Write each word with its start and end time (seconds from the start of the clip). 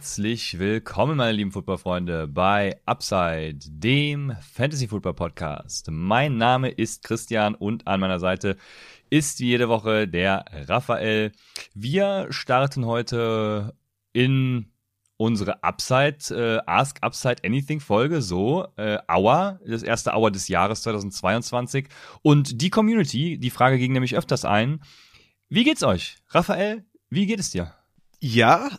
Herzlich 0.00 0.58
willkommen, 0.58 1.18
meine 1.18 1.32
lieben 1.32 1.52
Footballfreunde, 1.52 2.26
bei 2.26 2.80
Upside, 2.86 3.58
dem 3.66 4.34
Fantasy 4.40 4.88
Football 4.88 5.12
Podcast. 5.12 5.88
Mein 5.90 6.38
Name 6.38 6.70
ist 6.70 7.04
Christian 7.04 7.54
und 7.54 7.86
an 7.86 8.00
meiner 8.00 8.18
Seite 8.18 8.56
ist 9.10 9.40
jede 9.40 9.68
Woche 9.68 10.08
der 10.08 10.46
Raphael. 10.68 11.32
Wir 11.74 12.28
starten 12.30 12.86
heute 12.86 13.74
in 14.14 14.72
unsere 15.18 15.62
Upside, 15.62 16.16
äh, 16.30 16.62
Ask 16.64 16.96
Upside 17.02 17.44
Anything 17.44 17.80
Folge, 17.80 18.22
so, 18.22 18.68
äh, 18.76 18.96
Hour, 19.06 19.60
das 19.66 19.82
erste 19.82 20.14
Hour 20.14 20.30
des 20.30 20.48
Jahres 20.48 20.80
2022. 20.80 21.88
Und 22.22 22.62
die 22.62 22.70
Community, 22.70 23.36
die 23.36 23.50
Frage 23.50 23.76
ging 23.76 23.92
nämlich 23.92 24.16
öfters 24.16 24.46
ein. 24.46 24.80
Wie 25.50 25.64
geht's 25.64 25.82
euch? 25.82 26.16
Raphael, 26.30 26.86
wie 27.10 27.26
geht 27.26 27.38
es 27.38 27.50
dir? 27.50 27.74
Ja, 28.18 28.70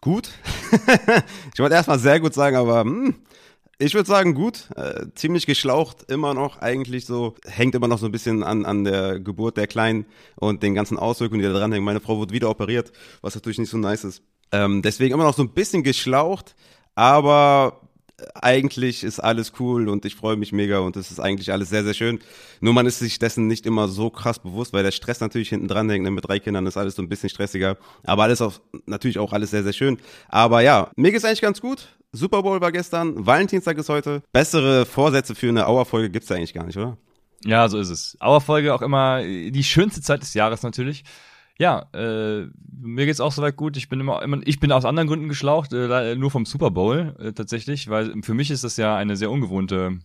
gut. 0.00 0.30
ich 1.54 1.60
wollte 1.60 1.74
erstmal 1.74 1.98
sehr 1.98 2.20
gut 2.20 2.34
sagen, 2.34 2.56
aber 2.56 2.80
hm, 2.80 3.14
ich 3.78 3.94
würde 3.94 4.08
sagen 4.08 4.34
gut. 4.34 4.68
Äh, 4.76 5.06
ziemlich 5.14 5.46
geschlaucht, 5.46 6.10
immer 6.10 6.32
noch 6.32 6.58
eigentlich 6.62 7.04
so. 7.04 7.34
Hängt 7.44 7.74
immer 7.74 7.88
noch 7.88 7.98
so 7.98 8.06
ein 8.06 8.12
bisschen 8.12 8.42
an, 8.42 8.64
an 8.64 8.84
der 8.84 9.20
Geburt 9.20 9.56
der 9.56 9.66
Kleinen 9.66 10.06
und 10.36 10.62
den 10.62 10.74
ganzen 10.74 10.98
Auswirkungen, 10.98 11.42
die 11.42 11.48
da 11.48 11.52
dran 11.52 11.72
hängen. 11.72 11.84
Meine 11.84 12.00
Frau 12.00 12.16
wurde 12.16 12.32
wieder 12.32 12.48
operiert, 12.48 12.92
was 13.20 13.34
natürlich 13.34 13.58
nicht 13.58 13.70
so 13.70 13.76
nice 13.76 14.04
ist. 14.04 14.22
Ähm, 14.52 14.80
deswegen 14.80 15.14
immer 15.14 15.24
noch 15.24 15.36
so 15.36 15.42
ein 15.42 15.50
bisschen 15.52 15.82
geschlaucht, 15.82 16.54
aber 16.94 17.80
eigentlich 18.34 19.04
ist 19.04 19.20
alles 19.20 19.52
cool 19.60 19.88
und 19.88 20.04
ich 20.06 20.14
freue 20.14 20.36
mich 20.36 20.52
mega 20.52 20.78
und 20.78 20.96
es 20.96 21.10
ist 21.10 21.20
eigentlich 21.20 21.52
alles 21.52 21.68
sehr, 21.68 21.84
sehr 21.84 21.92
schön. 21.92 22.18
Nur 22.60 22.72
man 22.72 22.86
ist 22.86 22.98
sich 22.98 23.18
dessen 23.18 23.46
nicht 23.46 23.66
immer 23.66 23.88
so 23.88 24.08
krass 24.08 24.38
bewusst, 24.38 24.72
weil 24.72 24.82
der 24.82 24.90
Stress 24.90 25.20
natürlich 25.20 25.50
hinten 25.50 25.68
dran 25.68 25.90
hängt. 25.90 26.04
Ne? 26.04 26.10
Mit 26.10 26.26
drei 26.26 26.38
Kindern 26.38 26.66
ist 26.66 26.76
alles 26.76 26.94
so 26.94 27.02
ein 27.02 27.08
bisschen 27.08 27.28
stressiger. 27.28 27.76
Aber 28.04 28.22
alles 28.22 28.40
auch, 28.40 28.54
natürlich 28.86 29.18
auch 29.18 29.32
alles 29.32 29.50
sehr, 29.50 29.62
sehr 29.62 29.74
schön. 29.74 29.98
Aber 30.28 30.62
ja, 30.62 30.90
mir 30.96 31.12
geht's 31.12 31.24
eigentlich 31.24 31.42
ganz 31.42 31.60
gut. 31.60 31.88
Super 32.12 32.42
Bowl 32.42 32.60
war 32.60 32.72
gestern, 32.72 33.26
Valentinstag 33.26 33.76
ist 33.76 33.90
heute. 33.90 34.22
Bessere 34.32 34.86
Vorsätze 34.86 35.34
für 35.34 35.50
eine 35.50 35.66
Auerfolge 35.66 36.08
gibt's 36.08 36.32
eigentlich 36.32 36.54
gar 36.54 36.64
nicht, 36.64 36.78
oder? 36.78 36.96
Ja, 37.44 37.68
so 37.68 37.78
ist 37.78 37.90
es. 37.90 38.16
Auerfolge 38.20 38.74
auch 38.74 38.80
immer 38.80 39.22
die 39.22 39.64
schönste 39.64 40.00
Zeit 40.00 40.22
des 40.22 40.32
Jahres 40.32 40.62
natürlich. 40.62 41.04
Ja, 41.58 41.86
äh, 41.94 42.46
mir 42.80 43.06
geht's 43.06 43.20
auch 43.20 43.32
soweit 43.32 43.56
gut. 43.56 43.76
Ich 43.76 43.88
bin 43.88 44.00
immer, 44.00 44.22
immer, 44.22 44.40
ich 44.44 44.60
bin 44.60 44.72
aus 44.72 44.84
anderen 44.84 45.08
Gründen 45.08 45.28
geschlaucht, 45.28 45.72
äh, 45.72 46.14
nur 46.14 46.30
vom 46.30 46.44
Super 46.44 46.70
Bowl 46.70 47.16
äh, 47.18 47.32
tatsächlich, 47.32 47.88
weil 47.88 48.14
für 48.22 48.34
mich 48.34 48.50
ist 48.50 48.64
das 48.64 48.76
ja 48.76 48.96
eine 48.96 49.16
sehr 49.16 49.30
ungewohnte 49.30 49.98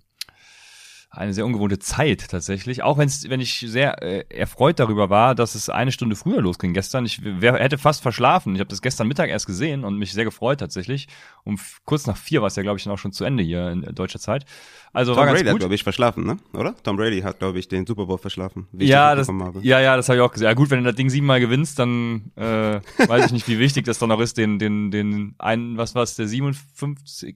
eine 1.14 1.34
sehr 1.34 1.46
ungewohnte 1.46 1.78
Zeit 1.78 2.30
tatsächlich. 2.30 2.84
Auch 2.84 2.98
wenn's, 2.98 3.30
wenn 3.30 3.42
ich 3.42 3.66
sehr 3.68 4.02
äh, 4.02 4.24
erfreut 4.30 4.80
darüber 4.80 5.10
war, 5.10 5.36
dass 5.36 5.56
es 5.56 5.70
eine 5.70 5.92
Stunde 5.92 6.16
früher 6.16 6.42
losging 6.42 6.74
gestern. 6.74 7.06
Ich 7.06 7.22
wär, 7.24 7.56
hätte 7.56 7.78
fast 7.78 8.02
verschlafen. 8.02 8.56
Ich 8.56 8.62
habe 8.62 8.70
das 8.70 8.82
gestern 8.82 9.10
Mittag 9.10 9.30
erst 9.30 9.46
gesehen 9.46 9.84
und 9.84 9.98
mich 9.98 10.14
sehr 10.14 10.24
gefreut 10.24 10.62
tatsächlich. 10.62 11.10
Um 11.44 11.60
kurz 11.84 12.08
nach 12.08 12.16
vier 12.16 12.40
war 12.40 12.48
es 12.48 12.56
ja, 12.56 12.64
glaube 12.64 12.78
ich, 12.78 12.86
dann 12.86 12.94
auch 12.94 12.98
schon 12.98 13.12
zu 13.12 13.26
Ende 13.26 13.44
hier 13.44 13.70
in 13.72 13.82
deutscher 13.94 14.20
Zeit. 14.20 14.46
Also 14.94 15.12
Tom 15.12 15.20
war 15.20 15.26
ganz 15.26 15.40
Brady 15.40 15.50
gut. 15.50 15.56
hat, 15.56 15.60
glaube 15.60 15.76
ich, 15.76 15.84
verschlafen, 15.84 16.26
ne? 16.26 16.38
Oder? 16.54 16.76
Tom 16.82 16.96
Brady 16.96 17.22
hat, 17.22 17.40
glaube 17.40 17.60
ich, 17.60 17.68
den 17.68 17.86
Super 17.86 18.06
Bowl 18.06 18.18
verschlafen. 18.18 18.70
Ja, 18.72 19.14
das, 19.14 19.28
habe. 19.28 19.60
ja, 19.64 19.82
ja, 19.82 19.98
das 19.98 20.08
habe 20.08 20.18
ich 20.18 20.22
auch 20.22 20.32
gesehen. 20.32 20.46
Ja, 20.46 20.54
gut, 20.54 20.70
wenn 20.70 20.80
du 20.80 20.86
das 20.86 20.96
Ding 20.96 21.10
siebenmal 21.10 21.42
gewinnst, 21.42 21.78
dann 21.78 22.32
äh, 22.38 22.80
weiß 23.06 23.26
ich 23.26 23.32
nicht, 23.34 23.50
wie 23.50 23.60
wichtig 23.60 23.84
das 23.84 24.00
dann 24.00 24.10
noch 24.10 24.22
ist, 24.22 24.38
den, 24.38 24.60
den, 24.60 24.92
den 24.92 25.36
einen, 25.40 25.76
was 25.76 25.94
war's, 25.94 26.16
der 26.16 26.30
57. 26.30 27.36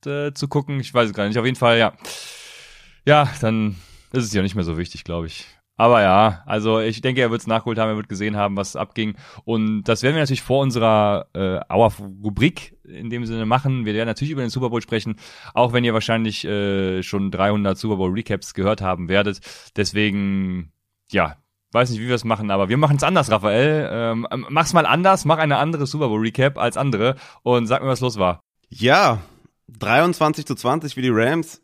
zu 0.00 0.48
gucken. 0.48 0.78
Ich 0.78 0.94
weiß 0.94 1.08
es 1.08 1.14
gar 1.14 1.26
nicht. 1.26 1.36
Auf 1.36 1.44
jeden 1.44 1.56
Fall, 1.56 1.78
ja. 1.78 1.94
Ja, 3.08 3.26
dann 3.40 3.76
ist 4.12 4.24
es 4.24 4.34
ja 4.34 4.42
nicht 4.42 4.54
mehr 4.54 4.64
so 4.64 4.76
wichtig, 4.76 5.02
glaube 5.02 5.28
ich. 5.28 5.46
Aber 5.78 6.02
ja, 6.02 6.42
also 6.44 6.78
ich 6.78 7.00
denke, 7.00 7.22
er 7.22 7.30
wird 7.30 7.40
es 7.40 7.46
nachgeholt 7.46 7.78
haben, 7.78 7.88
er 7.88 7.96
wird 7.96 8.10
gesehen 8.10 8.36
haben, 8.36 8.54
was 8.58 8.76
abging. 8.76 9.16
Und 9.46 9.84
das 9.84 10.02
werden 10.02 10.14
wir 10.14 10.20
natürlich 10.20 10.42
vor 10.42 10.60
unserer 10.60 11.26
äh, 11.32 11.58
Hour-Rubrik 11.72 12.76
in 12.84 13.08
dem 13.08 13.24
Sinne 13.24 13.46
machen. 13.46 13.86
Wir 13.86 13.94
werden 13.94 14.08
natürlich 14.08 14.32
über 14.32 14.42
den 14.42 14.50
Super 14.50 14.68
Bowl 14.68 14.82
sprechen, 14.82 15.16
auch 15.54 15.72
wenn 15.72 15.84
ihr 15.84 15.94
wahrscheinlich 15.94 16.44
äh, 16.44 17.02
schon 17.02 17.30
300 17.30 17.78
Super 17.78 17.96
Bowl 17.96 18.12
Recaps 18.12 18.52
gehört 18.52 18.82
haben 18.82 19.08
werdet. 19.08 19.40
Deswegen, 19.74 20.74
ja, 21.10 21.38
weiß 21.72 21.88
nicht, 21.88 22.00
wie 22.00 22.08
wir 22.08 22.14
es 22.14 22.24
machen, 22.24 22.50
aber 22.50 22.68
wir 22.68 22.76
machen 22.76 22.98
es 22.98 23.02
anders, 23.02 23.30
Raphael. 23.30 23.88
Ähm, 23.90 24.26
mach's 24.50 24.74
mal 24.74 24.84
anders, 24.84 25.24
mach 25.24 25.38
eine 25.38 25.56
andere 25.56 25.86
Super 25.86 26.08
Bowl 26.08 26.20
Recap 26.20 26.58
als 26.58 26.76
andere 26.76 27.16
und 27.42 27.68
sag 27.68 27.80
mir, 27.80 27.88
was 27.88 28.00
los 28.00 28.18
war. 28.18 28.40
Ja, 28.68 29.22
23 29.68 30.44
zu 30.44 30.54
20 30.54 30.92
für 30.92 31.00
die 31.00 31.08
Rams. 31.08 31.62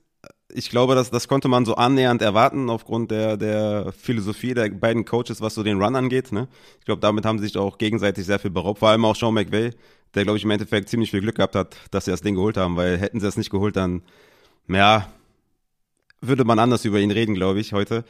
Ich 0.56 0.70
glaube, 0.70 0.94
das, 0.94 1.10
das 1.10 1.26
konnte 1.26 1.48
man 1.48 1.64
so 1.64 1.74
annähernd 1.74 2.22
erwarten 2.22 2.70
aufgrund 2.70 3.10
der, 3.10 3.36
der 3.36 3.92
Philosophie 3.92 4.54
der 4.54 4.68
beiden 4.70 5.04
Coaches, 5.04 5.40
was 5.40 5.56
so 5.56 5.64
den 5.64 5.82
Run 5.82 5.96
angeht. 5.96 6.30
Ne? 6.30 6.46
Ich 6.78 6.84
glaube, 6.84 7.00
damit 7.00 7.26
haben 7.26 7.40
sie 7.40 7.46
sich 7.46 7.58
auch 7.58 7.76
gegenseitig 7.76 8.24
sehr 8.24 8.38
viel 8.38 8.52
beraubt. 8.52 8.78
Vor 8.78 8.88
allem 8.90 9.04
auch 9.04 9.16
Sean 9.16 9.34
McVay, 9.34 9.70
der, 10.14 10.22
glaube 10.22 10.38
ich, 10.38 10.44
im 10.44 10.52
Endeffekt 10.52 10.88
ziemlich 10.88 11.10
viel 11.10 11.22
Glück 11.22 11.34
gehabt 11.34 11.56
hat, 11.56 11.74
dass 11.90 12.04
sie 12.04 12.12
das 12.12 12.20
Ding 12.20 12.36
geholt 12.36 12.56
haben, 12.56 12.76
weil 12.76 12.98
hätten 12.98 13.18
sie 13.18 13.26
das 13.26 13.36
nicht 13.36 13.50
geholt, 13.50 13.74
dann, 13.74 14.02
ja, 14.68 15.08
würde 16.20 16.44
man 16.44 16.60
anders 16.60 16.84
über 16.84 17.00
ihn 17.00 17.10
reden, 17.10 17.34
glaube 17.34 17.58
ich, 17.58 17.72
heute. 17.72 18.04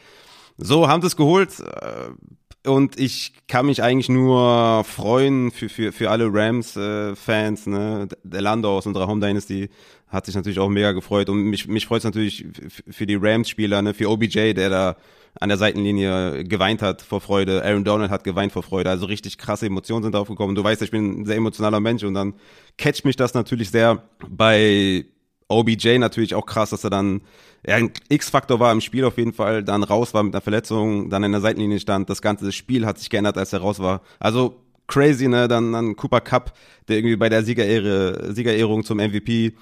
So, 0.56 0.88
haben 0.88 1.02
sie 1.02 1.08
es 1.08 1.16
geholt. 1.16 1.60
äh, 1.60 2.68
Und 2.68 2.98
ich 2.98 3.32
kann 3.48 3.66
mich 3.66 3.82
eigentlich 3.82 4.08
nur 4.08 4.84
freuen 4.84 5.50
für, 5.50 5.68
für, 5.68 5.92
für 5.92 6.10
alle 6.10 6.32
Rams-Fans. 6.32 7.66
ne? 7.66 8.08
Der 8.22 8.40
Landau 8.40 8.76
aus 8.78 8.86
unserer 8.86 9.06
Home 9.06 9.20
Dynasty 9.26 9.68
hat 10.08 10.26
sich 10.26 10.34
natürlich 10.34 10.60
auch 10.60 10.68
mega 10.68 10.92
gefreut. 10.92 11.28
Und 11.28 11.42
mich, 11.44 11.66
mich 11.66 11.86
freut 11.86 11.98
es 11.98 12.04
natürlich 12.04 12.46
für 12.90 13.06
die 13.06 13.16
Rams-Spieler, 13.16 13.82
ne? 13.82 13.94
für 13.94 14.08
OBJ, 14.08 14.54
der 14.54 14.70
da 14.70 14.96
an 15.40 15.48
der 15.48 15.58
Seitenlinie 15.58 16.44
geweint 16.44 16.80
hat 16.80 17.02
vor 17.02 17.20
Freude. 17.20 17.64
Aaron 17.64 17.82
Donald 17.84 18.10
hat 18.10 18.22
geweint 18.22 18.52
vor 18.52 18.62
Freude. 18.62 18.88
Also 18.88 19.06
richtig 19.06 19.36
krasse 19.36 19.66
Emotionen 19.66 20.04
sind 20.04 20.14
aufgekommen. 20.14 20.54
Du 20.54 20.62
weißt, 20.62 20.80
ich 20.82 20.92
bin 20.92 21.22
ein 21.22 21.26
sehr 21.26 21.36
emotionaler 21.36 21.80
Mensch 21.80 22.04
und 22.04 22.14
dann 22.14 22.34
catcht 22.78 23.04
mich 23.04 23.16
das 23.16 23.34
natürlich 23.34 23.70
sehr 23.70 24.04
bei 24.30 25.04
OBJ 25.48 25.98
natürlich 25.98 26.34
auch 26.34 26.46
krass, 26.46 26.70
dass 26.70 26.84
er 26.84 26.90
dann 26.90 27.20
ja, 27.66 27.76
ein 27.76 27.92
X-Faktor 28.08 28.60
war 28.60 28.72
im 28.72 28.80
Spiel 28.80 29.04
auf 29.04 29.18
jeden 29.18 29.32
Fall, 29.32 29.62
dann 29.62 29.82
raus 29.82 30.14
war 30.14 30.22
mit 30.22 30.34
einer 30.34 30.42
Verletzung, 30.42 31.10
dann 31.10 31.24
in 31.24 31.32
der 31.32 31.40
Seitenlinie 31.40 31.80
stand. 31.80 32.10
Das 32.10 32.22
ganze 32.22 32.52
Spiel 32.52 32.86
hat 32.86 32.98
sich 32.98 33.10
geändert, 33.10 33.38
als 33.38 33.52
er 33.52 33.60
raus 33.60 33.78
war. 33.78 34.02
Also 34.18 34.60
crazy, 34.86 35.28
ne? 35.28 35.48
Dann, 35.48 35.72
dann 35.72 35.96
Cooper 35.96 36.20
Cup, 36.20 36.54
der 36.88 36.98
irgendwie 36.98 37.16
bei 37.16 37.28
der 37.28 37.42
Siegerehre, 37.42 38.34
Siegerehrung 38.34 38.84
zum 38.84 38.98
MVP 38.98 39.54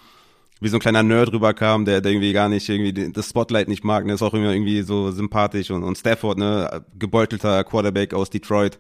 wie 0.63 0.69
so 0.69 0.77
ein 0.77 0.81
kleiner 0.81 1.03
Nerd 1.03 1.33
rüberkam, 1.33 1.85
der, 1.85 2.01
der 2.01 2.13
irgendwie 2.13 2.33
gar 2.33 2.49
nicht 2.49 2.69
irgendwie 2.69 3.11
das 3.11 3.29
Spotlight 3.29 3.67
nicht 3.67 3.83
mag, 3.83 4.07
ne, 4.07 4.15
ist 4.15 4.23
auch 4.23 4.33
immer 4.33 4.53
irgendwie 4.53 4.83
so 4.83 5.11
sympathisch 5.11 5.73
und, 5.73 5.83
und 5.83 5.99
Stafford, 5.99 6.39
ne, 6.39 6.85
gebeutelter 6.97 7.65
Quarterback 7.65 8.15
aus 8.15 8.31
Detroit, 8.31 8.79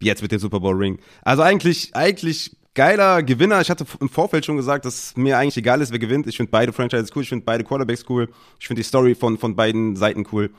jetzt 0.00 0.22
mit 0.22 0.32
dem 0.32 0.38
Super 0.38 0.60
Bowl 0.60 0.74
Ring. 0.74 0.98
Also 1.22 1.42
eigentlich, 1.42 1.94
eigentlich 1.94 2.56
geiler 2.78 3.24
Gewinner. 3.24 3.60
Ich 3.60 3.70
hatte 3.70 3.84
im 3.98 4.08
Vorfeld 4.08 4.46
schon 4.46 4.56
gesagt, 4.56 4.84
dass 4.84 5.16
mir 5.16 5.36
eigentlich 5.36 5.56
egal 5.56 5.80
ist, 5.80 5.90
wer 5.90 5.98
gewinnt. 5.98 6.28
Ich 6.28 6.36
finde 6.36 6.52
beide 6.52 6.72
Franchises 6.72 7.10
cool, 7.14 7.22
ich 7.24 7.28
finde 7.28 7.44
beide 7.44 7.64
Quarterbacks 7.64 8.04
cool, 8.08 8.28
ich 8.60 8.68
finde 8.68 8.80
die 8.82 8.86
Story 8.86 9.16
von, 9.16 9.36
von 9.36 9.56
beiden 9.56 9.96
Seiten 9.96 10.24
cool. 10.30 10.50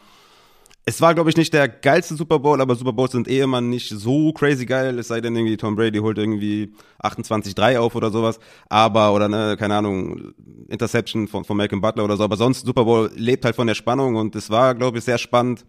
Es 0.84 1.00
war, 1.00 1.14
glaube 1.14 1.30
ich, 1.30 1.38
nicht 1.38 1.54
der 1.54 1.70
geilste 1.70 2.16
Super 2.16 2.40
Bowl, 2.40 2.60
aber 2.60 2.76
Super 2.76 2.92
Bowls 2.92 3.14
sind 3.14 3.30
eh 3.30 3.40
immer 3.40 3.62
nicht 3.62 3.88
so 3.88 4.34
crazy 4.34 4.66
geil, 4.66 5.00
es 5.00 5.08
sei 5.08 5.22
denn 5.22 5.34
irgendwie 5.34 5.56
Tom 5.56 5.78
Brady 5.78 6.00
holt 6.00 6.18
irgendwie 6.18 6.74
28-3 7.02 7.78
auf 7.78 7.96
oder 7.96 8.12
sowas. 8.12 8.38
Aber, 8.68 9.14
oder 9.14 9.30
ne, 9.30 9.56
keine 9.58 9.76
Ahnung, 9.76 10.34
Interception 10.68 11.30
von, 11.30 11.46
von 11.46 11.56
Malcolm 11.56 11.80
Butler 11.80 12.04
oder 12.04 12.18
so. 12.18 12.26
Aber 12.26 12.36
sonst, 12.36 12.66
Super 12.66 12.84
Bowl 12.84 13.10
lebt 13.16 13.46
halt 13.46 13.56
von 13.56 13.68
der 13.68 13.76
Spannung 13.76 14.18
und 14.18 14.36
es 14.36 14.50
war, 14.50 14.76
glaube 14.76 14.98
ich, 14.98 15.06
sehr 15.06 15.20
spannend. 15.20 15.64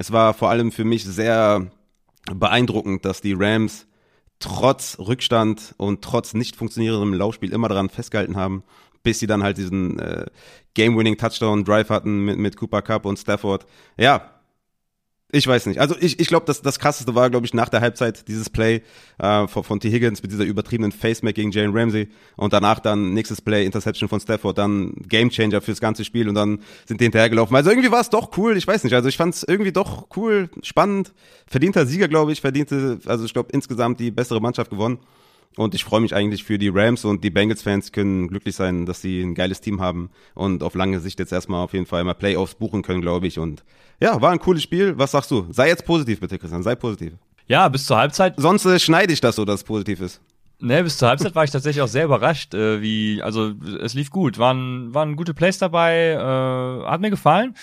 Es 0.00 0.10
war 0.10 0.34
vor 0.34 0.50
allem 0.50 0.72
für 0.72 0.84
mich 0.84 1.04
sehr 1.04 1.70
beeindruckend, 2.34 3.04
dass 3.04 3.20
die 3.20 3.34
Rams 3.34 3.86
trotz 4.42 4.98
Rückstand 4.98 5.74
und 5.76 6.02
trotz 6.02 6.34
nicht 6.34 6.56
funktionierendem 6.56 7.14
Laufspiel 7.14 7.52
immer 7.52 7.68
daran 7.68 7.88
festgehalten 7.88 8.36
haben, 8.36 8.64
bis 9.02 9.18
sie 9.18 9.26
dann 9.26 9.42
halt 9.42 9.56
diesen 9.56 9.98
äh, 9.98 10.26
Game-Winning-Touchdown-Drive 10.74 11.90
hatten 11.90 12.24
mit, 12.24 12.38
mit 12.38 12.56
Cooper 12.56 12.82
Cup 12.82 13.04
und 13.04 13.18
Stafford. 13.18 13.66
Ja, 13.96 14.41
ich 15.34 15.46
weiß 15.46 15.64
nicht. 15.64 15.80
Also 15.80 15.96
ich, 15.98 16.20
ich 16.20 16.28
glaube, 16.28 16.44
das, 16.44 16.60
das 16.60 16.78
krasseste 16.78 17.14
war, 17.14 17.30
glaube 17.30 17.46
ich, 17.46 17.54
nach 17.54 17.70
der 17.70 17.80
Halbzeit 17.80 18.28
dieses 18.28 18.50
Play 18.50 18.82
äh, 19.18 19.48
von, 19.48 19.64
von 19.64 19.80
T. 19.80 19.90
Higgins 19.90 20.22
mit 20.22 20.30
dieser 20.30 20.44
übertriebenen 20.44 20.92
Face-Mac 20.92 21.34
gegen 21.34 21.50
Jalen 21.50 21.74
Ramsey 21.74 22.10
und 22.36 22.52
danach 22.52 22.80
dann 22.80 23.14
nächstes 23.14 23.40
Play, 23.40 23.64
Interception 23.64 24.10
von 24.10 24.20
Stafford, 24.20 24.58
dann 24.58 24.92
Gamechanger 25.08 25.62
fürs 25.62 25.80
ganze 25.80 26.04
Spiel 26.04 26.28
und 26.28 26.34
dann 26.34 26.60
sind 26.84 27.00
die 27.00 27.06
hinterhergelaufen. 27.06 27.56
Also 27.56 27.70
irgendwie 27.70 27.90
war 27.90 28.02
es 28.02 28.10
doch 28.10 28.36
cool, 28.36 28.58
ich 28.58 28.66
weiß 28.66 28.84
nicht. 28.84 28.92
Also 28.92 29.08
ich 29.08 29.16
fand 29.16 29.34
es 29.34 29.42
irgendwie 29.42 29.72
doch 29.72 30.08
cool, 30.16 30.50
spannend, 30.62 31.14
verdienter 31.46 31.86
Sieger, 31.86 32.08
glaube 32.08 32.32
ich, 32.32 32.42
verdiente, 32.42 32.98
also 33.06 33.24
ich 33.24 33.32
glaube 33.32 33.48
insgesamt 33.52 34.00
die 34.00 34.10
bessere 34.10 34.40
Mannschaft 34.40 34.70
gewonnen. 34.70 34.98
Und 35.56 35.74
ich 35.74 35.84
freue 35.84 36.00
mich 36.00 36.14
eigentlich 36.14 36.44
für 36.44 36.58
die 36.58 36.70
Rams 36.70 37.04
und 37.04 37.22
die 37.24 37.30
Bengals-Fans 37.30 37.92
können 37.92 38.28
glücklich 38.28 38.56
sein, 38.56 38.86
dass 38.86 39.02
sie 39.02 39.20
ein 39.20 39.34
geiles 39.34 39.60
Team 39.60 39.80
haben 39.80 40.10
und 40.34 40.62
auf 40.62 40.74
lange 40.74 41.00
Sicht 41.00 41.18
jetzt 41.18 41.32
erstmal 41.32 41.62
auf 41.62 41.74
jeden 41.74 41.86
Fall 41.86 42.04
mal 42.04 42.14
Playoffs 42.14 42.54
buchen 42.54 42.82
können, 42.82 43.02
glaube 43.02 43.26
ich. 43.26 43.38
Und 43.38 43.62
ja, 44.00 44.20
war 44.20 44.30
ein 44.32 44.38
cooles 44.38 44.62
Spiel. 44.62 44.98
Was 44.98 45.10
sagst 45.10 45.30
du? 45.30 45.46
Sei 45.50 45.68
jetzt 45.68 45.84
positiv 45.84 46.20
bitte, 46.20 46.38
Christian. 46.38 46.62
Sei 46.62 46.74
positiv. 46.74 47.12
Ja, 47.46 47.68
bis 47.68 47.84
zur 47.86 47.98
Halbzeit. 47.98 48.34
Sonst 48.38 48.64
äh, 48.64 48.78
schneide 48.78 49.12
ich 49.12 49.20
das 49.20 49.36
so, 49.36 49.44
dass 49.44 49.56
es 49.56 49.64
positiv 49.64 50.00
ist. 50.00 50.20
Ne, 50.58 50.84
bis 50.84 50.96
zur 50.96 51.08
Halbzeit 51.08 51.34
war 51.34 51.42
ich 51.42 51.50
tatsächlich 51.50 51.82
auch 51.82 51.88
sehr 51.88 52.04
überrascht, 52.04 52.54
äh, 52.54 52.80
wie, 52.80 53.20
also 53.20 53.52
es 53.80 53.94
lief 53.94 54.10
gut, 54.10 54.38
waren, 54.38 54.94
waren 54.94 55.16
gute 55.16 55.34
Plays 55.34 55.58
dabei, 55.58 56.12
äh, 56.12 56.88
hat 56.88 57.00
mir 57.00 57.10
gefallen. 57.10 57.56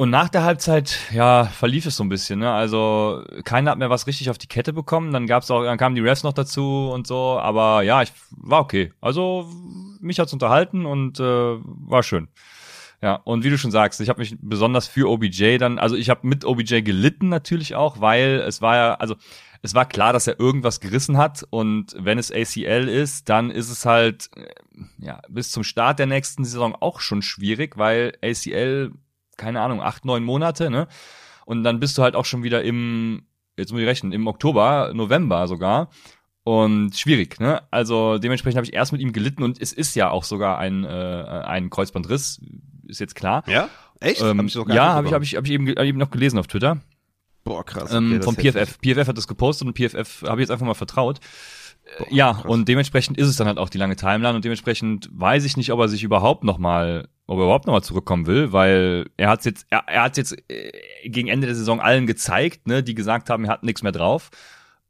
Und 0.00 0.10
nach 0.10 0.28
der 0.28 0.44
Halbzeit, 0.44 0.96
ja, 1.12 1.46
verlief 1.46 1.84
es 1.84 1.96
so 1.96 2.04
ein 2.04 2.08
bisschen. 2.08 2.38
Ne? 2.38 2.52
Also 2.52 3.24
keiner 3.42 3.72
hat 3.72 3.78
mehr 3.78 3.90
was 3.90 4.06
richtig 4.06 4.30
auf 4.30 4.38
die 4.38 4.46
Kette 4.46 4.72
bekommen. 4.72 5.12
Dann 5.12 5.26
gab's 5.26 5.50
auch, 5.50 5.64
dann 5.64 5.76
kamen 5.76 5.96
die 5.96 6.00
Refs 6.00 6.22
noch 6.22 6.32
dazu 6.32 6.88
und 6.94 7.08
so. 7.08 7.40
Aber 7.40 7.82
ja, 7.82 8.00
ich 8.02 8.12
war 8.30 8.60
okay. 8.60 8.92
Also 9.00 9.50
mich 10.00 10.20
hat's 10.20 10.32
unterhalten 10.32 10.86
und 10.86 11.18
äh, 11.18 11.24
war 11.24 12.04
schön. 12.04 12.28
Ja, 13.02 13.14
und 13.24 13.42
wie 13.42 13.50
du 13.50 13.58
schon 13.58 13.72
sagst, 13.72 14.00
ich 14.00 14.08
habe 14.08 14.20
mich 14.20 14.36
besonders 14.40 14.86
für 14.86 15.10
OBJ 15.10 15.58
dann, 15.58 15.80
also 15.80 15.96
ich 15.96 16.10
habe 16.10 16.28
mit 16.28 16.44
OBJ 16.44 16.82
gelitten 16.82 17.28
natürlich 17.28 17.74
auch, 17.74 18.00
weil 18.00 18.40
es 18.46 18.62
war 18.62 18.76
ja, 18.76 18.94
also 18.94 19.16
es 19.62 19.74
war 19.74 19.84
klar, 19.84 20.12
dass 20.12 20.28
er 20.28 20.38
irgendwas 20.38 20.78
gerissen 20.78 21.16
hat 21.16 21.44
und 21.50 21.96
wenn 21.98 22.18
es 22.18 22.30
ACL 22.30 22.88
ist, 22.88 23.28
dann 23.28 23.50
ist 23.50 23.68
es 23.68 23.84
halt 23.84 24.30
äh, 24.36 24.46
ja 24.98 25.20
bis 25.28 25.50
zum 25.50 25.64
Start 25.64 25.98
der 25.98 26.06
nächsten 26.06 26.44
Saison 26.44 26.76
auch 26.78 27.00
schon 27.00 27.20
schwierig, 27.20 27.76
weil 27.76 28.16
ACL 28.22 28.92
keine 29.38 29.62
Ahnung, 29.62 29.80
acht, 29.80 30.04
neun 30.04 30.22
Monate, 30.24 30.70
ne? 30.70 30.86
Und 31.46 31.64
dann 31.64 31.80
bist 31.80 31.96
du 31.96 32.02
halt 32.02 32.14
auch 32.14 32.26
schon 32.26 32.42
wieder 32.42 32.62
im, 32.62 33.22
jetzt 33.56 33.72
muss 33.72 33.80
ich 33.80 33.86
rechnen, 33.86 34.12
im 34.12 34.26
Oktober, 34.26 34.92
November 34.92 35.48
sogar. 35.48 35.88
Und 36.44 36.94
schwierig, 36.96 37.40
ne? 37.40 37.62
Also 37.70 38.18
dementsprechend 38.18 38.56
habe 38.58 38.66
ich 38.66 38.74
erst 38.74 38.92
mit 38.92 39.00
ihm 39.00 39.12
gelitten 39.12 39.42
und 39.42 39.60
es 39.60 39.72
ist 39.72 39.94
ja 39.94 40.10
auch 40.10 40.24
sogar 40.24 40.58
ein, 40.58 40.84
äh, 40.84 40.88
ein 40.88 41.70
Kreuzbandriss, 41.70 42.40
ist 42.86 43.00
jetzt 43.00 43.14
klar. 43.14 43.44
Ja? 43.46 43.68
Echt? 44.00 44.22
Ähm, 44.22 44.38
hab 44.38 44.46
ich 44.46 44.54
ja, 44.74 44.92
habe 44.92 45.06
ich, 45.08 45.12
hab 45.14 45.22
ich, 45.22 45.36
hab 45.36 45.44
ich 45.44 45.50
eben, 45.52 45.66
eben 45.66 45.98
noch 45.98 46.10
gelesen 46.10 46.38
auf 46.38 46.46
Twitter. 46.46 46.78
Boah, 47.44 47.64
krass. 47.64 47.92
Ähm, 47.92 48.06
Okay, 48.06 48.16
das 48.16 48.24
vom. 48.24 48.36
PFF. 48.36 48.78
PFF 48.80 49.08
hat 49.08 49.16
das 49.16 49.26
gepostet 49.26 49.66
und 49.66 49.74
PFF 49.74 50.22
habe 50.22 50.40
ich 50.40 50.44
jetzt 50.44 50.50
einfach 50.50 50.66
mal 50.66 50.74
vertraut. 50.74 51.18
Äh, 51.98 52.14
ja, 52.14 52.32
krass. 52.32 52.44
und 52.44 52.68
dementsprechend 52.68 53.18
ist 53.18 53.28
es 53.28 53.36
dann 53.36 53.46
halt 53.46 53.58
auch 53.58 53.68
die 53.68 53.78
lange 53.78 53.96
Timeline 53.96 54.34
und 54.34 54.44
dementsprechend 54.44 55.08
weiß 55.12 55.44
ich 55.44 55.56
nicht, 55.56 55.72
ob 55.72 55.80
er 55.80 55.88
sich 55.88 56.02
überhaupt 56.02 56.44
noch 56.44 56.58
mal, 56.58 57.08
ob 57.26 57.38
er 57.38 57.44
überhaupt 57.44 57.66
noch 57.66 57.74
mal 57.74 57.82
zurückkommen 57.82 58.26
will, 58.26 58.52
weil 58.52 59.06
er 59.16 59.30
hat 59.30 59.44
jetzt, 59.44 59.66
er, 59.70 59.84
er 59.86 60.02
hat 60.02 60.16
jetzt 60.16 60.36
äh, 60.50 60.72
gegen 61.08 61.28
Ende 61.28 61.46
der 61.46 61.56
Saison 61.56 61.80
allen 61.80 62.06
gezeigt, 62.06 62.66
ne, 62.66 62.82
die 62.82 62.94
gesagt 62.94 63.30
haben, 63.30 63.44
er 63.44 63.52
hat 63.52 63.62
nichts 63.62 63.82
mehr 63.82 63.92
drauf. 63.92 64.30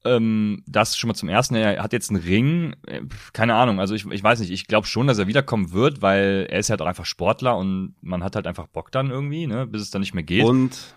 Ähm, 0.05 0.63
das 0.67 0.97
schon 0.97 1.09
mal 1.09 1.15
zum 1.15 1.29
ersten. 1.29 1.57
Er 1.57 1.83
hat 1.83 1.93
jetzt 1.93 2.11
einen 2.11 2.23
Ring, 2.23 2.77
äh, 2.87 3.01
keine 3.33 3.55
Ahnung. 3.55 3.81
Also 3.81 3.95
ich, 3.95 4.07
ich 4.07 4.23
weiß 4.23 4.39
nicht. 4.39 4.53
Ich 4.53 4.69
glaube 4.69 4.87
schon, 4.87 5.09
dass 5.09 5.19
er 5.19 5.27
wiederkommen 5.27 5.73
wird, 5.73 6.03
weil 6.03 6.47
er 6.49 6.61
ist 6.61 6.71
halt 6.71 6.81
auch 6.81 6.87
einfach 6.87 7.05
Sportler 7.05 7.57
und 7.57 7.97
man 8.01 8.23
hat 8.23 8.37
halt 8.37 8.47
einfach 8.47 8.69
Bock 8.69 8.93
dann 8.93 9.11
irgendwie, 9.11 9.49
ne, 9.49 9.67
bis 9.67 9.83
es 9.83 9.91
dann 9.91 10.01
nicht 10.01 10.15
mehr 10.15 10.23
geht. 10.23 10.45
Und 10.45 10.95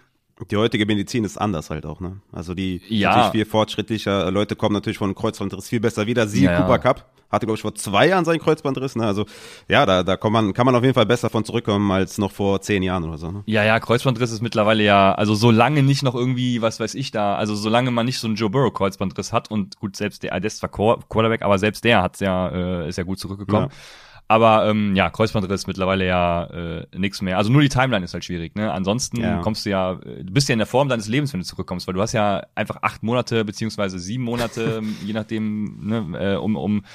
die 0.49 0.57
heutige 0.57 0.85
Medizin 0.85 1.23
ist 1.23 1.37
anders 1.37 1.69
halt 1.69 1.85
auch, 1.85 1.99
ne? 1.99 2.17
Also 2.31 2.53
die 2.53 2.81
Ja. 2.89 3.09
natürlich 3.09 3.31
viel 3.31 3.45
fortschrittlicher. 3.45 4.31
Leute 4.31 4.55
kommen 4.55 4.73
natürlich 4.73 4.97
von 4.97 5.13
Kreuzbandriss 5.15 5.69
viel 5.69 5.79
besser 5.79 6.07
wieder. 6.07 6.27
Siehe 6.27 6.49
Ja. 6.51 6.61
Cooper 6.61 6.79
Cup. 6.79 7.05
Hatte, 7.31 7.45
glaube 7.45 7.55
ich, 7.55 7.61
vor 7.61 7.73
zwei 7.75 8.09
Jahren 8.09 8.25
seinen 8.25 8.39
Kreuzbandriss. 8.39 8.97
Ne? 8.97 9.05
Also 9.05 9.25
ja, 9.69 9.85
da, 9.85 10.03
da 10.03 10.17
kann 10.17 10.33
man, 10.33 10.51
kann 10.51 10.65
man 10.65 10.75
auf 10.75 10.81
jeden 10.83 10.93
Fall 10.93 11.05
besser 11.05 11.29
von 11.29 11.45
zurückkommen 11.45 11.89
als 11.89 12.17
noch 12.17 12.33
vor 12.33 12.59
zehn 12.59 12.83
Jahren 12.83 13.05
oder 13.05 13.17
so. 13.17 13.31
Ne? 13.31 13.43
Ja, 13.45 13.63
ja, 13.63 13.79
Kreuzbandriss 13.79 14.33
ist 14.33 14.41
mittlerweile 14.41 14.83
ja, 14.83 15.13
also 15.13 15.33
solange 15.33 15.81
nicht 15.81 16.03
noch 16.03 16.13
irgendwie, 16.13 16.61
was 16.61 16.81
weiß 16.81 16.93
ich 16.95 17.11
da, 17.11 17.35
also 17.35 17.55
solange 17.55 17.89
man 17.89 18.05
nicht 18.05 18.19
so 18.19 18.27
einen 18.27 18.35
Joe 18.35 18.49
Burrow 18.49 18.73
Kreuzbandriss 18.73 19.31
hat 19.31 19.49
und 19.49 19.79
gut, 19.79 19.95
selbst 19.95 20.23
der, 20.23 20.37
der 20.37 20.45
ist 20.47 20.57
zwar 20.57 20.69
Quar- 20.69 20.99
Quarterback, 21.07 21.41
aber 21.43 21.57
selbst 21.57 21.85
der 21.85 22.01
hat's 22.01 22.19
ja, 22.19 22.49
äh, 22.49 22.89
ist 22.89 22.97
ja 22.97 23.05
gut 23.05 23.17
zurückgekommen. 23.19 23.69
Ja. 23.69 23.75
Aber 24.31 24.65
ähm, 24.69 24.95
ja, 24.95 25.09
Kreuzbandriss 25.09 25.67
mittlerweile 25.67 26.07
ja 26.07 26.45
äh, 26.45 26.87
nichts 26.97 27.21
mehr. 27.21 27.37
Also 27.37 27.51
nur 27.51 27.61
die 27.61 27.67
Timeline 27.67 28.05
ist 28.05 28.13
halt 28.13 28.23
schwierig. 28.23 28.55
Ne? 28.55 28.71
Ansonsten 28.71 29.17
Ja. 29.19 29.41
kommst 29.41 29.65
du 29.65 29.71
ja, 29.71 29.93
äh, 30.05 30.23
du 30.23 30.31
bist 30.31 30.47
ja 30.47 30.53
in 30.53 30.59
der 30.59 30.67
Form 30.67 30.87
deines 30.87 31.09
Lebens, 31.09 31.33
wenn 31.33 31.41
du 31.41 31.45
zurückkommst, 31.45 31.85
weil 31.85 31.95
du 31.95 32.01
hast 32.01 32.13
ja 32.13 32.41
einfach 32.55 32.77
acht 32.81 33.03
Monate 33.03 33.43
beziehungsweise 33.43 33.99
sieben 33.99 34.23
Monate, 34.23 34.81
je 35.05 35.11
nachdem, 35.11 35.85
ne, 35.85 36.33
äh, 36.33 36.35
um, 36.37 36.55
um 36.55 36.85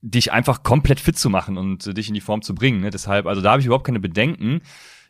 dich 0.00 0.32
einfach 0.32 0.62
komplett 0.62 0.98
fit 0.98 1.18
zu 1.18 1.28
machen 1.28 1.58
und 1.58 1.86
äh, 1.86 1.92
dich 1.92 2.08
in 2.08 2.14
die 2.14 2.22
Form 2.22 2.40
zu 2.40 2.54
bringen. 2.54 2.80
Ne? 2.80 2.88
Deshalb, 2.88 3.26
also 3.26 3.42
da 3.42 3.50
habe 3.50 3.60
ich 3.60 3.66
überhaupt 3.66 3.84
keine 3.86 4.00
Bedenken. 4.00 4.62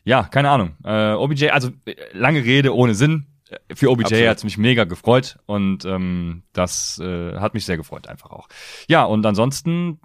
Ja, 0.03 0.23
keine 0.23 0.49
Ahnung. 0.49 0.75
Äh, 0.83 1.13
OBJ, 1.13 1.47
also 1.49 1.69
äh, 1.85 1.95
lange 2.11 2.43
Rede 2.43 2.75
ohne 2.75 2.93
Sinn. 2.93 3.25
Äh, 3.49 3.75
Für 3.75 3.89
OBJ 3.89 4.03
Absolut. 4.05 4.27
hat's 4.27 4.43
mich 4.43 4.57
mega 4.57 4.83
gefreut 4.83 5.37
und 5.45 5.85
ähm, 5.85 6.43
das 6.51 6.99
äh, 6.99 7.37
hat 7.37 7.53
mich 7.53 7.63
sehr 7.65 7.77
gefreut 7.77 8.07
einfach 8.07 8.31
auch. 8.31 8.49
Ja, 8.89 9.03
und 9.05 9.25
ansonsten, 9.25 9.99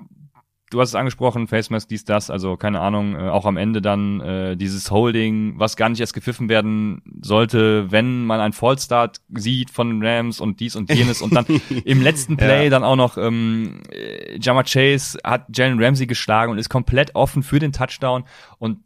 du 0.70 0.81
hast 0.81 0.90
es 0.90 0.94
angesprochen, 0.94 1.46
Face 1.49 1.69
Mask, 1.70 1.88
dies, 1.88 2.05
das, 2.05 2.31
also 2.31 2.56
keine 2.56 2.81
Ahnung, 2.81 3.14
äh, 3.14 3.28
auch 3.28 3.44
am 3.44 3.56
Ende 3.56 3.82
dann 3.82 4.20
äh, 4.20 4.56
dieses 4.56 4.90
Holding, 4.90 5.58
was 5.58 5.76
gar 5.76 5.88
nicht 5.88 6.00
erst 6.00 6.14
gepfiffen 6.14 6.49
werden 6.49 7.02
sollte, 7.20 7.90
wenn 7.90 8.25
man 8.25 8.40
einen 8.40 8.52
Fallstart 8.52 9.20
sieht 9.34 9.70
von 9.70 10.02
Rams 10.05 10.40
und 10.40 10.61
dies 10.61 10.76
und 10.76 10.90
jenes 10.93 11.20
und 11.22 11.34
dann 11.34 11.44
im 11.84 12.00
letzten 12.02 12.37
Play 12.37 12.64
Ja. 12.64 12.70
dann 12.70 12.84
auch 12.84 12.96
noch 12.96 13.19
ähm, 13.19 13.81
äh, 13.90 14.38
Jama 14.40 14.62
Chase 14.62 15.19
hat 15.25 15.46
Jalen 15.55 15.82
Ramsey 15.82 16.06
geschlagen 16.06 16.52
und 16.52 16.58
ist 16.58 16.69
komplett 16.70 17.14
offen 17.14 17.43
für 17.43 17.58
den 17.58 17.72
Touchdown 17.72 18.25
und 18.58 18.78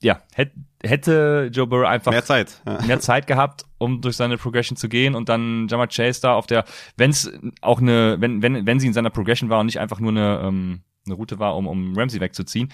ja, 0.00 0.20
hätt, 0.32 0.52
hätte 0.82 1.50
Joe 1.52 1.66
Burrow 1.66 1.86
einfach 1.88 2.12
Mehr 2.12 2.24
Zeit. 2.24 2.62
Ja. 2.64 2.80
mehr 2.86 3.00
Zeit 3.00 3.26
gehabt, 3.26 3.64
um 3.78 4.00
durch 4.00 4.16
seine 4.16 4.38
Progression 4.38 4.76
zu 4.76 4.88
gehen 4.88 5.14
und 5.16 5.28
dann 5.28 5.66
Jamar 5.68 5.88
Chase 5.88 6.20
da 6.22 6.34
auf 6.34 6.46
der, 6.46 6.64
wenn 6.96 7.10
es 7.10 7.30
auch 7.60 7.80
eine, 7.80 8.16
wenn, 8.20 8.40
wenn, 8.40 8.64
wenn 8.64 8.78
sie 8.78 8.86
in 8.86 8.92
seiner 8.92 9.10
Progression 9.10 9.50
war 9.50 9.58
und 9.58 9.66
nicht 9.66 9.80
einfach 9.80 9.98
nur 9.98 10.12
eine, 10.12 10.40
ähm, 10.44 10.82
eine 11.06 11.14
Route 11.14 11.38
war, 11.38 11.56
um, 11.56 11.66
um 11.66 11.96
Ramsey 11.96 12.20
wegzuziehen, 12.20 12.72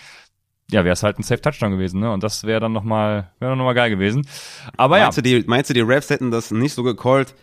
ja, 0.71 0.85
wäre 0.85 0.95
es 0.95 1.03
halt 1.03 1.19
ein 1.19 1.23
Safe 1.23 1.41
Touchdown 1.41 1.73
gewesen, 1.73 2.01
ne? 2.01 2.11
Und 2.13 2.23
das 2.23 2.45
wäre 2.45 2.59
dann 2.61 2.73
nochmal, 2.73 3.31
wäre 3.39 3.51
dann 3.53 3.59
nochmal 3.59 3.75
geil 3.75 3.91
gewesen. 3.91 4.27
Aber 4.77 4.97
ja, 4.99 5.05
Meinst, 5.05 5.19
du, 5.19 5.23
die, 5.23 5.45
meinst 5.47 5.71
du, 5.71 5.75
die 5.75 5.81
Refs 5.83 6.09
hätten 6.11 6.31
das 6.31 6.51
nicht 6.51 6.73
so 6.73 6.83
gecallt, 6.83 7.35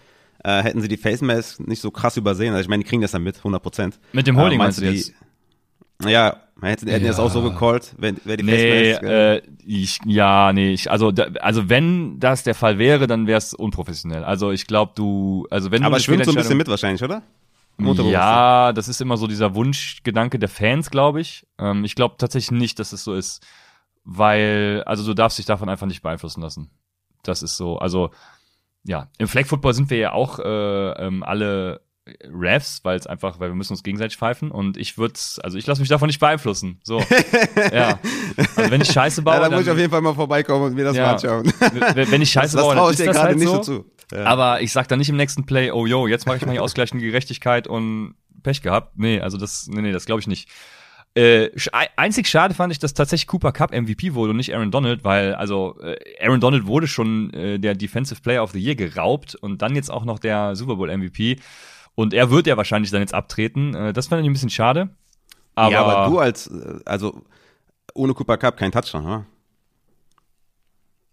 äh, 0.44 0.64
hätten 0.64 0.82
sie 0.82 0.88
die 0.88 0.98
Face 0.98 1.22
Mask 1.22 1.60
nicht 1.60 1.82
so 1.82 1.92
krass 1.92 2.18
übersehen? 2.18 2.52
Also 2.54 2.62
ich 2.64 2.68
meine, 2.68 2.84
die 2.84 2.90
kriegen 2.90 3.02
das 3.04 3.12
dann 3.12 3.22
mit, 3.24 3.38
100 3.38 3.62
Prozent. 3.62 4.00
mit 4.12 4.26
dem 4.26 4.38
Holding 4.38 4.60
Aber 4.60 4.66
meinst 4.66 4.80
du 4.80 4.86
die, 4.86 4.98
jetzt? 4.98 5.14
Ja, 6.04 6.38
hätten, 6.64 6.88
hätten 6.88 7.04
die 7.04 7.08
das 7.10 7.18
Ja. 7.18 7.24
auch 7.24 7.30
so 7.30 7.44
gecallt, 7.44 7.94
wenn 8.00 8.18
wäre 8.24 8.38
die 8.38 8.44
Nee, 8.44 8.94
Face 8.94 9.02
Mask. 9.04 9.04
äh, 9.04 9.36
äh, 9.38 9.42
ich, 9.68 10.00
ja, 10.06 10.52
nee, 10.52 10.74
ich, 10.74 10.90
also, 10.90 11.12
da, 11.12 11.26
also 11.42 11.70
wenn 11.70 12.20
das 12.20 12.42
der 12.42 12.56
Fall 12.56 12.80
wäre, 12.80 13.06
dann 13.06 13.28
wäre 13.28 13.38
es 13.38 13.54
unprofessionell. 13.54 14.24
Also 14.24 14.50
ich 14.52 14.66
glaube, 14.66 14.94
du, 14.96 15.46
also 15.52 15.70
wenn 15.70 15.84
du 15.84 15.86
aber 15.86 15.98
eine 15.98 16.04
schwimmt 16.04 16.26
so 16.26 16.32
ein 16.32 16.36
bisschen 16.38 16.58
mit 16.58 16.68
wahrscheinlich, 16.68 17.04
oder? 17.04 17.22
Motorbewusstsein. 17.84 18.22
Ja, 18.22 18.74
das 18.74 18.88
ist 18.88 19.02
immer 19.02 19.18
so 19.18 19.28
dieser 19.28 19.56
Wunschgedanke 19.56 20.40
der 20.40 20.50
Fans, 20.50 20.90
glaube 20.92 21.22
ich. 21.22 21.46
Ähm, 21.60 21.84
ich 21.86 21.96
glaube 21.96 22.16
tatsächlich 22.18 22.52
nicht, 22.60 22.80
dass 22.80 22.94
es 22.94 23.04
so 23.04 23.14
ist, 23.14 23.46
weil, 24.04 24.84
also 24.86 25.06
du 25.06 25.14
darfst 25.14 25.38
dich 25.38 25.46
davon 25.46 25.70
einfach 25.70 25.88
nicht 25.88 26.02
beeinflussen 26.02 26.42
lassen. 26.42 26.72
Das 27.24 27.44
ist 27.44 27.58
so, 27.58 27.78
also 27.78 28.12
ja, 28.84 29.10
im 29.20 29.28
Flag 29.28 29.46
Football 29.46 29.74
sind 29.74 29.90
wir 29.90 29.98
ja 29.98 30.12
auch 30.14 30.40
äh, 30.40 30.44
ähm, 31.06 31.22
alle 31.24 31.82
Refs, 32.24 32.80
weil 32.84 32.98
es 32.98 33.06
einfach, 33.06 33.40
weil 33.40 33.50
wir 33.52 33.56
müssen 33.56 33.74
uns 33.74 33.84
gegenseitig 33.84 34.18
pfeifen 34.18 34.50
und 34.50 34.76
ich 34.76 34.98
würde, 34.98 35.14
also 35.44 35.58
ich 35.60 35.68
lasse 35.68 35.82
mich 35.82 35.90
davon 35.90 36.08
nicht 36.08 36.20
beeinflussen. 36.20 36.80
So, 36.84 37.00
ja. 37.72 38.00
Also 38.56 38.72
wenn 38.72 38.82
ich 38.82 38.92
Scheiße 38.92 39.22
baue, 39.22 39.36
Ja, 39.36 39.40
da 39.42 39.50
dann, 39.50 39.60
muss 39.60 39.68
ich 39.68 39.72
auf 39.72 39.78
jeden 39.78 39.92
Fall 39.92 40.02
mal 40.02 40.16
vorbeikommen 40.16 40.66
und 40.66 40.74
mir 40.74 40.84
das 40.84 40.96
Ja. 40.98 41.04
mal 41.04 41.12
anschauen. 41.14 41.54
wenn 41.94 42.22
ich 42.24 42.32
Scheiße 42.32 42.58
das 42.58 42.66
baue, 42.66 42.74
traue 42.76 42.86
dann 42.86 42.94
ich 42.96 43.00
ist 43.00 43.00
dir 43.02 43.06
das 43.06 43.16
gerade 43.18 43.28
halt 43.30 43.38
nicht 43.38 43.48
so. 43.48 43.56
so 43.58 43.62
zu. 43.84 43.92
Ja. 44.12 44.26
Aber 44.26 44.62
ich 44.62 44.72
sag 44.72 44.88
dann 44.88 45.00
nicht 45.00 45.10
im 45.10 45.18
nächsten 45.18 45.46
Play, 45.46 45.72
oh 45.72 45.86
yo, 45.86 46.08
jetzt 46.08 46.26
mache 46.26 46.38
ich 46.38 46.46
mal 46.46 46.52
hier 46.52 46.64
ausgleichende 46.64 47.06
Gerechtigkeit 47.06 47.68
und 47.68 48.16
Pech 48.44 48.62
gehabt. 48.62 48.98
Nee, 48.98 49.22
also 49.22 49.38
das, 49.38 49.68
nee, 49.68 49.82
nee, 49.82 49.92
das 49.92 50.06
glaube 50.06 50.22
ich 50.22 50.28
nicht. 50.28 50.50
Äh, 51.14 51.50
einzig 51.98 52.28
schade 52.28 52.54
fand 52.54 52.72
ich, 52.72 52.80
dass 52.80 52.94
tatsächlich 52.94 53.28
Cooper 53.28 53.52
Cup 53.52 53.72
MVP 53.72 54.14
wurde 54.14 54.32
und 54.32 54.38
nicht 54.38 54.56
Aaron 54.56 54.72
Donald, 54.72 55.04
weil 55.04 55.36
also 55.36 55.78
äh, 55.82 55.98
Aaron 56.22 56.40
Donald 56.40 56.68
wurde 56.68 56.88
schon 56.88 57.34
äh, 57.34 57.60
der 57.60 57.76
Defensive 57.76 58.22
Player 58.22 58.42
of 58.42 58.52
the 58.52 58.60
Year 58.60 58.76
geraubt 58.76 59.36
und 59.36 59.62
dann 59.62 59.76
jetzt 59.76 59.92
auch 59.92 60.06
noch 60.06 60.20
der 60.20 60.56
Super 60.56 60.78
Bowl 60.78 60.96
MVP 60.96 61.38
und 61.96 62.14
er 62.14 62.32
wird 62.32 62.48
ja 62.48 62.56
wahrscheinlich 62.56 62.92
dann 62.92 63.02
jetzt 63.02 63.14
abtreten. 63.14 63.76
Äh, 63.76 63.94
das 63.94 64.08
fand 64.08 64.22
ich 64.22 64.30
ein 64.30 64.34
bisschen 64.34 64.50
schade. 64.50 64.90
Aber, 65.56 65.72
ja, 65.72 65.84
aber 65.84 66.10
du 66.10 66.20
als, 66.20 66.48
äh, 66.48 66.80
also 66.86 67.24
ohne 67.94 68.14
Cooper 68.14 68.38
Cup 68.38 68.56
kein 68.56 68.72
Touchdown, 68.72 69.06
oder? 69.06 69.26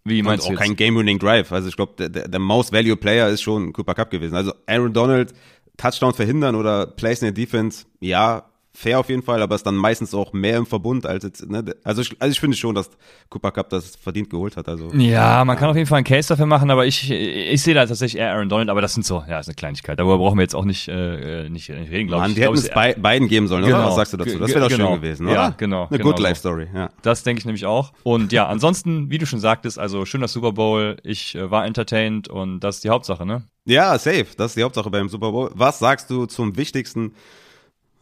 Wie 0.09 0.21
Und 0.21 0.27
meinst 0.27 0.45
auch 0.45 0.49
du 0.49 0.55
jetzt? 0.55 0.63
kein 0.63 0.77
Game-Winning 0.77 1.19
Drive. 1.19 1.53
Also 1.53 1.69
ich 1.69 1.77
glaube, 1.77 1.93
der, 1.99 2.09
der, 2.09 2.29
der 2.29 2.41
Most 2.41 2.73
Value 2.73 2.97
Player 2.97 3.29
ist 3.29 3.43
schon 3.43 3.73
Cooper 3.73 3.95
Cup 3.95 4.11
gewesen. 4.11 4.35
Also 4.35 4.53
Aaron 4.67 4.93
Donald, 4.93 5.33
Touchdown 5.77 6.13
verhindern 6.15 6.55
oder 6.55 6.87
Plays 6.87 7.23
in 7.23 7.27
der 7.27 7.33
Defense, 7.33 7.85
ja, 8.01 8.48
fair 8.73 9.01
auf 9.01 9.09
jeden 9.09 9.23
Fall, 9.23 9.43
aber 9.43 9.55
ist 9.55 9.67
dann 9.67 9.75
meistens 9.75 10.15
auch 10.15 10.33
mehr 10.33 10.57
im 10.57 10.67
Verbund 10.67 11.05
als 11.05 11.25
jetzt, 11.25 11.49
ne? 11.51 11.65
Also 11.83 12.03
ich, 12.03 12.15
also 12.21 12.31
ich 12.31 12.39
finde 12.39 12.57
schon, 12.57 12.75
dass 12.75 12.91
Cooper 13.29 13.51
Cup 13.51 13.71
das 13.71 13.97
verdient 13.97 14.31
geholt 14.31 14.57
hat. 14.57 14.69
Also 14.69 14.91
Ja, 14.95 15.45
man 15.45 15.57
kann 15.57 15.69
auf 15.69 15.77
jeden 15.77 15.89
Fall 15.89 15.97
einen 15.99 16.05
Case 16.05 16.29
dafür 16.29 16.47
machen, 16.47 16.71
aber 16.71 16.87
ich, 16.87 17.11
ich 17.11 17.63
sehe 17.63 17.75
da 17.75 17.87
tatsächlich 17.87 18.21
eher 18.21 18.33
Aaron 18.33 18.49
Donald, 18.49 18.69
aber 18.69 18.81
das 18.81 18.95
sind 18.95 19.05
so, 19.05 19.25
ja, 19.29 19.41
ist 19.41 19.49
eine 19.49 19.57
Kleinigkeit. 19.57 19.99
Darüber 19.99 20.19
brauchen 20.19 20.39
wir 20.39 20.43
jetzt 20.43 20.55
auch 20.55 20.65
nicht, 20.65 20.89
äh, 20.89 21.49
nicht, 21.49 21.69
nicht 21.69 21.91
reden, 21.91 22.09
glaube 22.09 22.29
ich. 22.29 22.35
die 22.35 22.41
Ich 22.41 22.47
glaub, 22.47 22.57
hätten 22.57 22.67
es 22.67 22.71
bei, 22.71 22.95
beiden 22.95 23.29
geben 23.29 23.49
sollen, 23.49 23.65
oder? 23.65 23.73
Genau. 23.73 23.89
Was 23.89 23.97
sagst 23.97 24.13
du 24.13 24.17
dazu? 24.17 24.39
Das 24.39 24.51
wäre 24.51 24.61
doch 24.61 24.69
genau. 24.69 24.91
schön 24.91 25.01
gewesen, 25.01 25.27
oder? 25.27 25.35
Ja, 25.35 25.55
genau, 25.57 25.89
Eine 25.89 25.99
genau 25.99 26.11
Good. 26.11 26.21
Life 26.21 26.39
Story, 26.39 26.69
ja. 26.73 26.91
Das 27.03 27.23
denke 27.23 27.41
ich 27.41 27.47
nämlich 27.47 27.67
auch. 27.67 27.93
Und 28.05 28.33
ja, 28.33 28.47
ansonsten, 28.47 29.11
wie 29.11 29.19
du 29.19 29.27
schon 29.27 29.41
sagtest, 29.41 29.79
also 29.79 30.05
schöner 30.05 30.29
Super 30.29 30.53
Bowl. 30.53 30.97
Ich 31.03 31.35
äh, 31.35 31.51
war 31.51 31.67
entertained 31.67 32.29
und 32.29 32.61
das 32.61 32.77
ist 32.77 32.85
die 32.85 32.91
Hauptsache, 32.91 33.27
ne? 33.27 33.43
Ja, 33.65 33.99
safe. 33.99 34.27
Das 34.37 34.53
ist 34.53 34.57
die 34.57 34.63
Hauptsache 34.63 34.89
beim 34.91 35.09
Super 35.09 35.33
Bowl. 35.33 35.51
Was 35.55 35.79
sagst 35.79 36.11
du 36.11 36.27
zum 36.27 36.57
wichtigsten, 36.57 37.13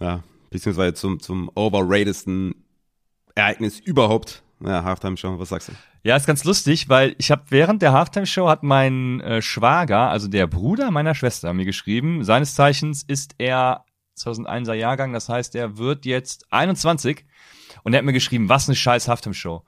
ja, 0.00 0.22
beziehungsweise 0.50 0.94
zum, 0.94 1.20
zum 1.20 1.50
overratedsten 1.54 2.54
Ereignis 3.34 3.80
überhaupt? 3.80 4.42
Ja, 4.60 4.84
Halftime 4.84 5.16
Show, 5.16 5.38
was 5.38 5.50
sagst 5.50 5.68
du? 5.68 5.72
Ja, 6.06 6.14
ist 6.14 6.26
ganz 6.26 6.44
lustig, 6.44 6.88
weil 6.88 7.16
ich 7.18 7.32
habe 7.32 7.42
während 7.48 7.82
der 7.82 7.92
Halftime-Show 7.92 8.48
hat 8.48 8.62
mein 8.62 9.20
äh, 9.22 9.42
Schwager, 9.42 10.08
also 10.08 10.28
der 10.28 10.46
Bruder 10.46 10.92
meiner 10.92 11.16
Schwester, 11.16 11.52
mir 11.52 11.64
geschrieben. 11.64 12.22
Seines 12.22 12.54
Zeichens 12.54 13.02
ist 13.02 13.34
er 13.38 13.84
2001er 14.16 14.74
Jahrgang, 14.74 15.12
das 15.12 15.28
heißt, 15.28 15.56
er 15.56 15.78
wird 15.78 16.06
jetzt 16.06 16.46
21 16.52 17.24
und 17.82 17.92
er 17.92 17.98
hat 17.98 18.04
mir 18.04 18.12
geschrieben, 18.12 18.48
was 18.48 18.68
eine 18.68 18.76
scheiß 18.76 19.08
Halftime-Show. 19.08 19.64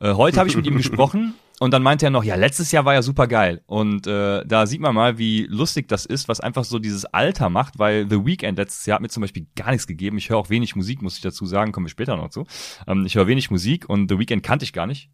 Äh, 0.00 0.14
heute 0.14 0.38
habe 0.38 0.48
ich 0.48 0.56
mit 0.56 0.66
ihm 0.66 0.76
gesprochen 0.78 1.34
und 1.60 1.72
dann 1.72 1.82
meinte 1.82 2.06
er 2.06 2.10
noch, 2.10 2.24
ja, 2.24 2.34
letztes 2.34 2.72
Jahr 2.72 2.84
war 2.84 2.94
ja 2.94 3.02
super 3.02 3.26
geil. 3.28 3.62
Und 3.66 4.06
äh, 4.06 4.44
da 4.44 4.66
sieht 4.66 4.80
man 4.80 4.94
mal, 4.94 5.18
wie 5.18 5.46
lustig 5.48 5.88
das 5.88 6.04
ist, 6.04 6.28
was 6.28 6.40
einfach 6.40 6.64
so 6.64 6.78
dieses 6.78 7.04
Alter 7.06 7.48
macht, 7.48 7.78
weil 7.78 8.06
The 8.10 8.24
Weeknd 8.26 8.58
letztes 8.58 8.84
Jahr 8.86 8.96
hat 8.96 9.02
mir 9.02 9.08
zum 9.08 9.20
Beispiel 9.20 9.46
gar 9.54 9.70
nichts 9.70 9.86
gegeben. 9.86 10.18
Ich 10.18 10.30
höre 10.30 10.38
auch 10.38 10.50
wenig 10.50 10.74
Musik, 10.74 11.00
muss 11.00 11.16
ich 11.16 11.22
dazu 11.22 11.46
sagen, 11.46 11.70
kommen 11.72 11.86
wir 11.86 11.90
später 11.90 12.16
noch 12.16 12.30
zu. 12.30 12.44
Ähm, 12.88 13.06
ich 13.06 13.14
höre 13.14 13.26
wenig 13.28 13.50
Musik 13.50 13.88
und 13.88 14.10
The 14.10 14.18
Weeknd 14.18 14.42
kannte 14.42 14.64
ich 14.64 14.72
gar 14.72 14.86
nicht. 14.86 15.10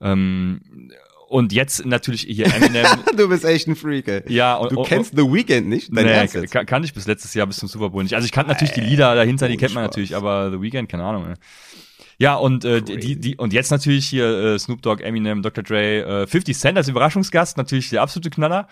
Ähm, 0.00 0.60
und 1.28 1.52
jetzt 1.52 1.84
natürlich 1.84 2.22
hier 2.22 2.46
Eminem. 2.46 2.86
du 3.16 3.28
bist 3.28 3.44
echt 3.44 3.66
ein 3.66 3.76
Freak, 3.76 4.08
ey. 4.08 4.22
ja, 4.32 4.54
und, 4.56 4.72
Du 4.72 4.78
und- 4.80 4.86
kennst 4.86 5.12
The 5.16 5.22
Weeknd 5.22 5.68
nicht? 5.68 5.88
Dein 5.94 6.04
nee, 6.06 6.12
Ernst 6.12 6.34
jetzt? 6.34 6.50
kann, 6.50 6.64
kann 6.66 6.84
ich 6.84 6.94
bis 6.94 7.06
letztes 7.06 7.34
Jahr 7.34 7.46
bis 7.46 7.56
zum 7.56 7.68
Super 7.68 7.90
Bowl 7.90 8.02
nicht. 8.02 8.14
Also 8.14 8.24
ich 8.24 8.32
kannte 8.32 8.52
natürlich 8.52 8.72
die 8.74 8.80
Lieder 8.80 9.14
dahinter, 9.14 9.48
die 9.48 9.56
kennt 9.56 9.74
man 9.74 9.84
natürlich, 9.84 10.16
aber 10.16 10.50
The 10.50 10.60
Weeknd, 10.60 10.88
keine 10.88 11.04
Ahnung. 11.04 11.26
ey. 11.26 11.34
Ja, 12.18 12.36
und 12.36 12.64
äh, 12.64 12.82
die, 12.82 13.18
die 13.18 13.36
und 13.36 13.52
jetzt 13.52 13.70
natürlich 13.70 14.06
hier 14.06 14.26
äh, 14.26 14.58
Snoop 14.58 14.82
Dogg, 14.82 15.02
Eminem, 15.02 15.42
Dr. 15.42 15.64
Dre, 15.64 16.22
äh, 16.22 16.26
50 16.26 16.56
Cent 16.56 16.78
als 16.78 16.88
Überraschungsgast, 16.88 17.56
natürlich 17.56 17.90
der 17.90 18.02
absolute 18.02 18.30
Knaller. 18.30 18.68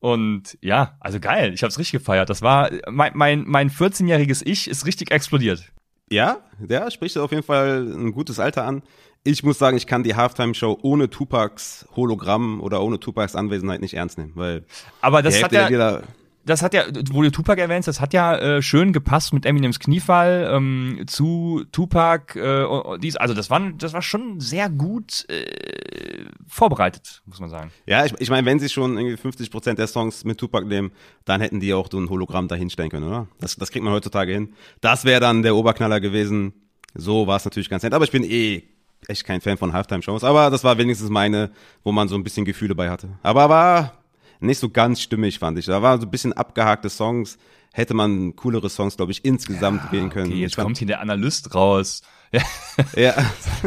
Und 0.00 0.56
ja, 0.62 0.96
also 1.00 1.18
geil, 1.20 1.52
ich 1.52 1.62
hab's 1.62 1.78
richtig 1.78 2.00
gefeiert. 2.00 2.30
Das 2.30 2.42
war 2.42 2.70
mein 2.88 3.12
mein 3.14 3.44
mein 3.46 3.70
14-jähriges 3.70 4.42
Ich 4.44 4.68
ist 4.68 4.86
richtig 4.86 5.10
explodiert. 5.10 5.72
Ja, 6.10 6.38
der 6.58 6.90
spricht 6.90 7.18
auf 7.18 7.32
jeden 7.32 7.42
Fall 7.42 7.86
ein 7.86 8.12
gutes 8.12 8.38
Alter 8.38 8.64
an. 8.64 8.82
Ich 9.24 9.42
muss 9.42 9.58
sagen, 9.58 9.76
ich 9.76 9.86
kann 9.86 10.04
die 10.04 10.14
Halftime-Show 10.14 10.78
ohne 10.82 11.10
Tupacs 11.10 11.86
Hologramm 11.96 12.60
oder 12.60 12.82
ohne 12.82 13.00
Tupacs 13.00 13.34
Anwesenheit 13.34 13.80
nicht 13.80 13.94
ernst 13.94 14.16
nehmen, 14.16 14.32
weil 14.36 14.64
Aber 15.00 15.22
das 15.22 15.42
hat 15.42 15.52
ja 15.52 15.68
Lieder, 15.68 16.04
das 16.48 16.62
hat 16.62 16.74
ja, 16.74 16.84
wo 17.10 17.22
du 17.22 17.30
Tupac 17.30 17.60
erwähnst, 17.60 17.88
das 17.88 18.00
hat 18.00 18.12
ja 18.12 18.36
äh, 18.36 18.62
schön 18.62 18.92
gepasst 18.92 19.32
mit 19.32 19.44
Eminems 19.44 19.78
Kniefall 19.78 20.50
ähm, 20.52 21.04
zu 21.06 21.64
Tupac. 21.72 22.36
Äh, 22.36 22.98
dies, 22.98 23.16
also 23.16 23.34
das 23.34 23.50
war, 23.50 23.60
das 23.76 23.92
war 23.92 24.02
schon 24.02 24.40
sehr 24.40 24.70
gut 24.70 25.28
äh, 25.28 26.24
vorbereitet, 26.46 27.22
muss 27.26 27.40
man 27.40 27.50
sagen. 27.50 27.70
Ja, 27.86 28.04
ich, 28.04 28.14
ich 28.18 28.30
meine, 28.30 28.46
wenn 28.46 28.58
sie 28.58 28.68
schon 28.68 28.96
irgendwie 28.96 29.16
50 29.16 29.50
Prozent 29.50 29.78
der 29.78 29.86
Songs 29.86 30.24
mit 30.24 30.38
Tupac 30.38 30.66
nehmen, 30.66 30.90
dann 31.24 31.40
hätten 31.40 31.60
die 31.60 31.74
auch 31.74 31.88
so 31.90 31.98
ein 31.98 32.08
Hologramm 32.08 32.48
dahinstellen 32.48 32.90
können, 32.90 33.06
oder? 33.06 33.28
Das, 33.40 33.56
das 33.56 33.70
kriegt 33.70 33.84
man 33.84 33.92
heutzutage 33.92 34.32
hin. 34.32 34.54
Das 34.80 35.04
wäre 35.04 35.20
dann 35.20 35.42
der 35.42 35.54
Oberknaller 35.54 36.00
gewesen. 36.00 36.54
So 36.94 37.26
war 37.26 37.36
es 37.36 37.44
natürlich 37.44 37.68
ganz 37.68 37.82
nett. 37.82 37.92
Aber 37.92 38.04
ich 38.04 38.10
bin 38.10 38.24
eh 38.24 38.62
echt 39.06 39.24
kein 39.24 39.40
Fan 39.40 39.58
von 39.58 39.72
Halftime-Shows. 39.72 40.24
Aber 40.24 40.50
das 40.50 40.64
war 40.64 40.78
wenigstens 40.78 41.10
meine, 41.10 41.50
wo 41.84 41.92
man 41.92 42.08
so 42.08 42.16
ein 42.16 42.24
bisschen 42.24 42.44
Gefühle 42.44 42.74
bei 42.74 42.90
hatte. 42.90 43.10
Aber 43.22 43.48
war 43.48 43.98
nicht 44.40 44.58
so 44.58 44.68
ganz 44.68 45.00
stimmig, 45.00 45.38
fand 45.38 45.58
ich. 45.58 45.66
Da 45.66 45.82
waren 45.82 46.00
so 46.00 46.06
ein 46.06 46.10
bisschen 46.10 46.32
abgehakte 46.32 46.88
Songs. 46.90 47.38
Hätte 47.72 47.94
man 47.94 48.34
coolere 48.36 48.68
Songs, 48.70 48.96
glaube 48.96 49.12
ich, 49.12 49.24
insgesamt 49.24 49.92
wählen 49.92 50.10
können. 50.10 50.32
Okay, 50.32 50.40
jetzt 50.40 50.54
fand- 50.56 50.64
kommt 50.66 50.78
hier 50.78 50.86
der 50.86 51.00
Analyst 51.00 51.54
raus. 51.54 52.02
Ja, 52.32 52.42
ja, 52.96 53.14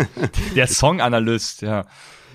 der 0.56 0.68
Song-Analyst, 0.68 1.62
ja. 1.62 1.86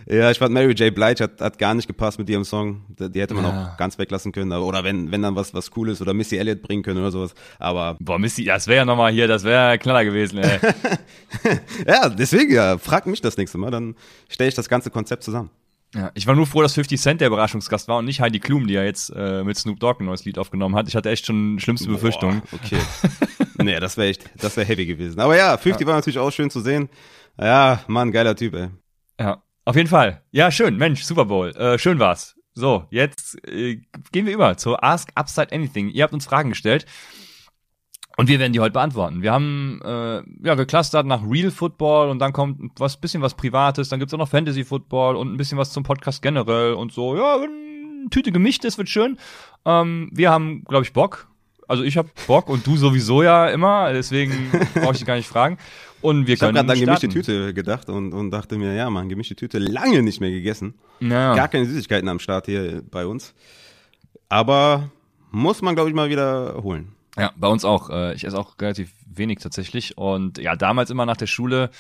Ja, 0.08 0.30
ich 0.30 0.38
fand 0.38 0.54
Mary 0.54 0.72
J. 0.72 0.94
Blige 0.94 1.24
hat, 1.24 1.40
hat 1.40 1.58
gar 1.58 1.74
nicht 1.74 1.88
gepasst 1.88 2.16
mit 2.20 2.30
ihrem 2.30 2.44
Song. 2.44 2.82
Die 2.96 3.20
hätte 3.20 3.34
man 3.34 3.42
Ja. 3.44 3.72
auch 3.72 3.76
ganz 3.76 3.98
weglassen 3.98 4.30
können. 4.30 4.52
Oder 4.52 4.84
wenn, 4.84 5.10
wenn 5.10 5.20
dann 5.22 5.34
was, 5.34 5.52
was 5.52 5.72
Cooles 5.72 6.00
oder 6.00 6.14
Missy 6.14 6.36
Elliott 6.36 6.62
bringen 6.62 6.84
können 6.84 7.00
oder 7.00 7.10
sowas. 7.10 7.34
Aber 7.58 7.96
Boah, 7.98 8.16
Missy, 8.16 8.44
das 8.44 8.68
wäre 8.68 8.76
ja 8.78 8.84
nochmal 8.84 9.10
hier, 9.10 9.26
das 9.26 9.42
wäre 9.42 9.76
Knaller 9.78 10.04
gewesen, 10.04 10.38
ey. 10.38 10.60
ja, 11.86 12.08
deswegen, 12.08 12.52
ja, 12.54 12.78
frag 12.78 13.06
mich 13.06 13.20
das 13.20 13.36
nächste 13.36 13.58
Mal, 13.58 13.72
dann 13.72 13.96
stelle 14.28 14.48
ich 14.48 14.54
das 14.54 14.68
ganze 14.68 14.90
Konzept 14.90 15.24
zusammen. 15.24 15.50
Ja, 15.96 16.10
ich 16.14 16.26
war 16.26 16.34
nur 16.34 16.46
froh, 16.46 16.60
dass 16.60 16.74
50 16.74 17.00
Cent 17.00 17.20
der 17.22 17.28
Überraschungsgast 17.28 17.88
war 17.88 17.98
und 17.98 18.04
nicht 18.04 18.20
Heidi 18.20 18.38
Klum, 18.38 18.66
die 18.66 18.74
ja 18.74 18.84
jetzt 18.84 19.08
äh, 19.16 19.42
mit 19.42 19.56
Snoop 19.56 19.80
Dogg 19.80 20.00
ein 20.00 20.04
neues 20.04 20.26
Lied 20.26 20.38
aufgenommen 20.38 20.76
hat. 20.76 20.88
Ich 20.88 20.94
hatte 20.94 21.08
echt 21.08 21.24
schon 21.24 21.58
schlimmste 21.58 21.88
Befürchtungen. 21.88 22.42
Boah, 22.50 22.58
okay. 22.62 22.78
nee, 23.62 23.80
das 23.80 23.96
wäre 23.96 24.08
echt, 24.08 24.28
das 24.36 24.58
wäre 24.58 24.66
heavy 24.66 24.84
gewesen. 24.84 25.20
Aber 25.20 25.36
ja, 25.38 25.56
50 25.56 25.86
war 25.86 25.94
natürlich 25.94 26.18
auch 26.18 26.30
schön 26.30 26.50
zu 26.50 26.60
sehen. 26.60 26.90
Ja, 27.40 27.80
Mann, 27.86 28.12
geiler 28.12 28.36
Typ, 28.36 28.54
ey. 28.54 28.68
Ja, 29.18 29.42
auf 29.64 29.74
jeden 29.74 29.88
Fall. 29.88 30.22
Ja, 30.32 30.50
schön, 30.50 30.76
Mensch, 30.76 31.02
Super 31.02 31.24
Bowl. 31.24 31.56
Äh, 31.56 31.78
schön 31.78 31.98
war's. 31.98 32.36
So, 32.52 32.84
jetzt 32.90 33.42
äh, 33.48 33.80
gehen 34.12 34.26
wir 34.26 34.34
über 34.34 34.58
zu 34.58 34.76
Ask 34.76 35.10
Upside 35.14 35.52
Anything. 35.52 35.88
Ihr 35.88 36.04
habt 36.04 36.12
uns 36.12 36.26
Fragen 36.26 36.50
gestellt 36.50 36.84
und 38.16 38.28
wir 38.28 38.38
werden 38.38 38.52
die 38.52 38.60
heute 38.60 38.72
beantworten. 38.72 39.22
Wir 39.22 39.32
haben 39.32 39.80
äh, 39.84 40.22
ja 40.42 40.54
geclustert 40.54 41.06
nach 41.06 41.22
Real 41.28 41.50
Football 41.50 42.08
und 42.08 42.18
dann 42.18 42.32
kommt 42.32 42.72
was 42.78 42.96
bisschen 42.96 43.22
was 43.22 43.34
Privates, 43.34 43.88
dann 43.90 44.00
gibt's 44.00 44.14
auch 44.14 44.18
noch 44.18 44.28
Fantasy 44.28 44.64
Football 44.64 45.16
und 45.16 45.32
ein 45.32 45.36
bisschen 45.36 45.58
was 45.58 45.70
zum 45.70 45.82
Podcast 45.82 46.22
generell 46.22 46.72
und 46.72 46.92
so. 46.92 47.16
Ja, 47.16 47.38
Tüte 48.10 48.32
gemischt 48.32 48.64
ist, 48.64 48.78
wird 48.78 48.88
schön. 48.88 49.18
Ähm, 49.64 50.10
wir 50.12 50.30
haben, 50.30 50.64
glaube 50.64 50.84
ich, 50.84 50.92
Bock. 50.92 51.28
Also 51.68 51.82
ich 51.82 51.96
habe 51.96 52.08
Bock 52.26 52.48
und 52.48 52.66
du 52.66 52.76
sowieso 52.76 53.22
ja 53.22 53.48
immer, 53.48 53.92
deswegen 53.92 54.50
brauche 54.74 54.92
ich 54.92 54.98
dich 54.98 55.06
gar 55.06 55.16
nicht 55.16 55.28
fragen. 55.28 55.58
Und 56.00 56.26
wir 56.26 56.34
Ich 56.34 56.42
habe 56.42 56.52
gerade 56.52 56.72
an 56.72 56.78
gemischte. 56.78 57.08
Tüte 57.08 57.52
gedacht 57.52 57.88
und, 57.88 58.12
und 58.12 58.30
dachte 58.30 58.56
mir, 58.56 58.74
ja, 58.74 58.88
Mann, 58.88 59.08
gemischte 59.08 59.34
Tüte 59.34 59.58
lange 59.58 60.02
nicht 60.02 60.20
mehr 60.20 60.30
gegessen. 60.30 60.74
Ja. 61.00 61.34
Gar 61.34 61.48
keine 61.48 61.66
Süßigkeiten 61.66 62.08
am 62.08 62.20
Start 62.20 62.46
hier 62.46 62.82
bei 62.90 63.06
uns. 63.06 63.34
Aber 64.28 64.90
muss 65.32 65.62
man, 65.62 65.74
glaube 65.74 65.90
ich, 65.90 65.96
mal 65.96 66.08
wieder 66.08 66.62
holen. 66.62 66.95
Ja, 67.16 67.32
bei 67.36 67.48
uns 67.48 67.64
auch. 67.64 67.90
Äh, 67.90 68.14
Ich 68.14 68.24
esse 68.24 68.38
auch 68.38 68.58
relativ 68.60 68.92
wenig 69.06 69.38
tatsächlich. 69.38 69.96
Und 69.96 70.38
ja, 70.38 70.56
damals 70.56 70.90
immer 70.90 71.06
nach 71.06 71.16
der 71.16 71.26
Schule, 71.26 71.70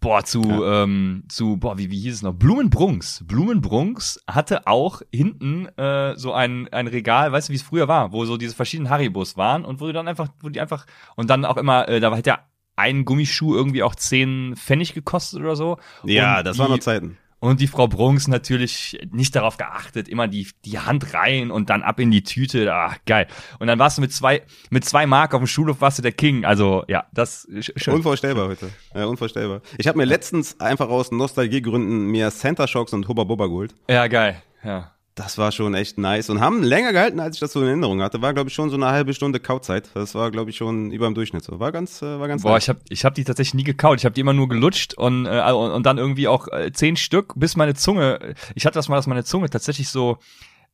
boah, 0.00 0.24
zu, 0.24 0.42
ähm, 0.64 1.24
zu, 1.28 1.56
boah, 1.56 1.78
wie, 1.78 1.90
wie 1.90 1.98
hieß 2.00 2.14
es 2.16 2.22
noch? 2.22 2.34
Blumenbrunks. 2.34 3.24
Blumenbrunks 3.26 4.20
hatte 4.28 4.66
auch 4.66 5.02
hinten 5.12 5.66
äh, 5.78 6.16
so 6.16 6.32
ein, 6.32 6.68
ein 6.72 6.86
Regal, 6.88 7.32
weißt 7.32 7.48
du, 7.48 7.52
wie 7.52 7.56
es 7.56 7.62
früher 7.62 7.88
war, 7.88 8.12
wo 8.12 8.24
so 8.24 8.36
diese 8.36 8.54
verschiedenen 8.54 8.90
Haribos 8.90 9.36
waren 9.36 9.64
und 9.64 9.80
wo 9.80 9.86
du 9.86 9.92
dann 9.92 10.08
einfach, 10.08 10.28
wo 10.40 10.48
die 10.48 10.60
einfach, 10.60 10.86
und 11.16 11.30
dann 11.30 11.44
auch 11.44 11.56
immer, 11.56 11.88
äh, 11.88 12.00
da 12.00 12.08
war 12.08 12.16
halt 12.16 12.26
ja 12.26 12.40
ein 12.76 13.04
Gummischuh 13.04 13.54
irgendwie 13.54 13.82
auch 13.82 13.94
10 13.94 14.56
Pfennig 14.56 14.94
gekostet 14.94 15.40
oder 15.40 15.56
so. 15.56 15.78
Ja, 16.04 16.38
Und 16.38 16.46
das 16.46 16.56
die, 16.56 16.62
waren 16.62 16.70
noch 16.72 16.78
Zeiten. 16.80 17.16
Und 17.44 17.60
die 17.60 17.66
Frau 17.66 17.86
Brunks 17.88 18.26
natürlich 18.26 18.98
nicht 19.10 19.36
darauf 19.36 19.58
geachtet, 19.58 20.08
immer 20.08 20.28
die, 20.28 20.48
die 20.64 20.78
Hand 20.78 21.12
rein 21.12 21.50
und 21.50 21.68
dann 21.68 21.82
ab 21.82 22.00
in 22.00 22.10
die 22.10 22.22
Tüte. 22.22 22.72
Ah, 22.72 22.94
geil. 23.04 23.26
Und 23.58 23.66
dann 23.66 23.78
warst 23.78 23.98
du 23.98 24.00
mit 24.02 24.12
zwei, 24.12 24.42
mit 24.70 24.84
zwei 24.86 25.06
Mark 25.06 25.34
auf 25.34 25.40
dem 25.40 25.46
Schulhof, 25.46 25.80
warst 25.82 25.98
du 25.98 26.02
der 26.02 26.12
King. 26.12 26.44
Also, 26.46 26.84
ja, 26.88 27.04
das 27.12 27.46
sch- 27.48 27.72
schön. 27.78 27.94
Unvorstellbar 27.94 28.48
heute. 28.48 28.70
Ja, 28.94 29.04
unvorstellbar. 29.04 29.60
Ich 29.76 29.86
habe 29.86 29.98
mir 29.98 30.06
letztens 30.06 30.58
einfach 30.58 30.88
aus 30.88 31.12
Nostalgiegründen 31.12 32.06
mir 32.06 32.30
Center 32.30 32.66
Shocks 32.66 32.92
und 32.94 33.08
Hubba 33.08 33.24
Bubba 33.24 33.46
geholt. 33.46 33.74
Ja, 33.90 34.06
geil. 34.06 34.42
Ja. 34.64 34.93
Das 35.16 35.38
war 35.38 35.52
schon 35.52 35.74
echt 35.74 35.96
nice 35.96 36.28
und 36.28 36.40
haben 36.40 36.64
länger 36.64 36.92
gehalten, 36.92 37.20
als 37.20 37.36
ich 37.36 37.40
das 37.40 37.52
so 37.52 37.60
in 37.60 37.68
Erinnerung 37.68 38.02
hatte. 38.02 38.20
War, 38.20 38.34
glaube 38.34 38.48
ich, 38.48 38.54
schon 38.54 38.68
so 38.68 38.74
eine 38.74 38.86
halbe 38.86 39.14
Stunde 39.14 39.38
Kauzeit. 39.38 39.88
Das 39.94 40.16
war, 40.16 40.32
glaube 40.32 40.50
ich, 40.50 40.56
schon 40.56 40.90
über 40.90 41.06
dem 41.06 41.14
Durchschnitt 41.14 41.44
so. 41.44 41.60
War 41.60 41.70
ganz, 41.70 42.02
äh, 42.02 42.18
war 42.18 42.26
ganz 42.26 42.42
Boah, 42.42 42.54
nice. 42.54 42.64
ich 42.64 42.68
hab, 42.68 42.76
ich 42.88 43.04
hab 43.04 43.14
die 43.14 43.22
tatsächlich 43.22 43.54
nie 43.54 43.62
gekaut. 43.62 43.98
Ich 44.00 44.04
habe 44.06 44.14
die 44.14 44.22
immer 44.22 44.32
nur 44.32 44.48
gelutscht 44.48 44.94
und, 44.94 45.26
äh, 45.26 45.52
und, 45.52 45.70
und 45.70 45.86
dann 45.86 45.98
irgendwie 45.98 46.26
auch 46.26 46.48
äh, 46.48 46.72
zehn 46.72 46.96
Stück, 46.96 47.32
bis 47.36 47.54
meine 47.54 47.74
Zunge, 47.74 48.34
ich 48.56 48.66
hatte 48.66 48.74
das 48.74 48.88
mal, 48.88 48.96
dass 48.96 49.06
meine 49.06 49.22
Zunge 49.22 49.48
tatsächlich 49.48 49.88
so, 49.88 50.18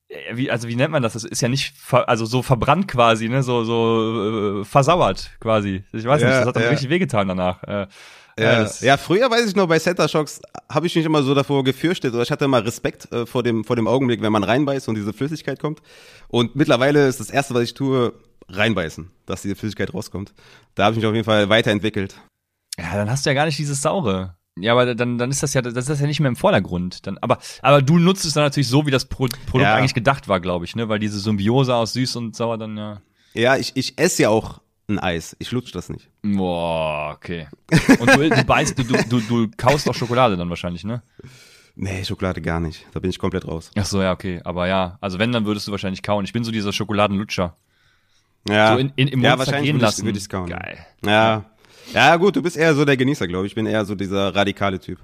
äh, 0.09 0.15
wie, 0.35 0.51
also 0.51 0.69
wie 0.69 0.77
nennt 0.77 0.93
man 0.93 1.03
das? 1.03 1.13
Das 1.13 1.25
ist 1.25 1.43
ja 1.43 1.49
nicht, 1.51 1.75
also 1.91 2.25
so 2.25 2.41
verbrannt 2.41 2.89
quasi, 2.89 3.29
ne, 3.29 3.43
so, 3.43 3.65
so 3.65 4.61
äh, 4.61 4.65
versauert 4.65 5.33
quasi. 5.41 5.85
Ich 5.93 6.07
weiß 6.07 6.23
nicht, 6.23 6.31
Ja, 6.31 6.39
das 6.39 6.47
hat 6.49 6.57
dann 6.57 6.63
ja. 6.63 6.71
richtig 6.71 6.89
wehgetan 6.89 7.29
danach. 7.29 7.63
Äh, 7.65 7.89
Ja, 8.39 8.61
das- 8.63 8.81
ja, 8.81 8.97
früher 8.97 9.31
weiß 9.31 9.47
ich 9.49 9.57
noch, 9.57 9.67
bei 9.69 9.79
Center 9.79 10.09
Shocks 10.09 10.41
habe 10.71 10.87
ich 10.87 10.95
mich 10.97 11.05
immer 11.05 11.23
so 11.23 11.35
davor 11.35 11.65
gefürchtet 11.65 12.15
oder 12.15 12.23
ich 12.23 12.31
hatte 12.31 12.45
immer 12.45 12.65
Respekt 12.65 13.11
äh, 13.13 13.27
vor, 13.27 13.43
dem, 13.43 13.65
vor 13.65 13.77
dem 13.77 13.87
Augenblick, 13.89 14.23
wenn 14.23 14.33
man 14.33 14.45
reinbeißt 14.45 14.89
und 14.89 14.95
diese 14.95 15.13
Flüssigkeit 15.13 15.59
kommt. 15.61 15.81
Und 16.29 16.55
mittlerweile 16.57 17.07
ist 17.09 17.21
das 17.21 17.31
Erste, 17.31 17.55
was 17.55 17.63
ich 17.65 17.75
tue, 17.75 18.13
reinbeißen, 18.49 19.11
dass 19.27 19.43
diese 19.43 19.57
Flüssigkeit 19.57 19.93
rauskommt. 19.95 20.33
Da 20.75 20.85
habe 20.85 20.95
ich 20.95 20.99
mich 20.99 21.07
auf 21.07 21.15
jeden 21.15 21.25
Fall 21.25 21.49
weiterentwickelt. 21.49 22.17
Ja, 22.79 22.95
dann 22.95 23.11
hast 23.11 23.27
du 23.27 23.31
ja 23.31 23.35
gar 23.35 23.47
nicht 23.47 23.59
dieses 23.59 23.83
saure. 23.83 24.37
Ja, 24.59 24.73
aber 24.73 24.95
dann, 24.95 25.17
dann 25.19 25.31
ist 25.31 25.43
das 25.43 25.55
ja, 25.55 25.63
das 25.63 25.75
ist 25.75 25.89
das 25.89 26.01
ja 26.01 26.07
nicht 26.07 26.21
mehr 26.21 26.29
im 26.29 26.37
Vordergrund. 26.37 27.07
Dann, 27.07 27.19
aber, 27.19 27.39
aber 27.63 27.83
du 27.83 27.99
nutzt 27.99 28.25
es 28.25 28.35
dann 28.35 28.43
natürlich 28.45 28.69
so, 28.69 28.85
wie 28.87 28.91
das 28.91 29.05
Pro 29.05 29.27
Produkt 29.47 29.63
Ja. 29.69 29.77
eigentlich 29.77 29.95
gedacht 29.95 30.29
war, 30.29 30.41
glaube 30.41 30.65
ich, 30.65 30.75
ne? 30.77 30.89
Weil 30.89 30.99
diese 30.99 31.19
Symbiose 31.21 31.75
aus 31.75 31.93
süß 31.93 32.17
und 32.17 32.37
sauer 32.37 32.59
dann 32.59 32.77
ja. 32.77 33.01
Ja, 33.33 33.57
ich, 33.57 33.73
ich 33.77 33.99
esse 33.99 34.23
ja 34.23 34.29
auch 34.31 34.61
ein 34.91 34.99
Eis. 34.99 35.37
Ich 35.39 35.51
lutsch 35.53 35.73
das 35.73 35.89
nicht. 35.89 36.09
Boah, 36.23 37.15
okay. 37.17 37.49
Und 37.99 38.15
du, 38.15 38.29
du 38.31 38.45
beißt, 38.45 38.79
du, 38.79 38.85
du, 38.85 39.21
du, 39.21 39.51
kaust 39.57 39.89
auch 39.89 39.95
Schokolade 39.95 40.37
dann 40.37 40.51
wahrscheinlich, 40.51 40.85
ne? 40.85 41.03
Nee, 41.77 42.05
Schokolade 42.05 42.41
gar 42.43 42.61
nicht. 42.61 42.87
Da 42.93 43.01
bin 43.01 43.11
ich 43.11 43.19
komplett 43.19 43.47
raus. 43.47 43.71
Ach 43.77 43.87
so, 43.87 44.03
ja, 44.03 44.13
okay. 44.13 44.41
Aber 44.45 44.67
ja, 44.69 44.99
also 45.01 45.19
wenn, 45.19 45.33
dann 45.33 45.47
würdest 45.47 45.67
du 45.67 45.73
wahrscheinlich 45.73 46.03
kauen. 46.03 46.25
Ich 46.25 46.33
bin 46.33 46.45
so 46.45 46.51
dieser 46.51 46.73
Schokoladenlutscher. 46.73 47.57
Ja, 48.49 48.73
So 48.75 48.79
in, 48.79 48.93
in, 48.97 49.09
im 49.09 49.21
ja 49.23 49.31
Mund 49.31 49.39
wahrscheinlich 49.41 49.69
würde 49.71 49.79
ich, 49.79 49.83
lassen. 49.83 50.05
würde 50.05 50.19
ich's 50.19 50.29
kauen. 50.29 50.49
Geil. 50.49 50.79
Ja. 51.05 51.45
Ja, 51.93 52.17
gut, 52.17 52.37
du 52.37 52.43
bist 52.43 52.57
eher 52.57 52.75
so 52.75 52.85
der 52.85 52.97
Genießer, 52.97 53.27
glaube 53.27 53.47
ich. 53.47 53.53
Ich 53.53 53.55
bin 53.57 53.67
eher 53.67 53.85
so 53.85 53.95
dieser 53.95 54.35
radikale 54.35 54.79
Typ. 54.79 54.99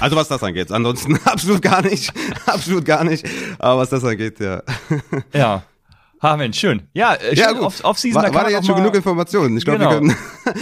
Also 0.00 0.16
was 0.16 0.28
das 0.28 0.42
angeht. 0.42 0.70
Ansonsten 0.70 1.16
absolut 1.24 1.62
gar 1.62 1.82
nicht. 1.82 2.12
absolut 2.46 2.84
gar 2.84 3.04
nicht. 3.04 3.26
Aber 3.58 3.80
was 3.80 3.90
das 3.90 4.04
angeht, 4.04 4.38
ja. 4.40 4.62
Ja. 5.32 5.64
Ha, 6.22 6.36
Mensch, 6.36 6.56
schön. 6.58 6.88
Ja, 6.94 7.14
äh, 7.14 7.34
Ja, 7.34 7.48
schön. 7.48 7.56
gut. 7.58 7.66
Off- 7.66 7.84
Off-Season, 7.84 8.14
War, 8.14 8.22
da 8.22 8.28
kann 8.28 8.34
war 8.36 8.42
man 8.44 8.52
da 8.52 8.56
jetzt 8.58 8.64
auch 8.64 8.74
schon 8.74 8.76
genug 8.76 8.94
Informationen. 8.94 9.56
Ich 9.56 9.64
glaube, 9.64 9.80
Genau. 9.80 9.90
wir 9.90 9.98
können. 9.98 10.16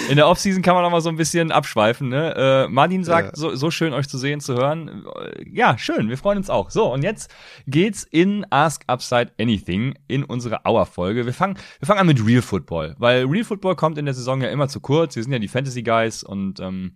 In 0.11 0.17
der 0.17 0.27
Offseason 0.27 0.63
kann 0.63 0.75
man 0.75 0.83
noch 0.83 0.91
mal 0.91 1.03
so 1.03 1.11
ein 1.11 1.17
bisschen 1.17 1.53
abschweifen. 1.53 2.09
Ne? 2.09 2.35
Äh, 2.67 2.69
Martin 2.69 3.05
sagt, 3.05 3.29
Ja. 3.29 3.37
so, 3.37 3.55
so 3.55 3.71
schön 3.71 3.93
euch 3.93 4.09
zu 4.09 4.17
sehen, 4.17 4.41
zu 4.41 4.55
hören. 4.55 5.05
Äh, 5.23 5.45
Ja, 5.53 5.77
schön, 5.77 6.09
wir 6.09 6.17
freuen 6.17 6.39
uns 6.39 6.49
auch. 6.49 6.71
So, 6.71 6.91
und 6.91 7.03
jetzt 7.03 7.31
geht's 7.67 8.05
in 8.05 8.47
Ask 8.49 8.85
Upside 8.87 9.33
Anything 9.39 9.99
in 10.09 10.25
unsere 10.25 10.61
Hour-Folge. 10.65 11.27
Wir 11.27 11.35
fangen, 11.35 11.59
wir 11.79 11.87
fangen 11.87 12.01
an 12.01 12.07
mit 12.07 12.25
Real 12.25 12.41
Football, 12.43 12.95
weil 12.99 13.27
Real 13.27 13.45
Football 13.45 13.77
kommt 13.77 13.99
in 13.99 14.07
der 14.07 14.15
Saison 14.15 14.41
ja 14.41 14.49
immer 14.49 14.69
zu 14.69 14.81
kurz. 14.81 15.15
Wir 15.17 15.23
sind 15.23 15.33
ja 15.33 15.39
die 15.39 15.49
Fantasy 15.49 15.83
Guys 15.83 16.23
und 16.23 16.59
ähm, 16.61 16.95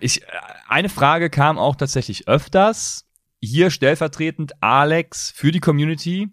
ich, 0.00 0.22
äh, 0.22 0.26
eine 0.68 0.88
Frage 0.88 1.30
kam 1.30 1.58
auch 1.58 1.76
tatsächlich 1.76 2.26
öfters. 2.28 3.04
Hier 3.40 3.70
stellvertretend 3.70 4.54
Alex 4.62 5.30
für 5.36 5.52
die 5.52 5.60
Community 5.60 6.30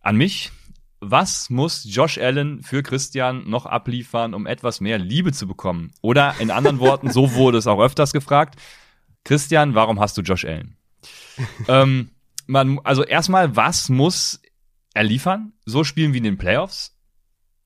an 0.00 0.16
mich. 0.16 0.52
Was 1.00 1.48
muss 1.48 1.86
Josh 1.88 2.18
Allen 2.18 2.62
für 2.62 2.82
Christian 2.82 3.48
noch 3.48 3.66
abliefern, 3.66 4.34
um 4.34 4.46
etwas 4.46 4.80
mehr 4.80 4.98
Liebe 4.98 5.32
zu 5.32 5.46
bekommen? 5.46 5.92
Oder 6.02 6.34
in 6.40 6.50
anderen 6.50 6.80
Worten, 6.80 7.10
so 7.10 7.34
wurde 7.34 7.58
es 7.58 7.68
auch 7.68 7.80
öfters 7.80 8.12
gefragt. 8.12 8.60
Christian, 9.24 9.74
warum 9.74 10.00
hast 10.00 10.16
du 10.18 10.22
Josh 10.22 10.44
Allen? 10.44 10.76
ähm, 11.68 12.10
man, 12.46 12.80
also 12.82 13.04
erstmal, 13.04 13.54
was 13.54 13.88
muss 13.88 14.40
er 14.94 15.04
liefern? 15.04 15.52
So 15.64 15.84
spielen 15.84 16.12
wie 16.14 16.18
in 16.18 16.24
den 16.24 16.38
Playoffs. 16.38 16.96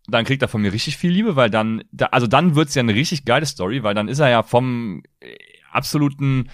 Dann 0.08 0.24
kriegt 0.24 0.42
er 0.42 0.48
von 0.48 0.60
mir 0.60 0.72
richtig 0.72 0.96
viel 0.96 1.12
Liebe, 1.12 1.36
weil 1.36 1.48
dann, 1.48 1.84
da, 1.92 2.06
also 2.06 2.26
dann 2.26 2.54
wird's 2.54 2.74
ja 2.74 2.80
eine 2.80 2.94
richtig 2.94 3.24
geile 3.24 3.46
Story, 3.46 3.82
weil 3.82 3.94
dann 3.94 4.08
ist 4.08 4.18
er 4.18 4.28
ja 4.28 4.42
vom 4.42 5.02
äh, 5.20 5.36
absoluten 5.70 6.50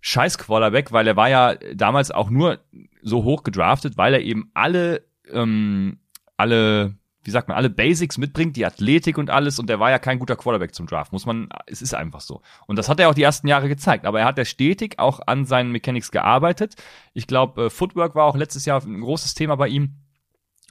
Scheiß-Quarterback, 0.00 0.92
weil 0.92 1.06
er 1.08 1.16
war 1.16 1.28
ja 1.28 1.56
damals 1.74 2.12
auch 2.12 2.30
nur 2.30 2.60
so 3.06 3.22
hoch 3.22 3.44
gedraftet, 3.44 3.96
weil 3.96 4.14
er 4.14 4.20
eben 4.20 4.50
alle, 4.52 5.06
ähm, 5.32 6.00
alle, 6.36 6.96
wie 7.22 7.30
sagt 7.30 7.46
man, 7.48 7.56
alle 7.56 7.70
Basics 7.70 8.18
mitbringt, 8.18 8.56
die 8.56 8.66
Athletik 8.66 9.16
und 9.16 9.30
alles, 9.30 9.60
und 9.60 9.70
er 9.70 9.78
war 9.78 9.90
ja 9.90 10.00
kein 10.00 10.18
guter 10.18 10.34
Quarterback 10.34 10.74
zum 10.74 10.88
Draft, 10.88 11.12
muss 11.12 11.24
man, 11.24 11.48
es 11.66 11.82
ist 11.82 11.94
einfach 11.94 12.20
so. 12.20 12.42
Und 12.66 12.76
das 12.76 12.88
hat 12.88 12.98
er 12.98 13.08
auch 13.08 13.14
die 13.14 13.22
ersten 13.22 13.46
Jahre 13.46 13.68
gezeigt, 13.68 14.06
aber 14.06 14.20
er 14.20 14.26
hat 14.26 14.38
ja 14.38 14.44
stetig 14.44 14.98
auch 14.98 15.20
an 15.24 15.44
seinen 15.44 15.70
Mechanics 15.70 16.10
gearbeitet. 16.10 16.74
Ich 17.14 17.28
glaube, 17.28 17.66
äh, 17.66 17.70
Footwork 17.70 18.16
war 18.16 18.24
auch 18.24 18.36
letztes 18.36 18.64
Jahr 18.66 18.82
ein 18.82 19.00
großes 19.00 19.34
Thema 19.34 19.54
bei 19.54 19.68
ihm. 19.68 19.94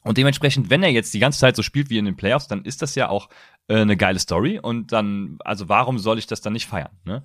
Und 0.03 0.17
dementsprechend, 0.17 0.69
wenn 0.69 0.83
er 0.83 0.91
jetzt 0.91 1.13
die 1.13 1.19
ganze 1.19 1.39
Zeit 1.39 1.55
so 1.55 1.63
spielt 1.63 1.89
wie 1.89 1.97
in 1.97 2.05
den 2.05 2.17
Playoffs, 2.17 2.47
dann 2.47 2.65
ist 2.65 2.81
das 2.81 2.95
ja 2.95 3.09
auch 3.09 3.29
äh, 3.69 3.77
eine 3.77 3.95
geile 3.95 4.19
Story. 4.19 4.59
Und 4.59 4.91
dann, 4.91 5.37
also 5.43 5.69
warum 5.69 5.99
soll 5.99 6.19
ich 6.19 6.27
das 6.27 6.41
dann 6.41 6.53
nicht 6.53 6.67
feiern? 6.67 6.91
Ne? 7.05 7.23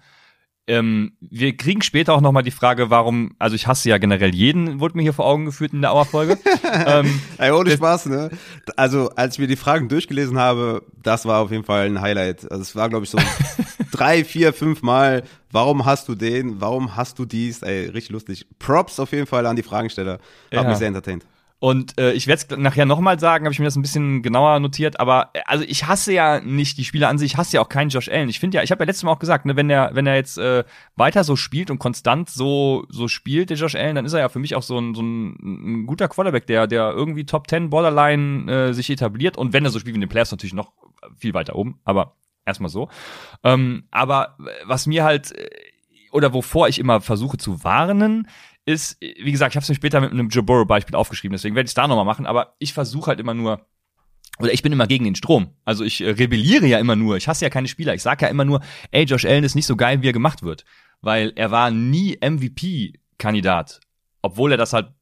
Ähm, 0.70 1.12
wir 1.20 1.56
kriegen 1.56 1.82
später 1.82 2.14
auch 2.14 2.20
nochmal 2.20 2.42
die 2.44 2.50
Frage, 2.52 2.90
warum, 2.90 3.34
also 3.38 3.56
ich 3.56 3.66
hasse 3.66 3.88
ja 3.88 3.98
generell 3.98 4.34
jeden, 4.34 4.78
wurde 4.78 4.96
mir 4.96 5.02
hier 5.02 5.12
vor 5.12 5.26
Augen 5.26 5.44
geführt 5.44 5.72
in 5.72 5.80
der 5.80 5.90
Auerfolge. 5.92 6.38
ähm, 6.86 7.20
Ey, 7.38 7.50
ohne 7.50 7.70
Spaß, 7.72 8.06
ne? 8.06 8.30
Also, 8.76 9.10
als 9.16 9.34
ich 9.34 9.40
mir 9.40 9.48
die 9.48 9.56
Fragen 9.56 9.88
durchgelesen 9.88 10.38
habe, 10.38 10.82
das 11.02 11.26
war 11.26 11.40
auf 11.40 11.50
jeden 11.50 11.64
Fall 11.64 11.86
ein 11.86 12.00
Highlight. 12.00 12.50
Also, 12.50 12.62
es 12.62 12.76
war, 12.76 12.88
glaube 12.88 13.04
ich, 13.04 13.10
so 13.10 13.18
drei, 13.90 14.24
vier, 14.24 14.52
fünf 14.52 14.82
Mal. 14.82 15.24
Warum 15.50 15.84
hast 15.84 16.08
du 16.08 16.14
den? 16.14 16.60
Warum 16.60 16.94
hast 16.96 17.18
du 17.18 17.24
dies? 17.24 17.62
Ey, 17.62 17.86
richtig 17.86 18.10
lustig. 18.10 18.46
Props 18.60 19.00
auf 19.00 19.10
jeden 19.12 19.26
Fall 19.26 19.46
an 19.46 19.56
die 19.56 19.64
Fragensteller. 19.64 20.14
Hat 20.14 20.20
Ja. 20.52 20.62
mich 20.62 20.76
sehr 20.78 20.88
entertained. 20.88 21.24
Und 21.60 22.00
äh, 22.00 22.12
ich 22.12 22.26
werde 22.26 22.42
es 22.48 22.56
nachher 22.56 22.86
nochmal 22.86 23.20
sagen, 23.20 23.44
habe 23.44 23.52
ich 23.52 23.58
mir 23.58 23.66
das 23.66 23.76
ein 23.76 23.82
bisschen 23.82 24.22
genauer 24.22 24.58
notiert, 24.60 24.98
aber 24.98 25.28
äh, 25.34 25.42
also 25.44 25.62
ich 25.68 25.86
hasse 25.86 26.10
ja 26.10 26.40
nicht 26.40 26.78
die 26.78 26.84
Spieler 26.84 27.10
an 27.10 27.18
sich, 27.18 27.32
ich 27.32 27.36
hasse 27.36 27.56
ja 27.56 27.60
auch 27.60 27.68
keinen 27.68 27.90
Josh 27.90 28.08
Allen. 28.08 28.30
Ich 28.30 28.40
finde 28.40 28.56
ja, 28.56 28.62
ich 28.62 28.70
habe 28.70 28.82
ja 28.82 28.86
letztes 28.86 29.04
Mal 29.04 29.12
auch 29.12 29.18
gesagt, 29.18 29.44
ne, 29.44 29.56
wenn 29.56 29.68
er 29.68 29.90
wenn 29.92 30.06
er 30.06 30.16
jetzt 30.16 30.38
äh, 30.38 30.64
weiter 30.96 31.22
so 31.22 31.36
spielt 31.36 31.70
und 31.70 31.78
konstant 31.78 32.30
so 32.30 32.86
so 32.88 33.08
spielt, 33.08 33.50
der 33.50 33.58
Josh 33.58 33.74
Allen, 33.74 33.94
dann 33.94 34.06
ist 34.06 34.14
er 34.14 34.20
ja 34.20 34.30
für 34.30 34.38
mich 34.38 34.54
auch 34.54 34.62
so 34.62 34.78
ein 34.78 34.94
so 34.94 35.02
ein, 35.02 35.82
ein 35.82 35.86
guter 35.86 36.08
Quarterback, 36.08 36.46
der 36.46 36.66
der 36.66 36.92
irgendwie 36.92 37.26
Top 37.26 37.46
10 37.46 37.68
Borderline 37.68 38.50
äh, 38.50 38.72
sich 38.72 38.88
etabliert 38.88 39.36
und 39.36 39.52
wenn 39.52 39.64
er 39.64 39.70
so 39.70 39.78
spielt 39.78 39.94
wie 39.94 39.98
in 39.98 40.00
den 40.00 40.08
Playoffs 40.08 40.30
natürlich 40.30 40.54
noch 40.54 40.72
viel 41.18 41.34
weiter 41.34 41.56
oben, 41.56 41.78
aber 41.84 42.16
erstmal 42.46 42.70
so. 42.70 42.88
Ähm, 43.44 43.84
aber 43.90 44.38
was 44.64 44.86
mir 44.86 45.04
halt 45.04 45.32
äh, 45.32 45.50
oder 46.12 46.32
wovor 46.34 46.68
ich 46.68 46.78
immer 46.78 47.00
versuche 47.00 47.36
zu 47.36 47.62
warnen, 47.64 48.28
ist, 48.70 48.98
wie 49.00 49.32
gesagt, 49.32 49.52
ich 49.52 49.56
habe 49.56 49.62
es 49.64 49.68
mir 49.68 49.74
später 49.74 50.00
mit 50.00 50.10
einem 50.12 50.28
Joe 50.28 50.64
Beispiel 50.66 50.96
aufgeschrieben, 50.96 51.32
deswegen 51.34 51.54
werde 51.54 51.66
ich 51.66 51.70
es 51.70 51.74
da 51.74 51.86
nochmal 51.88 52.04
machen, 52.04 52.26
aber 52.26 52.54
ich 52.58 52.72
versuche 52.72 53.08
halt 53.08 53.20
immer 53.20 53.34
nur, 53.34 53.66
oder 54.38 54.52
ich 54.52 54.62
bin 54.62 54.72
immer 54.72 54.86
gegen 54.86 55.04
den 55.04 55.14
Strom. 55.16 55.54
Also 55.66 55.84
ich 55.84 56.00
äh, 56.00 56.10
rebelliere 56.10 56.66
ja 56.66 56.78
immer 56.78 56.96
nur. 56.96 57.16
Ich 57.18 57.28
hasse 57.28 57.44
ja 57.44 57.50
keine 57.50 57.68
Spieler. 57.68 57.94
Ich 57.94 58.00
sage 58.02 58.24
ja 58.24 58.30
immer 58.30 58.46
nur, 58.46 58.60
ey, 58.90 59.04
Josh 59.04 59.26
Allen 59.26 59.44
ist 59.44 59.54
nicht 59.54 59.66
so 59.66 59.76
geil, 59.76 60.00
wie 60.00 60.08
er 60.08 60.14
gemacht 60.14 60.42
wird. 60.42 60.64
Weil 61.02 61.32
er 61.36 61.50
war 61.50 61.70
nie 61.70 62.16
MVP-Kandidat. 62.78 63.80
Obwohl 64.22 64.52
er 64.52 64.56
das 64.58 64.72
halt, 64.72 64.92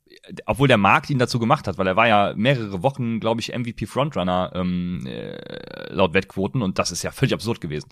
obwohl 0.46 0.68
der 0.68 0.76
Markt 0.78 1.10
ihn 1.10 1.18
dazu 1.18 1.38
gemacht 1.38 1.66
hat, 1.68 1.78
weil 1.78 1.86
er 1.86 1.96
war 1.96 2.08
ja 2.08 2.32
mehrere 2.36 2.82
Wochen, 2.82 3.20
glaube 3.20 3.40
ich, 3.40 3.56
MVP-Frontrunner 3.56 4.52
ähm, 4.54 5.06
äh, 5.06 5.92
laut 5.92 6.14
Wettquoten 6.14 6.62
und 6.62 6.78
das 6.78 6.90
ist 6.90 7.02
ja 7.02 7.10
völlig 7.10 7.34
absurd 7.34 7.60
gewesen. 7.60 7.88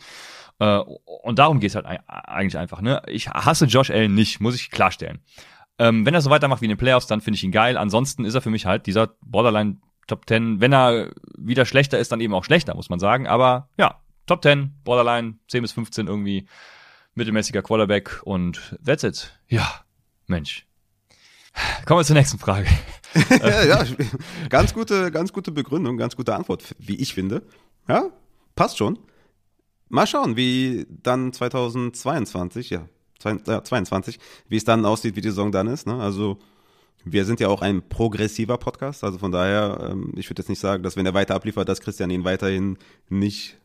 Äh, 0.58 0.78
und 0.78 1.38
darum 1.38 1.60
geht's 1.60 1.74
halt 1.74 1.86
ei- 1.86 2.00
eigentlich 2.08 2.58
einfach. 2.58 2.80
Ne? 2.80 3.02
Ich 3.06 3.28
hasse 3.28 3.66
Josh 3.66 3.90
Allen 3.90 4.14
nicht, 4.14 4.40
muss 4.40 4.54
ich 4.54 4.70
klarstellen. 4.70 5.20
Ähm, 5.78 6.06
wenn 6.06 6.14
er 6.14 6.22
so 6.22 6.30
weitermacht 6.30 6.62
wie 6.62 6.66
in 6.66 6.70
den 6.70 6.78
Playoffs, 6.78 7.06
dann 7.06 7.20
finde 7.20 7.36
ich 7.36 7.44
ihn 7.44 7.52
geil. 7.52 7.76
Ansonsten 7.76 8.24
ist 8.24 8.34
er 8.34 8.40
für 8.40 8.50
mich 8.50 8.66
halt 8.66 8.86
dieser 8.86 9.14
Borderline 9.22 9.78
Top 10.06 10.26
10. 10.28 10.60
Wenn 10.60 10.72
er 10.72 11.10
wieder 11.36 11.66
schlechter 11.66 11.98
ist, 11.98 12.12
dann 12.12 12.20
eben 12.20 12.34
auch 12.34 12.44
schlechter, 12.44 12.74
muss 12.74 12.88
man 12.88 12.98
sagen. 12.98 13.26
Aber 13.26 13.68
ja, 13.76 14.00
Top 14.26 14.42
10, 14.42 14.74
Borderline 14.84 15.38
10 15.48 15.62
bis 15.62 15.72
15 15.72 16.06
irgendwie 16.06 16.48
mittelmäßiger 17.14 17.62
Quarterback 17.62 18.20
und 18.24 18.76
that's 18.84 19.02
it. 19.02 19.38
Ja, 19.48 19.84
Mensch. 20.26 20.66
Kommen 21.86 22.00
wir 22.00 22.04
zur 22.04 22.16
nächsten 22.16 22.38
Frage. 22.38 22.68
ja, 23.30 23.64
ja, 23.64 23.84
ganz 24.50 24.74
gute, 24.74 25.10
ganz 25.10 25.32
gute 25.32 25.50
Begründung, 25.50 25.96
ganz 25.96 26.16
gute 26.16 26.34
Antwort, 26.34 26.74
wie 26.78 26.96
ich 26.96 27.14
finde. 27.14 27.42
Ja, 27.88 28.10
passt 28.54 28.76
schon. 28.76 28.98
Mal 29.88 30.06
schauen, 30.06 30.36
wie 30.36 30.86
dann 30.90 31.32
2022, 31.32 32.70
ja, 32.70 32.88
22, 33.18 34.18
wie 34.48 34.56
es 34.56 34.64
dann 34.64 34.84
aussieht, 34.84 35.16
wie 35.16 35.20
die 35.20 35.28
Saison 35.28 35.52
dann 35.52 35.66
ist. 35.66 35.86
Ne? 35.86 35.94
Also 35.94 36.38
wir 37.04 37.24
sind 37.24 37.40
ja 37.40 37.48
auch 37.48 37.62
ein 37.62 37.82
progressiver 37.88 38.58
Podcast, 38.58 39.04
also 39.04 39.18
von 39.18 39.30
daher, 39.30 39.90
ähm, 39.90 40.12
ich 40.16 40.28
würde 40.28 40.42
jetzt 40.42 40.48
nicht 40.48 40.58
sagen, 40.58 40.82
dass 40.82 40.96
wenn 40.96 41.06
er 41.06 41.14
weiter 41.14 41.34
abliefert, 41.34 41.68
dass 41.68 41.80
Christian 41.80 42.10
ihn 42.10 42.24
weiterhin 42.24 42.78
nicht 43.08 43.56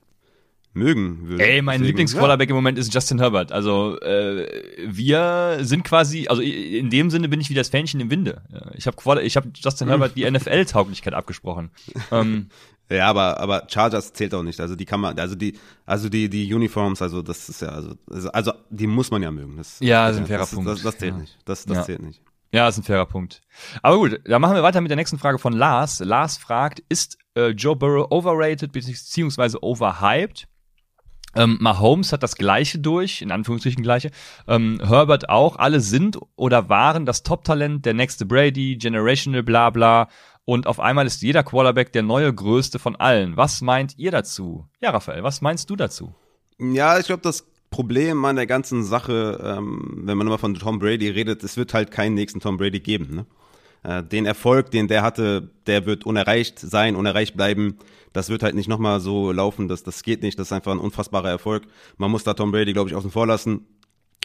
mögen 0.73 1.27
würde. 1.27 1.43
Ey, 1.43 1.61
mein 1.61 1.83
Lieblingsquarterback 1.83 2.49
im 2.49 2.55
Moment 2.55 2.77
ist 2.77 2.93
Justin 2.93 3.19
Herbert. 3.19 3.51
Also 3.51 3.99
äh, 3.99 4.47
wir 4.85 5.57
sind 5.61 5.83
quasi, 5.83 6.27
also 6.27 6.41
in 6.41 6.89
dem 6.89 7.09
Sinne 7.09 7.27
bin 7.27 7.41
ich 7.41 7.49
wie 7.49 7.53
das 7.55 7.69
Fähnchen 7.69 7.99
im 7.99 8.09
Winde. 8.09 8.41
Ja, 8.53 8.71
Ich 8.75 8.87
habe 8.87 9.21
ich 9.23 9.35
hab 9.35 9.45
Justin 9.53 9.89
Herbert 9.89 10.15
die 10.15 10.29
NFL-Tauglichkeit 10.31 11.13
abgesprochen. 11.13 11.71
Ähm, 12.11 12.47
Ja, 12.91 13.07
aber 13.07 13.39
aber 13.39 13.63
Chargers 13.69 14.11
zählt 14.13 14.33
auch 14.33 14.43
nicht. 14.43 14.59
Also 14.59 14.75
die 14.75 14.85
kann 14.85 14.99
man, 14.99 15.17
also 15.17 15.35
die, 15.35 15.57
also 15.85 16.09
die 16.09 16.29
die 16.29 16.53
Uniforms, 16.53 17.01
also 17.01 17.21
das 17.21 17.47
ist 17.47 17.61
ja 17.61 17.69
also 17.69 17.95
also, 18.09 18.31
also 18.31 18.51
die 18.69 18.87
muss 18.87 19.09
man 19.11 19.21
ja 19.23 19.31
mögen. 19.31 19.55
Das, 19.57 19.79
Ja, 19.79 20.07
das 20.07 20.15
ist 20.17 20.21
ein 20.21 20.27
fairer 20.27 20.39
das, 20.41 20.51
Punkt. 20.53 20.69
Das, 20.69 20.81
das 20.81 20.97
zählt 20.97 21.13
Ja. 21.13 21.19
nicht. 21.19 21.37
Das 21.45 21.65
das 21.65 21.77
Ja. 21.77 21.83
zählt 21.83 22.01
nicht. 22.01 22.21
Ja, 22.53 22.67
ist 22.67 22.77
ein 22.77 22.83
fairer 22.83 23.05
Punkt. 23.05 23.41
Aber 23.81 23.95
gut, 23.97 24.19
dann 24.25 24.41
machen 24.41 24.55
wir 24.55 24.63
weiter 24.63 24.81
mit 24.81 24.89
der 24.89 24.97
nächsten 24.97 25.17
Frage 25.17 25.39
von 25.39 25.53
Lars. 25.53 25.99
Lars 26.01 26.35
fragt, 26.37 26.83
ist 26.89 27.17
äh, 27.35 27.51
Joe 27.51 27.77
Burrow 27.77 28.07
overrated 28.11 28.73
beziehungsweise 28.73 29.63
overhyped? 29.63 30.47
Ähm, 31.33 31.57
Mahomes 31.61 32.11
hat 32.11 32.23
das 32.23 32.35
Gleiche 32.35 32.79
durch, 32.79 33.21
in 33.21 33.31
Anführungsstrichen 33.31 33.81
Gleiche. 33.83 34.11
Ähm, 34.49 34.81
Herbert 34.85 35.29
auch. 35.29 35.55
Alle 35.55 35.79
sind 35.79 36.19
oder 36.35 36.67
waren 36.67 37.05
das 37.05 37.23
Top-Talent, 37.23 37.85
der 37.85 37.93
nächste 37.93 38.25
Brady, 38.25 38.75
Generational, 38.75 39.41
bla 39.43 39.69
bla. 39.69 40.09
Und 40.45 40.67
auf 40.67 40.79
einmal 40.79 41.05
ist 41.05 41.21
jeder 41.21 41.43
Quarterback 41.43 41.93
der 41.93 42.03
neue 42.03 42.33
Größte 42.33 42.79
von 42.79 42.95
allen. 42.95 43.37
Was 43.37 43.61
meint 43.61 43.97
ihr 43.97 44.11
dazu? 44.11 44.67
Ja, 44.81 44.89
Raphael, 44.91 45.23
was 45.23 45.41
meinst 45.41 45.69
du 45.69 45.75
dazu? 45.75 46.15
Ja, 46.59 46.99
ich 46.99 47.05
glaube, 47.05 47.21
das 47.21 47.47
Problem 47.69 48.25
an 48.25 48.35
der 48.35 48.47
ganzen 48.47 48.83
Sache, 48.83 49.39
ähm, 49.43 50.01
wenn 50.03 50.17
man 50.17 50.27
immer 50.27 50.37
von 50.37 50.53
Tom 50.55 50.79
Brady 50.79 51.09
redet, 51.09 51.43
es 51.43 51.57
wird 51.57 51.73
halt 51.73 51.91
keinen 51.91 52.15
nächsten 52.15 52.39
Tom 52.39 52.57
Brady 52.57 52.79
geben. 52.79 53.15
Ne? 53.15 53.25
Äh, 53.83 54.03
den 54.03 54.25
Erfolg, 54.25 54.71
den 54.71 54.87
der 54.87 55.03
hatte, 55.03 55.49
der 55.67 55.85
wird 55.85 56.05
unerreicht 56.05 56.59
sein, 56.59 56.95
unerreicht 56.95 57.35
bleiben. 57.35 57.77
Das 58.13 58.29
wird 58.29 58.43
halt 58.43 58.55
nicht 58.55 58.67
nochmal 58.67 58.99
so 58.99 59.31
laufen, 59.31 59.67
das, 59.67 59.83
das 59.83 60.03
geht 60.03 60.21
nicht. 60.21 60.37
Das 60.37 60.47
ist 60.47 60.53
einfach 60.53 60.73
ein 60.73 60.79
unfassbarer 60.79 61.29
Erfolg. 61.29 61.63
Man 61.97 62.11
muss 62.11 62.23
da 62.23 62.33
Tom 62.33 62.51
Brady, 62.51 62.73
glaube 62.73 62.89
ich, 62.89 62.95
außen 62.95 63.11
vor 63.11 63.25
lassen. 63.25 63.65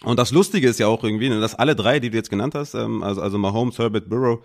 Und 0.02 0.18
das 0.18 0.32
Lustige 0.32 0.68
ist 0.68 0.78
ja 0.78 0.88
auch 0.88 1.04
irgendwie, 1.04 1.28
ne, 1.28 1.40
dass 1.40 1.54
alle 1.54 1.74
drei, 1.74 2.00
die 2.00 2.10
du 2.10 2.16
jetzt 2.16 2.30
genannt 2.30 2.54
hast, 2.54 2.74
ähm, 2.74 3.02
also, 3.02 3.22
also 3.22 3.38
Mahomes, 3.38 3.78
Herbert, 3.78 4.08
Burrow, 4.08 4.40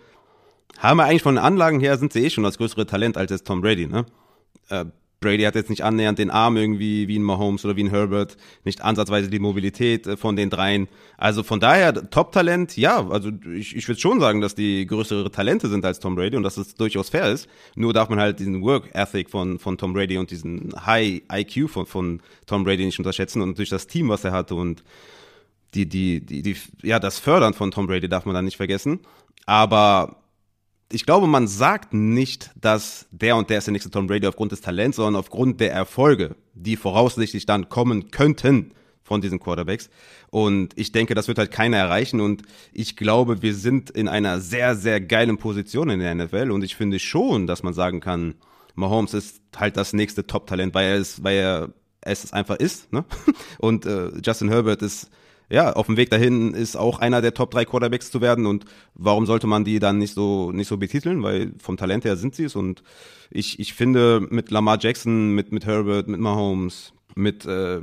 haben 0.77 0.99
ja 0.99 1.05
eigentlich 1.05 1.23
von 1.23 1.35
den 1.35 1.43
Anlagen 1.43 1.79
her, 1.79 1.97
sind 1.97 2.13
sie 2.13 2.25
eh 2.25 2.29
schon 2.29 2.43
das 2.43 2.57
größere 2.57 2.85
Talent 2.85 3.17
als 3.17 3.31
jetzt 3.31 3.47
Tom 3.47 3.61
Brady, 3.61 3.87
ne? 3.87 4.05
Äh, 4.69 4.85
Brady 5.21 5.43
hat 5.43 5.53
jetzt 5.53 5.69
nicht 5.69 5.83
annähernd 5.83 6.17
den 6.17 6.31
Arm 6.31 6.57
irgendwie 6.57 7.07
wie 7.07 7.19
ein 7.19 7.23
Mahomes 7.23 7.63
oder 7.63 7.75
wie 7.75 7.83
ein 7.83 7.91
Herbert, 7.91 8.37
nicht 8.63 8.81
ansatzweise 8.81 9.29
die 9.29 9.37
Mobilität 9.37 10.07
äh, 10.07 10.17
von 10.17 10.35
den 10.35 10.49
dreien. 10.49 10.87
Also 11.15 11.43
von 11.43 11.59
daher 11.59 12.09
Top-Talent, 12.09 12.75
ja, 12.75 13.07
also 13.07 13.29
ich, 13.55 13.75
ich 13.75 13.87
würde 13.87 14.01
schon 14.01 14.19
sagen, 14.19 14.41
dass 14.41 14.55
die 14.55 14.87
größere 14.87 15.29
Talente 15.29 15.69
sind 15.69 15.85
als 15.85 15.99
Tom 15.99 16.15
Brady 16.15 16.37
und 16.37 16.43
dass 16.43 16.57
es 16.57 16.73
durchaus 16.73 17.09
fair 17.09 17.31
ist. 17.31 17.47
Nur 17.75 17.93
darf 17.93 18.09
man 18.09 18.19
halt 18.19 18.39
diesen 18.39 18.63
Work-Ethic 18.63 19.29
von, 19.29 19.59
von 19.59 19.77
Tom 19.77 19.93
Brady 19.93 20.17
und 20.17 20.31
diesen 20.31 20.73
High 20.87 21.21
IQ 21.31 21.69
von, 21.69 21.85
von 21.85 22.19
Tom 22.47 22.63
Brady 22.63 22.83
nicht 22.83 22.97
unterschätzen 22.97 23.43
und 23.43 23.59
durch 23.59 23.69
das 23.69 23.85
Team, 23.85 24.09
was 24.09 24.23
er 24.23 24.31
hatte 24.31 24.55
und 24.55 24.83
die, 25.75 25.85
die, 25.85 26.25
die, 26.25 26.41
die, 26.41 26.55
ja, 26.81 26.99
das 26.99 27.19
Fördern 27.19 27.53
von 27.53 27.69
Tom 27.69 27.85
Brady 27.85 28.09
darf 28.09 28.25
man 28.25 28.33
dann 28.33 28.45
nicht 28.45 28.57
vergessen. 28.57 29.01
Aber 29.45 30.20
ich 30.93 31.05
glaube, 31.05 31.27
man 31.27 31.47
sagt 31.47 31.93
nicht, 31.93 32.51
dass 32.59 33.07
der 33.11 33.35
und 33.35 33.49
der 33.49 33.59
ist 33.59 33.67
der 33.67 33.71
nächste 33.71 33.91
Tom 33.91 34.07
Brady 34.07 34.27
aufgrund 34.27 34.51
des 34.51 34.61
Talents, 34.61 34.97
sondern 34.97 35.15
aufgrund 35.15 35.59
der 35.59 35.71
Erfolge, 35.71 36.35
die 36.53 36.75
voraussichtlich 36.75 37.45
dann 37.45 37.69
kommen 37.69 38.11
könnten 38.11 38.73
von 39.03 39.21
diesen 39.21 39.39
Quarterbacks. 39.39 39.89
Und 40.29 40.77
ich 40.77 40.91
denke, 40.91 41.15
das 41.15 41.27
wird 41.27 41.37
halt 41.37 41.51
keiner 41.51 41.77
erreichen. 41.77 42.21
Und 42.21 42.43
ich 42.71 42.95
glaube, 42.95 43.41
wir 43.41 43.53
sind 43.53 43.89
in 43.89 44.07
einer 44.07 44.39
sehr, 44.39 44.75
sehr 44.75 45.01
geilen 45.01 45.37
Position 45.37 45.89
in 45.89 45.99
der 45.99 46.15
NFL. 46.15 46.51
Und 46.51 46.63
ich 46.63 46.75
finde 46.75 46.99
schon, 46.99 47.47
dass 47.47 47.63
man 47.63 47.73
sagen 47.73 47.99
kann, 47.99 48.35
Mahomes 48.75 49.13
ist 49.13 49.41
halt 49.55 49.75
das 49.75 49.93
nächste 49.93 50.25
Top-Talent, 50.25 50.73
weil 50.73 50.87
er 50.87 50.95
es, 50.97 51.23
weil 51.23 51.35
er 51.35 51.73
es 51.99 52.31
einfach 52.31 52.55
ist. 52.55 52.91
Ne? 52.93 53.03
Und 53.59 53.85
äh, 53.85 54.11
Justin 54.23 54.49
Herbert 54.49 54.81
ist 54.81 55.09
ja, 55.51 55.73
auf 55.73 55.87
dem 55.87 55.97
Weg 55.97 56.09
dahin 56.09 56.53
ist 56.53 56.77
auch 56.77 56.99
einer 56.99 57.21
der 57.21 57.33
Top 57.33 57.51
3 57.51 57.65
Quarterbacks 57.65 58.09
zu 58.09 58.21
werden 58.21 58.45
und 58.45 58.65
warum 58.95 59.25
sollte 59.25 59.47
man 59.47 59.65
die 59.65 59.79
dann 59.79 59.97
nicht 59.97 60.13
so, 60.13 60.51
nicht 60.51 60.67
so 60.67 60.77
betiteln, 60.77 61.23
weil 61.23 61.51
vom 61.59 61.75
Talent 61.77 62.05
her 62.05 62.15
sind 62.15 62.35
sie 62.35 62.45
es 62.45 62.55
und 62.55 62.83
ich, 63.29 63.59
ich 63.59 63.73
finde 63.73 64.25
mit 64.29 64.49
Lamar 64.49 64.77
Jackson, 64.79 65.35
mit, 65.35 65.51
mit 65.51 65.65
Herbert, 65.65 66.07
mit 66.07 66.19
Mahomes, 66.19 66.93
mit, 67.15 67.45
äh, 67.45 67.81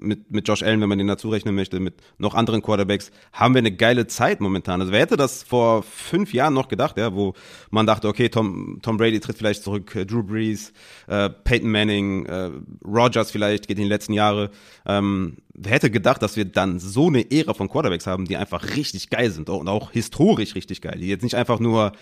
mit, 0.00 0.30
mit 0.30 0.48
Josh 0.48 0.62
Allen, 0.62 0.80
wenn 0.80 0.88
man 0.88 0.98
den 0.98 1.06
dazu 1.06 1.28
rechnen 1.28 1.54
möchte, 1.54 1.80
mit 1.80 1.94
noch 2.18 2.34
anderen 2.34 2.62
Quarterbacks, 2.62 3.10
haben 3.32 3.54
wir 3.54 3.60
eine 3.60 3.72
geile 3.72 4.06
Zeit 4.06 4.40
momentan. 4.40 4.80
Also 4.80 4.92
wer 4.92 5.00
hätte 5.00 5.16
das 5.16 5.42
vor 5.42 5.82
fünf 5.82 6.32
Jahren 6.32 6.54
noch 6.54 6.68
gedacht, 6.68 6.96
ja, 6.98 7.14
wo 7.14 7.34
man 7.70 7.86
dachte, 7.86 8.08
okay, 8.08 8.28
Tom, 8.28 8.78
Tom 8.82 8.96
Brady 8.96 9.20
tritt 9.20 9.38
vielleicht 9.38 9.62
zurück, 9.62 9.94
äh, 9.94 10.06
Drew 10.06 10.22
Brees, 10.22 10.72
äh, 11.06 11.30
Peyton 11.30 11.70
Manning, 11.70 12.26
äh, 12.26 12.50
Rogers 12.84 13.30
vielleicht 13.30 13.68
geht 13.68 13.78
in 13.78 13.84
die 13.84 13.88
letzten 13.88 14.12
Jahre. 14.12 14.50
Ähm, 14.86 15.38
wer 15.54 15.72
hätte 15.72 15.90
gedacht, 15.90 16.22
dass 16.22 16.36
wir 16.36 16.44
dann 16.44 16.78
so 16.78 17.08
eine 17.08 17.30
Ära 17.30 17.54
von 17.54 17.68
Quarterbacks 17.68 18.06
haben, 18.06 18.24
die 18.24 18.36
einfach 18.36 18.76
richtig 18.76 19.10
geil 19.10 19.30
sind 19.30 19.50
und 19.50 19.68
auch 19.68 19.92
historisch 19.92 20.54
richtig 20.54 20.80
geil, 20.80 20.98
die 21.00 21.08
jetzt 21.08 21.22
nicht 21.22 21.34
einfach 21.34 21.60
nur 21.60 21.92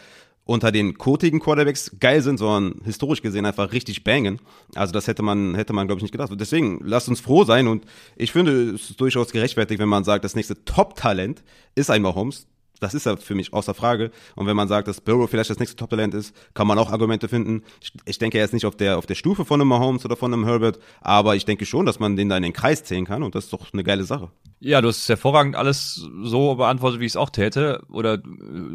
unter 0.49 0.73
den 0.73 0.97
kotigen 0.97 1.41
Quarterbacks 1.41 1.93
geil 2.01 2.23
sind, 2.23 2.39
sondern 2.39 2.81
historisch 2.83 3.21
gesehen 3.21 3.45
einfach 3.45 3.71
richtig 3.73 4.03
bangen. 4.03 4.41
Also 4.75 4.95
das 4.95 5.07
hätte 5.07 5.23
man, 5.23 5.55
hätte 5.55 5.75
man, 5.75 5.87
glaube 5.87 5.99
ich, 5.99 6.03
nicht 6.05 6.13
gedacht. 6.13 6.33
Deswegen, 6.35 6.81
lasst 6.83 7.07
uns 7.11 7.21
froh 7.21 7.45
sein 7.45 7.69
und 7.69 7.85
ich 8.17 8.33
finde, 8.33 8.71
es 8.71 8.89
ist 8.89 8.99
durchaus 8.99 9.31
gerechtfertigt, 9.31 9.79
wenn 9.79 9.91
man 9.91 10.05
sagt, 10.05 10.25
das 10.25 10.35
nächste 10.35 10.65
Top-Talent 10.65 11.43
ist 11.75 11.91
ein 11.91 12.01
Mahomes. 12.01 12.47
Das 12.81 12.95
ist 12.95 13.07
ja 13.07 13.17
für 13.17 13.35
mich 13.35 13.53
außer 13.53 13.75
Frage. 13.75 14.11
Und 14.37 14.47
wenn 14.47 14.57
man 14.57 14.69
sagt, 14.69 14.89
dass 14.89 15.01
Burrow 15.01 15.29
vielleicht 15.29 15.51
das 15.51 15.59
nächste 15.59 15.77
Top-Talent 15.77 16.15
ist, 16.15 16.35
kann 16.55 16.67
man 16.67 16.79
auch 16.79 16.91
Argumente 16.91 17.29
finden. 17.29 17.63
Ich, 17.81 17.93
ich, 18.05 18.19
denke, 18.19 18.39
er 18.39 18.45
ist 18.45 18.53
nicht 18.53 18.67
auf 18.67 18.77
der, 18.77 18.99
auf 18.99 19.07
der 19.07 19.15
Stufe 19.15 19.45
von 19.45 19.61
einem 19.61 19.69
Mahomes 19.69 20.05
oder 20.05 20.17
von 20.17 20.33
einem 20.33 20.45
Herbert, 20.45 20.79
aber 21.01 21.37
ich 21.37 21.45
denke 21.45 21.67
schon, 21.67 21.87
dass 21.87 21.99
man 21.99 22.17
den 22.17 22.29
da 22.29 22.37
in 22.37 22.43
den 22.43 22.53
Kreis 22.53 22.85
zählen 22.85 23.05
kann 23.05 23.23
und 23.23 23.35
das 23.35 23.45
ist 23.45 23.53
doch 23.53 23.73
eine 23.73 23.85
geile 23.85 24.05
Sache. 24.05 24.31
Ja, 24.61 24.81
du 24.81 24.89
hast 24.89 25.09
hervorragend 25.09 25.57
alles 25.57 26.07
so 26.23 26.57
beantwortet, 26.57 27.01
wie 27.01 27.07
ich 27.07 27.13
es 27.13 27.17
auch 27.17 27.31
täte 27.31 27.85
oder 27.89 28.15
äh, 28.15 28.21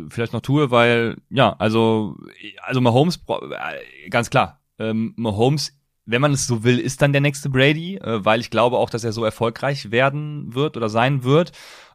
vielleicht 0.09 0.33
noch 0.33 0.41
tue, 0.41 0.71
weil, 0.71 1.17
ja, 1.29 1.55
also, 1.59 2.15
also 2.61 2.81
Mahomes, 2.81 3.19
äh, 3.27 4.09
ganz 4.09 4.29
klar, 4.29 4.61
ähm, 4.79 5.13
Mahomes 5.17 5.73
wenn 6.05 6.21
man 6.21 6.33
es 6.33 6.47
so 6.47 6.63
will, 6.63 6.79
ist 6.79 7.01
dann 7.01 7.13
der 7.13 7.21
nächste 7.21 7.49
Brady, 7.49 7.95
äh, 7.95 8.25
weil 8.25 8.41
ich 8.41 8.49
glaube 8.49 8.77
auch, 8.77 8.89
dass 8.89 9.03
er 9.03 9.13
so 9.13 9.23
erfolgreich 9.23 9.91
werden 9.91 10.53
wird 10.53 10.75
oder 10.75 10.89
sein 10.89 11.23
wird. 11.23 11.51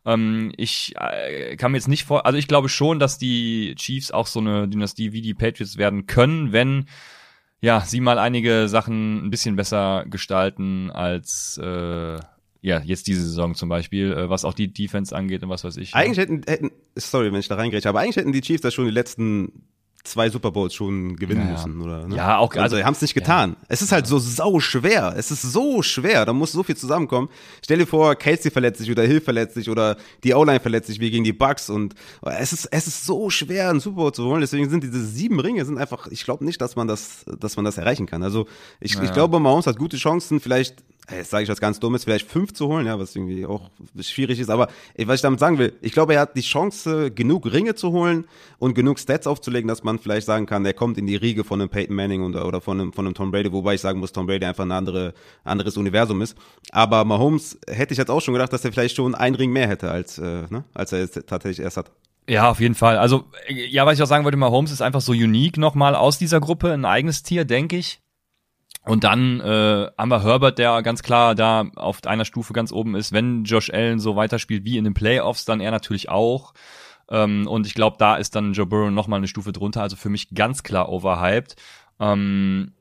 Ähm, 0.08 0.52
ich 0.56 0.94
äh, 0.96 1.56
kann 1.56 1.72
mir 1.72 1.78
jetzt 1.78 1.88
nicht 1.88 2.04
vor, 2.04 2.24
also 2.24 2.38
ich 2.38 2.48
glaube 2.48 2.70
schon, 2.70 2.98
dass 2.98 3.18
die 3.18 3.74
Chiefs 3.76 4.10
auch 4.10 4.26
so 4.26 4.40
eine 4.40 4.66
Dynastie 4.66 5.12
wie 5.12 5.20
die 5.20 5.34
Patriots 5.34 5.76
werden 5.76 6.06
können, 6.06 6.52
wenn 6.52 6.86
ja 7.60 7.82
sie 7.82 8.00
mal 8.00 8.18
einige 8.18 8.68
Sachen 8.68 9.26
ein 9.26 9.30
bisschen 9.30 9.56
besser 9.56 10.06
gestalten 10.08 10.90
als 10.90 11.60
äh, 11.62 12.18
ja, 12.60 12.80
jetzt 12.80 13.06
diese 13.06 13.22
Saison 13.22 13.54
zum 13.54 13.68
Beispiel, 13.68 14.12
äh, 14.12 14.30
was 14.30 14.46
auch 14.46 14.54
die 14.54 14.72
Defense 14.72 15.14
angeht 15.14 15.42
und 15.42 15.50
was 15.50 15.62
weiß 15.62 15.76
ich. 15.76 15.94
Eigentlich 15.94 16.18
hätten, 16.18 16.42
hätten, 16.46 16.70
sorry, 16.96 17.30
wenn 17.30 17.40
ich 17.40 17.48
da 17.48 17.56
reingrätsche, 17.56 17.88
aber 17.88 18.00
eigentlich 18.00 18.16
hätten 18.16 18.32
die 18.32 18.40
Chiefs 18.40 18.62
das 18.62 18.74
schon 18.74 18.86
die 18.86 18.90
letzten 18.90 19.68
zwei 20.10 20.30
Super 20.30 20.50
Bowls 20.50 20.74
schon 20.74 21.16
gewinnen 21.16 21.46
ja. 21.46 21.52
müssen, 21.52 21.80
oder? 21.80 22.06
Ne? 22.06 22.16
Ja, 22.16 22.38
auch 22.38 22.50
also, 22.50 22.76
also 22.76 22.84
haben 22.84 22.94
es 22.94 23.02
nicht 23.02 23.14
getan. 23.14 23.50
Ja. 23.50 23.66
Es 23.68 23.82
ist 23.82 23.92
halt 23.92 24.06
so 24.06 24.18
sau 24.18 24.60
schwer. 24.60 25.14
Es 25.16 25.30
ist 25.30 25.42
so 25.42 25.82
schwer. 25.82 26.24
Da 26.24 26.32
muss 26.32 26.52
so 26.52 26.62
viel 26.62 26.76
zusammenkommen. 26.76 27.28
Stell 27.62 27.78
dir 27.78 27.86
vor, 27.86 28.14
Casey 28.16 28.50
verletzt 28.50 28.80
sich 28.80 28.90
oder 28.90 29.02
Hill 29.02 29.20
verletzt 29.20 29.54
sich 29.54 29.70
oder 29.70 29.96
die 30.24 30.34
O-Line 30.34 30.60
verletzt 30.60 30.88
sich 30.88 31.00
wie 31.00 31.10
gegen 31.10 31.24
die 31.24 31.32
Bucks 31.32 31.70
und 31.70 31.94
es 32.22 32.52
ist 32.52 32.66
es 32.66 32.86
ist 32.86 33.06
so 33.06 33.30
schwer, 33.30 33.70
einen 33.70 33.80
Super 33.80 33.96
Bowl 33.96 34.12
zu 34.12 34.24
holen. 34.24 34.40
Deswegen 34.40 34.68
sind 34.68 34.84
diese 34.84 35.04
sieben 35.04 35.40
Ringe 35.40 35.64
sind 35.64 35.78
einfach. 35.78 36.06
Ich 36.08 36.24
glaube 36.24 36.44
nicht, 36.44 36.60
dass 36.60 36.76
man 36.76 36.88
das, 36.88 37.24
dass 37.38 37.56
man 37.56 37.64
das 37.64 37.78
erreichen 37.78 38.06
kann. 38.06 38.22
Also 38.22 38.46
ich, 38.80 39.00
ich 39.00 39.12
glaube, 39.12 39.40
Mahomes 39.40 39.66
hat 39.66 39.78
gute 39.78 39.96
Chancen. 39.96 40.40
Vielleicht 40.40 40.76
jetzt 41.10 41.30
sage 41.30 41.44
ich 41.44 41.48
was 41.48 41.60
ganz 41.60 41.80
Dummes, 41.80 42.04
vielleicht 42.04 42.28
fünf 42.28 42.52
zu 42.52 42.68
holen, 42.68 42.86
ja, 42.86 42.98
was 42.98 43.14
irgendwie 43.16 43.46
auch 43.46 43.70
schwierig 44.00 44.38
ist. 44.38 44.50
Aber 44.50 44.68
was 44.96 45.16
ich 45.16 45.22
damit 45.22 45.40
sagen 45.40 45.58
will, 45.58 45.74
ich 45.80 45.92
glaube, 45.92 46.14
er 46.14 46.20
hat 46.20 46.36
die 46.36 46.42
Chance, 46.42 47.10
genug 47.10 47.50
Ringe 47.50 47.74
zu 47.74 47.92
holen 47.92 48.26
und 48.58 48.74
genug 48.74 48.98
Stats 48.98 49.26
aufzulegen, 49.26 49.68
dass 49.68 49.84
man 49.84 49.98
vielleicht 49.98 50.26
sagen 50.26 50.46
kann, 50.46 50.64
er 50.64 50.74
kommt 50.74 50.98
in 50.98 51.06
die 51.06 51.16
Riege 51.16 51.44
von 51.44 51.60
einem 51.60 51.70
Peyton 51.70 51.96
Manning 51.96 52.22
oder, 52.22 52.46
oder 52.46 52.60
von, 52.60 52.80
einem, 52.80 52.92
von 52.92 53.06
einem 53.06 53.14
Tom 53.14 53.30
Brady, 53.30 53.52
wobei 53.52 53.74
ich 53.74 53.80
sagen 53.80 54.00
muss, 54.00 54.12
Tom 54.12 54.26
Brady 54.26 54.44
einfach 54.44 54.64
ein 54.64 54.72
andere, 54.72 55.14
anderes 55.44 55.76
Universum 55.76 56.20
ist. 56.22 56.36
Aber 56.72 57.04
Mahomes 57.04 57.58
hätte 57.66 57.92
ich 57.92 57.98
jetzt 57.98 58.10
auch 58.10 58.20
schon 58.20 58.34
gedacht, 58.34 58.52
dass 58.52 58.64
er 58.64 58.72
vielleicht 58.72 58.96
schon 58.96 59.14
einen 59.14 59.34
Ring 59.34 59.50
mehr 59.50 59.68
hätte, 59.68 59.90
als, 59.90 60.18
äh, 60.18 60.44
ne, 60.50 60.64
als 60.74 60.92
er 60.92 61.00
jetzt 61.00 61.26
tatsächlich 61.26 61.64
erst 61.64 61.76
hat. 61.76 61.90
Ja, 62.28 62.50
auf 62.50 62.60
jeden 62.60 62.74
Fall. 62.74 62.98
Also, 62.98 63.24
ja, 63.48 63.86
was 63.86 63.96
ich 63.96 64.02
auch 64.02 64.06
sagen 64.06 64.24
wollte, 64.24 64.36
Mahomes 64.36 64.70
ist 64.70 64.82
einfach 64.82 65.00
so 65.00 65.12
unique 65.12 65.56
nochmal 65.56 65.94
aus 65.94 66.18
dieser 66.18 66.40
Gruppe, 66.40 66.72
ein 66.72 66.84
eigenes 66.84 67.22
Tier, 67.22 67.46
denke 67.46 67.78
ich. 67.78 68.02
Und 68.88 69.04
dann 69.04 69.40
äh, 69.40 69.90
haben 69.98 70.10
wir 70.10 70.22
Herbert, 70.22 70.58
der 70.58 70.82
ganz 70.82 71.02
klar 71.02 71.34
da 71.34 71.66
auf 71.76 72.04
einer 72.06 72.24
Stufe 72.24 72.54
ganz 72.54 72.72
oben 72.72 72.94
ist. 72.94 73.12
Wenn 73.12 73.44
Josh 73.44 73.70
Allen 73.70 73.98
so 73.98 74.16
weiterspielt 74.16 74.64
wie 74.64 74.78
in 74.78 74.84
den 74.84 74.94
Playoffs, 74.94 75.44
dann 75.44 75.60
er 75.60 75.70
natürlich 75.70 76.08
auch. 76.08 76.54
Ähm, 77.10 77.46
und 77.46 77.66
ich 77.66 77.74
glaube, 77.74 77.96
da 77.98 78.16
ist 78.16 78.34
dann 78.34 78.54
Joe 78.54 78.66
Burrow 78.66 78.90
noch 78.90 79.06
mal 79.06 79.16
eine 79.16 79.28
Stufe 79.28 79.52
drunter. 79.52 79.82
Also 79.82 79.96
für 79.96 80.08
mich 80.08 80.34
ganz 80.34 80.62
klar 80.62 80.88
overhyped. 80.88 81.56
Ähm, 82.00 82.72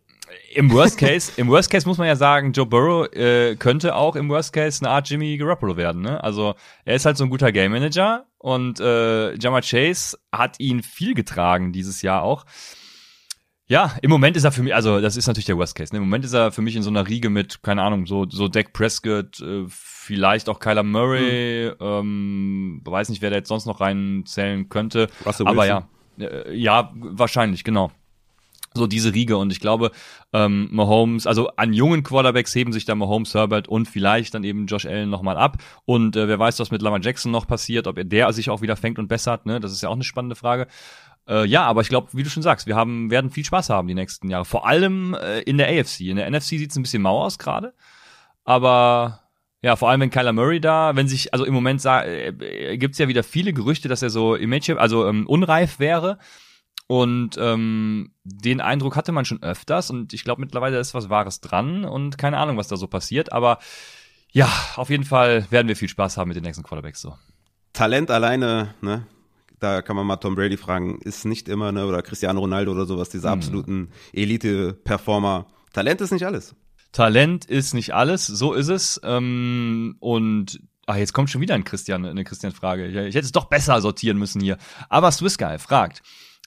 im 0.54 0.72
Worst 0.72 0.98
Case, 1.00 1.34
im 1.36 1.50
Worst 1.50 1.70
Case 1.70 1.88
muss 1.88 1.98
man 1.98 2.08
ja 2.08 2.16
sagen, 2.16 2.54
Joe 2.54 2.66
Burrow 2.66 3.12
äh, 3.14 3.56
könnte 3.56 3.96
auch 3.96 4.16
im 4.16 4.30
Worst 4.30 4.54
Case 4.54 4.84
eine 4.84 4.94
Art 4.94 5.10
Jimmy 5.10 5.38
Garoppolo 5.38 5.76
werden. 5.76 6.02
Ne? 6.02 6.24
Also 6.24 6.56
er 6.86 6.96
ist 6.96 7.06
halt 7.06 7.18
so 7.18 7.26
ein 7.26 7.30
guter 7.30 7.52
Game 7.52 7.74
Manager 7.74 8.26
und 8.38 8.80
äh, 8.80 9.36
Jamar 9.36 9.62
Chase 9.62 10.18
hat 10.32 10.60
ihn 10.60 10.84
viel 10.84 11.14
getragen 11.14 11.74
dieses 11.74 12.02
Jahr 12.02 12.24
auch. 12.24 12.46
Ja, 13.70 13.96
im 14.02 14.10
Moment 14.10 14.38
ist 14.38 14.46
er 14.46 14.54
für 14.54 14.64
mich, 14.64 14.74
also 14.74 15.02
das 15.02 15.18
ist 15.18 15.28
natürlich 15.28 15.46
der 15.46 15.58
Worst 15.58 15.76
Case. 15.76 15.94
Ne? 15.94 15.98
Im 15.98 16.06
Moment 16.06 16.24
ist 16.24 16.34
er 16.34 16.52
für 16.54 16.62
mich 16.62 16.78
in 16.78 16.84
so 16.84 16.90
einer 16.90 17.06
Riege 17.08 17.30
mit, 17.30 17.62
keine 17.64 17.84
Ahnung, 17.84 18.06
so 18.06 18.26
so 18.30 18.48
Dak 18.48 18.72
Prescott, 18.72 19.42
äh, 19.42 19.66
vielleicht 19.68 20.48
auch 20.48 20.60
Kyler 20.60 20.84
Murray, 20.84 21.72
mhm. 21.72 21.86
ähm, 21.86 22.82
weiß 22.86 23.10
nicht, 23.10 23.22
wer 23.22 23.30
da 23.30 23.36
jetzt 23.36 23.50
sonst 23.50 23.66
noch 23.66 23.82
reinzählen 23.82 24.70
könnte. 24.70 25.10
Russell 25.26 25.48
Aber 25.48 25.66
ja, 25.66 25.88
äh, 26.18 26.56
ja, 26.56 26.94
wahrscheinlich, 26.96 27.66
genau. 27.66 27.92
So 28.74 28.88
diese 28.88 29.14
Riege 29.14 29.38
und 29.38 29.52
ich 29.52 29.60
glaube, 29.60 29.92
ähm, 30.32 30.70
Mahomes, 30.72 31.26
also 31.26 31.50
an 31.58 31.74
jungen 31.74 32.04
Quarterbacks 32.04 32.54
heben 32.56 32.72
sich 32.72 32.86
da 32.86 32.96
Mahomes, 32.96 33.34
Herbert 33.34 33.68
und 33.68 33.88
vielleicht 33.88 34.34
dann 34.34 34.44
eben 34.44 34.68
Josh 34.68 34.86
Allen 34.86 35.10
nochmal 35.10 35.36
ab. 35.36 35.58
Und 35.84 36.16
äh, 36.16 36.28
wer 36.28 36.40
weiß, 36.40 36.60
was 36.60 36.72
mit 36.72 36.82
Lamar 36.82 37.02
Jackson 37.02 37.32
noch 37.32 37.48
passiert, 37.48 37.88
ob 37.88 37.98
er 37.98 38.06
der 38.06 38.32
sich 38.32 38.50
auch 38.50 38.62
wieder 38.62 38.76
fängt 38.78 39.00
und 39.00 39.08
bessert, 39.08 39.46
ne? 39.46 39.60
Das 39.60 39.72
ist 39.72 39.82
ja 39.82 39.90
auch 39.90 39.96
eine 39.96 40.04
spannende 40.04 40.36
Frage. 40.36 40.68
Äh, 41.28 41.46
ja, 41.46 41.64
aber 41.64 41.82
ich 41.82 41.90
glaube, 41.90 42.10
wie 42.14 42.24
du 42.24 42.30
schon 42.30 42.44
sagst, 42.44 42.68
wir 42.68 42.76
haben, 42.76 43.12
werden 43.12 43.32
viel 43.32 43.46
Spaß 43.46 43.70
haben 43.70 43.88
die 43.88 43.96
nächsten 43.96 44.30
Jahre. 44.30 44.46
Vor 44.46 44.68
allem 44.68 45.14
äh, 45.14 45.42
in 45.42 45.58
der 45.58 45.68
AFC. 45.68 46.02
In 46.02 46.18
der 46.18 46.30
NFC 46.30 46.50
sieht's 46.50 46.76
ein 46.76 46.84
bisschen 46.84 47.02
mau 47.02 47.22
aus 47.22 47.38
gerade. 47.38 47.74
Aber 48.44 49.22
ja, 49.62 49.76
vor 49.76 49.90
allem 49.90 50.02
wenn 50.02 50.10
Kyler 50.10 50.34
Murray 50.34 50.62
da, 50.62 50.96
wenn 50.96 51.08
sich, 51.08 51.34
also 51.34 51.44
im 51.44 51.54
Moment 51.54 51.84
äh, 51.86 52.78
gibt's 52.78 52.98
ja 52.98 53.08
wieder 53.08 53.24
viele 53.24 53.54
Gerüchte, 53.54 53.90
dass 53.90 54.02
er 54.02 54.10
so 54.10 54.36
image, 54.36 54.70
also 54.70 55.08
ähm, 55.08 55.28
unreif 55.28 55.80
wäre. 55.80 56.20
Und 56.88 57.38
ähm, 57.38 58.14
den 58.24 58.62
Eindruck 58.62 58.96
hatte 58.96 59.12
man 59.12 59.26
schon 59.26 59.44
öfters 59.44 59.90
und 59.90 60.14
ich 60.14 60.24
glaube 60.24 60.40
mittlerweile 60.40 60.80
ist 60.80 60.94
was 60.94 61.10
Wahres 61.10 61.42
dran 61.42 61.84
und 61.84 62.18
keine 62.18 62.38
Ahnung, 62.38 62.56
was 62.56 62.70
da 62.70 62.78
so 62.78 62.88
passiert. 62.88 63.34
Aber 63.34 63.60
ja, 64.32 64.50
auf 64.78 64.90
jeden 64.90 65.04
Fall 65.04 65.46
werden 65.50 65.68
wir 65.68 65.76
viel 65.76 65.90
Spaß 65.90 66.16
haben 66.16 66.30
mit 66.30 66.38
den 66.38 66.44
nächsten 66.44 66.64
Quarterbacks 66.64 67.02
so. 67.02 67.14
Talent 67.74 68.10
alleine, 68.10 68.74
ne, 68.80 69.06
da 69.60 69.82
kann 69.82 69.96
man 69.96 70.06
mal 70.06 70.18
Tom 70.18 70.36
Brady 70.36 70.58
fragen, 70.58 71.00
ist 71.02 71.26
nicht 71.26 71.50
immer, 71.50 71.72
ne, 71.72 71.86
oder 71.86 72.02
Cristiano 72.02 72.40
Ronaldo 72.40 72.72
oder 72.72 72.86
sowas, 72.86 73.10
diese 73.10 73.32
hm. 73.32 73.34
absoluten 73.34 73.90
Elite-Performer. 74.14 75.48
Talent 75.74 76.02
ist 76.02 76.12
nicht 76.12 76.26
alles. 76.26 76.56
Talent 76.92 77.46
ist 77.46 77.74
nicht 77.74 77.94
alles, 77.94 78.26
so 78.26 78.54
ist 78.54 78.70
es. 78.70 79.00
Ähm, 79.04 79.98
und 80.00 80.60
ah, 80.86 80.98
jetzt 80.98 81.14
kommt 81.14 81.30
schon 81.30 81.42
wieder 81.42 81.56
ein 81.56 81.64
Christian, 81.64 82.06
eine 82.06 82.24
Christian-Frage. 82.24 82.88
Ich, 82.88 82.96
ich 82.96 83.16
hätte 83.16 83.26
es 83.26 83.32
doch 83.32 83.46
besser 83.46 83.80
sortieren 83.82 84.18
müssen 84.18 84.42
hier. 84.42 84.58
Aber 84.90 85.12
Swiss 85.12 85.38
Guy 85.38 85.60
fragt, 85.60 86.02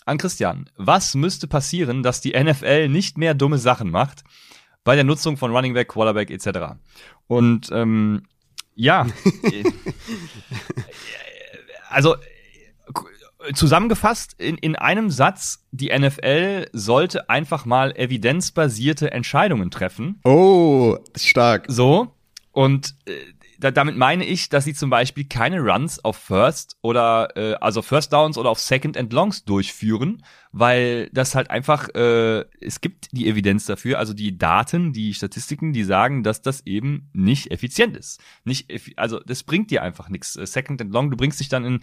an 0.06 0.18
Christian. 0.18 0.68
Was 0.76 1.14
müsste 1.14 1.46
passieren, 1.46 2.02
dass 2.02 2.20
die 2.20 2.32
NFL 2.32 2.88
nicht 2.88 3.18
mehr 3.18 3.34
dumme 3.34 3.58
Sachen 3.58 3.90
macht 3.90 4.24
bei 4.82 4.94
der 4.94 5.04
Nutzung 5.04 5.36
von 5.36 5.54
Running 5.54 5.74
Back, 5.74 5.88
Quarterback 5.88 6.30
etc.? 6.30 6.80
Und 7.26 7.70
ähm, 7.72 8.22
ja, 8.74 9.06
also 11.90 12.16
zusammengefasst 13.54 14.34
in, 14.38 14.56
in 14.58 14.76
einem 14.76 15.10
Satz, 15.10 15.66
die 15.70 15.96
NFL 15.96 16.68
sollte 16.72 17.30
einfach 17.30 17.64
mal 17.64 17.96
evidenzbasierte 17.96 19.10
Entscheidungen 19.10 19.70
treffen. 19.70 20.20
Oh, 20.24 20.98
stark. 21.16 21.66
So. 21.68 22.14
Und 22.52 22.94
äh, 23.06 23.12
da, 23.60 23.70
damit 23.70 23.96
meine 23.96 24.24
ich, 24.24 24.48
dass 24.48 24.64
sie 24.64 24.74
zum 24.74 24.88
Beispiel 24.90 25.24
keine 25.24 25.60
Runs 25.60 26.02
auf 26.02 26.16
First 26.16 26.76
oder 26.80 27.36
äh, 27.36 27.54
also 27.60 27.82
First 27.82 28.12
Downs 28.12 28.38
oder 28.38 28.48
auf 28.48 28.58
Second 28.58 28.96
and 28.96 29.12
Longs 29.12 29.44
durchführen, 29.44 30.24
weil 30.50 31.10
das 31.12 31.34
halt 31.34 31.50
einfach 31.50 31.88
äh, 31.94 32.44
es 32.60 32.80
gibt 32.80 33.08
die 33.12 33.28
Evidenz 33.28 33.66
dafür, 33.66 33.98
also 33.98 34.14
die 34.14 34.38
Daten, 34.38 34.92
die 34.92 35.12
Statistiken, 35.12 35.74
die 35.74 35.84
sagen, 35.84 36.22
dass 36.22 36.40
das 36.40 36.66
eben 36.66 37.10
nicht 37.12 37.50
effizient 37.50 37.96
ist. 37.96 38.20
Nicht 38.44 38.72
also 38.96 39.20
das 39.20 39.42
bringt 39.42 39.70
dir 39.70 39.82
einfach 39.82 40.08
nichts. 40.08 40.36
Äh, 40.36 40.46
Second 40.46 40.80
and 40.80 40.92
Long, 40.92 41.10
du 41.10 41.16
bringst 41.18 41.38
dich 41.38 41.50
dann 41.50 41.64
in 41.66 41.76
äh, 41.76 41.80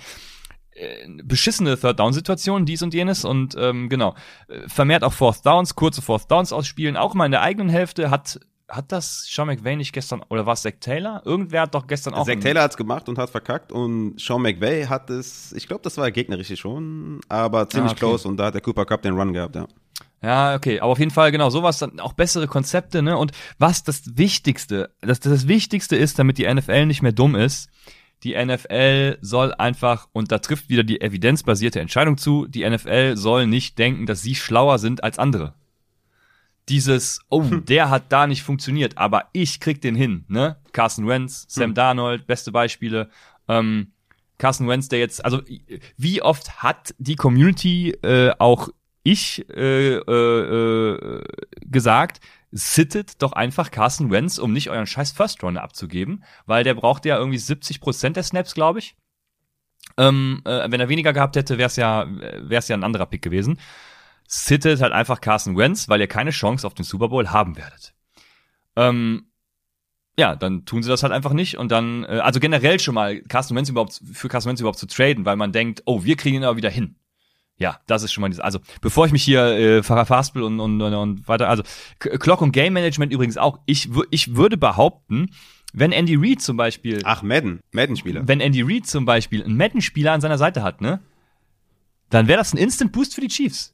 beschissene 1.24 1.78
Third 1.78 2.00
Down 2.00 2.14
Situationen, 2.14 2.66
dies 2.66 2.82
und 2.82 2.94
jenes 2.94 3.26
und 3.26 3.56
ähm, 3.58 3.90
genau 3.90 4.16
äh, 4.48 4.68
vermehrt 4.68 5.04
auch 5.04 5.14
Fourth 5.14 5.46
Downs, 5.46 5.76
kurze 5.76 6.02
Fourth 6.02 6.30
Downs 6.30 6.54
ausspielen, 6.54 6.98
auch 6.98 7.14
mal 7.14 7.26
in 7.26 7.32
der 7.32 7.42
eigenen 7.42 7.70
Hälfte 7.70 8.10
hat 8.12 8.40
hat 8.70 8.92
das 8.92 9.26
Sean 9.26 9.48
McVay 9.48 9.78
nicht 9.78 9.94
gestern, 9.94 10.24
oder 10.28 10.46
war 10.46 10.54
es 10.54 10.62
Zach 10.62 10.74
Taylor? 10.82 11.22
Irgendwer 11.24 11.62
hat 11.62 11.74
doch 11.74 11.88
gestern 11.88 12.14
auch. 12.14 12.26
Zach 12.26 12.36
Taylor 12.36 12.64
hat's 12.64 12.76
gemacht 12.76 13.08
und 13.08 13.18
hat 13.18 13.30
verkackt 13.30 13.72
und 13.72 14.20
Sean 14.20 14.42
McVay 14.42 14.86
hat 14.86 15.10
es, 15.10 15.54
ich 15.54 15.68
glaube, 15.68 15.84
das 15.84 15.98
war 15.98 16.12
gegnerisch 16.12 16.54
schon, 16.60 17.22
aber 17.30 17.70
ziemlich 17.70 17.92
ah, 17.92 17.94
okay. 17.94 18.00
close 18.00 18.28
und 18.28 18.38
da 18.38 18.48
hat 18.48 18.56
der 18.56 18.62
Cooper 18.62 18.86
Cup 18.86 19.02
den 19.02 19.14
Run 19.14 19.34
gehabt, 19.34 19.56
ja. 19.56 19.68
Ja, 20.22 20.56
okay, 20.56 20.80
aber 20.80 20.92
auf 20.92 21.00
jeden 21.00 21.12
Fall 21.12 21.32
genau 21.32 21.50
sowas 21.52 21.78
dann 21.78 22.00
auch 22.00 22.14
bessere 22.14 22.48
Konzepte, 22.48 23.04
ne? 23.04 23.18
Und 23.18 23.32
was 23.60 23.84
das 23.84 24.18
Wichtigste, 24.18 24.90
das 25.02 25.20
das 25.20 25.48
Wichtigste 25.48 25.96
ist, 25.96 26.18
damit 26.18 26.40
die 26.40 26.52
NFL 26.52 26.88
nicht 26.88 27.04
mehr 27.04 27.12
dumm 27.12 27.36
ist, 27.36 27.70
die 28.24 28.36
NFL 28.36 29.18
soll 29.22 29.54
einfach 29.54 30.08
und 30.12 30.32
da 30.32 30.40
trifft 30.40 30.70
wieder 30.70 30.84
die 30.84 31.02
evidenzbasierte 31.02 31.80
Entscheidung 31.80 32.18
zu, 32.18 32.48
die 32.48 32.68
NFL 32.68 33.16
soll 33.16 33.48
nicht 33.48 33.78
denken, 33.78 34.06
dass 34.06 34.22
sie 34.22 34.36
schlauer 34.36 34.80
sind 34.80 35.04
als 35.04 35.20
andere 35.20 35.54
dieses, 36.70 37.22
oh, 37.30 37.44
hm. 37.44 37.66
der 37.66 37.90
hat 37.90 38.12
da 38.12 38.28
nicht 38.28 38.44
funktioniert, 38.44 38.98
aber 38.98 39.30
ich 39.32 39.60
krieg 39.60 39.82
den 39.82 39.96
hin, 39.96 40.26
ne? 40.28 40.58
Carson 40.74 41.08
Wentz, 41.08 41.46
Sam 41.48 41.70
hm. 41.70 41.76
Darnold, 41.76 42.28
beste 42.28 42.52
Beispiele. 42.52 43.10
Ähm, 43.48 43.94
Carson 44.38 44.68
Wentz, 44.68 44.90
der 44.90 45.00
jetzt, 45.00 45.24
also 45.24 45.42
wie 45.98 46.22
oft 46.22 46.62
hat 46.62 46.94
die 46.98 47.16
Community 47.16 47.92
äh, 48.04 48.32
auch 48.38 48.70
ich 49.04 49.48
äh, 49.50 49.96
äh, 49.96 50.02
äh, 50.02 51.24
gesagt, 51.62 52.20
sittet 52.52 53.22
doch 53.22 53.34
einfach 53.34 53.72
Carson 53.72 54.10
Wentz, 54.12 54.38
um 54.38 54.54
nicht 54.54 54.70
euren 54.70 54.88
scheiß 54.88 55.12
First 55.12 55.44
Runner 55.44 55.62
abzugeben, 55.62 56.24
weil 56.46 56.64
der 56.64 56.74
braucht 56.74 57.06
ja 57.06 57.18
irgendwie 57.18 57.38
70 57.38 57.82
Prozent 57.82 58.16
der 58.16 58.24
Snaps, 58.24 58.54
glaube 58.54 58.80
ich. 58.80 58.96
Ähm, 59.98 60.42
äh, 60.46 60.70
wenn 60.70 60.80
er 60.80 60.90
weniger 60.90 61.14
gehabt 61.14 61.36
hätte, 61.36 61.58
wäre 61.58 61.68
es 61.68 61.76
ja, 61.76 62.06
wär's 62.08 62.68
ja 62.68 62.76
ein 62.76 62.84
anderer 62.84 63.06
Pick 63.06 63.22
gewesen 63.22 63.60
sittet 64.28 64.82
halt 64.82 64.94
einfach 64.94 65.22
Carson 65.22 65.58
Wentz, 65.58 65.88
weil 65.90 66.02
ihr 66.02 66.08
keine 66.08 66.32
Chance 66.32 66.68
auf 66.68 66.74
den 66.74 66.84
Super 66.84 67.08
Bowl 67.08 67.30
haben 67.30 67.56
werdet. 67.56 67.94
Ähm, 68.76 69.32
ja, 70.20 70.36
dann 70.36 70.66
tun 70.66 70.84
sie 70.84 70.90
das 70.90 71.04
halt 71.04 71.14
einfach 71.14 71.34
nicht 71.34 71.58
und 71.58 71.72
dann, 71.72 72.04
äh, 72.04 72.20
also 72.20 72.40
generell 72.40 72.80
schon 72.80 72.96
mal 72.96 73.22
Carson 73.22 73.56
Wentz 73.56 73.70
überhaupt, 73.70 74.02
für 74.12 74.28
Carson 74.28 74.50
Wentz 74.50 74.60
überhaupt 74.60 74.80
zu 74.80 74.88
traden, 74.88 75.26
weil 75.26 75.38
man 75.38 75.52
denkt, 75.52 75.84
oh, 75.86 76.04
wir 76.04 76.18
kriegen 76.18 76.36
ihn 76.36 76.44
aber 76.44 76.58
wieder 76.58 76.70
hin. 76.70 76.98
Ja, 77.60 77.80
das 77.88 78.04
ist 78.04 78.12
schon 78.12 78.22
mal 78.22 78.30
dieses, 78.30 78.42
also 78.42 78.60
bevor 78.82 79.08
ich 79.08 79.12
mich 79.12 79.24
hier 79.24 79.44
äh, 79.44 79.84
verhaspel 79.84 80.44
und, 80.44 80.60
und, 80.60 80.82
und 80.82 81.28
weiter, 81.28 81.50
also 81.50 81.64
Clock 82.00 82.42
und 82.42 82.52
Game 82.52 82.74
Management 82.74 83.12
übrigens 83.12 83.38
auch, 83.38 83.60
ich, 83.66 83.90
ich 84.12 84.36
würde 84.36 84.58
behaupten, 84.58 85.32
wenn 85.74 85.92
Andy 85.92 86.16
Reid 86.16 86.42
zum 86.42 86.56
Beispiel. 86.56 87.02
Ach, 87.04 87.24
Madden, 87.24 87.60
Madden-Spieler. 87.72 88.28
Wenn 88.28 88.42
Andy 88.42 88.62
Reid 88.62 88.86
zum 88.86 89.06
Beispiel 89.06 89.44
einen 89.44 89.58
Madden-Spieler 89.58 90.14
an 90.14 90.22
seiner 90.22 90.38
Seite 90.38 90.64
hat, 90.64 90.82
ne? 90.82 91.02
Dann 92.10 92.28
wäre 92.28 92.38
das 92.38 92.54
ein 92.54 92.58
Instant 92.58 92.92
Boost 92.94 93.16
für 93.16 93.22
die 93.22 93.28
Chiefs. 93.28 93.74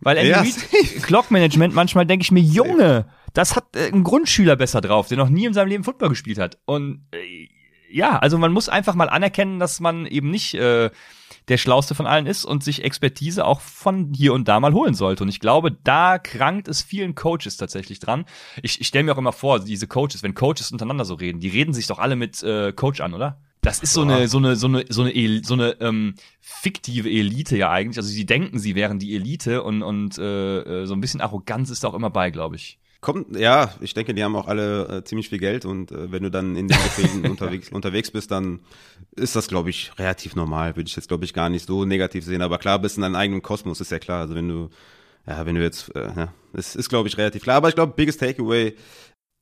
Weil 0.00 0.16
Andy 0.16 0.30
ja, 0.30 0.40
Reid, 0.40 1.02
Clock-Management, 1.02 1.74
manchmal 1.74 2.06
denke 2.06 2.22
ich 2.22 2.30
mir, 2.30 2.40
Junge, 2.40 3.06
das 3.32 3.56
hat 3.56 3.76
äh, 3.76 3.90
ein 3.92 4.04
Grundschüler 4.04 4.56
besser 4.56 4.80
drauf, 4.80 5.08
der 5.08 5.18
noch 5.18 5.28
nie 5.28 5.44
in 5.44 5.54
seinem 5.54 5.68
Leben 5.68 5.84
Football 5.84 6.10
gespielt 6.10 6.38
hat. 6.38 6.58
Und 6.64 7.06
äh, 7.12 7.48
ja, 7.90 8.18
also 8.18 8.38
man 8.38 8.52
muss 8.52 8.68
einfach 8.68 8.94
mal 8.94 9.08
anerkennen, 9.08 9.58
dass 9.58 9.80
man 9.80 10.06
eben 10.06 10.30
nicht 10.30 10.54
äh, 10.54 10.90
der 11.48 11.58
Schlauste 11.58 11.94
von 11.94 12.06
allen 12.06 12.26
ist 12.26 12.44
und 12.44 12.64
sich 12.64 12.84
Expertise 12.84 13.44
auch 13.44 13.60
von 13.60 14.12
hier 14.14 14.32
und 14.32 14.48
da 14.48 14.60
mal 14.60 14.72
holen 14.72 14.94
sollte. 14.94 15.24
Und 15.24 15.28
ich 15.28 15.40
glaube, 15.40 15.72
da 15.72 16.18
krankt 16.18 16.68
es 16.68 16.82
vielen 16.82 17.14
Coaches 17.14 17.56
tatsächlich 17.56 17.98
dran. 17.98 18.24
Ich, 18.62 18.80
ich 18.80 18.86
stelle 18.86 19.04
mir 19.04 19.12
auch 19.12 19.18
immer 19.18 19.32
vor, 19.32 19.60
diese 19.60 19.86
Coaches, 19.86 20.22
wenn 20.22 20.34
Coaches 20.34 20.72
untereinander 20.72 21.04
so 21.04 21.14
reden, 21.14 21.40
die 21.40 21.48
reden 21.48 21.74
sich 21.74 21.86
doch 21.86 21.98
alle 21.98 22.16
mit 22.16 22.42
äh, 22.42 22.72
Coach 22.72 23.00
an, 23.00 23.14
oder? 23.14 23.38
Das 23.60 23.78
ist 23.80 23.94
so 23.94 24.02
eine, 24.02 24.28
so 24.28 24.36
eine, 24.36 24.56
so 24.56 24.66
eine, 24.66 24.84
so 24.90 25.02
eine, 25.02 25.42
so 25.42 25.54
eine 25.54 25.70
ähm, 25.80 26.14
fiktive 26.40 27.08
Elite 27.08 27.56
ja 27.56 27.70
eigentlich. 27.70 27.96
Also 27.96 28.10
sie 28.10 28.26
denken, 28.26 28.58
sie 28.58 28.74
wären 28.74 28.98
die 28.98 29.14
Elite 29.14 29.62
und, 29.62 29.82
und 29.82 30.18
äh, 30.18 30.82
äh 30.82 30.86
so 30.86 30.94
ein 30.94 31.00
bisschen 31.00 31.22
Arroganz 31.22 31.70
ist 31.70 31.84
auch 31.86 31.94
immer 31.94 32.10
bei, 32.10 32.30
glaube 32.30 32.56
ich. 32.56 32.78
Kommt, 33.04 33.36
ja, 33.36 33.70
ich 33.82 33.92
denke, 33.92 34.14
die 34.14 34.24
haben 34.24 34.34
auch 34.34 34.48
alle 34.48 34.88
äh, 34.88 35.04
ziemlich 35.04 35.28
viel 35.28 35.38
Geld 35.38 35.66
und 35.66 35.92
äh, 35.92 36.10
wenn 36.10 36.22
du 36.22 36.30
dann 36.30 36.56
in 36.56 36.68
den 36.68 36.78
Gefilden 36.78 37.26
unterwegs, 37.30 37.68
unterwegs 37.68 38.10
bist, 38.10 38.30
dann 38.30 38.60
ist 39.14 39.36
das, 39.36 39.46
glaube 39.46 39.68
ich, 39.68 39.92
relativ 39.98 40.34
normal. 40.36 40.74
Würde 40.74 40.88
ich 40.88 40.96
jetzt, 40.96 41.08
glaube 41.08 41.26
ich, 41.26 41.34
gar 41.34 41.50
nicht 41.50 41.66
so 41.66 41.84
negativ 41.84 42.24
sehen. 42.24 42.40
Aber 42.40 42.56
klar, 42.56 42.78
bist 42.78 42.96
in 42.96 43.02
deinem 43.02 43.16
eigenen 43.16 43.42
Kosmos, 43.42 43.82
ist 43.82 43.90
ja 43.90 43.98
klar. 43.98 44.22
Also 44.22 44.34
wenn 44.34 44.48
du, 44.48 44.70
ja, 45.26 45.44
wenn 45.44 45.54
du 45.54 45.62
jetzt, 45.62 45.94
äh, 45.94 46.12
ja, 46.16 46.32
es 46.54 46.74
ist, 46.76 46.88
glaube 46.88 47.06
ich, 47.10 47.18
relativ 47.18 47.42
klar. 47.42 47.56
Aber 47.56 47.68
ich 47.68 47.74
glaube, 47.74 47.92
biggest 47.94 48.20
Takeaway, 48.20 48.74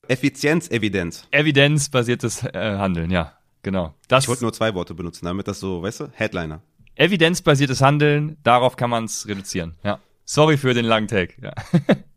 Effizienz, 0.09 0.68
Evidenz. 0.68 1.29
Evidenzbasiertes 1.31 2.42
äh, 2.42 2.79
Handeln, 2.79 3.12
ja. 3.12 3.38
Genau. 3.62 3.94
Das 4.09 4.25
ich 4.25 4.29
wollte 4.29 4.42
nur 4.42 4.53
zwei 4.53 4.75
Worte 4.75 4.94
benutzen, 4.94 5.25
damit 5.25 5.46
das 5.46 5.61
so, 5.61 5.83
weißt 5.83 6.01
du, 6.01 6.09
Headliner. 6.14 6.62
Evidenzbasiertes 6.96 7.81
Handeln, 7.81 8.38
darauf 8.42 8.75
kann 8.75 8.90
man 8.90 9.05
es 9.05 9.29
reduzieren. 9.29 9.77
Ja. 9.85 10.01
Sorry 10.25 10.57
für 10.57 10.75
den 10.75 10.85
langen 10.85 11.07
Take. 11.07 11.35
Ja. 11.40 11.55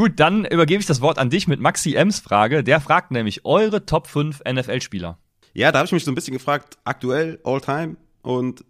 Gut, 0.00 0.12
dann 0.16 0.46
übergebe 0.46 0.80
ich 0.80 0.86
das 0.86 1.02
Wort 1.02 1.18
an 1.18 1.28
dich 1.28 1.46
mit 1.46 1.60
Maxi 1.60 1.94
Ems 1.94 2.20
Frage. 2.20 2.64
Der 2.64 2.80
fragt 2.80 3.10
nämlich 3.10 3.44
eure 3.44 3.84
Top 3.84 4.06
5 4.06 4.40
NFL-Spieler. 4.50 5.18
Ja, 5.52 5.72
da 5.72 5.80
habe 5.80 5.84
ich 5.84 5.92
mich 5.92 6.04
so 6.04 6.10
ein 6.10 6.14
bisschen 6.14 6.32
gefragt, 6.32 6.78
aktuell, 6.84 7.38
all 7.44 7.60
time 7.60 7.96
und 8.22 8.64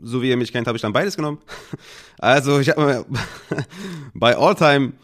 so 0.00 0.22
wie 0.22 0.30
ihr 0.30 0.38
mich 0.38 0.50
kennt, 0.50 0.66
habe 0.66 0.76
ich 0.76 0.80
dann 0.80 0.94
beides 0.94 1.14
genommen. 1.14 1.40
Also 2.20 2.58
ich 2.58 2.70
habe 2.70 3.04
bei 4.14 4.34
all 4.34 4.54
time 4.54 4.94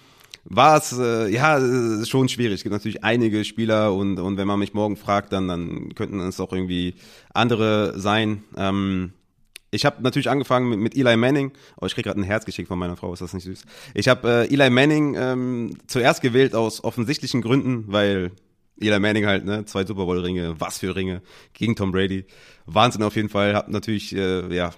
war 0.47 0.79
es 0.79 0.99
äh, 0.99 1.29
ja 1.29 1.61
schon 2.07 2.31
schwierig. 2.31 2.55
Es 2.55 2.63
gibt 2.63 2.73
natürlich 2.73 3.05
einige 3.05 3.45
Spieler 3.45 3.93
und, 3.93 4.19
und 4.19 4.39
wenn 4.39 4.47
man 4.49 4.61
mich 4.61 4.73
morgen 4.73 4.97
fragt, 4.97 5.35
dann, 5.35 5.49
dann 5.49 5.95
könnten 5.95 6.19
es 6.21 6.41
auch 6.41 6.55
irgendwie 6.55 6.95
andere 7.35 8.01
sein. 8.01 8.43
Ähm, 8.57 9.13
ich 9.71 9.85
habe 9.85 10.03
natürlich 10.03 10.31
angefangen 10.31 10.69
mit, 10.69 10.79
mit 10.79 10.97
Eli 10.97 11.17
Manning. 11.17 11.53
Oh, 11.81 11.87
ich 11.87 11.95
krieg 11.95 12.05
gerade 12.05 12.21
ein 12.21 12.25
Herz 12.25 12.45
geschickt 12.45 12.69
von 12.69 12.79
meiner 12.79 12.97
Frau, 12.97 13.13
ist 13.13 13.21
das 13.21 13.35
nicht 13.35 13.45
süß? 13.45 13.65
Ich 13.95 14.09
habe 14.09 14.47
äh, 14.49 14.55
Eli 14.55 14.71
Manning 14.71 15.15
ähm, 15.19 15.79
zuerst 15.87 16.23
gewählt 16.23 16.55
aus 16.55 16.83
offensichtlichen 16.85 17.43
Gründen, 17.43 17.85
weil 17.89 18.33
Eli 18.81 18.99
Manning 18.99 19.27
halt, 19.27 19.45
ne, 19.45 19.65
zwei 19.65 19.85
Super 19.85 20.05
Bowl 20.05 20.19
Ringe, 20.19 20.55
was 20.59 20.79
für 20.79 20.95
Ringe 20.95 21.23
gegen 21.53 21.77
Tom 21.77 21.93
Brady. 21.93 22.25
Wahnsinn 22.67 23.03
auf 23.03 23.17
jeden 23.17 23.29
Fall. 23.29 23.55
Hab 23.55 23.69
natürlich 23.69 24.15
äh, 24.15 24.55
ja 24.55 24.71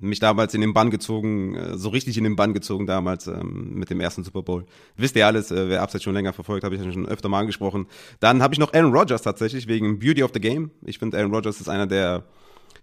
mich 0.00 0.18
damals 0.18 0.52
in 0.54 0.60
den 0.60 0.74
Bann 0.74 0.90
gezogen, 0.90 1.54
äh, 1.54 1.78
so 1.78 1.88
richtig 1.88 2.18
in 2.18 2.24
den 2.24 2.36
Bann 2.36 2.54
gezogen 2.54 2.86
damals 2.86 3.26
ähm, 3.26 3.74
mit 3.74 3.90
dem 3.90 4.00
ersten 4.00 4.24
Super 4.24 4.42
Bowl. 4.42 4.66
Wisst 4.96 5.16
ihr 5.16 5.26
alles, 5.26 5.50
äh, 5.50 5.68
wer 5.68 5.82
Abseits 5.82 6.04
schon 6.04 6.14
länger 6.14 6.32
verfolgt, 6.32 6.64
habe 6.64 6.74
ich 6.74 6.92
schon 6.92 7.06
öfter 7.06 7.28
mal 7.28 7.40
angesprochen. 7.40 7.86
Dann 8.20 8.42
habe 8.42 8.54
ich 8.54 8.60
noch 8.60 8.74
Aaron 8.74 8.92
Rodgers 8.92 9.22
tatsächlich 9.22 9.68
wegen 9.68 9.98
Beauty 9.98 10.22
of 10.22 10.32
the 10.34 10.40
Game. 10.40 10.70
Ich 10.84 10.98
finde 10.98 11.18
Aaron 11.18 11.32
Rodgers 11.32 11.60
ist 11.60 11.68
einer 11.68 11.86
der 11.86 12.24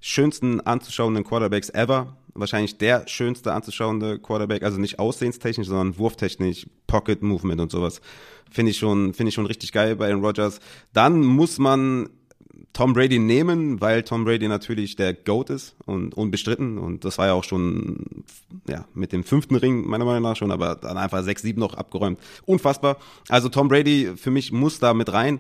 schönsten 0.06 0.60
anzuschauenden 0.60 1.24
Quarterbacks 1.24 1.70
ever. 1.70 2.18
Wahrscheinlich 2.36 2.78
der 2.78 3.08
schönste 3.08 3.54
anzuschauende 3.54 4.20
Quarterback, 4.20 4.64
also 4.64 4.78
nicht 4.78 5.00
aussehenstechnisch, 5.00 5.68
sondern 5.68 5.98
wurftechnisch, 5.98 6.68
Pocket 6.88 7.22
Movement 7.22 7.62
und 7.62 7.72
sowas. 7.72 8.02
Finde 8.52 8.72
ich 8.72 8.78
schon, 8.78 9.14
finde 9.14 9.30
ich 9.30 9.36
schon 9.36 9.46
richtig 9.46 9.72
geil 9.72 9.96
bei 9.96 10.10
Aaron 10.10 10.26
Rodgers. 10.26 10.60
Dann 10.92 11.22
muss 11.22 11.58
man 11.58 12.10
Tom 12.74 12.92
Brady 12.92 13.18
nehmen, 13.18 13.80
weil 13.80 14.04
Tom 14.04 14.26
Brady 14.26 14.48
natürlich 14.50 14.98
der 14.98 15.14
GOAT 15.14 15.52
ist 15.52 15.76
und 15.86 16.16
unbestritten. 16.16 16.80
Und 16.80 17.06
das 17.06 17.18
war 17.18 17.28
ja 17.28 17.34
auch 17.34 17.46
schon 17.46 18.26
ja, 18.68 18.86
mit 18.94 19.14
dem 19.14 19.24
fünften 19.24 19.56
Ring, 19.56 19.88
meiner 19.88 20.04
Meinung 20.04 20.24
nach 20.24 20.36
schon, 20.36 20.52
aber 20.52 20.76
dann 20.76 20.98
einfach 20.98 21.24
sechs, 21.24 21.44
sieben 21.44 21.62
noch 21.62 21.76
abgeräumt. 21.76 22.20
Unfassbar. 22.46 22.98
Also 23.30 23.48
Tom 23.48 23.70
Brady 23.70 24.12
für 24.18 24.32
mich 24.32 24.52
muss 24.52 24.80
da 24.80 24.94
mit 24.94 25.14
rein. 25.14 25.40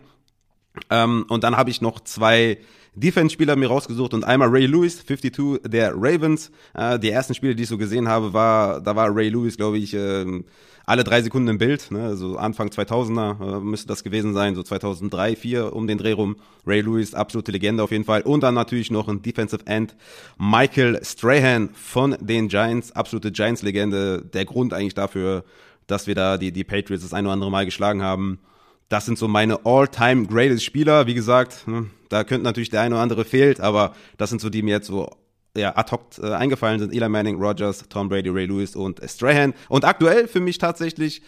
Ähm, 0.90 1.26
und 1.28 1.44
dann 1.44 1.58
habe 1.58 1.70
ich 1.70 1.82
noch 1.82 2.00
zwei 2.00 2.60
Defense-Spieler 2.96 3.56
mir 3.56 3.68
rausgesucht 3.68 4.14
und 4.14 4.24
einmal 4.24 4.50
Ray 4.50 4.66
Lewis, 4.66 5.06
52 5.06 5.62
der 5.72 5.94
Ravens. 5.96 6.52
Äh, 6.74 7.00
die 7.00 7.10
ersten 7.10 7.34
Spiele, 7.34 7.56
die 7.56 7.64
ich 7.64 7.70
so 7.70 7.78
gesehen 7.78 8.08
habe, 8.08 8.34
war, 8.34 8.82
da 8.82 8.96
war 8.96 9.16
Ray 9.16 9.30
Lewis, 9.30 9.58
glaube 9.58 9.78
ich, 9.78 9.94
äh, 9.94 10.44
alle 10.86 11.04
drei 11.04 11.22
Sekunden 11.22 11.48
im 11.48 11.58
Bild, 11.58 11.92
ne? 11.92 12.18
so 12.18 12.38
Anfang 12.38 12.68
2000er 12.68 13.58
äh, 13.58 13.60
müsste 13.62 13.88
das 13.88 14.04
gewesen 14.04 14.34
sein, 14.34 14.54
so 14.56 14.64
2003, 14.64 15.36
2004 15.36 15.74
um 15.74 15.88
den 15.88 15.98
Dreh 15.98 16.12
rum. 16.12 16.36
Ray 16.68 16.82
Lewis, 16.82 17.14
absolute 17.14 17.52
Legende 17.52 17.84
auf 17.84 17.92
jeden 17.92 18.04
Fall. 18.04 18.22
Und 18.22 18.42
dann 18.42 18.54
natürlich 18.54 18.92
noch 18.92 19.08
ein 19.08 19.22
Defensive 19.22 19.66
End, 19.66 19.96
Michael 20.38 21.00
Strahan 21.04 21.70
von 21.74 22.18
den 22.20 22.50
Giants, 22.50 22.92
absolute 22.92 23.32
Giants-Legende. 23.32 24.24
Der 24.34 24.46
Grund 24.46 24.74
eigentlich 24.74 24.94
dafür, 24.94 25.46
dass 25.88 26.08
wir 26.08 26.16
da 26.16 26.38
die, 26.38 26.52
die 26.52 26.64
Patriots 26.64 27.04
das 27.04 27.14
ein 27.14 27.26
oder 27.26 27.34
andere 27.34 27.52
Mal 27.52 27.66
geschlagen 27.66 28.02
haben. 28.02 28.40
Das 28.90 29.06
sind 29.06 29.18
so 29.18 29.28
meine 29.28 29.66
all-time 29.66 30.28
greatest 30.28 30.64
Spieler. 30.64 31.08
Wie 31.08 31.14
gesagt, 31.14 31.68
ne, 31.68 31.90
da 32.10 32.24
könnte 32.24 32.44
natürlich 32.44 32.70
der 32.70 32.82
eine 32.82 32.96
oder 32.96 33.04
andere 33.04 33.26
fehlt, 33.26 33.60
aber 33.60 33.96
das 34.18 34.30
sind 34.30 34.42
so 34.42 34.50
die 34.50 34.62
mir 34.62 34.72
jetzt 34.72 34.88
so 34.88 35.10
ja, 35.56 35.76
ad 35.76 35.92
hoc 35.92 36.02
äh, 36.22 36.32
eingefallen 36.32 36.80
sind. 36.80 36.94
Eli 36.94 37.10
Manning, 37.10 37.42
Rogers, 37.42 37.84
Tom 37.90 38.10
Brady, 38.10 38.30
Ray 38.30 38.46
Lewis 38.46 38.76
und 38.76 39.00
Strahan. 39.08 39.54
Und 39.70 39.86
aktuell 39.86 40.28
für 40.28 40.40
mich 40.40 40.58
tatsächlich 40.58 41.22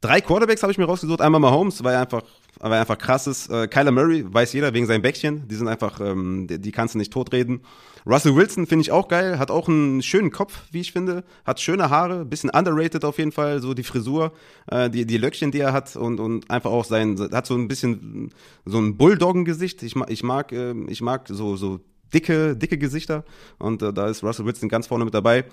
drei 0.00 0.20
Quarterbacks 0.20 0.62
habe 0.62 0.72
ich 0.72 0.78
mir 0.78 0.84
rausgesucht. 0.84 1.20
Einmal 1.20 1.40
Mahomes, 1.40 1.82
weil 1.82 1.94
er 1.94 2.02
einfach, 2.02 2.22
weil 2.60 2.72
er 2.72 2.80
einfach 2.80 2.98
krass 2.98 3.26
ist. 3.26 3.50
Äh, 3.50 3.68
Kyler 3.68 3.92
Murray, 3.92 4.24
weiß 4.26 4.52
jeder, 4.52 4.72
wegen 4.74 4.86
seinem 4.86 5.02
Bäckchen. 5.02 5.46
Die 5.48 5.54
sind 5.54 5.68
einfach, 5.68 6.00
ähm, 6.00 6.46
die, 6.48 6.58
die 6.58 6.72
kannst 6.72 6.94
du 6.94 6.98
nicht 6.98 7.12
totreden. 7.12 7.60
Russell 8.06 8.36
Wilson 8.36 8.66
finde 8.66 8.82
ich 8.82 8.92
auch 8.92 9.08
geil, 9.08 9.38
hat 9.38 9.50
auch 9.50 9.68
einen 9.68 10.00
schönen 10.00 10.30
Kopf, 10.30 10.62
wie 10.70 10.80
ich 10.80 10.92
finde, 10.92 11.24
hat 11.44 11.60
schöne 11.60 11.90
Haare, 11.90 12.24
bisschen 12.24 12.50
underrated 12.50 13.04
auf 13.04 13.18
jeden 13.18 13.32
Fall, 13.32 13.60
so 13.60 13.74
die 13.74 13.82
Frisur, 13.82 14.32
äh, 14.68 14.88
die, 14.88 15.06
die 15.06 15.18
Löckchen, 15.18 15.50
die 15.50 15.58
er 15.58 15.72
hat 15.72 15.96
und, 15.96 16.20
und 16.20 16.48
einfach 16.48 16.70
auch 16.70 16.84
sein, 16.84 17.18
hat 17.32 17.46
so 17.46 17.54
ein 17.56 17.66
bisschen 17.66 18.30
so 18.64 18.78
ein 18.78 18.96
Bulldoggen-Gesicht. 18.96 19.82
Ich, 19.82 19.96
mag, 19.96 20.08
ich 20.08 20.22
mag, 20.22 20.52
äh, 20.52 20.74
ich 20.86 21.00
mag 21.00 21.26
so, 21.28 21.56
so 21.56 21.80
dicke, 22.14 22.56
dicke 22.56 22.78
Gesichter 22.78 23.24
und 23.58 23.82
äh, 23.82 23.92
da 23.92 24.06
ist 24.06 24.22
Russell 24.22 24.46
Wilson 24.46 24.68
ganz 24.68 24.86
vorne 24.86 25.04
mit 25.04 25.14
dabei. 25.14 25.44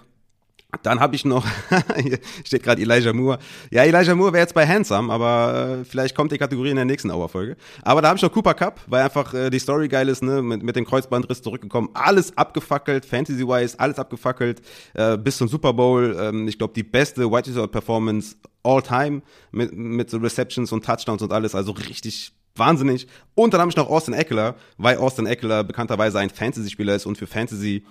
Dann 0.81 0.99
habe 0.99 1.15
ich 1.15 1.23
noch, 1.23 1.45
hier 2.01 2.19
steht 2.43 2.63
gerade 2.63 2.81
Elijah 2.81 3.13
Moore. 3.13 3.38
Ja, 3.69 3.83
Elijah 3.83 4.15
Moore 4.15 4.33
wäre 4.33 4.41
jetzt 4.41 4.53
bei 4.53 4.67
Handsome, 4.67 5.13
aber 5.13 5.79
äh, 5.81 5.86
vielleicht 5.86 6.15
kommt 6.15 6.31
die 6.31 6.38
Kategorie 6.38 6.71
in 6.71 6.75
der 6.75 6.86
nächsten 6.86 7.12
Hour-Folge. 7.12 7.55
Aber 7.83 8.01
da 8.01 8.09
habe 8.09 8.17
ich 8.17 8.23
noch 8.23 8.31
Cooper 8.31 8.53
Cup, 8.53 8.81
weil 8.88 9.03
einfach 9.03 9.33
äh, 9.33 9.49
die 9.49 9.59
Story 9.59 9.88
geil 9.88 10.09
ist, 10.09 10.23
ne, 10.23 10.41
mit, 10.41 10.63
mit 10.63 10.75
dem 10.75 10.86
Kreuzbandriss 10.86 11.41
zurückgekommen. 11.41 11.89
Alles 11.93 12.36
abgefackelt, 12.38 13.05
Fantasy-wise, 13.05 13.79
alles 13.79 13.99
abgefackelt, 13.99 14.62
äh, 14.95 15.17
bis 15.17 15.38
zum 15.38 15.47
Super 15.47 15.73
Bowl. 15.73 16.17
Ähm, 16.19 16.47
ich 16.47 16.57
glaube, 16.57 16.73
die 16.73 16.83
beste 16.83 17.31
White 17.31 17.49
Resort-Performance 17.49 18.36
all 18.63 18.81
time 18.81 19.21
mit, 19.51 19.73
mit 19.73 20.09
so 20.09 20.17
Receptions 20.17 20.71
und 20.71 20.83
Touchdowns 20.83 21.21
und 21.21 21.31
alles. 21.31 21.53
Also 21.53 21.73
richtig 21.73 22.33
wahnsinnig. 22.55 23.07
Und 23.36 23.53
dann 23.53 23.62
habe 23.62 23.69
ich 23.69 23.77
noch 23.77 23.89
Austin 23.89 24.13
Eckler, 24.13 24.55
weil 24.77 24.97
Austin 24.97 25.25
Eckler 25.25 25.63
bekannterweise 25.63 26.19
ein 26.19 26.29
Fantasy-Spieler 26.29 26.95
ist 26.95 27.05
und 27.05 27.17
für 27.17 27.27
Fantasy 27.27 27.83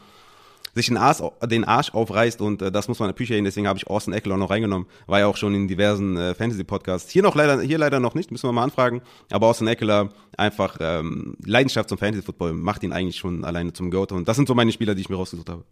sich 0.75 0.87
den 0.87 0.97
Arsch, 0.97 1.23
den 1.45 1.65
Arsch 1.65 1.93
aufreißt 1.93 2.41
und 2.41 2.63
äh, 2.63 2.73
das 2.73 2.89
muss 2.89 2.99
man 2.99 3.11
appreciaten, 3.11 3.45
deswegen 3.45 3.69
habe 3.69 3.79
ich 3.79 3.87
Austin 3.87 4.15
Eckler 4.15 4.37
noch 4.37 4.51
reingenommen, 4.51 4.89
war 5.07 5.21
ja 5.21 5.27
auch 5.27 5.37
schon 5.37 5.55
in 5.55 5.69
diversen 5.69 6.17
äh, 6.17 6.35
Fantasy-Podcasts. 6.35 7.11
Hier 7.11 7.23
noch 7.23 7.35
leider, 7.35 7.61
hier 7.61 7.79
leider 7.79 8.01
noch 8.01 8.15
nicht, 8.15 8.31
müssen 8.31 8.49
wir 8.49 8.53
mal 8.53 8.65
anfragen, 8.65 9.03
aber 9.31 9.49
Austin 9.49 9.67
Eckler 9.67 10.11
einfach 10.37 10.79
ähm, 10.81 11.37
Leidenschaft 11.45 11.89
zum 11.89 11.99
Fantasy-Football 11.99 12.55
macht 12.55 12.83
ihn 12.83 12.93
eigentlich 12.93 13.17
schon 13.17 13.45
alleine 13.45 13.73
zum 13.73 13.91
Goat 13.91 14.13
und 14.13 14.29
das 14.29 14.37
sind 14.37 14.49
so 14.49 14.55
meine 14.55 14.73
Spieler, 14.73 14.95
die 14.95 15.03
ich 15.03 15.09
mir 15.09 15.17
rausgesucht 15.17 15.51
habe. 15.51 15.65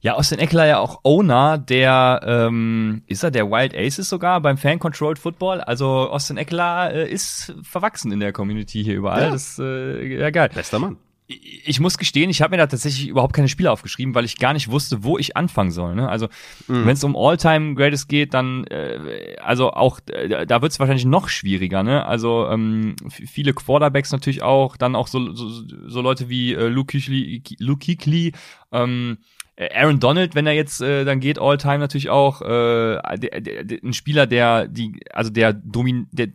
Ja, 0.00 0.14
Austin 0.14 0.38
Eckler 0.38 0.66
ja 0.66 0.78
auch 0.78 1.00
Owner 1.02 1.58
der, 1.58 2.20
ähm, 2.24 3.02
ist 3.06 3.24
er 3.24 3.32
der 3.32 3.50
Wild 3.50 3.74
Aces 3.76 4.08
sogar 4.08 4.40
beim 4.40 4.56
Fan-Controlled 4.56 5.18
Football? 5.18 5.60
Also 5.60 5.86
Austin 5.86 6.36
Eckler 6.36 6.94
äh, 6.94 7.10
ist 7.10 7.52
verwachsen 7.62 8.12
in 8.12 8.20
der 8.20 8.32
Community 8.32 8.84
hier 8.84 8.94
überall. 8.94 9.22
Ja. 9.22 9.30
Das 9.30 9.50
ist 9.50 9.58
äh, 9.58 10.20
ja 10.20 10.30
geil. 10.30 10.50
Bester 10.54 10.78
Mann 10.78 10.98
ich 11.28 11.78
muss 11.78 11.98
gestehen, 11.98 12.30
ich 12.30 12.40
habe 12.40 12.52
mir 12.52 12.56
da 12.56 12.66
tatsächlich 12.66 13.06
überhaupt 13.06 13.34
keine 13.34 13.48
Spiele 13.48 13.70
aufgeschrieben, 13.70 14.14
weil 14.14 14.24
ich 14.24 14.38
gar 14.38 14.54
nicht 14.54 14.70
wusste, 14.70 15.04
wo 15.04 15.18
ich 15.18 15.36
anfangen 15.36 15.70
soll. 15.70 15.94
Ne? 15.94 16.08
Also 16.08 16.28
mhm. 16.68 16.86
wenn 16.86 16.94
es 16.94 17.04
um 17.04 17.14
All-Time 17.14 17.74
Greatest 17.74 18.08
geht, 18.08 18.32
dann 18.32 18.64
äh, 18.64 19.36
also 19.42 19.72
auch 19.72 20.00
äh, 20.10 20.46
da 20.46 20.62
wird 20.62 20.72
es 20.72 20.80
wahrscheinlich 20.80 21.04
noch 21.04 21.28
schwieriger. 21.28 21.82
Ne? 21.82 22.06
Also 22.06 22.48
ähm, 22.48 22.96
viele 23.10 23.52
Quarterbacks 23.52 24.10
natürlich 24.10 24.42
auch, 24.42 24.78
dann 24.78 24.96
auch 24.96 25.06
so, 25.06 25.34
so, 25.34 25.48
so 25.86 26.00
Leute 26.00 26.30
wie 26.30 26.54
äh, 26.54 26.68
Luke 26.68 26.92
Kuechly, 26.92 27.42
Luke 27.58 27.84
Kuechly 27.84 28.32
ähm, 28.72 29.18
Aaron 29.58 29.98
Donald, 29.98 30.36
wenn 30.36 30.46
er 30.46 30.52
jetzt 30.52 30.80
äh, 30.80 31.04
dann 31.04 31.18
geht, 31.18 31.40
All-Time 31.40 31.78
natürlich 31.78 32.10
auch 32.10 32.42
äh, 32.42 32.98
ein 32.98 33.92
Spieler, 33.92 34.28
der 34.28 34.68
die 34.68 35.00
also 35.12 35.30
der, 35.30 35.52
domin, 35.52 36.06
der 36.12 36.28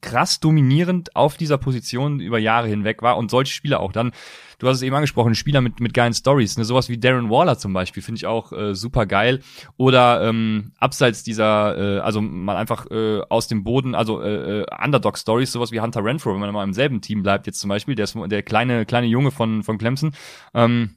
krass 0.00 0.40
dominierend 0.40 1.14
auf 1.14 1.36
dieser 1.36 1.58
Position 1.58 2.20
über 2.20 2.38
Jahre 2.38 2.68
hinweg 2.68 3.02
war 3.02 3.18
und 3.18 3.30
solche 3.30 3.52
Spieler 3.52 3.80
auch 3.80 3.92
dann. 3.92 4.12
Du 4.58 4.68
hast 4.68 4.76
es 4.76 4.82
eben 4.82 4.94
angesprochen, 4.94 5.34
Spieler 5.34 5.60
mit 5.60 5.80
mit 5.80 5.92
geilen 5.92 6.14
Stories, 6.14 6.56
ne, 6.56 6.64
sowas 6.64 6.88
wie 6.88 6.96
Darren 6.96 7.28
Waller 7.28 7.58
zum 7.58 7.74
Beispiel 7.74 8.02
finde 8.02 8.20
ich 8.20 8.26
auch 8.26 8.52
äh, 8.52 8.74
super 8.74 9.04
geil. 9.04 9.40
Oder 9.76 10.26
ähm, 10.26 10.72
abseits 10.78 11.22
dieser, 11.22 11.76
äh, 11.76 11.98
also 11.98 12.22
mal 12.22 12.56
einfach 12.56 12.90
äh, 12.90 13.20
aus 13.28 13.48
dem 13.48 13.64
Boden, 13.64 13.94
also 13.94 14.22
äh, 14.22 14.60
äh, 14.60 14.66
Underdog 14.82 15.18
Stories, 15.18 15.52
sowas 15.52 15.72
wie 15.72 15.80
Hunter 15.80 16.02
Renfro, 16.02 16.32
wenn 16.32 16.40
man 16.40 16.52
mal 16.54 16.64
im 16.64 16.72
selben 16.72 17.02
Team 17.02 17.22
bleibt 17.22 17.46
jetzt 17.46 17.60
zum 17.60 17.68
Beispiel, 17.68 17.96
der 17.96 18.04
ist 18.04 18.16
der 18.16 18.42
kleine 18.42 18.86
kleine 18.86 19.08
Junge 19.08 19.30
von 19.30 19.62
von 19.62 19.76
Clemson. 19.76 20.14
Ähm, 20.54 20.96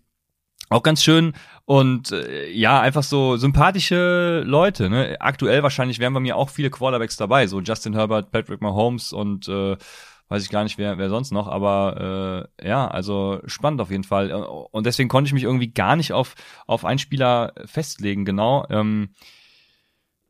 auch 0.70 0.84
ganz 0.84 1.04
schön 1.04 1.34
und 1.66 2.12
äh, 2.12 2.50
ja, 2.52 2.80
einfach 2.80 3.04
so 3.04 3.38
sympathische 3.38 4.44
Leute. 4.46 4.90
Ne? 4.90 5.18
Aktuell 5.20 5.64
wahrscheinlich 5.64 6.00
wären 6.00 6.14
bei 6.14 6.20
mir 6.20 6.38
auch 6.38 6.50
viele 6.50 6.70
Quarterbacks 6.70 7.18
dabei, 7.18 7.48
so 7.48 7.60
Justin 7.62 7.94
Herbert, 7.94 8.32
Patrick 8.32 8.62
Mahomes 8.62 9.14
und 9.14 9.48
äh, 9.48 9.78
weiß 10.30 10.44
ich 10.44 10.50
gar 10.50 10.64
nicht, 10.64 10.78
wer, 10.78 10.98
wer 10.98 11.10
sonst 11.10 11.32
noch, 11.32 11.48
aber 11.48 12.50
äh, 12.62 12.68
ja, 12.68 12.88
also 12.88 13.42
spannend 13.46 13.82
auf 13.82 13.92
jeden 13.92 14.04
Fall. 14.04 14.32
Und 14.34 14.86
deswegen 14.86 15.10
konnte 15.10 15.28
ich 15.28 15.34
mich 15.34 15.44
irgendwie 15.44 15.72
gar 15.72 15.96
nicht 15.96 16.14
auf, 16.14 16.36
auf 16.66 16.84
einen 16.84 17.00
Spieler 17.00 17.54
festlegen, 17.66 18.26
genau. 18.26 18.66
Ähm, 18.70 19.10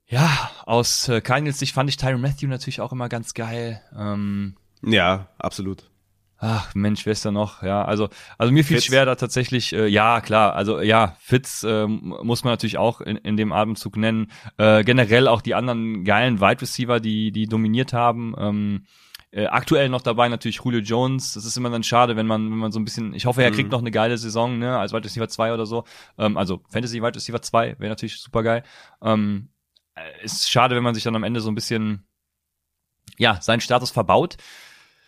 ja, 0.07 0.51
aus 0.65 1.07
äh, 1.07 1.21
Cardinals 1.21 1.59
Sicht 1.59 1.73
fand 1.73 1.89
ich 1.89 1.97
Tyron 1.97 2.21
Matthew 2.21 2.47
natürlich 2.47 2.81
auch 2.81 2.91
immer 2.91 3.09
ganz 3.09 3.33
geil. 3.33 3.81
Ähm, 3.97 4.55
ja, 4.83 5.29
absolut. 5.37 5.89
Ach 6.37 6.75
Mensch, 6.75 7.05
wer 7.05 7.13
ist 7.13 7.25
da 7.25 7.31
noch? 7.31 7.63
Ja, 7.63 7.85
also 7.85 8.09
also 8.37 8.51
mir 8.51 8.65
fiel 8.65 8.81
schwer 8.81 9.05
da 9.05 9.15
tatsächlich. 9.15 9.71
Äh, 9.73 9.87
ja, 9.87 10.19
klar. 10.19 10.53
Also 10.53 10.81
ja, 10.81 11.15
Fitz 11.19 11.63
äh, 11.63 11.87
muss 11.87 12.43
man 12.43 12.53
natürlich 12.53 12.77
auch 12.77 12.99
in, 13.01 13.17
in 13.17 13.37
dem 13.37 13.53
Atemzug 13.53 13.95
nennen. 13.95 14.31
Äh, 14.57 14.83
generell 14.83 15.27
auch 15.27 15.41
die 15.41 15.55
anderen 15.55 16.03
geilen 16.03 16.41
Wide 16.41 16.61
Receiver, 16.61 16.99
die 16.99 17.31
die 17.31 17.47
dominiert 17.47 17.93
haben. 17.93 18.35
Ähm, 18.37 18.85
äh, 19.31 19.47
aktuell 19.47 19.89
noch 19.89 20.01
dabei 20.01 20.29
natürlich 20.29 20.61
Julio 20.63 20.79
Jones. 20.79 21.33
Das 21.33 21.45
ist 21.45 21.57
immer 21.57 21.69
dann 21.69 21.83
schade, 21.83 22.15
wenn 22.15 22.27
man 22.27 22.51
wenn 22.51 22.57
man 22.57 22.71
so 22.71 22.79
ein 22.79 22.85
bisschen. 22.85 23.13
Ich 23.13 23.25
hoffe, 23.25 23.41
er 23.43 23.51
kriegt 23.51 23.67
mhm. 23.67 23.71
noch 23.71 23.79
eine 23.79 23.91
geile 23.91 24.17
Saison, 24.17 24.59
ne, 24.59 24.77
als 24.77 24.93
Wide 24.93 25.03
Receiver 25.05 25.27
2 25.27 25.53
oder 25.53 25.65
so. 25.65 25.83
Ähm, 26.17 26.37
also 26.37 26.61
Fantasy 26.69 27.01
Wide 27.01 27.15
Receiver 27.15 27.41
2 27.41 27.79
wäre 27.79 27.89
natürlich 27.89 28.19
super 28.19 28.43
geil. 28.43 28.63
Ähm, 29.01 29.49
äh, 29.95 30.23
ist 30.23 30.49
schade, 30.49 30.75
wenn 30.75 30.83
man 30.83 30.95
sich 30.95 31.03
dann 31.03 31.15
am 31.15 31.23
Ende 31.23 31.39
so 31.39 31.49
ein 31.49 31.55
bisschen 31.55 32.05
ja 33.17 33.39
seinen 33.41 33.61
Status 33.61 33.91
verbaut. 33.91 34.37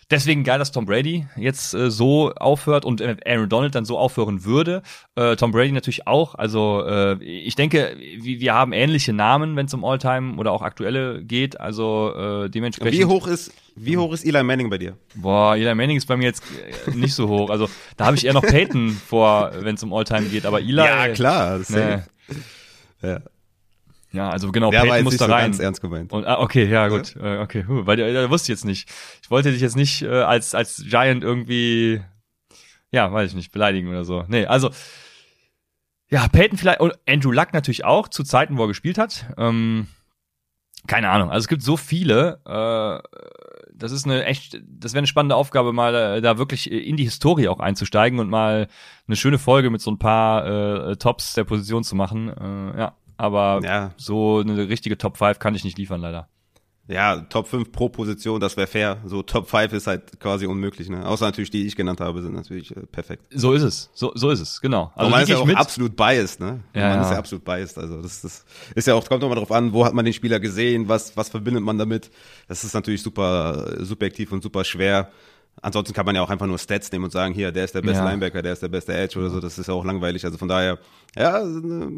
Deswegen 0.09 0.45
geil, 0.45 0.57
dass 0.57 0.71
Tom 0.71 0.85
Brady 0.85 1.27
jetzt 1.35 1.73
äh, 1.73 1.91
so 1.91 2.33
aufhört 2.33 2.85
und 2.85 3.01
äh, 3.01 3.17
Aaron 3.25 3.49
Donald 3.49 3.75
dann 3.75 3.83
so 3.83 3.97
aufhören 3.97 4.45
würde. 4.45 4.81
Äh, 5.15 5.35
Tom 5.35 5.51
Brady 5.51 5.73
natürlich 5.73 6.07
auch. 6.07 6.35
Also 6.35 6.85
äh, 6.87 7.21
ich 7.21 7.55
denke, 7.55 7.97
wir, 7.97 8.39
wir 8.39 8.53
haben 8.53 8.71
ähnliche 8.71 9.11
Namen, 9.11 9.57
wenn 9.57 9.65
es 9.65 9.73
um 9.73 9.83
Alltime 9.83 10.37
oder 10.37 10.53
auch 10.53 10.61
aktuelle 10.61 11.23
geht. 11.23 11.59
Also 11.59 12.45
äh, 12.45 12.49
dementsprechend. 12.49 12.97
Wie 12.99 13.05
hoch 13.05 13.27
ist 13.27 13.51
wie 13.75 13.97
hoch 13.97 14.11
ist 14.13 14.25
Eli 14.25 14.41
Manning 14.43 14.69
bei 14.69 14.77
dir? 14.77 14.97
Boah, 15.13 15.55
Eli 15.55 15.75
Manning 15.75 15.97
ist 15.97 16.07
bei 16.07 16.15
mir 16.15 16.25
jetzt 16.25 16.43
äh, 16.87 16.91
nicht 16.95 17.13
so 17.13 17.27
hoch. 17.27 17.49
Also 17.49 17.69
da 17.97 18.05
habe 18.05 18.15
ich 18.15 18.25
eher 18.25 18.33
noch 18.33 18.43
Peyton 18.43 18.91
vor, 18.91 19.51
wenn 19.59 19.75
es 19.75 19.83
um 19.83 19.93
Alltime 19.93 20.29
geht. 20.29 20.45
Aber 20.45 20.61
Eli. 20.61 20.77
Ja 20.77 21.09
klar. 21.09 21.59
Das 21.59 21.69
ne. 21.69 22.05
ja. 23.01 23.19
Ja, 24.11 24.29
also 24.29 24.51
genau, 24.51 24.71
Der 24.71 24.81
Peyton 24.81 25.03
muss 25.03 25.17
da 25.17 25.25
rein. 25.25 25.53
So 25.53 25.57
ganz 25.57 25.59
ernst 25.59 25.81
gemeint. 25.81 26.13
Und, 26.13 26.25
ah, 26.25 26.39
okay, 26.39 26.65
ja, 26.65 26.87
gut. 26.87 27.15
Ja? 27.15 27.35
Äh, 27.35 27.39
okay, 27.39 27.65
huh, 27.67 27.85
weil 27.85 27.97
der, 27.97 28.29
wusste 28.29 28.51
ich 28.51 28.57
jetzt 28.57 28.65
nicht. 28.65 28.89
Ich 29.21 29.29
wollte 29.29 29.51
dich 29.51 29.61
jetzt 29.61 29.75
nicht 29.75 30.01
äh, 30.01 30.21
als, 30.21 30.55
als 30.55 30.83
Giant 30.87 31.23
irgendwie, 31.23 32.01
ja, 32.91 33.11
weiß 33.11 33.31
ich 33.31 33.35
nicht, 33.35 33.51
beleidigen 33.51 33.89
oder 33.89 34.05
so. 34.05 34.23
Nee, 34.27 34.45
also, 34.45 34.71
ja, 36.09 36.27
Peyton 36.29 36.57
vielleicht, 36.57 36.79
und 36.79 36.93
Andrew 37.07 37.31
Luck 37.31 37.53
natürlich 37.53 37.83
auch, 37.83 38.07
zu 38.07 38.23
Zeiten, 38.23 38.57
wo 38.57 38.63
er 38.63 38.69
gespielt 38.69 38.97
hat. 38.97 39.25
Ähm, 39.37 39.87
keine 40.87 41.09
Ahnung. 41.09 41.29
Also 41.29 41.43
es 41.43 41.47
gibt 41.49 41.63
so 41.63 41.75
viele. 41.75 42.39
Äh, 42.45 43.17
das 43.73 43.91
ist 43.91 44.05
eine 44.05 44.25
echt, 44.25 44.59
das 44.67 44.93
wäre 44.93 44.99
eine 44.99 45.07
spannende 45.07 45.35
Aufgabe, 45.35 45.71
mal 45.73 45.93
äh, 45.93 46.21
da 46.21 46.37
wirklich 46.37 46.71
in 46.71 46.97
die 46.97 47.03
Historie 47.03 47.47
auch 47.47 47.59
einzusteigen 47.59 48.19
und 48.19 48.29
mal 48.29 48.67
eine 49.07 49.15
schöne 49.15 49.37
Folge 49.37 49.69
mit 49.69 49.81
so 49.81 49.91
ein 49.91 49.99
paar 49.99 50.47
äh, 50.89 50.95
Tops 50.95 51.33
der 51.33 51.43
Position 51.43 51.83
zu 51.83 51.95
machen. 51.95 52.29
Äh, 52.29 52.79
ja, 52.79 52.95
aber 53.17 53.62
ja. 53.63 53.91
so 53.97 54.39
eine 54.39 54.69
richtige 54.69 54.97
Top 54.97 55.17
5 55.17 55.39
kann 55.39 55.56
ich 55.56 55.63
nicht 55.63 55.77
liefern, 55.77 56.01
leider. 56.01 56.27
Ja, 56.89 57.17
Top 57.17 57.47
5 57.47 57.73
pro 57.73 57.89
Position, 57.89 58.39
das 58.39 58.56
wäre 58.56 58.67
fair. 58.67 58.97
So 59.06 59.21
Top 59.21 59.49
5 59.49 59.73
ist 59.73 59.88
halt 59.88 60.19
quasi 60.21 60.45
unmöglich, 60.45 60.88
ne? 60.88 61.06
Außer 61.06 61.25
natürlich 61.25 61.51
die, 61.51 61.62
die 61.62 61.67
ich 61.67 61.75
genannt 61.75 61.99
habe, 61.99 62.21
sind 62.21 62.34
natürlich 62.34 62.75
äh, 62.75 62.86
perfekt. 62.86 63.25
So 63.30 63.51
ist 63.51 63.63
es. 63.63 63.89
So, 63.93 64.13
so 64.15 64.30
ist 64.30 64.39
es, 64.39 64.62
genau. 64.62 64.93
Also 64.95 65.12
man 65.12 65.21
ist 65.21 65.30
ja 65.30 65.38
auch 65.38 65.45
mit. 65.45 65.58
absolut 65.58 65.97
biased, 65.97 66.39
ne? 66.39 66.62
Ja, 66.73 66.89
man 66.89 66.99
ja. 66.99 67.01
ist 67.01 67.12
ja 67.12 67.17
absolut 67.17 67.43
biased. 67.43 67.77
Also 67.77 68.01
das, 68.01 68.21
das 68.21 68.45
ist 68.73 68.88
ja 68.88 68.93
auch, 68.93 69.06
kommt 69.06 69.21
doch 69.21 69.27
mal 69.27 69.36
drauf 69.36 69.51
an, 69.51 69.73
wo 69.73 69.86
hat 69.86 69.93
man 69.93 70.06
den 70.06 70.13
Spieler 70.13 70.39
gesehen, 70.39 70.88
was, 70.88 71.17
was 71.17 71.27
verbindet 71.27 71.62
man 71.62 71.77
damit. 71.77 72.10
Das 72.47 72.63
ist 72.63 72.73
natürlich 72.73 73.03
super 73.03 73.84
subjektiv 73.84 74.32
und 74.32 74.41
super 74.41 74.63
schwer. 74.63 75.12
Ansonsten 75.61 75.93
kann 75.93 76.05
man 76.05 76.15
ja 76.15 76.21
auch 76.21 76.29
einfach 76.29 76.45
nur 76.45 76.59
Stats 76.59 76.91
nehmen 76.91 77.05
und 77.05 77.11
sagen, 77.11 77.33
hier, 77.33 77.51
der 77.51 77.65
ist 77.65 77.73
der 77.73 77.81
beste 77.81 77.97
Ja. 78.03 78.09
Linebacker, 78.09 78.41
der 78.43 78.53
ist 78.53 78.61
der 78.61 78.67
beste 78.67 78.93
Edge 78.93 79.17
oder 79.17 79.29
so. 79.29 79.39
Das 79.39 79.57
ist 79.57 79.67
ja 79.67 79.73
auch 79.73 79.83
langweilig. 79.83 80.23
Also 80.23 80.37
von 80.37 80.47
daher, 80.47 80.77
ja, 81.15 81.39
äh, 81.39 81.43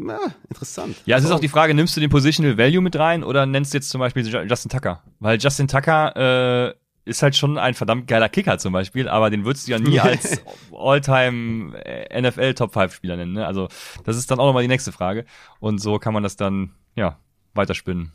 ja 0.08 0.20
interessant. 0.50 0.96
Ja, 1.06 1.18
es 1.18 1.26
ist 1.26 1.32
auch 1.32 1.42
die 1.42 1.50
Frage, 1.50 1.74
nimmst 1.74 1.96
du 1.98 2.00
den 2.02 2.10
Positional 2.10 2.58
Value 2.58 2.82
mit 2.82 2.96
rein 2.98 3.24
oder 3.24 3.46
nennst 3.46 3.74
du 3.74 3.78
jetzt 3.78 3.90
zum 3.90 4.00
Beispiel 4.00 4.26
Ju- 4.26 4.44
Justin 4.50 4.70
Tucker? 4.72 5.04
Weil 5.20 5.38
Justin 5.40 5.68
Tucker 5.68 6.70
äh, 6.70 6.74
ist 7.10 7.22
halt 7.22 7.36
schon 7.36 7.58
ein 7.58 7.74
verdammt 7.74 8.08
geiler 8.08 8.30
Kicker 8.30 8.58
zum 8.60 8.72
Beispiel, 8.72 9.10
aber 9.10 9.30
den 9.30 9.44
würdest 9.44 9.68
du 9.68 9.72
ja 9.74 9.80
nie 9.80 10.00
als 10.00 10.42
All-Time 10.72 11.76
äh, 11.86 12.22
NFL 12.22 12.54
Top 12.54 12.72
5 12.74 12.94
Spieler 12.94 13.18
nennen. 13.18 13.34
Ne? 13.34 13.46
Also 13.46 13.68
das 14.06 14.16
ist 14.16 14.32
dann 14.32 14.40
auch 14.40 14.46
nochmal 14.46 14.62
die 14.64 14.70
nächste 14.70 14.92
Frage. 14.94 15.26
Und 15.60 15.80
so 15.80 16.00
kann 16.00 16.14
man 16.14 16.24
das 16.24 16.38
dann, 16.38 16.72
ja, 16.96 17.18
weiterspinnen. 17.56 18.12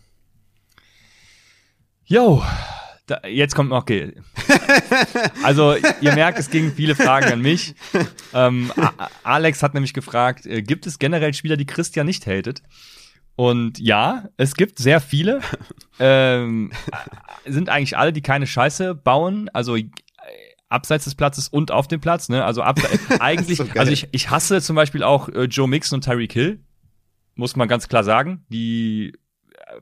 Yo, 2.06 2.42
da, 3.06 3.20
jetzt 3.26 3.54
kommt 3.54 3.70
noch, 3.70 3.82
okay. 3.82 4.14
Also 5.42 5.76
ihr 6.00 6.14
merkt, 6.14 6.38
es 6.38 6.50
gingen 6.50 6.72
viele 6.74 6.94
Fragen 6.94 7.32
an 7.32 7.40
mich. 7.40 7.74
Ähm, 8.32 8.72
Alex 9.22 9.62
hat 9.62 9.74
nämlich 9.74 9.92
gefragt, 9.92 10.46
äh, 10.46 10.62
gibt 10.62 10.86
es 10.86 10.98
generell 10.98 11.34
Spieler, 11.34 11.56
die 11.56 11.66
Christian 11.66 12.06
nicht 12.06 12.26
hatet? 12.26 12.62
Und 13.36 13.78
ja, 13.78 14.28
es 14.36 14.54
gibt 14.54 14.78
sehr 14.78 15.00
viele. 15.00 15.40
ähm, 15.98 16.72
äh, 17.44 17.50
sind 17.50 17.68
eigentlich 17.68 17.96
alle, 17.96 18.12
die 18.12 18.22
keine 18.22 18.46
Scheiße 18.46 18.94
bauen. 18.94 19.50
Also 19.52 19.76
äh, 19.76 19.90
abseits 20.68 21.04
des 21.04 21.14
Platzes 21.14 21.48
und 21.48 21.70
auf 21.70 21.88
dem 21.88 22.00
Platz. 22.00 22.28
Ne? 22.28 22.44
Also 22.44 22.62
ab, 22.62 22.80
eigentlich, 23.20 23.58
So 23.58 23.66
also 23.76 23.92
ich, 23.92 24.08
ich 24.12 24.30
hasse 24.30 24.62
zum 24.62 24.76
Beispiel 24.76 25.02
auch 25.02 25.28
äh, 25.28 25.44
Joe 25.44 25.68
Mixon 25.68 25.98
und 25.98 26.04
Tyreek 26.04 26.32
Hill. 26.32 26.60
Muss 27.34 27.56
man 27.56 27.68
ganz 27.68 27.88
klar 27.88 28.04
sagen. 28.04 28.44
Die 28.48 29.12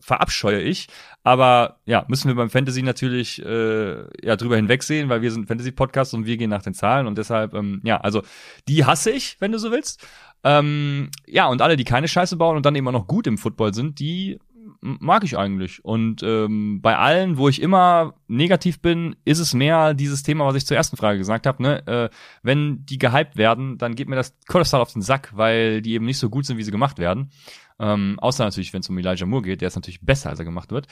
verabscheue 0.01 0.61
ich. 0.61 0.88
Aber 1.22 1.80
ja, 1.86 2.05
müssen 2.09 2.28
wir 2.28 2.34
beim 2.34 2.51
Fantasy 2.51 2.82
natürlich 2.82 3.45
äh, 3.45 4.05
ja 4.24 4.36
drüber 4.36 4.57
hinwegsehen, 4.57 5.09
weil 5.09 5.22
wir 5.22 5.30
sind 5.30 5.47
Fantasy-Podcast 5.47 6.14
und 6.14 6.26
wir 6.26 6.36
gehen 6.36 6.51
nach 6.51 6.62
den 6.62 6.74
Zahlen 6.74 7.07
und 7.07 7.18
deshalb, 7.18 7.55
ähm, 7.55 7.80
ja, 7.84 8.01
also 8.01 8.22
die 8.68 8.84
hasse 8.84 9.11
ich, 9.11 9.36
wenn 9.40 9.53
du 9.53 9.59
so 9.59 9.70
willst. 9.70 10.07
Ähm, 10.45 11.11
ja, 11.26 11.47
und 11.47 11.62
alle, 11.62 11.76
die 11.76 11.84
keine 11.84 12.09
Scheiße 12.09 12.36
bauen 12.36 12.57
und 12.57 12.66
dann 12.66 12.74
eben 12.74 12.88
auch 12.88 12.93
noch 12.93 13.07
gut 13.07 13.26
im 13.26 13.38
Football 13.38 13.74
sind, 13.74 14.01
die 14.01 14.38
mag 14.82 15.22
ich 15.22 15.38
eigentlich. 15.38 15.84
Und 15.84 16.22
ähm, 16.22 16.80
bei 16.82 16.97
allen, 16.99 17.36
wo 17.38 17.49
ich 17.49 17.62
immer 17.62 18.14
negativ 18.26 18.80
bin, 18.80 19.14
ist 19.24 19.38
es 19.38 19.55
mehr 19.55 19.95
dieses 19.95 20.22
Thema, 20.24 20.45
was 20.47 20.57
ich 20.57 20.66
zur 20.66 20.76
ersten 20.76 20.97
Frage 20.97 21.18
gesagt 21.18 21.47
habe. 21.47 21.62
Ne? 21.62 21.86
Äh, 21.86 22.11
wenn 22.43 22.84
die 22.84 22.99
gehypt 22.99 23.36
werden, 23.36 23.78
dann 23.78 23.95
geht 23.95 24.09
mir 24.09 24.16
das 24.16 24.34
kolossal 24.49 24.80
auf 24.80 24.93
den 24.93 25.03
Sack, 25.03 25.30
weil 25.34 25.82
die 25.82 25.93
eben 25.93 26.05
nicht 26.05 26.18
so 26.18 26.28
gut 26.30 26.47
sind, 26.47 26.59
wie 26.59 26.64
sie 26.64 26.72
gemacht 26.72 26.99
werden. 26.99 27.30
Ähm, 27.78 28.18
außer 28.20 28.44
natürlich, 28.44 28.72
wenn 28.72 28.80
es 28.80 28.88
um 28.88 28.98
Elijah 28.98 29.26
Moore 29.26 29.42
geht, 29.42 29.60
der 29.60 29.68
ist 29.68 29.76
natürlich 29.76 30.00
besser, 30.00 30.30
als 30.30 30.38
er 30.38 30.44
gemacht 30.44 30.70
wird. 30.70 30.86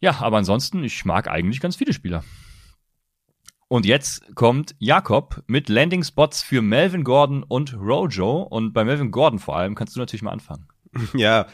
Ja, 0.00 0.20
aber 0.20 0.38
ansonsten, 0.38 0.84
ich 0.84 1.04
mag 1.04 1.28
eigentlich 1.28 1.60
ganz 1.60 1.76
viele 1.76 1.92
Spieler. 1.92 2.24
Und 3.68 3.86
jetzt 3.86 4.34
kommt 4.34 4.74
Jakob 4.78 5.42
mit 5.46 5.68
Landing 5.68 6.04
Spots 6.04 6.42
für 6.42 6.62
Melvin 6.62 7.04
Gordon 7.04 7.42
und 7.42 7.74
Rojo. 7.74 8.42
Und 8.42 8.72
bei 8.72 8.84
Melvin 8.84 9.10
Gordon 9.10 9.38
vor 9.38 9.56
allem 9.56 9.74
kannst 9.74 9.96
du 9.96 10.00
natürlich 10.00 10.22
mal 10.22 10.32
anfangen. 10.32 10.68
Ja, 11.14 11.46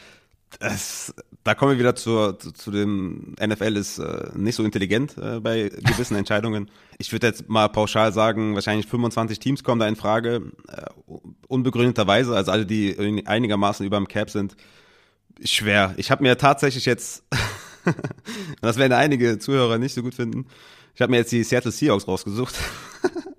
das, 0.59 1.13
da 1.43 1.55
kommen 1.55 1.71
wir 1.71 1.79
wieder 1.79 1.95
zur, 1.95 2.37
zu, 2.39 2.51
zu 2.51 2.71
dem 2.71 3.35
NFL 3.41 3.77
ist 3.77 3.99
äh, 3.99 4.29
nicht 4.35 4.55
so 4.55 4.63
intelligent 4.63 5.17
äh, 5.17 5.39
bei 5.39 5.69
gewissen 5.69 6.15
Entscheidungen. 6.17 6.69
Ich 6.97 7.11
würde 7.11 7.27
jetzt 7.27 7.49
mal 7.49 7.67
pauschal 7.69 8.13
sagen, 8.13 8.55
wahrscheinlich 8.55 8.87
25 8.87 9.39
Teams 9.39 9.63
kommen 9.63 9.79
da 9.79 9.87
in 9.87 9.95
Frage, 9.95 10.51
äh, 10.67 11.13
unbegründeterweise, 11.47 12.35
also 12.35 12.51
alle, 12.51 12.65
die 12.65 13.23
einigermaßen 13.25 13.85
über 13.85 13.97
dem 13.97 14.07
Cap 14.07 14.29
sind. 14.29 14.55
Schwer. 15.43 15.93
Ich 15.97 16.11
habe 16.11 16.23
mir 16.23 16.37
tatsächlich 16.37 16.85
jetzt, 16.85 17.23
das 18.61 18.77
werden 18.77 18.93
einige 18.93 19.39
Zuhörer 19.39 19.77
nicht 19.77 19.95
so 19.95 20.03
gut 20.03 20.13
finden, 20.13 20.45
ich 20.93 21.01
habe 21.01 21.11
mir 21.11 21.17
jetzt 21.17 21.31
die 21.31 21.43
Seattle 21.43 21.71
Seahawks 21.71 22.07
rausgesucht. 22.07 22.55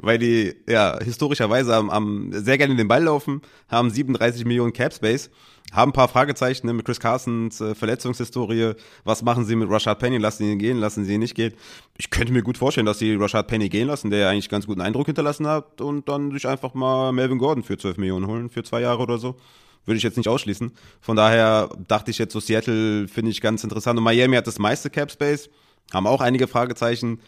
weil 0.00 0.18
die 0.18 0.54
ja 0.68 0.98
historischerweise 1.02 1.74
am, 1.74 1.90
am 1.90 2.32
sehr 2.32 2.58
gerne 2.58 2.76
den 2.76 2.88
Ball 2.88 3.04
laufen, 3.04 3.42
haben 3.68 3.90
37 3.90 4.44
Millionen 4.44 4.72
Cap 4.72 4.92
Space, 4.92 5.30
haben 5.72 5.90
ein 5.90 5.94
paar 5.94 6.08
Fragezeichen 6.08 6.66
ne, 6.66 6.72
mit 6.72 6.84
Chris 6.84 6.98
Carsons 6.98 7.60
äh, 7.60 7.74
Verletzungshistorie. 7.74 8.72
Was 9.04 9.22
machen 9.22 9.44
sie 9.44 9.54
mit 9.54 9.70
Rashad 9.70 9.98
Penny? 9.98 10.18
Lassen 10.18 10.44
sie 10.44 10.52
ihn 10.52 10.58
gehen? 10.58 10.78
Lassen 10.78 11.04
sie 11.04 11.14
ihn 11.14 11.20
nicht 11.20 11.34
gehen? 11.34 11.54
Ich 11.96 12.10
könnte 12.10 12.32
mir 12.32 12.42
gut 12.42 12.58
vorstellen, 12.58 12.86
dass 12.86 12.98
sie 12.98 13.14
Rashad 13.14 13.46
Penny 13.46 13.68
gehen 13.68 13.86
lassen, 13.86 14.10
der 14.10 14.20
ja 14.20 14.30
eigentlich 14.30 14.48
ganz 14.48 14.66
guten 14.66 14.80
Eindruck 14.80 15.06
hinterlassen 15.06 15.46
hat 15.46 15.80
und 15.80 16.08
dann 16.08 16.32
sich 16.32 16.46
einfach 16.46 16.74
mal 16.74 17.12
Melvin 17.12 17.38
Gordon 17.38 17.62
für 17.62 17.78
12 17.78 17.98
Millionen 17.98 18.26
holen 18.26 18.50
für 18.50 18.64
zwei 18.64 18.80
Jahre 18.80 19.02
oder 19.02 19.18
so. 19.18 19.36
Würde 19.86 19.96
ich 19.96 20.02
jetzt 20.02 20.16
nicht 20.16 20.28
ausschließen. 20.28 20.72
Von 21.00 21.16
daher 21.16 21.70
dachte 21.88 22.10
ich 22.10 22.18
jetzt 22.18 22.32
so 22.32 22.40
Seattle 22.40 23.08
finde 23.08 23.30
ich 23.30 23.40
ganz 23.40 23.64
interessant 23.64 23.98
und 23.98 24.04
Miami 24.04 24.36
hat 24.36 24.46
das 24.46 24.58
meiste 24.58 24.90
Cap 24.90 25.10
Space, 25.10 25.48
haben 25.92 26.06
auch 26.06 26.20
einige 26.20 26.48
Fragezeichen 26.48 27.20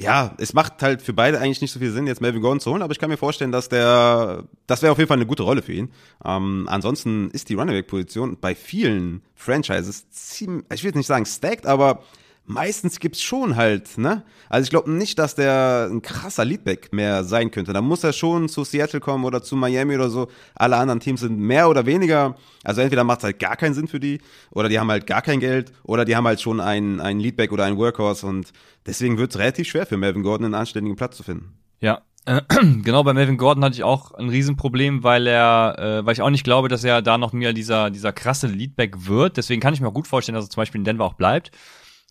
ja, 0.00 0.34
es 0.38 0.52
macht 0.54 0.80
halt 0.82 1.02
für 1.02 1.12
beide 1.12 1.40
eigentlich 1.40 1.60
nicht 1.60 1.72
so 1.72 1.80
viel 1.80 1.90
Sinn, 1.90 2.06
jetzt 2.06 2.20
Melvin 2.20 2.40
Gordon 2.40 2.60
zu 2.60 2.70
holen, 2.70 2.82
aber 2.82 2.92
ich 2.92 3.00
kann 3.00 3.10
mir 3.10 3.16
vorstellen, 3.16 3.50
dass 3.50 3.68
der, 3.68 4.44
das 4.68 4.82
wäre 4.82 4.92
auf 4.92 4.98
jeden 4.98 5.08
Fall 5.08 5.16
eine 5.16 5.26
gute 5.26 5.42
Rolle 5.42 5.60
für 5.60 5.72
ihn. 5.72 5.90
Ähm, 6.24 6.66
ansonsten 6.70 7.30
ist 7.32 7.48
die 7.48 7.54
Running-Back-Position 7.54 8.38
bei 8.40 8.54
vielen 8.54 9.22
Franchises 9.34 10.08
ziemlich, 10.10 10.66
ich 10.72 10.84
will 10.84 10.90
jetzt 10.90 10.96
nicht 10.96 11.08
sagen 11.08 11.26
stacked, 11.26 11.66
aber 11.66 12.04
meistens 12.48 12.98
gibt's 12.98 13.22
schon 13.22 13.56
halt, 13.56 13.98
ne? 13.98 14.24
Also 14.48 14.64
ich 14.64 14.70
glaube 14.70 14.90
nicht, 14.90 15.18
dass 15.18 15.34
der 15.34 15.88
ein 15.90 16.02
krasser 16.02 16.44
Leadback 16.44 16.92
mehr 16.92 17.22
sein 17.22 17.50
könnte. 17.50 17.72
Da 17.72 17.82
muss 17.82 18.02
er 18.02 18.12
schon 18.12 18.48
zu 18.48 18.64
Seattle 18.64 19.00
kommen 19.00 19.24
oder 19.24 19.42
zu 19.42 19.54
Miami 19.54 19.94
oder 19.94 20.10
so. 20.10 20.28
Alle 20.54 20.76
anderen 20.76 21.00
Teams 21.00 21.20
sind 21.20 21.38
mehr 21.38 21.68
oder 21.68 21.86
weniger, 21.86 22.36
also 22.64 22.80
entweder 22.80 23.04
macht's 23.04 23.24
halt 23.24 23.38
gar 23.38 23.56
keinen 23.56 23.74
Sinn 23.74 23.86
für 23.86 24.00
die, 24.00 24.20
oder 24.50 24.68
die 24.68 24.78
haben 24.78 24.90
halt 24.90 25.06
gar 25.06 25.22
kein 25.22 25.40
Geld, 25.40 25.72
oder 25.84 26.04
die 26.04 26.16
haben 26.16 26.26
halt 26.26 26.40
schon 26.40 26.60
einen, 26.60 27.00
einen 27.00 27.20
Leadback 27.20 27.52
oder 27.52 27.64
einen 27.64 27.76
Workhorse 27.76 28.26
und 28.26 28.52
deswegen 28.86 29.18
wird's 29.18 29.38
relativ 29.38 29.68
schwer 29.68 29.86
für 29.86 29.96
Melvin 29.96 30.22
Gordon 30.22 30.46
einen 30.46 30.54
anständigen 30.54 30.96
Platz 30.96 31.16
zu 31.16 31.22
finden. 31.22 31.52
Ja, 31.80 32.02
genau, 32.82 33.04
bei 33.04 33.14
Melvin 33.14 33.38
Gordon 33.38 33.64
hatte 33.64 33.74
ich 33.74 33.84
auch 33.84 34.12
ein 34.12 34.28
Riesenproblem, 34.28 35.02
weil 35.02 35.26
er, 35.26 35.76
äh, 35.78 36.06
weil 36.06 36.12
ich 36.12 36.22
auch 36.22 36.30
nicht 36.30 36.44
glaube, 36.44 36.68
dass 36.68 36.84
er 36.84 37.00
da 37.00 37.16
noch 37.16 37.32
mehr 37.32 37.52
dieser, 37.52 37.90
dieser 37.90 38.12
krasse 38.12 38.46
Leadback 38.46 39.06
wird. 39.06 39.36
Deswegen 39.36 39.60
kann 39.60 39.72
ich 39.72 39.80
mir 39.80 39.88
auch 39.88 39.94
gut 39.94 40.06
vorstellen, 40.06 40.34
dass 40.34 40.46
er 40.46 40.50
zum 40.50 40.60
Beispiel 40.60 40.80
in 40.80 40.84
Denver 40.84 41.04
auch 41.04 41.14
bleibt. 41.14 41.52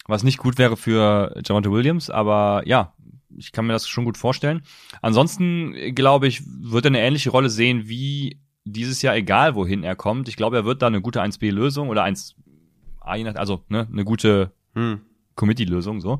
Was 0.07 0.23
nicht 0.23 0.37
gut 0.37 0.57
wäre 0.57 0.77
für 0.77 1.33
Javante 1.45 1.71
Williams, 1.71 2.09
aber 2.09 2.63
ja, 2.65 2.93
ich 3.35 3.51
kann 3.51 3.67
mir 3.67 3.73
das 3.73 3.87
schon 3.87 4.05
gut 4.05 4.17
vorstellen. 4.17 4.61
Ansonsten, 5.01 5.73
äh, 5.75 5.91
glaube 5.91 6.27
ich, 6.27 6.41
wird 6.45 6.85
er 6.85 6.89
eine 6.91 7.01
ähnliche 7.01 7.29
Rolle 7.29 7.49
sehen 7.49 7.87
wie 7.87 8.39
dieses 8.63 9.01
Jahr, 9.01 9.15
egal 9.15 9.55
wohin 9.55 9.83
er 9.83 9.95
kommt. 9.95 10.27
Ich 10.29 10.35
glaube, 10.37 10.55
er 10.57 10.65
wird 10.65 10.81
da 10.81 10.87
eine 10.87 11.01
gute 11.01 11.21
1B-Lösung 11.21 11.89
oder 11.89 12.03
1A, 12.03 13.15
je 13.15 13.23
nach- 13.25 13.35
also 13.35 13.63
ne, 13.69 13.87
eine 13.91 14.03
gute 14.05 14.51
Hm. 14.75 15.01
Committee-Lösung 15.35 16.01
so. 16.01 16.19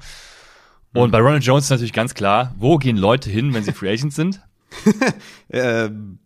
Und 0.94 1.12
bei 1.12 1.20
Ronald 1.20 1.44
Jones 1.44 1.66
ist 1.66 1.70
natürlich 1.70 1.94
ganz 1.94 2.14
klar, 2.14 2.54
wo 2.58 2.78
gehen 2.78 2.98
Leute 2.98 3.30
hin, 3.30 3.54
wenn 3.54 3.64
sie 3.64 3.72
Free 3.74 3.92
Agents 3.92 4.16
sind? 4.16 4.42
Ähm, 5.50 6.20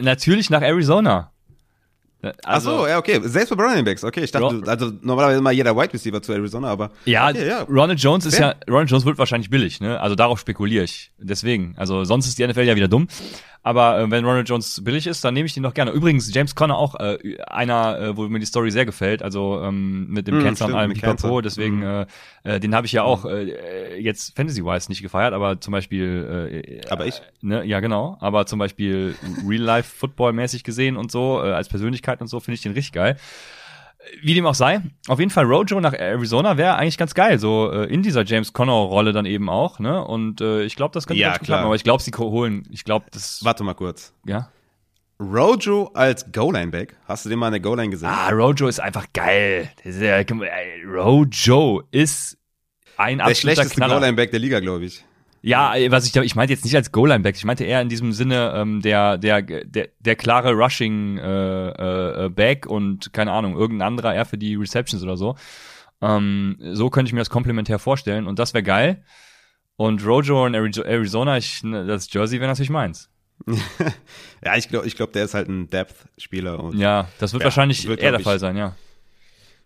Natürlich 0.00 0.50
nach 0.50 0.62
Arizona. 0.62 1.32
Ach 2.22 2.30
Also, 2.44 2.78
so, 2.78 2.86
ja, 2.86 2.98
okay. 2.98 3.20
Selbst 3.22 3.56
bei 3.56 3.62
Running 3.64 3.84
Backs, 3.84 4.02
okay. 4.04 4.22
Ich 4.24 4.30
dachte, 4.32 4.56
Ro- 4.56 4.62
also 4.66 4.92
normalerweise 5.02 5.38
immer 5.38 5.50
jeder 5.52 5.76
Wide 5.76 5.92
Receiver 5.92 6.20
zu 6.20 6.32
Arizona, 6.32 6.68
aber 6.68 6.90
ja, 7.04 7.28
okay, 7.28 7.46
ja. 7.48 7.62
Ronald 7.62 8.00
Jones 8.00 8.26
ist 8.26 8.36
Fair. 8.36 8.56
ja, 8.66 8.72
Ronald 8.72 8.90
Jones 8.90 9.04
wird 9.04 9.18
wahrscheinlich 9.18 9.50
billig, 9.50 9.80
ne? 9.80 10.00
Also 10.00 10.14
darauf 10.16 10.40
spekuliere 10.40 10.84
ich. 10.84 11.12
Deswegen, 11.18 11.74
also 11.76 12.04
sonst 12.04 12.26
ist 12.26 12.38
die 12.38 12.46
NFL 12.46 12.62
ja 12.62 12.74
wieder 12.76 12.88
dumm. 12.88 13.08
Aber 13.62 13.98
äh, 14.00 14.10
wenn 14.10 14.24
Ronald 14.24 14.48
Jones 14.48 14.82
billig 14.84 15.06
ist, 15.06 15.24
dann 15.24 15.34
nehme 15.34 15.46
ich 15.46 15.54
den 15.54 15.62
doch 15.62 15.74
gerne. 15.74 15.90
Übrigens, 15.90 16.32
James 16.32 16.54
Conner 16.54 16.76
auch 16.78 16.94
äh, 16.94 17.18
einer, 17.48 17.98
äh, 17.98 18.16
wo 18.16 18.26
mir 18.28 18.38
die 18.38 18.46
Story 18.46 18.70
sehr 18.70 18.86
gefällt, 18.86 19.22
also 19.22 19.60
ähm, 19.62 20.08
mit 20.08 20.26
dem 20.26 20.38
Mm, 20.38 20.42
Cancer 20.42 20.66
und 20.66 20.74
allem 20.74 20.92
Pipapo, 20.92 21.40
deswegen, 21.40 21.80
Mm. 21.80 22.06
äh, 22.44 22.54
äh, 22.54 22.60
den 22.60 22.74
habe 22.74 22.86
ich 22.86 22.92
ja 22.92 23.02
auch 23.02 23.24
äh, 23.24 24.00
jetzt 24.00 24.36
Fantasy-wise 24.36 24.90
nicht 24.90 25.02
gefeiert, 25.02 25.34
aber 25.34 25.60
zum 25.60 25.72
Beispiel 25.72 26.62
äh, 26.64 26.80
Aber 26.88 27.06
ich. 27.06 27.20
Ne, 27.42 27.64
ja, 27.64 27.80
genau. 27.80 28.16
Aber 28.20 28.46
zum 28.46 28.58
Beispiel 28.58 29.14
Real-Life-Football-mäßig 29.46 30.64
gesehen 30.64 30.96
und 30.96 31.10
so, 31.10 31.42
äh, 31.42 31.52
als 31.52 31.68
Persönlichkeit 31.68 32.20
und 32.20 32.28
so, 32.28 32.40
finde 32.40 32.54
ich 32.54 32.62
den 32.62 32.72
richtig 32.72 32.92
geil. 32.92 33.16
Wie 34.22 34.34
dem 34.34 34.46
auch 34.46 34.54
sei, 34.54 34.80
auf 35.06 35.18
jeden 35.18 35.30
Fall 35.30 35.44
Rojo 35.44 35.80
nach 35.80 35.92
Arizona 35.92 36.56
wäre 36.56 36.76
eigentlich 36.76 36.98
ganz 36.98 37.14
geil, 37.14 37.38
so 37.38 37.70
äh, 37.72 37.84
in 37.92 38.02
dieser 38.02 38.24
James 38.24 38.52
Connor-Rolle 38.52 39.12
dann 39.12 39.26
eben 39.26 39.48
auch, 39.48 39.78
ne? 39.78 40.04
Und 40.04 40.40
äh, 40.40 40.62
ich 40.64 40.76
glaube, 40.76 40.92
das 40.94 41.06
könnte 41.06 41.20
Ja, 41.20 41.28
ganz 41.30 41.38
klar. 41.40 41.58
klappen, 41.58 41.66
aber 41.66 41.74
ich 41.76 41.84
glaube, 41.84 42.02
sie 42.02 42.10
holen, 42.16 42.66
ich 42.70 42.84
glaube, 42.84 43.06
das, 43.10 43.44
Warte 43.44 43.64
mal 43.64 43.74
kurz. 43.74 44.12
ja. 44.26 44.50
Rojo 45.20 45.90
als 45.94 46.30
Goal-Line-Back. 46.30 46.96
Hast 47.08 47.24
du 47.24 47.28
den 47.28 47.40
mal 47.40 47.48
in 47.48 47.52
der 47.54 47.60
Goal-Line 47.60 47.90
gesehen? 47.90 48.08
Ah, 48.08 48.28
Rojo 48.30 48.68
ist 48.68 48.78
einfach 48.78 49.06
geil. 49.12 49.68
Ist, 49.82 50.00
äh, 50.00 50.24
Rojo 50.86 51.82
ist 51.90 52.38
ein 52.96 53.18
der 53.18 53.26
absoluter 53.26 53.62
schlechteste. 53.64 53.80
Goal-Line-Back 53.80 54.30
der 54.30 54.38
Liga, 54.38 54.60
glaube 54.60 54.84
ich. 54.84 55.04
Ja, 55.40 55.74
äh, 55.76 55.90
was 55.90 56.06
ich 56.06 56.14
ich 56.16 56.34
meinte 56.34 56.52
jetzt 56.52 56.64
nicht 56.64 56.74
als 56.76 56.90
Goal-Line-Back, 56.92 57.36
ich 57.36 57.44
meinte 57.44 57.64
eher 57.64 57.80
in 57.80 57.88
diesem 57.88 58.12
Sinne 58.12 58.52
ähm, 58.56 58.80
der 58.82 59.18
der 59.18 59.42
der 59.42 59.88
der 60.00 60.16
klare 60.16 60.52
Rushing 60.52 61.18
äh, 61.18 62.24
äh, 62.26 62.28
Back 62.28 62.66
und 62.66 63.12
keine 63.12 63.32
Ahnung 63.32 63.56
irgendein 63.56 63.88
anderer 63.88 64.14
eher 64.14 64.24
für 64.26 64.38
die 64.38 64.54
Receptions 64.56 65.02
oder 65.02 65.16
so. 65.16 65.36
Ähm, 66.00 66.56
so 66.60 66.90
könnte 66.90 67.08
ich 67.08 67.12
mir 67.12 67.20
das 67.20 67.30
komplementär 67.30 67.78
vorstellen 67.78 68.26
und 68.26 68.38
das 68.38 68.54
wäre 68.54 68.62
geil. 68.62 69.04
Und 69.76 70.04
Rojo 70.04 70.44
in 70.46 70.56
Ari- 70.56 70.84
Arizona, 70.84 71.36
ich, 71.38 71.62
ne, 71.62 71.86
das 71.86 72.12
Jersey 72.12 72.40
wäre 72.40 72.48
natürlich 72.50 72.70
meins. 72.70 73.08
Ja, 74.44 74.56
ich 74.56 74.68
glaube, 74.68 74.86
ich 74.86 74.96
glaub, 74.96 75.12
der 75.12 75.24
ist 75.24 75.34
halt 75.34 75.48
ein 75.48 75.68
Depth-Spieler. 75.70 76.62
und 76.62 76.76
Ja, 76.78 77.08
das 77.18 77.32
wird 77.32 77.42
Ja, 77.42 77.46
wahrscheinlich 77.46 77.86
wird, 77.86 78.00
eher 78.00 78.10
der 78.12 78.20
Fall 78.20 78.38
sein, 78.38 78.56
ja. 78.56 78.74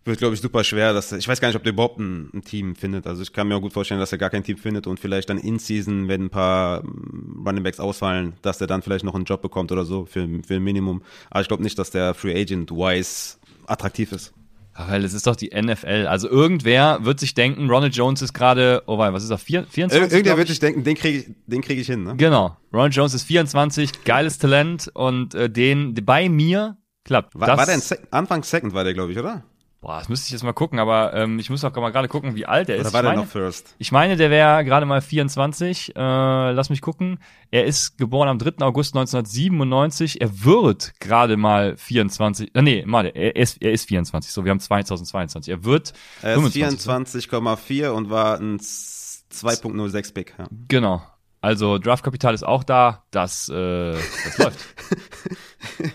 Wird, 0.05 0.19
glaube 0.19 0.35
ich, 0.35 0.41
super 0.41 0.63
schwer. 0.63 0.93
Dass, 0.93 1.11
ich 1.11 1.27
weiß 1.27 1.39
gar 1.39 1.47
nicht, 1.47 1.57
ob 1.57 1.63
der 1.63 1.73
überhaupt 1.73 1.99
ein, 1.99 2.29
ein, 2.33 2.43
Team 2.43 2.75
findet. 2.75 3.07
Also 3.07 3.21
ich 3.21 3.33
kann 3.33 3.47
mir 3.47 3.55
auch 3.55 3.61
gut 3.61 3.73
vorstellen, 3.73 3.99
dass 3.99 4.11
er 4.11 4.17
gar 4.17 4.29
kein 4.29 4.43
Team 4.43 4.57
findet 4.57 4.87
und 4.87 4.99
vielleicht 4.99 5.29
dann 5.29 5.37
in 5.37 5.59
Season, 5.59 6.07
wenn 6.07 6.25
ein 6.25 6.29
paar 6.29 6.83
mm, 6.83 7.43
Running 7.45 7.63
Backs 7.63 7.79
ausfallen, 7.79 8.33
dass 8.41 8.59
er 8.61 8.67
dann 8.67 8.81
vielleicht 8.81 9.05
noch 9.05 9.15
einen 9.15 9.25
Job 9.25 9.41
bekommt 9.41 9.71
oder 9.71 9.85
so 9.85 10.05
für, 10.05 10.27
für 10.45 10.55
ein 10.55 10.63
Minimum. 10.63 11.01
Aber 11.29 11.41
ich 11.41 11.47
glaube 11.47 11.63
nicht, 11.63 11.79
dass 11.79 11.91
der 11.91 12.13
Free 12.13 12.39
Agent 12.39 12.71
wise 12.71 13.37
attraktiv 13.65 14.11
ist. 14.11 14.33
Ach, 14.75 14.89
weil 14.89 15.05
es 15.05 15.13
ist 15.13 15.27
doch 15.27 15.35
die 15.35 15.51
NFL. 15.55 16.07
Also 16.07 16.27
irgendwer 16.27 17.05
wird 17.05 17.19
sich 17.19 17.35
denken, 17.35 17.69
Ronald 17.69 17.95
Jones 17.95 18.23
ist 18.23 18.33
gerade, 18.33 18.81
oh 18.87 18.97
wei, 18.97 19.13
was 19.13 19.23
ist 19.23 19.29
er, 19.29 19.37
24? 19.37 20.11
Irgendwer 20.11 20.37
wird 20.37 20.47
sich 20.47 20.59
denken, 20.59 20.83
den 20.83 20.95
kriege 20.95 21.19
ich, 21.19 21.25
den 21.45 21.61
krieg 21.61 21.77
ich 21.77 21.85
hin, 21.85 22.03
ne? 22.03 22.15
Genau. 22.17 22.57
Ronald 22.73 22.95
Jones 22.95 23.13
ist 23.13 23.23
24, 23.23 24.03
geiles 24.03 24.39
Talent 24.39 24.89
und 24.93 25.35
äh, 25.35 25.49
den 25.49 25.93
bei 25.93 26.27
mir 26.27 26.77
klappt. 27.03 27.39
War, 27.39 27.55
war 27.55 27.65
der 27.67 27.79
Anfang 28.09 28.41
Second 28.43 28.73
war 28.73 28.83
der, 28.83 28.95
glaube 28.95 29.11
ich, 29.11 29.19
oder? 29.19 29.43
Boah, 29.83 29.99
das 29.99 30.07
müsste 30.07 30.27
ich 30.27 30.31
jetzt 30.31 30.43
mal 30.43 30.53
gucken, 30.53 30.79
aber 30.79 31.13
ähm, 31.13 31.39
ich 31.39 31.49
muss 31.49 31.61
auch 31.65 31.75
mal 31.75 31.89
gerade 31.91 32.07
gucken, 32.07 32.35
wie 32.35 32.45
alt 32.45 32.69
er 32.69 32.77
ist. 32.77 32.85
Oder 32.85 32.93
war 32.93 33.01
ich 33.01 33.03
der 33.03 33.11
meine, 33.11 33.21
noch 33.23 33.29
First? 33.29 33.75
Ich 33.79 33.91
meine, 33.91 34.15
der 34.15 34.29
wäre 34.29 34.63
gerade 34.63 34.85
mal 34.85 35.01
24. 35.01 35.93
Äh, 35.93 35.99
lass 35.99 36.69
mich 36.69 36.79
gucken. 36.79 37.19
Er 37.51 37.65
ist 37.65 37.97
geboren 37.97 38.29
am 38.29 38.39
3. 38.39 38.65
August 38.65 38.95
1997. 38.95 40.21
Er 40.21 40.45
wird 40.45 40.93
gerade 41.01 41.35
mal 41.35 41.75
24. 41.75 42.55
Äh, 42.55 42.61
nee, 42.61 42.85
warte, 42.87 43.09
er 43.09 43.35
ist, 43.35 43.61
er 43.61 43.73
ist 43.73 43.89
24. 43.89 44.31
So, 44.31 44.45
wir 44.45 44.51
haben 44.51 44.61
2022. 44.61 45.51
Er 45.51 45.65
wird 45.65 45.91
Er 46.21 46.35
ist 46.37 46.55
24,4 46.55 47.89
und 47.89 48.09
war 48.09 48.39
ein 48.39 48.59
2.06 48.59 50.13
Big. 50.13 50.33
Ja. 50.39 50.47
Genau. 50.69 51.01
Also 51.41 51.77
Draftkapital 51.77 52.33
ist 52.33 52.43
auch 52.43 52.63
da. 52.63 53.03
Das, 53.11 53.49
äh, 53.49 53.91
das 53.91 54.37
läuft. 54.37 54.59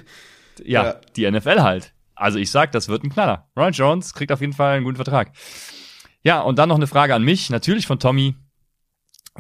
Ja, 0.64 0.84
Ja. 0.84 1.01
die 1.16 1.30
NFL 1.30 1.62
halt. 1.62 1.95
Also 2.19 2.39
ich 2.39 2.51
sag, 2.51 2.73
das 2.73 2.89
wird 2.89 3.05
ein 3.05 3.11
Knaller. 3.11 3.49
Ron 3.57 3.73
Jones 3.73 4.12
kriegt 4.14 4.33
auf 4.33 4.41
jeden 4.41 4.53
Fall 4.53 4.77
einen 4.77 4.85
guten 4.85 4.97
Vertrag. 4.97 5.33
Ja, 6.23 6.41
und 6.41 6.59
dann 6.59 6.69
noch 6.69 6.77
eine 6.77 6.87
Frage 6.87 7.14
an 7.14 7.23
mich, 7.23 7.49
natürlich 7.51 7.87
von 7.87 7.99
Tommy. 7.99 8.35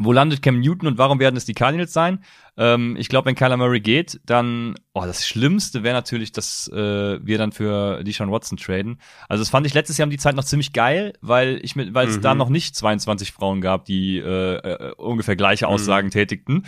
Wo 0.00 0.12
landet 0.12 0.42
Cam 0.42 0.60
Newton 0.60 0.86
und 0.86 0.96
warum 0.96 1.18
werden 1.18 1.36
es 1.36 1.44
die 1.44 1.54
Cardinals 1.54 1.92
sein? 1.92 2.22
Ähm, 2.56 2.94
ich 2.96 3.08
glaube, 3.08 3.26
wenn 3.26 3.34
Kyler 3.34 3.56
Murray 3.56 3.80
geht, 3.80 4.20
dann, 4.24 4.76
oh, 4.94 5.02
das 5.04 5.26
Schlimmste 5.26 5.82
wäre 5.82 5.92
natürlich, 5.96 6.30
dass 6.30 6.68
äh, 6.68 7.18
wir 7.20 7.36
dann 7.36 7.50
für 7.50 8.04
Deshaun 8.04 8.30
Watson 8.30 8.56
traden. 8.58 9.00
Also 9.28 9.42
das 9.42 9.50
fand 9.50 9.66
ich 9.66 9.74
letztes 9.74 9.98
Jahr 9.98 10.06
um 10.06 10.10
die 10.10 10.16
Zeit 10.18 10.36
noch 10.36 10.44
ziemlich 10.44 10.72
geil, 10.72 11.14
weil 11.20 11.58
ich 11.64 11.74
mit, 11.74 11.94
weil 11.94 12.06
es 12.06 12.18
Mhm. 12.18 12.22
da 12.22 12.34
noch 12.36 12.48
nicht 12.48 12.76
22 12.76 13.32
Frauen 13.32 13.60
gab, 13.60 13.86
die 13.86 14.18
äh, 14.18 14.54
äh, 14.58 14.92
ungefähr 14.98 15.34
gleiche 15.34 15.66
Mhm. 15.66 15.72
Aussagen 15.72 16.10
tätigten. 16.12 16.64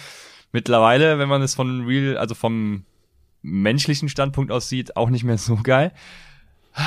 Mittlerweile, 0.51 1.21
wenn 1.21 1.29
man 1.29 1.41
es 1.43 1.55
von 1.55 1.87
real, 1.87 2.17
also 2.17 2.35
vom 2.35 2.85
menschlichen 3.43 4.09
Standpunkt 4.09 4.53
aus 4.53 4.69
sieht, 4.69 4.97
auch 4.97 5.11
nicht 5.11 5.25
mehr 5.25 5.39
so 5.39 5.57
geil. 5.63 5.93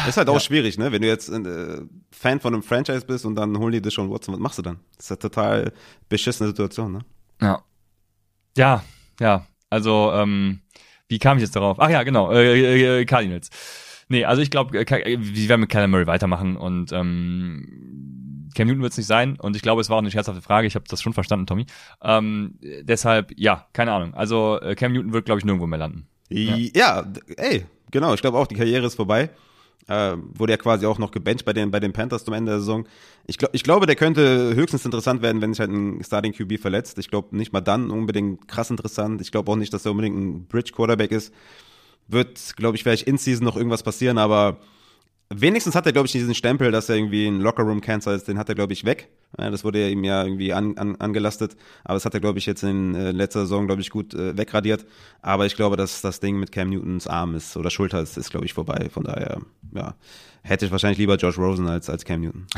Ist 0.08 0.18
halt 0.18 0.30
auch 0.30 0.40
schwierig, 0.40 0.78
ne? 0.78 0.92
Wenn 0.92 1.02
du 1.02 1.08
jetzt 1.08 1.30
äh, 1.30 1.82
Fan 2.12 2.40
von 2.40 2.54
einem 2.54 2.64
Franchise 2.64 3.06
bist 3.06 3.26
und 3.26 3.36
dann 3.36 3.58
holen 3.58 3.74
die 3.74 3.82
dich 3.82 3.94
schon 3.94 4.10
Watson, 4.10 4.34
was 4.34 4.40
machst 4.40 4.58
du 4.58 4.62
dann? 4.62 4.80
Das 4.96 5.06
ist 5.06 5.12
eine 5.12 5.20
total 5.20 5.74
beschissene 6.08 6.50
Situation, 6.50 6.94
ne? 6.94 7.00
Ja. 7.42 7.64
Ja, 8.56 8.84
ja. 9.20 9.46
Also, 9.70 10.12
ähm, 10.14 10.62
wie 11.10 11.20
kam 11.20 11.38
ich 11.38 11.44
jetzt 11.44 11.56
darauf? 11.56 11.80
Ach 11.80 11.90
ja, 11.90 12.04
genau, 12.04 12.32
äh, 12.32 13.02
äh, 13.02 13.06
Cardinals. 13.06 13.50
Nee, 14.08 14.26
also 14.26 14.42
ich 14.42 14.52
glaube, 14.52 14.78
äh, 14.80 15.18
wir 15.20 15.50
werden 15.50 15.62
mit 15.62 15.70
Kyler 15.70 15.88
Murray 15.88 16.08
weitermachen 16.08 16.56
und 16.56 16.92
ähm, 16.92 18.50
Cam 18.56 18.68
Newton 18.68 18.84
wird 18.84 18.92
es 18.92 18.98
nicht 18.98 19.08
sein 19.08 19.38
und 19.40 19.56
ich 19.56 19.62
glaube, 19.62 19.82
es 19.82 19.90
war 19.90 19.98
auch 19.98 20.02
eine 20.02 20.12
scherzhafte 20.12 20.42
Frage. 20.42 20.68
Ich 20.68 20.76
habe 20.76 20.86
das 20.88 21.02
schon 21.02 21.14
verstanden, 21.14 21.48
Tommy. 21.48 21.66
Ähm, 22.02 22.60
deshalb, 22.62 23.34
ja, 23.36 23.68
keine 23.74 23.92
Ahnung. 23.92 24.14
Also 24.14 24.60
äh, 24.62 24.76
Cam 24.76 24.94
Newton 24.94 25.14
wird, 25.14 25.26
glaube 25.26 25.40
ich, 25.40 25.46
nirgendwo 25.46 25.68
mehr 25.68 25.80
landen. 25.80 26.08
Ja, 26.76 27.02
d- 27.04 27.22
ey, 27.38 27.66
genau. 27.92 28.14
Ich 28.14 28.22
glaube 28.22 28.38
auch, 28.38 28.48
die 28.48 28.56
Karriere 28.56 28.86
ist 28.88 28.96
vorbei. 28.96 29.30
Äh, 29.88 30.16
wurde 30.36 30.54
ja 30.54 30.58
quasi 30.58 30.86
auch 30.86 30.98
noch 30.98 31.12
gebencht 31.12 31.44
bei 31.44 31.52
den, 31.52 31.70
bei 31.70 31.80
den 31.82 31.92
Panthers 31.92 32.24
zum 32.24 32.34
Ende 32.34 32.54
der 32.54 32.60
Saison. 32.62 32.88
Ich, 33.28 33.38
glaub, 33.38 33.54
ich 33.54 33.64
glaube, 33.64 33.86
der 33.86 33.96
könnte 33.98 34.56
höchstens 34.56 34.86
interessant 34.86 35.22
werden, 35.22 35.42
wenn 35.42 35.54
sich 35.54 35.60
halt 35.60 35.72
ein 35.72 36.02
Starting 36.04 36.32
QB 36.34 36.58
verletzt. 36.60 36.98
Ich 37.00 37.10
glaube 37.10 37.36
nicht 37.36 37.52
mal 37.52 37.60
dann 37.62 37.92
unbedingt 37.92 38.48
krass 38.48 38.70
interessant. 38.70 39.20
Ich 39.22 39.32
glaube 39.32 39.52
auch 39.52 39.58
nicht, 39.58 39.74
dass 39.74 39.86
er 39.86 39.92
unbedingt 39.92 40.18
ein 40.18 40.46
Bridge 40.46 40.72
Quarterback 40.74 41.12
ist. 41.12 41.34
Wird, 42.08 42.56
glaube 42.56 42.78
ich, 42.78 42.84
vielleicht 42.84 43.08
in 43.08 43.18
Season 43.18 43.44
noch 43.46 43.58
irgendwas 43.58 43.84
passieren, 43.84 44.18
aber 44.18 44.58
wenigstens 45.36 45.76
hat 45.76 45.86
er, 45.86 45.94
glaube 45.94 46.08
ich, 46.08 46.12
diesen 46.12 46.36
Stempel, 46.36 46.72
dass 46.72 46.90
er 46.90 46.96
irgendwie 46.96 47.28
ein 47.28 47.40
Lockerroom-Cancer 47.40 48.14
ist, 48.14 48.28
den 48.28 48.38
hat 48.38 48.50
er, 48.50 48.56
glaube 48.56 48.74
ich, 48.74 48.86
weg. 48.86 49.10
Das 49.38 49.64
wurde 49.64 49.90
ihm 49.90 50.04
ja 50.04 50.24
irgendwie 50.24 50.54
an, 50.54 50.78
an, 50.78 50.96
angelastet. 50.98 51.56
Aber 51.84 51.96
das 51.96 52.06
hat 52.06 52.14
er, 52.14 52.20
glaube 52.20 52.40
ich, 52.40 52.46
jetzt 52.46 52.64
in 52.64 52.96
äh, 52.96 53.12
letzter 53.12 53.42
Saison, 53.42 53.66
glaube 53.66 53.82
ich, 53.82 53.90
gut 53.90 54.14
äh, 54.14 54.38
wegradiert. 54.38 54.86
Aber 55.22 55.46
ich 55.46 55.56
glaube, 55.56 55.76
dass 55.76 56.02
das 56.02 56.20
Ding 56.20 56.40
mit 56.40 56.52
Cam 56.52 56.70
Newtons 56.70 57.08
Arm 57.08 57.36
ist 57.36 57.58
oder 57.58 57.70
Schulter 57.70 58.02
ist, 58.02 58.18
ist 58.18 58.32
glaube 58.32 58.46
ich, 58.46 58.54
vorbei. 58.54 58.90
Von 58.92 59.04
daher, 59.04 59.42
ja, 59.74 59.96
hätte 60.44 60.66
ich 60.66 60.72
wahrscheinlich 60.72 61.00
lieber 61.00 61.16
Josh 61.16 61.38
Rosen 61.38 61.68
als, 61.68 61.90
als 61.90 62.06
Cam 62.06 62.22
Newton. 62.22 62.48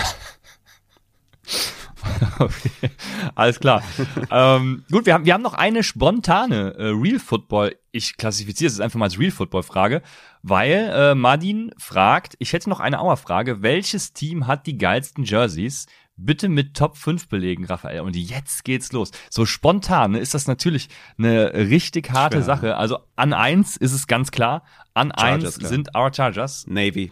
Okay, 2.40 2.92
alles 3.34 3.60
klar. 3.60 3.84
ähm, 4.32 4.84
gut, 4.92 5.06
wir 5.06 5.14
haben, 5.14 5.26
wir 5.26 5.34
haben 5.34 5.42
noch 5.42 5.54
eine 5.54 5.84
spontane 5.84 6.76
äh, 6.78 6.88
Real 6.90 7.20
Football. 7.20 7.76
Ich 7.92 8.18
klassifiziere 8.18 8.68
es 8.68 8.74
jetzt 8.74 8.82
einfach 8.82 9.00
mal 9.00 9.06
als 9.06 9.20
Real 9.20 9.32
Football 9.32 9.64
Frage, 9.64 10.02
weil 10.48 10.92
äh, 10.94 11.16
Madin 11.16 11.72
fragt, 11.76 12.36
ich 12.38 12.54
hätte 12.54 12.70
noch 12.70 12.80
eine 12.80 13.00
Auerfrage, 13.00 13.64
welches 13.64 14.14
Team 14.14 14.46
hat 14.46 14.68
die 14.68 14.78
geilsten 14.78 15.24
Jerseys? 15.24 15.88
Bitte 16.18 16.50
mit 16.50 16.78
Top 16.78 16.98
5 16.98 17.30
belegen, 17.30 17.66
Raphael. 17.66 18.02
Und 18.02 18.16
jetzt 18.16 18.64
geht's 18.64 18.92
los. 18.92 19.10
So 19.32 19.48
spontan 19.48 20.12
ne, 20.12 20.20
ist 20.20 20.36
das 20.36 20.46
natürlich 20.46 20.90
eine 21.18 21.52
richtig 21.52 22.12
harte 22.12 22.38
Schwer. 22.38 22.44
Sache. 22.44 22.78
Also 22.78 23.00
an 23.16 23.34
eins 23.34 23.76
ist 23.76 23.92
es 23.92 24.06
ganz 24.06 24.30
klar. 24.30 24.64
An 24.94 25.12
Chargers, 25.18 25.46
eins 25.46 25.58
klar. 25.58 25.70
sind 25.70 25.96
our 25.96 26.14
Chargers. 26.14 26.68
Navy. 26.68 27.12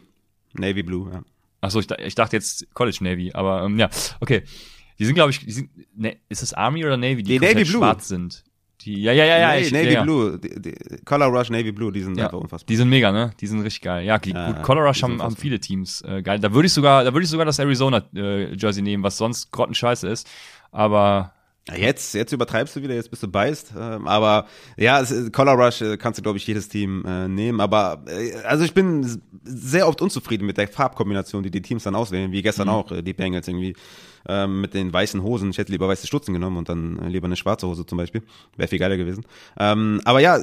Navy 0.54 0.84
Blue, 0.84 1.12
ja. 1.12 1.24
Achso, 1.60 1.80
ich, 1.80 1.90
ich 1.90 2.14
dachte 2.14 2.36
jetzt 2.36 2.72
College 2.76 3.00
Navy, 3.02 3.32
aber 3.34 3.64
ähm, 3.64 3.80
ja, 3.80 3.90
okay. 4.20 4.44
Die 5.00 5.06
sind, 5.06 5.16
glaube 5.16 5.32
ich, 5.32 5.40
die 5.40 5.52
sind, 5.52 5.72
ne, 5.98 6.18
ist 6.30 6.44
es 6.44 6.54
Army 6.54 6.86
oder 6.86 6.98
Navy, 6.98 7.24
die, 7.24 7.40
Die 7.40 7.40
Navy 7.40 7.64
Blue. 7.64 7.80
schwarz 7.80 8.08
sind? 8.10 8.44
Die, 8.86 9.02
ja, 9.02 9.14
ja, 9.14 9.26
ja, 9.26 9.38
ja. 9.40 9.52
Nee, 9.54 9.62
ich, 9.62 9.72
Navy 9.72 9.94
ja. 9.94 10.04
Blue. 10.04 10.38
Die, 10.40 10.62
die, 10.62 10.76
Color 11.06 11.28
Rush 11.28 11.50
Navy 11.50 11.72
Blue, 11.72 11.92
die 11.92 12.02
sind 12.02 12.18
Ja, 12.18 12.26
einfach 12.26 12.40
unfassbar. 12.40 12.68
die 12.68 12.76
sind 12.76 12.90
mega, 12.90 13.12
ne? 13.12 13.32
Die 13.40 13.48
sind 13.48 13.62
richtig 13.62 13.82
geil. 13.82 14.06
Ja, 14.06 14.18
gut, 14.18 14.36
Color 14.64 14.88
Rush 14.88 15.04
haben, 15.04 15.22
haben 15.22 15.36
viele 15.36 15.60
Teams 15.60 16.02
äh, 16.02 16.22
geil. 16.22 16.40
Da 16.40 16.54
würde 16.54 16.66
ich 16.66 16.74
sogar, 16.74 17.04
da 17.04 17.14
würde 17.14 17.24
ich 17.24 17.30
sogar 17.30 17.46
das 17.46 17.60
Arizona 17.60 18.04
äh, 18.16 18.54
Jersey 18.56 18.82
nehmen, 18.82 19.04
was 19.04 19.18
sonst 19.18 19.52
grottenscheiße 19.52 20.08
ist. 20.08 20.30
Aber 20.72 21.34
jetzt, 21.72 22.14
jetzt 22.14 22.34
übertreibst 22.34 22.76
du 22.76 22.82
wieder, 22.82 22.94
jetzt 22.94 23.10
bist 23.10 23.24
du 23.24 23.28
beißt. 23.28 23.74
Ähm, 23.78 24.08
aber 24.08 24.48
ja, 24.76 25.00
es, 25.00 25.32
Color 25.32 25.54
Rush 25.54 25.82
äh, 25.82 25.98
kannst 25.98 26.18
du, 26.18 26.24
glaube 26.24 26.38
ich, 26.38 26.46
jedes 26.46 26.68
Team 26.68 27.06
äh, 27.06 27.28
nehmen. 27.28 27.62
Aber 27.62 28.04
äh, 28.08 28.34
also 28.44 28.66
ich 28.66 28.74
bin 28.74 29.22
sehr 29.44 29.88
oft 29.88 30.02
unzufrieden 30.02 30.46
mit 30.46 30.58
der 30.58 30.68
Farbkombination, 30.68 31.44
die 31.44 31.52
die 31.52 31.62
Teams 31.62 31.84
dann 31.84 31.96
auswählen, 31.96 32.32
wie 32.32 32.42
gestern 32.42 32.70
auch 32.70 32.92
äh, 32.92 33.02
die 33.02 33.14
Bengals 33.14 33.48
irgendwie 33.48 33.76
ähm, 34.28 34.62
mit 34.62 34.74
den 34.74 34.92
weißen 34.92 35.24
Hosen. 35.24 35.52
Ich 35.52 35.58
hätte 35.58 35.72
lieber 35.72 35.88
weiße 35.88 36.08
Stutzen 36.08 36.34
genommen 36.34 36.58
und 36.58 36.70
dann 36.70 37.00
äh, 37.00 37.08
lieber 37.08 37.26
eine 37.26 37.36
schwarze 37.36 37.68
Hose 37.68 37.86
zum 37.86 37.98
Beispiel. 37.98 38.24
Wäre 38.58 38.68
viel 38.68 38.80
geiler 38.80 38.98
gewesen. 38.98 39.26
Ähm, 39.58 40.02
aber 40.04 40.20
ja, 40.20 40.40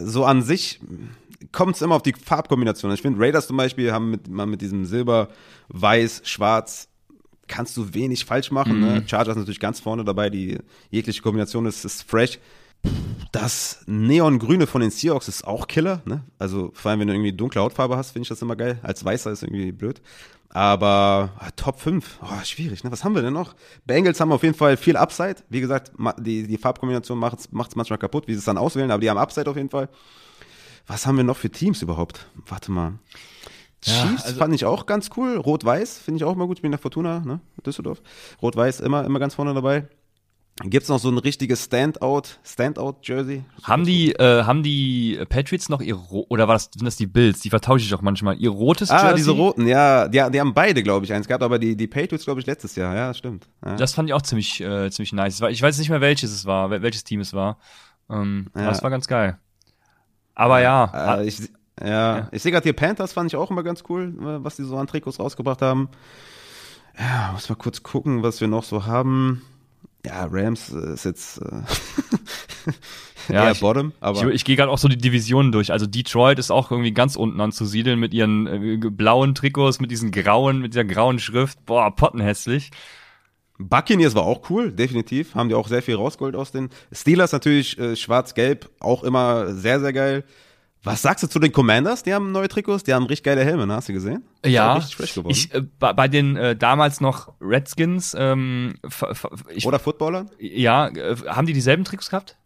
so 0.00 0.24
an 0.24 0.42
sich 0.42 0.80
kommt 1.52 1.76
es 1.76 1.82
immer 1.82 1.94
auf 1.94 2.02
die 2.02 2.12
Farbkombination. 2.14 2.92
Ich 2.92 3.02
finde, 3.02 3.20
Raiders 3.20 3.46
zum 3.46 3.56
Beispiel 3.56 3.92
haben 3.92 4.10
mit, 4.10 4.28
mal 4.28 4.46
mit 4.46 4.60
diesem 4.60 4.84
Silber, 4.84 5.28
Weiß, 5.68 6.22
Schwarz 6.24 6.87
kannst 7.48 7.76
du 7.76 7.94
wenig 7.94 8.24
falsch 8.24 8.50
machen. 8.50 8.80
Ne? 8.80 9.04
Chargers 9.06 9.36
natürlich 9.36 9.60
ganz 9.60 9.80
vorne 9.80 10.04
dabei, 10.04 10.30
die 10.30 10.58
jegliche 10.90 11.22
Kombination 11.22 11.66
ist, 11.66 11.84
ist 11.84 12.02
fresh. 12.02 12.38
Das 13.32 13.82
Neongrüne 13.86 14.66
von 14.66 14.80
den 14.80 14.90
Seahawks 14.90 15.28
ist 15.28 15.46
auch 15.46 15.66
Killer, 15.66 16.00
ne? 16.04 16.22
Also 16.38 16.70
vor 16.74 16.90
allem, 16.90 17.00
wenn 17.00 17.08
du 17.08 17.14
irgendwie 17.14 17.32
dunkle 17.32 17.60
Hautfarbe 17.60 17.96
hast, 17.96 18.12
finde 18.12 18.22
ich 18.22 18.28
das 18.28 18.40
immer 18.40 18.56
geil. 18.56 18.78
Als 18.82 19.04
Weißer 19.04 19.32
ist 19.32 19.42
irgendwie 19.42 19.72
blöd. 19.72 20.00
Aber 20.50 21.32
ah, 21.38 21.50
Top 21.56 21.80
5, 21.80 22.20
oh, 22.22 22.44
schwierig, 22.44 22.84
ne? 22.84 22.92
Was 22.92 23.04
haben 23.04 23.14
wir 23.14 23.22
denn 23.22 23.34
noch? 23.34 23.54
Bengals 23.84 24.20
haben 24.20 24.32
auf 24.32 24.42
jeden 24.42 24.54
Fall 24.54 24.76
viel 24.76 24.96
Upside. 24.96 25.36
Wie 25.50 25.60
gesagt, 25.60 25.92
die, 26.18 26.46
die 26.46 26.56
Farbkombination 26.56 27.18
macht 27.18 27.40
es 27.40 27.50
manchmal 27.52 27.98
kaputt, 27.98 28.28
wie 28.28 28.32
sie 28.32 28.38
es 28.38 28.44
dann 28.44 28.56
auswählen, 28.56 28.90
aber 28.90 29.00
die 29.00 29.10
haben 29.10 29.18
Upside 29.18 29.50
auf 29.50 29.56
jeden 29.56 29.70
Fall. 29.70 29.88
Was 30.86 31.06
haben 31.06 31.18
wir 31.18 31.24
noch 31.24 31.36
für 31.36 31.50
Teams 31.50 31.82
überhaupt? 31.82 32.26
Warte 32.46 32.72
mal. 32.72 32.94
Ja, 33.84 33.92
Chiefs 34.08 34.24
also- 34.24 34.38
fand 34.38 34.54
ich 34.54 34.64
auch 34.64 34.86
ganz 34.86 35.10
cool. 35.16 35.36
Rot-Weiß 35.36 35.98
finde 35.98 36.18
ich 36.18 36.24
auch 36.24 36.32
immer 36.34 36.46
gut. 36.46 36.58
Ich 36.58 36.62
bin 36.62 36.68
in 36.68 36.72
der 36.72 36.78
Fortuna, 36.80 37.20
ne? 37.20 37.40
Düsseldorf. 37.64 38.02
Rot-Weiß 38.42 38.80
immer, 38.80 39.04
immer 39.04 39.18
ganz 39.20 39.34
vorne 39.34 39.54
dabei. 39.54 39.88
Gibt's 40.64 40.88
noch 40.88 40.98
so 40.98 41.08
ein 41.08 41.18
richtiges 41.18 41.62
Standout, 41.66 42.22
Standout-Jersey? 42.42 43.44
haben 43.62 43.84
die, 43.84 44.12
äh, 44.14 44.42
haben 44.42 44.64
die 44.64 45.16
Patriots 45.28 45.68
noch 45.68 45.80
ihr 45.80 45.96
oder 46.10 46.48
war 46.48 46.54
das, 46.56 46.68
sind 46.74 46.84
das 46.84 46.96
die 46.96 47.06
Bills? 47.06 47.38
Die 47.40 47.50
vertausche 47.50 47.84
ich 47.84 47.94
auch 47.94 48.02
manchmal. 48.02 48.36
Ihr 48.38 48.50
rotes 48.50 48.90
Ah, 48.90 48.96
Jersey? 49.02 49.16
diese 49.18 49.30
roten, 49.30 49.68
ja, 49.68 50.08
die, 50.08 50.20
die 50.32 50.40
haben 50.40 50.54
beide, 50.54 50.82
glaube 50.82 51.04
ich, 51.06 51.12
eins 51.12 51.28
gehabt, 51.28 51.44
aber 51.44 51.60
die, 51.60 51.76
die 51.76 51.86
Patriots, 51.86 52.24
glaube 52.24 52.40
ich, 52.40 52.46
letztes 52.46 52.74
Jahr, 52.74 52.92
ja, 52.96 53.14
stimmt. 53.14 53.48
Ja. 53.64 53.76
Das 53.76 53.94
fand 53.94 54.08
ich 54.08 54.14
auch 54.14 54.22
ziemlich, 54.22 54.60
äh, 54.60 54.90
ziemlich 54.90 55.12
nice. 55.12 55.40
Es 55.40 55.48
Ich 55.52 55.62
weiß 55.62 55.78
nicht 55.78 55.90
mehr, 55.90 56.00
welches 56.00 56.32
es 56.32 56.44
war, 56.44 56.70
wel- 56.72 56.82
welches 56.82 57.04
Team 57.04 57.20
es 57.20 57.32
war. 57.32 57.58
Ähm, 58.10 58.48
Ja. 58.56 58.62
Aber 58.62 58.72
es 58.72 58.82
war 58.82 58.90
ganz 58.90 59.06
geil. 59.06 59.38
Aber 60.34 60.60
ja, 60.60 61.18
Äh, 61.20 61.26
ich, 61.28 61.38
ja, 61.84 62.28
ich 62.32 62.42
sehe 62.42 62.52
gerade 62.52 62.64
hier 62.64 62.72
Panthers 62.74 63.12
fand 63.12 63.30
ich 63.32 63.36
auch 63.36 63.50
immer 63.50 63.62
ganz 63.62 63.84
cool, 63.88 64.14
äh, 64.20 64.44
was 64.44 64.56
die 64.56 64.64
so 64.64 64.76
an 64.76 64.86
Trikots 64.86 65.18
rausgebracht 65.20 65.62
haben. 65.62 65.88
Ja, 66.98 67.30
muss 67.32 67.48
mal 67.48 67.54
kurz 67.56 67.82
gucken, 67.82 68.22
was 68.22 68.40
wir 68.40 68.48
noch 68.48 68.64
so 68.64 68.86
haben. 68.86 69.42
Ja, 70.04 70.26
Rams 70.30 70.72
äh, 70.72 70.94
ist 70.94 71.04
jetzt. 71.04 71.38
Äh, 71.42 71.62
Ja, 73.28 73.50
ich- 73.50 73.60
Bottom, 73.60 73.92
aber 74.00 74.28
Ich, 74.28 74.34
ich 74.36 74.44
gehe 74.46 74.56
gerade 74.56 74.70
auch 74.70 74.78
so 74.78 74.88
die 74.88 74.96
Divisionen 74.96 75.52
durch. 75.52 75.70
Also 75.70 75.86
Detroit 75.86 76.38
ist 76.38 76.50
auch 76.50 76.70
irgendwie 76.70 76.92
ganz 76.92 77.14
unten 77.14 77.40
anzusiedeln 77.42 77.98
mit 78.00 78.14
ihren 78.14 78.46
äh, 78.46 78.76
blauen 78.78 79.34
Trikots, 79.34 79.80
mit 79.80 79.90
diesen 79.90 80.12
grauen, 80.12 80.60
mit 80.60 80.72
dieser 80.72 80.84
grauen 80.84 81.18
Schrift. 81.18 81.64
Boah, 81.66 81.94
pottenhässlich. 81.94 82.70
Buccaneers 83.58 84.14
war 84.14 84.22
auch 84.22 84.48
cool, 84.48 84.72
definitiv. 84.72 85.34
Haben 85.34 85.50
die 85.50 85.54
auch 85.56 85.68
sehr 85.68 85.82
viel 85.82 85.96
rausgeholt 85.96 86.36
aus 86.36 86.52
den 86.52 86.70
Steelers 86.90 87.32
natürlich 87.32 87.78
äh, 87.78 87.96
schwarz-gelb, 87.96 88.70
auch 88.80 89.02
immer 89.04 89.52
sehr, 89.52 89.80
sehr 89.80 89.92
geil. 89.92 90.24
Was 90.88 91.02
sagst 91.02 91.22
du 91.22 91.28
zu 91.28 91.38
den 91.38 91.52
Commanders? 91.52 92.02
Die 92.02 92.14
haben 92.14 92.32
neue 92.32 92.48
Trikots, 92.48 92.82
die 92.84 92.94
haben 92.94 93.04
richtig 93.04 93.24
geile 93.24 93.44
Helme, 93.44 93.66
ne? 93.66 93.74
hast 93.74 93.88
du 93.88 93.92
gesehen? 93.92 94.24
Ja, 94.44 94.74
Richtig 94.74 95.20
ich, 95.28 95.54
äh, 95.54 95.60
bei, 95.60 96.08
den 96.08 96.36
äh, 96.36 96.56
damals 96.56 97.00
noch 97.00 97.34
Redskins, 97.40 98.16
ähm, 98.18 98.74
ich, 99.50 99.66
Oder 99.66 99.78
Footballern? 99.78 100.30
ja, 100.38 100.88
äh, 100.88 101.16
haben 101.26 101.46
die 101.46 101.52
dieselben 101.52 101.84
Tricks 101.84 102.08
gehabt? 102.08 102.37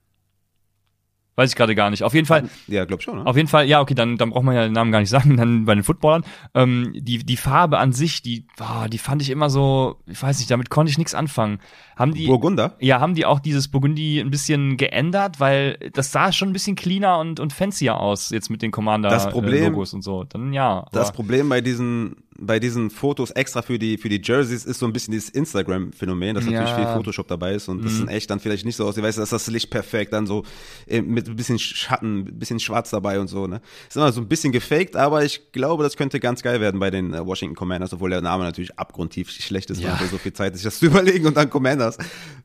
Weiß 1.34 1.50
ich 1.50 1.56
gerade 1.56 1.74
gar 1.74 1.88
nicht. 1.88 2.02
Auf 2.02 2.12
jeden 2.12 2.26
Fall, 2.26 2.50
Ja, 2.66 2.84
glaub 2.84 3.02
schon. 3.02 3.18
Ne? 3.18 3.26
Auf 3.26 3.36
jeden 3.36 3.48
Fall, 3.48 3.66
ja, 3.66 3.80
okay, 3.80 3.94
dann, 3.94 4.18
dann 4.18 4.30
braucht 4.30 4.44
man 4.44 4.54
ja 4.54 4.64
den 4.64 4.72
Namen 4.72 4.92
gar 4.92 5.00
nicht 5.00 5.08
sagen, 5.08 5.36
dann 5.38 5.64
bei 5.64 5.74
den 5.74 5.82
Footballern. 5.82 6.24
Ähm, 6.54 6.92
die, 6.94 7.18
die 7.18 7.36
Farbe 7.38 7.78
an 7.78 7.92
sich, 7.92 8.20
die, 8.20 8.46
ah, 8.58 8.86
die 8.88 8.98
fand 8.98 9.22
ich 9.22 9.30
immer 9.30 9.48
so, 9.48 9.96
ich 10.06 10.22
weiß 10.22 10.38
nicht, 10.38 10.50
damit 10.50 10.68
konnte 10.68 10.90
ich 10.90 10.98
nichts 10.98 11.14
anfangen. 11.14 11.58
Haben 11.96 12.12
die, 12.12 12.26
Burgunder? 12.26 12.76
ja, 12.80 13.00
haben 13.00 13.14
die 13.14 13.24
auch 13.24 13.40
dieses 13.40 13.68
Burgundy 13.68 14.20
ein 14.20 14.30
bisschen 14.30 14.76
geändert, 14.76 15.40
weil 15.40 15.78
das 15.94 16.12
sah 16.12 16.32
schon 16.32 16.50
ein 16.50 16.52
bisschen 16.52 16.76
cleaner 16.76 17.18
und, 17.18 17.40
und 17.40 17.52
fancier 17.52 17.98
aus, 17.98 18.30
jetzt 18.30 18.50
mit 18.50 18.60
den 18.60 18.70
Commander-Logos 18.70 19.94
und 19.94 20.02
so. 20.02 20.24
Dann 20.24 20.52
ja. 20.52 20.86
Das 20.92 21.12
Problem 21.12 21.48
bei 21.48 21.60
diesen, 21.60 22.16
bei 22.38 22.58
diesen 22.58 22.90
Fotos 22.90 23.30
extra 23.30 23.62
für 23.62 23.78
die, 23.78 23.98
für 23.98 24.08
die 24.08 24.20
Jerseys 24.22 24.64
ist 24.64 24.78
so 24.78 24.86
ein 24.86 24.92
bisschen 24.92 25.12
dieses 25.12 25.28
Instagram-Phänomen, 25.30 26.34
dass 26.34 26.44
natürlich 26.44 26.68
Ja. 26.70 26.76
Mhm. 26.78 26.84
viel 26.84 26.94
Photoshop 26.94 27.28
dabei 27.28 27.54
ist 27.54 27.68
und 27.68 27.84
das 27.84 27.98
in 28.00 28.08
echt 28.08 28.30
dann 28.30 28.40
vielleicht 28.40 28.64
nicht 28.64 28.76
so 28.76 28.86
aussieht. 28.86 29.02
Weißt 29.04 29.18
du, 29.18 29.20
dass 29.22 29.30
das 29.30 29.46
Licht 29.48 29.70
perfekt 29.70 30.12
dann 30.12 30.26
so 30.26 30.44
äh, 30.86 31.02
mit 31.02 31.28
ein 31.28 31.36
bisschen 31.36 31.58
Schatten, 31.58 32.20
ein 32.20 32.38
bisschen 32.38 32.58
schwarz 32.60 32.90
dabei 32.90 33.20
und 33.20 33.28
so, 33.28 33.46
ne? 33.46 33.60
Ist 33.88 33.96
immer 33.96 34.10
so 34.12 34.20
ein 34.20 34.28
bisschen 34.28 34.52
gefaked, 34.52 34.96
aber 34.96 35.24
ich 35.24 35.52
glaube, 35.52 35.82
das 35.84 35.96
könnte 35.96 36.20
ganz 36.20 36.42
geil 36.42 36.60
werden 36.60 36.80
bei 36.80 36.90
den 36.90 37.12
äh, 37.14 37.24
Washington 37.24 37.54
Commanders, 37.56 37.92
obwohl 37.92 38.10
der 38.10 38.20
Name 38.22 38.44
natürlich 38.44 38.78
abgrundtief 38.78 39.30
schlecht 39.30 39.70
ist, 39.70 39.80
Ja. 39.80 39.96
man 39.96 40.08
so 40.08 40.18
viel 40.18 40.32
Zeit, 40.32 40.54
sich 40.54 40.64
das 40.64 40.78
zu 40.78 40.86
überlegen 40.86 41.26
und 41.26 41.36
dann 41.36 41.50
Commanders. 41.50 41.98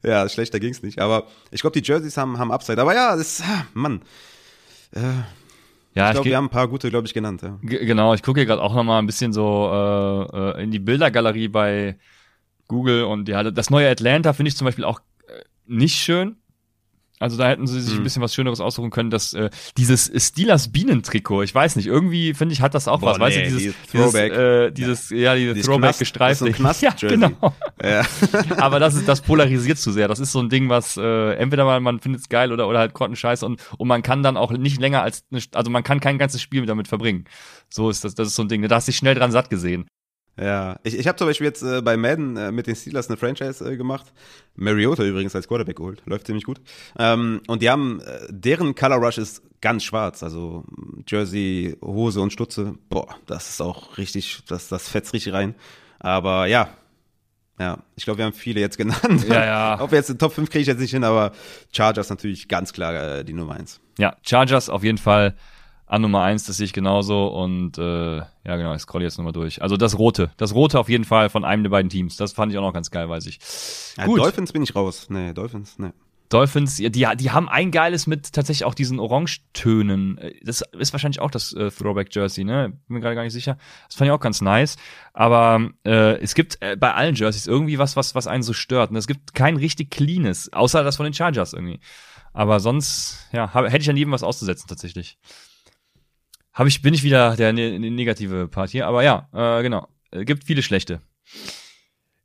Ja, 0.04 0.28
schlechter 0.30 0.60
ging's 0.60 0.84
nicht. 0.84 1.00
Aber 1.00 1.28
ich 1.52 1.62
glaube, 1.62 1.80
die 1.80 1.86
Jerseys 1.88 2.18
haben, 2.18 2.38
haben 2.38 2.52
Upside. 2.52 2.82
Aber 2.82 2.94
ja, 2.94 3.16
das, 3.16 3.42
ah, 3.42 3.66
Mann. 3.74 4.02
Ja, 5.98 6.08
Ich 6.08 6.14
glaube, 6.14 6.30
wir 6.30 6.38
haben 6.38 6.46
ein 6.46 6.50
paar 6.50 6.68
gute, 6.68 6.90
glaube 6.90 7.08
ich, 7.08 7.14
genannt. 7.14 7.42
Ja. 7.42 7.58
Genau, 7.62 8.14
ich 8.14 8.24
gucke 8.24 8.40
hier 8.40 8.46
gerade 8.46 8.62
auch 8.62 8.74
noch 8.74 8.84
mal 8.84 9.00
ein 9.00 9.06
bisschen 9.06 9.34
so 9.34 9.70
äh, 9.72 10.60
äh, 10.60 10.64
in 10.64 10.72
die 10.72 10.80
Bildergalerie 10.80 11.48
bei 11.48 11.98
Google 12.68 13.04
und 13.04 13.28
ja, 13.30 13.44
das 13.44 13.70
neue 13.70 13.90
Atlanta 13.90 14.34
finde 14.34 14.50
ich 14.50 14.58
zum 14.58 14.66
Beispiel 14.66 14.84
auch 14.84 15.00
äh, 15.28 15.44
nicht 15.66 15.96
schön. 15.96 16.38
Also 17.20 17.36
da 17.38 17.48
hätten 17.50 17.66
sie 17.66 17.82
sich 17.82 17.94
Hm. 17.94 18.02
ein 18.02 18.04
bisschen 18.04 18.22
was 18.22 18.34
Schöneres 18.36 18.60
aussuchen 18.60 18.92
können. 18.92 19.10
Das 19.10 19.34
äh, 19.34 19.50
dieses 19.78 20.12
Steelers 20.16 20.72
Bienentrikot, 20.72 21.42
ich 21.44 21.56
weiß 21.56 21.76
nicht, 21.76 21.88
irgendwie 21.88 22.34
finde 22.34 22.54
ich 22.54 22.62
hat 22.62 22.76
das 22.76 22.88
auch 22.88 23.00
Boah, 23.00 23.12
was, 23.14 23.20
weißt 23.20 23.36
du, 23.38 23.40
nee, 23.40 23.46
dieses 23.48 23.62
dieses 23.64 23.76
dieses, 23.92 24.12
Throwback. 24.12 24.32
äh, 24.34 24.72
dieses 24.72 25.10
ja, 25.10 25.36
diese 25.36 25.54
Dieses 25.56 25.66
Throwback 25.68 25.90
Knast- 25.92 26.00
gestreift. 26.00 26.42
das 26.42 26.50
ist 26.50 26.58
so 26.58 26.64
ein 26.68 26.76
ja, 26.82 26.92
genau. 27.10 27.54
Ja. 27.84 28.04
Aber 28.58 28.80
das 28.80 28.96
ist 28.96 29.08
das 29.08 29.22
polarisiert 29.22 29.78
zu 29.80 29.92
sehr. 29.92 30.08
Das 30.08 30.20
ist 30.20 30.32
so 30.32 30.40
ein 30.40 30.50
Ding, 30.50 30.70
was 30.70 30.96
äh, 30.98 31.34
entweder 31.34 31.66
mal 31.66 31.80
man 31.80 32.00
findet 32.00 32.22
es 32.22 32.30
geil 32.30 32.52
oder 32.52 32.68
oder 32.68 32.80
halt 32.80 32.94
Grottenscheiß 32.94 33.44
und 33.44 33.62
und 33.78 33.88
man 33.88 34.04
kann 34.04 34.22
dann 34.22 34.38
auch 34.38 34.52
nicht 34.52 34.80
länger 34.80 35.02
als 35.02 35.24
eine, 35.32 35.42
also 35.54 35.72
man 35.72 35.84
kann 35.84 36.00
kein 36.00 36.18
ganzes 36.18 36.42
Spiel 36.42 36.66
damit 36.66 36.88
verbringen. 36.88 37.26
So 37.70 37.90
ist 37.90 38.04
das. 38.04 38.16
Das 38.16 38.28
ist 38.28 38.36
so 38.36 38.44
ein 38.44 38.48
Ding. 38.48 38.62
Da 38.68 38.76
hast 38.76 38.88
du 38.88 38.92
dich 38.92 38.98
schnell 38.98 39.16
dran 39.16 39.32
satt 39.32 39.50
gesehen. 39.50 39.88
Ja, 40.40 40.80
ich, 40.84 40.98
ich 40.98 41.08
habe 41.08 41.18
zum 41.18 41.28
Beispiel 41.28 41.48
jetzt 41.48 41.64
äh, 41.64 41.82
bei 41.82 41.98
Madden 41.98 42.38
äh, 42.38 42.52
mit 42.52 42.68
den 42.68 42.76
Steelers 42.76 43.10
eine 43.10 43.18
Franchise 43.18 43.64
äh, 43.66 43.76
gemacht. 43.76 44.14
Mariota 44.56 45.04
übrigens 45.04 45.36
als 45.36 45.48
Quarterback 45.48 45.78
geholt, 45.78 46.04
läuft 46.06 46.28
ziemlich 46.28 46.46
gut. 46.46 46.62
Ähm, 47.00 47.42
und 47.48 47.62
die 47.62 47.70
haben, 47.70 48.02
äh, 48.02 48.28
deren 48.30 48.76
Color 48.76 48.98
Rush 48.98 49.18
ist 49.18 49.42
ganz 49.62 49.84
schwarz, 49.84 50.22
also 50.22 50.64
Jersey, 51.08 51.76
Hose 51.82 52.22
und 52.22 52.32
Stutze. 52.32 52.76
Boah, 52.90 53.16
das 53.26 53.50
ist 53.50 53.62
auch 53.62 53.98
richtig, 53.98 54.44
das, 54.48 54.68
das 54.68 54.90
fetzt 54.90 55.14
richtig 55.14 55.34
rein. 55.34 55.56
Aber 56.00 56.46
ja, 56.46 56.70
ja, 57.60 57.80
ich 57.96 58.04
glaube, 58.04 58.20
wir 58.20 58.26
haben 58.26 58.34
viele 58.34 58.60
jetzt 58.60 58.78
genannt. 58.78 59.26
Ja, 59.28 59.44
ja. 59.44 59.78
Ob 59.82 59.92
wir 59.92 59.98
jetzt 59.98 60.10
den 60.10 60.20
Top 60.20 60.34
5 60.34 60.50
kriege 60.50 60.62
ich 60.62 60.68
jetzt 60.68 60.80
nicht 60.80 60.92
hin, 60.92 61.04
aber 61.04 61.32
Chargers 61.72 62.10
natürlich 62.10 62.48
ganz 62.48 62.72
klar 62.74 62.94
äh, 62.94 63.26
die 63.26 63.34
Nummer 63.34 63.56
1. 63.56 63.80
Ja, 63.98 64.16
Chargers 64.22 64.70
auf 64.70 64.84
jeden 64.84 65.00
Fall 65.00 65.36
an 65.88 66.02
Nummer 66.02 66.22
eins, 66.22 66.46
das 66.46 66.58
sehe 66.58 66.66
ich 66.66 66.74
genauso. 66.74 67.28
Und 67.28 67.78
äh, 67.78 68.18
ja, 68.18 68.28
genau, 68.44 68.76
ich 68.76 68.82
scroll 68.82 69.04
jetzt 69.04 69.18
nochmal 69.18 69.34
durch. 69.34 69.62
Also 69.62 69.78
das 69.78 69.98
Rote. 69.98 70.32
Das 70.38 70.54
Rote 70.54 70.80
auf 70.80 70.90
jeden 70.90 71.06
Fall 71.06 71.30
von 71.30 71.46
einem 71.46 71.64
der 71.64 71.70
beiden 71.70 71.90
Teams. 71.90 72.18
Das 72.18 72.34
fand 72.34 72.52
ich 72.52 72.58
auch 72.58 72.64
noch 72.64 72.74
ganz 72.74 72.92
geil, 72.92 73.10
weiß 73.10 73.26
ich. 73.26 73.40
Ja, 73.98 74.06
Gut. 74.06 74.20
Dolphins 74.20 74.52
bin 74.52 74.62
ich 74.62 74.76
raus. 74.76 75.08
Nee, 75.10 75.34
Dolphins, 75.34 75.80
nee. 75.80 75.92
Dolphins, 76.30 76.76
die, 76.76 76.90
die 76.90 77.32
haben 77.32 77.48
ein 77.48 77.72
geiles 77.72 78.06
mit 78.06 78.34
tatsächlich 78.34 78.66
auch 78.66 78.74
diesen 78.74 79.00
Orangetönen. 79.00 80.20
Das 80.44 80.62
ist 80.78 80.92
wahrscheinlich 80.92 81.22
auch 81.22 81.32
das 81.32 81.54
äh, 81.54 81.72
Throwback 81.72 82.14
Jersey, 82.14 82.44
ne? 82.44 82.74
Bin 82.88 82.96
mir 82.96 83.00
gerade 83.00 83.16
gar 83.16 83.24
nicht 83.24 83.32
sicher. 83.32 83.58
Das 83.88 83.96
fand 83.96 84.10
ich 84.10 84.12
auch 84.12 84.20
ganz 84.20 84.42
nice. 84.42 84.76
Aber 85.14 85.70
äh, 85.86 86.20
es 86.20 86.36
gibt 86.36 86.58
äh, 86.62 86.76
bei 86.76 86.94
allen 86.94 87.16
Jerseys 87.16 87.48
irgendwie 87.48 87.80
was, 87.80 87.96
was, 87.96 88.14
was 88.14 88.28
einen 88.28 88.44
so 88.44 88.52
stört. 88.52 88.90
Und 88.90 88.98
es 88.98 89.08
gibt 89.08 89.36
kein 89.36 89.56
richtig 89.56 89.90
cleanes, 89.90 90.52
außer 90.52 90.84
das 90.84 90.98
von 90.98 91.06
den 91.06 91.14
Chargers 91.14 91.54
irgendwie. 91.54 91.80
Aber 92.34 92.60
sonst, 92.60 93.30
ja, 93.32 93.54
hab, 93.54 93.66
hätte 93.66 93.78
ich 93.78 93.90
an 93.90 93.98
jedem 93.98 94.12
was 94.12 94.24
auszusetzen 94.24 94.68
tatsächlich. 94.68 95.18
Habe 96.58 96.70
ich, 96.70 96.82
bin 96.82 96.96
ich 96.96 97.04
wieder 97.04 97.36
der 97.36 97.54
ne, 97.54 97.78
ne- 97.78 97.92
negative 97.92 98.48
Part 98.48 98.72
hier. 98.72 98.88
Aber 98.88 99.04
ja, 99.04 99.30
äh, 99.32 99.62
genau. 99.62 99.88
Äh, 100.10 100.26
gibt 100.26 100.44
viele 100.44 100.64
schlechte. 100.64 101.02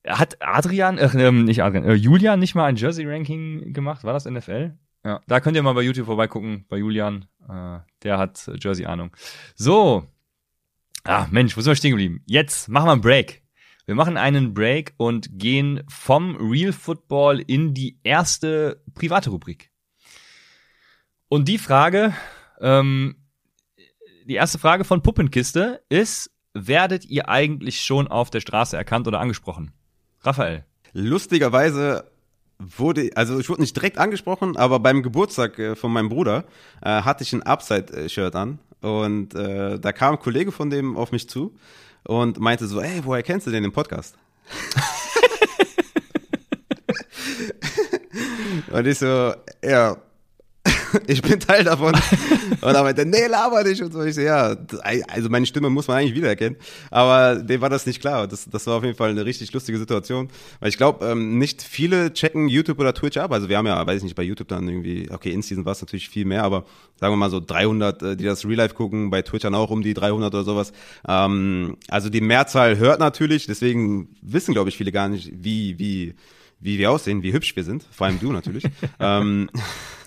Hat 0.06 0.38
Adrian, 0.40 0.96
äh, 0.96 1.30
nicht 1.32 1.62
Adrian, 1.62 1.84
äh, 1.84 1.92
Julian 1.92 2.40
nicht 2.40 2.54
mal 2.54 2.64
ein 2.64 2.76
Jersey-Ranking 2.76 3.74
gemacht? 3.74 4.04
War 4.04 4.14
das 4.14 4.24
NFL? 4.24 4.72
Ja, 5.04 5.20
da 5.26 5.40
könnt 5.40 5.54
ihr 5.54 5.62
mal 5.62 5.74
bei 5.74 5.82
YouTube 5.82 6.06
vorbeigucken, 6.06 6.64
bei 6.70 6.78
Julian. 6.78 7.26
Äh, 7.46 7.80
der 8.04 8.16
hat 8.16 8.48
äh, 8.48 8.56
Jersey-Ahnung. 8.58 9.14
So. 9.54 10.08
Ah, 11.04 11.26
Mensch, 11.30 11.54
wo 11.54 11.60
sind 11.60 11.72
wir 11.72 11.76
stehen 11.76 11.90
geblieben? 11.90 12.22
Jetzt 12.24 12.70
machen 12.70 12.86
wir 12.86 12.92
einen 12.92 13.00
Break. 13.02 13.42
Wir 13.84 13.96
machen 13.96 14.16
einen 14.16 14.54
Break 14.54 14.94
und 14.96 15.38
gehen 15.38 15.82
vom 15.88 16.36
Real 16.36 16.72
Football 16.72 17.40
in 17.40 17.74
die 17.74 17.98
erste 18.02 18.82
private 18.94 19.28
Rubrik. 19.28 19.72
Und 21.28 21.48
die 21.48 21.58
Frage, 21.58 22.14
ähm, 22.62 23.21
die 24.26 24.34
erste 24.34 24.58
Frage 24.58 24.84
von 24.84 25.02
Puppenkiste 25.02 25.82
ist, 25.88 26.30
werdet 26.54 27.04
ihr 27.06 27.28
eigentlich 27.28 27.80
schon 27.80 28.08
auf 28.08 28.30
der 28.30 28.40
Straße 28.40 28.76
erkannt 28.76 29.06
oder 29.08 29.20
angesprochen? 29.20 29.72
Raphael. 30.20 30.64
Lustigerweise 30.92 32.10
wurde, 32.58 33.10
also 33.14 33.38
ich 33.38 33.48
wurde 33.48 33.62
nicht 33.62 33.74
direkt 33.74 33.98
angesprochen, 33.98 34.56
aber 34.56 34.78
beim 34.78 35.02
Geburtstag 35.02 35.58
äh, 35.58 35.74
von 35.74 35.92
meinem 35.92 36.08
Bruder 36.08 36.44
äh, 36.82 37.02
hatte 37.02 37.24
ich 37.24 37.32
ein 37.32 37.42
Upside-Shirt 37.42 38.36
an 38.36 38.58
und 38.80 39.34
äh, 39.34 39.78
da 39.78 39.92
kam 39.92 40.14
ein 40.14 40.20
Kollege 40.20 40.52
von 40.52 40.70
dem 40.70 40.96
auf 40.96 41.12
mich 41.12 41.28
zu 41.28 41.56
und 42.04 42.38
meinte 42.38 42.66
so, 42.66 42.80
ey, 42.80 43.00
woher 43.04 43.22
kennst 43.22 43.46
du 43.46 43.50
den 43.50 43.64
im 43.64 43.72
Podcast? 43.72 44.16
und 48.70 48.86
ich 48.86 48.98
so, 48.98 49.34
ja, 49.64 49.96
ich 51.06 51.22
bin 51.22 51.40
Teil 51.40 51.64
davon. 51.64 51.94
Und 52.60 52.74
er 52.74 52.82
meinte, 52.82 53.04
nee, 53.06 53.26
laber 53.26 53.64
nicht. 53.64 53.82
Und 53.82 53.92
so, 53.92 54.02
ich 54.02 54.14
so, 54.14 54.20
ja, 54.20 54.56
also 55.08 55.28
meine 55.28 55.46
Stimme 55.46 55.70
muss 55.70 55.88
man 55.88 55.98
eigentlich 55.98 56.14
wiedererkennen. 56.14 56.56
Aber 56.90 57.36
dem 57.36 57.60
war 57.60 57.70
das 57.70 57.86
nicht 57.86 58.00
klar. 58.00 58.28
Das, 58.28 58.48
das 58.48 58.66
war 58.66 58.76
auf 58.76 58.84
jeden 58.84 58.96
Fall 58.96 59.10
eine 59.10 59.24
richtig 59.24 59.52
lustige 59.52 59.78
Situation. 59.78 60.28
Weil 60.60 60.68
ich 60.68 60.76
glaube, 60.76 61.06
ähm, 61.06 61.38
nicht 61.38 61.62
viele 61.62 62.12
checken 62.12 62.48
YouTube 62.48 62.78
oder 62.78 62.94
Twitch 62.94 63.16
ab. 63.16 63.32
Also 63.32 63.48
wir 63.48 63.56
haben 63.56 63.66
ja, 63.66 63.84
weiß 63.86 63.98
ich 63.98 64.04
nicht, 64.04 64.14
bei 64.14 64.22
YouTube 64.22 64.48
dann 64.48 64.68
irgendwie, 64.68 65.10
okay, 65.10 65.32
in-Season 65.32 65.64
war 65.64 65.72
es 65.72 65.80
natürlich 65.80 66.08
viel 66.08 66.24
mehr, 66.24 66.44
aber 66.44 66.64
sagen 66.96 67.12
wir 67.12 67.16
mal 67.16 67.30
so 67.30 67.40
300, 67.40 68.02
äh, 68.02 68.16
die 68.16 68.24
das 68.24 68.44
Real 68.44 68.56
Life 68.56 68.74
gucken, 68.74 69.10
bei 69.10 69.22
Twitch 69.22 69.42
dann 69.42 69.54
auch 69.54 69.70
um 69.70 69.82
die 69.82 69.94
300 69.94 70.32
oder 70.34 70.44
sowas. 70.44 70.72
Ähm, 71.06 71.76
also 71.88 72.08
die 72.10 72.20
Mehrzahl 72.20 72.78
hört 72.78 73.00
natürlich, 73.00 73.46
deswegen 73.46 74.08
wissen, 74.22 74.54
glaube 74.54 74.68
ich, 74.68 74.76
viele 74.76 74.92
gar 74.92 75.08
nicht, 75.08 75.32
wie, 75.34 75.78
wie, 75.78 76.14
wie 76.60 76.78
wir 76.78 76.90
aussehen, 76.90 77.22
wie 77.22 77.32
hübsch 77.32 77.56
wir 77.56 77.64
sind. 77.64 77.84
Vor 77.90 78.06
allem 78.06 78.20
du 78.20 78.32
natürlich. 78.32 78.64
ähm, 79.00 79.50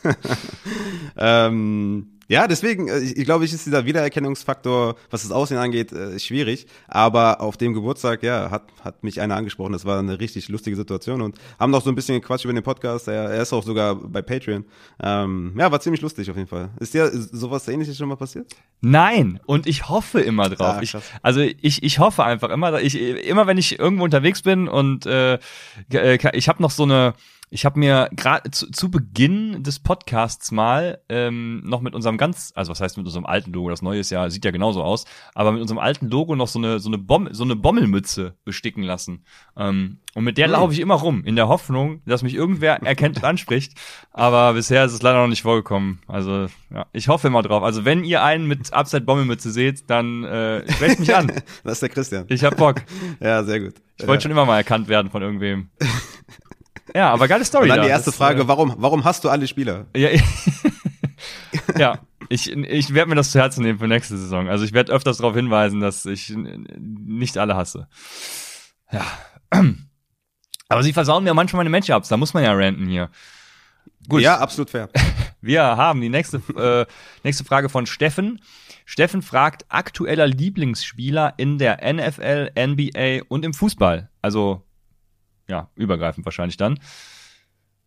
ähm, 1.17 2.15
ja, 2.27 2.47
deswegen, 2.47 2.87
äh, 2.87 2.99
ich, 2.99 3.17
ich 3.17 3.25
glaube, 3.25 3.45
ich 3.45 3.53
ist 3.53 3.65
dieser 3.65 3.85
Wiedererkennungsfaktor, 3.85 4.95
was 5.09 5.21
das 5.21 5.31
Aussehen 5.31 5.57
angeht, 5.57 5.91
äh, 5.91 6.17
schwierig. 6.19 6.65
Aber 6.87 7.41
auf 7.41 7.57
dem 7.57 7.73
Geburtstag, 7.73 8.23
ja, 8.23 8.49
hat, 8.49 8.63
hat 8.83 9.03
mich 9.03 9.21
einer 9.21 9.35
angesprochen. 9.35 9.73
Das 9.73 9.85
war 9.85 9.99
eine 9.99 10.19
richtig 10.19 10.49
lustige 10.49 10.75
Situation 10.75 11.21
und 11.21 11.37
haben 11.59 11.71
noch 11.71 11.83
so 11.83 11.89
ein 11.89 11.95
bisschen 11.95 12.19
gequatscht 12.19 12.45
über 12.45 12.53
den 12.53 12.63
Podcast. 12.63 13.07
Er, 13.07 13.29
er 13.29 13.41
ist 13.41 13.53
auch 13.53 13.63
sogar 13.63 13.95
bei 13.95 14.21
Patreon. 14.21 14.65
Ähm, 15.01 15.53
ja, 15.57 15.71
war 15.71 15.79
ziemlich 15.79 16.01
lustig 16.01 16.29
auf 16.29 16.37
jeden 16.37 16.49
Fall. 16.49 16.69
Ist 16.79 16.93
dir 16.93 17.11
sowas 17.11 17.67
ähnliches 17.67 17.97
schon 17.97 18.09
mal 18.09 18.15
passiert? 18.15 18.51
Nein, 18.81 19.39
und 19.45 19.67
ich 19.67 19.87
hoffe 19.89 20.19
immer 20.21 20.49
drauf. 20.49 20.77
Ah, 20.77 20.81
ich, 20.81 20.95
also 21.21 21.41
ich, 21.41 21.83
ich 21.83 21.99
hoffe 21.99 22.23
einfach 22.23 22.49
immer, 22.49 22.81
ich, 22.81 22.99
immer 22.99 23.45
wenn 23.45 23.57
ich 23.57 23.77
irgendwo 23.77 24.03
unterwegs 24.03 24.41
bin 24.41 24.67
und 24.67 25.05
äh, 25.05 25.37
äh, 25.91 26.17
ich 26.35 26.49
habe 26.49 26.61
noch 26.61 26.71
so 26.71 26.83
eine, 26.83 27.13
ich 27.49 27.65
habe 27.65 27.79
mir 27.79 28.09
gerade 28.11 28.51
zu, 28.51 28.71
zu 28.71 28.89
Beginn 28.89 29.63
des 29.63 29.79
Podcasts 29.79 30.51
mal 30.51 30.99
ähm, 31.09 31.61
noch 31.65 31.81
mit 31.81 31.95
unserem 31.95 32.17
ganz, 32.17 32.51
also 32.55 32.71
was 32.71 32.81
heißt 32.81 32.97
mit 32.97 33.05
unserem 33.05 33.25
alten 33.25 33.53
Logo, 33.53 33.69
das 33.69 33.81
neue 33.81 33.99
ist 33.99 34.09
ja, 34.09 34.29
sieht 34.29 34.45
ja 34.45 34.51
genauso 34.51 34.83
aus, 34.83 35.05
aber 35.33 35.51
mit 35.51 35.61
unserem 35.61 35.79
alten 35.79 36.09
Logo 36.09 36.35
noch 36.35 36.47
so 36.47 36.59
eine 36.59 36.79
so 36.79 36.89
eine 36.89 36.97
Bom 36.97 37.29
so 37.31 37.43
eine 37.43 37.55
Bommelmütze 37.55 38.35
besticken 38.43 38.83
lassen. 38.83 39.23
Ähm, 39.57 39.99
und 40.15 40.23
mit 40.23 40.37
der 40.37 40.47
laufe 40.47 40.71
ich 40.71 40.79
immer 40.79 40.95
rum, 40.95 41.23
in 41.25 41.35
der 41.35 41.49
Hoffnung, 41.49 42.01
dass 42.05 42.23
mich 42.23 42.35
irgendwer 42.35 42.75
erkennt 42.83 43.17
und 43.17 43.25
anspricht. 43.25 43.73
Aber 44.11 44.53
bisher 44.53 44.85
ist 44.85 44.93
es 44.93 45.01
leider 45.01 45.21
noch 45.21 45.27
nicht 45.27 45.41
vorgekommen. 45.41 45.99
Also 46.07 46.47
ja, 46.73 46.85
ich 46.93 47.09
hoffe 47.09 47.27
immer 47.27 47.41
drauf. 47.41 47.63
Also 47.63 47.83
wenn 47.83 48.05
ihr 48.05 48.23
einen 48.23 48.47
mit 48.47 48.73
Upside 48.73 49.03
Bommelmütze 49.03 49.51
seht, 49.51 49.89
dann 49.89 50.23
äh, 50.23 50.71
sprecht 50.71 50.99
mich 50.99 51.13
an. 51.13 51.31
Das 51.63 51.73
ist 51.73 51.81
der 51.81 51.89
Christian. 51.89 52.25
Ich 52.29 52.43
hab 52.43 52.57
Bock. 52.57 52.81
Ja, 53.19 53.43
sehr 53.43 53.59
gut. 53.59 53.73
Ich 53.97 54.07
wollte 54.07 54.23
schon 54.23 54.31
immer 54.31 54.45
mal 54.45 54.57
erkannt 54.57 54.87
werden 54.87 55.09
von 55.09 55.21
irgendwem. 55.21 55.69
Ja, 56.93 57.11
aber 57.11 57.27
geile 57.27 57.45
Story. 57.45 57.63
Und 57.63 57.69
dann 57.69 57.77
da. 57.77 57.83
die 57.83 57.89
erste 57.89 58.11
Das, 58.11 58.17
Frage, 58.17 58.43
äh, 58.43 58.47
warum, 58.47 58.75
warum 58.77 59.03
hast 59.03 59.23
du 59.23 59.29
alle 59.29 59.47
Spieler? 59.47 59.87
Ja, 59.95 60.09
ich, 60.09 60.21
ja 61.77 61.99
ich, 62.29 62.51
ich 62.51 62.93
werde 62.93 63.09
mir 63.09 63.15
das 63.15 63.31
zu 63.31 63.39
Herzen 63.39 63.63
nehmen 63.63 63.79
für 63.79 63.87
nächste 63.87 64.17
Saison. 64.17 64.49
Also 64.49 64.65
ich 64.65 64.73
werde 64.73 64.91
öfters 64.91 65.17
darauf 65.17 65.35
hinweisen, 65.35 65.79
dass 65.79 66.05
ich 66.05 66.33
nicht 66.35 67.37
alle 67.37 67.55
hasse. 67.55 67.87
Ja. 68.91 69.05
Aber 70.67 70.83
sie 70.83 70.93
versauen 70.93 71.23
mir 71.23 71.33
manchmal 71.33 71.59
meine 71.59 71.69
Matchups, 71.69 72.09
da 72.09 72.17
muss 72.17 72.33
man 72.33 72.43
ja 72.43 72.53
ranten 72.53 72.87
hier. 72.87 73.09
Gut, 74.07 74.21
Ja, 74.21 74.39
absolut 74.39 74.69
fair. 74.69 74.89
wir 75.41 75.61
haben 75.63 76.01
die 76.01 76.09
nächste, 76.09 76.37
äh, 76.57 76.85
nächste 77.23 77.43
Frage 77.43 77.69
von 77.69 77.85
Steffen. 77.85 78.41
Steffen 78.85 79.21
fragt, 79.21 79.65
aktueller 79.69 80.27
Lieblingsspieler 80.27 81.33
in 81.37 81.57
der 81.57 81.81
NFL, 81.91 82.51
NBA 82.57 83.25
und 83.27 83.45
im 83.45 83.53
Fußball. 83.53 84.09
Also, 84.21 84.64
ja, 85.47 85.69
übergreifend 85.75 86.25
wahrscheinlich 86.25 86.57
dann. 86.57 86.79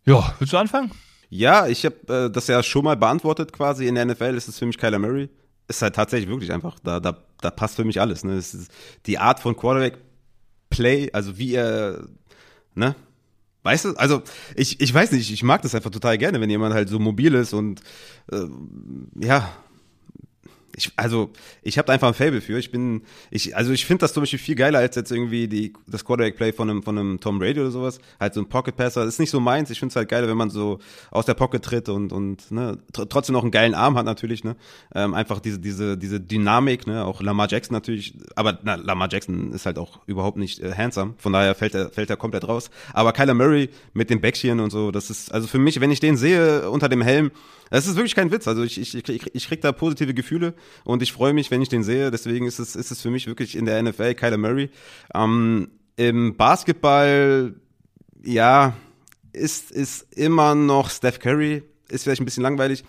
Ja, 0.04 0.34
willst 0.38 0.52
du 0.52 0.58
anfangen? 0.58 0.92
Ja, 1.30 1.66
ich 1.66 1.84
habe 1.84 2.26
äh, 2.26 2.30
das 2.30 2.46
ja 2.46 2.62
schon 2.62 2.84
mal 2.84 2.96
beantwortet 2.96 3.52
quasi. 3.52 3.86
In 3.86 3.94
der 3.94 4.06
NFL 4.06 4.34
ist 4.36 4.48
es 4.48 4.58
für 4.58 4.66
mich 4.66 4.78
Kyler 4.78 4.98
Murray. 4.98 5.28
Ist 5.66 5.82
halt 5.82 5.94
tatsächlich 5.94 6.30
wirklich 6.30 6.52
einfach. 6.52 6.78
Da, 6.82 7.00
da, 7.00 7.18
da 7.40 7.50
passt 7.50 7.76
für 7.76 7.84
mich 7.84 8.00
alles. 8.00 8.24
Ne? 8.24 8.36
Ist 8.36 8.70
die 9.04 9.18
Art 9.18 9.40
von 9.40 9.54
Quarterback-Play, 9.54 11.10
also 11.12 11.36
wie 11.36 11.54
er, 11.54 12.06
ne? 12.74 12.94
Weißt 13.64 13.84
du, 13.84 13.94
also 13.96 14.22
ich, 14.54 14.80
ich 14.80 14.94
weiß 14.94 15.12
nicht, 15.12 15.30
ich 15.30 15.42
mag 15.42 15.60
das 15.60 15.74
einfach 15.74 15.90
total 15.90 16.16
gerne, 16.16 16.40
wenn 16.40 16.48
jemand 16.48 16.72
halt 16.72 16.88
so 16.88 16.98
mobil 16.98 17.34
ist 17.34 17.52
und 17.52 17.82
äh, 18.32 18.46
ja, 19.20 19.50
ich, 20.78 20.92
also 20.96 21.30
ich 21.62 21.76
habe 21.76 21.86
da 21.86 21.92
einfach 21.92 22.08
ein 22.08 22.14
Fable 22.14 22.40
für. 22.40 22.58
Ich 22.58 22.70
bin, 22.70 23.02
ich, 23.30 23.56
also 23.56 23.72
ich 23.72 23.84
finde 23.84 24.02
das 24.02 24.12
zum 24.12 24.22
Beispiel 24.22 24.38
viel 24.38 24.54
geiler 24.54 24.78
als 24.78 24.94
jetzt 24.94 25.10
irgendwie 25.10 25.48
die, 25.48 25.72
das 25.86 26.04
Quarterback-Play 26.04 26.52
von 26.52 26.70
einem, 26.70 26.82
von 26.82 26.96
einem 26.96 27.20
Tom 27.20 27.38
Brady 27.38 27.60
oder 27.60 27.70
sowas. 27.70 27.98
Halt 28.20 28.34
so 28.34 28.40
ein 28.40 28.48
Pocket-Passer. 28.48 29.04
Ist 29.04 29.18
nicht 29.18 29.30
so 29.30 29.40
meins. 29.40 29.70
Ich 29.70 29.80
finde 29.80 29.92
es 29.92 29.96
halt 29.96 30.08
geiler, 30.08 30.28
wenn 30.28 30.36
man 30.36 30.50
so 30.50 30.78
aus 31.10 31.26
der 31.26 31.34
Pocket 31.34 31.62
tritt 31.62 31.88
und, 31.88 32.12
und 32.12 32.50
ne, 32.50 32.78
tr 32.92 33.08
trotzdem 33.08 33.32
noch 33.32 33.42
einen 33.42 33.50
geilen 33.50 33.74
Arm 33.74 33.98
hat 33.98 34.06
natürlich. 34.06 34.44
Ne? 34.44 34.56
Ähm, 34.94 35.14
einfach 35.14 35.40
diese, 35.40 35.58
diese, 35.58 35.98
diese 35.98 36.20
Dynamik. 36.20 36.86
Ne? 36.86 37.04
Auch 37.04 37.20
Lamar 37.20 37.48
Jackson 37.50 37.74
natürlich. 37.74 38.14
Aber 38.36 38.58
na, 38.62 38.76
Lamar 38.76 39.08
Jackson 39.10 39.52
ist 39.52 39.66
halt 39.66 39.78
auch 39.78 40.00
überhaupt 40.06 40.38
nicht 40.38 40.60
äh, 40.60 40.72
handsome. 40.72 41.14
Von 41.18 41.32
daher 41.32 41.56
fällt 41.56 41.74
er, 41.74 41.90
fällt 41.90 42.08
er 42.08 42.16
komplett 42.16 42.46
raus. 42.46 42.70
Aber 42.92 43.12
Kyler 43.12 43.34
Murray 43.34 43.68
mit 43.94 44.10
dem 44.10 44.20
Bäckchen 44.20 44.60
und 44.60 44.70
so, 44.70 44.92
das 44.92 45.10
ist, 45.10 45.32
also 45.32 45.48
für 45.48 45.58
mich, 45.58 45.80
wenn 45.80 45.90
ich 45.90 46.00
den 46.00 46.16
sehe 46.16 46.70
unter 46.70 46.88
dem 46.88 47.02
Helm, 47.02 47.32
das 47.70 47.86
ist 47.86 47.96
wirklich 47.96 48.14
kein 48.14 48.30
Witz. 48.30 48.48
Also 48.48 48.62
ich, 48.62 48.80
ich, 48.80 48.94
ich, 48.94 49.34
ich 49.34 49.48
krieg 49.48 49.60
da 49.60 49.72
positive 49.72 50.14
Gefühle 50.14 50.54
und 50.84 51.02
ich 51.02 51.12
freue 51.12 51.32
mich, 51.32 51.50
wenn 51.50 51.62
ich 51.62 51.68
den 51.68 51.82
sehe. 51.82 52.10
Deswegen 52.10 52.46
ist 52.46 52.58
es, 52.58 52.76
ist 52.76 52.90
es 52.90 53.00
für 53.00 53.10
mich 53.10 53.26
wirklich 53.26 53.56
in 53.56 53.64
der 53.64 53.82
NFL 53.82 54.14
Kyler 54.14 54.38
Murray. 54.38 54.70
Ähm, 55.14 55.70
Im 55.96 56.36
Basketball, 56.36 57.54
ja, 58.22 58.76
ist, 59.32 59.70
ist 59.70 60.12
immer 60.16 60.54
noch 60.54 60.90
Steph 60.90 61.18
Curry. 61.18 61.62
Ist 61.88 62.04
vielleicht 62.04 62.20
ein 62.20 62.24
bisschen 62.24 62.42
langweilig. 62.42 62.84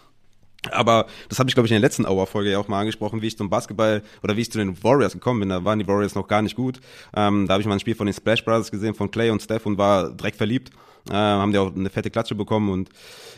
Aber 0.72 1.06
das 1.30 1.40
habe 1.40 1.50
ich, 1.50 1.56
glaube 1.56 1.68
ich, 1.68 1.72
in 1.72 1.76
der 1.76 1.88
letzten 1.88 2.06
Hour-Folge 2.06 2.52
ja 2.52 2.60
auch 2.60 2.68
mal 2.68 2.82
angesprochen, 2.82 3.22
wie 3.22 3.28
ich 3.28 3.38
zum 3.38 3.50
Basketball 3.50 4.04
oder 4.24 4.36
wie 4.36 4.42
ich 4.42 4.52
zu 4.52 4.58
den 4.58 4.82
Warriors 4.84 5.14
gekommen 5.14 5.40
bin. 5.40 5.50
Da 5.50 5.64
waren 5.64 5.80
die 5.80 5.88
Warriors 5.88 6.16
noch 6.16 6.28
gar 6.28 6.42
nicht 6.42 6.56
gut. 6.56 6.82
Ähm, 7.16 7.48
da 7.48 7.54
habe 7.54 7.62
ich 7.62 7.68
mal 7.68 7.76
ein 7.76 7.80
Spiel 7.80 7.96
von 7.96 8.08
den 8.08 8.14
Splash 8.14 8.44
Brothers 8.44 8.72
gesehen, 8.72 8.94
von 8.94 9.10
Clay 9.10 9.30
und 9.30 9.42
Steph 9.42 9.66
und 9.66 9.78
war 9.78 10.10
direkt 10.10 10.38
verliebt. 10.38 10.72
Äh, 11.10 11.14
haben 11.14 11.52
die 11.52 11.58
auch 11.58 11.74
eine 11.74 11.90
fette 11.90 12.10
Klatsche 12.10 12.36
bekommen 12.36 12.70
und 12.70 12.90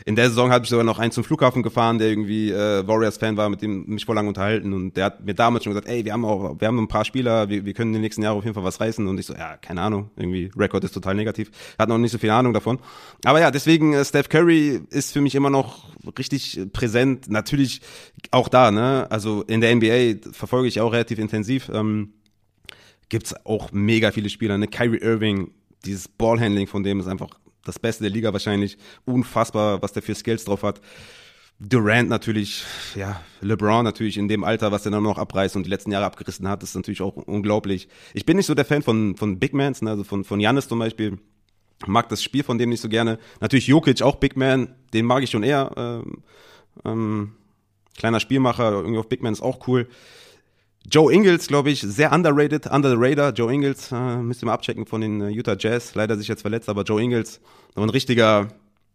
in 0.04 0.16
der 0.16 0.28
Saison 0.28 0.50
habe 0.50 0.64
ich 0.64 0.70
sogar 0.70 0.84
noch 0.84 0.98
einen 0.98 1.12
zum 1.12 1.22
Flughafen 1.22 1.62
gefahren, 1.62 1.98
der 1.98 2.08
irgendwie 2.08 2.50
äh, 2.50 2.86
Warriors-Fan 2.86 3.36
war, 3.36 3.48
mit 3.48 3.62
dem 3.62 3.86
mich 3.86 4.04
vor 4.04 4.14
lang 4.14 4.26
unterhalten 4.26 4.72
und 4.72 4.96
der 4.96 5.06
hat 5.06 5.24
mir 5.24 5.34
damals 5.34 5.64
schon 5.64 5.72
gesagt, 5.72 5.88
ey, 5.88 6.04
wir 6.04 6.12
haben 6.12 6.24
auch, 6.24 6.60
wir 6.60 6.68
haben 6.68 6.78
ein 6.78 6.88
paar 6.88 7.04
Spieler, 7.04 7.48
wir, 7.48 7.64
wir 7.64 7.72
können 7.72 7.90
in 7.90 7.94
den 7.94 8.02
nächsten 8.02 8.22
Jahren 8.22 8.36
auf 8.36 8.44
jeden 8.44 8.54
Fall 8.54 8.64
was 8.64 8.80
reißen 8.80 9.06
und 9.06 9.16
ich 9.18 9.26
so, 9.26 9.34
ja, 9.34 9.56
keine 9.58 9.80
Ahnung, 9.80 10.10
irgendwie 10.16 10.50
Rekord 10.56 10.82
ist 10.84 10.92
total 10.92 11.14
negativ, 11.14 11.50
hat 11.78 11.88
noch 11.88 11.98
nicht 11.98 12.10
so 12.10 12.18
viel 12.18 12.30
Ahnung 12.30 12.52
davon. 12.52 12.78
Aber 13.24 13.40
ja, 13.40 13.50
deswegen 13.50 13.94
äh, 13.94 14.04
Steph 14.04 14.28
Curry 14.28 14.82
ist 14.90 15.12
für 15.12 15.20
mich 15.20 15.34
immer 15.34 15.50
noch 15.50 15.92
richtig 16.18 16.58
äh, 16.58 16.66
präsent, 17.12 17.30
natürlich 17.30 17.80
auch 18.30 18.48
da, 18.48 18.70
ne, 18.70 19.06
also 19.10 19.42
in 19.42 19.60
der 19.60 19.74
NBA 19.74 20.30
verfolge 20.32 20.68
ich 20.68 20.80
auch 20.80 20.92
relativ 20.92 21.18
intensiv. 21.18 21.70
Ähm, 21.72 22.14
gibt's 23.08 23.34
auch 23.44 23.72
mega 23.72 24.10
viele 24.10 24.30
Spieler, 24.30 24.58
ne? 24.58 24.68
Kyrie 24.68 24.98
Irving, 24.98 25.52
dieses 25.84 26.08
Ballhandling 26.08 26.66
von 26.66 26.82
dem 26.82 27.00
ist 27.00 27.08
einfach 27.08 27.28
das 27.64 27.78
Beste 27.78 28.04
der 28.04 28.10
Liga 28.10 28.32
wahrscheinlich. 28.32 28.78
Unfassbar, 29.04 29.82
was 29.82 29.92
der 29.92 30.02
für 30.02 30.14
Skills 30.14 30.44
drauf 30.44 30.62
hat. 30.62 30.80
Durant 31.58 32.08
natürlich, 32.08 32.64
ja, 32.96 33.20
LeBron 33.40 33.84
natürlich 33.84 34.16
in 34.16 34.26
dem 34.26 34.42
Alter, 34.42 34.72
was 34.72 34.84
er 34.84 34.90
dann 34.90 35.02
noch 35.04 35.18
abreißt 35.18 35.54
und 35.54 35.64
die 35.64 35.70
letzten 35.70 35.92
Jahre 35.92 36.06
abgerissen 36.06 36.48
hat, 36.48 36.62
ist 36.62 36.74
natürlich 36.74 37.02
auch 37.02 37.16
unglaublich. 37.16 37.88
Ich 38.14 38.26
bin 38.26 38.36
nicht 38.36 38.46
so 38.46 38.54
der 38.54 38.64
Fan 38.64 38.82
von, 38.82 39.16
von 39.16 39.38
Big 39.38 39.52
Mans, 39.52 39.80
ne? 39.80 39.90
also 39.90 40.02
von, 40.02 40.24
von 40.24 40.40
Giannis 40.40 40.66
zum 40.66 40.80
Beispiel. 40.80 41.18
Mag 41.86 42.08
das 42.08 42.22
Spiel 42.22 42.42
von 42.42 42.58
dem 42.58 42.70
nicht 42.70 42.80
so 42.80 42.88
gerne. 42.88 43.18
Natürlich 43.40 43.66
Jokic, 43.66 44.02
auch 44.02 44.16
Big 44.16 44.36
Man, 44.36 44.74
den 44.92 45.04
mag 45.04 45.22
ich 45.22 45.30
schon 45.30 45.42
eher. 45.42 45.72
Ähm, 45.76 46.22
ähm, 46.84 47.32
kleiner 47.96 48.20
Spielmacher, 48.20 48.72
irgendwie 48.72 48.98
auf 48.98 49.08
Big 49.08 49.22
Man 49.22 49.32
ist 49.32 49.42
auch 49.42 49.66
cool. 49.68 49.88
Joe 50.90 51.12
Ingles, 51.12 51.46
glaube 51.46 51.70
ich, 51.70 51.80
sehr 51.80 52.12
underrated, 52.12 52.66
under 52.66 52.90
the 52.90 52.96
radar. 52.98 53.32
Joe 53.32 53.52
Ingles, 53.52 53.92
äh, 53.92 54.16
müsst 54.16 54.42
ihr 54.42 54.46
mal 54.46 54.54
abchecken 54.54 54.86
von 54.86 55.00
den 55.00 55.20
äh, 55.20 55.28
Utah 55.28 55.56
Jazz. 55.58 55.94
Leider 55.94 56.16
sich 56.16 56.28
jetzt 56.28 56.42
verletzt, 56.42 56.68
aber 56.68 56.82
Joe 56.82 57.00
Ingles, 57.00 57.40
so 57.74 57.82
ein 57.82 57.88
richtiger, 57.88 58.48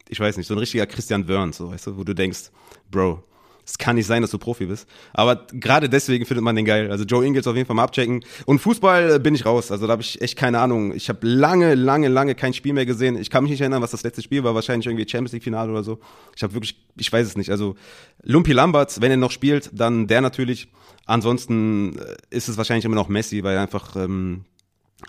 ich 0.10 0.20
weiß 0.20 0.38
nicht, 0.38 0.48
so 0.48 0.56
ein 0.56 0.60
richtiger 0.60 0.86
Christian 0.86 1.28
Wörns, 1.28 1.58
so, 1.58 1.72
weißt 1.72 1.88
du, 1.88 1.98
wo 1.98 2.04
du 2.04 2.14
denkst, 2.14 2.52
Bro, 2.92 3.24
es 3.68 3.78
kann 3.78 3.98
nicht 3.98 4.08
sein, 4.08 4.22
dass 4.22 4.32
du 4.32 4.38
Profi 4.38 4.66
bist. 4.66 4.88
Aber 5.14 5.46
gerade 5.52 5.90
deswegen 5.90 6.26
findet 6.26 6.44
man 6.44 6.56
den 6.56 6.64
geil. 6.64 6.90
Also 6.90 7.04
Joe 7.04 7.26
Ingles 7.26 7.48
auf 7.48 7.56
jeden 7.56 7.68
Fall 7.68 7.76
mal 7.76 7.84
abchecken. 7.84 8.24
Und 8.46 8.60
Fußball 8.60 9.16
äh, 9.16 9.20
bin 9.20 9.36
ich 9.36 9.46
raus. 9.46 9.72
Also 9.72 9.86
da 9.88 9.92
habe 9.92 10.02
ich 10.02 10.22
echt 10.22 10.38
keine 10.38 10.60
Ahnung. 10.60 10.94
Ich 10.96 11.10
habe 11.10 11.28
lange, 11.28 11.76
lange, 11.76 12.08
lange 12.08 12.34
kein 12.34 12.54
Spiel 12.54 12.72
mehr 12.72 12.86
gesehen. 12.86 13.18
Ich 13.18 13.30
kann 13.30 13.44
mich 13.44 13.52
nicht 13.52 13.60
erinnern, 13.60 13.82
was 13.82 13.92
das 13.92 14.04
letzte 14.04 14.22
Spiel 14.22 14.46
war. 14.46 14.56
Wahrscheinlich 14.56 14.88
irgendwie 14.88 15.08
Champions 15.08 15.34
League 15.34 15.44
Finale 15.44 15.70
oder 15.70 15.84
so. 15.84 16.00
Ich 16.34 16.44
habe 16.44 16.54
wirklich, 16.54 16.78
ich 16.96 17.12
weiß 17.12 17.28
es 17.28 17.36
nicht. 17.36 17.52
Also 17.52 17.76
Lumpi 18.24 18.54
Lamberts, 18.54 19.02
wenn 19.02 19.12
er 19.12 19.18
noch 19.18 19.32
spielt, 19.32 19.70
dann 19.74 20.08
der 20.08 20.22
natürlich. 20.22 20.70
Ansonsten 21.06 22.00
äh, 22.00 22.16
ist 22.30 22.48
es 22.48 22.56
wahrscheinlich 22.56 22.86
immer 22.86 22.96
noch 22.96 23.10
Messi, 23.10 23.44
weil 23.44 23.56
er 23.56 23.64
einfach 23.64 23.98
ähm, 23.98 24.46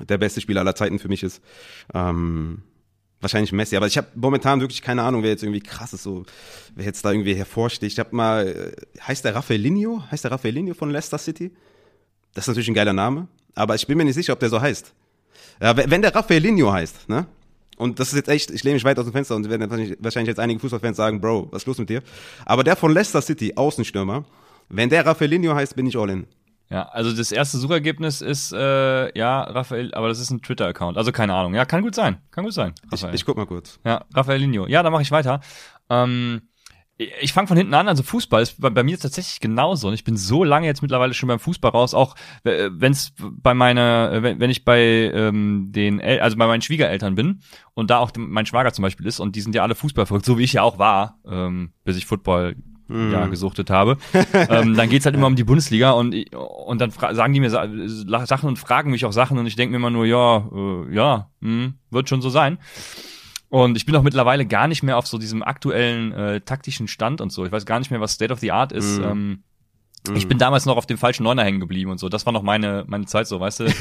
der 0.00 0.18
beste 0.18 0.40
Spieler 0.40 0.62
aller 0.62 0.74
Zeiten 0.74 0.98
für 0.98 1.08
mich 1.08 1.22
ist. 1.22 1.40
Ähm, 1.94 2.62
wahrscheinlich 3.20 3.52
Messi, 3.52 3.76
aber 3.76 3.86
ich 3.86 3.96
habe 3.96 4.08
momentan 4.14 4.60
wirklich 4.60 4.82
keine 4.82 5.02
Ahnung, 5.02 5.22
wer 5.22 5.30
jetzt 5.30 5.42
irgendwie 5.42 5.60
krass 5.60 5.92
ist, 5.92 6.02
so 6.02 6.24
wer 6.74 6.84
jetzt 6.84 7.04
da 7.04 7.10
irgendwie 7.10 7.34
hervorsticht. 7.34 7.94
Ich 7.94 7.98
habe 7.98 8.14
mal, 8.14 8.46
äh, 8.46 9.02
heißt 9.02 9.24
der 9.24 9.34
Raffaellinho? 9.34 10.02
Heißt 10.10 10.24
der 10.24 10.30
Raffaellinho 10.30 10.74
von 10.74 10.90
Leicester 10.90 11.18
City? 11.18 11.50
Das 12.34 12.44
ist 12.44 12.48
natürlich 12.48 12.68
ein 12.68 12.74
geiler 12.74 12.92
Name, 12.92 13.28
aber 13.54 13.74
ich 13.74 13.86
bin 13.86 13.98
mir 13.98 14.04
nicht 14.04 14.14
sicher, 14.14 14.32
ob 14.32 14.40
der 14.40 14.48
so 14.48 14.60
heißt. 14.60 14.92
Ja, 15.60 15.76
wenn 15.76 16.02
der 16.02 16.14
Raffaellinho 16.14 16.72
heißt, 16.72 17.08
ne? 17.08 17.26
Und 17.76 18.00
das 18.00 18.08
ist 18.08 18.16
jetzt 18.16 18.28
echt, 18.28 18.50
ich 18.50 18.64
lehne 18.64 18.74
mich 18.74 18.84
weit 18.84 18.98
aus 18.98 19.04
dem 19.04 19.12
Fenster 19.12 19.36
und 19.36 19.48
werden 19.48 19.70
wahrscheinlich, 19.70 19.96
wahrscheinlich 20.00 20.28
jetzt 20.28 20.40
einige 20.40 20.58
Fußballfans 20.58 20.96
sagen, 20.96 21.20
Bro, 21.20 21.48
was 21.52 21.62
ist 21.62 21.66
los 21.66 21.78
mit 21.78 21.88
dir? 21.88 22.02
Aber 22.44 22.64
der 22.64 22.74
von 22.74 22.92
Leicester 22.92 23.22
City, 23.22 23.52
Außenstürmer, 23.54 24.24
wenn 24.68 24.90
der 24.90 25.06
Raffaellinho 25.06 25.54
heißt, 25.54 25.76
bin 25.76 25.86
ich 25.86 25.96
all 25.96 26.10
in. 26.10 26.26
Ja, 26.70 26.82
also 26.88 27.16
das 27.16 27.32
erste 27.32 27.56
Suchergebnis 27.56 28.20
ist, 28.20 28.52
äh, 28.52 29.18
ja, 29.18 29.42
Raphael, 29.42 29.94
aber 29.94 30.08
das 30.08 30.20
ist 30.20 30.30
ein 30.30 30.42
Twitter-Account. 30.42 30.98
Also 30.98 31.12
keine 31.12 31.34
Ahnung. 31.34 31.54
Ja, 31.54 31.64
kann 31.64 31.82
gut 31.82 31.94
sein. 31.94 32.18
Kann 32.30 32.44
gut 32.44 32.52
sein. 32.52 32.74
Ich, 32.84 32.92
Raphael. 32.92 33.14
ich 33.14 33.24
guck 33.24 33.36
mal 33.38 33.46
kurz. 33.46 33.80
Ja, 33.84 34.04
Raffaelinho. 34.14 34.66
Ja, 34.66 34.82
dann 34.82 34.92
mache 34.92 35.02
ich 35.02 35.10
weiter. 35.10 35.40
Ähm, 35.88 36.42
ich 36.98 37.32
fange 37.32 37.46
von 37.46 37.56
hinten 37.56 37.74
an, 37.74 37.86
also 37.86 38.02
Fußball 38.02 38.42
ist 38.42 38.60
bei, 38.60 38.70
bei 38.70 38.82
mir 38.82 38.98
tatsächlich 38.98 39.38
genauso. 39.38 39.88
Und 39.88 39.94
ich 39.94 40.02
bin 40.02 40.16
so 40.16 40.42
lange 40.42 40.66
jetzt 40.66 40.82
mittlerweile 40.82 41.14
schon 41.14 41.28
beim 41.28 41.38
Fußball 41.38 41.70
raus, 41.70 41.94
auch 41.94 42.16
wenn 42.42 42.92
es 42.92 43.12
bei 43.18 43.54
meiner, 43.54 44.10
äh, 44.12 44.22
wenn, 44.22 44.40
wenn 44.40 44.50
ich 44.50 44.64
bei 44.64 44.80
ähm, 44.80 45.68
den, 45.70 46.00
El 46.00 46.20
also 46.20 46.36
bei 46.36 46.46
meinen 46.46 46.60
Schwiegereltern 46.60 47.14
bin 47.14 47.40
und 47.74 47.90
da 47.90 47.98
auch 47.98 48.10
mein 48.16 48.46
Schwager 48.46 48.72
zum 48.72 48.82
Beispiel 48.82 49.06
ist 49.06 49.20
und 49.20 49.36
die 49.36 49.40
sind 49.40 49.54
ja 49.54 49.62
alle 49.62 49.76
Fußball 49.76 50.06
verrückt, 50.06 50.26
so 50.26 50.38
wie 50.38 50.44
ich 50.44 50.54
ja 50.54 50.62
auch 50.62 50.78
war, 50.78 51.20
ähm, 51.26 51.72
bis 51.84 51.96
ich 51.96 52.04
Football 52.04 52.56
ja, 52.88 53.26
gesuchtet 53.26 53.70
habe. 53.70 53.98
ähm, 54.32 54.74
dann 54.74 54.88
geht's 54.88 55.04
halt 55.04 55.14
immer 55.14 55.26
um 55.26 55.36
die 55.36 55.44
Bundesliga 55.44 55.90
und, 55.90 56.14
und 56.34 56.80
dann 56.80 56.90
sagen 56.90 57.32
die 57.34 57.40
mir 57.40 57.50
Sa 57.50 57.68
Sachen 58.26 58.48
und 58.48 58.58
fragen 58.58 58.90
mich 58.90 59.04
auch 59.04 59.12
Sachen 59.12 59.38
und 59.38 59.46
ich 59.46 59.56
denke 59.56 59.72
mir 59.72 59.76
immer 59.76 59.90
nur, 59.90 60.06
ja, 60.06 60.38
äh, 60.54 60.94
ja, 60.94 61.30
mh, 61.40 61.72
wird 61.90 62.08
schon 62.08 62.22
so 62.22 62.30
sein. 62.30 62.58
Und 63.50 63.76
ich 63.76 63.86
bin 63.86 63.96
auch 63.96 64.02
mittlerweile 64.02 64.44
gar 64.46 64.68
nicht 64.68 64.82
mehr 64.82 64.98
auf 64.98 65.06
so 65.06 65.16
diesem 65.18 65.42
aktuellen 65.42 66.12
äh, 66.12 66.40
taktischen 66.42 66.86
Stand 66.88 67.20
und 67.20 67.30
so. 67.32 67.46
Ich 67.46 67.52
weiß 67.52 67.64
gar 67.66 67.78
nicht 67.78 67.90
mehr, 67.90 68.00
was 68.00 68.12
State 68.12 68.32
of 68.32 68.40
the 68.40 68.52
Art 68.52 68.72
ist. 68.72 68.98
Mhm. 68.98 69.04
Ähm, 69.04 69.42
Ich 70.14 70.28
bin 70.28 70.38
damals 70.38 70.64
noch 70.66 70.76
auf 70.76 70.86
dem 70.86 70.96
falschen 70.98 71.24
Neuner 71.24 71.44
hängen 71.44 71.60
geblieben 71.60 71.90
und 71.90 71.98
so. 71.98 72.08
Das 72.08 72.24
war 72.26 72.32
noch 72.32 72.42
meine, 72.42 72.84
meine 72.86 73.06
Zeit 73.06 73.26
so, 73.26 73.40
weißt 73.40 73.60
du? 73.60 73.64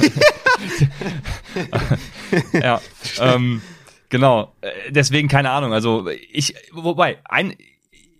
ja. 2.53 2.81
Ähm, 3.19 3.61
Genau. 4.09 4.53
Äh, 4.61 4.69
deswegen 4.91 5.27
keine 5.27 5.49
Ahnung. 5.51 5.73
Also 5.73 6.07
ich, 6.31 6.55
wobei, 6.71 7.17
ein, 7.25 7.55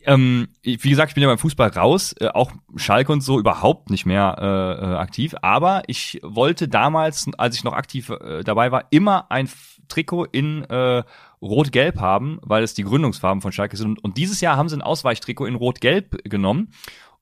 ähm, 0.06 0.48
wie 0.64 0.89
gesagt, 0.89 1.12
ich 1.12 1.16
bin 1.16 1.22
ja 1.22 1.30
beim 1.30 1.38
Fußball 1.38 1.70
raus, 1.70 2.14
äh, 2.20 2.28
auch 2.28 2.52
Schalke 2.76 3.12
und 3.12 3.22
so 3.22 3.39
überhaupt 3.39 3.89
nicht 3.89 4.06
mehr 4.06 4.36
äh, 4.39 4.86
äh 4.86 4.95
aktiv. 4.95 5.36
Aber 5.41 5.84
ich 5.88 6.20
wollte 6.24 6.68
damals, 6.68 7.28
als 7.38 7.56
ich 7.56 7.64
noch 7.64 7.74
aktiv 7.74 8.10
äh, 8.10 8.43
dabei 8.43 8.72
war, 8.72 8.86
immer 8.91 9.32
ein 9.32 9.50
Trikot 9.88 10.26
in 10.26 10.64
äh, 10.66 11.04
Rot-Gelb 11.41 12.00
haben, 12.00 12.39
weil 12.41 12.64
es 12.64 12.74
die 12.74 12.84
Gründungsfarben 12.84 13.41
von 13.41 13.52
Schalke 13.52 13.78
sind. 13.78 14.04
Und 14.04 14.18
dieses 14.18 14.41
Jahr 14.41 14.58
haben 14.58 14.70
sie 14.70 14.78
ein 14.78 14.82
Ausweichtrikot 14.82 15.45
in 15.45 15.56
Rot-Gelb 15.56 16.24
genommen. 16.24 16.72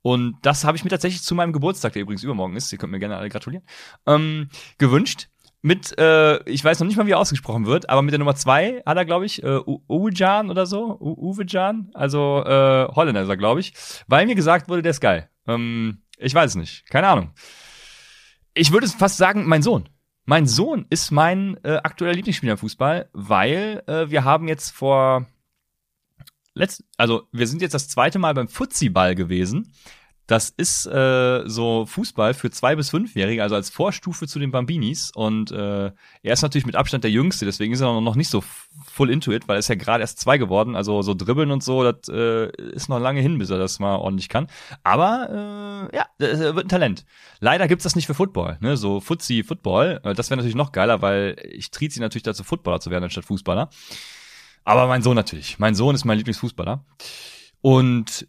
Und 0.02 0.38
das 0.44 0.64
habe 0.64 0.78
ich 0.78 0.84
mir 0.84 0.92
tatsächlich 0.92 1.24
zu 1.24 1.34
meinem 1.34 1.54
Geburtstag, 1.54 1.94
der 1.94 2.04
übrigens 2.04 2.24
übermorgen 2.24 2.56
ist, 2.56 2.72
ihr 2.72 2.78
könnt 2.78 2.92
mir 2.92 3.00
gerne 3.00 3.18
alle 3.18 3.30
gratulieren, 3.30 3.66
ähm, 4.06 4.50
gewünscht 4.78 5.30
mit, 5.66 5.98
äh, 5.98 6.48
ich 6.48 6.64
weiß 6.64 6.80
noch 6.80 6.86
nicht 6.86 6.96
mal, 6.96 7.08
wie 7.08 7.14
er 7.14 7.18
ausgesprochen 7.18 7.66
wird, 7.66 7.90
aber 7.90 8.04
mit 8.04 8.12
der 8.12 8.20
Nummer 8.20 8.36
zwei 8.36 8.84
hat 8.86 8.98
er, 8.98 9.04
glaube 9.04 9.26
ich, 9.26 9.42
äh, 9.42 9.60
Uwejan 9.90 10.52
oder 10.52 10.68
so, 10.68 11.00
Uwejan, 11.00 11.90
also 11.96 12.44
äh, 12.46 12.88
Holländer 12.94 13.24
ist 13.24 13.30
er, 13.30 13.36
glaube 13.36 13.62
ich, 13.62 13.74
weil 14.06 14.28
mir 14.28 14.36
gesagt 14.36 14.70
wurde, 14.70 14.84
der 14.84 14.92
ist 14.92 15.02
geil. 15.02 15.28
Ähm, 15.48 16.04
ich 16.20 16.36
weiß 16.36 16.52
es 16.52 16.56
nicht, 16.56 16.88
keine 16.92 17.08
Ahnung. 17.08 17.32
Ich 18.54 18.72
würde 18.72 18.88
fast 18.88 19.18
sagen, 19.18 19.48
mein 19.48 19.64
Sohn. 19.64 19.90
Mein 20.26 20.46
Sohn 20.46 20.86
ist 20.92 21.10
mein 21.10 21.58
äh, 21.64 21.78
aktueller 21.78 22.14
Lieblingsspieler 22.14 22.52
im 22.54 22.60
Fußball, 22.60 23.10
weil 23.14 23.82
äh, 23.88 24.12
wir 24.12 24.24
haben 24.24 24.48
jetzt 24.48 24.70
vor 24.70 25.26
letzt, 26.54 26.84
also 26.98 27.24
wir 27.32 27.48
sind 27.48 27.64
jetzt 27.64 27.74
das 27.74 27.90
zweite 27.90 28.20
Mal 28.20 28.36
beim 28.36 28.50
Futsiball 28.50 29.16
gewesen 29.16 29.74
das 30.28 30.50
ist 30.50 30.88
äh, 30.88 31.44
so 31.48 31.86
Fußball 31.86 32.34
für 32.34 32.50
zwei 32.50 32.76
bis 32.76 32.90
fünfjährige, 32.90 33.44
also 33.44 33.56
als 33.56 33.70
Vorstufe 33.70 34.28
zu 34.28 34.40
den 34.40 34.52
Bambinis. 34.52 35.12
Und 35.14 35.52
äh, 35.52 35.92
er 36.24 36.34
ist 36.34 36.42
natürlich 36.42 36.66
mit 36.66 36.76
Abstand 36.76 37.04
der 37.04 37.12
Jüngste, 37.12 37.46
deswegen 37.46 37.74
ist 37.74 37.82
er 37.82 38.02
noch 38.02 38.16
nicht 38.16 38.30
so 38.30 38.44
full 38.86 39.12
into 39.12 39.32
it, 39.32 39.48
weil 39.48 39.58
er 39.58 39.60
ist 39.60 39.68
ja 39.68 39.76
gerade 39.76 40.02
erst 40.02 40.20
zwei 40.20 40.38
geworden. 40.38 40.76
Also 40.76 41.04
so 41.04 41.14
dribbeln 41.14 41.52
und 41.52 41.64
so, 41.64 41.84
das 41.84 42.10
äh, 42.10 42.50
ist 42.72 42.90
noch 42.90 43.00
lange 43.00 43.22
hin, 43.22 43.38
bis 43.38 43.52
er 43.52 43.60
das 43.60 43.80
mal 43.80 43.98
ordentlich 43.98 44.30
kann. 44.30 44.48
Aber 44.84 45.90
äh, 45.92 45.96
ja, 45.96 46.06
das 46.18 46.40
wird 46.40 46.66
ein 46.66 46.70
Talent. 46.70 47.06
Leider 47.40 47.68
gibt's 47.68 47.84
das 47.84 47.96
nicht 47.96 48.08
für 48.08 48.16
Football, 48.16 48.58
ne? 48.62 48.78
So 48.78 49.02
Futsi 49.02 49.44
Football. 49.44 50.02
Äh, 50.04 50.16
das 50.16 50.32
wäre 50.32 50.38
natürlich 50.38 50.56
noch 50.56 50.72
geiler, 50.72 51.04
weil 51.04 51.36
ich 51.50 51.70
triet 51.70 51.94
sie 51.94 52.00
natürlich 52.00 52.24
dazu, 52.24 52.44
Footballer 52.44 52.80
zu 52.80 52.90
werden 52.90 53.04
anstatt 53.04 53.26
Fußballer. 53.26 53.70
Aber 54.64 54.88
mein 54.88 55.04
Sohn 55.04 55.16
natürlich. 55.16 55.60
Mein 55.60 55.76
Sohn 55.76 55.94
ist 55.94 56.06
mein 56.06 56.18
Lieblingsfußballer. 56.18 56.84
Und 57.62 58.28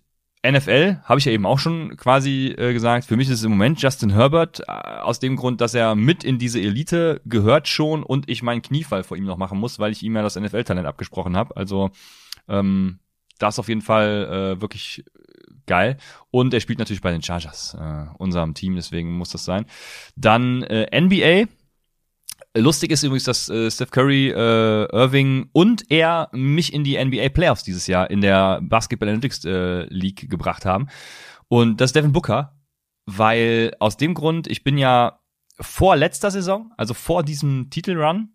NFL 0.51 1.01
habe 1.05 1.19
ich 1.19 1.25
ja 1.25 1.33
eben 1.33 1.47
auch 1.47 1.59
schon 1.59 1.97
quasi 1.97 2.55
äh, 2.57 2.73
gesagt, 2.73 3.07
für 3.07 3.17
mich 3.17 3.29
ist 3.29 3.39
es 3.39 3.45
im 3.45 3.51
Moment 3.51 3.81
Justin 3.81 4.11
Herbert, 4.11 4.61
äh, 4.61 4.73
aus 4.73 5.19
dem 5.19 5.37
Grund, 5.37 5.61
dass 5.61 5.75
er 5.75 5.95
mit 5.95 6.25
in 6.25 6.39
diese 6.39 6.61
Elite 6.61 7.21
gehört 7.25 7.69
schon 7.69 8.03
und 8.03 8.29
ich 8.29 8.43
meinen 8.43 8.63
Kniefall 8.63 9.05
vor 9.05 9.17
ihm 9.17 9.25
noch 9.25 9.37
machen 9.37 9.59
muss, 9.59 9.79
weil 9.79 9.93
ich 9.93 10.03
ihm 10.03 10.17
ja 10.17 10.23
das 10.23 10.37
NFL-Talent 10.37 10.87
abgesprochen 10.87 11.37
habe. 11.37 11.57
Also 11.57 11.91
ähm, 12.49 13.01
das 13.39 13.59
auf 13.59 13.69
jeden 13.69 13.83
Fall 13.83 14.57
äh, 14.57 14.61
wirklich 14.61 15.05
geil. 15.67 15.99
Und 16.31 16.55
er 16.55 16.61
spielt 16.61 16.79
natürlich 16.79 17.03
bei 17.03 17.13
den 17.13 17.23
Chargers, 17.23 17.77
äh, 17.79 18.07
unserem 18.19 18.55
Team, 18.55 18.77
deswegen 18.77 19.13
muss 19.13 19.31
das 19.31 19.45
sein. 19.45 19.67
Dann 20.15 20.63
äh, 20.63 21.01
NBA 21.01 21.49
Lustig 22.57 22.91
ist 22.91 23.03
übrigens, 23.03 23.25
dass 23.25 23.49
äh, 23.49 23.71
Steph 23.71 23.91
Curry, 23.91 24.31
äh, 24.31 24.85
Irving 24.91 25.51
und 25.53 25.91
er 25.91 26.31
mich 26.33 26.73
in 26.73 26.85
die 26.85 27.03
NBA 27.03 27.29
Playoffs 27.29 27.65
dieses 27.65 27.87
Jahr 27.87 28.11
in 28.11 28.23
der 28.23 28.61
Basketball 28.63 29.09
Analytics 29.09 29.45
äh, 29.45 29.83
League 29.91 30.31
gebracht 30.31 30.65
haben. 30.65 30.89
Und 31.49 31.81
das 31.81 31.91
ist 31.91 31.97
Devin 31.97 32.13
Booker, 32.13 32.59
weil 33.05 33.75
aus 33.79 33.97
dem 33.97 34.15
Grund, 34.15 34.47
ich 34.47 34.65
bin 34.65 34.79
ja 34.79 35.21
vor 35.61 35.97
letzter 35.97 36.31
Saison, 36.31 36.73
also 36.77 36.95
vor 36.95 37.23
diesem 37.23 37.69
Titelrun, 37.71 38.31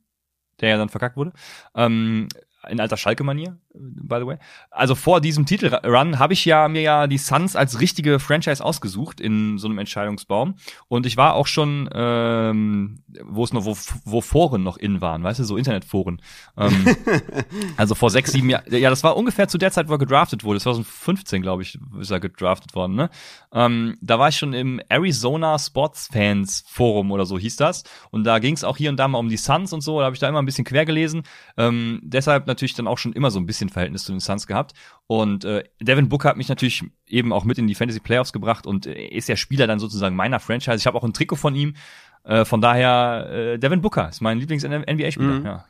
der 0.59 0.69
ja 0.69 0.78
dann 0.78 0.89
verkackt 0.89 1.17
wurde, 1.17 1.34
ähm, 1.76 2.28
in 2.69 2.80
alter 2.80 2.97
Schalke-Manier, 2.97 3.57
by 3.74 4.19
the 4.19 4.26
way. 4.26 4.38
Also 4.69 4.95
vor 4.95 5.22
diesem 5.22 5.45
Titelrun 5.45 6.19
habe 6.19 6.34
ich 6.34 6.45
ja 6.45 6.67
mir 6.67 6.82
ja 6.82 7.07
die 7.07 7.17
Suns 7.17 7.55
als 7.55 7.80
richtige 7.80 8.19
Franchise 8.19 8.63
ausgesucht 8.63 9.19
in 9.19 9.57
so 9.57 9.67
einem 9.67 9.80
Entscheidungsbaum. 9.80 10.55
Und 10.88 11.05
ich 11.05 11.17
war 11.17 11.36
auch 11.36 11.47
schon, 11.47 11.89
ähm, 11.93 12.99
wo 13.24 13.43
es 13.43 13.53
noch, 13.53 13.65
wo, 13.65 13.78
wo 14.05 14.22
Foren 14.22 14.63
noch 14.63 14.78
in 14.78 15.01
waren, 15.01 15.24
weißt 15.24 15.39
du, 15.39 15.43
so 15.43 15.57
Internetforen. 15.57 16.22
Ähm, 16.57 16.86
also 17.78 17.95
vor 17.95 18.09
sechs, 18.09 18.32
sieben 18.32 18.49
Jahren. 18.49 18.63
Ja, 18.69 18.89
das 18.89 19.03
war 19.03 19.17
ungefähr 19.17 19.47
zu 19.47 19.57
der 19.57 19.72
Zeit, 19.72 19.88
wo 19.88 19.93
er 19.93 19.99
gedraftet 19.99 20.43
wurde. 20.43 20.59
2015, 20.59 21.41
glaube 21.41 21.63
ich, 21.63 21.78
ist 21.99 22.11
er 22.11 22.19
gedraftet 22.19 22.76
worden, 22.76 22.95
ne? 22.95 23.09
Ähm, 23.53 23.97
da 24.01 24.19
war 24.19 24.30
ich 24.30 24.38
schon 24.38 24.53
im 24.53 24.82
Arizona 24.89 25.59
Sports 25.59 26.09
Fans 26.11 26.63
Forum 26.67 27.11
oder 27.11 27.26
so 27.26 27.38
hieß 27.38 27.57
das. 27.57 27.84
Und 28.09 28.24
da 28.24 28.39
ging 28.39 28.53
es 28.53 28.63
auch 28.63 28.78
hier 28.78 28.89
und 28.89 28.97
da 28.97 29.07
mal 29.07 29.17
um 29.17 29.30
die 29.30 29.38
Suns 29.38 29.74
und 29.74 29.82
so. 29.82 29.99
Da 29.99 30.05
habe 30.05 30.15
ich 30.15 30.19
da 30.19 30.30
immer 30.30 30.41
ein 30.41 30.45
bisschen 30.45 30.65
quer 30.65 30.86
gelesen. 30.86 31.24
Ähm, 31.57 31.99
deshalb 32.03 32.47
natürlich 32.47 32.74
dann 32.74 32.88
auch 32.88 32.97
schon 32.97 33.13
immer 33.13 33.32
so 33.32 33.39
ein 33.39 33.45
bisschen 33.45 33.61
Verhältnis 33.70 34.03
zu 34.03 34.12
den 34.12 34.20
Suns 34.20 34.47
gehabt. 34.47 34.74
Und 35.07 35.45
äh, 35.45 35.64
Devin 35.82 36.09
Booker 36.09 36.30
hat 36.30 36.38
mich 36.38 36.49
natürlich 36.49 36.84
eben 37.07 37.34
auch 37.34 37.43
mit 37.43 37.57
in 37.57 37.68
die 37.68 37.76
Fantasy 37.76 37.99
Playoffs 37.99 38.34
gebracht 38.34 38.66
und 38.66 38.86
äh, 38.86 39.07
ist 39.07 39.30
ja 39.30 39.36
Spieler 39.36 39.68
dann 39.68 39.80
sozusagen 39.80 40.16
meiner 40.16 40.39
Franchise. 40.39 40.78
Ich 40.78 40.88
habe 40.88 40.97
auch 40.97 41.03
ein 41.03 41.14
Trikot 41.14 41.36
von 41.36 41.55
ihm. 41.55 41.76
Äh, 42.24 42.45
von 42.45 42.62
daher, 42.62 43.30
äh, 43.32 43.59
Devin 43.59 43.82
Booker 43.82 44.09
ist 44.09 44.22
mein 44.22 44.39
Lieblings-NBA-Spieler. 44.39 45.39
Mhm. 45.39 45.45
Ja. 45.45 45.66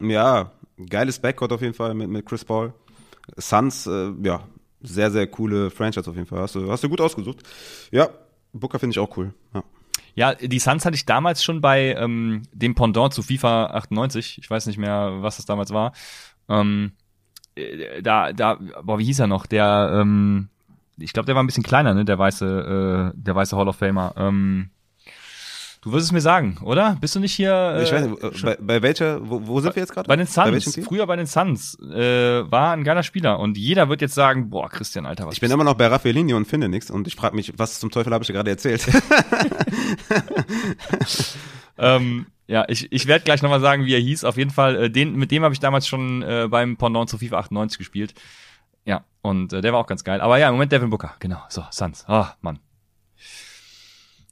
ja, 0.00 0.52
geiles 0.88 1.18
Backcourt 1.18 1.52
auf 1.52 1.62
jeden 1.62 1.74
Fall 1.74 1.94
mit, 1.94 2.08
mit 2.08 2.24
Chris 2.26 2.44
Paul. 2.44 2.72
Suns, 3.36 3.86
äh, 3.86 4.12
ja, 4.22 4.44
sehr, 4.80 5.10
sehr 5.10 5.26
coole 5.26 5.70
Franchise 5.70 6.08
auf 6.08 6.16
jeden 6.16 6.28
Fall. 6.28 6.40
Hast 6.40 6.54
du, 6.54 6.70
hast 6.70 6.84
du 6.84 6.88
gut 6.88 7.00
ausgesucht. 7.00 7.42
Ja, 7.90 8.08
Booker 8.52 8.78
finde 8.78 8.92
ich 8.94 8.98
auch 8.98 9.16
cool. 9.16 9.34
Ja. 9.54 9.64
Ja, 10.14 10.34
die 10.34 10.58
Suns 10.58 10.86
hatte 10.86 10.94
ich 10.94 11.04
damals 11.04 11.44
schon 11.44 11.60
bei 11.60 11.94
ähm, 11.94 12.42
dem 12.50 12.74
Pendant 12.74 13.12
zu 13.12 13.22
FIFA 13.22 13.66
98. 13.66 14.38
Ich 14.38 14.48
weiß 14.48 14.64
nicht 14.66 14.78
mehr, 14.78 15.18
was 15.20 15.36
das 15.36 15.44
damals 15.44 15.72
war. 15.72 15.92
Ähm, 16.48 16.92
äh, 17.54 18.02
da, 18.02 18.32
da, 18.32 18.58
boah, 18.82 18.98
wie 18.98 19.04
hieß 19.04 19.20
er 19.20 19.26
noch? 19.26 19.46
Der, 19.46 19.90
ähm, 20.00 20.48
ich 20.98 21.12
glaube, 21.12 21.26
der 21.26 21.34
war 21.34 21.42
ein 21.42 21.46
bisschen 21.46 21.62
kleiner, 21.64 21.94
ne? 21.94 22.04
Der 22.04 22.18
weiße, 22.18 23.12
äh, 23.14 23.18
der 23.18 23.34
weiße 23.34 23.56
Hall 23.56 23.68
of 23.68 23.76
Famer. 23.76 24.14
Ähm, 24.16 24.70
Du 25.86 25.92
wirst 25.92 26.06
es 26.06 26.10
mir 26.10 26.20
sagen, 26.20 26.58
oder? 26.62 26.96
Bist 27.00 27.14
du 27.14 27.20
nicht 27.20 27.32
hier? 27.32 27.52
Äh, 27.52 27.84
ich 27.84 27.92
weiß 27.92 28.06
nicht, 28.08 28.20
äh, 28.20 28.30
bei, 28.42 28.56
bei 28.60 28.82
welcher, 28.82 29.20
wo, 29.22 29.46
wo 29.46 29.60
sind 29.60 29.76
wir 29.76 29.80
jetzt 29.84 29.92
gerade? 29.92 30.08
Bei 30.08 30.16
den 30.16 30.26
Suns. 30.26 30.74
Bei 30.74 30.82
früher 30.82 31.06
bei 31.06 31.14
den 31.14 31.26
Suns. 31.26 31.78
Äh, 31.78 32.50
war 32.50 32.72
ein 32.72 32.82
geiler 32.82 33.04
Spieler. 33.04 33.38
Und 33.38 33.56
jeder 33.56 33.88
wird 33.88 34.00
jetzt 34.00 34.16
sagen, 34.16 34.50
boah, 34.50 34.68
Christian, 34.68 35.06
Alter, 35.06 35.28
was 35.28 35.34
Ich 35.34 35.40
bin 35.40 35.48
immer 35.48 35.62
noch 35.62 35.74
bei 35.74 35.86
Raffaellini 35.86 36.34
und 36.34 36.46
finde 36.46 36.68
nichts. 36.68 36.90
Und 36.90 37.06
ich 37.06 37.14
frage 37.14 37.36
mich, 37.36 37.52
was 37.56 37.78
zum 37.78 37.92
Teufel 37.92 38.12
habe 38.12 38.24
ich 38.24 38.26
dir 38.26 38.32
gerade 38.32 38.50
erzählt? 38.50 38.84
ähm, 41.78 42.26
ja, 42.48 42.64
ich, 42.66 42.90
ich 42.90 43.06
werde 43.06 43.24
gleich 43.24 43.42
nochmal 43.42 43.60
sagen, 43.60 43.84
wie 43.84 43.94
er 43.94 44.00
hieß. 44.00 44.24
Auf 44.24 44.38
jeden 44.38 44.50
Fall, 44.50 44.86
äh, 44.86 44.90
den, 44.90 45.14
mit 45.14 45.30
dem 45.30 45.44
habe 45.44 45.54
ich 45.54 45.60
damals 45.60 45.86
schon 45.86 46.20
äh, 46.22 46.48
beim 46.50 46.76
Pendant 46.76 47.08
zu 47.08 47.18
FIFA 47.18 47.38
98 47.38 47.78
gespielt. 47.78 48.12
Ja, 48.84 49.04
und 49.22 49.52
äh, 49.52 49.60
der 49.60 49.72
war 49.72 49.78
auch 49.78 49.86
ganz 49.86 50.02
geil. 50.02 50.20
Aber 50.20 50.36
ja, 50.36 50.48
im 50.48 50.54
Moment 50.54 50.72
Devin 50.72 50.90
Booker, 50.90 51.14
genau. 51.20 51.44
So, 51.48 51.62
Suns. 51.70 52.04
Ah, 52.08 52.32
oh, 52.32 52.34
Mann. 52.40 52.58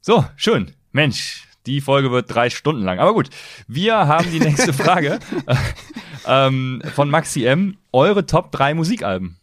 So, 0.00 0.24
schön. 0.34 0.74
Mensch, 0.95 1.49
die 1.66 1.80
Folge 1.80 2.12
wird 2.12 2.32
drei 2.32 2.51
Stunden 2.51 2.82
lang. 2.82 3.01
Aber 3.01 3.14
gut, 3.14 3.28
wir 3.66 4.07
haben 4.07 4.30
die 4.30 4.38
nächste 4.38 4.72
Frage 4.72 5.18
ähm, 6.24 6.82
von 6.95 7.11
Maxi 7.11 7.45
M. 7.45 7.78
Eure 7.92 8.26
Top 8.26 8.53
3 8.53 8.74
Musikalben. 8.74 9.38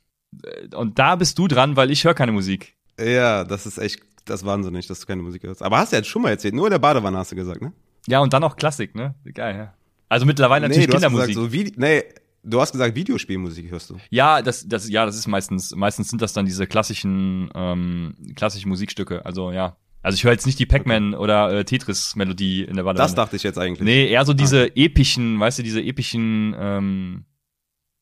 Und 0.74 0.98
da 0.98 1.18
bist 1.18 1.38
du 1.38 1.50
dran, 1.50 1.76
weil 1.76 1.92
ich 1.92 2.06
höre 2.06 2.14
keine 2.14 2.32
Musik. 2.32 2.78
Ja, 2.98 3.44
das 3.44 3.66
ist 3.66 3.80
echt, 3.80 4.00
das 4.24 4.42
ist 4.42 4.46
wahnsinnig, 4.46 4.88
dass 4.88 5.02
du 5.02 5.08
keine 5.08 5.24
Musik 5.24 5.44
hörst. 5.44 5.62
Aber 5.62 5.78
hast 5.78 5.92
du 5.92 5.98
jetzt 5.98 6.08
schon 6.08 6.22
mal 6.22 6.30
erzählt, 6.30 6.54
nur 6.54 6.68
in 6.68 6.72
der 6.72 6.80
Badewanne 6.80 7.18
hast 7.18 7.34
du 7.34 7.36
gesagt, 7.36 7.62
ne? 7.62 7.74
Ja, 8.08 8.20
und 8.20 8.32
dann 8.32 8.46
auch 8.46 8.56
Klassik, 8.56 8.96
ne? 8.96 9.14
Geil, 9.34 9.58
ja. 9.58 9.74
Also 10.08 10.26
mittlerweile 10.26 10.70
natürlich 10.70 10.88
nee, 10.88 10.94
Kindermusik. 10.94 11.36
Gesagt, 11.36 11.76
so 11.76 11.82
nee, 11.82 12.04
du 12.44 12.62
hast 12.62 12.72
gesagt, 12.72 12.96
Videospielmusik 12.96 13.72
hörst 13.72 13.90
du. 13.90 13.98
Ja, 14.10 14.42
das, 14.42 14.66
das, 14.68 14.90
ja, 14.90 15.06
das 15.06 15.18
ist 15.18 15.28
meistens, 15.28 15.76
meistens 15.76 16.10
sind 16.10 16.22
das 16.22 16.32
dann 16.32 16.46
diese 16.46 16.66
klassischen, 16.66 17.50
ähm, 17.56 18.16
klassischen 18.36 18.70
Musikstücke. 18.70 19.26
Also 19.26 19.52
ja, 19.52 19.76
also 20.04 20.16
ich 20.16 20.24
höre 20.24 20.32
jetzt 20.32 20.46
nicht 20.46 20.58
die 20.58 20.66
Pac-Man 20.66 21.14
oder 21.14 21.52
äh, 21.52 21.64
Tetris-Melodie 21.64 22.64
in 22.64 22.76
der 22.76 22.84
Badewanne. 22.84 23.08
Das 23.08 23.16
dachte 23.16 23.36
ich 23.36 23.44
jetzt 23.44 23.58
eigentlich. 23.58 23.86
Nee, 23.86 24.10
eher 24.10 24.26
so 24.26 24.34
diese 24.34 24.64
ah. 24.64 24.72
epischen, 24.76 25.40
weißt 25.40 25.60
du, 25.60 25.64
diese 25.64 25.82
epischen 25.82 26.56
ähm, 26.58 27.26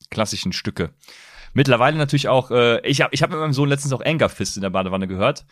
klassischen 0.09 0.53
Stücke. 0.53 0.91
Mittlerweile 1.53 1.97
natürlich 1.97 2.27
auch, 2.27 2.51
äh, 2.51 2.79
ich 2.87 3.01
habe 3.01 3.13
ich 3.13 3.21
hab 3.21 3.31
mit 3.31 3.39
meinem 3.39 3.53
Sohn 3.53 3.69
letztens 3.69 3.91
auch 3.93 4.01
Anger 4.01 4.29
Fist 4.29 4.55
in 4.55 4.61
der 4.61 4.69
Badewanne 4.69 5.07
gehört, 5.07 5.45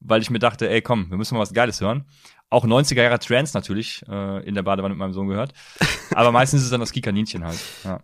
weil 0.00 0.22
ich 0.22 0.30
mir 0.30 0.38
dachte, 0.38 0.70
ey 0.70 0.80
komm, 0.80 1.10
wir 1.10 1.18
müssen 1.18 1.34
mal 1.34 1.40
was 1.40 1.52
Geiles 1.52 1.80
hören. 1.80 2.04
Auch 2.48 2.64
90er 2.64 3.02
Jahre 3.02 3.18
Trance 3.18 3.56
natürlich 3.56 4.02
äh, 4.08 4.46
in 4.46 4.54
der 4.54 4.62
Badewanne 4.62 4.94
mit 4.94 4.98
meinem 4.98 5.12
Sohn 5.12 5.28
gehört. 5.28 5.52
Aber 6.14 6.32
meistens 6.32 6.60
ist 6.60 6.66
es 6.66 6.70
dann 6.70 6.80
das 6.80 6.92
Kikaninchen 6.92 7.44
halt. 7.44 7.58
Ja. 7.84 8.00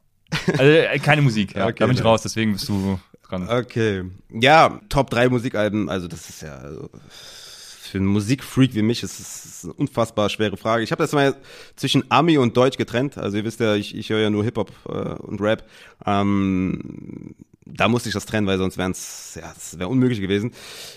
Also 0.59 0.65
äh, 0.65 0.99
keine 0.99 1.23
Musik, 1.23 1.55
ja. 1.55 1.67
Okay, 1.67 1.77
da 1.79 1.87
bin 1.87 1.97
ich 1.97 2.05
raus, 2.05 2.23
deswegen 2.23 2.53
bist 2.53 2.69
du 2.69 3.01
dran. 3.27 3.49
Okay. 3.49 4.05
Ja, 4.31 4.81
Top 4.89 5.11
3 5.11 5.29
Musikalben, 5.29 5.89
also 5.89 6.09
das 6.09 6.29
ist 6.29 6.43
ja. 6.43 6.57
Also 6.57 6.91
für 7.87 7.99
einen 7.99 8.07
Musikfreak 8.07 8.75
wie 8.75 8.83
mich 8.83 9.03
ist 9.03 9.21
es 9.21 9.65
eine 9.65 9.73
unfassbar 9.75 10.29
schwere 10.29 10.57
Frage. 10.57 10.83
Ich 10.83 10.93
habe 10.93 11.03
das 11.03 11.13
mal 11.13 11.37
zwischen 11.77 12.05
Ami 12.11 12.39
und 12.39 12.57
Deutsch 12.57 12.77
getrennt. 12.77 13.19
Also 13.19 13.37
ihr 13.37 13.45
wisst 13.45 13.61
ja, 13.61 13.75
ich, 13.75 13.95
ich 13.95 14.11
höre 14.11 14.21
ja 14.21 14.31
nur 14.31 14.45
Hip-Hop 14.45 14.73
äh, 14.89 14.91
und 15.23 15.41
Rap. 15.41 15.65
Ähm, 16.05 17.35
da 17.65 17.89
musste 17.89 18.09
ich 18.09 18.15
das 18.15 18.27
trennen, 18.27 18.47
weil 18.47 18.59
sonst 18.59 18.79
wäre 18.79 18.91
es, 18.91 19.39
ja, 19.41 19.53
wäre 19.79 19.89
unmöglich 19.89 20.21
gewesen. 20.21 20.53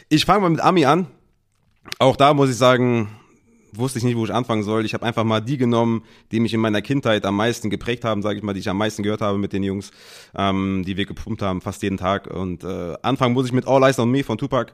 Ich 0.08 0.26
fange 0.26 0.42
mal 0.42 0.50
mit 0.50 0.62
Ami 0.62 0.86
an. 0.86 1.08
Auch 1.98 2.16
da 2.16 2.34
muss 2.34 2.50
ich 2.50 2.58
sagen, 2.58 3.10
wusste 3.74 4.00
ich 4.00 4.06
nicht, 4.06 4.18
wo 4.18 4.26
ich 4.26 4.34
anfangen 4.34 4.64
soll. 4.64 4.86
Ich 4.86 4.94
habe 4.94 5.06
einfach 5.06 5.24
mal 5.24 5.42
die 5.42 5.58
genommen, 5.58 6.04
die 6.32 6.40
mich 6.40 6.54
in 6.54 6.60
meiner 6.60 6.82
Kindheit 6.82 7.26
am 7.26 7.36
meisten 7.36 7.70
geprägt 7.70 8.06
haben, 8.06 8.22
sage 8.22 8.38
ich 8.38 8.44
mal, 8.44 8.54
die 8.54 8.60
ich 8.60 8.70
am 8.70 8.78
meisten 8.78 9.04
gehört 9.04 9.22
habe 9.22 9.38
mit 9.38 9.54
den 9.54 9.64
Jungs, 9.64 9.92
ähm, 10.36 10.84
die 10.86 10.98
wir 10.98 11.06
gepumpt 11.06 11.42
haben, 11.42 11.62
fast 11.62 11.82
jeden 11.84 11.98
Tag. 11.98 12.28
Und 12.28 12.64
äh, 12.64 12.96
anfangen 13.02 13.34
muss 13.34 13.46
ich 13.46 13.52
mit 13.52 13.68
All 13.68 13.84
Eyes 13.84 14.00
on 14.00 14.12
Me 14.12 14.24
von 14.24 14.38
Tupac. 14.38 14.74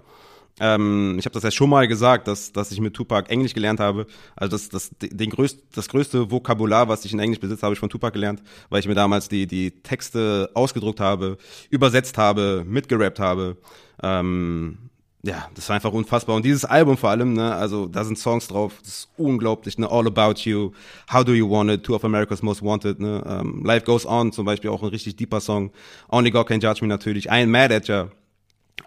Ähm, 0.59 1.17
ich 1.19 1.25
habe 1.25 1.33
das 1.33 1.43
ja 1.43 1.51
schon 1.51 1.69
mal 1.69 1.87
gesagt, 1.87 2.27
dass, 2.27 2.51
dass 2.51 2.71
ich 2.71 2.79
mit 2.79 2.93
Tupac 2.93 3.29
Englisch 3.29 3.53
gelernt 3.53 3.79
habe. 3.79 4.07
Also 4.35 4.55
das, 4.55 4.69
das, 4.69 4.91
den 4.99 5.29
größt, 5.29 5.63
das 5.73 5.89
größte 5.89 6.31
Vokabular, 6.31 6.87
was 6.87 7.03
ich 7.03 7.13
in 7.13 7.19
Englisch 7.19 7.39
besitze, 7.39 7.63
habe 7.63 7.73
ich 7.73 7.79
von 7.79 7.89
Tupac 7.89 8.13
gelernt, 8.13 8.41
weil 8.69 8.79
ich 8.79 8.87
mir 8.87 8.95
damals 8.95 9.27
die, 9.27 9.47
die 9.47 9.71
Texte 9.71 10.49
ausgedruckt 10.53 10.99
habe, 10.99 11.37
übersetzt 11.69 12.17
habe, 12.17 12.63
mitgerappt 12.65 13.19
habe. 13.19 13.57
Ähm, 14.01 14.77
ja, 15.25 15.49
das 15.55 15.67
war 15.67 15.75
einfach 15.75 15.91
unfassbar. 15.91 16.35
Und 16.35 16.45
dieses 16.45 16.65
Album 16.65 16.97
vor 16.97 17.09
allem, 17.09 17.33
ne, 17.33 17.53
also 17.55 17.87
da 17.87 18.03
sind 18.03 18.17
Songs 18.17 18.47
drauf, 18.47 18.73
das 18.79 18.89
ist 18.89 19.09
unglaublich, 19.17 19.77
ne, 19.77 19.89
All 19.89 20.05
About 20.05 20.41
You, 20.41 20.71
How 21.11 21.25
Do 21.25 21.33
You 21.33 21.49
Want 21.49 21.71
It, 21.71 21.83
Two 21.83 21.95
of 21.95 22.05
America's 22.05 22.43
Most 22.43 22.61
Wanted, 22.61 22.99
ne, 22.99 23.23
um, 23.23 23.31
ähm, 23.31 23.65
Life 23.65 23.85
Goes 23.85 24.05
On 24.05 24.31
zum 24.31 24.45
Beispiel 24.45 24.69
auch 24.69 24.83
ein 24.83 24.89
richtig 24.89 25.15
deeper 25.15 25.41
Song, 25.41 25.71
Only 26.09 26.29
God 26.29 26.47
Can 26.47 26.59
Judge 26.61 26.81
Me 26.81 26.87
natürlich, 26.87 27.25
I 27.25 27.29
Ain't 27.29 27.47
Mad 27.47 27.73
At 27.73 27.87
Ya, 27.87 28.09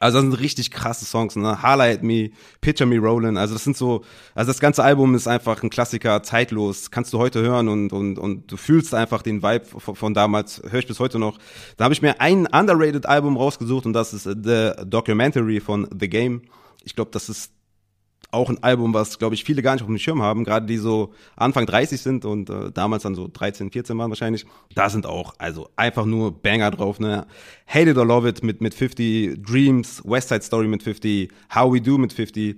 also 0.01 0.19
das 0.19 0.23
sind 0.23 0.41
richtig 0.41 0.71
krasse 0.71 1.05
Songs, 1.05 1.37
ne? 1.37 1.63
Highlight 1.63 2.03
Me, 2.03 2.31
Picture 2.61 2.89
Me 2.89 2.97
Rollin'. 2.97 3.39
Also 3.39 3.55
das 3.55 3.65
sind 3.65 3.77
so, 3.77 4.05
also 4.35 4.51
das 4.51 4.61
ganze 4.61 4.85
Album 4.85 5.15
ist 5.15 5.27
einfach 5.27 5.63
ein 5.63 5.71
Klassiker, 5.71 6.23
zeitlos. 6.23 6.91
Kannst 6.91 7.13
du 7.13 7.19
heute 7.19 7.41
hören 7.41 7.69
und 7.69 7.93
und 7.93 8.19
und 8.19 8.51
du 8.51 8.57
fühlst 8.57 8.95
einfach 8.95 9.23
den 9.23 9.43
Vibe 9.43 9.65
von, 9.65 9.97
von 9.97 10.15
damals. 10.15 10.63
Höre 10.69 10.81
ich 10.81 10.87
bis 10.87 11.01
heute 11.01 11.19
noch. 11.19 11.39
Da 11.77 11.85
habe 11.85 11.95
ich 11.95 12.03
mir 12.03 12.21
ein 12.21 12.47
underrated 12.47 13.07
Album 13.07 13.37
rausgesucht 13.37 13.87
und 13.87 13.93
das 13.93 14.15
ist 14.15 14.25
The 14.25 14.73
Documentary 14.87 15.61
von 15.61 15.89
The 15.99 16.09
Game. 16.09 16.43
Ich 16.85 16.95
glaube, 16.95 17.11
das 17.13 17.29
ist 17.29 17.53
auch 18.31 18.51
ein 18.51 18.63
Album, 18.63 18.93
was, 18.93 19.19
glaube 19.19 19.35
ich, 19.35 19.45
viele 19.45 19.63
gar 19.63 19.73
nicht 19.73 19.83
auf 19.83 19.89
dem 19.89 19.99
Schirm 19.99 20.23
haben, 20.23 20.45
gerade 20.45 20.67
die 20.67 20.77
so 20.77 21.13
Anfang 21.37 21.67
30 21.67 22.01
sind 22.01 22.25
und 22.25 22.51
äh, 22.51 22.71
damals 22.73 23.05
dann 23.05 23.15
so 23.15 23.29
13, 23.33 23.71
14 23.71 23.97
waren 23.97 24.11
wahrscheinlich. 24.11 24.45
Da 24.75 24.91
sind 24.91 25.07
auch, 25.07 25.35
also 25.39 25.71
einfach 25.77 26.05
nur 26.05 26.33
Banger 26.33 26.71
drauf, 26.71 27.01
ne? 27.01 27.27
Hate 27.67 27.91
It 27.91 27.97
or 27.97 28.05
Love 28.07 28.29
It 28.29 28.43
mit, 28.43 28.61
mit 28.61 28.75
50, 28.75 29.43
Dreams, 29.43 30.03
West 30.05 30.29
Side 30.29 30.43
Story 30.43 30.69
mit 30.69 30.83
50, 30.83 31.31
How 31.55 31.73
We 31.73 31.81
Do 31.81 31.97
mit 31.97 32.13
50, 32.13 32.57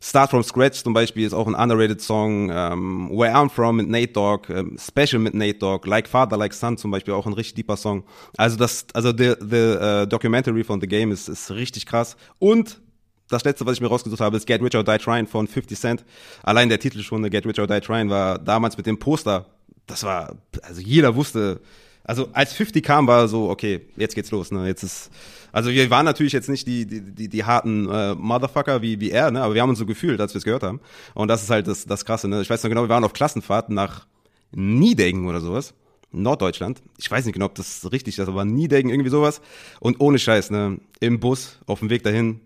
Start 0.00 0.30
From 0.30 0.42
Scratch 0.42 0.84
zum 0.84 0.92
Beispiel 0.92 1.26
ist 1.26 1.32
auch 1.32 1.46
ein 1.46 1.54
underrated 1.54 2.00
Song, 2.00 2.50
ähm, 2.52 3.10
Where 3.10 3.34
I'm 3.34 3.48
From 3.48 3.76
mit 3.76 3.88
Nate 3.88 4.12
Dogg, 4.12 4.48
ähm, 4.48 4.76
Special 4.78 5.20
mit 5.20 5.34
Nate 5.34 5.58
Dogg, 5.58 5.88
Like 5.88 6.08
Father, 6.08 6.36
Like 6.36 6.54
Son 6.54 6.76
zum 6.76 6.90
Beispiel 6.90 7.14
auch 7.14 7.26
ein 7.26 7.32
richtig 7.32 7.54
deeper 7.56 7.76
Song. 7.76 8.04
Also 8.36 8.56
das, 8.56 8.86
also 8.94 9.10
the, 9.10 9.34
the 9.40 9.76
uh, 9.80 10.06
Documentary 10.06 10.62
von 10.62 10.80
The 10.80 10.86
Game 10.86 11.10
ist, 11.10 11.28
ist 11.28 11.50
richtig 11.50 11.86
krass 11.86 12.16
und 12.38 12.80
das 13.28 13.44
letzte, 13.44 13.66
was 13.66 13.74
ich 13.74 13.80
mir 13.80 13.88
rausgesucht 13.88 14.20
habe, 14.20 14.36
ist 14.36 14.46
Get 14.46 14.62
Rich 14.62 14.76
or 14.76 14.84
Die 14.84 14.98
Trying 14.98 15.26
von 15.26 15.46
50 15.46 15.78
Cent. 15.78 16.04
Allein 16.42 16.68
der 16.68 16.80
Titel 16.80 17.02
schon, 17.02 17.28
Get 17.30 17.46
Rich 17.46 17.60
or 17.60 17.66
Die 17.66 17.80
Trying, 17.80 18.10
war 18.10 18.38
damals 18.38 18.76
mit 18.76 18.86
dem 18.86 18.98
Poster, 18.98 19.46
das 19.86 20.04
war, 20.04 20.36
also 20.62 20.80
jeder 20.80 21.14
wusste, 21.14 21.60
also 22.04 22.28
als 22.32 22.52
50 22.54 22.82
kam, 22.84 23.06
war 23.06 23.28
so, 23.28 23.50
okay, 23.50 23.82
jetzt 23.96 24.14
geht's 24.14 24.30
los, 24.30 24.50
ne, 24.50 24.66
jetzt 24.66 24.82
ist, 24.82 25.10
also 25.52 25.70
wir 25.70 25.90
waren 25.90 26.04
natürlich 26.04 26.32
jetzt 26.32 26.48
nicht 26.48 26.66
die, 26.66 26.86
die, 26.86 27.02
die, 27.02 27.28
die 27.28 27.44
harten 27.44 27.88
äh, 27.90 28.14
Motherfucker 28.14 28.80
wie, 28.82 29.00
wie 29.00 29.10
er, 29.10 29.30
ne, 29.30 29.42
aber 29.42 29.54
wir 29.54 29.62
haben 29.62 29.70
uns 29.70 29.78
so 29.78 29.86
gefühlt, 29.86 30.20
als 30.20 30.34
wir 30.34 30.38
es 30.38 30.44
gehört 30.44 30.62
haben. 30.62 30.80
Und 31.14 31.28
das 31.28 31.42
ist 31.42 31.50
halt 31.50 31.66
das, 31.66 31.84
das 31.84 32.04
Krasse, 32.04 32.28
ne. 32.28 32.40
Ich 32.40 32.50
weiß 32.50 32.62
noch 32.62 32.70
genau, 32.70 32.82
wir 32.82 32.88
waren 32.88 33.04
auf 33.04 33.12
Klassenfahrt 33.12 33.70
nach 33.70 34.06
Niedengen 34.52 35.26
oder 35.26 35.40
sowas. 35.40 35.74
Norddeutschland. 36.10 36.80
Ich 36.96 37.10
weiß 37.10 37.26
nicht 37.26 37.34
genau, 37.34 37.46
ob 37.46 37.54
das 37.54 37.90
richtig 37.92 38.18
ist, 38.18 38.28
aber 38.28 38.46
Niedengen, 38.46 38.90
irgendwie 38.90 39.10
sowas. 39.10 39.42
Und 39.78 40.00
ohne 40.00 40.18
Scheiß, 40.18 40.50
ne, 40.50 40.78
im 41.00 41.20
Bus, 41.20 41.58
auf 41.66 41.80
dem 41.80 41.90
Weg 41.90 42.02
dahin, 42.02 42.40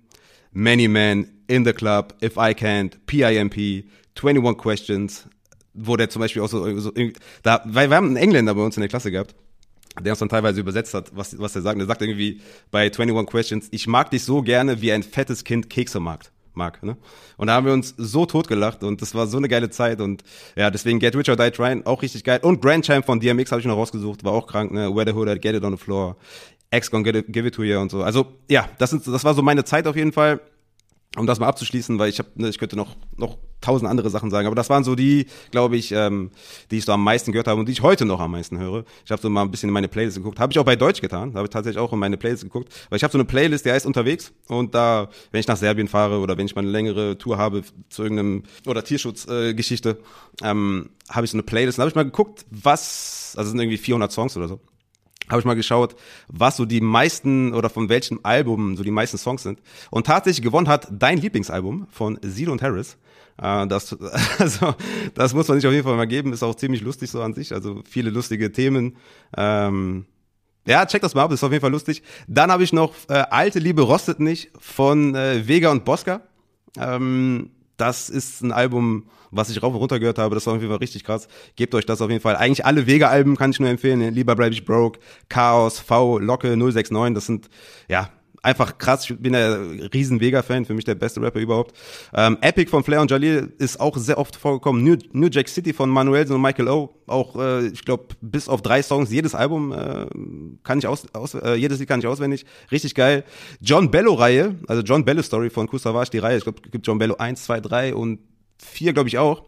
Many 0.53 0.89
Men, 0.89 1.29
In 1.49 1.65
the 1.65 1.73
Club, 1.73 2.15
If 2.23 2.37
I 2.37 2.55
Can't, 2.55 2.99
PIMP, 3.07 3.85
21 4.15 4.57
Questions, 4.59 5.27
wo 5.75 5.97
der 5.97 6.11
zum 6.11 6.21
Beispiel 6.21 6.43
auch 6.43 6.49
so, 6.49 6.79
so 6.79 6.93
da, 7.43 7.63
weil 7.65 7.89
wir 7.91 7.97
haben 7.97 8.09
einen 8.09 8.17
Engländer 8.17 8.55
bei 8.55 8.63
uns 8.63 8.77
in 8.77 8.83
der 8.83 8.89
Klasse 8.89 9.11
gehabt, 9.11 9.35
der 10.01 10.13
uns 10.13 10.21
dann 10.21 10.29
teilweise 10.29 10.61
übersetzt 10.61 10.95
hat, 10.95 11.15
was, 11.15 11.39
was 11.39 11.57
er 11.57 11.63
sagt. 11.63 11.79
Der 11.79 11.87
sagt 11.87 12.03
irgendwie 12.03 12.41
bei 12.71 12.85
21 12.85 13.27
Questions, 13.27 13.69
ich 13.71 13.87
mag 13.87 14.11
dich 14.11 14.25
so 14.25 14.43
gerne, 14.43 14.81
wie 14.81 14.93
ein 14.93 15.03
fettes 15.03 15.45
Kind 15.45 15.71
Kekse 15.71 16.01
mag. 16.01 16.31
Mag, 16.55 16.83
ne? 16.83 16.99
Und 17.39 17.47
da 17.47 17.55
haben 17.55 17.65
wir 17.65 17.73
uns 17.73 17.95
so 17.97 18.27
totgelacht 18.27 18.85
und 18.85 19.01
das 19.01 19.15
war 19.15 19.27
so 19.27 19.39
eine 19.39 19.49
geile 19.49 19.71
Zeit 19.71 20.03
und 20.03 20.23
ja, 20.55 20.71
deswegen 20.71 20.99
Get 20.99 21.17
Rich 21.17 21.31
or 21.31 21.37
Die 21.37 21.51
Trying, 21.51 21.87
auch 21.87 22.03
richtig 22.03 22.25
geil. 22.25 22.41
Und 22.43 22.61
Grand 22.61 22.85
Champ 22.85 23.07
von 23.07 23.21
DMX 23.21 23.53
habe 23.53 23.63
ich 23.63 23.67
noch 23.67 23.79
rausgesucht, 23.79 24.23
war 24.23 24.33
auch 24.33 24.47
krank, 24.47 24.71
ne? 24.71 24.95
Where 24.95 25.07
the 25.07 25.15
Hood, 25.15 25.41
Get 25.41 25.55
It 25.55 25.65
on 25.65 25.73
the 25.73 25.83
Floor. 25.83 26.17
X 26.73 26.91
gonna 26.91 27.21
give 27.21 27.47
it, 27.47 27.55
to 27.55 27.63
you 27.63 27.79
und 27.79 27.91
so. 27.91 28.03
Also 28.03 28.27
ja, 28.49 28.69
das, 28.79 28.91
sind, 28.91 29.07
das 29.07 29.25
war 29.25 29.35
so 29.35 29.43
meine 29.43 29.65
Zeit 29.65 29.87
auf 29.87 29.97
jeden 29.97 30.13
Fall. 30.13 30.41
Um 31.15 31.27
das 31.27 31.39
mal 31.39 31.47
abzuschließen, 31.47 31.99
weil 31.99 32.09
ich 32.09 32.19
habe, 32.19 32.31
ne, 32.37 32.49
ich 32.49 32.59
könnte 32.59 32.75
noch 32.75 32.97
noch 33.19 33.37
tausend 33.61 33.89
andere 33.89 34.09
Sachen 34.09 34.31
sagen, 34.31 34.47
aber 34.47 34.57
das 34.57 34.71
waren 34.71 34.83
so 34.83 34.95
die, 34.95 35.27
glaube 35.51 35.77
ich, 35.77 35.93
ähm, 35.93 36.31
die 36.71 36.79
ich 36.79 36.87
so 36.87 36.93
am 36.93 37.05
meisten 37.05 37.33
gehört 37.33 37.49
habe 37.49 37.61
und 37.61 37.67
die 37.67 37.73
ich 37.73 37.83
heute 37.83 38.07
noch 38.07 38.19
am 38.19 38.31
meisten 38.31 38.59
höre. 38.59 38.87
Ich 39.05 39.11
habe 39.11 39.21
so 39.21 39.29
mal 39.29 39.43
ein 39.43 39.51
bisschen 39.51 39.69
in 39.69 39.75
meine 39.75 39.89
Playlist 39.89 40.17
geguckt, 40.17 40.41
habe 40.41 40.55
ich 40.55 40.59
auch 40.59 40.65
bei 40.65 40.75
Deutsch 40.75 41.03
getan, 41.03 41.35
habe 41.35 41.45
ich 41.45 41.51
tatsächlich 41.51 41.79
auch 41.79 41.93
in 41.93 41.99
meine 41.99 42.17
Playlist 42.17 42.45
geguckt, 42.45 42.73
weil 42.89 42.97
ich 42.97 43.05
habe 43.05 43.13
so 43.13 43.19
eine 43.19 43.27
Playlist, 43.27 43.67
die 43.67 43.71
heißt 43.71 43.85
unterwegs 43.85 44.33
und 44.49 44.75
da, 44.75 45.11
wenn 45.31 45.41
ich 45.41 45.47
nach 45.47 45.59
Serbien 45.59 45.87
fahre 45.87 46.19
oder 46.19 46.39
wenn 46.39 46.47
ich 46.47 46.55
mal 46.55 46.63
eine 46.63 46.71
längere 46.71 47.19
Tour 47.19 47.37
habe 47.37 47.63
zu 47.91 48.03
irgendeinem 48.03 48.45
oder 48.67 48.83
Tierschutzgeschichte, 48.83 49.99
äh, 50.41 50.51
ähm, 50.51 50.89
habe 51.11 51.27
ich 51.27 51.31
so 51.31 51.37
eine 51.37 51.43
Playlist. 51.43 51.77
Da 51.77 51.83
habe 51.83 51.91
ich 51.91 51.95
mal 51.95 52.05
geguckt, 52.05 52.47
was, 52.51 53.35
also 53.37 53.51
sind 53.51 53.61
irgendwie 53.61 53.77
400 53.77 54.11
Songs 54.11 54.35
oder 54.35 54.49
so 54.49 54.61
habe 55.29 55.41
ich 55.41 55.45
mal 55.45 55.55
geschaut, 55.55 55.95
was 56.29 56.57
so 56.57 56.65
die 56.65 56.81
meisten 56.81 57.55
oder 57.55 57.71
von 57.71 57.89
welchem 57.89 58.21
Album 58.23 58.77
so 58.77 58.83
die 58.83 58.91
meisten 58.91 59.19
Songs 59.19 59.43
sind. 59.43 59.61
Und 59.91 60.07
tatsächlich 60.07 60.43
gewonnen 60.43 60.69
hat 60.69 60.89
dein 60.91 61.19
Lieblingsalbum 61.19 61.87
von 61.91 62.19
Seal 62.23 62.49
und 62.49 62.63
Harris. 62.63 62.97
Äh, 63.41 63.67
das, 63.67 63.97
also, 64.39 64.75
das 65.15 65.35
muss 65.35 65.49
man 65.49 65.59
sich 65.59 65.67
auf 65.67 65.73
jeden 65.73 65.85
Fall 65.85 65.97
mal 65.97 66.07
geben. 66.07 66.33
Ist 66.33 66.43
auch 66.43 66.55
ziemlich 66.55 66.83
lustig 66.83 67.11
so 67.11 67.23
an 67.23 67.35
sich. 67.35 67.53
Also 67.53 67.83
viele 67.89 68.11
lustige 68.11 68.53
Themen. 68.53 68.97
Ähm, 69.37 70.07
ja, 70.67 70.87
check 70.87 71.03
das 71.03 71.15
mal 71.15 71.25
ab, 71.25 71.33
ist 71.33 71.43
auf 71.43 71.51
jeden 71.51 71.63
Fall 71.63 71.73
lustig. 71.73 72.03
Dann 72.29 72.53
habe 72.53 72.63
ich 72.63 72.73
noch 72.73 72.95
äh, 73.09 73.25
Alte 73.31 73.59
Liebe 73.59 73.83
rostet 73.83 74.21
nicht 74.21 74.51
von 74.59 75.15
äh, 75.15 75.47
Vega 75.49 75.71
und 75.71 75.85
Bosca. 75.85 76.23
Ähm, 76.79 77.51
das 77.77 78.09
ist 78.09 78.43
ein 78.43 78.53
Album, 78.53 79.07
was 79.31 79.51
ich 79.51 79.63
rauf 79.63 79.73
und 79.73 79.81
runter 79.81 79.99
gehört 79.99 80.19
habe. 80.19 80.35
Das 80.35 80.47
war 80.47 80.55
auf 80.55 80.61
jeden 80.61 80.71
Fall 80.71 80.79
richtig 80.79 81.05
krass. 81.05 81.29
Gebt 81.57 81.75
euch 81.75 81.87
das 81.87 82.01
auf 82.01 82.11
jeden 82.11 82.23
Fall. 82.23 82.37
Eigentlich 82.37 82.65
alle 82.67 82.87
Vega-Alben 82.87 83.37
kann 83.37 83.51
ich 83.51 83.61
nur 83.61 83.69
empfehlen. 83.71 84.15
Lieber 84.15 84.37
bleib 84.37 84.53
ich 84.53 84.65
broke, 84.65 85.01
Chaos, 85.29 85.79
V, 85.79 86.19
Locke, 86.19 86.57
069. 86.57 87.15
Das 87.15 87.27
sind, 87.27 87.49
ja, 87.89 88.11
einfach 88.43 88.77
krass. 88.79 89.09
Ich 89.09 89.19
bin 89.19 89.35
ein 89.35 89.89
riesen 89.95 90.21
Vega-Fan, 90.21 90.65
für 90.65 90.75
mich 90.75 90.85
der 90.85 90.97
beste 90.97 91.23
Rapper 91.23 91.41
überhaupt. 91.41 91.77
Ähm, 92.13 92.39
Epic 92.41 92.71
von 92.71 92.83
Flair 92.83 93.01
und 93.01 93.11
Jalil 93.11 93.53
ist 93.59 93.81
auch 93.81 93.97
sehr 93.97 94.19
oft 94.19 94.37
vorgekommen. 94.37 94.83
New, 94.83 94.97
New 95.13 95.29
Jack 95.29 95.49
City 95.49 95.73
von 95.73 95.89
Manuelsen 95.89 96.35
und 96.35 96.43
Michael 96.43 96.69
O. 96.69 96.95
Auch, 97.07 97.37
äh, 97.37 97.69
ich 97.69 97.85
glaube, 97.85 98.07
bis 98.21 98.49
auf 98.49 98.61
drei 98.61 98.83
Songs. 98.83 99.11
Jedes 99.11 99.35
Album 99.35 99.73
äh, 99.73 100.07
kann 100.65 100.79
ich 100.79 100.87
aus, 100.87 101.07
aus 101.15 101.35
äh, 101.35 101.55
jedes 101.55 101.79
Lied 101.79 101.89
kann 101.89 102.01
ich 102.01 102.07
auswendig. 102.07 102.45
Richtig 102.71 102.95
geil. 102.95 103.25
John 103.61 103.91
Bello-Reihe, 103.91 104.57
also 104.67 104.83
John 104.83 105.05
Bello-Story 105.05 105.51
von 105.51 105.69
Kusavage, 105.69 106.11
die 106.11 106.19
Reihe. 106.19 106.39
Ich 106.39 106.45
glaube, 106.45 106.61
gibt 106.63 106.87
John 106.87 106.99
Bello 106.99 107.15
1, 107.17 107.45
2, 107.45 107.61
3 107.61 107.95
und 107.95 108.19
4, 108.59 108.93
glaube 108.93 109.09
ich, 109.09 109.19
auch. 109.19 109.45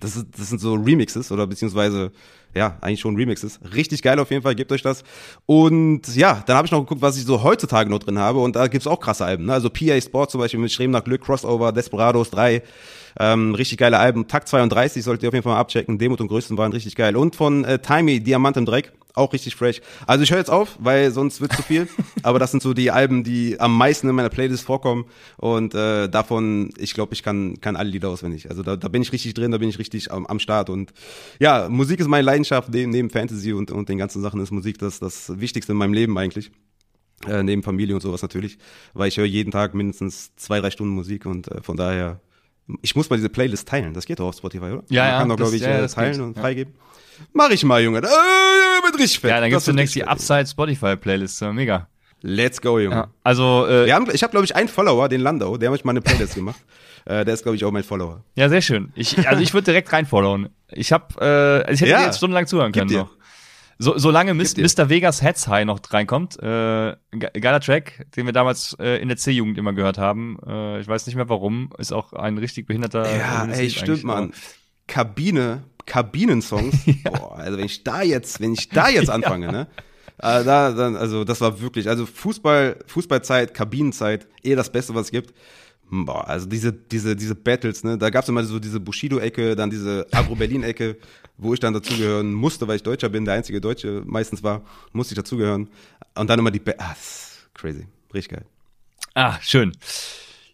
Das, 0.00 0.16
ist, 0.16 0.26
das 0.36 0.48
sind 0.48 0.60
so 0.60 0.74
Remixes 0.74 1.30
oder 1.30 1.46
beziehungsweise 1.46 2.12
ja, 2.56 2.78
eigentlich 2.80 3.00
schon 3.00 3.16
Remixes. 3.16 3.60
Richtig 3.74 4.02
geil 4.02 4.18
auf 4.18 4.30
jeden 4.30 4.42
Fall, 4.42 4.54
gebt 4.54 4.72
euch 4.72 4.82
das. 4.82 5.04
Und 5.44 6.14
ja, 6.16 6.42
dann 6.46 6.56
habe 6.56 6.66
ich 6.66 6.72
noch 6.72 6.80
geguckt, 6.80 7.02
was 7.02 7.16
ich 7.16 7.24
so 7.24 7.42
heutzutage 7.42 7.90
noch 7.90 7.98
drin 7.98 8.18
habe. 8.18 8.38
Und 8.40 8.56
da 8.56 8.66
gibt's 8.66 8.86
auch 8.86 8.98
krasse 8.98 9.24
Alben. 9.24 9.46
Ne? 9.46 9.52
Also 9.52 9.70
PA 9.70 10.00
Sport 10.00 10.30
zum 10.30 10.40
Beispiel 10.40 10.60
mit 10.60 10.72
Streben 10.72 10.92
nach 10.92 11.04
Glück, 11.04 11.22
Crossover, 11.22 11.72
Desperados 11.72 12.30
3. 12.30 12.62
Ähm, 13.18 13.54
richtig 13.54 13.78
geile 13.78 13.98
Alben. 13.98 14.26
Takt 14.26 14.48
32 14.48 15.04
solltet 15.04 15.22
ihr 15.22 15.28
auf 15.28 15.34
jeden 15.34 15.44
Fall 15.44 15.54
mal 15.54 15.60
abchecken. 15.60 15.98
Demut 15.98 16.20
und 16.20 16.28
Größten 16.28 16.56
waren 16.56 16.72
richtig 16.72 16.96
geil. 16.96 17.16
Und 17.16 17.36
von 17.36 17.64
äh, 17.64 17.78
Timey, 17.78 18.20
Diamant 18.20 18.56
im 18.56 18.66
Dreck. 18.66 18.92
Auch 19.16 19.32
richtig 19.32 19.56
fresh. 19.56 19.80
Also 20.06 20.24
ich 20.24 20.30
höre 20.30 20.36
jetzt 20.36 20.50
auf, 20.50 20.76
weil 20.78 21.10
sonst 21.10 21.40
wird 21.40 21.50
zu 21.54 21.62
viel. 21.62 21.88
Aber 22.22 22.38
das 22.38 22.50
sind 22.50 22.62
so 22.62 22.74
die 22.74 22.90
Alben, 22.90 23.24
die 23.24 23.58
am 23.58 23.74
meisten 23.74 24.06
in 24.10 24.14
meiner 24.14 24.28
Playlist 24.28 24.62
vorkommen. 24.62 25.06
Und 25.38 25.74
äh, 25.74 26.06
davon, 26.06 26.68
ich 26.76 26.92
glaube, 26.92 27.14
ich 27.14 27.22
kann, 27.22 27.58
kann 27.62 27.76
alle 27.76 27.88
Lieder 27.88 28.10
auswendig. 28.10 28.50
Also 28.50 28.62
da, 28.62 28.76
da 28.76 28.88
bin 28.88 29.00
ich 29.00 29.12
richtig 29.12 29.32
drin, 29.32 29.52
da 29.52 29.56
bin 29.56 29.70
ich 29.70 29.78
richtig 29.78 30.12
am, 30.12 30.26
am 30.26 30.38
Start. 30.38 30.68
Und 30.68 30.92
ja, 31.40 31.70
Musik 31.70 31.98
ist 31.98 32.08
meine 32.08 32.26
Leidenschaft. 32.26 32.68
Neben, 32.68 32.90
neben 32.90 33.08
Fantasy 33.08 33.54
und, 33.54 33.70
und 33.70 33.88
den 33.88 33.96
ganzen 33.96 34.20
Sachen 34.20 34.38
ist 34.38 34.50
Musik 34.50 34.78
das, 34.78 34.98
das 35.00 35.40
Wichtigste 35.40 35.72
in 35.72 35.78
meinem 35.78 35.94
Leben 35.94 36.18
eigentlich. 36.18 36.50
Äh, 37.26 37.42
neben 37.42 37.62
Familie 37.62 37.94
und 37.94 38.02
sowas 38.02 38.20
natürlich. 38.20 38.58
Weil 38.92 39.08
ich 39.08 39.16
höre 39.16 39.24
jeden 39.24 39.50
Tag 39.50 39.72
mindestens 39.72 40.36
zwei, 40.36 40.60
drei 40.60 40.70
Stunden 40.70 40.92
Musik 40.92 41.24
und 41.24 41.50
äh, 41.50 41.62
von 41.62 41.78
daher 41.78 42.20
ich 42.82 42.94
muss 42.96 43.08
mal 43.10 43.16
diese 43.16 43.28
Playlist 43.28 43.68
teilen. 43.68 43.94
Das 43.94 44.06
geht 44.06 44.18
doch 44.20 44.28
auf 44.28 44.36
Spotify, 44.36 44.64
oder? 44.66 44.82
Ja, 44.88 45.02
Man 45.04 45.10
ja. 45.12 45.18
kann 45.18 45.28
doch, 45.28 45.36
glaube 45.36 45.56
ich, 45.56 45.62
ja, 45.62 45.78
äh, 45.84 45.88
teilen 45.88 46.12
geht. 46.12 46.20
und 46.22 46.38
freigeben. 46.38 46.74
Mach 47.32 47.50
ich 47.50 47.64
mal, 47.64 47.82
Junge. 47.82 47.98
Äh, 47.98 48.02
mit 48.84 48.98
richtig 48.98 49.20
fett. 49.20 49.30
Ja, 49.30 49.40
dann 49.40 49.50
gibt's 49.50 49.64
demnächst 49.64 49.94
die 49.94 50.04
Upside 50.04 50.46
Spotify 50.46 50.96
Playlist. 50.96 51.40
Mega. 51.42 51.88
Let's 52.22 52.60
go, 52.60 52.78
Junge. 52.78 52.96
Ja, 52.96 53.08
also, 53.22 53.66
äh, 53.68 53.90
haben, 53.92 54.08
ich 54.12 54.22
habe, 54.22 54.30
glaube 54.32 54.44
ich, 54.46 54.56
einen 54.56 54.68
Follower, 54.68 55.08
den 55.08 55.20
Landau, 55.20 55.56
der 55.56 55.70
hat 55.70 55.84
mal 55.84 55.92
eine 55.92 56.00
Playlist 56.02 56.34
gemacht. 56.34 56.60
Äh, 57.08 57.24
der 57.24 57.34
ist, 57.34 57.44
glaube 57.44 57.54
ich, 57.54 57.64
auch 57.64 57.70
mein 57.70 57.84
Follower. 57.84 58.24
Ja, 58.34 58.48
sehr 58.48 58.60
schön. 58.60 58.92
Ich, 58.96 59.28
also 59.28 59.40
ich 59.40 59.54
würde 59.54 59.66
direkt 59.66 59.92
reinfollowen. 59.92 60.48
Ich 60.72 60.90
habe, 60.90 61.14
äh, 61.20 61.72
ich 61.72 61.80
hätte 61.80 61.92
Ja. 61.92 62.04
jetzt 62.04 62.16
stundenlang 62.16 62.48
zuhören 62.48 62.72
können. 62.72 62.90
Noch. 62.92 63.10
So, 63.78 63.98
solange 63.98 64.32
Mis-. 64.34 64.56
Mr. 64.56 64.88
Vegas 64.88 65.20
Heads 65.22 65.48
High 65.48 65.66
noch 65.66 65.80
reinkommt, 65.90 66.38
äh, 66.42 66.96
ge- 67.12 67.30
geiler 67.40 67.60
Track, 67.60 68.06
den 68.16 68.24
wir 68.26 68.32
damals 68.32 68.74
äh, 68.80 69.00
in 69.02 69.08
der 69.08 69.18
C-Jugend 69.18 69.58
immer 69.58 69.74
gehört 69.74 69.98
haben. 69.98 70.38
Äh, 70.46 70.80
ich 70.80 70.88
weiß 70.88 71.06
nicht 71.06 71.16
mehr 71.16 71.28
warum, 71.28 71.70
ist 71.78 71.92
auch 71.92 72.12
ein 72.14 72.38
richtig 72.38 72.66
behinderter. 72.66 73.04
Ja, 73.16 73.44
ey, 73.44 73.64
Lied 73.64 73.72
stimmt, 73.74 74.04
Mann. 74.04 74.32
Kabine, 74.86 75.64
Kabinensongs. 75.84 76.74
Boah, 77.04 77.36
also 77.38 77.58
wenn 77.58 77.66
ich 77.66 77.84
da 77.84 78.02
jetzt, 78.02 78.40
wenn 78.40 78.54
ich 78.54 78.68
da 78.70 78.88
jetzt 78.88 79.10
anfange, 79.10 79.52
ne? 79.52 79.66
Äh, 80.18 80.44
da, 80.44 80.72
dann, 80.72 80.96
also 80.96 81.24
das 81.24 81.42
war 81.42 81.60
wirklich, 81.60 81.88
also 81.90 82.06
Fußball, 82.06 82.78
Fußballzeit, 82.86 83.52
Kabinenzeit, 83.52 84.26
eh 84.42 84.54
das 84.54 84.72
Beste, 84.72 84.94
was 84.94 85.06
es 85.06 85.10
gibt. 85.10 85.34
Boah, 85.90 86.26
also 86.26 86.46
diese, 86.46 86.72
diese, 86.72 87.14
diese 87.14 87.34
Battles, 87.34 87.84
ne? 87.84 87.98
Da 87.98 88.08
gab's 88.10 88.28
immer 88.28 88.42
so 88.42 88.58
diese 88.58 88.80
Bushido-Ecke, 88.80 89.54
dann 89.54 89.68
diese 89.70 90.06
Agro-Berlin-Ecke, 90.12 90.96
wo 91.38 91.54
ich 91.54 91.60
dann 91.60 91.74
dazugehören 91.74 92.32
musste, 92.32 92.66
weil 92.68 92.76
ich 92.76 92.82
Deutscher 92.82 93.08
bin, 93.08 93.24
der 93.24 93.34
einzige 93.34 93.60
Deutsche 93.60 94.02
meistens 94.06 94.42
war, 94.42 94.62
musste 94.92 95.14
ich 95.14 95.16
dazugehören. 95.16 95.68
Und 96.14 96.30
dann 96.30 96.38
immer 96.38 96.50
die, 96.50 96.60
ba 96.60 96.72
ah, 96.78 96.96
crazy, 97.54 97.86
richtig 98.12 98.36
geil. 98.36 98.46
Ah, 99.14 99.38
schön. 99.40 99.72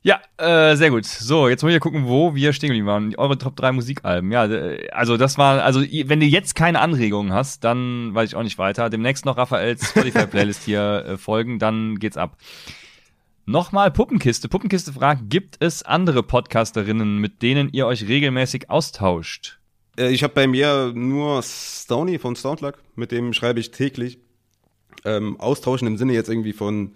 Ja, 0.04 0.20
äh, 0.36 0.74
sehr 0.74 0.90
gut. 0.90 1.06
So, 1.06 1.48
jetzt 1.48 1.62
wollen 1.62 1.72
wir 1.72 1.80
gucken, 1.80 2.08
wo 2.08 2.34
wir 2.34 2.52
stehen 2.52 2.68
geblieben 2.68 2.88
waren. 2.88 3.14
Eure 3.14 3.38
Top 3.38 3.54
3 3.54 3.70
Musikalben. 3.70 4.32
Ja, 4.32 4.48
also 4.90 5.16
das 5.16 5.38
war, 5.38 5.62
also 5.62 5.80
wenn 5.80 6.18
du 6.18 6.26
jetzt 6.26 6.56
keine 6.56 6.80
Anregungen 6.80 7.32
hast, 7.32 7.62
dann 7.62 8.12
weiß 8.12 8.30
ich 8.30 8.36
auch 8.36 8.42
nicht 8.42 8.58
weiter. 8.58 8.90
Demnächst 8.90 9.24
noch 9.24 9.36
Raphaels 9.36 9.90
Spotify-Playlist 9.90 10.64
hier 10.64 11.04
äh, 11.06 11.16
folgen, 11.16 11.60
dann 11.60 12.00
geht's 12.00 12.16
ab. 12.16 12.36
Nochmal 13.46 13.92
Puppenkiste. 13.92 14.48
Puppenkiste 14.48 14.92
fragt, 14.92 15.30
gibt 15.30 15.56
es 15.60 15.84
andere 15.84 16.24
Podcasterinnen, 16.24 17.18
mit 17.18 17.42
denen 17.42 17.68
ihr 17.72 17.86
euch 17.86 18.08
regelmäßig 18.08 18.70
austauscht? 18.70 19.60
Äh, 19.96 20.10
Ich 20.10 20.22
habe 20.22 20.34
bei 20.34 20.46
mir 20.46 20.92
nur 20.94 21.42
Stony 21.42 22.18
von 22.18 22.36
Soundluck, 22.36 22.78
mit 22.94 23.12
dem 23.12 23.32
schreibe 23.32 23.60
ich 23.60 23.70
täglich. 23.70 24.18
Ähm, 25.04 25.40
austauschen 25.40 25.88
im 25.88 25.96
Sinne 25.96 26.12
jetzt 26.12 26.28
irgendwie 26.28 26.52
von, 26.52 26.92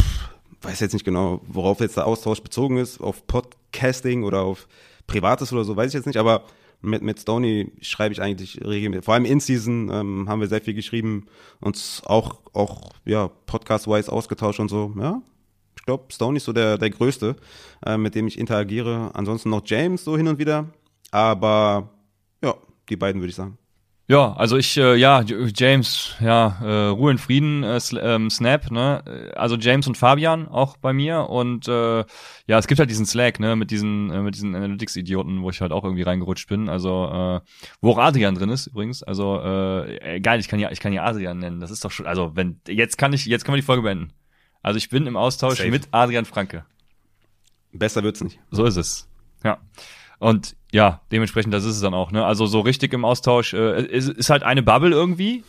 pff, 0.00 0.30
weiß 0.62 0.80
jetzt 0.80 0.94
nicht 0.94 1.04
genau, 1.04 1.40
worauf 1.46 1.78
jetzt 1.80 1.96
der 1.96 2.06
Austausch 2.06 2.40
bezogen 2.40 2.76
ist, 2.76 3.00
auf 3.00 3.26
Podcasting 3.26 4.24
oder 4.24 4.40
auf 4.42 4.66
Privates 5.06 5.52
oder 5.52 5.64
so, 5.64 5.76
weiß 5.76 5.88
ich 5.88 5.94
jetzt 5.94 6.06
nicht, 6.06 6.16
aber 6.16 6.44
mit, 6.80 7.02
mit 7.02 7.20
Stony 7.20 7.70
schreibe 7.82 8.12
ich 8.14 8.20
eigentlich 8.20 8.60
regelmäßig. 8.64 9.04
Vor 9.04 9.14
allem 9.14 9.26
in 9.26 9.38
Season 9.38 9.90
ähm, 9.92 10.28
haben 10.28 10.40
wir 10.40 10.48
sehr 10.48 10.60
viel 10.60 10.74
geschrieben, 10.74 11.26
uns 11.60 12.02
auch, 12.04 12.40
auch 12.52 12.90
ja, 13.04 13.28
podcast-wise 13.46 14.10
ausgetauscht 14.10 14.58
und 14.58 14.68
so, 14.68 14.92
ja. 14.98 15.22
Ich 15.76 15.84
glaube, 15.84 16.12
Stony 16.12 16.38
ist 16.38 16.44
so 16.44 16.52
der, 16.52 16.78
der 16.78 16.90
Größte, 16.90 17.36
äh, 17.86 17.96
mit 17.96 18.14
dem 18.14 18.26
ich 18.28 18.38
interagiere. 18.38 19.10
Ansonsten 19.14 19.50
noch 19.50 19.62
James 19.64 20.04
so 20.04 20.16
hin 20.16 20.28
und 20.28 20.38
wieder. 20.38 20.68
Aber 21.12 21.90
ja, 22.42 22.54
die 22.88 22.96
beiden 22.96 23.20
würde 23.20 23.30
ich 23.30 23.36
sagen. 23.36 23.58
Ja, 24.08 24.32
also 24.32 24.56
ich, 24.56 24.76
äh, 24.76 24.96
ja, 24.96 25.22
James, 25.22 26.16
ja, 26.20 26.58
äh, 26.60 26.88
Ruhe 26.88 27.12
in 27.12 27.18
Frieden, 27.18 27.62
äh, 27.62 27.78
ähm, 28.00 28.30
Snap, 28.30 28.70
ne? 28.70 29.32
Also 29.36 29.56
James 29.56 29.86
und 29.86 29.96
Fabian 29.96 30.48
auch 30.48 30.76
bei 30.76 30.92
mir 30.92 31.30
und 31.30 31.68
äh, 31.68 32.04
ja, 32.46 32.58
es 32.58 32.66
gibt 32.66 32.80
halt 32.80 32.90
diesen 32.90 33.06
Slack, 33.06 33.38
ne, 33.38 33.54
mit 33.54 33.70
diesen, 33.70 34.10
äh, 34.10 34.20
mit 34.20 34.34
diesen 34.34 34.56
Analytics-Idioten, 34.56 35.40
wo 35.42 35.50
ich 35.50 35.60
halt 35.60 35.70
auch 35.70 35.84
irgendwie 35.84 36.02
reingerutscht 36.02 36.48
bin. 36.48 36.68
Also, 36.68 37.06
äh, 37.06 37.40
wo 37.80 37.92
auch 37.92 37.98
Adrian 37.98 38.34
drin 38.34 38.50
ist 38.50 38.66
übrigens. 38.66 39.02
Also, 39.04 39.40
äh, 39.40 40.20
geil, 40.20 40.40
ich 40.40 40.48
kann 40.48 40.58
ja, 40.58 40.70
ich 40.72 40.80
kann 40.80 40.92
ja 40.92 41.04
Adrian 41.04 41.38
nennen. 41.38 41.60
Das 41.60 41.70
ist 41.70 41.84
doch 41.84 41.92
schon, 41.92 42.06
also 42.06 42.32
wenn, 42.34 42.60
jetzt 42.66 42.98
kann 42.98 43.12
ich, 43.12 43.24
jetzt 43.26 43.44
können 43.44 43.54
wir 43.54 43.62
die 43.62 43.66
Folge 43.66 43.82
beenden. 43.82 44.12
Also 44.62 44.78
ich 44.78 44.90
bin 44.90 45.06
im 45.06 45.16
Austausch 45.16 45.58
Safe. 45.58 45.70
mit 45.70 45.88
Adrian 45.92 46.24
Franke. 46.24 46.64
Besser 47.72 48.02
wird's 48.02 48.22
nicht. 48.22 48.40
So 48.50 48.64
ist 48.64 48.76
es. 48.76 49.08
Ja. 49.44 49.58
Und 50.22 50.54
ja, 50.70 51.00
dementsprechend, 51.10 51.52
das 51.52 51.64
ist 51.64 51.74
es 51.74 51.80
dann 51.80 51.94
auch, 51.94 52.12
ne? 52.12 52.24
Also 52.24 52.46
so 52.46 52.60
richtig 52.60 52.92
im 52.92 53.04
Austausch, 53.04 53.54
äh, 53.54 53.88
es 53.88 54.08
ist 54.08 54.30
halt 54.30 54.44
eine 54.44 54.62
Bubble 54.62 54.92
irgendwie. 54.92 55.42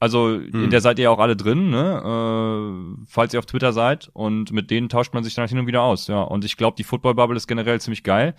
Also 0.00 0.34
in 0.34 0.70
der 0.70 0.80
seid 0.80 0.98
ihr 0.98 1.04
ja 1.04 1.10
auch 1.10 1.20
alle 1.20 1.36
drin, 1.36 1.70
ne? 1.70 2.02
Äh, 2.02 3.04
falls 3.06 3.32
ihr 3.32 3.38
auf 3.38 3.46
Twitter 3.46 3.72
seid. 3.72 4.10
Und 4.12 4.50
mit 4.50 4.72
denen 4.72 4.88
tauscht 4.88 5.14
man 5.14 5.22
sich 5.22 5.36
dann 5.36 5.46
hin 5.46 5.60
und 5.60 5.68
wieder 5.68 5.82
aus, 5.82 6.08
ja. 6.08 6.22
Und 6.22 6.44
ich 6.44 6.56
glaube, 6.56 6.74
die 6.76 6.82
Football-Bubble 6.82 7.36
ist 7.36 7.46
generell 7.46 7.80
ziemlich 7.80 8.02
geil. 8.02 8.34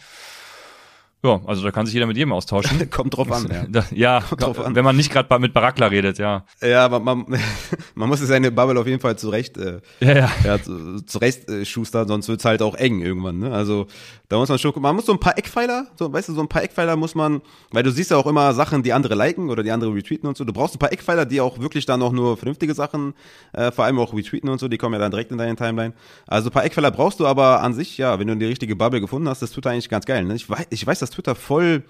Ja, 1.23 1.39
also 1.45 1.61
da 1.63 1.69
kann 1.71 1.85
sich 1.85 1.93
jeder 1.93 2.07
mit 2.07 2.17
jedem 2.17 2.33
austauschen. 2.33 2.89
Kommt 2.89 3.15
drauf 3.15 3.31
an, 3.31 3.47
ja. 3.51 3.63
Da, 3.69 3.85
ja, 3.91 4.19
drauf 4.21 4.59
an. 4.59 4.73
wenn 4.75 4.83
man 4.83 4.95
nicht 4.95 5.11
gerade 5.11 5.37
mit 5.39 5.53
Barakla 5.53 5.87
redet, 5.87 6.17
ja. 6.17 6.45
Ja, 6.61 6.89
man, 6.89 7.03
man, 7.03 7.25
man 7.95 8.09
muss 8.09 8.19
seine 8.21 8.51
Bubble 8.51 8.79
auf 8.79 8.87
jeden 8.87 8.99
Fall 8.99 9.17
zurecht, 9.17 9.57
äh, 9.57 9.81
Ja, 9.99 10.11
ja. 10.17 10.31
ja, 10.43 10.61
zu- 10.61 11.01
zurecht 11.05 11.47
äh, 11.49 11.63
schustern, 11.63 12.07
sonst 12.07 12.27
wird's 12.27 12.43
halt 12.45 12.61
auch 12.63 12.73
eng 12.75 13.01
irgendwann. 13.01 13.37
Ne? 13.39 13.51
Also 13.53 13.85
da 14.29 14.37
muss 14.37 14.49
man 14.49 14.57
schon, 14.57 14.71
gucken. 14.71 14.81
man 14.83 14.95
muss 14.95 15.05
so 15.05 15.11
ein 15.11 15.19
paar 15.19 15.37
Eckpfeiler, 15.37 15.87
so, 15.95 16.11
weißt 16.11 16.29
du, 16.29 16.33
so 16.33 16.41
ein 16.41 16.47
paar 16.47 16.63
Eckpfeiler 16.63 16.95
muss 16.95 17.13
man, 17.15 17.41
weil 17.71 17.83
du 17.83 17.91
siehst 17.91 18.09
ja 18.11 18.17
auch 18.17 18.25
immer 18.27 18.53
Sachen, 18.53 18.81
die 18.81 18.93
andere 18.93 19.13
liken 19.13 19.49
oder 19.49 19.61
die 19.61 19.71
andere 19.71 19.93
retweeten 19.93 20.27
und 20.27 20.37
so. 20.37 20.43
Du 20.45 20.53
brauchst 20.53 20.75
ein 20.75 20.79
paar 20.79 20.91
Eckpfeiler, 20.91 21.25
die 21.25 21.39
auch 21.41 21.59
wirklich 21.59 21.85
dann 21.85 22.01
auch 22.01 22.13
nur 22.13 22.35
vernünftige 22.37 22.73
Sachen, 22.73 23.13
äh, 23.53 23.71
vor 23.71 23.85
allem 23.85 23.99
auch 23.99 24.13
retweeten 24.13 24.49
und 24.49 24.59
so, 24.59 24.67
die 24.67 24.77
kommen 24.77 24.93
ja 24.93 24.99
dann 24.99 25.11
direkt 25.11 25.31
in 25.31 25.37
deine 25.37 25.55
Timeline. 25.55 25.93
Also 26.25 26.49
ein 26.49 26.53
paar 26.53 26.65
Eckpfeiler 26.65 26.89
brauchst 26.91 27.19
du, 27.19 27.27
aber 27.27 27.61
an 27.61 27.73
sich, 27.75 27.97
ja, 27.99 28.17
wenn 28.17 28.27
du 28.27 28.35
die 28.37 28.45
richtige 28.45 28.75
Bubble 28.75 29.01
gefunden 29.01 29.27
hast, 29.29 29.41
ist 29.43 29.51
Twitter 29.53 29.69
eigentlich 29.69 29.89
ganz 29.89 30.05
geil. 30.05 30.23
Ne? 30.23 30.33
Ich 30.35 30.49
weiß, 30.49 30.65
ich 30.69 30.87
weiß, 30.87 30.97
dass 30.99 31.10
Twitter 31.11 31.35
voll 31.35 31.83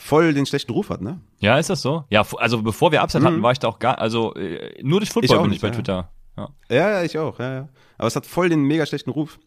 voll 0.00 0.32
den 0.32 0.46
schlechten 0.46 0.72
Ruf 0.72 0.88
hat, 0.88 1.02
ne? 1.02 1.20
Ja, 1.40 1.58
ist 1.58 1.68
das 1.68 1.82
so? 1.82 2.04
Ja, 2.08 2.24
also 2.38 2.62
bevor 2.62 2.90
wir 2.90 3.02
Upset 3.02 3.22
hatten, 3.22 3.42
war 3.42 3.52
ich 3.52 3.58
da 3.58 3.68
auch 3.68 3.78
gar, 3.78 3.98
also 3.98 4.34
äh, 4.34 4.82
nur 4.82 5.00
durch 5.00 5.10
Football 5.10 5.38
auch 5.38 5.42
bin 5.42 5.50
nicht, 5.50 5.56
ich 5.58 5.62
bei 5.62 5.68
ja. 5.68 5.74
Twitter. 5.74 6.10
Ja. 6.36 6.48
Ja, 6.70 6.90
ja, 6.90 7.02
ich 7.02 7.18
auch, 7.18 7.38
ja, 7.38 7.52
ja. 7.52 7.68
Aber 7.98 8.08
es 8.08 8.16
hat 8.16 8.24
voll 8.24 8.48
den 8.48 8.62
mega 8.62 8.86
schlechten 8.86 9.10
Ruf. 9.10 9.38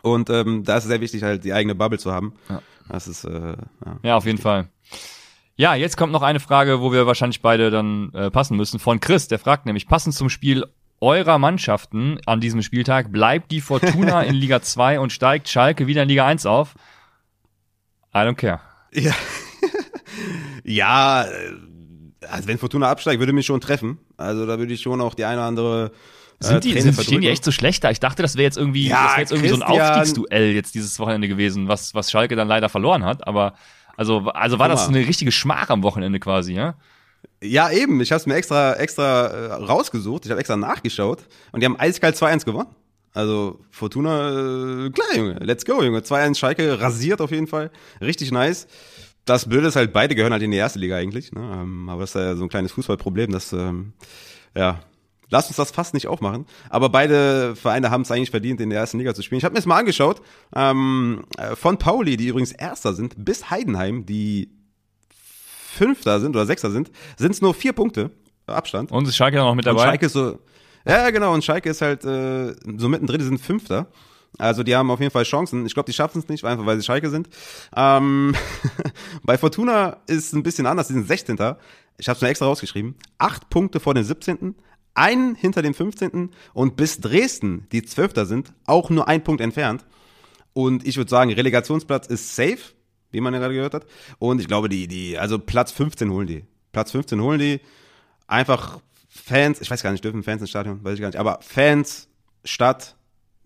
Und 0.00 0.30
ähm, 0.30 0.64
da 0.64 0.78
ist 0.78 0.84
es 0.84 0.88
sehr 0.88 1.02
wichtig, 1.02 1.22
halt 1.22 1.44
die 1.44 1.52
eigene 1.52 1.74
Bubble 1.74 1.98
zu 1.98 2.10
haben. 2.10 2.32
Ja. 2.48 2.62
Das 2.88 3.06
ist, 3.06 3.24
äh, 3.24 3.56
ja. 3.84 3.98
Ja, 4.02 4.16
auf 4.16 4.24
jeden 4.24 4.38
Fall. 4.38 4.68
Ja, 5.56 5.74
jetzt 5.74 5.98
kommt 5.98 6.12
noch 6.12 6.22
eine 6.22 6.40
Frage, 6.40 6.80
wo 6.80 6.90
wir 6.92 7.06
wahrscheinlich 7.06 7.42
beide 7.42 7.70
dann 7.70 8.12
äh, 8.14 8.30
passen 8.30 8.56
müssen. 8.56 8.78
Von 8.78 9.00
Chris, 9.00 9.28
der 9.28 9.38
fragt 9.38 9.66
nämlich, 9.66 9.86
passend 9.86 10.14
zum 10.14 10.30
Spiel 10.30 10.64
eurer 11.00 11.38
Mannschaften 11.38 12.18
an 12.26 12.40
diesem 12.40 12.62
Spieltag, 12.62 13.12
bleibt 13.12 13.50
die 13.50 13.60
Fortuna 13.60 14.22
in 14.22 14.34
Liga 14.34 14.62
2 14.62 15.00
und 15.00 15.12
steigt 15.12 15.48
Schalke 15.48 15.86
wieder 15.86 16.04
in 16.04 16.08
Liga 16.08 16.24
1 16.24 16.46
auf? 16.46 16.74
I 18.14 18.18
don't 18.18 18.34
care. 18.34 18.60
Ja. 18.92 19.12
ja, 20.64 21.24
äh, 21.24 21.28
also 22.28 22.48
wenn 22.48 22.58
Fortuna 22.58 22.90
absteigt, 22.90 23.18
würde 23.20 23.32
mich 23.32 23.46
schon 23.46 23.60
treffen. 23.60 23.98
Also 24.16 24.46
da 24.46 24.58
würde 24.58 24.72
ich 24.72 24.80
schon 24.80 25.00
auch 25.00 25.14
die 25.14 25.24
eine 25.24 25.38
oder 25.38 25.46
andere 25.46 25.92
äh, 26.40 26.44
Sind 26.44 26.64
die, 26.64 26.80
sind, 26.80 27.00
stehen 27.00 27.20
die 27.20 27.28
echt 27.28 27.44
so 27.44 27.50
schlecht 27.50 27.84
da? 27.84 27.90
Ich 27.90 28.00
dachte, 28.00 28.22
das 28.22 28.36
wäre 28.36 28.44
jetzt 28.44 28.58
irgendwie, 28.58 28.88
Ja, 28.88 29.04
das 29.04 29.12
wär 29.12 29.20
jetzt 29.20 29.32
irgendwie 29.32 29.48
so 29.48 29.54
ein. 29.56 29.62
Aufstiegsduell 29.62 30.52
jetzt 30.52 30.74
dieses 30.74 30.98
Wochenende 30.98 31.28
gewesen, 31.28 31.68
was, 31.68 31.94
was 31.94 32.10
Schalke 32.10 32.36
dann 32.36 32.48
leider 32.48 32.68
verloren 32.68 33.04
hat. 33.04 33.26
Aber 33.26 33.54
also, 33.96 34.28
also 34.30 34.58
war 34.58 34.68
das 34.68 34.88
eine 34.88 35.00
richtige 35.00 35.32
Schmach 35.32 35.68
am 35.70 35.82
Wochenende 35.82 36.18
quasi, 36.18 36.54
ja? 36.54 36.74
Ja, 37.42 37.70
eben. 37.70 38.00
Ich 38.00 38.12
habe 38.12 38.20
es 38.20 38.26
mir 38.26 38.34
extra, 38.34 38.74
extra 38.74 39.26
äh, 39.26 39.52
rausgesucht. 39.52 40.24
Ich 40.24 40.30
habe 40.30 40.40
extra 40.40 40.56
nachgeschaut. 40.56 41.26
Und 41.52 41.60
die 41.60 41.66
haben 41.66 41.78
eiskalt 41.78 42.16
2-1 42.16 42.44
gewonnen. 42.44 42.68
Also 43.14 43.60
Fortuna, 43.70 44.86
äh, 44.86 44.90
klar, 44.90 45.16
Junge. 45.16 45.38
Let's 45.40 45.64
go, 45.64 45.82
Junge. 45.82 46.00
2-1 46.00 46.38
Schalke 46.38 46.80
rasiert 46.80 47.20
auf 47.20 47.30
jeden 47.30 47.46
Fall. 47.46 47.70
Richtig 48.00 48.32
nice. 48.32 48.66
Das 49.24 49.48
Blöde 49.48 49.68
ist 49.68 49.76
halt, 49.76 49.92
beide 49.92 50.14
gehören 50.14 50.32
halt 50.32 50.42
in 50.42 50.50
die 50.50 50.56
erste 50.56 50.78
Liga 50.78 50.96
eigentlich. 50.96 51.32
Ne? 51.32 51.40
Ähm, 51.40 51.88
aber 51.88 52.00
das 52.00 52.14
ist 52.14 52.20
ja 52.20 52.34
so 52.36 52.44
ein 52.44 52.48
kleines 52.48 52.72
Fußballproblem, 52.72 53.30
dass, 53.30 53.52
ähm, 53.52 53.92
ja, 54.56 54.80
Lass 55.32 55.46
uns 55.46 55.56
das 55.56 55.70
fast 55.70 55.94
nicht 55.94 56.08
aufmachen. 56.08 56.44
Aber 56.68 56.90
beide 56.90 57.56
Vereine 57.56 57.90
haben 57.90 58.02
es 58.02 58.10
eigentlich 58.10 58.30
verdient, 58.30 58.60
in 58.60 58.68
der 58.68 58.80
ersten 58.80 58.98
Liga 58.98 59.14
zu 59.14 59.22
spielen. 59.22 59.38
Ich 59.38 59.44
habe 59.44 59.54
mir 59.54 59.60
das 59.60 59.66
mal 59.66 59.78
angeschaut. 59.78 60.20
Ähm, 60.54 61.24
äh, 61.38 61.56
von 61.56 61.78
Pauli, 61.78 62.18
die 62.18 62.26
übrigens 62.26 62.52
Erster 62.52 62.92
sind, 62.92 63.14
bis 63.16 63.48
Heidenheim, 63.48 64.04
die 64.04 64.50
Fünfter 65.08 66.20
sind 66.20 66.36
oder 66.36 66.44
Sechster 66.44 66.70
sind, 66.70 66.90
sind 67.16 67.30
es 67.30 67.40
nur 67.40 67.54
vier 67.54 67.72
Punkte 67.72 68.10
Abstand. 68.46 68.92
Und 68.92 69.08
ist 69.08 69.16
Schalke 69.16 69.38
noch 69.38 69.54
mit 69.54 69.66
Und 69.66 69.74
dabei? 69.74 69.88
Schalke 69.88 70.06
ist 70.06 70.12
so, 70.12 70.38
ja 70.86 71.10
genau, 71.10 71.32
und 71.34 71.44
Schalke 71.44 71.70
ist 71.70 71.82
halt 71.82 72.04
äh, 72.04 72.54
so 72.76 72.88
mittendrin, 72.88 73.18
die 73.18 73.24
sind 73.24 73.40
Fünfter. 73.40 73.88
Also 74.38 74.62
die 74.62 74.74
haben 74.74 74.90
auf 74.90 75.00
jeden 75.00 75.12
Fall 75.12 75.24
Chancen. 75.24 75.66
Ich 75.66 75.74
glaube, 75.74 75.86
die 75.86 75.92
schaffen 75.92 76.18
es 76.18 76.28
nicht, 76.28 76.44
einfach 76.44 76.64
weil 76.64 76.78
sie 76.78 76.84
Schalke 76.84 77.10
sind. 77.10 77.28
Ähm, 77.76 78.34
bei 79.22 79.36
Fortuna 79.36 79.98
ist 80.06 80.26
es 80.26 80.32
ein 80.32 80.42
bisschen 80.42 80.66
anders, 80.66 80.88
die 80.88 80.94
sind 80.94 81.06
16. 81.06 81.36
Ich 81.98 82.08
habe 82.08 82.16
es 82.16 82.22
mir 82.22 82.28
extra 82.28 82.46
rausgeschrieben. 82.46 82.94
Acht 83.18 83.50
Punkte 83.50 83.78
vor 83.80 83.94
dem 83.94 84.04
17., 84.04 84.54
einen 84.94 85.34
hinter 85.34 85.62
dem 85.62 85.74
15. 85.74 86.30
und 86.52 86.76
bis 86.76 87.00
Dresden, 87.00 87.66
die 87.72 87.82
Zwölfter 87.82 88.26
sind, 88.26 88.52
auch 88.66 88.90
nur 88.90 89.08
ein 89.08 89.24
Punkt 89.24 89.40
entfernt. 89.40 89.84
Und 90.52 90.86
ich 90.86 90.96
würde 90.96 91.08
sagen, 91.08 91.32
Relegationsplatz 91.32 92.06
ist 92.06 92.36
safe, 92.36 92.58
wie 93.10 93.20
man 93.20 93.32
ja 93.32 93.40
gerade 93.40 93.54
gehört 93.54 93.74
hat. 93.74 93.86
Und 94.18 94.40
ich 94.40 94.48
glaube, 94.48 94.68
die, 94.68 94.86
die, 94.86 95.18
also 95.18 95.38
Platz 95.38 95.72
15 95.72 96.10
holen 96.10 96.26
die. 96.26 96.44
Platz 96.72 96.90
15 96.90 97.20
holen 97.20 97.38
die. 97.38 97.60
Einfach 98.26 98.80
Fans, 99.14 99.60
ich 99.60 99.70
weiß 99.70 99.82
gar 99.82 99.92
nicht, 99.92 100.02
dürfen 100.02 100.22
Fans 100.22 100.40
ins 100.40 100.50
Stadion, 100.50 100.82
weiß 100.82 100.94
ich 100.94 101.00
gar 101.00 101.08
nicht, 101.08 101.18
aber 101.18 101.38
Fans, 101.42 102.08
Stadt, 102.44 102.96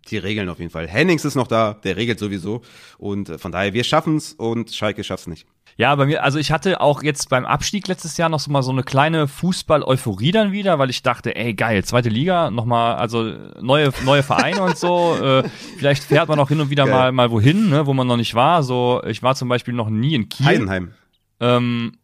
die 0.09 0.17
regeln 0.17 0.49
auf 0.49 0.61
jeden 0.61 0.71
Fall. 0.71 0.87
Hennings 0.87 1.25
ist 1.25 1.35
noch 1.35 1.49
da, 1.49 1.75
der 1.75 1.97
regelt 1.97 2.21
sowieso. 2.21 2.63
Und 2.99 3.29
äh, 3.29 3.39
von 3.39 3.51
daher, 3.51 3.73
wir 3.73 3.83
schaffen's 3.83 4.33
und 4.33 4.73
Schalke 4.73 5.03
schafft's 5.03 5.27
nicht. 5.27 5.47
Ja, 5.77 5.95
bei 5.97 6.07
mir, 6.07 6.23
also 6.23 6.39
ich 6.39 6.53
hatte 6.53 6.81
auch 6.81 7.03
jetzt 7.03 7.29
beim 7.29 7.45
Abstieg 7.45 7.89
letztes 7.89 8.17
Jahr 8.17 8.29
noch 8.29 8.39
so 8.39 8.51
mal 8.51 8.63
so 8.63 8.71
eine 8.71 8.85
kleine 8.85 9.27
Fußball-Euphorie 9.27 10.31
dann 10.31 10.53
wieder, 10.53 10.79
weil 10.79 10.89
ich 10.89 11.03
dachte, 11.03 11.35
ey 11.35 11.53
geil, 11.53 11.85
zweite 11.85 12.09
Liga, 12.09 12.51
nochmal, 12.51 12.95
also 12.95 13.25
neue, 13.61 13.91
neue 14.05 14.23
Vereine 14.23 14.63
und 14.63 14.79
so. 14.79 15.17
Äh, 15.27 15.49
vielleicht 15.79 16.05
fährt 16.05 16.29
man 16.29 16.39
auch 16.39 16.49
hin 16.49 16.61
und 16.61 16.71
wieder 16.71 16.85
Geil. 16.85 16.93
mal, 16.93 17.13
mal 17.13 17.31
wohin, 17.33 17.71
ne, 17.71 17.87
wo 17.87 17.93
man 17.93 18.07
noch 18.07 18.17
nicht 18.17 18.35
war. 18.35 18.63
So, 18.63 19.03
ich 19.05 19.23
war 19.23 19.35
zum 19.35 19.49
Beispiel 19.49 19.75
noch 19.75 19.89
nie 19.89 20.15
in 20.15 20.29
Kiel. 20.29 20.47
Heidenheim. 20.47 20.93
Ähm, 21.41 21.99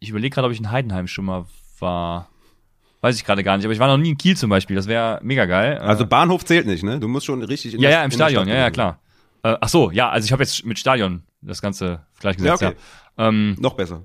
ich 0.00 0.10
überlege 0.10 0.34
gerade, 0.34 0.46
ob 0.46 0.52
ich 0.52 0.58
in 0.58 0.70
Heidenheim 0.70 1.06
schon 1.06 1.26
mal 1.26 1.44
war. 1.78 2.28
Weiß 3.00 3.16
ich 3.16 3.24
gerade 3.24 3.44
gar 3.44 3.56
nicht, 3.56 3.64
aber 3.64 3.72
ich 3.72 3.78
war 3.78 3.86
noch 3.86 3.96
nie 3.96 4.10
in 4.10 4.18
Kiel 4.18 4.36
zum 4.36 4.50
Beispiel, 4.50 4.74
das 4.74 4.88
wäre 4.88 5.20
mega 5.22 5.44
geil. 5.46 5.78
Also 5.78 6.04
Bahnhof 6.06 6.44
zählt 6.44 6.66
nicht, 6.66 6.82
ne? 6.82 6.98
Du 6.98 7.06
musst 7.06 7.26
schon 7.26 7.42
richtig 7.42 7.74
in 7.74 7.80
Ja, 7.80 7.90
ja, 7.90 8.04
im 8.04 8.10
Stadion, 8.10 8.48
ja, 8.48 8.56
ja, 8.56 8.70
klar. 8.70 9.00
Äh, 9.42 9.56
ach 9.60 9.68
so, 9.68 9.90
ja, 9.90 10.08
also 10.08 10.26
ich 10.26 10.32
habe 10.32 10.42
jetzt 10.42 10.64
mit 10.66 10.78
Stadion 10.78 11.22
das 11.40 11.62
Ganze 11.62 12.00
gleichgesetzt, 12.18 12.62
ja. 12.62 12.68
Okay. 12.68 12.76
ja. 13.18 13.28
Ähm, 13.28 13.56
noch 13.60 13.74
besser. 13.74 14.04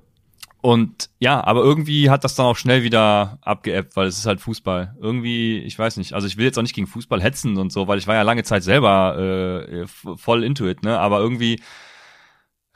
Und 0.60 1.10
ja, 1.18 1.44
aber 1.44 1.62
irgendwie 1.62 2.08
hat 2.08 2.24
das 2.24 2.36
dann 2.36 2.46
auch 2.46 2.56
schnell 2.56 2.84
wieder 2.84 3.38
abgeebbt, 3.42 3.96
weil 3.96 4.06
es 4.06 4.16
ist 4.16 4.24
halt 4.24 4.40
Fußball. 4.40 4.96
Irgendwie, 4.98 5.58
ich 5.58 5.78
weiß 5.78 5.98
nicht, 5.98 6.14
also 6.14 6.26
ich 6.26 6.38
will 6.38 6.46
jetzt 6.46 6.56
auch 6.56 6.62
nicht 6.62 6.74
gegen 6.74 6.86
Fußball 6.86 7.20
hetzen 7.20 7.58
und 7.58 7.70
so, 7.70 7.86
weil 7.86 7.98
ich 7.98 8.06
war 8.06 8.14
ja 8.14 8.22
lange 8.22 8.44
Zeit 8.44 8.62
selber 8.62 9.18
äh, 9.18 9.86
voll 9.86 10.42
into 10.42 10.66
it, 10.66 10.82
ne? 10.82 10.98
Aber 10.98 11.18
irgendwie 11.18 11.60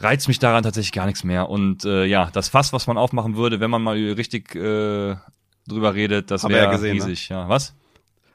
reizt 0.01 0.29
mich 0.29 0.39
daran 0.39 0.65
tatsächlich 0.65 0.93
gar 0.93 1.07
nichts 1.07 1.25
mehr. 1.25 1.49
Und 1.49 1.87
äh, 1.87 2.05
ja, 2.05 2.29
das 2.31 2.51
Fass, 2.51 2.75
was 2.75 2.87
man 2.87 2.99
aufmachen 2.99 3.37
würde, 3.37 3.59
wenn 3.59 3.71
man 3.71 3.83
mal 3.83 3.97
richtig 3.97 4.55
äh, 4.55 5.17
drüber 5.69 5.95
redet, 5.95 6.31
das 6.31 6.45
wäre 6.45 6.73
ja 6.73 6.79
ne? 6.79 6.93
riesig. 6.93 7.31
Ne? 7.31 7.37
Ja, 7.37 7.49
was? 7.49 7.75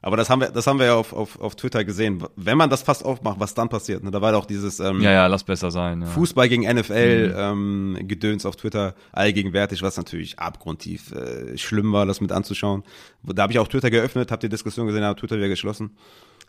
Aber 0.04 0.18
das 0.18 0.30
haben 0.30 0.42
wir, 0.42 0.50
das 0.50 0.68
haben 0.68 0.80
wir 0.80 0.88
ja 0.88 0.96
auf, 0.96 1.14
auf, 1.14 1.40
auf 1.40 1.56
Twitter 1.56 1.86
gesehen. 1.86 2.22
Wenn 2.36 2.58
man 2.58 2.70
das 2.70 2.82
fast 2.82 3.06
aufmacht, 3.06 3.40
was 3.40 3.54
dann 3.54 3.70
passiert. 3.70 4.04
Ne? 4.04 4.12
Da 4.12 4.22
war 4.22 4.34
doch 4.34 4.46
dieses 4.46 4.82
ähm, 4.82 5.00
ja, 5.00 5.12
ja, 5.12 5.28
lass 5.28 5.46
besser 5.46 5.72
sein. 5.72 6.02
Ja. 6.02 6.08
Fußball 6.08 6.50
gegen 6.50 6.64
NFL 6.64 7.30
mhm. 7.30 7.96
ähm, 7.98 8.08
Gedöns 8.08 8.46
auf 8.46 8.58
Twitter 8.58 8.96
allgegenwärtig, 9.14 9.82
was 9.82 9.96
natürlich 9.96 10.38
abgrundtief 10.38 11.14
äh, 11.14 11.58
schlimm 11.58 11.94
war, 11.94 12.06
das 12.06 12.20
mit 12.20 12.34
anzuschauen. 12.34 12.84
Da 13.24 13.44
habe 13.44 13.54
ich 13.54 13.60
auch 13.60 13.68
Twitter 13.70 13.90
geöffnet, 13.90 14.30
habe 14.30 14.42
die 14.42 14.50
Diskussion 14.50 14.88
gesehen, 14.88 15.06
habe 15.06 15.18
Twitter 15.18 15.38
wieder 15.38 15.48
geschlossen. 15.48 15.92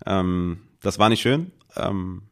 Ähm, 0.04 0.58
das 0.82 0.98
war 0.98 1.08
nicht 1.08 1.22
schön. 1.22 1.52
Ähm, 1.76 2.22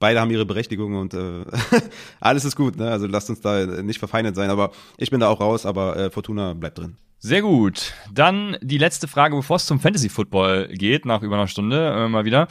beide 0.00 0.22
haben 0.22 0.30
ihre 0.30 0.46
Berechtigung 0.46 0.94
und 0.94 1.12
äh, 1.12 1.44
alles 2.20 2.46
ist 2.46 2.56
gut. 2.56 2.78
Ne? 2.78 2.90
Also 2.90 3.06
lasst 3.06 3.28
uns 3.28 3.42
da 3.42 3.66
nicht 3.66 3.98
verfeindet 3.98 4.36
sein. 4.36 4.48
Aber 4.48 4.72
ich 4.96 5.10
bin 5.10 5.20
da 5.20 5.28
auch 5.28 5.40
raus, 5.40 5.66
aber 5.66 5.98
äh, 5.98 6.10
Fortuna 6.10 6.54
bleibt 6.54 6.78
drin. 6.78 6.96
Sehr 7.24 7.40
gut. 7.40 7.94
Dann 8.12 8.56
die 8.62 8.78
letzte 8.78 9.06
Frage, 9.06 9.36
bevor 9.36 9.54
es 9.54 9.66
zum 9.66 9.78
Fantasy 9.78 10.08
Football 10.08 10.66
geht, 10.72 11.04
nach 11.04 11.22
über 11.22 11.36
einer 11.36 11.46
Stunde 11.46 11.92
äh, 11.92 12.08
mal 12.08 12.24
wieder. 12.24 12.48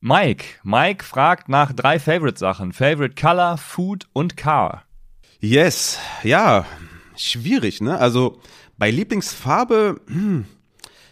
Mike. 0.00 0.42
Mike 0.62 1.04
fragt 1.04 1.50
nach 1.50 1.74
drei 1.74 1.98
Favorite-Sachen. 1.98 2.72
Favorite 2.72 3.14
Color, 3.14 3.58
Food 3.58 4.06
und 4.14 4.38
Car. 4.38 4.84
Yes. 5.38 5.98
Ja, 6.22 6.64
schwierig, 7.14 7.82
ne? 7.82 7.98
Also 7.98 8.40
bei 8.78 8.90
Lieblingsfarbe, 8.90 10.00
hm, 10.06 10.46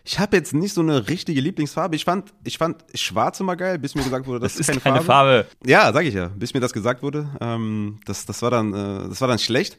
ich 0.06 0.18
habe 0.18 0.36
jetzt 0.36 0.54
nicht 0.54 0.72
so 0.72 0.80
eine 0.80 1.06
richtige 1.08 1.42
Lieblingsfarbe. 1.42 1.96
Ich 1.96 2.04
fand, 2.04 2.32
ich 2.44 2.56
fand 2.56 2.84
Schwarz 2.94 3.38
immer 3.40 3.56
geil, 3.56 3.78
bis 3.78 3.94
mir 3.94 4.02
gesagt 4.02 4.26
wurde, 4.26 4.40
das, 4.40 4.52
das 4.52 4.60
ist, 4.60 4.66
keine, 4.68 4.80
keine 4.80 5.02
Farbe. 5.02 5.44
Farbe. 5.44 5.70
Ja, 5.70 5.92
sag 5.92 6.04
ich 6.04 6.14
ja, 6.14 6.28
bis 6.28 6.54
mir 6.54 6.60
das 6.60 6.72
gesagt 6.72 7.02
wurde. 7.02 7.28
Ähm, 7.40 8.00
das, 8.06 8.24
das 8.24 8.40
war 8.40 8.50
dann, 8.50 8.72
äh, 8.72 9.08
das 9.08 9.20
war 9.20 9.28
dann 9.28 9.38
schlecht. 9.38 9.78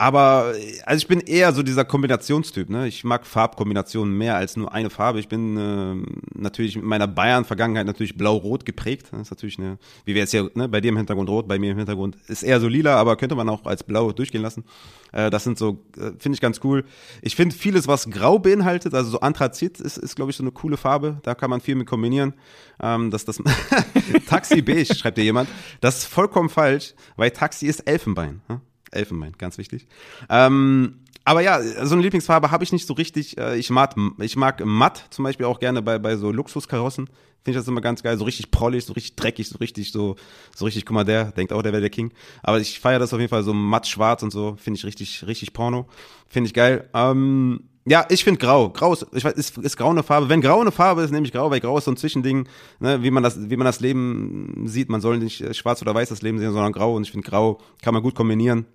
Aber 0.00 0.54
also 0.86 1.02
ich 1.02 1.08
bin 1.08 1.18
eher 1.18 1.52
so 1.52 1.64
dieser 1.64 1.84
Kombinationstyp. 1.84 2.70
Ne? 2.70 2.86
Ich 2.86 3.02
mag 3.02 3.26
Farbkombinationen 3.26 4.16
mehr 4.16 4.36
als 4.36 4.56
nur 4.56 4.72
eine 4.72 4.90
Farbe. 4.90 5.18
Ich 5.18 5.26
bin 5.26 5.56
äh, 5.56 5.96
natürlich 6.38 6.76
mit 6.76 6.84
meiner 6.84 7.08
Bayern-Vergangenheit 7.08 7.84
natürlich 7.84 8.16
blau-rot 8.16 8.64
geprägt. 8.64 9.08
Das 9.10 9.22
ist 9.22 9.30
natürlich 9.32 9.58
eine, 9.58 9.76
wie 10.04 10.14
wir 10.14 10.20
jetzt 10.20 10.30
hier 10.30 10.52
ne, 10.54 10.68
bei 10.68 10.80
dir 10.80 10.90
im 10.90 10.96
Hintergrund 10.96 11.28
rot, 11.28 11.48
bei 11.48 11.58
mir 11.58 11.72
im 11.72 11.78
Hintergrund 11.78 12.16
ist 12.28 12.44
eher 12.44 12.60
so 12.60 12.68
lila, 12.68 12.94
aber 12.94 13.16
könnte 13.16 13.34
man 13.34 13.48
auch 13.48 13.66
als 13.66 13.82
blau 13.82 14.12
durchgehen 14.12 14.40
lassen. 14.40 14.62
Äh, 15.10 15.30
das 15.30 15.42
sind 15.42 15.58
so, 15.58 15.84
äh, 15.96 16.12
finde 16.20 16.36
ich 16.36 16.40
ganz 16.40 16.60
cool. 16.62 16.84
Ich 17.20 17.34
finde 17.34 17.56
vieles, 17.56 17.88
was 17.88 18.08
grau 18.08 18.38
beinhaltet, 18.38 18.94
also 18.94 19.10
so 19.10 19.20
Anthrazit 19.20 19.80
ist, 19.80 19.96
ist 19.96 20.14
glaube 20.14 20.30
ich, 20.30 20.36
so 20.36 20.44
eine 20.44 20.52
coole 20.52 20.76
Farbe. 20.76 21.18
Da 21.24 21.34
kann 21.34 21.50
man 21.50 21.60
viel 21.60 21.74
mit 21.74 21.88
kombinieren. 21.88 22.34
Ähm, 22.80 23.10
das, 23.10 23.24
das 23.24 23.42
Taxi 24.28 24.62
beige, 24.62 24.94
schreibt 24.94 25.18
dir 25.18 25.24
jemand. 25.24 25.48
Das 25.80 25.98
ist 25.98 26.04
vollkommen 26.04 26.50
falsch, 26.50 26.94
weil 27.16 27.32
Taxi 27.32 27.66
ist 27.66 27.80
Elfenbein. 27.80 28.42
Hm? 28.46 28.60
Elfenbein, 28.90 29.34
ganz 29.38 29.58
wichtig. 29.58 29.86
Ähm, 30.28 31.00
aber 31.24 31.42
ja, 31.42 31.60
so 31.84 31.94
eine 31.94 32.02
Lieblingsfarbe 32.02 32.50
habe 32.50 32.64
ich 32.64 32.72
nicht 32.72 32.86
so 32.86 32.94
richtig. 32.94 33.36
Äh, 33.36 33.58
ich 33.58 33.68
mag, 33.68 33.94
ich 34.18 34.36
mag 34.36 34.64
matt 34.64 35.04
zum 35.10 35.24
Beispiel 35.24 35.44
auch 35.44 35.60
gerne 35.60 35.82
bei, 35.82 35.98
bei 35.98 36.16
so 36.16 36.32
Luxuskarossen. 36.32 37.06
Finde 37.44 37.58
ich 37.58 37.64
das 37.64 37.68
immer 37.68 37.80
ganz 37.80 38.02
geil. 38.02 38.16
So 38.16 38.24
richtig 38.24 38.50
prollig, 38.50 38.84
so 38.84 38.94
richtig 38.94 39.16
dreckig, 39.16 39.48
so 39.48 39.58
richtig, 39.58 39.92
so, 39.92 40.16
so 40.56 40.64
richtig, 40.64 40.86
guck 40.86 40.94
mal, 40.94 41.04
der 41.04 41.26
denkt 41.32 41.52
auch, 41.52 41.62
der 41.62 41.72
wäre 41.72 41.82
der 41.82 41.90
King. 41.90 42.12
Aber 42.42 42.60
ich 42.60 42.80
feiere 42.80 42.98
das 42.98 43.12
auf 43.12 43.20
jeden 43.20 43.30
Fall 43.30 43.42
so 43.42 43.52
matt 43.52 43.86
schwarz 43.86 44.22
und 44.22 44.30
so. 44.30 44.56
Finde 44.58 44.78
ich 44.78 44.84
richtig, 44.84 45.26
richtig 45.26 45.52
Porno. 45.52 45.86
Finde 46.28 46.48
ich 46.48 46.54
geil. 46.54 46.88
Ähm, 46.94 47.60
ja, 47.84 48.06
ich 48.08 48.24
finde 48.24 48.38
grau. 48.38 48.70
Grau 48.70 48.92
ist, 48.92 49.06
ich 49.12 49.24
weiß, 49.24 49.34
ist, 49.34 49.58
ist 49.58 49.76
grau 49.76 49.90
eine 49.90 50.02
Farbe. 50.02 50.28
Wenn 50.28 50.40
grau 50.40 50.60
eine 50.60 50.72
Farbe 50.72 51.02
ist, 51.02 51.10
nehme 51.10 51.26
ich 51.26 51.32
grau, 51.32 51.50
weil 51.50 51.60
grau 51.60 51.78
ist 51.78 51.84
so 51.84 51.90
ein 51.90 51.96
Zwischending, 51.96 52.48
ne, 52.80 53.02
wie 53.02 53.10
man 53.10 53.22
das, 53.22 53.50
wie 53.50 53.56
man 53.56 53.64
das 53.64 53.80
Leben 53.80 54.64
sieht. 54.66 54.88
Man 54.88 55.00
soll 55.00 55.18
nicht 55.18 55.54
schwarz 55.56 55.80
oder 55.82 55.94
weiß 55.94 56.08
das 56.08 56.22
Leben 56.22 56.38
sehen, 56.38 56.52
sondern 56.52 56.72
grau. 56.72 56.94
Und 56.94 57.02
ich 57.02 57.12
finde 57.12 57.28
grau 57.28 57.58
kann 57.82 57.94
man 57.94 58.02
gut 58.02 58.14
kombinieren. 58.14 58.66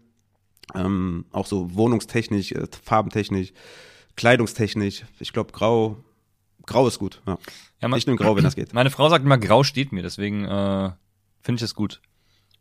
Ähm, 0.73 1.26
auch 1.31 1.45
so 1.45 1.73
wohnungstechnisch, 1.76 2.52
äh, 2.53 2.68
farbentechnisch, 2.84 3.53
kleidungstechnisch. 4.15 5.03
Ich 5.19 5.34
glaube, 5.34 5.52
grau, 5.52 5.98
grau 6.65 6.88
ist 6.88 6.99
gut. 6.99 7.22
Ja. 7.27 7.38
Ja, 7.81 7.90
man, 7.90 7.99
ich 7.99 8.07
nehme 8.07 8.18
grau, 8.18 8.35
wenn 8.35 8.44
das 8.44 8.56
geht. 8.56 8.73
Meine 8.73 8.90
Frau 8.90 9.10
sagt 9.10 9.26
immer, 9.26 9.38
grau 9.38 9.64
steht 9.64 9.91
mir, 9.91 10.03
deswegen 10.03 10.45
äh, 10.45 10.91
finde 11.41 11.56
ich 11.56 11.61
das 11.61 11.76
gut. 11.76 12.02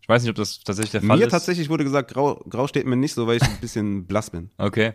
Ich 0.02 0.08
weiß 0.08 0.22
nicht, 0.22 0.30
ob 0.30 0.36
das 0.36 0.58
tatsächlich 0.58 0.90
der 0.90 1.00
Fall 1.00 1.16
mir 1.16 1.22
ist. 1.22 1.26
Mir 1.26 1.30
tatsächlich 1.30 1.68
wurde 1.68 1.84
gesagt, 1.84 2.12
grau, 2.12 2.42
grau 2.48 2.66
steht 2.66 2.86
mir 2.86 2.96
nicht 2.96 3.14
so, 3.14 3.28
weil 3.28 3.36
ich 3.36 3.42
ein 3.44 3.60
bisschen 3.60 4.04
blass 4.08 4.30
bin. 4.30 4.50
Okay. 4.58 4.94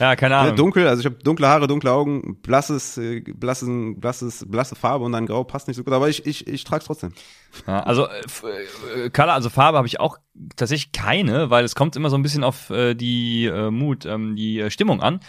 Ja, 0.00 0.16
keine 0.16 0.36
Ahnung. 0.36 0.50
Ja, 0.50 0.56
dunkel, 0.56 0.88
also 0.88 0.98
ich 0.98 1.06
habe 1.06 1.22
dunkle 1.22 1.46
Haare, 1.46 1.68
dunkle 1.68 1.92
Augen, 1.92 2.40
blasses, 2.42 2.98
äh, 2.98 3.20
blasses, 3.20 3.68
blasses, 3.96 4.44
blasse 4.50 4.74
Farbe 4.74 5.04
und 5.04 5.12
dann 5.12 5.26
grau 5.26 5.44
passt 5.44 5.68
nicht 5.68 5.76
so 5.76 5.84
gut, 5.84 5.92
aber 5.92 6.08
ich, 6.08 6.26
ich, 6.26 6.48
ich 6.48 6.64
trage 6.64 6.80
es 6.80 6.86
trotzdem. 6.86 7.12
Ja, 7.68 7.84
also 7.84 8.08
äh, 8.08 9.08
Color, 9.10 9.34
also 9.34 9.50
Farbe 9.50 9.78
habe 9.78 9.86
ich 9.86 10.00
auch 10.00 10.18
tatsächlich 10.56 10.90
keine, 10.90 11.50
weil 11.50 11.64
es 11.64 11.76
kommt 11.76 11.94
immer 11.94 12.10
so 12.10 12.16
ein 12.16 12.22
bisschen 12.22 12.42
auf 12.42 12.70
äh, 12.70 12.94
die 12.96 13.44
äh, 13.44 13.70
Mut, 13.70 14.04
ähm, 14.04 14.34
die 14.34 14.58
äh, 14.58 14.70
Stimmung 14.70 15.00
an. 15.00 15.20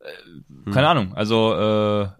Äh, 0.00 0.70
keine 0.70 0.90
hm. 0.90 0.98
Ahnung, 0.98 1.14
also 1.14 1.54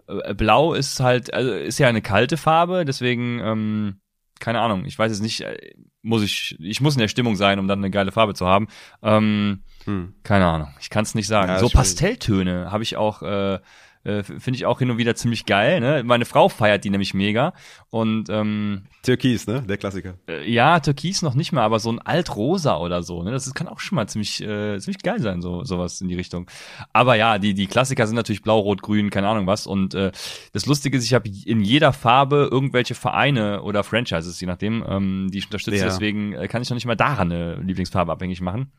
äh, 0.07 0.33
Blau 0.33 0.73
ist 0.73 0.99
halt, 1.01 1.35
also 1.35 1.51
ist 1.51 1.77
ja 1.77 1.87
eine 1.87 2.01
kalte 2.01 2.37
Farbe, 2.37 2.83
deswegen 2.83 3.39
ähm, 3.39 4.01
keine 4.41 4.59
Ahnung, 4.59 4.85
ich 4.85 4.99
weiß 4.99 5.11
es 5.11 5.21
nicht, 5.21 5.41
äh, 5.41 5.73
muss 6.01 6.23
ich, 6.23 6.57
ich 6.59 6.81
muss 6.81 6.95
in 6.95 6.99
der 6.99 7.07
Stimmung 7.07 7.35
sein, 7.35 7.59
um 7.59 7.67
dann 7.67 7.79
eine 7.79 7.91
geile 7.91 8.11
Farbe 8.11 8.33
zu 8.33 8.47
haben. 8.47 8.67
Ähm, 9.01 9.63
hm. 9.85 10.13
Keine 10.23 10.45
Ahnung, 10.45 10.73
ich 10.79 10.89
kann 10.89 11.03
es 11.03 11.15
nicht 11.15 11.27
sagen. 11.27 11.49
Ja, 11.49 11.59
so 11.59 11.69
Pastelltöne 11.69 12.71
habe 12.71 12.83
ich 12.83 12.97
auch, 12.97 13.21
äh, 13.21 13.59
äh, 14.03 14.23
finde 14.23 14.55
ich 14.55 14.65
auch 14.65 14.79
hin 14.79 14.89
und 14.89 14.97
wieder 14.97 15.15
ziemlich 15.15 15.45
geil. 15.45 15.79
Ne? 15.79 16.03
Meine 16.03 16.25
Frau 16.25 16.49
feiert 16.49 16.83
die 16.83 16.89
nämlich 16.89 17.13
mega. 17.13 17.53
Und 17.89 18.29
ähm, 18.29 18.83
Türkis, 19.03 19.47
ne? 19.47 19.63
Der 19.67 19.77
Klassiker. 19.77 20.15
Äh, 20.27 20.49
ja, 20.49 20.79
Türkis 20.79 21.21
noch 21.21 21.35
nicht 21.35 21.51
mal, 21.51 21.63
aber 21.63 21.79
so 21.79 21.91
ein 21.91 21.99
Altrosa 21.99 22.77
oder 22.77 23.03
so. 23.03 23.23
Ne? 23.23 23.31
Das 23.31 23.47
ist, 23.47 23.53
kann 23.53 23.67
auch 23.67 23.79
schon 23.79 23.95
mal 23.95 24.07
ziemlich, 24.07 24.41
äh, 24.41 24.79
ziemlich 24.79 25.03
geil 25.03 25.19
sein, 25.19 25.41
so 25.41 25.63
sowas 25.63 26.01
in 26.01 26.07
die 26.07 26.15
Richtung. 26.15 26.49
Aber 26.93 27.15
ja, 27.15 27.37
die 27.37 27.53
die 27.53 27.67
Klassiker 27.67 28.07
sind 28.07 28.15
natürlich 28.15 28.41
blau, 28.41 28.59
rot, 28.59 28.81
grün, 28.81 29.09
keine 29.09 29.27
Ahnung 29.27 29.47
was. 29.47 29.67
Und 29.67 29.93
äh, 29.93 30.11
das 30.53 30.65
Lustige 30.65 30.97
ist, 30.97 31.05
ich 31.05 31.13
habe 31.13 31.29
in 31.29 31.61
jeder 31.61 31.93
Farbe 31.93 32.49
irgendwelche 32.51 32.95
Vereine 32.95 33.61
oder 33.61 33.83
Franchises, 33.83 34.39
je 34.39 34.47
nachdem, 34.47 34.83
ähm, 34.87 35.29
die 35.31 35.39
ich 35.39 35.45
unterstütze. 35.45 35.77
Ja. 35.77 35.85
Deswegen 35.85 36.33
äh, 36.33 36.47
kann 36.47 36.61
ich 36.61 36.69
noch 36.69 36.75
nicht 36.75 36.85
mal 36.85 36.95
daran 36.95 37.31
eine 37.31 37.55
Lieblingsfarbe 37.55 38.11
abhängig 38.11 38.41
machen. 38.41 38.71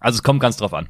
Also 0.00 0.16
es 0.16 0.22
kommt 0.22 0.40
ganz 0.40 0.56
drauf 0.56 0.74
an. 0.74 0.88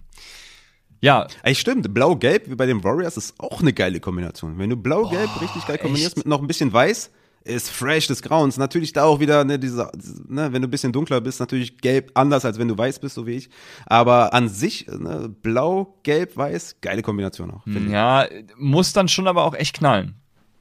Ja. 1.01 1.27
Ey, 1.43 1.55
stimmt. 1.55 1.93
Blau-Gelb 1.93 2.51
wie 2.51 2.55
bei 2.55 2.67
den 2.67 2.83
Warriors 2.83 3.17
ist 3.17 3.35
auch 3.39 3.61
eine 3.61 3.73
geile 3.73 4.01
Kombination. 4.01 4.59
Wenn 4.59 4.71
du 4.71 4.77
Blau-Gelb 4.77 5.41
richtig 5.41 5.67
geil 5.67 5.79
kombinierst 5.79 6.17
echt? 6.17 6.19
mit 6.19 6.27
noch 6.27 6.41
ein 6.41 6.47
bisschen 6.47 6.73
Weiß, 6.73 7.11
ist 7.45 7.71
fresh 7.71 8.07
des 8.09 8.23
Grauens. 8.23 8.57
Natürlich 8.57 8.93
da 8.93 9.05
auch 9.05 9.21
wieder, 9.21 9.45
ne, 9.45 9.59
diese, 9.59 9.91
ne, 10.29 10.53
wenn 10.53 10.63
du 10.63 10.69
ein 10.69 10.71
bisschen 10.71 10.93
dunkler 10.93 11.21
bist, 11.21 11.41
natürlich 11.41 11.79
gelb 11.79 12.11
anders, 12.15 12.45
als 12.45 12.59
wenn 12.59 12.69
du 12.69 12.77
weiß 12.77 12.99
bist, 12.99 13.15
so 13.15 13.27
wie 13.27 13.37
ich. 13.37 13.49
Aber 13.87 14.35
an 14.35 14.49
sich, 14.49 14.87
ne, 14.87 15.29
blau, 15.43 15.99
gelb, 16.03 16.37
weiß, 16.37 16.77
geile 16.81 17.03
Kombination 17.03 17.51
auch. 17.51 17.67
Ja, 17.67 18.25
ich. 18.25 18.45
muss 18.57 18.93
dann 18.93 19.09
schon 19.09 19.27
aber 19.27 19.45
auch 19.45 19.55
echt 19.55 19.79
knallen. 19.79 20.15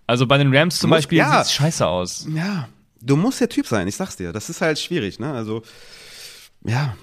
Also 0.05 0.25
bei 0.25 0.37
den 0.37 0.55
Rams 0.55 0.79
zum 0.79 0.89
muss, 0.89 0.99
Beispiel 0.99 1.17
ja, 1.17 1.43
sieht's 1.43 1.53
scheiße 1.53 1.85
aus. 1.85 2.27
Ja, 2.33 2.69
du 3.01 3.17
musst 3.17 3.41
der 3.41 3.49
Typ 3.49 3.67
sein, 3.67 3.87
ich 3.87 3.95
sag's 3.95 4.15
dir. 4.15 4.31
Das 4.31 4.49
ist 4.49 4.61
halt 4.61 4.79
schwierig, 4.79 5.19
ne? 5.19 5.33
Also, 5.33 5.63
ja, 6.63 6.95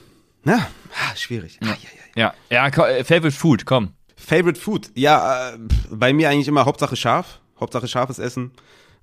na, 0.43 0.57
ah, 0.57 1.17
schwierig. 1.17 1.59
Ja. 1.63 1.73
Ah, 1.73 1.77
ja, 1.83 1.91
ja. 1.97 2.04
Ja, 2.15 2.35
ja, 2.51 2.67
äh, 2.69 3.05
Favorite 3.05 3.37
Food, 3.37 3.67
komm. 3.67 3.95
Favorite 4.17 4.61
Food, 4.61 4.91
ja, 4.95 5.51
äh, 5.51 5.59
bei 5.91 6.13
mir 6.13 6.31
eigentlich 6.31 6.49
immer 6.49 6.65
Hauptsache 6.65 6.97
scharf, 6.97 7.41
Hauptsache 7.59 7.89
scharfes 7.89 8.19
Essen. 8.19 8.53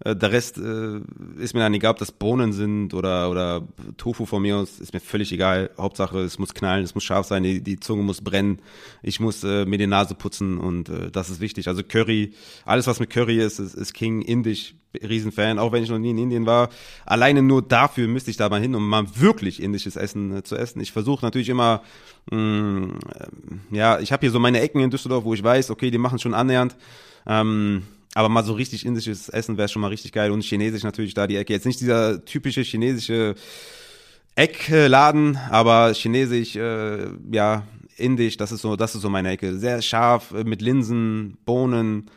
Äh, 0.04 0.16
der 0.16 0.32
Rest 0.32 0.58
äh, 0.58 1.00
ist 1.38 1.54
mir 1.54 1.62
dann 1.62 1.74
egal, 1.74 1.92
ob 1.92 1.98
das 1.98 2.12
Bohnen 2.12 2.54
sind 2.54 2.94
oder, 2.94 3.30
oder 3.30 3.68
Tofu 3.98 4.26
von 4.26 4.42
mir 4.42 4.58
aus, 4.58 4.80
ist 4.80 4.94
mir 4.94 5.00
völlig 5.00 5.32
egal. 5.32 5.70
Hauptsache, 5.78 6.20
es 6.20 6.40
muss 6.40 6.54
knallen, 6.54 6.84
es 6.84 6.96
muss 6.96 7.04
scharf 7.04 7.28
sein, 7.28 7.44
die, 7.44 7.62
die 7.62 7.80
Zunge 7.80 8.04
muss 8.04 8.22
brennen, 8.22 8.60
ich 9.02 9.20
muss 9.20 9.44
äh, 9.44 9.66
mir 9.66 9.78
die 9.78 9.88
Nase 9.88 10.16
putzen 10.16 10.58
und 10.58 10.90
äh, 10.90 11.12
das 11.12 11.30
ist 11.30 11.40
wichtig. 11.40 11.68
Also 11.68 11.84
Curry, 11.84 12.34
alles 12.66 12.88
was 12.88 13.00
mit 13.00 13.10
Curry 13.10 13.40
ist, 13.40 13.60
ist, 13.60 13.76
ist 13.76 13.94
King, 13.94 14.22
indisch, 14.22 14.76
Riesenfan, 14.94 15.58
auch 15.58 15.72
wenn 15.72 15.84
ich 15.84 15.90
noch 15.90 16.00
nie 16.00 16.10
in 16.10 16.18
Indien 16.18 16.46
war. 16.46 16.70
Alleine 17.06 17.42
nur 17.42 17.62
dafür 17.62 18.08
müsste 18.08 18.30
ich 18.32 18.38
da 18.38 18.50
mal 18.50 18.60
hin, 18.60 18.76
um 18.76 18.90
mal 18.90 19.06
wirklich 19.16 19.62
indisches 19.62 19.96
Essen 19.96 20.36
äh, 20.38 20.44
zu 20.44 20.58
essen. 20.58 20.82
Ich 20.82 20.92
versuche 20.92 21.24
natürlich 21.24 21.50
immer, 21.50 21.82
mh, 22.30 22.38
mm, 22.38 23.00
äh, 23.72 23.78
ja, 23.78 24.00
ich 24.00 24.12
habe 24.12 24.22
hier 24.22 24.32
so 24.32 24.40
meine 24.40 24.60
Ecken 24.60 24.82
in 24.82 24.90
Düsseldorf, 24.90 25.24
wo 25.24 25.34
ich 25.34 25.44
weiß, 25.44 25.70
okay, 25.70 25.92
die 25.92 25.98
machen 25.98 26.20
schon 26.20 26.34
annähernd. 26.34 26.76
Ähm, 27.26 27.84
aber 28.14 28.30
mal 28.30 28.44
so 28.44 28.54
richtig 28.54 28.86
indisches 28.86 29.30
Essen 29.30 29.58
wäre 29.58 29.70
schon 29.70 29.82
mal 29.82 29.88
richtig 29.88 30.12
geil 30.12 30.32
und 30.32 30.44
chinesisch 30.44 30.84
natürlich 30.84 31.14
da 31.14 31.28
die 31.28 31.38
Ecke. 31.38 31.54
Jetzt 31.54 31.66
nicht 31.66 31.80
dieser 31.80 32.24
typische 32.26 32.62
chinesische 32.62 33.36
Eckladen, 34.36 35.38
aber 35.50 35.94
chinesisch, 35.94 36.56
äh, 36.56 37.08
ja, 37.32 37.64
indisch, 37.98 38.38
das 38.38 38.52
ist 38.52 38.62
so, 38.62 38.76
das 38.76 38.96
ist 38.96 39.02
so 39.02 39.10
meine 39.10 39.30
Ecke. 39.30 39.58
Sehr 39.58 39.82
scharf, 39.82 40.32
äh, 40.32 40.44
mit 40.44 40.62
Linsen, 40.62 41.38
Bohnen, 41.46 42.10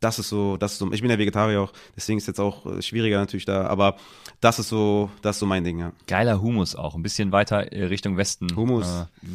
das 0.00 0.18
ist 0.18 0.28
so, 0.28 0.56
das 0.56 0.72
ist 0.72 0.78
so, 0.78 0.92
ich 0.92 1.02
bin 1.02 1.10
ja 1.10 1.18
Vegetarier 1.18 1.60
auch, 1.60 1.72
deswegen 1.94 2.18
ist 2.18 2.26
jetzt 2.26 2.40
auch 2.40 2.66
äh, 2.66 2.82
schwieriger 2.82 3.18
natürlich 3.18 3.44
da, 3.44 3.66
aber 3.66 3.96
das 4.40 4.58
ist 4.58 4.68
so, 4.70 5.10
das 5.22 5.36
ist 5.36 5.40
so 5.40 5.46
mein 5.46 5.64
Ding, 5.64 5.78
ja. 5.78 5.92
Geiler 6.06 6.40
Humus 6.40 6.74
auch, 6.74 6.94
ein 6.94 7.02
bisschen 7.02 7.30
weiter 7.32 7.72
äh, 7.72 7.84
Richtung 7.84 8.16
Westen. 8.16 8.48
Hummus, 8.56 8.86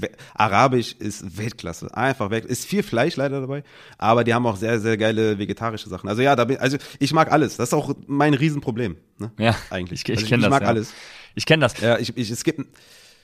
Äh, 0.01 0.07
Arabisch 0.33 0.93
ist 0.97 1.37
Weltklasse, 1.37 1.95
einfach 1.95 2.29
weg. 2.31 2.45
Ist 2.45 2.65
viel 2.65 2.81
Fleisch 2.83 3.15
leider 3.15 3.41
dabei, 3.41 3.63
aber 3.97 4.23
die 4.23 4.33
haben 4.33 4.45
auch 4.47 4.55
sehr, 4.55 4.79
sehr 4.79 4.97
geile 4.97 5.37
vegetarische 5.37 5.89
Sachen. 5.89 6.09
Also 6.09 6.21
ja, 6.21 6.35
da 6.35 6.45
bin, 6.45 6.57
also 6.57 6.77
ich 6.99 7.13
mag 7.13 7.31
alles. 7.31 7.57
Das 7.57 7.69
ist 7.69 7.73
auch 7.73 7.93
mein 8.07 8.33
Riesenproblem, 8.33 8.97
ne? 9.19 9.31
ja, 9.37 9.55
Eigentlich. 9.69 10.01
Ich, 10.01 10.09
ich 10.09 10.15
Also 10.17 10.27
kenne 10.27 10.39
ich 10.39 10.43
das. 10.45 10.49
mag 10.51 10.61
ja. 10.63 10.67
alles. 10.69 10.93
Ich 11.35 11.45
kenne 11.45 11.61
das. 11.61 11.79
Ja, 11.81 11.97
ich, 11.99 12.15
ich, 12.17 12.31
es 12.31 12.43
gibt, 12.43 12.61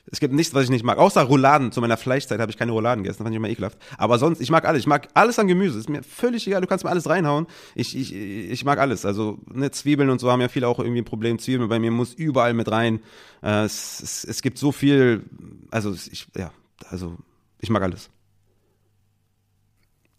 es 0.06 0.20
gibt 0.20 0.34
nichts, 0.34 0.54
was 0.54 0.64
ich 0.64 0.70
nicht 0.70 0.84
mag. 0.84 0.98
Außer 0.98 1.22
Rouladen. 1.22 1.72
Zu 1.72 1.82
meiner 1.82 1.98
Fleischzeit 1.98 2.40
habe 2.40 2.52
ich 2.52 2.58
keine 2.58 2.72
Rouladen 2.72 3.04
gegessen. 3.04 3.24
Fand 3.24 3.32
ich 3.32 3.38
immer 3.38 3.50
ekelhaft. 3.50 3.78
Aber 3.98 4.18
sonst, 4.18 4.42
ich 4.42 4.50
mag 4.50 4.66
alles. 4.66 4.82
Ich 4.82 4.88
mag 4.88 5.08
alles 5.14 5.38
an 5.40 5.48
Gemüse. 5.48 5.78
Ist 5.78 5.90
mir 5.90 6.04
völlig 6.04 6.48
egal. 6.48 6.62
Du 6.62 6.68
kannst 6.68 6.84
mir 6.84 6.90
alles 6.90 7.08
reinhauen. 7.08 7.48
Ich, 7.76 7.96
ich, 7.96 8.14
ich 8.14 8.66
mag 8.66 8.80
alles. 8.80 9.06
Also, 9.06 9.40
ne, 9.52 9.72
Zwiebeln 9.72 10.10
und 10.10 10.20
so 10.20 10.32
haben 10.32 10.42
ja 10.42 10.50
viele 10.50 10.68
auch 10.68 10.80
irgendwie 10.80 11.02
ein 11.02 11.06
Problem. 11.06 11.40
Zwiebeln 11.40 11.70
bei 11.70 11.80
mir 11.80 11.92
muss 11.92 12.14
überall 12.14 12.54
mit 12.54 12.72
rein. 12.72 13.00
Äh, 13.44 13.66
es, 13.66 14.02
es, 14.02 14.24
es 14.24 14.42
gibt 14.42 14.58
so 14.58 14.72
viel, 14.72 15.24
also, 15.70 15.94
ich, 15.94 16.28
ja, 16.36 16.52
also, 16.90 17.18
ich 17.60 17.70
mag 17.70 17.84
alles. 17.84 18.10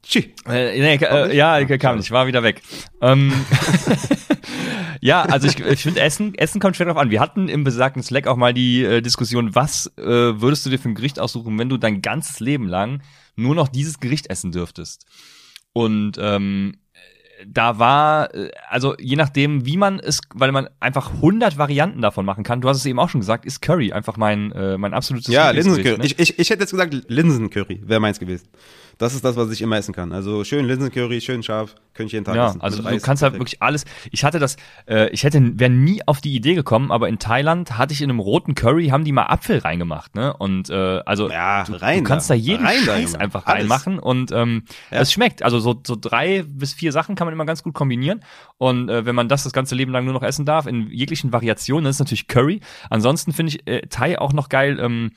Tschi. 0.02 0.34
Äh, 0.46 0.78
nee, 0.80 0.94
äh, 0.96 1.36
ja, 1.36 1.54
Ah, 1.54 1.78
kam 1.78 1.96
nicht, 1.96 2.10
war 2.10 2.26
wieder 2.26 2.42
weg. 2.42 2.60
Ähm, 3.00 3.32
ja, 5.00 5.22
also 5.22 5.46
ich, 5.46 5.60
ich 5.60 5.82
finde 5.82 6.00
Essen, 6.00 6.34
Essen 6.34 6.60
kommt 6.60 6.76
schwer 6.76 6.86
drauf 6.86 6.96
an. 6.96 7.10
Wir 7.10 7.20
hatten 7.20 7.48
im 7.48 7.64
besagten 7.64 8.02
Slack 8.02 8.26
auch 8.26 8.36
mal 8.36 8.52
die 8.52 8.82
äh, 8.82 9.00
Diskussion, 9.00 9.54
was 9.54 9.92
äh, 9.98 10.02
würdest 10.04 10.66
du 10.66 10.70
dir 10.70 10.78
für 10.78 10.88
ein 10.88 10.94
Gericht 10.94 11.20
aussuchen, 11.20 11.58
wenn 11.58 11.68
du 11.68 11.76
dein 11.76 12.02
ganzes 12.02 12.40
Leben 12.40 12.66
lang 12.66 13.02
nur 13.36 13.54
noch 13.54 13.68
dieses 13.68 14.00
Gericht 14.00 14.28
essen 14.28 14.50
dürftest? 14.50 15.06
Und 15.72 16.18
ähm, 16.20 16.76
da 17.46 17.78
war, 17.78 18.34
äh, 18.34 18.50
also 18.68 18.94
je 18.98 19.16
nachdem, 19.16 19.66
wie 19.66 19.76
man 19.76 19.98
es, 19.98 20.20
weil 20.34 20.52
man 20.52 20.68
einfach 20.80 21.12
100 21.14 21.58
Varianten 21.58 22.00
davon 22.00 22.24
machen 22.24 22.44
kann. 22.44 22.60
Du 22.60 22.68
hast 22.68 22.76
es 22.78 22.86
eben 22.86 22.98
auch 22.98 23.08
schon 23.08 23.20
gesagt, 23.20 23.44
ist 23.44 23.62
Curry 23.62 23.92
einfach 23.92 24.16
mein 24.16 24.52
äh, 24.52 24.78
mein 24.78 24.94
absolutes 24.94 25.32
Ja, 25.32 25.50
Linsencurry. 25.50 26.04
Ich, 26.04 26.18
ich, 26.18 26.38
ich 26.38 26.50
hätte 26.50 26.62
jetzt 26.62 26.70
gesagt, 26.72 26.94
Linsencurry 27.08 27.82
wäre 27.84 28.00
meins 28.00 28.18
gewesen. 28.20 28.48
Das 28.98 29.14
ist 29.14 29.24
das, 29.24 29.36
was 29.36 29.50
ich 29.50 29.62
immer 29.62 29.76
essen 29.76 29.94
kann. 29.94 30.12
Also 30.12 30.44
schön 30.44 30.64
Linsencurry, 30.66 31.20
schön 31.20 31.42
scharf, 31.42 31.74
könnte 31.94 32.08
ich 32.08 32.12
jeden 32.12 32.24
Tag 32.24 32.36
Ja, 32.36 32.48
essen. 32.48 32.60
also 32.60 32.82
Mit 32.82 32.92
du 32.94 33.00
kannst 33.00 33.22
halt 33.22 33.34
wirklich 33.34 33.60
alles. 33.62 33.84
Ich 34.10 34.24
hatte 34.24 34.38
das, 34.38 34.56
äh, 34.88 35.08
ich 35.10 35.24
hätte, 35.24 35.40
wäre 35.58 35.70
nie 35.70 36.00
auf 36.06 36.20
die 36.20 36.34
Idee 36.34 36.54
gekommen, 36.54 36.92
aber 36.92 37.08
in 37.08 37.18
Thailand 37.18 37.78
hatte 37.78 37.92
ich 37.94 38.02
in 38.02 38.10
einem 38.10 38.20
roten 38.20 38.54
Curry 38.54 38.88
haben 38.88 39.04
die 39.04 39.12
mal 39.12 39.24
Apfel 39.26 39.58
reingemacht, 39.58 40.14
ne? 40.14 40.34
Und 40.36 40.70
äh, 40.70 41.00
also 41.04 41.30
Ja, 41.30 41.64
du, 41.64 41.72
rein 41.74 41.98
du 41.98 42.04
kannst 42.04 42.30
da. 42.30 42.34
da 42.34 42.38
jeden 42.38 42.64
Rein 42.64 42.76
da, 42.86 42.92
Scheiß 42.96 43.12
Junge. 43.12 43.20
einfach 43.20 43.46
Alles. 43.46 43.60
reinmachen 43.62 43.98
und 43.98 44.30
ähm, 44.32 44.64
Ja. 44.90 44.98
es 45.00 45.12
schmeckt. 45.12 45.42
Also 45.42 45.58
so, 45.58 45.80
so 45.86 45.96
drei 46.00 46.42
bis 46.46 46.72
vier 46.74 46.92
Sachen 46.92 47.14
kann 47.14 47.26
man 47.26 47.34
immer 47.34 47.46
ganz 47.46 47.62
gut 47.62 47.74
kombinieren. 47.74 48.20
Und 48.58 48.88
äh, 48.88 49.04
wenn 49.06 49.14
man 49.14 49.28
das 49.28 49.42
das 49.44 49.52
ganze 49.52 49.74
Leben 49.74 49.92
lang 49.92 50.04
nur 50.04 50.14
noch 50.14 50.22
essen 50.22 50.44
darf, 50.44 50.66
in 50.66 50.88
jeglichen 50.90 51.32
Variationen, 51.32 51.84
das 51.84 51.96
ist 51.96 52.00
natürlich 52.00 52.28
Curry. 52.28 52.60
Ansonsten 52.90 53.32
finde 53.32 53.50
ich 53.54 53.66
äh, 53.66 53.82
Thai 53.88 54.18
auch 54.18 54.32
noch 54.32 54.48
geil. 54.48 54.78
Ähm, 54.80 55.12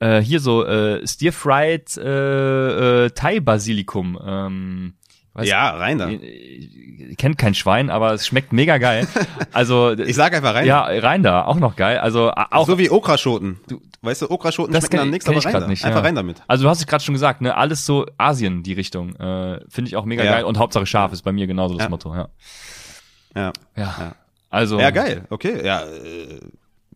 äh, 0.00 0.20
hier 0.20 0.40
so 0.40 0.64
äh, 0.64 1.06
Stir-Fried 1.06 1.96
äh, 1.98 3.04
äh, 3.06 3.10
Thai-Basilikum. 3.10 4.18
Ähm, 4.24 4.94
weiß- 5.34 5.44
Ja, 5.46 5.70
rein 5.76 5.98
da. 5.98 6.08
äh, 6.08 7.14
kennt 7.16 7.38
kein 7.38 7.54
Schwein, 7.54 7.90
aber 7.90 8.12
es 8.14 8.26
schmeckt 8.26 8.52
mega 8.52 8.78
geil. 8.78 9.06
Also 9.52 9.92
Ich 9.98 10.14
sag 10.14 10.34
einfach 10.34 10.54
rein. 10.54 10.66
ja, 10.66 10.82
rein 10.82 11.22
da, 11.22 11.44
auch 11.44 11.56
noch 11.56 11.74
geil. 11.74 11.98
Also 11.98 12.30
auch 12.32 12.66
so 12.66 12.78
wie 12.78 12.90
Okraschoten. 12.90 13.58
Du, 13.66 13.80
weißt 14.02 14.22
du, 14.22 14.30
Okraschoten 14.30 14.72
Das 14.72 14.84
schmecken 14.84 14.96
kenn- 14.96 14.98
dann 15.00 15.10
nichts, 15.10 15.26
aber 15.26 15.44
rein 15.44 15.52
da. 15.62 15.66
nicht, 15.66 15.84
Einfach 15.84 15.98
ja. 16.00 16.04
rein 16.04 16.14
damit. 16.14 16.42
also 16.46 16.64
du 16.64 16.68
hast 16.70 16.78
es 16.80 16.86
gerade 16.86 17.02
schon 17.02 17.14
gesagt, 17.14 17.40
ne, 17.40 17.56
alles 17.56 17.84
so 17.86 18.06
Asien 18.18 18.62
die 18.62 18.74
Richtung, 18.74 19.16
äh, 19.16 19.60
finde 19.68 19.88
ich 19.88 19.96
auch 19.96 20.04
mega 20.04 20.22
Ja. 20.22 20.32
geil 20.32 20.44
und 20.44 20.58
Hauptsache 20.58 20.86
scharf 20.86 21.12
ist 21.12 21.22
bei 21.22 21.32
mir 21.32 21.46
genauso 21.48 21.74
das 21.74 21.84
Ja. 21.84 21.88
Motto, 21.90 22.14
ja. 22.14 22.28
Ja. 23.34 23.52
Ja. 23.76 23.82
Ja. 23.98 24.14
Also 24.50 24.78
Ja, 24.78 24.90
geil. 24.90 25.24
Okay. 25.30 25.64
Ja, 25.64 25.80
äh, 25.82 26.40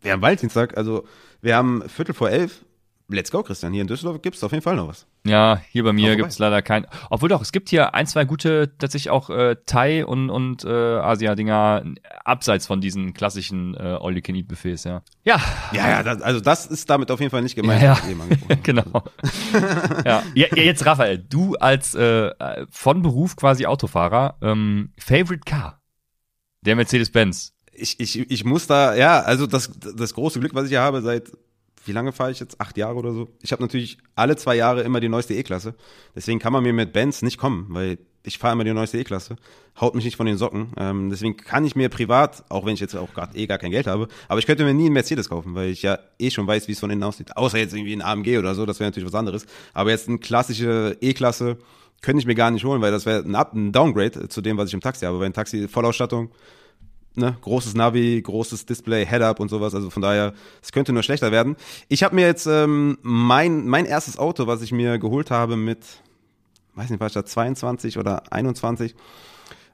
wir 0.03 0.13
haben 0.13 0.23
Valentinstag, 0.23 0.77
also 0.77 1.05
wir 1.41 1.57
haben 1.57 1.83
Viertel 1.89 2.15
vor 2.15 2.31
elf. 2.31 2.65
Let's 3.13 3.31
go, 3.31 3.43
Christian. 3.43 3.73
Hier 3.73 3.83
in 3.83 3.87
Düsseldorf 3.87 4.23
gibt's 4.23 4.43
auf 4.43 4.53
jeden 4.53 4.63
Fall 4.63 4.77
noch 4.77 4.89
was. 4.89 5.07
Ja, 5.27 5.61
hier 5.71 5.85
bei 5.85 5.93
mir 5.93 6.09
vorbei. 6.09 6.17
gibt's 6.17 6.39
leider 6.39 6.63
kein. 6.63 6.87
Obwohl 7.11 7.29
doch, 7.29 7.43
es 7.43 7.53
gibt 7.53 7.69
hier 7.69 7.95
ein, 7.95 8.07
zwei 8.07 8.25
gute, 8.25 8.73
tatsächlich 8.79 9.11
auch 9.11 9.31
äh, 9.31 9.57
Thai 9.67 10.05
und, 10.07 10.31
und 10.31 10.65
äh, 10.65 10.69
Asia-Dinger 10.69 11.85
abseits 12.25 12.67
von 12.67 12.81
diesen 12.81 13.13
klassischen 13.13 13.75
äh, 13.75 13.99
All-You-Can-Eat-Buffets, 14.01 14.85
ja. 14.85 15.03
Ja, 15.25 15.41
Ja, 15.73 15.89
ja, 15.89 16.03
das, 16.03 16.23
also 16.23 16.41
das 16.41 16.67
ist 16.67 16.89
damit 16.89 17.11
auf 17.11 17.21
jeden 17.21 17.31
Fall 17.31 17.43
nicht 17.43 17.55
gemeint. 17.55 17.83
Ja, 17.83 17.97
habe. 17.97 18.57
genau. 18.63 19.05
ja. 20.05 20.23
ja, 20.35 20.47
ja, 20.55 20.63
jetzt 20.63 20.85
Raphael, 20.87 21.19
du 21.19 21.55
als 21.57 21.95
äh, 21.95 22.31
von 22.71 23.03
Beruf 23.03 23.37
quasi 23.37 23.67
Autofahrer, 23.67 24.37
ähm, 24.41 24.91
Favorite 24.99 25.43
Car? 25.45 25.81
Der 26.63 26.77
Mercedes-Benz. 26.77 27.53
Ich, 27.75 27.99
ich, 28.01 28.31
ich 28.31 28.45
muss 28.45 28.67
da, 28.67 28.95
ja, 28.95 29.21
also 29.21 29.47
das, 29.47 29.71
das 29.97 30.15
große 30.15 30.41
Glück, 30.41 30.55
was 30.55 30.65
ich 30.65 30.71
hier 30.71 30.81
habe, 30.81 31.03
seit, 31.03 31.33
wie 31.85 31.93
lange 31.93 32.13
fahre 32.13 32.31
ich 32.31 32.41
jetzt? 32.41 32.61
Acht 32.61 32.77
Jahre 32.77 32.97
oder 32.97 33.13
so. 33.13 33.29
Ich 33.41 33.53
habe 33.53 33.63
natürlich 33.63 33.99
alle 34.15 34.37
zwei 34.37 34.57
Jahre 34.57 34.83
immer 34.83 35.01
die 35.01 35.09
neueste 35.09 35.35
E-Klasse. 35.35 35.75
Deswegen 36.15 36.39
kann 36.39 36.53
man 36.53 36.63
mir 36.63 36.73
mit 36.73 36.93
Benz 36.93 37.23
nicht 37.23 37.39
kommen, 37.39 37.67
weil 37.71 37.99
ich 38.25 38.39
fahre 38.39 38.53
immer 38.53 38.65
die 38.65 38.73
neueste 38.73 38.99
E-Klasse. 38.99 39.37
Haut 39.81 39.95
mich 39.95 40.05
nicht 40.05 40.17
von 40.17 40.27
den 40.27 40.37
Socken. 40.37 40.73
Ähm, 40.77 41.11
deswegen 41.11 41.37
kann 41.37 41.65
ich 41.65 41.75
mir 41.75 41.89
privat, 41.89 42.45
auch 42.51 42.65
wenn 42.65 42.75
ich 42.75 42.81
jetzt 42.81 42.95
auch 42.95 43.13
gerade 43.15 43.37
eh 43.37 43.47
gar 43.47 43.59
kein 43.59 43.71
Geld 43.71 43.87
habe, 43.87 44.09
aber 44.29 44.39
ich 44.39 44.47
könnte 44.47 44.65
mir 44.65 44.75
nie 44.75 44.87
einen 44.87 44.95
Mercedes 44.95 45.29
kaufen, 45.29 45.55
weil 45.55 45.71
ich 45.71 45.83
ja 45.83 45.99
eh 46.19 46.31
schon 46.31 46.47
weiß, 46.47 46.69
wie 46.69 46.73
es 46.73 46.81
von 46.81 46.91
innen 46.91 47.03
aussieht. 47.03 47.37
Außer 47.37 47.59
jetzt 47.59 47.75
irgendwie 47.75 47.95
ein 47.95 48.03
AMG 48.03 48.39
oder 48.39 48.55
so, 48.55 48.65
das 48.65 48.79
wäre 48.79 48.91
natürlich 48.91 49.09
was 49.09 49.19
anderes. 49.19 49.47
Aber 49.75 49.91
jetzt 49.91 50.09
eine 50.09 50.19
klassische 50.19 50.97
E-Klasse 51.01 51.59
könnte 52.01 52.21
ich 52.21 52.27
mir 52.27 52.35
gar 52.35 52.51
nicht 52.51 52.65
holen, 52.65 52.83
weil 52.83 52.93
das 52.93 53.07
wäre 53.07 53.25
ein, 53.25 53.35
ein 53.35 53.73
Downgrade 53.73 54.29
zu 54.29 54.41
dem, 54.41 54.57
was 54.57 54.69
ich 54.69 54.75
im 54.75 54.81
Taxi 54.81 55.05
habe. 55.05 55.19
Weil 55.19 55.27
ein 55.27 55.33
Taxi 55.33 55.69
Vollausstattung, 55.69 56.31
ne, 57.15 57.37
großes 57.41 57.75
Navi, 57.75 58.21
großes 58.23 58.67
Display, 58.67 59.07
Head-Up 59.07 59.41
und 59.41 59.49
sowas. 59.49 59.75
Also 59.75 59.91
von 59.91 60.03
daher, 60.03 60.35
es 60.63 60.73
könnte 60.73 60.93
nur 60.93 61.03
schlechter 61.03 61.33
werden. 61.33 61.57
Ich 61.89 62.03
habe 62.03 62.15
mir 62.15 62.27
jetzt 62.27 62.47
ähm, 62.47 62.99
mein 63.03 63.67
mein 63.67 63.87
erstes 63.87 64.19
Auto, 64.19 64.47
was 64.47 64.63
ich 64.63 64.73
mir 64.73 64.99
geholt 64.99 65.31
habe 65.31 65.57
mit, 65.57 65.85
weiß 66.75 66.91
nicht, 66.91 67.01
war 67.01 67.09
ich 67.09 67.13
da 67.13 67.25
22 67.25 67.99
oder 67.99 68.33
21, 68.33 68.95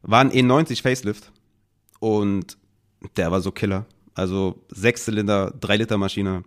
war 0.03 0.21
ein 0.21 0.31
E90 0.31 0.83
Facelift 0.83 1.33
und 2.01 2.57
der 3.17 3.31
war 3.31 3.41
so 3.41 3.53
Killer. 3.53 3.87
Also 4.15 4.65
Sechszylinder, 4.69 5.55
drei 5.61 5.77
Liter 5.77 5.99
Maschine. 5.99 6.43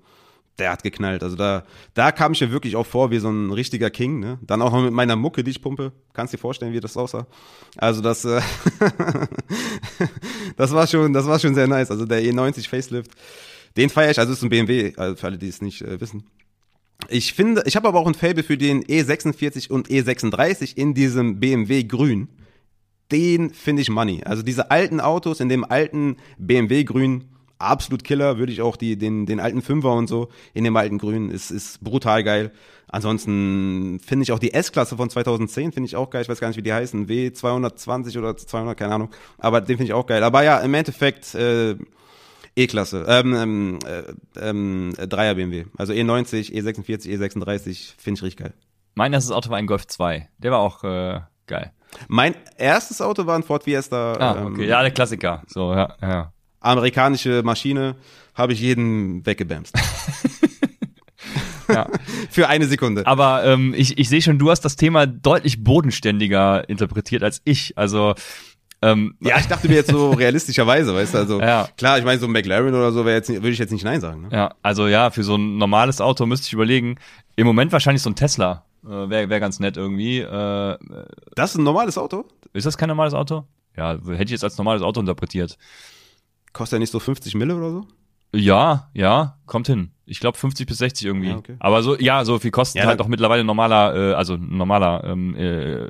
Der 0.62 0.70
hat 0.70 0.84
geknallt. 0.84 1.24
Also 1.24 1.36
da, 1.36 1.64
da 1.96 2.12
kam 2.12 2.34
ich 2.34 2.42
mir 2.42 2.52
wirklich 2.52 2.76
auch 2.76 2.86
vor 2.86 3.10
wie 3.10 3.18
so 3.18 3.32
ein 3.32 3.52
richtiger 3.52 3.90
King. 3.90 4.20
Ne? 4.20 4.38
Dann 4.44 4.62
auch 4.62 4.72
noch 4.72 4.84
mit 4.84 4.94
meiner 4.94 5.16
Mucke, 5.16 5.44
die 5.44 5.50
ich 5.50 5.60
pumpe. 5.60 5.92
Kannst 6.14 6.36
dir 6.36 6.38
vorstellen, 6.38 6.72
wie 6.72 6.80
das 6.80 6.96
aussah. 6.96 7.26
Also 7.78 8.02
das, 8.02 8.26
äh, 8.26 8.42
das 10.58 10.72
war 10.72 10.86
schon, 10.86 11.14
das 11.14 11.26
war 11.26 11.40
schon 11.40 11.56
sehr 11.56 11.66
nice. 11.66 11.90
Also 11.90 12.06
der 12.06 12.22
E90 12.22 12.70
Facelift, 12.70 13.10
den 13.76 13.90
feiere 13.90 14.12
ich. 14.12 14.20
Also 14.20 14.34
ist 14.34 14.44
ein 14.44 14.50
BMW, 14.50 14.94
also 14.98 15.16
für 15.16 15.26
alle, 15.26 15.40
die 15.40 15.48
es 15.48 15.64
nicht 15.64 15.82
äh, 15.82 16.00
wissen. 16.00 16.26
Ich 17.10 17.34
finde, 17.34 17.64
ich 17.66 17.76
habe 17.76 17.88
aber 17.88 18.00
auch 18.00 18.06
ein 18.06 18.14
Fable 18.14 18.44
für 18.44 18.56
den 18.56 18.84
E46 18.84 19.72
und 19.72 19.90
E36 19.90 20.78
in 20.78 20.94
diesem 20.94 21.40
BMW 21.40 21.86
Grün. 21.86 22.28
Den 23.12 23.50
finde 23.50 23.82
ich 23.82 23.90
money. 23.90 24.22
Also 24.26 24.44
diese 24.44 24.70
alten 24.70 25.00
Autos 25.00 25.40
in 25.40 25.50
dem 25.50 25.64
alten 25.64 26.18
BMW 26.38 26.84
Grün, 26.84 27.31
absolut 27.62 28.04
Killer. 28.04 28.38
Würde 28.38 28.52
ich 28.52 28.62
auch 28.62 28.76
die, 28.76 28.98
den, 28.98 29.26
den 29.26 29.40
alten 29.40 29.62
Fünfer 29.62 29.94
und 29.94 30.08
so 30.08 30.30
in 30.54 30.64
dem 30.64 30.76
alten 30.76 30.98
Grün, 30.98 31.30
ist, 31.30 31.52
ist 31.52 31.84
brutal 31.84 32.24
geil. 32.24 32.52
Ansonsten 32.88 34.00
finde 34.06 34.24
ich 34.24 34.32
auch 34.34 34.40
die 34.40 34.54
S-Klasse 34.54 34.98
von 34.98 35.10
2010 35.10 35.72
finde 35.72 35.88
ich 35.88 35.96
auch 35.96 36.10
geil. 36.10 36.24
Ich 36.24 36.30
weiß 36.30 36.42
gar 36.42 36.50
nicht, 36.50 36.58
wie 36.58 36.62
die 36.62 36.74
heißen. 36.74 37.08
W220 37.08 38.18
oder 38.18 38.36
200, 38.36 38.78
keine 38.78 38.94
Ahnung. 38.96 39.10
Aber 39.38 39.62
den 39.62 39.78
finde 39.78 39.86
ich 39.86 39.94
auch 39.94 40.06
geil. 40.06 40.24
Aber 40.24 40.44
ja, 40.44 40.60
im 40.60 40.74
Endeffekt, 40.74 41.34
äh, 41.34 41.78
E-Klasse, 42.56 43.06
ähm, 43.08 43.34
ähm, 43.34 43.80
äh, 43.86 44.50
ähm, 44.50 44.94
Dreier 44.98 45.36
BMW. 45.36 45.66
Also 45.78 45.94
E 45.94 46.02
E90, 46.02 46.52
E46, 46.52 47.08
E36, 47.08 47.94
finde 47.98 48.18
ich 48.18 48.24
richtig 48.24 48.38
geil. 48.38 48.54
Mein 48.94 49.14
erstes 49.14 49.32
Auto 49.32 49.50
war 49.50 49.58
ein 49.58 49.68
Golf 49.68 49.88
2. 49.88 50.28
Der 50.40 50.52
war 50.52 50.60
auch 50.60 50.84
äh, 50.84 51.22
geil. 51.48 51.72
Mein 52.10 52.36
erstes 52.58 53.02
Auto 53.02 53.26
war 53.26 53.36
ein 53.36 53.44
Ford 53.44 53.64
Fiesta. 53.64 54.14
Ah, 54.20 54.46
okay. 54.46 54.64
ähm, 54.64 54.70
Ja, 54.70 54.82
der 54.82 54.92
Klassiker. 54.92 55.44
So, 55.48 55.74
ja, 55.74 55.96
ja. 56.02 56.34
Amerikanische 56.62 57.42
Maschine, 57.44 57.96
habe 58.34 58.54
ich 58.54 58.62
jeden 58.62 59.26
weggebämst. 59.26 59.76
ja. 61.68 61.88
Für 62.30 62.48
eine 62.48 62.66
Sekunde. 62.66 63.06
Aber 63.08 63.44
ähm, 63.46 63.74
ich, 63.76 63.98
ich 63.98 64.10
sehe 64.10 64.22
schon, 64.22 64.40
du 64.40 64.50
hast 64.50 64.62
das 64.62 64.76
Thema 64.76 65.06
deutlich 65.06 65.64
bodenständiger 65.64 66.68
interpretiert 66.70 67.24
als 67.24 67.42
ich. 67.44 67.78
Also 67.78 68.16
ähm, 68.82 69.16
Ja, 69.22 69.38
ich 69.40 69.48
dachte 69.48 69.68
mir 69.68 69.76
jetzt 69.76 69.92
so 69.92 70.12
realistischerweise, 70.18 70.94
weißt 70.94 71.14
du, 71.14 71.18
also 71.20 71.40
Ja. 71.42 71.68
klar, 71.78 71.98
ich 72.00 72.06
meine 72.06 72.20
so 72.20 72.26
ein 72.28 72.32
McLaren 72.32 72.70
oder 72.74 72.92
so 72.92 73.06
wäre 73.06 73.16
jetzt 73.18 73.30
würde 73.30 73.50
ich 73.50 73.60
jetzt 73.60 73.72
nicht 73.72 73.84
nein 73.86 74.02
sagen, 74.02 74.24
ne? 74.24 74.30
Ja, 74.32 74.56
also 74.64 74.88
ja, 74.88 75.12
für 75.12 75.24
so 75.24 75.36
ein 75.36 75.58
normales 75.58 76.02
Auto 76.02 76.26
müsste 76.26 76.48
ich 76.48 76.54
überlegen. 76.54 76.98
Im 77.36 77.46
Moment 77.48 77.72
wahrscheinlich 77.72 78.02
so 78.02 78.10
ein 78.10 78.16
Tesla. 78.16 78.66
Äh, 78.86 79.10
Wäre 79.10 79.30
wär 79.30 79.40
ganz 79.40 79.60
nett 79.60 79.78
irgendwie. 79.78 80.20
Äh, 80.20 80.78
Das 81.36 81.52
ist 81.52 81.58
ein 81.58 81.64
normales 81.64 81.98
Auto? 81.98 82.26
ist 82.54 82.66
das 82.66 82.78
kein 82.78 82.90
normales 82.90 83.14
Auto? 83.14 83.46
Ja, 83.78 83.94
hätte 83.94 84.24
ich 84.26 84.32
jetzt 84.32 84.44
als 84.44 84.58
normales 84.58 84.82
Auto 84.82 85.00
interpretiert. 85.00 85.58
Kostet 86.54 86.78
ja 86.78 86.80
nicht 86.80 86.92
so 86.92 87.00
50 87.00 87.36
Mille 87.36 87.56
oder 87.56 87.72
so? 87.72 87.88
Ja, 88.34 88.90
ja, 88.94 89.38
kommt 89.46 89.68
hin. 89.68 89.92
Ich 90.06 90.20
glaube 90.20 90.38
50 90.38 90.66
bis 90.68 90.78
60 90.78 91.06
irgendwie. 91.06 91.30
Ja, 91.30 91.38
okay. 91.38 91.56
Aber 91.60 91.84
so, 91.84 91.98
ja, 91.98 92.24
so 92.26 92.40
viel 92.40 92.52
kostet 92.52 92.82
Ja, 92.82 92.88
halt 92.88 93.02
auch 93.02 93.08
mittlerweile 93.08 93.44
normaler, 93.44 93.96
äh, 93.96 94.14
also 94.14 94.38
normaler 94.38 95.04
ähm, 95.06 95.36
äh, 95.36 95.88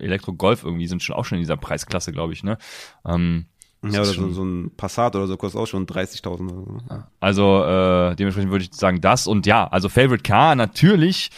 Elektro-Golf 0.00 0.64
irgendwie 0.64 0.86
sind 0.86 1.02
schon 1.02 1.14
auch 1.16 1.24
schon 1.24 1.36
in 1.38 1.42
dieser 1.42 1.56
Preisklasse, 1.56 2.12
glaube 2.12 2.32
ich, 2.32 2.42
ne? 2.44 2.58
Ähm, 3.04 3.46
Ja, 3.82 4.00
oder 4.00 4.04
so, 4.12 4.30
so 4.30 4.44
ein 4.44 4.70
Passat 4.76 5.14
oder 5.16 5.26
so 5.26 5.36
kostet 5.36 5.60
auch 5.60 5.66
schon 5.66 5.86
30.000 5.86 6.50
oder 6.52 6.80
so. 6.88 7.02
Also 7.20 7.64
äh, 7.64 8.16
dementsprechend 8.16 8.50
würde 8.50 8.64
ich 8.64 8.74
sagen 8.74 9.00
das 9.00 9.26
und 9.26 9.46
ja, 9.46 9.66
also 9.68 9.88
Favorite 9.88 10.22
Car 10.22 10.54
natürlich. 10.56 11.30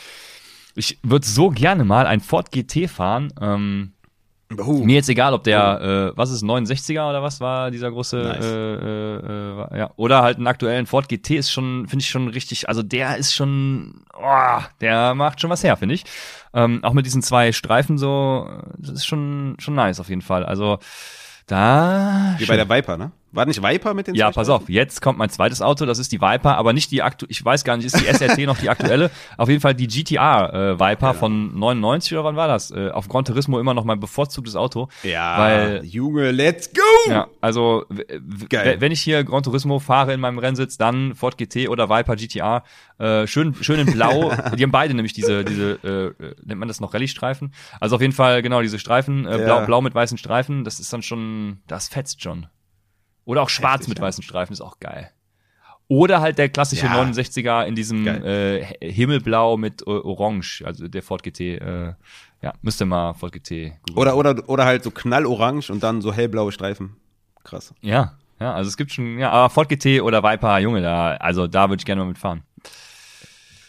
Ich 0.74 0.98
würde 1.02 1.26
so 1.26 1.48
gerne 1.48 1.84
mal 1.84 2.06
ein 2.06 2.20
Ford 2.20 2.50
GT 2.52 2.88
fahren. 2.90 3.32
Ähm, 3.40 3.92
Oh. 4.58 4.84
mir 4.84 4.94
jetzt 4.94 5.08
egal, 5.08 5.34
ob 5.34 5.42
der, 5.42 6.12
äh, 6.14 6.16
was 6.16 6.30
ist 6.30 6.44
69er 6.44 7.08
oder 7.10 7.20
was 7.22 7.40
war 7.40 7.72
dieser 7.72 7.90
große, 7.90 8.16
Nice. 8.16 8.44
äh, 8.44 8.74
äh, 8.74 9.74
äh, 9.74 9.78
ja, 9.78 9.90
oder 9.96 10.22
halt 10.22 10.36
einen 10.36 10.46
aktuellen 10.46 10.86
Ford 10.86 11.08
GT 11.08 11.30
ist 11.30 11.50
schon, 11.50 11.88
finde 11.88 12.02
ich 12.02 12.08
schon 12.08 12.28
richtig, 12.28 12.68
also 12.68 12.82
der 12.84 13.16
ist 13.16 13.34
schon, 13.34 14.04
oh, 14.16 14.60
der 14.80 15.14
macht 15.14 15.40
schon 15.40 15.50
was 15.50 15.64
her, 15.64 15.76
finde 15.76 15.96
ich. 15.96 16.04
Ähm, 16.54 16.82
auch 16.84 16.92
mit 16.92 17.06
diesen 17.06 17.22
zwei 17.22 17.50
Streifen 17.50 17.98
so, 17.98 18.48
das 18.78 18.90
ist 18.92 19.06
schon, 19.06 19.56
schon 19.58 19.74
nice 19.74 19.98
auf 19.98 20.08
jeden 20.08 20.22
Fall. 20.22 20.44
Also 20.44 20.78
da. 21.46 22.34
Wie 22.38 22.44
schön. 22.44 22.52
bei 22.52 22.56
der 22.56 22.68
Viper, 22.68 22.96
ne? 22.96 23.12
War 23.36 23.46
nicht 23.46 23.62
Viper 23.62 23.94
mit 23.94 24.06
den 24.06 24.14
Ja, 24.14 24.30
pass 24.30 24.48
auf, 24.48 24.68
jetzt 24.68 25.00
kommt 25.02 25.18
mein 25.18 25.28
zweites 25.30 25.62
Auto, 25.62 25.86
das 25.86 25.98
ist 25.98 26.10
die 26.12 26.20
Viper, 26.20 26.56
aber 26.56 26.72
nicht 26.72 26.90
die 26.90 27.02
aktu 27.02 27.26
ich 27.28 27.44
weiß 27.44 27.64
gar 27.64 27.76
nicht, 27.76 27.86
ist 27.86 28.00
die 28.00 28.06
SRT 28.06 28.38
noch 28.46 28.58
die 28.58 28.70
aktuelle? 28.70 29.10
Auf 29.36 29.48
jeden 29.48 29.60
Fall 29.60 29.74
die 29.74 29.86
GTR 29.86 30.52
äh, 30.54 30.80
Viper 30.80 31.14
von 31.14 31.56
99 31.58 32.12
oder 32.14 32.24
wann 32.24 32.36
war 32.36 32.48
das? 32.48 32.70
Äh, 32.70 32.90
auf 32.90 33.08
Gran 33.08 33.24
Turismo 33.24 33.60
immer 33.60 33.74
noch 33.74 33.84
mein 33.84 34.00
bevorzugtes 34.00 34.56
Auto. 34.56 34.88
Ja, 35.02 35.38
Weil- 35.38 35.84
Junge, 35.84 36.30
let's 36.30 36.72
go! 36.72 37.10
Ja, 37.10 37.28
also 37.40 37.84
Geil. 38.48 38.80
wenn 38.80 38.92
ich 38.92 39.00
hier 39.00 39.22
Gran 39.24 39.42
Turismo 39.42 39.78
fahre 39.78 40.14
in 40.14 40.20
meinem 40.20 40.38
Rennsitz, 40.38 40.76
dann 40.78 41.14
Ford 41.14 41.36
GT 41.38 41.68
oder 41.68 41.88
Viper 41.90 42.16
GTR, 42.16 42.62
äh, 42.98 43.26
schön 43.26 43.54
schön 43.60 43.80
in 43.80 43.92
Blau. 43.92 44.32
die 44.56 44.62
haben 44.62 44.70
beide 44.72 44.94
nämlich 44.94 45.12
diese 45.12 45.44
diese 45.44 46.14
äh, 46.18 46.34
nennt 46.44 46.58
man 46.60 46.68
das 46.68 46.80
noch 46.80 46.94
Rallye-Streifen. 46.94 47.52
Also 47.80 47.96
auf 47.96 48.02
jeden 48.02 48.12
Fall 48.14 48.40
genau 48.42 48.62
diese 48.62 48.78
Streifen, 48.78 49.26
äh, 49.26 49.38
Ja. 49.38 49.44
blau 49.44 49.66
blau 49.66 49.80
mit 49.82 49.94
weißen 49.94 50.16
Streifen. 50.18 50.64
Das 50.64 50.80
ist 50.80 50.92
dann 50.92 51.02
schon, 51.02 51.58
das 51.66 51.88
fetzt 51.88 52.22
schon. 52.22 52.46
Oder 53.26 53.42
auch 53.42 53.50
schwarz 53.50 53.80
Heftig, 53.80 53.88
mit 53.90 53.98
ja. 53.98 54.04
weißen 54.04 54.22
Streifen 54.24 54.54
ist 54.54 54.62
auch 54.62 54.80
geil. 54.80 55.10
Oder 55.88 56.20
halt 56.20 56.38
der 56.38 56.48
klassische 56.48 56.86
Ja. 56.86 57.00
69er 57.00 57.64
in 57.66 57.74
diesem 57.76 58.04
Geil. 58.04 58.66
äh, 58.80 58.90
Himmelblau 58.92 59.56
mit 59.58 59.82
äh, 59.82 59.90
Orange, 59.90 60.62
also 60.64 60.88
der 60.88 61.02
Ford 61.02 61.22
GT. 61.22 61.40
Äh, 61.40 61.94
ja, 62.42 62.52
müsste 62.62 62.86
mal 62.86 63.12
Ford 63.14 63.32
GT. 63.32 63.72
Oder, 63.94 64.16
oder, 64.16 64.34
oder 64.48 64.64
halt 64.64 64.82
so 64.82 64.90
knallorange 64.90 65.66
und 65.70 65.82
dann 65.82 66.00
so 66.02 66.12
hellblaue 66.12 66.50
Streifen. 66.50 66.96
Krass. 67.44 67.72
Ja, 67.82 68.14
ja, 68.40 68.52
also 68.54 68.68
es 68.68 68.76
gibt 68.76 68.92
schon, 68.92 69.18
ja, 69.18 69.30
aber 69.30 69.48
Ford 69.50 69.68
GT 69.68 70.00
oder 70.02 70.22
Viper, 70.22 70.58
Junge, 70.58 70.82
da, 70.82 71.12
also 71.16 71.46
da 71.46 71.68
würde 71.68 71.80
ich 71.80 71.86
gerne 71.86 72.02
mal 72.02 72.08
mitfahren. 72.08 72.42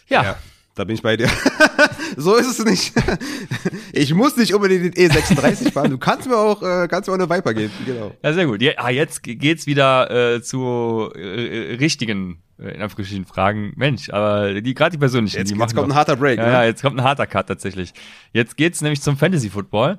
Ja, 0.07 0.37
Da 0.75 0.83
bin 0.85 0.95
ich 0.95 1.01
bei 1.01 1.17
dir. 1.17 1.29
so 2.17 2.35
ist 2.35 2.59
es 2.59 2.65
nicht. 2.65 2.93
Ich 3.93 4.13
muss 4.13 4.37
nicht 4.37 4.53
unbedingt 4.53 4.95
den 4.95 5.09
E36 5.09 5.71
fahren. 5.73 5.89
Du 5.89 5.97
kannst 5.97 6.27
mir 6.27 6.37
auch, 6.37 6.61
äh, 6.61 6.87
kannst 6.87 7.07
mir 7.09 7.15
auch 7.15 7.19
eine 7.19 7.29
Viper 7.29 7.53
geben. 7.55 7.71
Genau. 7.85 8.11
ja, 8.21 8.33
sehr 8.33 8.45
gut. 8.45 8.61
Ja, 8.61 8.73
ah, 8.77 8.89
jetzt 8.91 9.23
ge- 9.23 9.33
geht's 9.35 9.65
wieder 9.65 10.35
äh, 10.35 10.41
zu 10.43 11.09
äh, 11.15 11.75
richtigen, 11.79 12.43
äh, 12.59 12.75
in 12.75 12.81
Anführungsstrichen, 12.83 13.25
Fragen. 13.25 13.73
Mensch, 13.75 14.09
aber 14.11 14.61
die 14.61 14.73
gerade 14.75 14.91
die 14.91 14.99
persönlichen, 14.99 15.37
Jetzt, 15.37 15.49
die 15.51 15.55
jetzt 15.57 15.73
kommt 15.75 15.77
doch- 15.77 15.83
ein 15.85 15.95
harter 15.95 16.15
Break. 16.15 16.37
Ja, 16.37 16.45
ne? 16.45 16.51
ja, 16.51 16.63
jetzt 16.65 16.83
kommt 16.83 16.99
ein 16.99 17.03
harter 17.03 17.25
Cut 17.25 17.47
tatsächlich. 17.47 17.93
Jetzt 18.33 18.55
geht's 18.55 18.81
nämlich 18.81 19.01
zum 19.01 19.17
Fantasy 19.17 19.49
Football. 19.49 19.97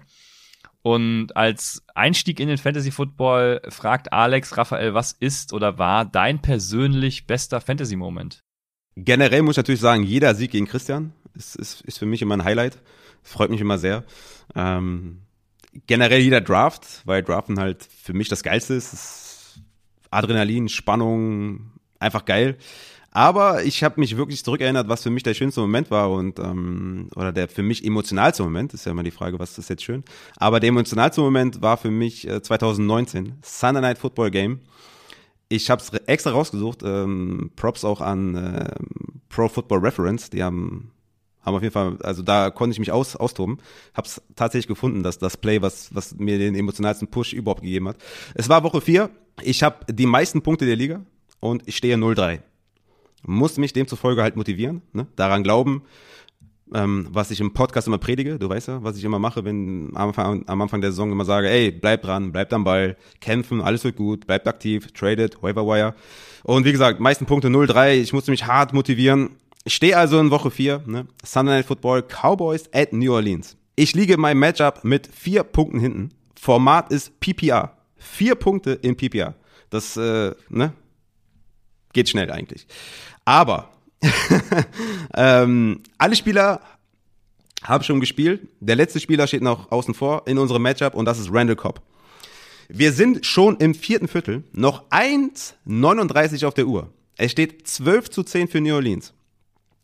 Und 0.83 1.37
als 1.37 1.83
Einstieg 1.95 2.39
in 2.39 2.47
den 2.49 2.59
Fantasy 2.59 2.93
Football 2.93 3.63
fragt 3.69 4.13
Alex 4.13 4.57
Raphael, 4.57 4.95
was 4.95 5.13
ist 5.13 5.53
oder 5.53 5.79
war 5.79 6.05
dein 6.05 6.41
persönlich 6.41 7.27
bester 7.27 7.61
Fantasy 7.61 7.97
Moment? 7.97 8.45
Generell 8.95 9.43
muss 9.43 9.55
ich 9.55 9.59
natürlich 9.59 9.81
sagen, 9.81 10.05
jeder 10.05 10.35
Sieg 10.37 10.53
gegen 10.53 10.67
Christian 10.67 11.13
ist, 11.39 11.57
ist, 11.57 11.81
ist 11.83 11.99
für 11.99 12.07
mich 12.07 12.23
immer 12.23 12.37
ein 12.37 12.45
Highlight. 12.45 12.79
Freut 13.23 13.51
mich 13.51 13.61
immer 13.61 13.79
sehr. 13.79 14.05
Ähm, 14.55 15.23
generell 15.87 16.21
jeder 16.21 16.41
Draft, 16.41 17.03
weil 17.05 17.23
Draften 17.23 17.59
halt 17.59 17.87
für 18.03 18.13
mich 18.13 18.29
das 18.29 18.43
Geilste 18.43 18.75
ist. 18.75 18.93
Ist 18.93 19.61
Adrenalin, 20.11 20.69
Spannung, 20.69 21.73
einfach 21.99 22.25
geil. 22.25 22.57
Aber 23.11 23.65
ich 23.65 23.83
habe 23.83 24.01
mich 24.01 24.17
wirklich 24.17 24.45
zurückerinnert, 24.45 24.89
was 24.89 25.03
für 25.03 25.11
mich 25.11 25.23
der 25.23 25.35
schönste 25.35 25.61
Moment 25.61 25.91
war 25.91 26.11
und 26.11 26.39
ähm, 26.39 27.09
oder 27.17 27.33
der 27.33 27.49
für 27.49 27.63
mich 27.63 27.85
emotionalste 27.85 28.43
Moment, 28.43 28.75
ist 28.75 28.85
ja 28.85 28.93
immer 28.93 29.03
die 29.03 29.11
Frage, 29.11 29.39
was 29.39 29.59
ist 29.59 29.71
jetzt 29.71 29.83
schön. 29.83 30.05
Aber 30.37 30.61
der 30.61 30.69
emotionalste 30.69 31.21
Moment 31.21 31.63
war 31.63 31.79
für 31.79 31.91
mich 31.91 32.29
äh, 32.29 32.43
2019, 32.43 33.39
Sunday 33.43 33.81
Night 33.81 33.99
Football 33.99 34.31
Game. 34.31 34.61
Ich 35.49 35.71
habe 35.71 35.81
es 35.81 35.91
extra 36.07 36.31
rausgesucht. 36.31 36.83
Ähm, 36.85 37.51
Props 37.57 37.85
auch 37.85 38.03
an 38.03 38.35
ähm, 38.37 39.21
Pro 39.31 39.49
Football 39.49 39.79
Reference. 39.79 40.29
Die 40.29 40.43
haben, 40.43 40.91
haben 41.49 41.57
auf 41.57 41.63
jeden 41.63 41.73
Fall, 41.73 41.99
also 42.03 42.23
da 42.23 42.51
konnte 42.51 42.73
ich 42.73 42.79
mich 42.79 42.93
aus, 42.93 43.17
austoben. 43.17 43.59
Hab's 43.95 44.23
tatsächlich 44.37 44.69
gefunden, 44.69 45.03
dass 45.03 45.19
das 45.19 45.37
Play, 45.37 45.61
was, 45.61 45.95
was 45.95 46.15
mir 46.17 46.39
den 46.39 46.55
emotionalsten 46.55 47.09
Push 47.09 47.33
überhaupt 47.33 47.63
gegeben 47.63 47.89
hat. 47.89 47.97
Es 48.35 48.49
war 48.49 48.63
Woche 48.63 48.81
4. 48.81 49.11
Ich 49.43 49.63
habe 49.63 49.93
die 49.93 50.07
meisten 50.07 50.43
Punkte 50.43 50.67
der 50.67 50.77
Liga 50.77 51.01
und 51.41 51.63
ich 51.67 51.77
stehe 51.77 51.97
0-3. 51.97 52.41
Muss 53.23 53.57
mich 53.57 53.73
demzufolge 53.73 54.23
halt 54.23 54.37
motivieren, 54.37 54.83
ne? 54.93 55.07
daran 55.17 55.43
glauben, 55.43 55.83
ähm, 56.75 57.09
was 57.11 57.31
ich 57.31 57.41
im 57.41 57.53
Podcast 57.53 57.87
immer 57.87 57.99
predige, 57.99 58.39
du 58.39 58.49
weißt 58.49 58.69
ja, 58.69 58.85
was 58.85 58.97
ich 58.97 59.05
immer 59.05 59.19
mache, 59.19 59.45
wenn 59.45 59.91
am 59.95 60.09
Anfang, 60.09 60.45
am 60.47 60.63
Anfang 60.63 60.81
der 60.81 60.91
Saison 60.91 61.11
immer 61.11 61.25
sage, 61.25 61.49
ey, 61.49 61.71
bleib 61.71 62.03
dran, 62.03 62.33
bleib 62.33 62.53
am 62.53 62.65
Ball, 62.65 62.97
kämpfen, 63.21 63.61
alles 63.61 63.85
wird 63.85 63.97
gut, 63.97 64.27
bleibt 64.27 64.47
aktiv, 64.47 64.93
traded, 64.93 65.43
waiver 65.43 65.67
wire. 65.67 65.95
Und 66.45 66.65
wie 66.65 66.73
gesagt, 66.73 67.01
meisten 67.01 67.27
Punkte 67.27 67.49
0-3, 67.49 67.95
ich 67.95 68.13
musste 68.13 68.31
mich 68.31 68.47
hart 68.47 68.73
motivieren. 68.73 69.31
Ich 69.69 69.75
stehe 69.75 69.99
also 69.99 70.19
in 70.19 70.31
Woche 70.31 70.51
4, 70.51 70.85
ne? 70.87 71.07
Sunday 71.23 71.57
Night 71.57 71.67
Football, 71.67 72.03
Cowboys 72.03 72.71
at 72.73 72.95
New 72.95 73.13
Orleans. 73.13 73.55
Ich 73.77 73.95
liege 73.95 74.15
in 74.15 74.21
meinem 74.21 74.39
Matchup 74.39 74.83
mit 74.83 75.07
vier 75.07 75.43
Punkten 75.43 75.79
hinten. 75.79 76.11
Format 76.41 76.91
ist 76.91 77.21
PPR. 77.21 77.77
Vier 77.99 78.35
Punkte 78.35 78.71
in 78.81 78.97
PPR. 78.97 79.35
Das, 79.69 79.95
äh, 79.99 80.35
ne? 80.49 80.73
Geht 81.93 82.09
schnell 82.09 82.31
eigentlich. 82.33 82.67
Aber 83.27 83.69
ähm, 85.15 85.83
alle 85.99 86.17
Spieler 86.17 86.63
haben 87.63 87.85
schon 87.85 88.01
gespielt. 88.01 88.49
Der 88.61 88.75
letzte 88.75 89.01
Spieler 89.01 89.27
steht 89.27 89.43
noch 89.43 89.71
außen 89.71 89.93
vor 89.93 90.23
in 90.25 90.39
unserem 90.39 90.63
Matchup 90.63 90.95
und 90.95 91.05
das 91.05 91.19
ist 91.19 91.31
Randall 91.31 91.57
Cobb. 91.57 91.83
Wir 92.71 92.95
sind 92.95 93.27
schon 93.27 93.59
im 93.59 93.75
vierten 93.75 94.09
Viertel, 94.09 94.45
noch 94.53 94.89
1,39 94.89 96.47
auf 96.47 96.55
der 96.55 96.69
Uhr. 96.69 96.91
Es 97.19 97.33
steht 97.33 97.69
12 97.69 98.09
zu 98.09 98.23
10 98.23 98.49
für 98.49 98.63
New 98.63 98.75
Orleans. 98.75 99.13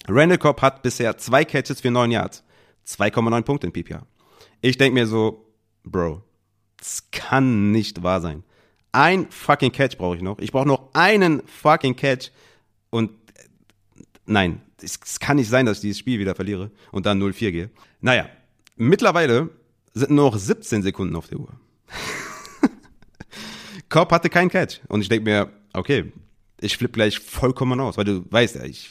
Randall 0.08 0.38
Cobb 0.38 0.62
hat 0.62 0.82
bisher 0.82 1.16
zwei 1.18 1.44
Catches 1.44 1.80
für 1.80 1.90
9 1.90 2.10
Yards, 2.10 2.44
2,9 2.86 3.42
Punkte 3.42 3.66
in 3.66 3.72
PPR. 3.72 4.06
Ich 4.60 4.76
denke 4.76 4.94
mir 4.94 5.06
so, 5.06 5.46
Bro, 5.84 6.22
das 6.76 7.10
kann 7.10 7.70
nicht 7.70 8.02
wahr 8.02 8.20
sein. 8.20 8.42
Ein 8.92 9.30
fucking 9.30 9.72
Catch 9.72 9.98
brauche 9.98 10.16
ich 10.16 10.22
noch. 10.22 10.38
Ich 10.38 10.52
brauche 10.52 10.68
noch 10.68 10.90
einen 10.92 11.42
fucking 11.46 11.96
Catch 11.96 12.30
und 12.90 13.10
nein, 14.26 14.60
es, 14.82 14.98
es 15.04 15.20
kann 15.20 15.36
nicht 15.36 15.48
sein, 15.48 15.66
dass 15.66 15.78
ich 15.78 15.82
dieses 15.82 15.98
Spiel 15.98 16.18
wieder 16.18 16.34
verliere 16.34 16.70
und 16.92 17.06
dann 17.06 17.22
0-4 17.22 17.50
gehe. 17.50 17.70
Naja, 18.00 18.28
mittlerweile 18.76 19.50
sind 19.94 20.10
nur 20.10 20.30
noch 20.30 20.38
17 20.38 20.82
Sekunden 20.82 21.16
auf 21.16 21.28
der 21.28 21.40
Uhr. 21.40 21.52
Cobb 23.88 24.12
hatte 24.12 24.30
keinen 24.30 24.50
Catch. 24.50 24.80
Und 24.88 25.00
ich 25.00 25.08
denke 25.08 25.30
mir, 25.30 25.52
okay, 25.72 26.12
ich 26.60 26.76
flippe 26.76 26.94
gleich 26.94 27.18
vollkommen 27.18 27.80
aus, 27.80 27.96
weil 27.96 28.04
du 28.04 28.24
weißt 28.30 28.56
ja, 28.56 28.64
ich, 28.64 28.90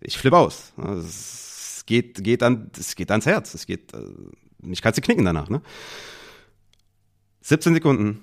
ich 0.00 0.18
flippe 0.18 0.36
aus. 0.36 0.72
Es 0.76 1.84
geht, 1.86 2.22
geht, 2.22 2.42
an, 2.42 2.70
es 2.78 2.94
geht 2.94 3.10
ans 3.10 3.26
Herz. 3.26 3.54
Es 3.54 3.66
geht, 3.66 3.94
äh, 3.94 4.00
ich 4.70 4.82
kann 4.82 4.94
sie 4.94 5.00
knicken 5.00 5.24
danach. 5.24 5.48
Ne? 5.48 5.62
17 7.42 7.74
Sekunden. 7.74 8.22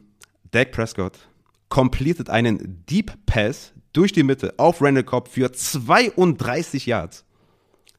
Dak 0.51 0.71
Prescott 0.71 1.17
completed 1.73 2.29
einen 2.29 2.85
Deep 2.87 3.13
Pass 3.25 3.73
durch 3.93 4.11
die 4.11 4.21
Mitte 4.21 4.53
auf 4.57 4.79
Randall 4.79 5.03
Cobb 5.03 5.27
für 5.27 5.51
32 5.51 6.85
Yards. 6.85 7.25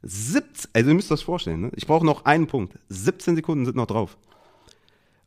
17, 0.02 0.70
also 0.72 0.90
ihr 0.90 0.94
müsst 0.94 1.10
das 1.10 1.22
vorstellen, 1.22 1.62
ne? 1.62 1.72
ich 1.74 1.86
brauche 1.86 2.06
noch 2.06 2.24
einen 2.24 2.46
Punkt. 2.46 2.78
17 2.90 3.34
Sekunden 3.34 3.64
sind 3.64 3.76
noch 3.76 3.86
drauf. 3.86 4.16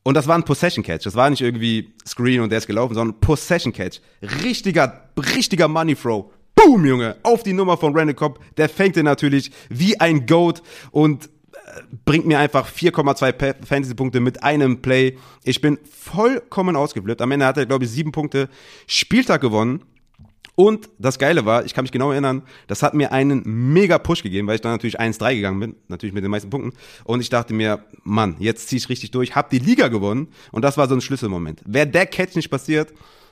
Und 0.03 0.13
das 0.13 0.27
war 0.27 0.37
ein 0.37 0.45
Possession 0.45 0.81
Catch. 0.81 1.05
Das 1.05 1.15
war 1.15 1.29
nicht 1.29 1.41
irgendwie 1.41 1.93
Screen 2.07 2.39
und 2.39 2.49
der 2.49 2.59
ist 2.59 2.67
gelaufen, 2.67 2.93
sondern 2.93 3.19
Possession 3.19 3.73
Catch. 3.73 3.99
Richtiger, 4.21 5.09
richtiger 5.17 5.67
Money 5.67 5.95
Throw. 5.95 6.31
Boom, 6.57 6.85
Junge, 6.85 7.15
auf 7.23 7.43
die 7.43 7.53
Nummer 7.53 7.77
von 7.77 7.95
Randall 7.95 8.15
Cobb. 8.15 8.39
Der 8.57 8.67
fängt 8.67 8.95
den 8.95 9.05
natürlich 9.05 9.51
wie 9.69 9.99
ein 9.99 10.25
Goat 10.25 10.63
und 10.91 11.25
äh, 11.25 11.59
bringt 12.03 12.25
mir 12.25 12.39
einfach 12.39 12.67
4,2 12.69 13.31
Pa- 13.31 13.53
Fantasy-Punkte 13.65 14.19
mit 14.19 14.43
einem 14.43 14.81
Play. 14.81 15.17
Ich 15.43 15.61
bin 15.61 15.77
vollkommen 15.89 16.75
ausgeflippt. 16.75 17.21
Am 17.21 17.31
Ende 17.31 17.45
hat 17.45 17.57
er, 17.57 17.67
glaube 17.67 17.85
ich, 17.85 17.91
sieben 17.91 18.11
Punkte 18.11 18.49
Spieltag 18.87 19.41
gewonnen. 19.41 19.83
Und 20.55 20.89
das 20.97 21.19
Geile 21.19 21.45
war, 21.45 21.63
ich 21.65 21.75
kann 21.75 21.83
mich 21.83 21.91
genau 21.91 22.11
erinnern, 22.11 22.41
das 22.65 22.81
hat 22.81 22.95
mir 22.95 23.11
einen 23.11 23.43
mega 23.45 23.99
Push 23.99 24.23
gegeben, 24.23 24.47
weil 24.47 24.55
ich 24.55 24.61
dann 24.61 24.71
natürlich 24.71 24.99
1-3 24.99 25.35
gegangen 25.35 25.59
bin, 25.59 25.75
natürlich 25.87 26.15
mit 26.15 26.23
den 26.23 26.31
meisten 26.31 26.49
Punkten. 26.49 26.75
Und 27.03 27.21
ich 27.21 27.29
dachte 27.29 27.53
mir, 27.53 27.85
Mann, 28.01 28.37
jetzt 28.39 28.67
zieh 28.67 28.77
ich 28.77 28.89
richtig 28.89 29.11
durch, 29.11 29.35
hab 29.35 29.51
die 29.51 29.59
Liga 29.59 29.87
gewonnen. 29.89 30.29
Und 30.51 30.63
das 30.63 30.75
war 30.75 30.87
so 30.89 30.95
ein 30.95 31.01
Schlüsselmoment. 31.01 31.61
Wäre 31.67 31.85
der 31.85 32.07
Catch 32.07 32.35
nicht 32.35 32.49
passiert, 32.49 32.91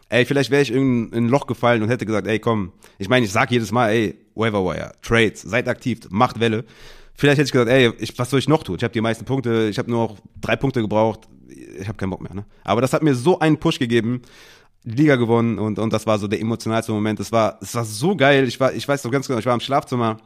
ey, 0.09 0.25
vielleicht 0.25 0.51
wäre 0.51 0.61
ich 0.61 0.71
in 0.71 1.09
in 1.09 1.25
ein 1.25 1.29
Loch 1.29 1.47
gefallen 1.47 1.81
und 1.81 1.89
hätte 1.89 2.05
gesagt, 2.05 2.27
ey, 2.27 2.39
komm, 2.39 2.71
ich 2.97 3.09
meine, 3.09 3.25
ich 3.25 3.31
sag 3.31 3.51
jedes 3.51 3.71
Mal, 3.71 3.89
ey, 3.89 4.19
Waiver 4.35 4.63
Wire, 4.63 4.91
Trades, 5.01 5.41
seid 5.41 5.67
aktiv, 5.67 5.99
macht 6.09 6.39
Welle. 6.39 6.65
Vielleicht 7.13 7.37
hätte 7.37 7.47
ich 7.47 7.51
gesagt, 7.51 7.69
ey, 7.69 7.91
ich, 7.97 8.17
was 8.19 8.29
soll 8.29 8.39
ich 8.39 8.49
noch 8.49 8.63
tun? 8.63 8.75
Ich 8.75 8.83
habe 8.83 8.93
die 8.93 9.01
meisten 9.01 9.25
Punkte, 9.25 9.67
ich 9.69 9.77
habe 9.77 9.89
nur 9.89 10.07
noch 10.09 10.17
drei 10.41 10.55
Punkte 10.55 10.81
gebraucht, 10.81 11.21
ich 11.47 11.87
habe 11.87 11.97
keinen 11.97 12.09
Bock 12.09 12.21
mehr. 12.21 12.33
Ne? 12.33 12.45
Aber 12.63 12.81
das 12.81 12.93
hat 12.93 13.03
mir 13.03 13.15
so 13.15 13.39
einen 13.39 13.57
Push 13.57 13.79
gegeben, 13.79 14.21
die 14.83 15.01
Liga 15.01 15.15
gewonnen 15.15 15.57
und, 15.57 15.79
und 15.79 15.93
das 15.93 16.05
war 16.05 16.19
so 16.19 16.27
der 16.27 16.39
emotionalste 16.41 16.91
Moment. 16.91 17.19
Es 17.19 17.31
war, 17.31 17.57
es 17.61 17.73
war 17.73 17.85
so 17.85 18.15
geil. 18.15 18.47
Ich 18.47 18.59
war, 18.59 18.73
ich 18.73 18.87
weiß 18.87 19.03
noch 19.03 19.11
ganz 19.11 19.27
genau, 19.27 19.39
ich 19.39 19.45
war 19.45 19.53
im 19.53 19.59
Schlafzimmer, 19.59 20.17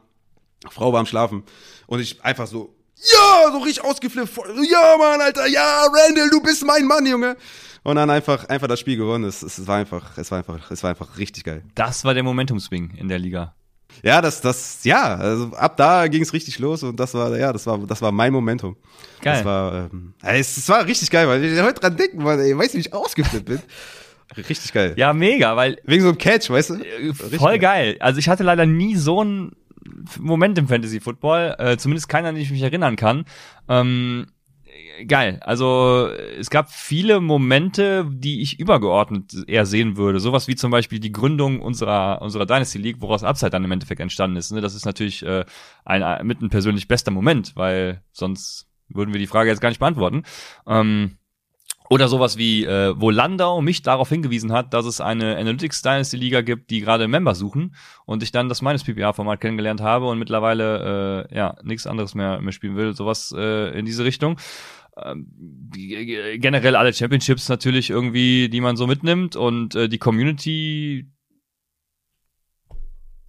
Frau 0.70 0.92
war 0.92 1.00
am 1.00 1.06
Schlafen 1.06 1.44
und 1.88 2.00
ich 2.00 2.24
einfach 2.24 2.48
so, 2.48 2.76
ja, 3.14 3.52
so 3.52 3.58
richtig 3.60 3.84
ausgeflippt, 3.84 4.38
ja, 4.70 4.98
Mann, 4.98 5.22
Alter, 5.22 5.48
ja, 5.48 5.84
Randall, 5.86 6.30
du 6.30 6.42
bist 6.42 6.66
mein 6.66 6.86
Mann, 6.86 7.06
Junge. 7.06 7.38
Und 7.84 7.96
dann 7.96 8.10
einfach, 8.10 8.50
einfach 8.50 8.68
das 8.68 8.80
Spiel 8.80 8.98
gewonnen. 8.98 9.24
Es, 9.24 9.42
es 9.42 9.66
war 9.66 9.78
einfach, 9.78 10.18
es 10.18 10.30
war 10.32 10.40
einfach, 10.40 10.70
es 10.70 10.84
war 10.84 10.90
einfach 10.90 11.18
richtig 11.18 11.46
geil. 11.46 11.64
Das 11.76 12.04
war 12.04 12.14
der 12.14 12.24
Momentum-Swing 12.24 12.92
in 12.98 13.08
der 13.08 13.20
Liga. 13.20 13.56
Ja, 14.04 14.22
das, 14.22 14.42
das, 14.42 14.84
ja, 14.84 15.16
also 15.16 15.52
ab 15.56 15.76
da 15.78 16.08
ging 16.08 16.22
es 16.22 16.32
richtig 16.32 16.60
los 16.60 16.84
und 16.84 17.00
das 17.00 17.14
war, 17.14 17.36
ja, 17.38 17.52
das 17.52 17.66
war, 17.66 17.78
das 17.80 18.02
war 18.02 18.12
mein 18.12 18.32
Momentum. 18.32 18.78
Geil. 19.22 19.38
Das 19.38 19.46
war, 19.46 19.90
ähm, 19.92 20.14
es, 20.22 20.58
es 20.58 20.70
war 20.70 20.86
richtig 20.86 21.10
geil, 21.10 21.28
weil 21.28 21.44
ich 21.44 21.60
heute 21.62 21.80
dran 21.82 21.98
denken, 21.98 22.24
weil, 22.24 22.40
ey, 22.40 22.58
weißt 22.58 22.74
du, 22.74 22.78
wie 22.78 22.82
ich 22.82 22.94
ausgeflippt 22.94 23.46
bin? 23.46 23.60
Richtig 24.38 24.72
geil. 24.74 24.94
Ja, 24.96 25.12
mega, 25.12 25.56
weil 25.56 25.80
Wegen 25.86 26.04
so 26.04 26.10
einem 26.10 26.18
Catch, 26.18 26.50
weißt 26.50 26.70
du? 26.70 26.74
äh, 26.76 27.14
voll 27.14 27.58
geil. 27.60 27.98
Also 28.00 28.20
ich 28.20 28.30
hatte 28.30 28.44
leider 28.44 28.66
nie 28.66 28.96
so 28.96 29.22
einen 29.22 29.56
Moment 30.20 30.58
im 30.58 30.68
Fantasy 30.68 31.00
Football, 31.00 31.56
äh, 31.58 31.78
zumindest 31.78 32.10
keiner, 32.10 32.32
den 32.32 32.42
ich 32.42 32.52
mich 32.52 32.62
erinnern 32.62 32.96
kann. 32.96 33.26
Ähm, 33.68 34.28
geil. 35.08 35.40
Also 35.42 36.10
es 36.38 36.50
gab 36.50 36.72
viele 36.72 37.20
Momente, 37.22 38.08
die 38.12 38.42
ich 38.42 38.60
übergeordnet 38.60 39.34
eher 39.48 39.66
sehen 39.66 39.98
würde. 39.98 40.20
Sowas 40.20 40.48
wie 40.48 40.56
zum 40.56 40.72
Beispiel 40.72 41.00
die 41.00 41.12
Gründung 41.12 41.62
unserer 41.62 42.22
unserer 42.22 42.46
Dynasty 42.46 42.78
League, 42.78 42.98
woraus 43.00 43.24
Upside 43.24 43.52
dann 43.52 43.64
im 43.64 43.72
Endeffekt 43.72 44.02
entstanden 44.02 44.38
ist. 44.38 44.52
Ne? 44.52 44.62
Das 44.62 44.76
ist 44.76 44.86
natürlich 44.86 45.24
äh, 45.24 45.46
ein, 45.86 46.04
ein 46.04 46.26
mit 46.28 46.42
ein 46.42 46.50
persönlich 46.50 46.88
bester 46.88 47.12
Moment, 47.12 47.56
weil 47.56 48.02
sonst 48.12 48.68
würden 48.90 49.14
wir 49.14 49.20
die 49.20 49.28
Frage 49.28 49.50
jetzt 49.50 49.62
gar 49.62 49.70
nicht 49.70 49.80
beantworten. 49.80 50.24
Ähm, 50.68 51.19
oder 51.90 52.08
sowas 52.08 52.38
wie, 52.38 52.66
äh, 52.66 52.94
wo 52.96 53.10
Landau 53.10 53.62
mich 53.62 53.82
darauf 53.82 54.10
hingewiesen 54.10 54.52
hat, 54.54 54.74
dass 54.74 54.86
es 54.86 55.02
eine 55.02 55.38
Analytics 55.38 55.82
Dynasty 55.82 56.18
Liga 56.18 56.42
gibt, 56.42 56.70
die 56.70 56.82
gerade 56.82 57.08
Member 57.08 57.34
suchen 57.34 57.76
und 58.06 58.22
ich 58.22 58.32
dann 58.32 58.48
das 58.48 58.62
meines 58.62 58.84
PPA-Format 58.84 59.42
kennengelernt 59.42 59.82
habe 59.82 60.08
und 60.08 60.20
mittlerweile 60.20 61.28
äh, 61.32 61.36
ja 61.36 61.56
nichts 61.64 61.88
anderes 61.88 62.14
mehr, 62.14 62.40
mehr 62.42 62.54
spielen 62.54 62.76
will. 62.76 62.94
Sowas 62.94 63.34
äh, 63.36 63.78
in 63.78 63.86
diese 63.86 64.04
Richtung. 64.06 64.40
Ähm, 65.04 65.28
g- 65.74 66.38
generell 66.38 66.76
alle 66.76 66.94
Championships 66.94 67.50
natürlich 67.50 67.90
irgendwie, 67.90 68.50
die 68.50 68.62
man 68.62 68.76
so 68.76 68.86
mitnimmt 68.86 69.36
und 69.36 69.74
äh, 69.76 69.90
die 69.90 69.98
Community, 69.98 71.08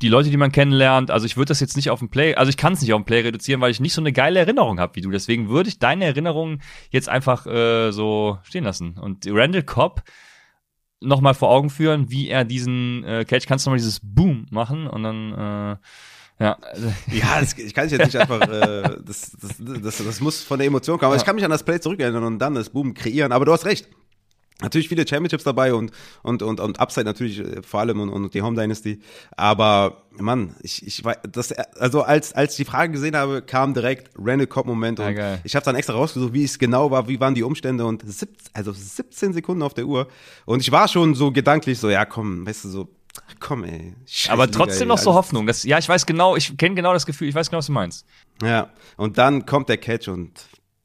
die 0.03 0.09
Leute, 0.09 0.31
die 0.31 0.37
man 0.37 0.53
kennenlernt. 0.53 1.11
Also 1.11 1.27
ich 1.27 1.37
würde 1.37 1.49
das 1.49 1.61
jetzt 1.61 1.77
nicht 1.77 1.91
auf 1.91 1.99
den 1.99 2.09
Play, 2.09 2.35
also 2.35 2.49
ich 2.49 2.57
kann 2.57 2.73
es 2.73 2.81
nicht 2.81 2.93
auf 2.93 3.01
den 3.01 3.05
Play 3.05 3.21
reduzieren, 3.21 3.61
weil 3.61 3.71
ich 3.71 3.81
nicht 3.81 3.93
so 3.93 4.01
eine 4.01 4.13
geile 4.13 4.39
Erinnerung 4.39 4.81
habe 4.81 4.97
wie 4.97 5.01
du. 5.01 5.11
Deswegen 5.11 5.49
würde 5.49 5.69
ich 5.69 5.79
deine 5.79 6.07
Erinnerungen 6.07 6.63
jetzt 6.91 7.09
einfach 7.09 7.47
äh, 7.47 7.91
so 7.91 8.39
stehen 8.43 8.65
lassen. 8.65 8.99
Und 8.99 9.27
Randall 9.29 9.63
Cobb 9.63 10.03
noch 11.01 11.21
mal 11.21 11.35
vor 11.35 11.51
Augen 11.51 11.71
führen, 11.71 12.11
wie 12.11 12.29
er 12.29 12.45
diesen 12.45 13.05
äh, 13.05 13.25
Catch, 13.25 13.47
kannst 13.47 13.65
du 13.65 13.71
noch 13.71 13.75
mal 13.75 13.79
dieses 13.79 14.01
Boom 14.03 14.47
machen 14.51 14.87
und 14.87 15.03
dann 15.03 15.33
äh, 15.33 15.77
ja, 16.41 16.57
Ja, 17.13 17.41
das, 17.41 17.57
ich 17.57 17.75
kann 17.75 17.87
es 17.87 17.93
jetzt 17.93 18.07
nicht 18.07 18.17
einfach, 18.17 18.41
äh, 18.49 18.97
das, 19.05 19.37
das, 19.41 19.57
das, 19.59 19.99
das 19.99 20.21
muss 20.21 20.43
von 20.43 20.59
der 20.59 20.67
Emotion 20.67 20.99
kommen. 20.99 21.09
Aber 21.13 21.17
ich 21.17 21.25
kann 21.25 21.37
mich 21.37 21.45
an 21.45 21.51
das 21.51 21.63
Play 21.63 21.81
zurückerinnern 21.81 22.25
und 22.25 22.39
dann 22.39 22.55
das 22.55 22.71
Boom 22.71 22.95
kreieren. 22.95 23.33
Aber 23.33 23.45
du 23.45 23.53
hast 23.53 23.67
recht. 23.67 23.89
Natürlich 24.63 24.89
viele 24.89 25.07
Championships 25.07 25.45
dabei 25.45 25.75
und, 25.75 25.91
und, 26.23 26.43
und, 26.43 26.61
und 26.61 26.81
Upside 26.81 27.05
natürlich 27.05 27.41
äh, 27.41 27.63
vor 27.63 27.81
allem 27.81 28.01
und, 28.01 28.11
und 28.11 28.35
die 28.35 28.43
Home 28.43 28.61
Dynasty. 28.61 29.01
Aber, 29.37 30.03
Mann, 30.13 30.55
ich, 30.63 30.87
ich 30.87 31.05
war, 31.05 31.17
das, 31.17 31.53
also 31.53 32.03
als, 32.03 32.33
als 32.33 32.53
ich 32.53 32.57
die 32.59 32.71
Frage 32.71 32.93
gesehen 32.93 33.17
habe, 33.17 33.43
kam 33.43 33.75
direkt 33.75 34.11
Randall 34.19 34.47
Cobb 34.47 34.67
Moment 34.67 35.01
und 35.01 35.15
Ja, 35.15 35.39
ich 35.45 35.57
habe 35.57 35.65
dann 35.65 35.77
extra 35.77 35.95
rausgesucht, 35.95 36.33
wie 36.33 36.45
es 36.45 36.59
genau 36.59 36.91
war, 36.91 37.09
wie 37.09 37.19
waren 37.21 37.35
die 37.35 37.43
Umstände 37.43 37.87
und 37.87 38.03
17, 38.05 38.37
also 38.53 38.73
17 38.73 39.33
Sekunden 39.33 39.63
auf 39.63 39.75
der 39.75 39.87
Uhr. 39.87 40.09
Und 40.45 40.61
ich 40.61 40.71
war 40.73 40.89
schon 40.89 41.15
so 41.15 41.33
gedanklich 41.33 41.79
so, 41.79 41.89
ja 41.89 42.05
komm, 42.05 42.47
weißt 42.47 42.65
du, 42.65 42.69
so, 42.69 42.89
komm 43.39 43.65
ey. 43.65 43.95
Scheiß 44.07 44.33
aber 44.33 44.47
Liga, 44.47 44.59
trotzdem 44.59 44.83
ey, 44.83 44.89
noch 44.89 44.99
so 44.99 45.15
Hoffnung. 45.15 45.47
Das, 45.47 45.63
ja, 45.65 45.79
ich 45.79 45.89
weiß 45.89 46.07
genau, 46.07 46.37
ich 46.37 46.57
kenne 46.57 46.75
genau 46.75 46.93
das 46.93 47.07
Gefühl, 47.07 47.29
ich 47.29 47.35
weiß 47.35 47.51
genau, 47.51 47.59
was 47.59 47.67
du 47.67 47.73
meinst. 47.73 48.07
Ja, 48.43 48.71
und 48.97 49.19
dann 49.19 49.47
kommt 49.47 49.69
der 49.69 49.79
Catch 49.79 50.09
und 50.09 50.33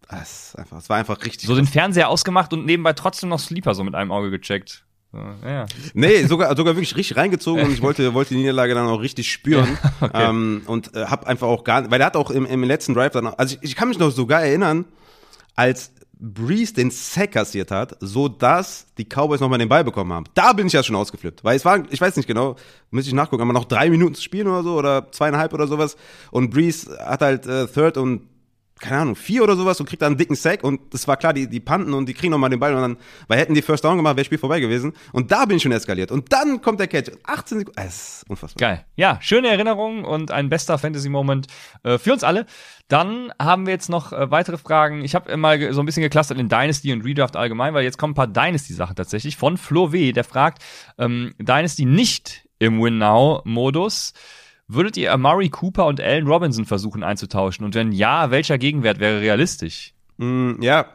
es, 0.09 0.49
ist 0.49 0.59
einfach, 0.59 0.77
es 0.77 0.89
war 0.89 0.97
einfach 0.97 1.23
richtig. 1.25 1.47
So 1.47 1.55
den 1.55 1.67
Fernseher 1.67 2.09
ausgemacht 2.09 2.53
und 2.53 2.65
nebenbei 2.65 2.93
trotzdem 2.93 3.29
noch 3.29 3.39
Sleeper 3.39 3.73
so 3.73 3.83
mit 3.83 3.95
einem 3.95 4.11
Auge 4.11 4.29
gecheckt. 4.31 4.85
So, 5.11 5.17
ja, 5.43 5.49
ja. 5.51 5.65
nee, 5.93 6.23
sogar, 6.25 6.55
sogar 6.57 6.75
wirklich 6.75 6.95
richtig 6.97 7.17
reingezogen 7.17 7.63
und 7.65 7.71
ich 7.71 7.81
wollte, 7.81 8.13
wollte 8.13 8.33
die 8.33 8.39
Niederlage 8.41 8.73
dann 8.73 8.87
auch 8.87 9.01
richtig 9.01 9.31
spüren. 9.31 9.77
ähm, 10.13 10.63
und 10.65 10.95
äh, 10.95 11.05
hab 11.05 11.25
einfach 11.27 11.47
auch 11.47 11.63
gar 11.63 11.89
weil 11.89 12.01
er 12.01 12.07
hat 12.07 12.17
auch 12.17 12.31
im, 12.31 12.45
im 12.45 12.63
letzten 12.63 12.93
Drive 12.93 13.13
dann, 13.13 13.27
auch- 13.27 13.37
also 13.37 13.55
ich, 13.55 13.69
ich 13.71 13.75
kann 13.75 13.87
mich 13.87 13.97
noch 13.99 14.11
sogar 14.11 14.41
erinnern, 14.41 14.85
als 15.55 15.91
Breeze 16.17 16.73
den 16.73 16.91
Sack 16.91 17.33
kassiert 17.33 17.71
hat, 17.71 17.97
so 17.99 18.27
dass 18.27 18.87
die 18.97 19.05
Cowboys 19.05 19.39
nochmal 19.41 19.59
den 19.59 19.69
Ball 19.69 19.83
bekommen 19.83 20.13
haben. 20.13 20.25
Da 20.33 20.53
bin 20.53 20.67
ich 20.67 20.73
ja 20.73 20.81
schon 20.81 20.95
ausgeflippt. 20.95 21.43
Weil 21.43 21.57
es 21.57 21.65
war, 21.65 21.83
ich 21.89 21.99
weiß 21.99 22.15
nicht 22.15 22.27
genau, 22.27 22.55
müsste 22.89 23.09
ich 23.09 23.15
nachgucken, 23.15 23.41
aber 23.43 23.53
noch 23.53 23.65
drei 23.65 23.89
Minuten 23.89 24.15
zu 24.15 24.21
spielen 24.21 24.47
oder 24.47 24.63
so 24.63 24.75
oder 24.75 25.11
zweieinhalb 25.11 25.53
oder 25.53 25.67
sowas. 25.67 25.97
Und 26.31 26.51
Breeze 26.51 26.97
hat 27.05 27.21
halt 27.21 27.45
äh, 27.47 27.67
Third 27.67 27.97
und 27.97 28.29
keine 28.79 28.97
Ahnung, 28.97 29.15
vier 29.15 29.41
oder 29.43 29.55
sowas 29.55 29.79
und 29.79 29.87
kriegt 29.87 30.01
dann 30.01 30.13
einen 30.13 30.17
dicken 30.17 30.35
Sack 30.35 30.63
und 30.63 30.93
das 30.93 31.07
war 31.07 31.15
klar, 31.15 31.33
die, 31.33 31.47
die 31.47 31.61
panten 31.61 31.93
und 31.93 32.07
die 32.07 32.13
kriegen 32.13 32.31
nochmal 32.31 32.49
den 32.49 32.59
Ball 32.59 32.73
und 32.73 32.81
dann, 32.81 32.97
weil 33.27 33.39
hätten 33.39 33.53
die 33.53 33.61
First 33.61 33.85
Down 33.85 33.95
gemacht, 33.95 34.17
wäre 34.17 34.25
Spiel 34.25 34.37
vorbei 34.37 34.59
gewesen. 34.59 34.93
Und 35.13 35.31
da 35.31 35.45
bin 35.45 35.57
ich 35.57 35.63
schon 35.63 35.71
eskaliert. 35.71 36.11
Und 36.11 36.33
dann 36.33 36.61
kommt 36.61 36.79
der 36.79 36.87
Catch. 36.87 37.11
18 37.23 37.59
Sekunden. 37.59 37.79
Es 37.79 38.17
ist 38.19 38.29
unfassbar. 38.29 38.59
Geil. 38.59 38.85
Ja, 38.95 39.17
schöne 39.21 39.47
Erinnerung 39.47 40.03
und 40.03 40.31
ein 40.31 40.49
bester 40.49 40.77
Fantasy-Moment 40.77 41.47
äh, 41.83 41.97
für 41.97 42.11
uns 42.11 42.23
alle. 42.23 42.45
Dann 42.89 43.31
haben 43.39 43.65
wir 43.65 43.73
jetzt 43.73 43.89
noch 43.89 44.11
äh, 44.11 44.29
weitere 44.29 44.57
Fragen. 44.57 45.03
Ich 45.05 45.15
habe 45.15 45.35
mal 45.37 45.73
so 45.73 45.81
ein 45.81 45.85
bisschen 45.85 46.03
geclustert 46.03 46.37
in 46.37 46.49
Dynasty 46.49 46.91
und 46.91 47.05
Redraft 47.05 47.37
allgemein, 47.37 47.73
weil 47.73 47.83
jetzt 47.83 47.97
kommen 47.97 48.11
ein 48.11 48.15
paar 48.15 48.27
Dynasty-Sachen 48.27 48.95
tatsächlich. 48.95 49.37
Von 49.37 49.57
Flo 49.57 49.93
W., 49.93 50.11
der 50.11 50.25
fragt, 50.25 50.61
ähm, 50.97 51.33
Dynasty 51.39 51.85
nicht 51.85 52.45
im 52.59 52.81
Win-Now-Modus. 52.81 54.13
Würdet 54.67 54.97
ihr 54.97 55.13
Amari 55.13 55.49
Cooper 55.49 55.85
und 55.85 56.01
Allen 56.01 56.27
Robinson 56.27 56.65
versuchen 56.65 57.03
einzutauschen? 57.03 57.65
Und 57.65 57.75
wenn 57.75 57.91
ja, 57.91 58.31
welcher 58.31 58.57
Gegenwert 58.57 58.99
wäre 58.99 59.21
realistisch? 59.21 59.93
Mm, 60.17 60.61
ja. 60.61 60.85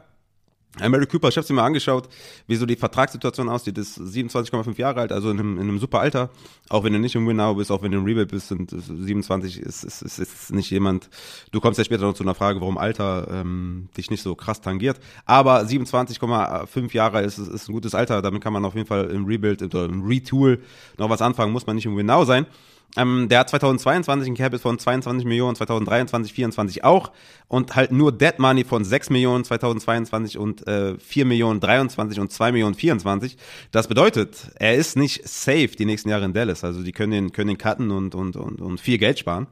Mary 0.78 1.06
Cooper, 1.06 1.28
ich 1.28 1.36
habe 1.36 1.46
mir 1.50 1.56
mal 1.56 1.66
angeschaut, 1.66 2.08
wie 2.46 2.54
so 2.54 2.64
die 2.64 2.76
Vertragssituation 2.76 3.48
aussieht. 3.48 3.76
Ist 3.76 3.98
27,5 3.98 4.78
Jahre 4.78 5.00
alt, 5.00 5.12
also 5.12 5.30
in 5.30 5.38
einem, 5.38 5.56
in 5.56 5.62
einem 5.62 5.78
super 5.80 6.00
Alter. 6.00 6.30
Auch 6.68 6.84
wenn 6.84 6.92
du 6.92 7.00
nicht 7.00 7.16
im 7.16 7.26
Winnow 7.26 7.56
bist, 7.56 7.72
auch 7.72 7.82
wenn 7.82 7.90
du 7.90 7.98
im 7.98 8.04
Rebuild 8.04 8.30
bist, 8.30 8.48
sind 8.48 8.70
27 8.70 9.58
ist, 9.58 9.82
ist, 9.82 10.02
ist, 10.02 10.18
ist 10.20 10.52
nicht 10.52 10.70
jemand. 10.70 11.10
Du 11.50 11.60
kommst 11.60 11.78
ja 11.78 11.84
später 11.84 12.04
noch 12.04 12.14
zu 12.14 12.22
einer 12.22 12.36
Frage, 12.36 12.60
warum 12.60 12.78
Alter 12.78 13.26
ähm, 13.32 13.88
dich 13.96 14.10
nicht 14.10 14.22
so 14.22 14.36
krass 14.36 14.60
tangiert. 14.60 15.00
Aber 15.24 15.60
27,5 15.60 16.94
Jahre 16.94 17.22
ist, 17.22 17.38
ist 17.38 17.68
ein 17.68 17.72
gutes 17.72 17.94
Alter. 17.94 18.22
Damit 18.22 18.40
kann 18.42 18.52
man 18.52 18.64
auf 18.64 18.74
jeden 18.76 18.86
Fall 18.86 19.10
im 19.10 19.24
Rebuild 19.24 19.62
oder 19.62 19.86
im 19.86 20.04
Retool 20.04 20.62
noch 20.98 21.10
was 21.10 21.20
anfangen. 21.20 21.52
Muss 21.52 21.66
man 21.66 21.74
nicht 21.76 21.86
im 21.86 21.96
Winnow 21.96 22.24
sein. 22.24 22.46
Ähm, 22.96 23.28
der 23.28 23.40
hat 23.40 23.50
2022 23.50 24.28
ein 24.30 24.34
Cap 24.34 24.58
von 24.60 24.78
22 24.78 25.26
Millionen, 25.26 25.54
2023, 25.54 26.32
24 26.32 26.84
auch 26.84 27.12
und 27.48 27.76
halt 27.76 27.92
nur 27.92 28.12
Dead 28.12 28.38
Money 28.38 28.64
von 28.64 28.84
6 28.84 29.10
Millionen 29.10 29.44
2022 29.44 30.38
und 30.38 30.66
äh, 30.66 30.98
4 30.98 31.24
Millionen 31.24 31.60
23 31.60 32.18
und 32.18 32.32
2 32.32 32.52
Millionen 32.52 32.74
24. 32.74 33.36
Das 33.70 33.86
bedeutet, 33.86 34.50
er 34.56 34.74
ist 34.74 34.96
nicht 34.96 35.28
safe 35.28 35.68
die 35.68 35.84
nächsten 35.84 36.08
Jahre 36.08 36.24
in 36.24 36.32
Dallas. 36.32 36.64
Also 36.64 36.82
die 36.82 36.92
können 36.92 37.12
den, 37.12 37.32
können 37.32 37.48
den 37.48 37.58
cutten 37.58 37.90
und, 37.90 38.14
und, 38.14 38.36
und, 38.36 38.60
und 38.60 38.80
viel 38.80 38.98
Geld 38.98 39.18
sparen. 39.18 39.46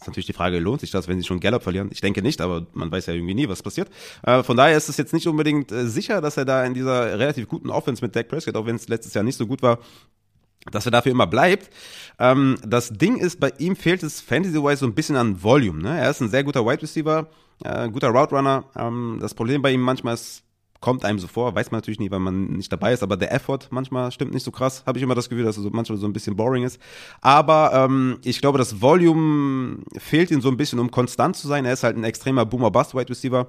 Ist 0.00 0.08
natürlich 0.08 0.26
die 0.26 0.32
Frage, 0.32 0.58
lohnt 0.58 0.80
sich 0.80 0.90
das, 0.90 1.06
wenn 1.06 1.16
sie 1.20 1.24
schon 1.24 1.38
Gallup 1.38 1.62
verlieren? 1.62 1.88
Ich 1.92 2.00
denke 2.00 2.22
nicht, 2.22 2.40
aber 2.40 2.66
man 2.72 2.90
weiß 2.90 3.06
ja 3.06 3.14
irgendwie 3.14 3.34
nie, 3.34 3.48
was 3.48 3.62
passiert. 3.62 3.88
Äh, 4.24 4.42
von 4.42 4.56
daher 4.56 4.76
ist 4.76 4.88
es 4.88 4.96
jetzt 4.96 5.12
nicht 5.12 5.28
unbedingt 5.28 5.70
äh, 5.70 5.86
sicher, 5.86 6.20
dass 6.20 6.36
er 6.36 6.44
da 6.44 6.64
in 6.64 6.74
dieser 6.74 7.16
relativ 7.20 7.46
guten 7.46 7.70
Offense 7.70 8.04
mit 8.04 8.16
Dak 8.16 8.26
Prescott, 8.26 8.56
auch 8.56 8.66
wenn 8.66 8.74
es 8.74 8.88
letztes 8.88 9.14
Jahr 9.14 9.22
nicht 9.22 9.36
so 9.36 9.46
gut 9.46 9.62
war, 9.62 9.78
dass 10.70 10.86
er 10.86 10.92
dafür 10.92 11.12
immer 11.12 11.26
bleibt. 11.26 11.70
Ähm, 12.18 12.58
das 12.64 12.90
Ding 12.90 13.16
ist, 13.16 13.40
bei 13.40 13.52
ihm 13.58 13.76
fehlt 13.76 14.02
es 14.02 14.20
Fantasy-wise 14.20 14.78
so 14.78 14.86
ein 14.86 14.94
bisschen 14.94 15.16
an 15.16 15.42
Volume. 15.42 15.82
Ne? 15.82 15.98
Er 15.98 16.10
ist 16.10 16.20
ein 16.20 16.28
sehr 16.28 16.44
guter 16.44 16.64
Wide 16.64 16.82
Receiver, 16.82 17.28
äh, 17.64 17.88
guter 17.88 18.10
Route 18.10 18.34
Runner. 18.34 18.64
Ähm, 18.76 19.18
das 19.20 19.34
Problem 19.34 19.62
bei 19.62 19.72
ihm 19.72 19.80
manchmal 19.80 20.14
ist, 20.14 20.44
kommt 20.82 21.04
einem 21.04 21.18
so 21.18 21.28
vor, 21.28 21.54
weiß 21.54 21.70
man 21.70 21.78
natürlich 21.78 22.00
nie, 22.00 22.10
weil 22.10 22.18
man 22.18 22.48
nicht 22.48 22.70
dabei 22.72 22.92
ist, 22.92 23.02
aber 23.04 23.16
der 23.16 23.32
Effort 23.32 23.60
manchmal 23.70 24.10
stimmt 24.10 24.34
nicht 24.34 24.42
so 24.42 24.50
krass. 24.50 24.82
Habe 24.84 24.98
ich 24.98 25.02
immer 25.02 25.14
das 25.14 25.28
Gefühl, 25.28 25.44
dass 25.44 25.56
er 25.56 25.62
so 25.62 25.70
manchmal 25.70 25.96
so 25.96 26.06
ein 26.06 26.12
bisschen 26.12 26.36
boring 26.36 26.64
ist. 26.64 26.78
Aber 27.20 27.72
ähm, 27.72 28.18
ich 28.24 28.40
glaube, 28.40 28.58
das 28.58 28.82
Volume 28.82 29.78
fehlt 29.96 30.30
ihm 30.30 30.40
so 30.40 30.48
ein 30.48 30.56
bisschen, 30.56 30.80
um 30.80 30.90
konstant 30.90 31.36
zu 31.36 31.46
sein. 31.48 31.64
Er 31.64 31.72
ist 31.72 31.84
halt 31.84 31.96
ein 31.96 32.04
extremer 32.04 32.44
Boomer-Bust-Wide 32.44 33.08
Receiver 33.08 33.46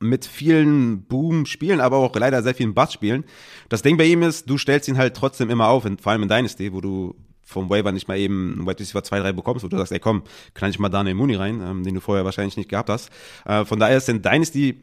mit 0.00 0.24
vielen 0.24 1.02
Boom-Spielen, 1.04 1.80
aber 1.80 1.98
auch 1.98 2.14
leider 2.16 2.42
sehr 2.42 2.54
vielen 2.54 2.74
Bass-Spielen. 2.74 3.24
Das 3.68 3.82
Ding 3.82 3.96
bei 3.96 4.04
ihm 4.04 4.22
ist, 4.22 4.48
du 4.48 4.58
stellst 4.58 4.88
ihn 4.88 4.96
halt 4.96 5.14
trotzdem 5.14 5.50
immer 5.50 5.68
auf, 5.68 5.86
vor 6.00 6.12
allem 6.12 6.22
in 6.22 6.28
Dynasty, 6.28 6.72
wo 6.72 6.80
du 6.80 7.14
vom 7.42 7.68
Waiver 7.68 7.92
nicht 7.92 8.08
mal 8.08 8.18
eben 8.18 8.54
einen 8.54 8.66
Wide 8.66 8.80
Receiver 8.80 9.02
2, 9.02 9.20
3 9.20 9.32
bekommst, 9.32 9.64
wo 9.64 9.68
du 9.68 9.76
sagst, 9.76 9.92
ey 9.92 9.98
komm, 9.98 10.22
knall 10.54 10.70
ich 10.70 10.78
mal 10.78 10.88
Daniel 10.88 11.16
Mooney 11.16 11.34
rein, 11.34 11.60
ähm, 11.60 11.82
den 11.84 11.94
du 11.94 12.00
vorher 12.00 12.24
wahrscheinlich 12.24 12.56
nicht 12.56 12.70
gehabt 12.70 12.88
hast. 12.88 13.10
Äh, 13.44 13.64
von 13.64 13.78
daher 13.78 13.96
ist 13.96 14.08
in 14.08 14.22
Dynasty 14.22 14.82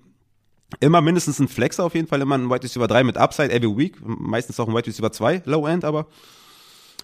immer 0.80 1.02
mindestens 1.02 1.40
ein 1.40 1.48
Flexer 1.48 1.86
auf 1.86 1.96
jeden 1.96 2.08
Fall, 2.08 2.22
immer 2.22 2.38
ein 2.38 2.50
Wide 2.50 2.64
Receiver 2.64 2.88
3 2.88 3.04
mit 3.04 3.18
Upside 3.18 3.52
every 3.52 3.76
week, 3.76 3.96
meistens 4.04 4.60
auch 4.60 4.68
ein 4.68 4.76
Wide 4.76 4.88
Receiver 4.88 5.12
2, 5.12 5.44
Low 5.46 5.66
End, 5.66 5.86
aber 5.86 6.08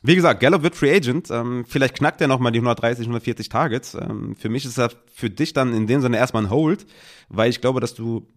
Wie 0.05 0.15
gesagt, 0.15 0.41
Gallup 0.41 0.63
wird 0.63 0.75
Free 0.75 0.93
Agent. 0.93 1.31
Ähm, 1.31 1.63
vielleicht 1.65 1.95
knackt 1.95 2.19
er 2.19 2.27
nochmal 2.27 2.51
die 2.51 2.59
130, 2.59 3.05
140 3.05 3.47
Targets. 3.47 3.95
Ähm, 3.95 4.35
für 4.35 4.49
mich 4.49 4.65
ist 4.65 4.77
er 4.77 4.91
für 5.13 5.29
dich 5.29 5.53
dann 5.53 5.73
in 5.73 5.87
dem 5.87 6.01
Sinne 6.01 6.17
erstmal 6.17 6.43
ein 6.43 6.49
Hold, 6.49 6.85
weil 7.29 7.49
ich 7.49 7.61
glaube, 7.61 7.79
dass 7.79 7.93
du 7.95 8.27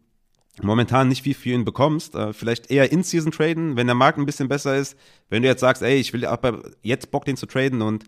momentan 0.63 1.09
nicht 1.09 1.25
viel 1.25 1.35
für 1.35 1.51
ihn 1.51 1.65
bekommst. 1.65 2.15
Äh, 2.15 2.33
vielleicht 2.33 2.71
eher 2.71 2.93
in-Season 2.93 3.33
traden, 3.33 3.77
wenn 3.77 3.89
der 3.89 3.97
Markt 3.97 4.17
ein 4.17 4.27
bisschen 4.27 4.49
besser 4.49 4.77
ist. 4.77 4.97
Wenn 5.29 5.43
du 5.43 5.49
jetzt 5.49 5.61
sagst, 5.61 5.83
ey, 5.83 5.97
ich 5.97 6.13
will 6.13 6.25
aber 6.25 6.63
jetzt 6.83 7.11
Bock, 7.11 7.25
den 7.25 7.37
zu 7.37 7.47
traden 7.47 7.83
und 7.83 8.05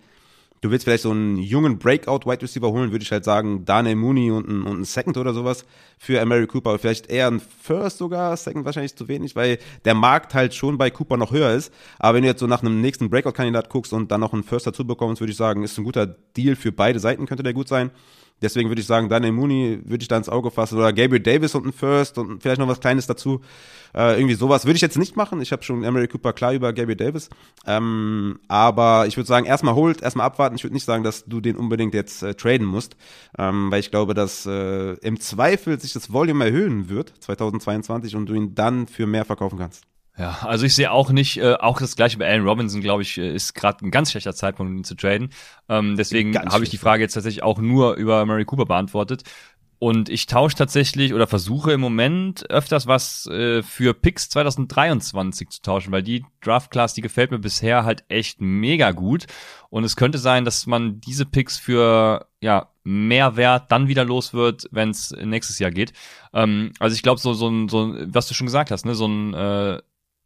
du 0.60 0.70
willst 0.70 0.84
vielleicht 0.84 1.02
so 1.02 1.10
einen 1.10 1.36
jungen 1.36 1.78
Breakout-Wide 1.78 2.42
Receiver 2.42 2.70
holen, 2.70 2.92
würde 2.92 3.02
ich 3.02 3.12
halt 3.12 3.24
sagen, 3.24 3.64
Daniel 3.64 3.96
Mooney 3.96 4.30
und 4.30 4.48
ein, 4.48 4.62
und 4.62 4.80
ein 4.80 4.84
Second 4.84 5.16
oder 5.16 5.32
sowas 5.32 5.64
für 5.98 6.24
Mary 6.24 6.46
Cooper. 6.46 6.78
Vielleicht 6.78 7.08
eher 7.08 7.28
ein 7.28 7.40
First 7.40 7.98
sogar, 7.98 8.36
Second 8.36 8.64
wahrscheinlich 8.64 8.94
zu 8.96 9.08
wenig, 9.08 9.36
weil 9.36 9.58
der 9.84 9.94
Markt 9.94 10.34
halt 10.34 10.54
schon 10.54 10.78
bei 10.78 10.90
Cooper 10.90 11.16
noch 11.16 11.32
höher 11.32 11.52
ist. 11.52 11.72
Aber 11.98 12.16
wenn 12.16 12.22
du 12.22 12.28
jetzt 12.28 12.40
so 12.40 12.46
nach 12.46 12.62
einem 12.62 12.80
nächsten 12.80 13.10
Breakout-Kandidat 13.10 13.68
guckst 13.70 13.92
und 13.92 14.10
dann 14.10 14.20
noch 14.20 14.32
einen 14.32 14.44
First 14.44 14.66
dazu 14.66 14.86
bekommst, 14.86 15.20
würde 15.20 15.30
ich 15.30 15.36
sagen, 15.36 15.62
ist 15.62 15.78
ein 15.78 15.84
guter 15.84 16.06
Deal 16.06 16.56
für 16.56 16.72
beide 16.72 17.00
Seiten, 17.00 17.26
könnte 17.26 17.42
der 17.42 17.54
gut 17.54 17.68
sein. 17.68 17.90
Deswegen 18.40 18.68
würde 18.68 18.80
ich 18.80 18.86
sagen, 18.86 19.08
Daniel 19.08 19.32
Mooney 19.32 19.80
würde 19.84 20.02
ich 20.02 20.08
da 20.08 20.16
ins 20.16 20.28
Auge 20.28 20.50
fassen 20.50 20.78
oder 20.78 20.92
Gabriel 20.92 21.22
Davis 21.22 21.54
und 21.54 21.66
ein 21.66 21.72
First 21.72 22.18
und 22.18 22.42
vielleicht 22.42 22.60
noch 22.60 22.68
was 22.68 22.80
Kleines 22.80 23.06
dazu. 23.06 23.40
Äh, 23.94 24.18
irgendwie 24.18 24.34
sowas 24.34 24.64
würde 24.64 24.76
ich 24.76 24.82
jetzt 24.82 24.98
nicht 24.98 25.16
machen. 25.16 25.40
Ich 25.40 25.50
habe 25.50 25.62
schon 25.62 25.82
Emery 25.82 26.08
Cooper 26.08 26.32
klar 26.32 26.52
über 26.52 26.72
Gabriel 26.72 26.96
Davis. 26.96 27.30
Ähm, 27.66 28.38
aber 28.48 29.06
ich 29.06 29.16
würde 29.16 29.26
sagen, 29.26 29.46
erstmal 29.46 29.74
holt, 29.74 30.02
erstmal 30.02 30.26
abwarten. 30.26 30.56
Ich 30.56 30.64
würde 30.64 30.74
nicht 30.74 30.84
sagen, 30.84 31.04
dass 31.04 31.24
du 31.24 31.40
den 31.40 31.56
unbedingt 31.56 31.94
jetzt 31.94 32.22
äh, 32.22 32.34
traden 32.34 32.66
musst, 32.66 32.96
ähm, 33.38 33.70
weil 33.70 33.80
ich 33.80 33.90
glaube, 33.90 34.14
dass 34.14 34.46
äh, 34.46 34.92
im 34.94 35.18
Zweifel 35.18 35.80
sich 35.80 35.92
das 35.92 36.12
Volume 36.12 36.44
erhöhen 36.44 36.88
wird 36.88 37.12
2022 37.20 38.14
und 38.14 38.26
du 38.26 38.34
ihn 38.34 38.54
dann 38.54 38.86
für 38.86 39.06
mehr 39.06 39.24
verkaufen 39.24 39.58
kannst. 39.58 39.84
Ja, 40.18 40.38
also 40.42 40.66
ich 40.66 40.74
sehe 40.74 40.90
auch 40.90 41.10
nicht, 41.10 41.38
äh, 41.38 41.54
auch 41.54 41.78
das 41.78 41.94
gleiche 41.94 42.18
bei 42.18 42.28
Allen 42.28 42.46
Robinson, 42.46 42.80
glaube 42.80 43.02
ich, 43.02 43.18
äh, 43.18 43.32
ist 43.32 43.54
gerade 43.54 43.86
ein 43.86 43.92
ganz 43.92 44.10
schlechter 44.10 44.34
Zeitpunkt, 44.34 44.76
ihn 44.76 44.82
zu 44.82 44.96
traden. 44.96 45.30
Ähm, 45.68 45.96
deswegen 45.96 46.36
habe 46.36 46.64
ich 46.64 46.70
die 46.70 46.78
Frage 46.78 47.04
jetzt 47.04 47.14
tatsächlich 47.14 47.44
auch 47.44 47.58
nur 47.58 47.94
über 47.94 48.26
Murray 48.26 48.44
Cooper 48.44 48.66
beantwortet. 48.66 49.22
Und 49.80 50.08
ich 50.08 50.26
tausche 50.26 50.56
tatsächlich 50.56 51.14
oder 51.14 51.28
versuche 51.28 51.70
im 51.70 51.80
Moment 51.80 52.50
öfters 52.50 52.88
was 52.88 53.26
äh, 53.26 53.62
für 53.62 53.94
Picks 53.94 54.28
2023 54.28 55.50
zu 55.50 55.62
tauschen, 55.62 55.92
weil 55.92 56.02
die 56.02 56.24
Draft 56.40 56.72
Class, 56.72 56.94
die 56.94 57.00
gefällt 57.00 57.30
mir 57.30 57.38
bisher 57.38 57.84
halt 57.84 58.02
echt 58.08 58.40
mega 58.40 58.90
gut. 58.90 59.26
Und 59.70 59.84
es 59.84 59.94
könnte 59.94 60.18
sein, 60.18 60.44
dass 60.44 60.66
man 60.66 61.00
diese 61.00 61.26
Picks 61.26 61.58
für 61.58 62.26
ja 62.40 62.70
mehr 62.82 63.36
Wert 63.36 63.70
dann 63.70 63.86
wieder 63.86 64.04
los 64.04 64.34
wird, 64.34 64.66
wenn 64.72 64.90
es 64.90 65.12
nächstes 65.12 65.60
Jahr 65.60 65.70
geht. 65.70 65.92
Ähm, 66.32 66.72
also 66.80 66.96
ich 66.96 67.04
glaube, 67.04 67.20
so, 67.20 67.32
so 67.34 67.48
ein, 67.48 67.68
so 67.68 67.84
ein, 67.84 68.12
was 68.12 68.26
du 68.26 68.34
schon 68.34 68.48
gesagt 68.48 68.72
hast, 68.72 68.84
ne, 68.84 68.96
so 68.96 69.06
ein 69.06 69.34
äh, 69.34 69.78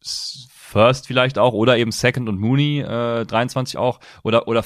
First 0.03 1.07
vielleicht 1.07 1.39
auch 1.39 1.53
oder 1.53 1.77
eben 1.77 1.93
Second 1.93 2.29
und 2.29 2.41
Mooney 2.41 2.81
äh, 2.81 3.27
23 3.27 3.77
auch 3.77 4.01
oder 4.23 4.49
oder 4.49 4.65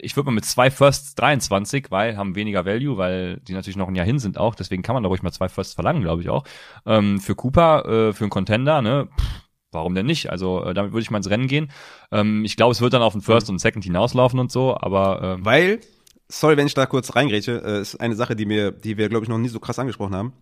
ich 0.00 0.16
würde 0.16 0.26
mal 0.26 0.34
mit 0.34 0.44
zwei 0.44 0.70
Firsts 0.70 1.14
23, 1.14 1.90
weil 1.90 2.16
haben 2.16 2.34
weniger 2.34 2.66
Value, 2.66 2.96
weil 2.96 3.38
die 3.38 3.52
natürlich 3.52 3.76
noch 3.76 3.88
ein 3.88 3.94
Jahr 3.94 4.04
hin 4.04 4.18
sind 4.18 4.36
auch, 4.36 4.56
deswegen 4.56 4.82
kann 4.82 4.94
man 4.94 5.04
da 5.04 5.08
ruhig 5.08 5.22
mal 5.22 5.30
zwei 5.30 5.48
Firsts 5.48 5.74
verlangen, 5.74 6.02
glaube 6.02 6.22
ich 6.22 6.28
auch. 6.28 6.44
Ähm, 6.86 7.20
für 7.20 7.36
Cooper, 7.36 7.84
äh, 8.08 8.12
für 8.12 8.24
einen 8.24 8.30
Contender, 8.30 8.82
ne? 8.82 9.08
Pff, 9.16 9.26
warum 9.70 9.94
denn 9.94 10.06
nicht? 10.06 10.30
Also 10.30 10.64
äh, 10.64 10.74
damit 10.74 10.92
würde 10.92 11.02
ich 11.02 11.10
mal 11.10 11.18
ins 11.18 11.30
Rennen 11.30 11.46
gehen. 11.46 11.70
Ähm, 12.10 12.44
ich 12.44 12.56
glaube, 12.56 12.72
es 12.72 12.80
wird 12.80 12.92
dann 12.92 13.02
auf 13.02 13.14
ein 13.14 13.22
First 13.22 13.48
und 13.48 13.60
Second 13.60 13.84
hinauslaufen 13.84 14.40
und 14.40 14.50
so, 14.50 14.76
aber 14.76 15.22
ähm, 15.22 15.44
weil 15.44 15.80
sorry, 16.28 16.56
wenn 16.56 16.66
ich 16.66 16.74
da 16.74 16.86
kurz 16.86 17.14
reingrätsche, 17.14 17.62
äh, 17.64 17.80
ist 17.80 17.96
eine 17.96 18.16
Sache, 18.16 18.34
die 18.34 18.46
mir 18.46 18.72
die 18.72 18.96
wir 18.96 19.08
glaube 19.08 19.24
ich 19.24 19.28
noch 19.28 19.38
nie 19.38 19.48
so 19.48 19.60
krass 19.60 19.78
angesprochen 19.78 20.16
haben. 20.16 20.32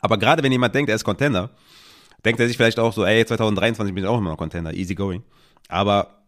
Aber 0.00 0.18
gerade 0.18 0.42
wenn 0.42 0.50
jemand 0.50 0.74
denkt, 0.74 0.88
er 0.88 0.96
ist 0.96 1.04
Contender, 1.04 1.50
denkt 2.24 2.40
er 2.40 2.48
sich 2.48 2.56
vielleicht 2.56 2.78
auch 2.78 2.92
so, 2.92 3.04
ey, 3.04 3.24
2023 3.24 3.94
bin 3.94 4.04
ich 4.04 4.08
auch 4.08 4.18
immer 4.18 4.30
noch 4.30 4.38
Contender, 4.38 4.74
easy 4.74 4.94
going. 4.94 5.22
Aber 5.68 6.22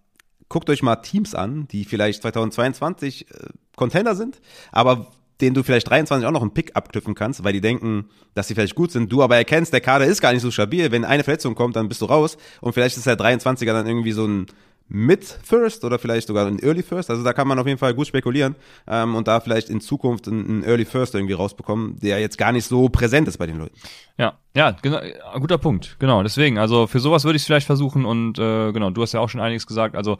guckt 0.49 0.71
euch 0.71 0.83
mal 0.83 0.97
Teams 0.97 1.35
an, 1.35 1.69
die 1.69 1.85
vielleicht 1.85 2.23
2022 2.23 3.31
äh, 3.31 3.35
Contender 3.77 4.15
sind, 4.15 4.41
aber 4.73 5.09
den 5.41 5.55
du 5.55 5.63
vielleicht 5.63 5.89
23 5.91 6.27
auch 6.27 6.33
noch 6.33 6.43
einen 6.43 6.55
Pick 6.55 6.77
abknüpfen 6.77 7.15
kannst, 7.15 7.43
weil 7.43 7.53
die 7.53 7.61
denken, 7.61 8.09
dass 8.35 8.49
sie 8.49 8.55
vielleicht 8.55 8.77
gut 8.77 8.93
sind, 8.93 9.11
du 9.11 9.23
aber 9.23 9.37
erkennst, 9.37 9.73
der 9.73 9.81
Kader 9.81 10.07
ist 10.07 10.21
gar 10.21 10.33
nicht 10.33 10.43
so 10.43 10.51
stabil, 10.51 10.93
wenn 10.93 11.05
eine 11.05 11.25
Verletzung 11.25 11.55
kommt, 11.55 11.77
dann 11.77 11.89
bist 11.89 12.01
du 12.03 12.07
raus 12.07 12.37
und 12.61 12.73
vielleicht 12.73 12.97
ist 12.97 13.07
der 13.07 13.19
23er 13.19 13.73
dann 13.73 13.87
irgendwie 13.87 14.13
so 14.13 14.27
ein 14.27 14.47
Mid-First 14.89 15.85
oder 15.85 15.99
vielleicht 15.99 16.29
sogar 16.29 16.47
ein 16.47 16.59
Early 16.59 16.83
First. 16.83 17.11
Also 17.11 17.25
da 17.25 17.33
kann 17.33 17.49
man 17.49 17.59
auf 17.59 17.67
jeden 17.67 17.79
Fall 17.79 17.95
gut 17.95 18.07
spekulieren 18.07 18.55
ähm, 18.87 19.15
und 19.15 19.27
da 19.27 19.41
vielleicht 19.41 19.71
in 19.71 19.81
Zukunft 19.81 20.29
einen 20.29 20.63
Early 20.63 20.85
First 20.85 21.15
irgendwie 21.15 21.33
rausbekommen, 21.33 21.99
der 22.01 22.21
jetzt 22.21 22.39
gar 22.39 22.53
nicht 22.53 22.67
so 22.67 22.89
präsent 22.89 23.27
ist 23.27 23.39
bei 23.39 23.47
den 23.47 23.59
Leuten. 23.59 23.75
Ja, 24.19 24.39
ja, 24.55 24.73
genau, 24.83 25.01
guter 25.41 25.59
Punkt. 25.59 25.97
Genau, 25.99 26.23
deswegen, 26.23 26.59
also 26.59 26.87
für 26.87 27.01
sowas 27.01 27.25
würde 27.25 27.37
ich 27.37 27.43
es 27.43 27.47
vielleicht 27.47 27.67
versuchen 27.67 28.05
und 28.05 28.39
äh, 28.39 28.73
genau, 28.73 28.91
du 28.91 29.03
hast 29.03 29.13
ja 29.13 29.21
auch 29.21 29.29
schon 29.29 29.41
einiges 29.41 29.67
gesagt. 29.67 29.97
Also 29.97 30.19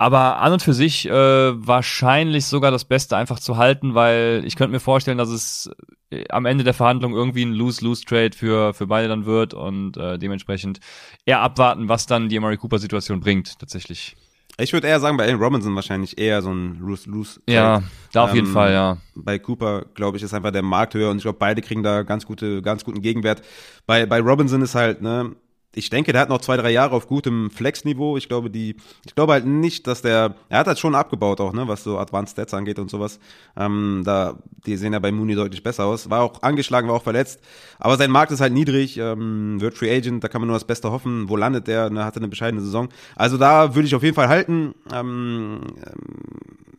aber 0.00 0.38
an 0.38 0.54
und 0.54 0.62
für 0.62 0.72
sich 0.72 1.06
äh, 1.06 1.12
wahrscheinlich 1.12 2.46
sogar 2.46 2.70
das 2.70 2.86
Beste 2.86 3.18
einfach 3.18 3.38
zu 3.38 3.58
halten, 3.58 3.94
weil 3.94 4.42
ich 4.46 4.56
könnte 4.56 4.72
mir 4.72 4.80
vorstellen, 4.80 5.18
dass 5.18 5.28
es 5.28 5.70
äh, 6.08 6.26
am 6.30 6.46
Ende 6.46 6.64
der 6.64 6.72
Verhandlung 6.72 7.12
irgendwie 7.12 7.44
ein 7.44 7.52
Lose-Lose-Trade 7.52 8.30
für, 8.34 8.72
für 8.72 8.86
beide 8.86 9.08
dann 9.08 9.26
wird 9.26 9.52
und 9.52 9.98
äh, 9.98 10.18
dementsprechend 10.18 10.80
eher 11.26 11.40
abwarten, 11.40 11.90
was 11.90 12.06
dann 12.06 12.30
die 12.30 12.38
Amari 12.38 12.56
Cooper-Situation 12.56 13.20
bringt, 13.20 13.58
tatsächlich. 13.58 14.16
Ich 14.56 14.72
würde 14.72 14.88
eher 14.88 15.00
sagen, 15.00 15.18
bei 15.18 15.24
Allen 15.24 15.38
Robinson 15.38 15.74
wahrscheinlich 15.74 16.16
eher 16.16 16.40
so 16.40 16.50
ein 16.50 16.78
Lose-Lose. 16.80 17.42
Ja, 17.46 17.82
da 18.12 18.24
auf 18.24 18.34
jeden 18.34 18.46
ähm, 18.46 18.52
Fall, 18.54 18.72
ja. 18.72 18.96
Bei 19.14 19.38
Cooper, 19.38 19.84
glaube 19.94 20.16
ich, 20.16 20.22
ist 20.22 20.32
einfach 20.32 20.50
der 20.50 20.62
Markt 20.62 20.94
höher 20.94 21.10
und 21.10 21.18
ich 21.18 21.24
glaube, 21.24 21.38
beide 21.38 21.60
kriegen 21.60 21.82
da 21.82 22.04
ganz 22.04 22.24
gute, 22.24 22.62
ganz 22.62 22.84
guten 22.86 23.02
Gegenwert. 23.02 23.42
Bei, 23.84 24.06
bei 24.06 24.20
Robinson 24.20 24.62
ist 24.62 24.74
halt, 24.74 25.02
ne, 25.02 25.36
ich 25.72 25.88
denke, 25.88 26.12
der 26.12 26.22
hat 26.22 26.28
noch 26.28 26.40
zwei, 26.40 26.56
drei 26.56 26.70
Jahre 26.70 26.96
auf 26.96 27.06
gutem 27.06 27.48
Flex-Niveau. 27.50 28.16
Ich 28.16 28.28
glaube, 28.28 28.50
die, 28.50 28.76
ich 29.06 29.14
glaube 29.14 29.34
halt 29.34 29.46
nicht, 29.46 29.86
dass 29.86 30.02
der, 30.02 30.34
er 30.48 30.58
hat 30.58 30.66
halt 30.66 30.80
schon 30.80 30.96
abgebaut 30.96 31.40
auch, 31.40 31.52
ne, 31.52 31.68
was 31.68 31.84
so 31.84 31.98
Advanced 31.98 32.32
Stats 32.32 32.54
angeht 32.54 32.80
und 32.80 32.90
sowas. 32.90 33.20
Ähm, 33.56 34.02
da, 34.04 34.38
die 34.66 34.76
sehen 34.76 34.92
ja 34.92 34.98
bei 34.98 35.12
Mooney 35.12 35.36
deutlich 35.36 35.62
besser 35.62 35.84
aus. 35.84 36.10
War 36.10 36.22
auch 36.22 36.42
angeschlagen, 36.42 36.88
war 36.88 36.96
auch 36.96 37.04
verletzt. 37.04 37.40
Aber 37.78 37.96
sein 37.96 38.10
Markt 38.10 38.32
ist 38.32 38.40
halt 38.40 38.52
niedrig, 38.52 38.98
ähm, 38.98 39.60
wird 39.60 39.74
Free 39.74 39.94
Agent, 39.94 40.24
da 40.24 40.28
kann 40.28 40.40
man 40.40 40.48
nur 40.48 40.56
das 40.56 40.66
Beste 40.66 40.90
hoffen. 40.90 41.28
Wo 41.28 41.36
landet 41.36 41.68
der? 41.68 41.88
Ne, 41.88 42.04
hatte 42.04 42.18
eine 42.18 42.28
bescheidene 42.28 42.62
Saison. 42.62 42.88
Also 43.14 43.36
da 43.36 43.74
würde 43.76 43.86
ich 43.86 43.94
auf 43.94 44.02
jeden 44.02 44.16
Fall 44.16 44.28
halten. 44.28 44.74
Ähm, 44.92 45.60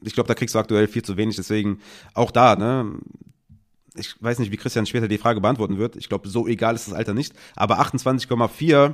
ich 0.04 0.14
glaube, 0.14 0.28
da 0.28 0.34
kriegst 0.34 0.56
du 0.56 0.60
aktuell 0.60 0.88
viel 0.88 1.04
zu 1.04 1.16
wenig, 1.16 1.36
deswegen 1.38 1.80
auch 2.14 2.32
da, 2.32 2.56
ne, 2.56 2.92
ich 3.96 4.16
weiß 4.22 4.40
nicht, 4.40 4.52
wie 4.52 4.58
Christian 4.58 4.86
später 4.86 5.08
die 5.08 5.18
Frage 5.18 5.42
beantworten 5.42 5.78
wird. 5.78 5.96
Ich 5.96 6.10
glaube, 6.10 6.30
so 6.30 6.48
egal 6.48 6.76
ist 6.76 6.88
das 6.88 6.94
Alter 6.94 7.14
nicht. 7.14 7.34
Aber 7.56 7.82
28,4 7.82 8.94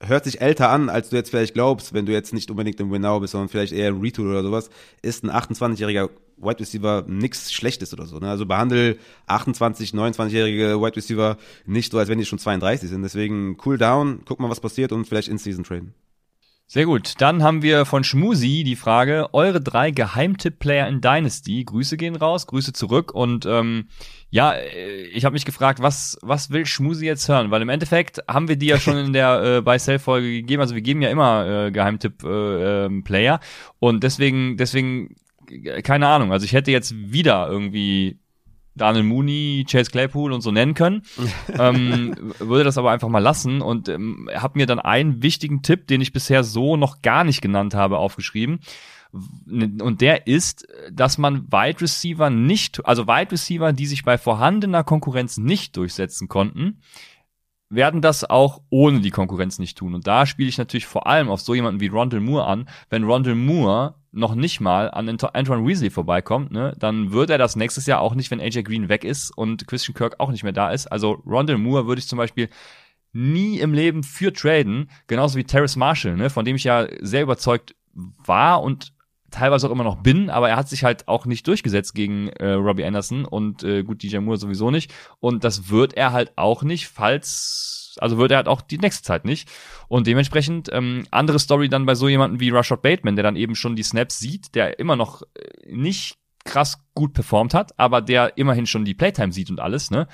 hört 0.00 0.24
sich 0.24 0.40
älter 0.40 0.70
an, 0.70 0.88
als 0.88 1.08
du 1.08 1.16
jetzt 1.16 1.30
vielleicht 1.30 1.54
glaubst, 1.54 1.94
wenn 1.94 2.06
du 2.06 2.12
jetzt 2.12 2.34
nicht 2.34 2.50
unbedingt 2.50 2.78
im 2.80 2.90
Winnow 2.90 3.20
bist, 3.20 3.32
sondern 3.32 3.48
vielleicht 3.48 3.72
eher 3.72 3.88
im 3.88 4.00
Retool 4.00 4.28
oder 4.28 4.42
sowas, 4.42 4.68
ist 5.02 5.24
ein 5.24 5.30
28-jähriger 5.30 6.10
Wide 6.36 6.60
Receiver 6.60 7.04
nichts 7.08 7.52
Schlechtes 7.52 7.94
oder 7.94 8.04
so. 8.04 8.18
Ne? 8.18 8.28
Also 8.28 8.44
behandle 8.44 8.98
28, 9.26 9.92
29-jährige 9.92 10.80
Wide 10.80 10.96
Receiver 10.96 11.38
nicht 11.64 11.92
so, 11.92 11.98
als 11.98 12.10
wenn 12.10 12.18
die 12.18 12.26
schon 12.26 12.38
32 12.38 12.90
sind. 12.90 13.02
Deswegen 13.02 13.56
cool 13.64 13.78
down, 13.78 14.20
guck 14.26 14.38
mal, 14.38 14.50
was 14.50 14.60
passiert 14.60 14.92
und 14.92 15.06
vielleicht 15.06 15.28
in 15.28 15.38
Season 15.38 15.64
traden. 15.64 15.94
Sehr 16.68 16.84
gut. 16.84 17.14
Dann 17.18 17.44
haben 17.44 17.62
wir 17.62 17.84
von 17.86 18.02
Schmusi 18.02 18.64
die 18.64 18.74
Frage, 18.74 19.28
eure 19.32 19.60
drei 19.60 19.92
Geheimtipp-Player 19.92 20.88
in 20.88 21.00
Dynasty. 21.00 21.64
Grüße 21.64 21.96
gehen 21.96 22.16
raus, 22.16 22.48
Grüße 22.48 22.72
zurück. 22.72 23.14
Und 23.14 23.46
ähm, 23.46 23.86
ja, 24.30 24.54
ich 25.12 25.24
habe 25.24 25.34
mich 25.34 25.44
gefragt, 25.44 25.80
was, 25.80 26.18
was 26.20 26.50
will 26.50 26.66
Schmusi 26.66 27.06
jetzt 27.06 27.28
hören? 27.28 27.50
Weil 27.50 27.62
im 27.62 27.68
Endeffekt 27.68 28.20
haben 28.28 28.48
wir 28.48 28.56
die 28.56 28.66
ja 28.66 28.78
schon 28.78 28.96
in 28.96 29.12
der 29.12 29.42
äh, 29.42 29.60
bei 29.62 29.78
Sell-Folge 29.78 30.30
gegeben. 30.30 30.60
Also 30.60 30.74
wir 30.74 30.82
geben 30.82 31.00
ja 31.00 31.10
immer 31.10 31.66
äh, 31.66 31.70
Geheimtipp-Player. 31.70 33.34
Äh, 33.34 33.36
ähm, 33.36 33.40
und 33.78 34.02
deswegen, 34.02 34.56
deswegen, 34.56 35.14
keine 35.84 36.08
Ahnung. 36.08 36.32
Also 36.32 36.44
ich 36.44 36.52
hätte 36.52 36.72
jetzt 36.72 36.94
wieder 36.94 37.48
irgendwie 37.48 38.18
Daniel 38.74 39.04
Mooney, 39.04 39.64
Chase 39.68 39.90
Claypool 39.90 40.32
und 40.32 40.42
so 40.42 40.50
nennen 40.50 40.74
können. 40.74 41.02
ähm, 41.58 42.34
würde 42.38 42.64
das 42.64 42.78
aber 42.78 42.90
einfach 42.90 43.08
mal 43.08 43.20
lassen 43.20 43.62
und 43.62 43.88
ähm, 43.88 44.28
habe 44.34 44.58
mir 44.58 44.66
dann 44.66 44.80
einen 44.80 45.22
wichtigen 45.22 45.62
Tipp, 45.62 45.86
den 45.86 46.00
ich 46.00 46.12
bisher 46.12 46.44
so 46.44 46.76
noch 46.76 47.00
gar 47.00 47.24
nicht 47.24 47.40
genannt 47.40 47.74
habe, 47.74 47.98
aufgeschrieben. 47.98 48.60
Und 49.12 50.00
der 50.00 50.26
ist, 50.26 50.66
dass 50.92 51.18
man 51.18 51.46
Wide 51.50 51.80
Receiver 51.80 52.30
nicht, 52.30 52.84
also 52.84 53.06
Wide 53.06 53.32
Receiver, 53.32 53.72
die 53.72 53.86
sich 53.86 54.04
bei 54.04 54.18
vorhandener 54.18 54.84
Konkurrenz 54.84 55.38
nicht 55.38 55.76
durchsetzen 55.76 56.28
konnten, 56.28 56.80
werden 57.68 58.00
das 58.00 58.28
auch 58.28 58.62
ohne 58.70 59.00
die 59.00 59.10
Konkurrenz 59.10 59.58
nicht 59.58 59.78
tun. 59.78 59.94
Und 59.94 60.06
da 60.06 60.26
spiele 60.26 60.48
ich 60.48 60.58
natürlich 60.58 60.86
vor 60.86 61.06
allem 61.06 61.28
auf 61.28 61.40
so 61.40 61.54
jemanden 61.54 61.80
wie 61.80 61.88
Rondell 61.88 62.20
Moore 62.20 62.46
an. 62.46 62.68
Wenn 62.90 63.04
Rondell 63.04 63.34
Moore 63.34 63.96
noch 64.12 64.34
nicht 64.34 64.60
mal 64.60 64.90
an 64.90 65.08
Antoine 65.08 65.66
Weasley 65.66 65.90
vorbeikommt, 65.90 66.52
ne, 66.52 66.74
dann 66.78 67.12
wird 67.12 67.30
er 67.30 67.38
das 67.38 67.56
nächstes 67.56 67.86
Jahr 67.86 68.00
auch 68.00 68.14
nicht, 68.14 68.30
wenn 68.30 68.40
AJ 68.40 68.62
Green 68.62 68.88
weg 68.88 69.04
ist 69.04 69.36
und 69.36 69.66
Christian 69.66 69.94
Kirk 69.94 70.20
auch 70.20 70.30
nicht 70.30 70.44
mehr 70.44 70.52
da 70.52 70.70
ist. 70.70 70.86
Also 70.86 71.22
Rondell 71.26 71.58
Moore 71.58 71.86
würde 71.86 71.98
ich 71.98 72.08
zum 72.08 72.18
Beispiel 72.18 72.48
nie 73.12 73.58
im 73.58 73.72
Leben 73.72 74.02
für 74.02 74.32
traden, 74.32 74.90
genauso 75.06 75.36
wie 75.36 75.44
Terrace 75.44 75.76
Marshall, 75.76 76.16
ne, 76.16 76.30
von 76.30 76.44
dem 76.44 76.56
ich 76.56 76.64
ja 76.64 76.86
sehr 77.00 77.22
überzeugt 77.22 77.74
war 77.94 78.62
und 78.62 78.92
teilweise 79.30 79.66
auch 79.66 79.72
immer 79.72 79.84
noch 79.84 79.96
bin, 79.96 80.30
aber 80.30 80.48
er 80.48 80.56
hat 80.56 80.68
sich 80.68 80.84
halt 80.84 81.08
auch 81.08 81.26
nicht 81.26 81.46
durchgesetzt 81.46 81.94
gegen 81.94 82.28
äh, 82.28 82.52
Robbie 82.52 82.84
Anderson 82.84 83.24
und 83.24 83.62
äh, 83.62 83.82
gut, 83.82 84.02
DJ 84.02 84.18
Moore 84.18 84.38
sowieso 84.38 84.70
nicht. 84.70 84.92
Und 85.20 85.44
das 85.44 85.68
wird 85.70 85.94
er 85.94 86.12
halt 86.12 86.32
auch 86.36 86.62
nicht, 86.62 86.88
falls, 86.88 87.96
also 88.00 88.18
wird 88.18 88.30
er 88.30 88.38
halt 88.38 88.48
auch 88.48 88.60
die 88.60 88.78
nächste 88.78 89.02
Zeit 89.02 89.24
nicht. 89.24 89.48
Und 89.88 90.06
dementsprechend, 90.06 90.68
ähm, 90.72 91.06
andere 91.10 91.38
Story 91.38 91.68
dann 91.68 91.86
bei 91.86 91.94
so 91.94 92.08
jemanden 92.08 92.40
wie 92.40 92.50
Rashad 92.50 92.82
Bateman, 92.82 93.16
der 93.16 93.22
dann 93.22 93.36
eben 93.36 93.54
schon 93.54 93.76
die 93.76 93.82
Snaps 93.82 94.18
sieht, 94.18 94.54
der 94.54 94.78
immer 94.78 94.96
noch 94.96 95.22
äh, 95.22 95.74
nicht 95.74 96.18
krass 96.46 96.78
gut 96.94 97.12
performt 97.12 97.52
hat, 97.52 97.78
aber 97.78 98.00
der 98.00 98.38
immerhin 98.38 98.66
schon 98.66 98.84
die 98.84 98.94
Playtime 98.94 99.32
sieht 99.32 99.50
und 99.50 99.60
alles, 99.60 99.90
ne? 99.90 100.06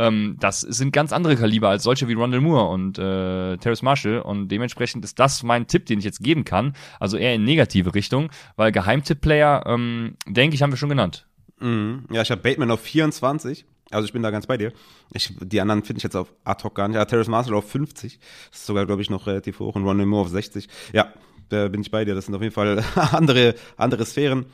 Ähm, 0.00 0.36
das 0.40 0.60
sind 0.62 0.92
ganz 0.92 1.12
andere 1.12 1.36
Kaliber 1.36 1.68
als 1.68 1.82
solche 1.82 2.08
wie 2.08 2.14
Rondell 2.14 2.40
Moore 2.40 2.70
und 2.70 2.98
äh, 2.98 3.58
Terrace 3.58 3.82
Marshall 3.82 4.20
und 4.20 4.48
dementsprechend 4.48 5.04
ist 5.04 5.18
das 5.18 5.42
mein 5.42 5.66
Tipp, 5.66 5.84
den 5.84 5.98
ich 5.98 6.06
jetzt 6.06 6.22
geben 6.22 6.44
kann, 6.44 6.74
also 6.98 7.18
eher 7.18 7.34
in 7.34 7.44
negative 7.44 7.94
Richtung, 7.94 8.30
weil 8.56 8.72
Geheimtipp-Player, 8.72 9.64
ähm, 9.66 10.16
denke 10.26 10.54
ich, 10.54 10.62
haben 10.62 10.72
wir 10.72 10.78
schon 10.78 10.88
genannt. 10.88 11.26
Mhm. 11.60 12.06
Ja, 12.10 12.22
ich 12.22 12.30
habe 12.30 12.40
Bateman 12.40 12.70
auf 12.70 12.80
24. 12.80 13.66
Also 13.90 14.06
ich 14.06 14.12
bin 14.12 14.22
da 14.22 14.30
ganz 14.30 14.46
bei 14.46 14.56
dir. 14.56 14.72
Ich, 15.12 15.34
die 15.40 15.60
anderen 15.60 15.82
finde 15.82 15.98
ich 15.98 16.04
jetzt 16.04 16.16
auf 16.16 16.32
ad 16.44 16.64
hoc 16.64 16.74
gar 16.76 16.88
nicht. 16.88 16.96
Ja, 16.96 17.04
Terrace 17.04 17.28
Marshall 17.28 17.54
auf 17.54 17.68
50. 17.70 18.20
Das 18.50 18.60
ist 18.60 18.66
sogar, 18.66 18.86
glaube 18.86 19.02
ich, 19.02 19.10
noch 19.10 19.26
relativ 19.26 19.58
hoch. 19.58 19.74
Und 19.74 19.84
Ronald 19.84 20.08
Moore 20.08 20.22
auf 20.22 20.28
60. 20.28 20.68
Ja, 20.92 21.12
da 21.48 21.68
bin 21.68 21.82
ich 21.82 21.90
bei 21.90 22.04
dir. 22.04 22.14
Das 22.14 22.26
sind 22.26 22.34
auf 22.34 22.42
jeden 22.42 22.54
Fall 22.54 22.82
andere, 23.12 23.54
andere 23.76 24.06
Sphären. 24.06 24.46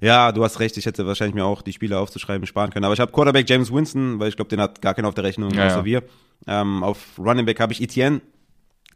Ja, 0.00 0.32
du 0.32 0.44
hast 0.44 0.60
recht. 0.60 0.76
Ich 0.76 0.86
hätte 0.86 1.06
wahrscheinlich 1.06 1.34
mir 1.34 1.44
auch 1.44 1.62
die 1.62 1.72
Spiele 1.72 1.98
aufzuschreiben 1.98 2.46
sparen 2.46 2.70
können. 2.70 2.84
Aber 2.84 2.94
ich 2.94 3.00
habe 3.00 3.12
Quarterback 3.12 3.48
James 3.48 3.72
Winston, 3.72 4.18
weil 4.18 4.28
ich 4.28 4.36
glaube, 4.36 4.48
den 4.48 4.60
hat 4.60 4.82
gar 4.82 4.94
keiner 4.94 5.08
auf 5.08 5.14
der 5.14 5.24
Rechnung, 5.24 5.50
ja, 5.52 5.66
außer 5.66 5.78
ja. 5.78 5.84
wir. 5.84 6.02
Ähm, 6.46 6.82
auf 6.82 7.18
Running 7.18 7.46
Back 7.46 7.60
habe 7.60 7.72
ich 7.72 7.80
Etienne. 7.80 8.20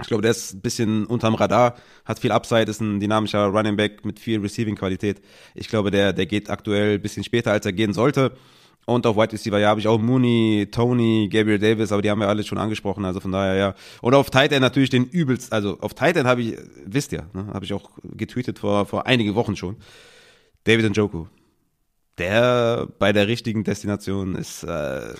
Ich 0.00 0.08
glaube, 0.08 0.22
der 0.22 0.30
ist 0.30 0.54
ein 0.54 0.60
bisschen 0.60 1.06
unterm 1.06 1.34
Radar, 1.34 1.74
hat 2.06 2.20
viel 2.20 2.32
Upside, 2.32 2.70
ist 2.70 2.80
ein 2.80 3.00
dynamischer 3.00 3.46
Running 3.46 3.76
Back 3.76 4.04
mit 4.04 4.18
viel 4.18 4.40
Receiving-Qualität. 4.40 5.20
Ich 5.54 5.68
glaube, 5.68 5.90
der, 5.90 6.14
der 6.14 6.24
geht 6.24 6.48
aktuell 6.48 6.94
ein 6.94 7.02
bisschen 7.02 7.22
später, 7.22 7.52
als 7.52 7.66
er 7.66 7.72
gehen 7.72 7.92
sollte. 7.92 8.32
Und 8.86 9.06
auf 9.06 9.16
Wide 9.16 9.32
Receiver, 9.32 9.58
ja, 9.58 9.68
habe 9.68 9.80
ich 9.80 9.86
auch 9.86 10.00
Mooney, 10.00 10.68
Tony, 10.70 11.28
Gabriel 11.30 11.58
Davis, 11.58 11.92
aber 11.92 12.02
die 12.02 12.10
haben 12.10 12.20
wir 12.20 12.28
alle 12.28 12.42
schon 12.42 12.58
angesprochen, 12.58 13.04
also 13.04 13.20
von 13.20 13.30
daher, 13.30 13.54
ja. 13.54 13.74
Und 14.00 14.14
auf 14.14 14.30
Tight 14.30 14.52
End 14.52 14.62
natürlich 14.62 14.90
den 14.90 15.04
übelst, 15.04 15.52
also 15.52 15.78
auf 15.80 15.94
Tight 15.94 16.16
End 16.16 16.26
habe 16.26 16.40
ich, 16.42 16.56
wisst 16.86 17.12
ihr, 17.12 17.26
ne, 17.34 17.48
habe 17.52 17.64
ich 17.64 17.74
auch 17.74 17.90
getweetet 18.02 18.58
vor, 18.58 18.86
vor 18.86 19.06
einige 19.06 19.34
Wochen 19.34 19.54
schon. 19.54 19.76
David 20.64 20.90
Njoku. 20.90 21.26
Der 22.18 22.86
bei 22.98 23.12
der 23.12 23.28
richtigen 23.28 23.64
Destination 23.64 24.34
ist, 24.34 24.62
äh, 24.64 25.14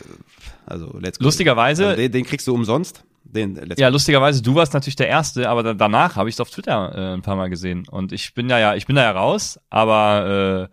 also 0.67 0.99
let's 0.99 1.19
go. 1.19 1.25
Lustigerweise- 1.25 1.87
Also 1.87 1.97
den, 1.97 2.13
den 2.13 2.25
kriegst 2.25 2.47
du 2.47 2.55
umsonst. 2.55 3.05
Den, 3.25 3.73
Ja, 3.79 3.89
lustigerweise, 3.89 4.43
du 4.43 4.55
warst 4.57 4.75
natürlich 4.75 4.97
der 4.97 5.09
Erste, 5.09 5.49
aber 5.49 5.63
da, 5.63 5.75
danach 5.75 6.17
habe 6.17 6.29
ich 6.29 6.35
es 6.35 6.41
auf 6.41 6.51
Twitter 6.51 6.93
äh, 6.95 7.15
ein 7.15 7.23
paar 7.23 7.37
Mal 7.37 7.49
gesehen. 7.49 7.87
Und 7.89 8.13
ich 8.13 8.35
bin 8.35 8.49
da 8.49 8.59
ja, 8.59 8.75
ich 8.75 8.87
bin 8.87 8.97
da 8.97 9.03
ja 9.03 9.13
raus, 9.13 9.59
aber 9.71 10.69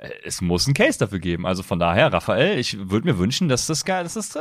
äh, 0.00 0.10
es 0.24 0.40
muss 0.42 0.66
einen 0.66 0.74
Case 0.74 0.98
dafür 0.98 1.18
geben. 1.18 1.46
Also 1.46 1.62
von 1.62 1.78
daher, 1.78 2.12
Raphael, 2.12 2.58
ich 2.58 2.90
würde 2.90 3.06
mir 3.06 3.18
wünschen, 3.18 3.48
dass 3.48 3.66
das 3.66 3.84
geil, 3.84 4.04
dass 4.04 4.14
das 4.14 4.36
äh, 4.36 4.40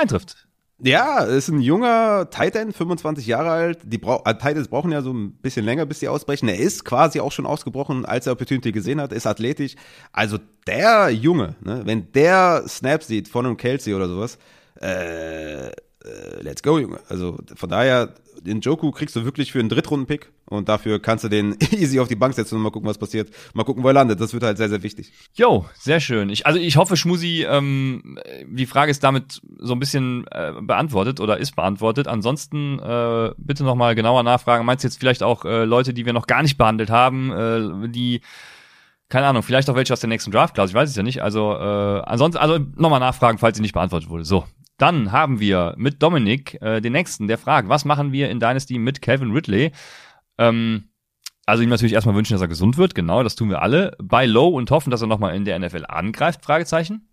eintrifft. 0.00 0.46
Ja, 0.84 1.20
ist 1.20 1.48
ein 1.48 1.60
junger 1.60 2.28
Tight 2.30 2.56
End, 2.56 2.76
25 2.76 3.24
Jahre 3.24 3.50
alt. 3.50 3.78
Die 3.84 3.98
brau 3.98 4.20
äh, 4.24 4.34
Tight 4.34 4.56
Ends 4.56 4.68
brauchen 4.68 4.90
ja 4.90 5.00
so 5.00 5.12
ein 5.12 5.30
bisschen 5.34 5.64
länger, 5.64 5.86
bis 5.86 6.00
sie 6.00 6.08
ausbrechen. 6.08 6.48
Er 6.48 6.58
ist 6.58 6.84
quasi 6.84 7.20
auch 7.20 7.30
schon 7.30 7.46
ausgebrochen, 7.46 8.04
als 8.04 8.26
er 8.26 8.32
Opportunity 8.32 8.72
gesehen 8.72 9.00
hat, 9.00 9.12
ist 9.12 9.28
athletisch. 9.28 9.76
Also 10.10 10.38
der 10.66 11.10
Junge, 11.10 11.54
ne, 11.60 11.82
wenn 11.84 12.10
der 12.12 12.64
Snap 12.66 13.04
sieht 13.04 13.28
von 13.28 13.46
einem 13.46 13.56
Kelsey 13.56 13.94
oder 13.94 14.08
sowas, 14.08 14.38
äh, 14.80 15.70
äh, 16.04 16.42
let's 16.42 16.62
go, 16.62 16.78
Junge. 16.78 17.00
Also 17.08 17.38
von 17.54 17.68
daher, 17.68 18.14
den 18.40 18.60
Joku 18.60 18.90
kriegst 18.90 19.14
du 19.14 19.24
wirklich 19.24 19.52
für 19.52 19.60
einen 19.60 19.68
Drittrunden-Pick 19.68 20.32
und 20.46 20.68
dafür 20.68 21.00
kannst 21.00 21.24
du 21.24 21.28
den 21.28 21.56
easy 21.70 22.00
auf 22.00 22.08
die 22.08 22.16
Bank 22.16 22.34
setzen 22.34 22.56
und 22.56 22.62
mal 22.62 22.70
gucken, 22.70 22.88
was 22.88 22.98
passiert. 22.98 23.30
Mal 23.54 23.64
gucken, 23.64 23.82
wo 23.82 23.88
er 23.88 23.94
landet. 23.94 24.20
Das 24.20 24.32
wird 24.32 24.42
halt 24.42 24.56
sehr, 24.56 24.68
sehr 24.68 24.82
wichtig. 24.82 25.12
Jo, 25.34 25.66
sehr 25.74 26.00
schön. 26.00 26.30
Ich, 26.30 26.46
also 26.46 26.58
ich 26.58 26.76
hoffe, 26.76 26.96
Schmusi, 26.96 27.46
ähm, 27.48 28.18
die 28.46 28.66
Frage 28.66 28.90
ist 28.90 29.04
damit 29.04 29.40
so 29.58 29.74
ein 29.74 29.80
bisschen 29.80 30.26
äh, 30.30 30.52
beantwortet 30.60 31.20
oder 31.20 31.38
ist 31.38 31.54
beantwortet. 31.56 32.08
Ansonsten 32.08 32.78
äh, 32.78 33.30
bitte 33.36 33.64
nochmal 33.64 33.94
genauer 33.94 34.22
nachfragen. 34.22 34.66
Meinst 34.66 34.84
du 34.84 34.88
jetzt 34.88 34.98
vielleicht 34.98 35.22
auch 35.22 35.44
äh, 35.44 35.64
Leute, 35.64 35.94
die 35.94 36.06
wir 36.06 36.12
noch 36.12 36.26
gar 36.26 36.42
nicht 36.42 36.58
behandelt 36.58 36.90
haben, 36.90 37.30
äh, 37.32 37.88
die 37.88 38.20
keine 39.08 39.26
Ahnung, 39.26 39.42
vielleicht 39.42 39.68
auch 39.68 39.74
welche 39.74 39.92
aus 39.92 40.00
der 40.00 40.08
nächsten 40.08 40.30
Draft 40.30 40.54
Class, 40.54 40.70
ich 40.70 40.74
weiß 40.74 40.88
es 40.88 40.96
ja 40.96 41.02
nicht. 41.02 41.22
Also 41.22 41.52
äh, 41.52 42.00
ansonsten, 42.06 42.38
also 42.38 42.58
nochmal 42.76 42.98
nachfragen, 42.98 43.36
falls 43.36 43.58
sie 43.58 43.62
nicht 43.62 43.74
beantwortet 43.74 44.08
wurde. 44.08 44.24
So, 44.24 44.46
dann 44.78 45.12
haben 45.12 45.40
wir 45.40 45.74
mit 45.76 46.02
Dominik 46.02 46.60
äh, 46.60 46.80
den 46.80 46.92
nächsten, 46.92 47.28
der 47.28 47.38
fragt, 47.38 47.68
was 47.68 47.84
machen 47.84 48.12
wir 48.12 48.30
in 48.30 48.40
Dynasty 48.40 48.78
mit 48.78 49.02
Calvin 49.02 49.32
Ridley? 49.32 49.72
Ähm, 50.38 50.84
also 51.46 51.62
ihm 51.62 51.68
natürlich 51.68 51.92
erstmal 51.92 52.14
wünschen, 52.14 52.34
dass 52.34 52.40
er 52.40 52.48
gesund 52.48 52.78
wird, 52.78 52.94
genau, 52.94 53.22
das 53.22 53.34
tun 53.34 53.50
wir 53.50 53.62
alle. 53.62 53.96
Bei 54.02 54.26
Low 54.26 54.48
und 54.48 54.70
hoffen, 54.70 54.90
dass 54.90 55.00
er 55.00 55.08
nochmal 55.08 55.34
in 55.34 55.44
der 55.44 55.58
NFL 55.58 55.84
angreift, 55.88 56.44
Fragezeichen. 56.44 57.08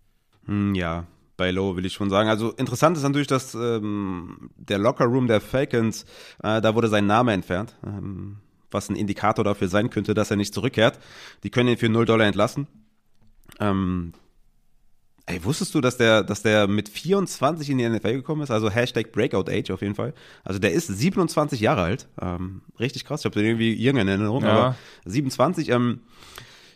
Hm, 0.46 0.74
ja, 0.74 1.06
bei 1.36 1.50
Low 1.50 1.76
will 1.76 1.86
ich 1.86 1.94
schon 1.94 2.10
sagen. 2.10 2.28
Also 2.28 2.52
interessant 2.52 2.96
ist 2.96 3.02
natürlich, 3.02 3.26
dass 3.26 3.54
ähm, 3.54 4.50
der 4.56 4.78
Locker 4.78 5.06
Room 5.06 5.26
der 5.26 5.40
Falcons, 5.40 6.04
äh, 6.42 6.60
da 6.60 6.74
wurde 6.74 6.88
sein 6.88 7.06
Name 7.06 7.32
entfernt, 7.32 7.76
ähm, 7.84 8.36
was 8.70 8.88
ein 8.88 8.96
Indikator 8.96 9.44
dafür 9.44 9.68
sein 9.68 9.90
könnte, 9.90 10.14
dass 10.14 10.30
er 10.30 10.36
nicht 10.36 10.54
zurückkehrt. 10.54 10.98
Die 11.42 11.50
können 11.50 11.70
ihn 11.70 11.78
für 11.78 11.88
0 11.88 12.04
Dollar 12.04 12.26
entlassen. 12.26 12.68
Ähm, 13.58 14.12
ey, 15.30 15.44
wusstest 15.44 15.74
du, 15.74 15.80
dass 15.80 15.96
der, 15.96 16.22
dass 16.22 16.42
der 16.42 16.66
mit 16.66 16.88
24 16.88 17.70
in 17.70 17.78
die 17.78 17.88
NFL 17.88 18.12
gekommen 18.14 18.42
ist? 18.42 18.50
Also 18.50 18.70
Hashtag 18.70 19.12
Breakout 19.12 19.50
Age 19.50 19.70
auf 19.70 19.82
jeden 19.82 19.94
Fall. 19.94 20.12
Also 20.44 20.58
der 20.58 20.72
ist 20.72 20.86
27 20.88 21.60
Jahre 21.60 21.82
alt. 21.82 22.08
Ähm, 22.20 22.62
richtig 22.78 23.04
krass. 23.04 23.20
Ich 23.20 23.24
habe 23.24 23.34
den 23.34 23.44
irgendwie 23.46 23.72
irgendeine 23.74 24.12
Erinnerung, 24.12 24.42
Ja. 24.44 24.50
aber 24.50 24.76
27. 25.06 25.68
Ähm, 25.70 26.00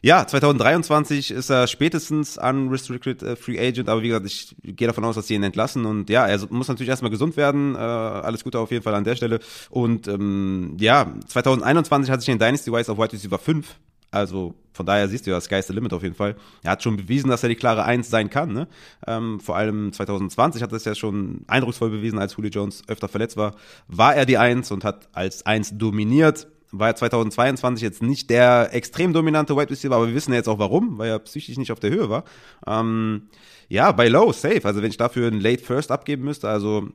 ja, 0.03 0.27
2023 0.27 1.31
ist 1.31 1.49
er 1.49 1.67
spätestens 1.67 2.37
unrestricted 2.37 3.23
äh, 3.23 3.37
Free 3.37 3.59
Agent, 3.59 3.89
aber 3.89 4.03
wie 4.03 4.09
gesagt, 4.09 4.27
ich 4.27 4.55
gehe 4.63 4.87
davon 4.87 5.03
aus, 5.05 5.15
dass 5.15 5.29
sie 5.29 5.35
ihn 5.35 5.43
entlassen 5.43 5.87
und 5.87 6.11
ja, 6.11 6.27
er 6.27 6.39
muss 6.51 6.69
natürlich 6.69 6.91
erstmal 6.91 7.11
gesund 7.11 7.39
werden. 7.39 7.75
Äh, 7.75 7.79
alles 7.79 8.45
Gute 8.45 8.59
auf 8.59 8.71
jeden 8.71 8.83
Fall 8.83 8.95
an 8.95 9.05
der 9.05 9.17
Stelle. 9.17 9.41
Und 9.71 10.07
ähm, 10.07 10.77
ja, 10.79 11.11
2021 11.29 12.11
hat 12.11 12.21
sich 12.21 12.29
in 12.29 12.39
Dynasty 12.39 12.71
Wise 12.71 12.93
auf 12.93 12.99
Wide 12.99 13.15
Receiver 13.15 13.39
5. 13.39 13.77
Also 14.15 14.55
von 14.73 14.87
daher 14.87 15.09
siehst 15.09 15.27
du 15.27 15.31
ja, 15.31 15.41
Sky's 15.41 15.67
the 15.67 15.73
Limit 15.73 15.93
auf 15.93 16.03
jeden 16.03 16.15
Fall. 16.15 16.37
Er 16.63 16.73
hat 16.73 16.83
schon 16.83 16.97
bewiesen, 16.97 17.31
dass 17.31 17.43
er 17.43 17.49
die 17.49 17.55
klare 17.55 17.85
Eins 17.85 18.11
sein 18.11 18.31
kann. 18.31 18.53
Ne? 18.53 18.69
Ähm, 19.07 19.41
vor 19.41 19.57
allem 19.57 19.93
2020 19.93 20.63
hat 20.63 20.73
er 20.73 20.77
es 20.77 20.85
ja 20.85 20.95
schon 20.95 21.43
eindrucksvoll 21.47 21.91
bewiesen, 21.91 22.19
als 22.19 22.37
Julio 22.37 22.51
Jones 22.51 22.83
öfter 22.89 23.09
verletzt 23.09 23.37
war. 23.37 23.55
War 23.89 24.15
er 24.15 24.27
die 24.27 24.39
Eins 24.39 24.71
und 24.71 24.85
hat 24.85 25.09
als 25.13 25.47
Eins 25.47 25.77
dominiert 25.77 26.49
war 26.77 26.89
er 26.89 26.97
2022 26.97 27.85
jetzt 27.85 28.03
nicht 28.03 28.31
der 28.31 28.75
extrem 28.75 29.13
dominante 29.13 29.57
Wide 29.57 29.71
Receiver, 29.71 29.95
aber 29.95 30.09
wir 30.09 30.15
wissen 30.15 30.33
ja 30.33 30.39
jetzt 30.39 30.49
auch 30.49 30.59
warum, 30.59 30.99
weil 30.99 31.09
er 31.09 31.21
psychisch 31.21 31.57
nicht 31.57 31.71
auf 31.71 31.79
der 31.79 31.91
Höhe 31.91 32.11
war. 32.11 32.25
Ähm, 32.67 33.29
ja, 33.69 33.93
bei 33.93 34.09
Low, 34.09 34.33
safe. 34.33 34.65
Also 34.65 34.83
wenn 34.83 34.91
ich 34.91 34.97
dafür 34.97 35.29
einen 35.29 35.41
Late 35.41 35.63
First 35.63 35.93
abgeben 35.93 36.25
müsste, 36.25 36.49
also 36.49 36.89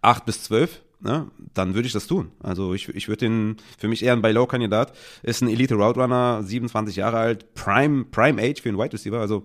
8 0.00 0.24
bis 0.26 0.44
12, 0.44 0.80
ne, 1.00 1.30
dann 1.54 1.74
würde 1.74 1.86
ich 1.86 1.92
das 1.92 2.06
tun. 2.06 2.30
Also 2.42 2.74
ich, 2.74 2.88
ich 2.88 3.08
würde 3.08 3.26
den, 3.26 3.56
für 3.78 3.88
mich 3.88 4.02
eher 4.02 4.12
ein 4.12 4.22
Low 4.34 4.46
Kandidat, 4.46 4.92
ist 5.22 5.42
ein 5.42 5.48
Elite 5.48 5.74
Route 5.74 6.00
Runner, 6.00 6.42
27 6.42 6.96
Jahre 6.96 7.18
alt, 7.18 7.54
Prime, 7.54 8.04
Prime 8.04 8.40
Age 8.40 8.60
für 8.60 8.68
einen 8.68 8.78
Wide 8.78 8.92
Receiver, 8.92 9.18
also 9.18 9.44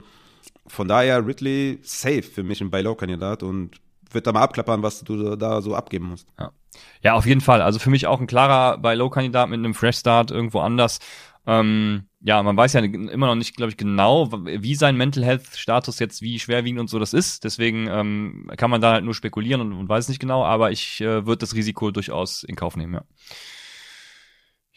von 0.68 0.88
daher 0.88 1.26
Ridley 1.26 1.80
safe 1.82 2.24
für 2.24 2.44
mich 2.44 2.62
ein 2.62 2.72
Low 2.72 2.96
Kandidat 2.96 3.44
und 3.44 3.80
wird 4.12 4.26
da 4.26 4.32
mal 4.32 4.42
abklappern, 4.42 4.82
was 4.82 5.04
du 5.04 5.36
da 5.36 5.62
so 5.62 5.76
abgeben 5.76 6.10
musst. 6.10 6.28
Ja. 6.40 6.52
ja, 7.02 7.14
auf 7.14 7.26
jeden 7.26 7.42
Fall. 7.42 7.62
Also 7.62 7.80
für 7.80 7.90
mich 7.90 8.08
auch 8.08 8.20
ein 8.20 8.28
klarer 8.28 8.78
bei 8.78 8.96
Low-Kandidat 8.96 9.50
mit 9.50 9.60
einem 9.60 9.76
Fresh 9.76 9.98
Start 9.98 10.32
irgendwo 10.32 10.60
anders. 10.62 11.00
Ähm, 11.46 12.06
ja, 12.28 12.42
man 12.42 12.58
weiß 12.58 12.74
ja 12.74 12.80
immer 12.82 13.28
noch 13.28 13.36
nicht, 13.36 13.56
glaube 13.56 13.70
ich, 13.70 13.78
genau, 13.78 14.32
wie 14.32 14.74
sein 14.74 14.98
Mental 14.98 15.24
Health 15.24 15.46
Status 15.56 16.00
jetzt, 16.00 16.24
wie 16.24 16.40
schwerwiegend 16.40 16.80
und 16.80 16.90
so 16.90 16.98
das 16.98 17.14
ist. 17.14 17.44
Deswegen 17.44 17.88
ähm, 17.88 18.50
kann 18.58 18.72
man 18.72 18.82
da 18.82 18.94
halt 18.94 19.06
nur 19.06 19.14
spekulieren 19.14 19.62
und, 19.62 19.74
und 19.74 19.88
weiß 19.88 20.10
nicht 20.10 20.20
genau, 20.20 20.44
aber 20.44 20.72
ich 20.72 21.02
äh, 21.02 21.28
würde 21.28 21.38
das 21.38 21.54
Risiko 21.54 21.92
durchaus 21.92 22.44
in 22.44 22.56
Kauf 22.56 22.76
nehmen, 22.78 22.96
ja. 22.96 23.04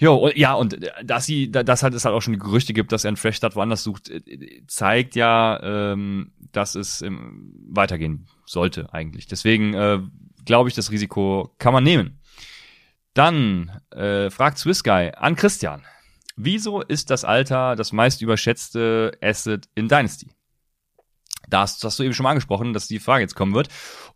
Jo, 0.00 0.14
und- 0.14 0.36
ja, 0.36 0.52
und 0.52 0.74
äh, 0.84 0.90
dass 1.04 1.24
sie, 1.24 1.50
da- 1.50 1.62
dass 1.62 1.82
halt 1.82 1.94
es 1.94 2.04
halt 2.04 2.14
auch 2.14 2.20
schon 2.20 2.38
Gerüchte 2.38 2.74
gibt, 2.74 2.92
dass 2.92 3.04
er 3.04 3.08
einen 3.08 3.16
Fresh 3.16 3.36
Start 3.36 3.56
woanders 3.56 3.82
sucht, 3.82 4.10
äh, 4.10 4.62
zeigt 4.66 5.16
ja, 5.16 5.58
ähm, 5.92 6.32
dass 6.52 6.74
es 6.74 7.00
ähm, 7.00 7.52
weitergehen 7.70 8.26
sollte 8.44 8.92
eigentlich. 8.92 9.26
Deswegen 9.26 9.72
äh, 9.72 10.00
glaube 10.44 10.68
ich, 10.68 10.74
das 10.74 10.90
Risiko 10.90 11.54
kann 11.58 11.72
man 11.72 11.82
nehmen. 11.82 12.20
Dann 13.14 13.80
äh, 13.90 14.28
fragt 14.30 14.58
Swiss 14.58 14.84
Guy 14.84 15.12
an 15.16 15.34
Christian. 15.34 15.82
Wieso 16.38 16.82
ist 16.82 17.10
das 17.10 17.24
Alter 17.24 17.74
das 17.76 17.92
meist 17.92 18.22
überschätzte 18.22 19.12
Asset 19.22 19.68
in 19.74 19.88
Dynasty? 19.88 20.30
Das, 21.50 21.78
das 21.78 21.92
hast 21.92 21.98
du 21.98 22.02
eben 22.02 22.12
schon 22.12 22.24
mal 22.24 22.30
angesprochen, 22.30 22.74
dass 22.74 22.88
die 22.88 22.98
Frage 22.98 23.22
jetzt 23.22 23.34
kommen 23.34 23.54
wird. 23.54 23.68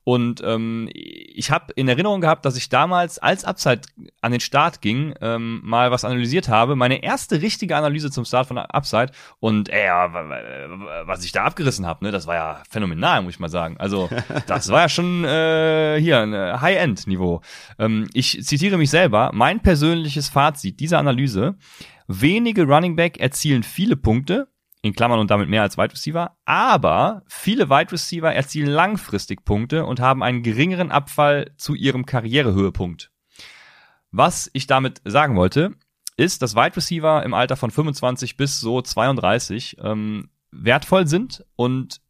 Und 0.04 0.42
ähm, 0.44 0.90
ich 0.92 1.50
habe 1.50 1.72
in 1.76 1.88
Erinnerung 1.88 2.20
gehabt, 2.20 2.44
dass 2.44 2.56
ich 2.58 2.68
damals, 2.68 3.18
als 3.18 3.44
Upside 3.44 3.82
an 4.20 4.32
den 4.32 4.40
Start 4.40 4.82
ging, 4.82 5.14
ähm, 5.22 5.60
mal 5.64 5.90
was 5.90 6.04
analysiert 6.04 6.48
habe. 6.48 6.76
Meine 6.76 7.02
erste 7.02 7.40
richtige 7.40 7.74
Analyse 7.76 8.10
zum 8.10 8.26
Start 8.26 8.48
von 8.48 8.58
Upside. 8.58 9.12
Und 9.40 9.70
ey, 9.70 9.88
wa- 9.88 11.04
was 11.06 11.24
ich 11.24 11.32
da 11.32 11.44
abgerissen 11.44 11.86
habe, 11.86 12.04
ne, 12.04 12.10
das 12.10 12.26
war 12.26 12.34
ja 12.34 12.62
phänomenal, 12.68 13.22
muss 13.22 13.34
ich 13.34 13.40
mal 13.40 13.48
sagen. 13.48 13.76
Also 13.78 14.10
das 14.46 14.68
war 14.68 14.80
ja 14.82 14.88
schon 14.90 15.24
äh, 15.24 15.98
hier 16.00 16.18
ein 16.20 16.34
äh, 16.34 16.58
High-End-Niveau. 16.60 17.40
Ähm, 17.78 18.10
ich 18.12 18.44
zitiere 18.44 18.76
mich 18.76 18.90
selber. 18.90 19.30
Mein 19.32 19.60
persönliches 19.60 20.28
Fazit 20.28 20.80
dieser 20.80 20.98
Analyse 20.98 21.54
wenige 22.20 22.64
Running 22.64 22.96
Back 22.96 23.18
erzielen 23.18 23.62
viele 23.62 23.96
Punkte, 23.96 24.48
in 24.82 24.94
Klammern 24.94 25.20
und 25.20 25.30
damit 25.30 25.48
mehr 25.48 25.62
als 25.62 25.78
Wide 25.78 25.92
Receiver, 25.92 26.36
aber 26.44 27.22
viele 27.28 27.70
Wide 27.70 27.92
Receiver 27.92 28.34
erzielen 28.34 28.68
langfristig 28.68 29.44
Punkte 29.44 29.86
und 29.86 30.00
haben 30.00 30.22
einen 30.22 30.42
geringeren 30.42 30.90
Abfall 30.90 31.52
zu 31.56 31.74
ihrem 31.74 32.04
Karrierehöhepunkt. 32.04 33.10
Was 34.10 34.50
ich 34.52 34.66
damit 34.66 35.00
sagen 35.04 35.36
wollte, 35.36 35.76
ist, 36.16 36.42
dass 36.42 36.56
Wide 36.56 36.76
Receiver 36.76 37.22
im 37.22 37.32
Alter 37.32 37.56
von 37.56 37.70
25 37.70 38.36
bis 38.36 38.60
so 38.60 38.82
32 38.82 39.76
ähm, 39.80 40.30
wertvoll 40.50 41.06
sind 41.06 41.44
und 41.56 42.00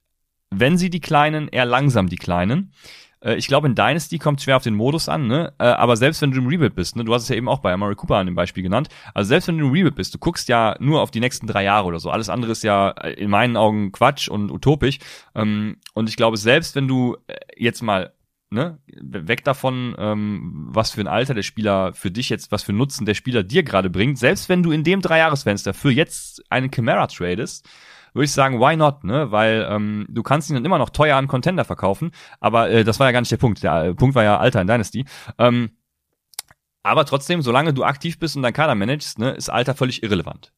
wenn 0.50 0.76
sie 0.76 0.90
die 0.90 1.00
Kleinen, 1.00 1.48
eher 1.48 1.64
langsam 1.64 2.08
die 2.08 2.16
Kleinen. 2.16 2.72
Äh, 3.22 3.36
ich 3.36 3.46
glaube, 3.46 3.66
in 3.66 3.74
Dynasty 3.74 4.18
kommt 4.18 4.40
schwer 4.42 4.56
auf 4.56 4.62
den 4.62 4.74
Modus 4.74 5.08
an, 5.08 5.26
ne? 5.26 5.52
Äh, 5.58 5.64
aber 5.64 5.96
selbst 5.96 6.22
wenn 6.22 6.30
du 6.30 6.38
im 6.38 6.46
Rebuild 6.46 6.74
bist, 6.74 6.96
ne? 6.96 7.04
Du 7.04 7.14
hast 7.14 7.24
es 7.24 7.28
ja 7.28 7.36
eben 7.36 7.48
auch 7.48 7.60
bei 7.60 7.72
Amari 7.72 7.94
Cooper 7.94 8.16
an 8.16 8.26
dem 8.26 8.34
Beispiel 8.34 8.62
genannt. 8.62 8.88
Also 9.14 9.28
selbst 9.28 9.48
wenn 9.48 9.58
du 9.58 9.66
im 9.66 9.72
Rebuild 9.72 9.94
bist, 9.94 10.14
du 10.14 10.18
guckst 10.18 10.48
ja 10.48 10.76
nur 10.80 11.00
auf 11.00 11.10
die 11.10 11.20
nächsten 11.20 11.46
drei 11.46 11.64
Jahre 11.64 11.86
oder 11.86 12.00
so. 12.00 12.10
Alles 12.10 12.28
andere 12.28 12.52
ist 12.52 12.62
ja 12.62 12.90
äh, 12.90 13.12
in 13.14 13.30
meinen 13.30 13.56
Augen 13.56 13.92
Quatsch 13.92 14.28
und 14.28 14.50
utopisch. 14.50 14.98
Ähm, 15.34 15.76
und 15.94 16.08
ich 16.08 16.16
glaube, 16.16 16.36
selbst 16.36 16.74
wenn 16.74 16.88
du 16.88 17.16
jetzt 17.56 17.82
mal 17.82 18.12
ne, 18.52 18.78
weg 18.86 19.44
davon, 19.44 19.94
ähm, 19.98 20.68
was 20.68 20.90
für 20.90 21.00
ein 21.00 21.08
Alter 21.08 21.34
der 21.34 21.42
Spieler 21.42 21.92
für 21.94 22.10
dich 22.10 22.28
jetzt, 22.28 22.52
was 22.52 22.62
für 22.62 22.72
Nutzen 22.72 23.06
der 23.06 23.14
Spieler 23.14 23.42
dir 23.42 23.62
gerade 23.62 23.90
bringt, 23.90 24.18
selbst 24.18 24.48
wenn 24.48 24.62
du 24.62 24.70
in 24.70 24.84
dem 24.84 25.00
Dreijahresfenster 25.00 25.74
für 25.74 25.90
jetzt 25.90 26.42
einen 26.50 26.70
Chimera 26.70 27.06
tradest, 27.06 27.68
würde 28.12 28.24
ich 28.24 28.32
sagen, 28.32 28.60
why 28.60 28.76
not, 28.76 29.04
ne? 29.04 29.30
Weil 29.30 29.66
ähm, 29.68 30.06
du 30.08 30.22
kannst 30.22 30.50
ihn 30.50 30.54
dann 30.54 30.64
immer 30.64 30.78
noch 30.78 30.90
teuer 30.90 31.16
an 31.16 31.28
Contender 31.28 31.64
verkaufen, 31.64 32.12
aber 32.40 32.70
äh, 32.70 32.84
das 32.84 33.00
war 33.00 33.06
ja 33.06 33.12
gar 33.12 33.20
nicht 33.20 33.32
der 33.32 33.36
Punkt. 33.36 33.62
Der 33.62 33.84
äh, 33.84 33.94
Punkt 33.94 34.14
war 34.14 34.24
ja 34.24 34.38
Alter 34.38 34.60
in 34.60 34.66
Dynasty. 34.66 35.04
Ähm, 35.38 35.70
aber 36.82 37.04
trotzdem, 37.04 37.42
solange 37.42 37.72
du 37.72 37.84
aktiv 37.84 38.18
bist 38.18 38.36
und 38.36 38.42
dein 38.42 38.52
Kader 38.52 38.74
managst, 38.74 39.18
ne, 39.18 39.30
ist 39.30 39.50
Alter 39.50 39.74
völlig 39.74 40.02
irrelevant. 40.02 40.52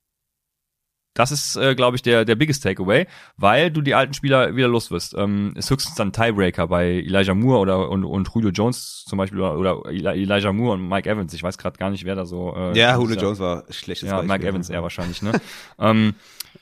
Das 1.15 1.31
ist, 1.31 1.57
äh, 1.57 1.75
glaube 1.75 1.97
ich, 1.97 2.03
der, 2.03 2.25
der 2.25 2.35
biggest 2.35 2.63
Takeaway, 2.65 3.07
weil 3.37 3.71
du 3.71 3.81
die 3.81 3.95
alten 3.95 4.15
Spieler 4.15 4.57
wieder 4.57 4.69
los 4.69 4.91
wirst. 4.91 5.15
Ähm, 5.17 5.55
ist 5.57 5.71
höchstens 5.71 5.95
dann 5.95 6.13
Tiebreaker 6.13 6.67
bei 6.67 6.87
Elijah 6.87 7.35
Moore 7.35 7.61
oder 7.61 7.89
und, 7.89 8.05
und 8.05 8.29
Julio 8.35 8.51
Jones 8.51 9.05
zum 9.07 9.19
Beispiel 9.19 9.41
oder, 9.41 9.57
oder 9.59 9.91
Elijah 9.91 10.53
Moore 10.53 10.75
und 10.75 10.89
Mike 10.89 11.09
Evans. 11.09 11.33
Ich 11.33 11.43
weiß 11.43 11.57
gerade 11.57 11.79
gar 11.79 11.91
nicht, 11.91 12.05
wer 12.05 12.17
da 12.17 12.27
so. 12.27 12.55
Äh, 12.57 12.77
ja, 12.77 12.97
Julio 12.97 13.17
Jones 13.17 13.39
war 13.39 13.65
schlechtes 13.71 14.09
Ja, 14.09 14.17
Beispiel. 14.17 14.33
Mike 14.37 14.49
Evans 14.49 14.71
eher 14.71 14.83
wahrscheinlich, 14.83 15.23
ne? 15.23 15.33
ähm, 15.79 16.15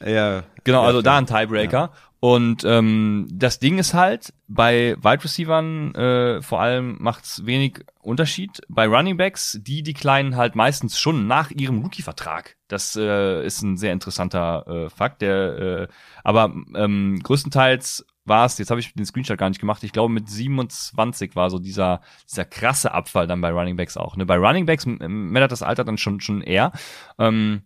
ja. 0.04 0.42
Genau, 0.64 0.82
ja, 0.82 0.86
also 0.86 1.00
klar. 1.00 1.14
da 1.14 1.18
ein 1.18 1.26
Tiebreaker. 1.26 1.78
Ja. 1.78 1.90
Und 2.24 2.62
ähm, 2.64 3.26
das 3.32 3.58
Ding 3.58 3.78
ist 3.78 3.94
halt, 3.94 4.32
bei 4.46 4.94
Wide 5.02 5.24
Receivern 5.24 5.92
äh, 5.96 6.40
vor 6.40 6.60
allem 6.60 6.96
macht's 7.00 7.46
wenig 7.46 7.80
Unterschied. 8.00 8.60
Bei 8.68 8.86
Running 8.86 9.16
Backs, 9.16 9.58
die 9.60 9.82
die 9.82 9.92
Kleinen 9.92 10.36
halt 10.36 10.54
meistens 10.54 11.00
schon 11.00 11.26
nach 11.26 11.50
ihrem 11.50 11.82
Rookie-Vertrag. 11.82 12.56
Das 12.68 12.94
äh, 12.94 13.44
ist 13.44 13.62
ein 13.62 13.76
sehr 13.76 13.92
interessanter 13.92 14.64
äh, 14.68 14.88
Fakt. 14.88 15.20
Der, 15.20 15.58
äh, 15.58 15.88
aber 16.22 16.54
ähm, 16.76 17.18
größtenteils 17.24 18.06
war 18.24 18.46
es, 18.46 18.56
jetzt 18.56 18.70
habe 18.70 18.78
ich 18.78 18.94
den 18.94 19.04
Screenshot 19.04 19.36
gar 19.36 19.48
nicht 19.48 19.60
gemacht, 19.60 19.82
ich 19.82 19.92
glaube 19.92 20.14
mit 20.14 20.30
27 20.30 21.34
war 21.34 21.50
so 21.50 21.58
dieser, 21.58 22.02
dieser 22.30 22.44
krasse 22.44 22.92
Abfall 22.94 23.26
dann 23.26 23.40
bei 23.40 23.50
Running 23.50 23.76
Backs 23.76 23.96
auch. 23.96 24.16
Ne? 24.16 24.26
Bei 24.26 24.36
Running 24.36 24.66
Backs 24.66 24.86
männert 24.86 25.50
das 25.50 25.64
Alter 25.64 25.82
dann 25.82 25.98
schon, 25.98 26.20
schon 26.20 26.40
eher. 26.40 26.70
Ähm, 27.18 27.62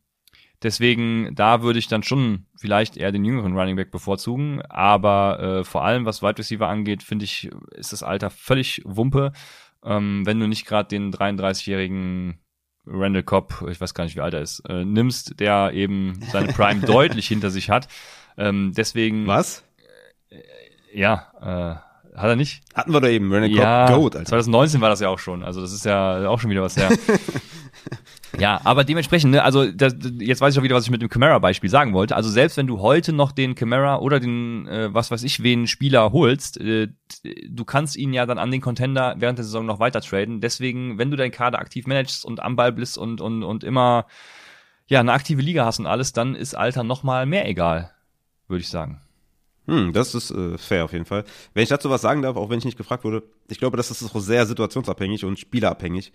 Deswegen, 0.62 1.34
da 1.34 1.62
würde 1.62 1.78
ich 1.78 1.88
dann 1.88 2.02
schon 2.02 2.46
vielleicht 2.56 2.96
eher 2.96 3.12
den 3.12 3.24
jüngeren 3.24 3.56
Running 3.56 3.76
Back 3.76 3.90
bevorzugen. 3.90 4.62
Aber 4.62 5.40
äh, 5.40 5.64
vor 5.64 5.84
allem, 5.84 6.06
was 6.06 6.22
Wide 6.22 6.38
Receiver 6.38 6.68
angeht, 6.68 7.02
finde 7.02 7.24
ich, 7.24 7.50
ist 7.72 7.92
das 7.92 8.02
Alter 8.02 8.30
völlig 8.30 8.82
Wumpe. 8.84 9.32
Ähm, 9.84 10.24
wenn 10.24 10.40
du 10.40 10.46
nicht 10.46 10.66
gerade 10.66 10.88
den 10.88 11.12
33-jährigen 11.12 12.38
Randall 12.86 13.22
Cobb, 13.22 13.64
ich 13.68 13.80
weiß 13.80 13.94
gar 13.94 14.04
nicht, 14.04 14.16
wie 14.16 14.20
alt 14.20 14.34
er 14.34 14.42
ist, 14.42 14.60
äh, 14.68 14.84
nimmst, 14.84 15.40
der 15.40 15.72
eben 15.74 16.20
seine 16.30 16.52
Prime 16.52 16.80
deutlich 16.86 17.28
hinter 17.28 17.50
sich 17.50 17.68
hat. 17.68 17.88
Ähm, 18.38 18.72
deswegen. 18.76 19.26
Was? 19.26 19.64
Äh, 20.30 20.98
ja, 20.98 21.32
äh, 21.40 22.16
hat 22.16 22.28
er 22.28 22.36
nicht? 22.36 22.62
Hatten 22.74 22.92
wir 22.94 23.00
da 23.00 23.08
eben, 23.08 23.30
Randall 23.30 23.50
Cobb, 23.50 23.58
ja, 23.58 23.94
Goat, 23.94 24.16
Alter. 24.16 24.28
2019 24.30 24.80
war 24.80 24.88
das 24.88 25.00
ja 25.00 25.08
auch 25.10 25.18
schon. 25.18 25.42
Also 25.42 25.60
das 25.60 25.72
ist 25.72 25.84
ja 25.84 26.28
auch 26.28 26.40
schon 26.40 26.50
wieder 26.50 26.62
was 26.62 26.76
her. 26.76 26.88
Ja, 28.38 28.60
aber 28.64 28.84
dementsprechend, 28.84 29.32
ne, 29.32 29.42
also 29.42 29.70
das, 29.70 29.94
jetzt 30.18 30.40
weiß 30.40 30.54
ich 30.54 30.60
auch 30.60 30.62
wieder, 30.62 30.74
was 30.74 30.84
ich 30.84 30.90
mit 30.90 31.00
dem 31.00 31.08
Camara-Beispiel 31.08 31.70
sagen 31.70 31.94
wollte. 31.94 32.16
Also 32.16 32.28
selbst 32.30 32.56
wenn 32.56 32.66
du 32.66 32.80
heute 32.80 33.12
noch 33.12 33.32
den 33.32 33.54
Camara 33.54 33.98
oder 33.98 34.20
den, 34.20 34.66
äh, 34.66 34.92
was 34.92 35.10
weiß 35.10 35.22
ich, 35.22 35.42
wen 35.42 35.66
Spieler 35.66 36.12
holst, 36.12 36.60
äh, 36.60 36.88
du 37.48 37.64
kannst 37.64 37.96
ihn 37.96 38.12
ja 38.12 38.26
dann 38.26 38.38
an 38.38 38.50
den 38.50 38.60
Contender 38.60 39.14
während 39.18 39.38
der 39.38 39.44
Saison 39.44 39.64
noch 39.64 39.78
weiter 39.78 40.00
traden. 40.00 40.40
Deswegen, 40.40 40.98
wenn 40.98 41.10
du 41.10 41.16
deinen 41.16 41.30
Kader 41.30 41.58
aktiv 41.58 41.86
managst 41.86 42.24
und 42.24 42.40
am 42.40 42.56
Ball 42.56 42.72
bist 42.72 42.98
und, 42.98 43.20
und, 43.20 43.42
und 43.42 43.64
immer 43.64 44.06
ja 44.86 45.00
eine 45.00 45.12
aktive 45.12 45.42
Liga 45.42 45.64
hast 45.64 45.78
und 45.78 45.86
alles, 45.86 46.12
dann 46.12 46.34
ist 46.34 46.54
Alter 46.54 46.84
noch 46.84 47.02
mal 47.02 47.26
mehr 47.26 47.48
egal, 47.48 47.90
würde 48.48 48.60
ich 48.60 48.68
sagen. 48.68 49.00
Hm, 49.66 49.92
das 49.92 50.14
ist 50.14 50.30
äh, 50.30 50.56
fair 50.58 50.84
auf 50.84 50.92
jeden 50.92 51.06
Fall. 51.06 51.24
Wenn 51.52 51.64
ich 51.64 51.68
dazu 51.68 51.90
was 51.90 52.00
sagen 52.00 52.22
darf, 52.22 52.36
auch 52.36 52.50
wenn 52.50 52.58
ich 52.58 52.64
nicht 52.64 52.78
gefragt 52.78 53.02
wurde, 53.02 53.24
ich 53.48 53.58
glaube, 53.58 53.76
das 53.76 53.90
ist 53.90 54.14
auch 54.14 54.20
sehr 54.20 54.46
situationsabhängig 54.46 55.24
und 55.24 55.40
spielerabhängig 55.40 56.12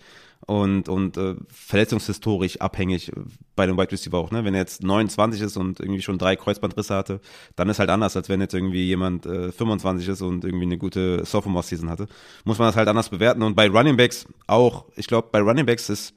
und, 0.47 0.87
und 0.87 1.17
äh, 1.17 1.35
verletzungshistorisch 1.49 2.61
abhängig 2.61 3.09
äh, 3.09 3.21
bei 3.57 3.65
dem 3.65 3.77
Wide 3.77 3.91
Receiver 3.91 4.17
auch. 4.17 4.31
Ne? 4.31 4.45
Wenn 4.45 4.53
er 4.53 4.61
jetzt 4.61 4.83
29 4.83 5.41
ist 5.41 5.57
und 5.57 5.81
irgendwie 5.81 6.01
schon 6.01 6.17
drei 6.17 6.37
Kreuzbandrisse 6.37 6.95
hatte, 6.95 7.19
dann 7.57 7.67
ist 7.67 7.79
halt 7.79 7.89
anders, 7.89 8.15
als 8.15 8.29
wenn 8.29 8.39
jetzt 8.39 8.53
irgendwie 8.53 8.85
jemand 8.85 9.25
äh, 9.25 9.51
25 9.51 10.07
ist 10.07 10.21
und 10.21 10.45
irgendwie 10.45 10.65
eine 10.65 10.77
gute 10.77 11.25
Sophomore-Season 11.25 11.89
hatte. 11.89 12.07
Muss 12.45 12.57
man 12.57 12.69
das 12.69 12.77
halt 12.77 12.87
anders 12.87 13.09
bewerten. 13.09 13.43
Und 13.43 13.55
bei 13.55 13.67
Running 13.67 13.97
Backs 13.97 14.27
auch, 14.47 14.85
ich 14.95 15.07
glaube, 15.07 15.27
bei 15.29 15.39
Running 15.39 15.65
Backs 15.65 15.89
ist 15.89 16.13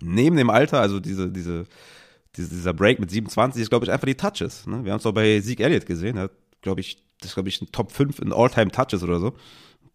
neben 0.00 0.36
dem 0.36 0.50
Alter, 0.50 0.80
also 0.80 1.00
diese, 1.00 1.30
diese 1.30 1.64
dieser 2.36 2.72
Break 2.72 2.98
mit 2.98 3.10
27 3.10 3.62
ist, 3.62 3.68
glaube 3.68 3.84
ich, 3.84 3.92
einfach 3.92 4.06
die 4.06 4.14
Touches. 4.14 4.66
Ne? 4.66 4.84
Wir 4.84 4.92
haben 4.92 5.00
es 5.00 5.06
auch 5.06 5.12
bei 5.12 5.40
Zeke 5.40 5.64
Elliott 5.64 5.86
gesehen. 5.86 6.16
Er 6.16 6.24
hat, 6.24 6.32
glaube 6.62 6.80
ich, 6.80 6.96
das 7.20 7.30
ist, 7.30 7.34
glaube 7.34 7.48
ich, 7.48 7.60
ein 7.60 7.70
Top 7.72 7.92
5 7.92 8.18
in 8.20 8.32
All-Time-Touches 8.32 9.02
oder 9.02 9.20
so. 9.20 9.34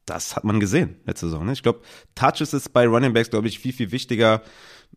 Das 0.05 0.37
hat 0.37 0.45
man 0.45 0.61
gesehen 0.61 0.95
letzte 1.05 1.27
Saison. 1.27 1.45
Ne? 1.45 1.51
Ich 1.51 1.63
glaube, 1.63 1.81
Touches 2.15 2.53
ist 2.53 2.71
bei 2.71 2.87
Running 2.87 3.13
Backs, 3.13 3.29
glaube 3.29 3.49
ich, 3.49 3.59
viel, 3.59 3.73
viel 3.73 3.91
wichtiger. 3.91 4.41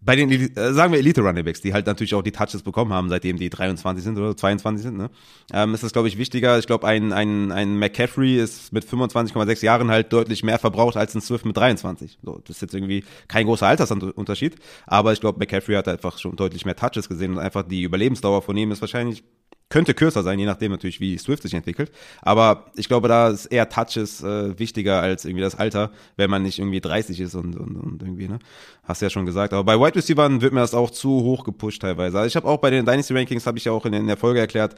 Bei 0.01 0.15
den, 0.15 0.31
äh, 0.31 0.73
sagen 0.73 0.93
wir 0.93 1.01
Elite 1.01 1.21
Running 1.21 1.45
Backs, 1.45 1.61
die 1.61 1.73
halt 1.73 1.87
natürlich 1.87 2.15
auch 2.15 2.23
die 2.23 2.31
Touches 2.31 2.63
bekommen 2.63 2.93
haben, 2.93 3.09
seitdem 3.09 3.37
die 3.37 3.51
23 3.51 4.05
sind 4.05 4.17
oder 4.17 4.37
22 4.37 4.85
sind, 4.85 4.97
ne? 4.97 5.11
ähm, 5.53 5.75
ist 5.75 5.83
das, 5.83 5.93
glaube 5.93 6.07
ich, 6.07 6.17
wichtiger. 6.17 6.61
Ich 6.61 6.69
glaube, 6.69 6.87
ein, 6.87 7.13
ein, 7.13 7.51
ein 7.51 7.77
McCaffrey 7.77 8.39
ist 8.39 8.73
mit 8.73 8.85
25,6 8.85 9.65
Jahren 9.65 9.91
halt 9.91 10.13
deutlich 10.13 10.45
mehr 10.45 10.61
verbraucht 10.61 10.97
als 10.97 11.17
ein 11.17 11.21
Swift 11.21 11.45
mit 11.45 11.57
23. 11.57 12.19
So, 12.23 12.41
das 12.47 12.57
ist 12.57 12.63
jetzt 12.63 12.75
irgendwie 12.75 13.05
kein 13.27 13.47
großer 13.47 13.67
Altersunterschied, 13.67 14.57
aber 14.87 15.13
ich 15.13 15.21
glaube, 15.21 15.41
McCaffrey 15.41 15.75
hat 15.75 15.89
einfach 15.89 16.19
schon 16.19 16.37
deutlich 16.37 16.65
mehr 16.65 16.77
Touches 16.77 17.09
gesehen 17.09 17.33
und 17.33 17.39
einfach 17.41 17.65
die 17.65 17.83
Überlebensdauer 17.83 18.43
von 18.43 18.57
ihm 18.57 18.71
ist 18.71 18.81
wahrscheinlich 18.81 19.25
könnte 19.71 19.95
kürzer 19.95 20.23
sein, 20.23 20.39
je 20.39 20.47
nachdem 20.47 20.73
natürlich, 20.73 21.01
wie 21.01 21.17
Swift 21.17 21.43
sich 21.43 21.55
entwickelt. 21.55 21.91
Aber 22.21 22.67
ich 22.75 22.89
glaube, 22.89 23.09
da 23.09 23.29
ist 23.29 23.47
eher 23.47 23.69
Touches 23.69 24.23
äh, 24.23 24.59
wichtiger 24.59 25.01
als 25.01 25.25
irgendwie 25.25 25.43
das 25.43 25.55
Alter, 25.55 25.93
wenn 26.17 26.29
man 26.29 26.43
nicht 26.43 26.59
irgendwie 26.59 26.81
30 26.81 27.19
ist 27.21 27.35
und, 27.35 27.57
und, 27.57 27.77
und 27.77 28.03
irgendwie, 28.03 28.29
ne? 28.29 28.41
Hast 28.83 29.01
du 29.01 29.07
ja 29.07 29.11
schon 29.11 29.27
gesagt. 29.27 29.53
Aber 29.53 29.65
bei 29.65 29.79
Wide 29.79 29.95
Receivers 29.95 30.41
wird 30.41 30.53
mir 30.53 30.61
das 30.61 30.75
auch 30.75 30.91
zu 30.91 31.09
hoch 31.23 31.45
gepusht 31.45 31.83
teilweise. 31.83 32.19
Also 32.19 32.27
ich 32.27 32.37
habe 32.37 32.49
auch 32.49 32.59
bei 32.59 32.71
den 32.71 32.85
Dynasty 32.85 33.15
Rankings, 33.15 33.47
habe 33.47 33.59
ich 33.59 33.65
ja 33.65 33.73
auch 33.73 33.87
in, 33.87 33.93
in 33.93 34.09
der 34.09 34.17
Folge 34.17 34.41
erklärt, 34.41 34.75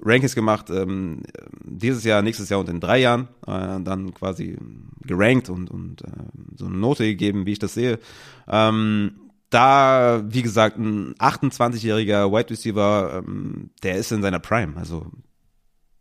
Rankings 0.00 0.36
gemacht, 0.36 0.70
ähm, 0.70 1.22
dieses 1.64 2.04
Jahr, 2.04 2.22
nächstes 2.22 2.48
Jahr 2.48 2.60
und 2.60 2.68
in 2.68 2.78
drei 2.78 2.98
Jahren, 3.00 3.28
äh, 3.46 3.80
dann 3.82 4.14
quasi 4.14 4.56
gerankt 5.04 5.50
und, 5.50 5.68
und 5.70 6.02
äh, 6.02 6.06
so 6.56 6.66
eine 6.66 6.76
Note 6.76 7.04
gegeben, 7.04 7.46
wie 7.46 7.52
ich 7.52 7.58
das 7.58 7.74
sehe. 7.74 7.98
Ähm, 8.48 9.12
da, 9.50 10.22
wie 10.26 10.42
gesagt, 10.42 10.78
ein 10.78 11.14
28-jähriger 11.14 12.30
Wide 12.30 12.50
Receiver, 12.50 13.22
ähm, 13.26 13.70
der 13.82 13.96
ist 13.96 14.12
in 14.12 14.22
seiner 14.22 14.38
Prime. 14.38 14.76
Also, 14.76 15.06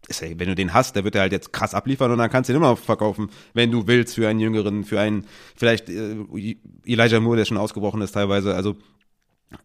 ist 0.08 0.22
ja, 0.22 0.28
wenn 0.38 0.48
du 0.48 0.56
den 0.56 0.74
hast, 0.74 0.96
der 0.96 1.04
wird 1.04 1.16
er 1.16 1.22
halt 1.22 1.32
jetzt 1.32 1.54
krass 1.54 1.74
abliefern 1.74 2.12
und 2.12 2.18
dann 2.18 2.30
kannst 2.30 2.50
du 2.50 2.54
ihn 2.54 2.58
immer 2.58 2.76
verkaufen, 2.76 3.30
wenn 3.54 3.72
du 3.72 3.88
willst, 3.88 4.16
für 4.16 4.28
einen 4.28 4.40
Jüngeren, 4.40 4.84
für 4.84 5.00
einen, 5.00 5.26
vielleicht 5.56 5.90
äh, 5.90 6.16
Elijah 6.86 7.20
Moore, 7.20 7.38
der 7.38 7.46
schon 7.46 7.58
ausgebrochen 7.58 8.02
ist 8.02 8.12
teilweise. 8.12 8.56
Also, 8.56 8.76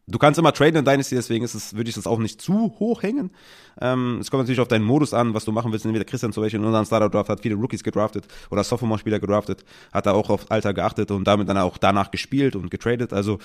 Du 0.06 0.18
kannst 0.18 0.38
immer 0.38 0.52
traden 0.52 0.76
in 0.76 0.84
Dynasty, 0.84 1.16
deswegen 1.16 1.44
ist 1.44 1.54
es, 1.54 1.74
würde 1.74 1.88
ich 1.88 1.96
das 1.96 2.06
auch 2.06 2.18
nicht 2.18 2.40
zu 2.40 2.74
hoch 2.78 3.02
hängen. 3.02 3.32
Ähm, 3.80 4.18
es 4.20 4.30
kommt 4.30 4.42
natürlich 4.42 4.60
auf 4.60 4.68
deinen 4.68 4.84
Modus 4.84 5.12
an, 5.12 5.34
was 5.34 5.44
du 5.44 5.50
machen 5.50 5.72
willst. 5.72 5.84
Entweder 5.84 6.04
Christian 6.04 6.32
zum 6.32 6.44
Beispiel 6.44 6.60
in 6.60 6.66
unserem 6.66 6.84
Startup 6.84 7.10
Draft 7.10 7.28
hat 7.28 7.40
viele 7.40 7.56
Rookies 7.56 7.82
gedraftet 7.82 8.26
oder 8.50 8.62
Sophomore-Spieler 8.62 9.18
gedraftet, 9.18 9.64
hat 9.92 10.06
er 10.06 10.14
auch 10.14 10.30
auf 10.30 10.50
Alter 10.50 10.72
geachtet 10.72 11.10
und 11.10 11.24
damit 11.24 11.48
dann 11.48 11.58
auch 11.58 11.78
danach 11.78 12.12
gespielt 12.12 12.54
und 12.54 12.70
getradet. 12.70 13.12
Also 13.12 13.38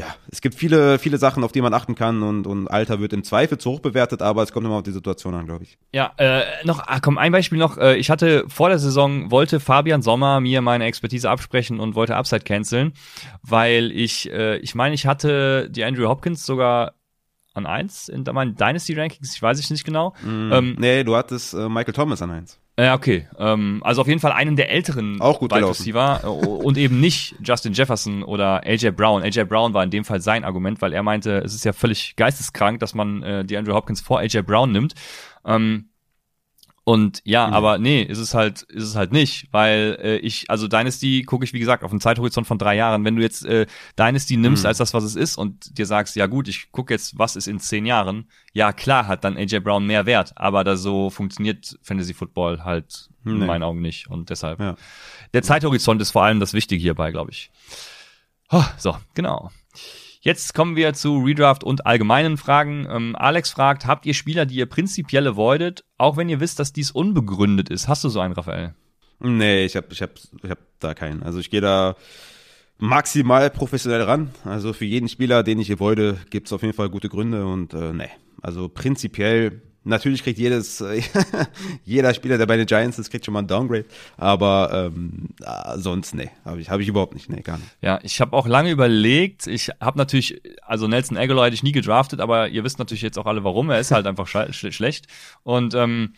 ja, 0.00 0.14
es 0.30 0.40
gibt 0.40 0.54
viele, 0.54 0.98
viele 0.98 1.18
Sachen, 1.18 1.44
auf 1.44 1.52
die 1.52 1.60
man 1.60 1.74
achten 1.74 1.94
kann 1.94 2.22
und, 2.22 2.46
und 2.46 2.68
Alter 2.68 3.00
wird 3.00 3.12
im 3.12 3.22
Zweifel 3.22 3.58
zu 3.58 3.70
hoch 3.70 3.80
bewertet, 3.80 4.22
aber 4.22 4.42
es 4.42 4.50
kommt 4.50 4.64
immer 4.64 4.76
auf 4.76 4.82
die 4.82 4.92
Situation 4.92 5.34
an, 5.34 5.44
glaube 5.44 5.64
ich. 5.64 5.76
Ja, 5.92 6.12
äh, 6.16 6.42
noch, 6.64 6.80
ah, 6.86 7.00
komm, 7.00 7.18
ein 7.18 7.32
Beispiel 7.32 7.58
noch. 7.58 7.76
Äh, 7.76 7.96
ich 7.96 8.08
hatte 8.08 8.44
vor 8.48 8.70
der 8.70 8.78
Saison, 8.78 9.30
wollte 9.30 9.60
Fabian 9.60 10.00
Sommer 10.00 10.40
mir 10.40 10.62
meine 10.62 10.84
Expertise 10.86 11.28
absprechen 11.28 11.80
und 11.80 11.94
wollte 11.94 12.16
Upside 12.16 12.44
canceln, 12.44 12.94
weil 13.42 13.92
ich, 13.92 14.30
äh, 14.30 14.56
ich 14.58 14.74
meine, 14.74 14.94
ich 14.94 15.06
hatte 15.06 15.68
die 15.70 15.84
Andrew 15.84 16.08
Hopkins 16.08 16.46
sogar 16.46 16.94
an 17.52 17.66
eins 17.66 18.08
in 18.08 18.22
meinen 18.22 18.56
Dynasty 18.56 18.94
Rankings, 18.94 19.34
ich 19.34 19.42
weiß 19.42 19.58
ich 19.58 19.70
nicht 19.70 19.84
genau. 19.84 20.14
Mm, 20.22 20.52
ähm, 20.52 20.76
nee, 20.78 21.04
du 21.04 21.14
hattest 21.14 21.52
äh, 21.52 21.68
Michael 21.68 21.92
Thomas 21.92 22.22
an 22.22 22.30
eins. 22.30 22.58
Ja, 22.80 22.94
okay. 22.94 23.28
Ähm, 23.38 23.82
also 23.84 24.00
auf 24.00 24.08
jeden 24.08 24.20
Fall 24.20 24.32
einen 24.32 24.56
der 24.56 24.70
älteren 24.70 25.20
Auch 25.20 25.38
gut 25.38 25.52
Wide. 25.52 25.68
Receiver 25.68 26.20
äh, 26.24 26.26
und 26.26 26.78
eben 26.78 26.98
nicht 26.98 27.34
Justin 27.42 27.74
Jefferson 27.74 28.22
oder 28.22 28.64
AJ 28.64 28.92
Brown. 28.92 29.22
AJ 29.22 29.44
Brown 29.44 29.74
war 29.74 29.84
in 29.84 29.90
dem 29.90 30.04
Fall 30.04 30.22
sein 30.22 30.44
Argument, 30.44 30.80
weil 30.80 30.94
er 30.94 31.02
meinte, 31.02 31.38
es 31.44 31.54
ist 31.54 31.64
ja 31.64 31.74
völlig 31.74 32.16
geisteskrank, 32.16 32.80
dass 32.80 32.94
man 32.94 33.22
äh, 33.22 33.44
die 33.44 33.58
Andrew 33.58 33.74
Hopkins 33.74 34.00
vor 34.00 34.20
AJ 34.20 34.42
Brown 34.42 34.72
nimmt. 34.72 34.94
Ähm, 35.44 35.89
und 36.90 37.20
ja, 37.24 37.46
Mhm. 37.46 37.52
aber 37.54 37.78
nee, 37.78 38.02
ist 38.02 38.18
es 38.18 38.34
halt, 38.34 38.62
ist 38.62 38.82
es 38.84 38.96
halt 38.96 39.12
nicht, 39.12 39.46
weil 39.52 39.96
äh, 40.02 40.16
ich, 40.16 40.50
also 40.50 40.66
Dynasty 40.66 41.22
gucke 41.22 41.44
ich 41.44 41.52
wie 41.52 41.58
gesagt 41.60 41.84
auf 41.84 41.90
einen 41.90 42.00
Zeithorizont 42.00 42.46
von 42.46 42.58
drei 42.58 42.74
Jahren. 42.76 43.04
Wenn 43.04 43.16
du 43.16 43.22
jetzt 43.22 43.44
äh, 43.44 43.66
Dynasty 43.98 44.36
nimmst 44.36 44.64
Mhm. 44.64 44.68
als 44.68 44.78
das, 44.78 44.92
was 44.94 45.04
es 45.04 45.14
ist 45.14 45.36
und 45.38 45.78
dir 45.78 45.86
sagst, 45.86 46.16
ja 46.16 46.26
gut, 46.26 46.48
ich 46.48 46.72
gucke 46.72 46.92
jetzt, 46.92 47.18
was 47.18 47.36
ist 47.36 47.46
in 47.46 47.60
zehn 47.60 47.86
Jahren, 47.86 48.28
ja 48.52 48.72
klar 48.72 49.06
hat 49.06 49.22
dann 49.24 49.36
AJ 49.36 49.60
Brown 49.60 49.86
mehr 49.86 50.04
Wert, 50.06 50.32
aber 50.36 50.64
da 50.64 50.76
so 50.76 51.10
funktioniert 51.10 51.78
Fantasy 51.82 52.12
Football 52.14 52.64
halt 52.64 53.08
in 53.24 53.38
Nee. 53.38 53.46
meinen 53.46 53.62
Augen 53.62 53.80
nicht 53.82 54.08
und 54.10 54.30
deshalb. 54.30 54.58
Ja. 54.60 54.76
Der 55.34 55.42
Zeithorizont 55.42 56.00
ist 56.02 56.10
vor 56.10 56.24
allem 56.24 56.40
das 56.40 56.54
Wichtige 56.54 56.80
hierbei, 56.82 57.10
glaube 57.12 57.30
ich. 57.30 57.50
Oh, 58.50 58.64
so, 58.78 58.96
genau. 59.14 59.50
Jetzt 60.22 60.52
kommen 60.52 60.76
wir 60.76 60.92
zu 60.92 61.18
Redraft 61.18 61.64
und 61.64 61.86
allgemeinen 61.86 62.36
Fragen. 62.36 62.86
Ähm, 62.90 63.16
Alex 63.16 63.50
fragt, 63.50 63.86
habt 63.86 64.04
ihr 64.04 64.12
Spieler, 64.12 64.44
die 64.44 64.56
ihr 64.56 64.66
prinzipiell 64.66 65.26
avoidet, 65.26 65.84
auch 65.96 66.18
wenn 66.18 66.28
ihr 66.28 66.40
wisst, 66.40 66.58
dass 66.58 66.74
dies 66.74 66.90
unbegründet 66.90 67.70
ist? 67.70 67.88
Hast 67.88 68.04
du 68.04 68.10
so 68.10 68.20
einen, 68.20 68.34
Raphael? 68.34 68.74
Nee, 69.18 69.64
ich 69.64 69.76
hab, 69.76 69.90
ich 69.90 70.02
hab, 70.02 70.10
ich 70.42 70.50
hab 70.50 70.58
da 70.78 70.92
keinen. 70.92 71.22
Also 71.22 71.38
ich 71.38 71.48
gehe 71.48 71.62
da 71.62 71.96
maximal 72.76 73.48
professionell 73.48 74.02
ran. 74.02 74.30
Also 74.44 74.74
für 74.74 74.84
jeden 74.84 75.08
Spieler, 75.08 75.42
den 75.42 75.58
ich 75.58 75.72
avoide, 75.72 76.18
gibt's 76.28 76.52
auf 76.52 76.60
jeden 76.60 76.74
Fall 76.74 76.90
gute 76.90 77.08
Gründe 77.08 77.46
und 77.46 77.72
äh, 77.72 77.94
nee. 77.94 78.10
Also 78.42 78.68
prinzipiell, 78.68 79.62
natürlich 79.84 80.22
kriegt 80.22 80.38
jedes, 80.38 80.80
äh, 80.80 81.02
jeder 81.84 82.14
Spieler, 82.14 82.38
der 82.38 82.46
bei 82.46 82.56
den 82.56 82.66
Giants 82.66 82.98
ist, 82.98 83.10
kriegt 83.10 83.24
schon 83.24 83.34
mal 83.34 83.40
ein 83.40 83.46
Downgrade. 83.46 83.86
Aber 84.16 84.90
ähm, 84.94 85.28
äh, 85.40 85.78
sonst, 85.78 86.14
nee, 86.14 86.30
habe 86.44 86.60
ich, 86.60 86.70
hab 86.70 86.80
ich 86.80 86.88
überhaupt 86.88 87.14
nicht. 87.14 87.28
Nee, 87.28 87.42
gar 87.42 87.58
nicht. 87.58 87.70
Ja, 87.80 87.98
ich 88.02 88.20
habe 88.20 88.36
auch 88.36 88.46
lange 88.46 88.70
überlegt. 88.70 89.46
Ich 89.46 89.70
habe 89.80 89.98
natürlich, 89.98 90.40
also 90.62 90.86
Nelson 90.86 91.16
Aguilar 91.16 91.46
hätte 91.46 91.54
ich 91.54 91.62
nie 91.62 91.72
gedraftet, 91.72 92.20
aber 92.20 92.48
ihr 92.48 92.64
wisst 92.64 92.78
natürlich 92.78 93.02
jetzt 93.02 93.18
auch 93.18 93.26
alle, 93.26 93.44
warum. 93.44 93.70
Er 93.70 93.80
ist 93.80 93.90
halt 93.90 94.06
einfach 94.06 94.26
sch 94.26 94.72
schlecht. 94.72 95.06
Und 95.42 95.74
ähm, 95.74 96.14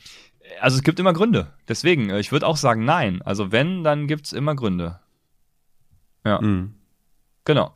also 0.60 0.76
es 0.76 0.82
gibt 0.82 1.00
immer 1.00 1.12
Gründe. 1.12 1.52
Deswegen, 1.68 2.10
äh, 2.10 2.20
ich 2.20 2.32
würde 2.32 2.46
auch 2.46 2.56
sagen, 2.56 2.84
nein. 2.84 3.22
Also 3.22 3.52
wenn, 3.52 3.84
dann 3.84 4.06
gibt's 4.06 4.32
immer 4.32 4.54
Gründe. 4.54 4.98
Ja. 6.24 6.40
Mhm. 6.40 6.74
Genau. 7.44 7.72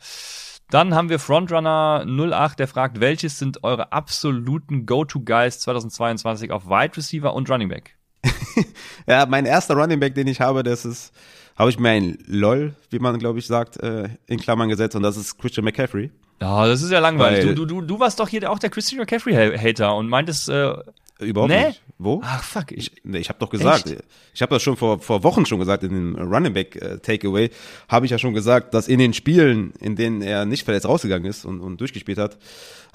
Dann 0.70 0.94
haben 0.94 1.08
wir 1.08 1.18
Frontrunner 1.18 2.04
08, 2.06 2.58
der 2.58 2.66
fragt, 2.68 3.00
welches 3.00 3.38
sind 3.38 3.62
eure 3.62 3.92
absoluten 3.92 4.84
Go-To-Guys 4.86 5.60
2022 5.60 6.50
auf 6.50 6.66
Wide 6.66 6.96
Receiver 6.96 7.32
und 7.34 7.48
Running 7.50 7.68
Back? 7.68 7.96
Ja, 9.06 9.26
mein 9.26 9.44
erster 9.46 9.74
Running 9.74 10.00
Back, 10.00 10.14
den 10.14 10.26
ich 10.26 10.40
habe, 10.40 10.62
das 10.64 10.84
ist, 10.84 11.12
habe 11.56 11.70
ich 11.70 11.78
mir 11.78 11.90
ein 11.90 12.18
LOL, 12.26 12.74
wie 12.90 12.98
man 12.98 13.16
glaube 13.18 13.38
ich 13.38 13.46
sagt, 13.46 13.76
äh, 13.76 14.08
in 14.26 14.40
Klammern 14.40 14.68
gesetzt 14.68 14.96
und 14.96 15.02
das 15.02 15.16
ist 15.16 15.38
Christian 15.38 15.64
McCaffrey. 15.64 16.10
Ja, 16.40 16.66
das 16.66 16.82
ist 16.82 16.90
ja 16.90 16.98
langweilig. 16.98 17.46
Weil- 17.46 17.54
Du, 17.54 17.66
du, 17.66 17.80
du, 17.80 17.86
du 17.86 18.00
warst 18.00 18.18
doch 18.18 18.28
hier 18.28 18.50
auch 18.50 18.58
der 18.58 18.70
Christian 18.70 18.98
McCaffrey-Hater 19.00 19.94
und 19.94 20.08
meintest, 20.08 20.48
äh, 20.48 20.74
Überhaupt 21.18 21.50
Nee? 21.50 21.68
nicht. 21.68 21.82
Wo? 21.98 22.20
ach 22.22 22.44
fuck, 22.44 22.72
ich, 22.72 22.92
Ich, 22.92 23.04
nee, 23.04 23.18
ich 23.18 23.28
habe 23.30 23.38
doch 23.38 23.48
gesagt, 23.48 23.86
Echt? 23.86 24.04
ich 24.34 24.42
habe 24.42 24.54
das 24.54 24.62
schon 24.62 24.76
vor, 24.76 24.98
vor 24.98 25.22
Wochen 25.22 25.46
schon 25.46 25.58
gesagt, 25.58 25.82
in 25.82 25.90
dem 25.90 26.14
Running 26.16 26.52
Back 26.52 26.76
äh, 26.76 26.98
Takeaway, 26.98 27.48
habe 27.88 28.04
ich 28.04 28.12
ja 28.12 28.18
schon 28.18 28.34
gesagt, 28.34 28.74
dass 28.74 28.86
in 28.86 28.98
den 28.98 29.14
Spielen, 29.14 29.72
in 29.80 29.96
denen 29.96 30.20
er 30.20 30.44
nicht 30.44 30.64
verletzt 30.64 30.86
rausgegangen 30.86 31.26
ist 31.28 31.46
und, 31.46 31.60
und 31.60 31.80
durchgespielt 31.80 32.18
hat, 32.18 32.36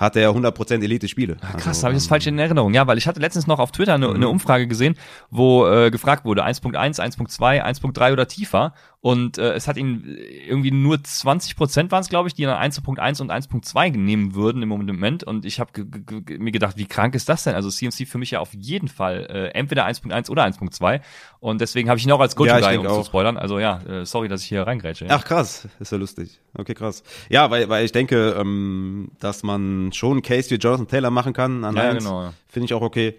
hat 0.02 0.16
er 0.16 0.32
100% 0.32 0.84
Elite-Spiele. 0.84 1.38
Ah, 1.42 1.54
krass, 1.54 1.68
Also, 1.68 1.84
habe 1.84 1.94
ich 1.94 1.98
das 1.98 2.06
ähm, 2.06 2.10
falsch 2.10 2.28
in 2.28 2.40
Erinnerung. 2.40 2.74
Ja, 2.74 2.88
weil 2.88 2.98
ich 2.98 3.08
hatte 3.08 3.20
letztens 3.20 3.46
noch 3.46 3.60
auf 3.60 3.72
Twitter 3.72 3.94
eine, 3.94 4.10
eine 4.10 4.28
Umfrage 4.28 4.68
gesehen, 4.68 4.96
wo 5.30 5.68
äh, 5.68 5.92
gefragt 5.92 6.26
wurde 6.26 6.44
1.1, 6.44 7.00
1.2, 7.00 7.64
1.3 7.64 8.12
oder 8.12 8.28
tiefer 8.28 8.74
und 9.02 9.40
äh, 9.40 9.54
es 9.54 9.68
hat 9.68 9.78
ihn 9.78 10.16
irgendwie 10.48 10.70
nur 10.70 11.04
20 11.04 11.56
Prozent 11.56 11.92
waren 11.92 12.02
es, 12.02 12.10
glaube 12.10 12.28
ich, 12.28 12.36
die 12.36 12.44
dann 12.44 12.62
1.1 12.62 13.20
und 13.22 13.32
1.2 13.32 13.98
nehmen 13.98 14.36
würden 14.36 14.62
im 14.62 14.70
Moment 14.70 15.24
und 15.24 15.44
ich 15.44 15.60
habe 15.60 15.72
mir 16.38 16.52
gedacht, 16.52 16.78
wie 16.78 16.86
krank 16.86 17.16
ist 17.16 17.28
das 17.28 17.44
denn? 17.44 17.56
Also 17.56 17.72
CMC 17.72 18.08
für 18.08 18.20
mich 18.20 18.32
ja 18.32 18.40
auf 18.40 18.54
jeden 18.54 18.88
Fall 18.88 19.26
äh, 19.30 19.48
entweder 19.58 19.88
1.1 19.88 20.30
oder 20.30 20.46
1.2 20.46 21.02
und 21.40 21.62
deswegen 21.62 21.90
habe 21.90 21.98
ich 21.98 22.06
ihn 22.06 22.12
auch 22.12 22.20
als 22.20 22.36
Go-To-Guy, 22.36 22.78
um 22.78 22.86
zu 22.86 22.92
auch. 22.92 23.06
spoilern. 23.06 23.38
Also 23.38 23.58
ja, 23.58 23.82
äh, 23.82 24.06
sorry, 24.06 24.28
dass 24.28 24.44
ich 24.44 24.50
hier 24.50 24.68
reingrätsche. 24.68 25.06
Ja. 25.06 25.16
Ach 25.16 25.26
krass, 25.26 25.68
ist 25.80 25.92
ja 25.92 25.98
lustig. 25.98 26.40
Okay, 26.54 26.76
krass. 26.76 27.02
Ja, 27.30 27.50
weil, 27.50 27.70
weil 27.70 27.84
ich 27.84 27.92
denke, 27.92 28.36
ähm, 28.40 29.10
dass 29.20 29.42
man 29.42 29.91
schon 29.96 30.12
einen 30.14 30.22
Case 30.22 30.50
für 30.50 30.56
Jonathan 30.56 30.88
Taylor 30.88 31.10
machen 31.12 31.34
kann. 31.34 31.64
An 31.64 31.76
Ja, 31.76 31.90
eins. 31.90 32.04
genau, 32.04 32.22
ja. 32.24 32.34
Finde 32.48 32.66
ich 32.66 32.74
auch 32.74 32.82
okay. 32.82 33.16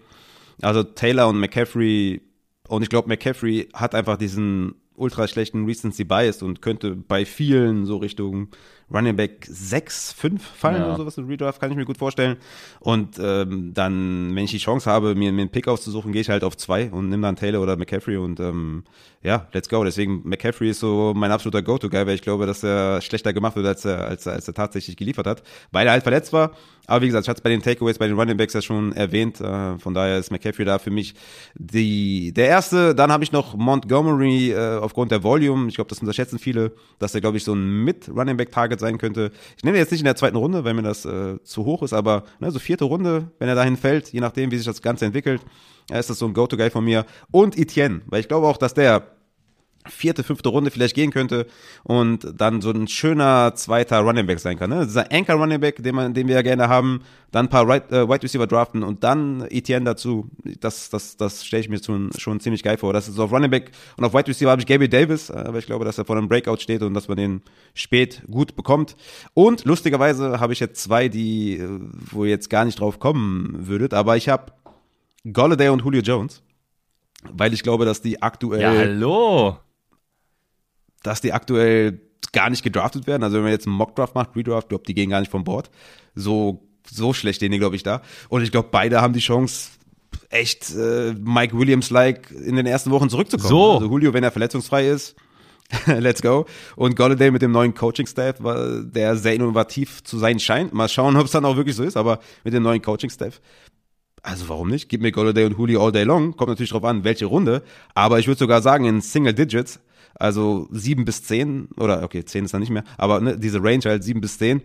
Also 0.61 0.83
Taylor 0.83 1.29
und 1.29 1.39
McCaffrey, 1.41 2.21
und 2.69 2.83
ich 2.83 2.89
glaube, 2.89 3.09
McCaffrey 3.09 3.69
hat 3.75 3.95
einfach 3.95 4.17
diesen 4.17 4.75
ultra 4.95 5.27
schlechten 5.27 5.65
Recency 5.65 6.05
Bias 6.05 6.43
und 6.43 6.61
könnte 6.63 6.95
bei 6.95 7.25
vielen 7.25 7.87
so 7.87 7.97
Richtung 7.97 8.49
Running 8.93 9.17
Back 9.17 9.47
6, 9.49 10.13
5 10.13 10.43
fallen 10.45 10.83
Ja. 10.83 10.89
oder 10.89 10.97
sowas 10.97 11.17
in 11.17 11.25
Redraft, 11.27 11.61
kann 11.61 11.71
ich 11.71 11.77
mir 11.77 11.87
gut 11.87 11.97
vorstellen. 11.97 12.37
Und 12.79 13.19
ähm, 13.19 13.73
dann, 13.73 14.37
wenn 14.37 14.45
ich 14.45 14.51
die 14.51 14.59
Chance 14.59 14.89
habe, 14.91 15.15
mir, 15.15 15.33
mir 15.33 15.41
einen 15.43 15.51
Pick 15.51 15.67
auszusuchen, 15.67 16.13
gehe 16.13 16.21
ich 16.21 16.29
halt 16.29 16.45
auf 16.45 16.57
zwei 16.59 16.91
und 16.91 17.09
nehme 17.09 17.23
dann 17.23 17.37
Taylor 17.37 17.63
oder 17.63 17.77
McCaffrey 17.77 18.19
und 18.19 18.39
ähm, 18.39 18.85
ja, 19.23 19.47
let's 19.53 19.69
go. 19.69 19.85
Deswegen 19.85 20.23
McCaffrey 20.25 20.71
ist 20.71 20.81
so 20.81 21.13
mein 21.15 21.31
absoluter 21.31 21.63
Go-To-Guy, 21.63 22.07
weil 22.07 22.15
ich 22.15 22.23
glaube, 22.23 22.45
dass 22.45 22.65
er 22.65 23.01
schlechter 23.01 23.33
gemacht 23.33 23.55
wird, 23.55 23.67
als 23.67 23.85
er, 23.85 24.07
als 24.07 24.27
er, 24.27 24.33
als 24.33 24.49
er 24.49 24.55
tatsächlich 24.55 24.97
geliefert 24.97 25.27
hat, 25.27 25.43
weil 25.71 25.87
er 25.87 25.93
halt 25.93 26.03
verletzt 26.03 26.33
war. 26.33 26.53
Aber 26.87 27.03
wie 27.03 27.07
gesagt, 27.07 27.25
ich 27.25 27.29
hatte 27.29 27.39
es 27.39 27.43
bei 27.43 27.51
den 27.51 27.63
Takeaways, 27.63 27.99
bei 27.99 28.09
den 28.09 28.19
Running 28.19 28.37
Backs 28.37 28.55
ja 28.55 28.63
schon 28.63 28.93
erwähnt. 28.93 29.41
Äh, 29.41 29.79
von 29.79 29.95
daher 29.95 30.19
ist 30.19 30.33
McCaffrey 30.33 30.65
da 30.65 30.81
für 30.81 30.91
mich 30.91 31.15
die, 31.55 32.33
der 32.33 32.49
erste. 32.49 32.97
Dann 32.97 33.13
habe 33.13 33.23
ich 33.23 33.31
noch 33.31 33.55
Montgomery 33.57 34.51
äh, 34.51 34.79
aufgrund 34.79 35.13
der 35.13 35.23
Volume. 35.23 35.69
Ich 35.69 35.77
glaube, 35.77 35.89
das 35.89 36.01
unterschätzen 36.01 36.41
viele, 36.41 36.73
dass 36.99 37.15
er, 37.15 37.21
glaube 37.21 37.37
ich, 37.37 37.45
so 37.45 37.55
ein 37.55 37.85
Mit-Running 37.85 38.37
Back-Target 38.37 38.81
sein 38.81 38.99
könnte. 38.99 39.31
Ich 39.57 39.63
nenne 39.63 39.77
ihn 39.77 39.81
jetzt 39.81 39.93
nicht 39.93 40.01
in 40.01 40.07
der 40.07 40.17
zweiten 40.17 40.37
Runde, 40.37 40.65
weil 40.65 40.75
mir 40.75 40.83
das 40.83 41.05
äh, 41.05 41.41
zu 41.45 41.65
hoch 41.65 41.85
ist, 41.85 41.93
aber 41.93 42.25
ne, 42.41 42.51
so 42.51 42.59
vierte 42.59 42.85
Runde, 42.85 43.31
wenn 43.39 43.49
er 43.49 43.55
dahin 43.55 43.77
fällt, 43.77 44.09
je 44.13 44.21
nachdem, 44.21 44.51
wie 44.51 44.57
sich 44.57 44.67
das 44.67 44.83
Ganze 44.83 45.05
entwickelt, 45.05 45.41
ja, 45.93 45.99
ist 45.99 46.11
das 46.11 46.19
so 46.19 46.27
ein 46.27 46.33
Go-To-Guy 46.33 46.71
von 46.71 46.85
mir. 46.85 47.05
Und 47.31 47.59
Etienne, 47.59 48.01
weil 48.07 48.21
ich 48.21 48.29
glaube 48.29 48.47
auch, 48.47 48.57
dass 48.57 48.73
der 48.73 49.07
vierte, 49.89 50.23
fünfte 50.23 50.49
Runde 50.49 50.71
vielleicht 50.71 50.95
gehen 50.95 51.11
könnte 51.11 51.47
und 51.83 52.35
dann 52.37 52.61
so 52.61 52.71
ein 52.71 52.87
schöner 52.87 53.55
zweiter 53.57 53.99
Running 54.01 54.27
Back 54.27 54.39
sein 54.39 54.57
kann. 54.57 54.71
Ne? 54.71 54.87
Dieser 54.87 55.11
Anchor 55.11 55.35
Running 55.35 55.61
Back, 55.61 55.83
den, 55.83 55.95
man, 55.95 56.15
den 56.15 56.29
wir 56.29 56.37
ja 56.37 56.43
gerne 56.43 56.69
haben, 56.69 57.01
dann 57.33 57.47
ein 57.47 57.49
paar 57.49 57.69
right, 57.69 57.91
äh, 57.91 58.09
Wide 58.09 58.23
Receiver 58.23 58.47
draften 58.47 58.85
und 58.85 59.03
dann 59.03 59.45
Etienne 59.51 59.85
dazu. 59.85 60.29
Das, 60.61 60.89
das, 60.91 61.17
das 61.17 61.45
stelle 61.45 61.63
ich 61.63 61.69
mir 61.69 61.83
schon, 61.83 62.11
schon 62.17 62.39
ziemlich 62.39 62.63
geil 62.63 62.79
vor. 62.79 62.93
Das 62.93 63.09
ist 63.09 63.17
so 63.17 63.25
auf 63.25 63.33
Running 63.33 63.51
Back 63.51 63.73
und 63.97 64.05
auf 64.05 64.15
Wide 64.15 64.29
Receiver 64.29 64.51
habe 64.51 64.61
ich 64.61 64.69
Gabriel 64.69 64.89
Davis, 64.89 65.31
äh, 65.31 65.35
aber 65.35 65.59
ich 65.59 65.67
glaube, 65.67 65.85
dass 65.85 65.99
er 65.99 66.05
vor 66.05 66.17
einem 66.17 66.29
Breakout 66.29 66.59
steht 66.59 66.83
und 66.83 66.95
dass 66.95 67.09
man 67.09 67.17
den 67.17 67.43
spät 67.75 68.23
gut 68.31 68.55
bekommt. 68.55 68.97
Und 69.35 69.65
lustigerweise 69.65 70.39
habe 70.39 70.53
ich 70.53 70.61
jetzt 70.61 70.81
zwei, 70.81 71.09
die, 71.09 71.57
äh, 71.57 71.69
wo 72.13 72.25
ihr 72.25 72.31
jetzt 72.31 72.51
gar 72.51 72.65
nicht 72.65 72.79
drauf 72.79 73.01
kommen 73.01 73.67
würdet, 73.67 73.95
aber 73.95 74.17
ich 74.17 74.29
habe 74.29 74.53
Golladay 75.31 75.69
und 75.69 75.83
Julio 75.83 76.01
Jones, 76.01 76.43
weil 77.31 77.53
ich 77.53 77.63
glaube, 77.63 77.85
dass 77.85 78.03
die 78.03 78.23
aktuell 78.23 78.61
ja, 78.61 78.73
hallo. 78.73 79.59
dass 81.03 81.21
die 81.21 81.33
aktuell 81.33 82.01
gar 82.33 82.51
nicht 82.51 82.63
gedraftet 82.63 83.07
werden. 83.07 83.23
Also 83.23 83.37
wenn 83.37 83.45
man 83.45 83.53
jetzt 83.53 83.67
einen 83.67 83.77
Mockdraft 83.77 84.15
macht, 84.15 84.35
Redraft, 84.37 84.69
glaube 84.69 84.85
die 84.87 84.95
gehen 84.95 85.11
gar 85.11 85.21
nicht 85.21 85.31
vom 85.31 85.45
Board. 85.45 85.71
So 86.15 86.67
so 86.91 87.13
schlecht 87.13 87.37
stehen 87.37 87.53
die, 87.53 87.59
glaube 87.59 87.77
ich, 87.77 87.83
da. 87.83 88.03
Und 88.29 88.43
ich 88.43 88.51
glaube, 88.51 88.69
beide 88.71 89.01
haben 89.01 89.13
die 89.13 89.21
Chance, 89.21 89.71
echt 90.31 90.75
äh, 90.75 91.15
Mike 91.19 91.57
Williams-like 91.57 92.31
in 92.31 92.57
den 92.57 92.67
ersten 92.67 92.91
Wochen 92.91 93.09
zurückzukommen. 93.09 93.49
So. 93.49 93.73
Also 93.75 93.87
Julio, 93.87 94.13
wenn 94.13 94.25
er 94.25 94.31
verletzungsfrei 94.31 94.89
ist, 94.89 95.15
let's 95.87 96.21
go. 96.21 96.47
Und 96.77 96.97
Golladay 96.97 97.31
mit 97.31 97.43
dem 97.43 97.53
neuen 97.53 97.75
Coaching-Staff, 97.75 98.37
der 98.93 99.17
sehr 99.17 99.35
innovativ 99.35 100.03
zu 100.05 100.19
sein 100.19 100.39
scheint. 100.39 100.73
Mal 100.73 100.89
schauen, 100.89 101.17
ob 101.17 101.27
es 101.27 101.31
dann 101.31 101.45
auch 101.45 101.57
wirklich 101.57 101.77
so 101.77 101.83
ist, 101.83 101.97
aber 101.97 102.21
mit 102.45 102.53
dem 102.53 102.63
neuen 102.63 102.83
Coaching-Staff 102.83 103.41
also 104.23 104.49
warum 104.49 104.69
nicht? 104.69 104.89
Gib 104.89 105.03
mir 105.03 105.13
Golladay 105.13 105.45
und 105.45 105.59
Julio 105.59 105.85
all 105.85 105.93
day 105.93 106.05
long. 106.05 106.37
Kommt 106.37 106.49
natürlich 106.49 106.71
drauf 106.71 106.85
an, 106.85 107.05
welche 107.05 107.27
Runde. 107.27 107.63
Aber 107.95 108.19
ich 108.19 108.29
würde 108.29 108.39
sogar 108.39 108.63
sagen, 108.63 108.85
in 108.85 109.01
Single 109.01 109.35
Digits, 109.35 109.81
also 110.15 110.69
sieben 110.71 111.05
bis 111.05 111.25
zehn 111.25 111.69
oder 111.77 112.03
okay, 112.03 112.25
zehn 112.25 112.45
ist 112.45 112.55
dann 112.55 112.61
nicht 112.61 112.71
mehr, 112.71 112.85
aber 112.99 113.21
ne, 113.21 113.39
diese 113.39 113.63
Range 113.63 113.83
halt 113.85 114.05
sieben 114.05 114.21
bis 114.21 114.39
zehn, 114.39 114.63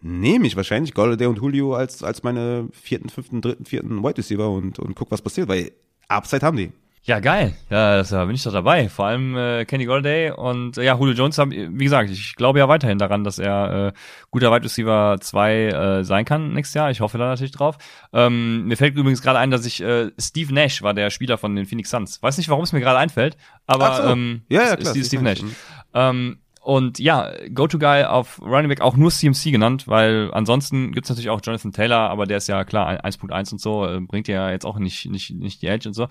nehme 0.00 0.46
ich 0.46 0.56
wahrscheinlich 0.56 0.94
Golladay 0.94 1.26
und 1.26 1.38
Julio 1.38 1.74
als, 1.74 2.02
als 2.02 2.22
meine 2.22 2.68
vierten, 2.72 3.08
fünften, 3.08 3.40
dritten, 3.40 3.64
vierten 3.64 4.02
Wide 4.02 4.18
Receiver 4.18 4.50
und, 4.50 4.78
und 4.78 4.94
guck, 4.94 5.10
was 5.10 5.22
passiert, 5.22 5.48
weil 5.48 5.72
Upside 6.08 6.44
haben 6.44 6.56
die. 6.56 6.72
Ja, 7.06 7.20
geil. 7.20 7.54
Ja, 7.70 7.98
das, 7.98 8.08
da 8.08 8.24
bin 8.24 8.34
ich 8.34 8.42
doch 8.42 8.52
dabei. 8.52 8.88
Vor 8.88 9.06
allem 9.06 9.36
äh, 9.36 9.64
Kenny 9.64 9.84
Golladay 9.84 10.32
und 10.32 10.76
äh, 10.76 10.82
ja, 10.84 10.96
Julio 10.98 11.14
Jones, 11.14 11.38
hab, 11.38 11.50
wie 11.50 11.84
gesagt, 11.84 12.10
ich 12.10 12.34
glaube 12.34 12.58
ja 12.58 12.68
weiterhin 12.68 12.98
daran, 12.98 13.22
dass 13.22 13.38
er 13.38 13.88
äh, 13.88 13.92
guter 14.32 14.50
Wide 14.50 14.64
Receiver 14.64 15.16
2 15.20 15.54
äh, 15.54 16.04
sein 16.04 16.24
kann 16.24 16.52
nächstes 16.52 16.74
Jahr. 16.74 16.90
Ich 16.90 17.00
hoffe 17.00 17.16
da 17.16 17.26
natürlich 17.28 17.52
drauf. 17.52 17.78
Ähm, 18.12 18.66
mir 18.66 18.76
fällt 18.76 18.96
übrigens 18.96 19.22
gerade 19.22 19.38
ein, 19.38 19.52
dass 19.52 19.64
ich 19.64 19.80
äh, 19.80 20.10
Steve 20.18 20.52
Nash 20.52 20.82
war 20.82 20.94
der 20.94 21.10
Spieler 21.10 21.38
von 21.38 21.54
den 21.54 21.66
Phoenix 21.66 21.90
Suns. 21.90 22.20
Weiß 22.20 22.38
nicht, 22.38 22.48
warum 22.48 22.64
es 22.64 22.72
mir 22.72 22.80
gerade 22.80 22.98
einfällt, 22.98 23.36
aber 23.68 23.94
so. 23.94 24.02
ähm, 24.02 24.42
Ja, 24.48 24.62
ja, 24.62 24.66
klar, 24.76 24.78
ist 24.80 24.88
Steve 24.90 25.04
Steve 25.04 25.22
Nash. 25.22 25.42
Nash, 25.42 25.52
Ähm, 25.94 26.38
und 26.60 26.98
ja, 26.98 27.30
Go-To-Guy 27.54 28.02
auf 28.06 28.40
Running 28.42 28.68
Back 28.68 28.80
auch 28.80 28.96
nur 28.96 29.12
CMC 29.12 29.52
genannt, 29.52 29.86
weil 29.86 30.30
ansonsten 30.32 30.90
gibt's 30.90 31.08
natürlich 31.08 31.30
auch 31.30 31.40
Jonathan 31.40 31.70
Taylor, 31.70 32.10
aber 32.10 32.26
der 32.26 32.38
ist 32.38 32.48
ja 32.48 32.64
klar 32.64 32.88
1.1 33.04 33.52
und 33.52 33.60
so, 33.60 33.86
äh, 33.86 34.00
bringt 34.00 34.26
ja 34.26 34.50
jetzt 34.50 34.66
auch 34.66 34.76
nicht, 34.80 35.08
nicht, 35.08 35.30
nicht 35.30 35.62
die 35.62 35.68
Edge 35.68 35.88
und 35.88 35.94
so. 35.94 36.08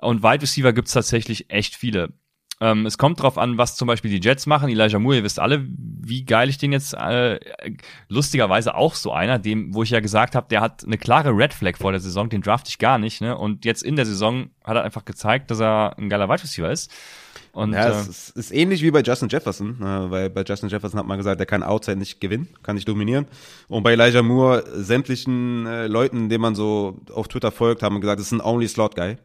Und 0.00 0.22
Wide 0.22 0.42
Receiver 0.42 0.72
gibt's 0.72 0.92
tatsächlich 0.92 1.50
echt 1.50 1.74
viele. 1.74 2.12
Ähm, 2.62 2.84
es 2.84 2.98
kommt 2.98 3.22
drauf 3.22 3.38
an, 3.38 3.56
was 3.56 3.76
zum 3.76 3.88
Beispiel 3.88 4.10
die 4.10 4.20
Jets 4.26 4.46
machen. 4.46 4.68
Elijah 4.68 4.98
Moore, 4.98 5.16
ihr 5.16 5.24
wisst 5.24 5.38
alle, 5.38 5.66
wie 5.66 6.24
geil 6.24 6.50
ich 6.50 6.58
den 6.58 6.72
jetzt, 6.72 6.92
äh, 6.92 7.40
lustigerweise 8.08 8.74
auch 8.74 8.94
so 8.94 9.12
einer, 9.12 9.38
dem, 9.38 9.74
wo 9.74 9.82
ich 9.82 9.90
ja 9.90 10.00
gesagt 10.00 10.34
habe, 10.34 10.46
der 10.50 10.60
hat 10.60 10.84
eine 10.84 10.98
klare 10.98 11.30
Red 11.30 11.54
Flag 11.54 11.78
vor 11.78 11.92
der 11.92 12.02
Saison, 12.02 12.28
den 12.28 12.42
draft 12.42 12.68
ich 12.68 12.78
gar 12.78 12.98
nicht, 12.98 13.22
ne? 13.22 13.36
Und 13.36 13.64
jetzt 13.64 13.82
in 13.82 13.96
der 13.96 14.04
Saison 14.04 14.50
hat 14.62 14.76
er 14.76 14.84
einfach 14.84 15.06
gezeigt, 15.06 15.50
dass 15.50 15.60
er 15.60 15.96
ein 15.98 16.10
geiler 16.10 16.28
Wide 16.28 16.42
Receiver 16.42 16.70
ist. 16.70 16.92
Und, 17.52 17.72
ja, 17.72 17.88
äh, 17.88 17.92
es 17.92 18.08
ist, 18.08 18.36
ist 18.36 18.50
ähnlich 18.52 18.82
wie 18.82 18.90
bei 18.90 19.00
Justin 19.00 19.30
Jefferson, 19.30 19.80
äh, 19.80 20.10
weil 20.10 20.28
bei 20.28 20.44
Justin 20.46 20.68
Jefferson 20.68 21.00
hat 21.00 21.06
man 21.06 21.16
gesagt, 21.16 21.40
der 21.40 21.46
kann 21.46 21.62
Outside 21.62 21.96
nicht 21.96 22.20
gewinnen, 22.20 22.48
kann 22.62 22.76
nicht 22.76 22.86
dominieren. 22.86 23.26
Und 23.68 23.82
bei 23.82 23.92
Elijah 23.92 24.22
Moore, 24.22 24.64
sämtlichen 24.74 25.66
äh, 25.66 25.86
Leuten, 25.86 26.28
denen 26.28 26.42
man 26.42 26.54
so 26.54 27.00
auf 27.12 27.26
Twitter 27.28 27.50
folgt, 27.50 27.82
haben 27.82 28.00
gesagt, 28.02 28.20
das 28.20 28.26
ist 28.26 28.32
ein 28.32 28.42
Only 28.42 28.68
Slot 28.68 28.94
Guy. 28.94 29.16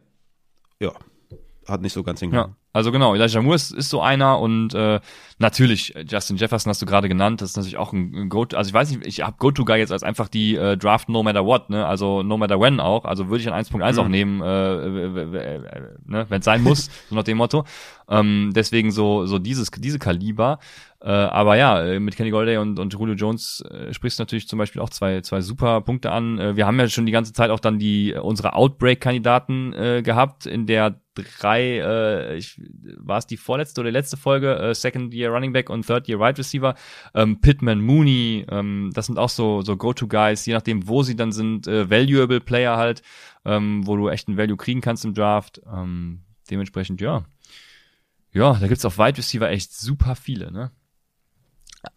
Ja, 0.78 0.92
hat 1.68 1.80
nicht 1.82 1.92
so 1.92 2.02
ganz 2.02 2.20
hingehauen. 2.20 2.50
Ja, 2.50 2.56
also 2.72 2.92
genau, 2.92 3.14
Elijah 3.14 3.40
Moore 3.40 3.56
ist, 3.56 3.70
ist 3.70 3.88
so 3.88 4.00
einer 4.02 4.38
und 4.38 4.74
äh, 4.74 5.00
natürlich, 5.38 5.94
Justin 6.08 6.36
Jefferson 6.36 6.70
hast 6.70 6.82
du 6.82 6.86
gerade 6.86 7.08
genannt, 7.08 7.40
das 7.40 7.50
ist 7.50 7.56
natürlich 7.56 7.78
auch 7.78 7.92
ein, 7.92 8.14
ein 8.14 8.28
Go, 8.28 8.46
also 8.54 8.68
ich 8.68 8.74
weiß 8.74 8.90
nicht, 8.90 9.06
ich 9.06 9.22
habe 9.22 9.36
Go-To-Guy 9.38 9.78
jetzt 9.78 9.92
als 9.92 10.02
einfach 10.02 10.28
die 10.28 10.56
äh, 10.56 10.76
Draft 10.76 11.08
no 11.08 11.22
matter 11.22 11.44
what, 11.44 11.70
ne, 11.70 11.86
also 11.86 12.22
no 12.22 12.36
matter 12.36 12.60
when 12.60 12.80
auch, 12.80 13.04
also 13.04 13.28
würde 13.28 13.40
ich 13.40 13.50
an 13.50 13.54
1.1 13.54 13.92
Mhm. 13.92 13.98
auch 13.98 14.08
nehmen, 14.08 14.40
äh, 14.42 14.46
ne, 16.06 16.26
wenn 16.28 16.38
es 16.38 16.44
sein 16.44 16.62
muss, 16.62 16.90
so 17.08 17.14
nach 17.14 17.24
dem 17.24 17.38
Motto. 17.38 17.64
Ähm, 18.08 18.52
deswegen 18.54 18.92
so 18.92 19.26
so 19.26 19.38
dieses 19.38 19.70
diese 19.70 19.98
Kaliber. 19.98 20.58
Äh, 21.00 21.10
aber 21.10 21.56
ja, 21.56 21.82
äh, 21.82 22.00
mit 22.00 22.16
Kenny 22.16 22.30
Golday 22.30 22.56
und, 22.58 22.78
und 22.78 22.92
Julio 22.92 23.14
Jones 23.14 23.62
äh, 23.70 23.92
sprichst 23.92 24.18
du 24.18 24.22
natürlich 24.22 24.48
zum 24.48 24.58
Beispiel 24.58 24.80
auch 24.80 24.90
zwei, 24.90 25.20
zwei 25.20 25.40
super 25.40 25.80
Punkte 25.82 26.10
an. 26.10 26.38
Äh, 26.38 26.56
wir 26.56 26.66
haben 26.66 26.78
ja 26.78 26.88
schon 26.88 27.06
die 27.06 27.12
ganze 27.12 27.32
Zeit 27.32 27.50
auch 27.50 27.60
dann 27.60 27.78
die 27.78 28.12
äh, 28.12 28.18
unsere 28.18 28.54
Outbreak-Kandidaten 28.54 29.72
äh, 29.72 30.02
gehabt 30.02 30.46
in 30.46 30.66
der 30.66 31.00
drei, 31.22 31.78
äh, 31.78 32.36
ich, 32.36 32.60
war 32.98 33.18
es 33.18 33.26
die 33.26 33.36
vorletzte 33.36 33.80
oder 33.80 33.90
letzte 33.90 34.16
Folge, 34.16 34.56
äh, 34.56 34.74
Second 34.74 35.14
Year 35.14 35.30
Running 35.30 35.52
Back 35.52 35.70
und 35.70 35.86
Third 35.86 36.08
Year 36.08 36.20
Wide 36.20 36.38
Receiver, 36.38 36.74
ähm, 37.14 37.40
Pittman, 37.40 37.80
Mooney, 37.80 38.46
ähm, 38.50 38.90
das 38.94 39.06
sind 39.06 39.18
auch 39.18 39.28
so 39.28 39.62
so 39.62 39.76
Go-To-Guys, 39.76 40.46
je 40.46 40.54
nachdem, 40.54 40.88
wo 40.88 41.02
sie 41.02 41.16
dann 41.16 41.32
sind, 41.32 41.66
äh, 41.66 41.90
Valuable 41.90 42.40
Player 42.40 42.76
halt, 42.76 43.02
ähm, 43.44 43.86
wo 43.86 43.96
du 43.96 44.08
echt 44.08 44.28
einen 44.28 44.36
Value 44.36 44.56
kriegen 44.56 44.80
kannst 44.80 45.04
im 45.04 45.14
Draft. 45.14 45.60
Ähm, 45.72 46.22
dementsprechend, 46.50 47.00
ja. 47.00 47.24
Ja, 48.32 48.54
da 48.54 48.68
gibt's 48.68 48.84
auf 48.84 48.98
Wide 48.98 49.18
Receiver 49.18 49.48
echt 49.48 49.72
super 49.72 50.14
viele, 50.14 50.52
ne? 50.52 50.70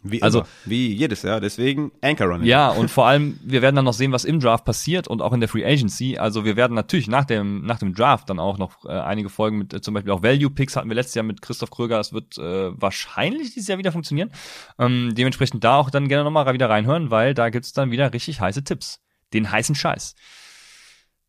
Wie 0.01 0.21
Also- 0.21 0.39
immer, 0.39 0.47
wie 0.65 0.93
jedes 0.93 1.21
Jahr. 1.23 1.39
Deswegen 1.41 1.91
Anchor 2.01 2.27
Running. 2.27 2.47
Ja, 2.47 2.69
und 2.69 2.89
vor 2.89 3.07
allem, 3.07 3.39
wir 3.43 3.61
werden 3.61 3.75
dann 3.75 3.85
noch 3.85 3.93
sehen, 3.93 4.11
was 4.11 4.25
im 4.25 4.39
Draft 4.39 4.65
passiert 4.65 5.07
und 5.07 5.21
auch 5.21 5.33
in 5.33 5.39
der 5.39 5.49
Free 5.49 5.65
Agency. 5.65 6.17
Also 6.17 6.45
wir 6.45 6.55
werden 6.55 6.73
natürlich 6.73 7.07
nach 7.07 7.25
dem, 7.25 7.65
nach 7.65 7.79
dem 7.79 7.93
Draft 7.93 8.29
dann 8.29 8.39
auch 8.39 8.57
noch 8.57 8.85
äh, 8.85 8.89
einige 8.89 9.29
Folgen 9.29 9.57
mit 9.57 9.73
äh, 9.73 9.81
zum 9.81 9.93
Beispiel 9.93 10.11
auch 10.11 10.23
Value 10.23 10.49
Picks 10.49 10.75
hatten 10.75 10.89
wir 10.89 10.95
letztes 10.95 11.15
Jahr 11.15 11.23
mit 11.25 11.41
Christoph 11.41 11.71
Kröger. 11.71 11.97
Das 11.97 12.13
wird 12.13 12.37
äh, 12.37 12.71
wahrscheinlich 12.79 13.53
dieses 13.53 13.67
Jahr 13.67 13.77
wieder 13.77 13.91
funktionieren. 13.91 14.31
Ähm, 14.77 15.13
dementsprechend 15.15 15.63
da 15.63 15.77
auch 15.77 15.89
dann 15.89 16.07
gerne 16.07 16.23
nochmal 16.23 16.53
wieder 16.53 16.69
reinhören, 16.69 17.11
weil 17.11 17.33
da 17.33 17.49
gibt's 17.49 17.73
dann 17.73 17.91
wieder 17.91 18.13
richtig 18.13 18.39
heiße 18.41 18.63
Tipps. 18.63 18.99
Den 19.33 19.51
heißen 19.51 19.75
Scheiß. 19.75 20.15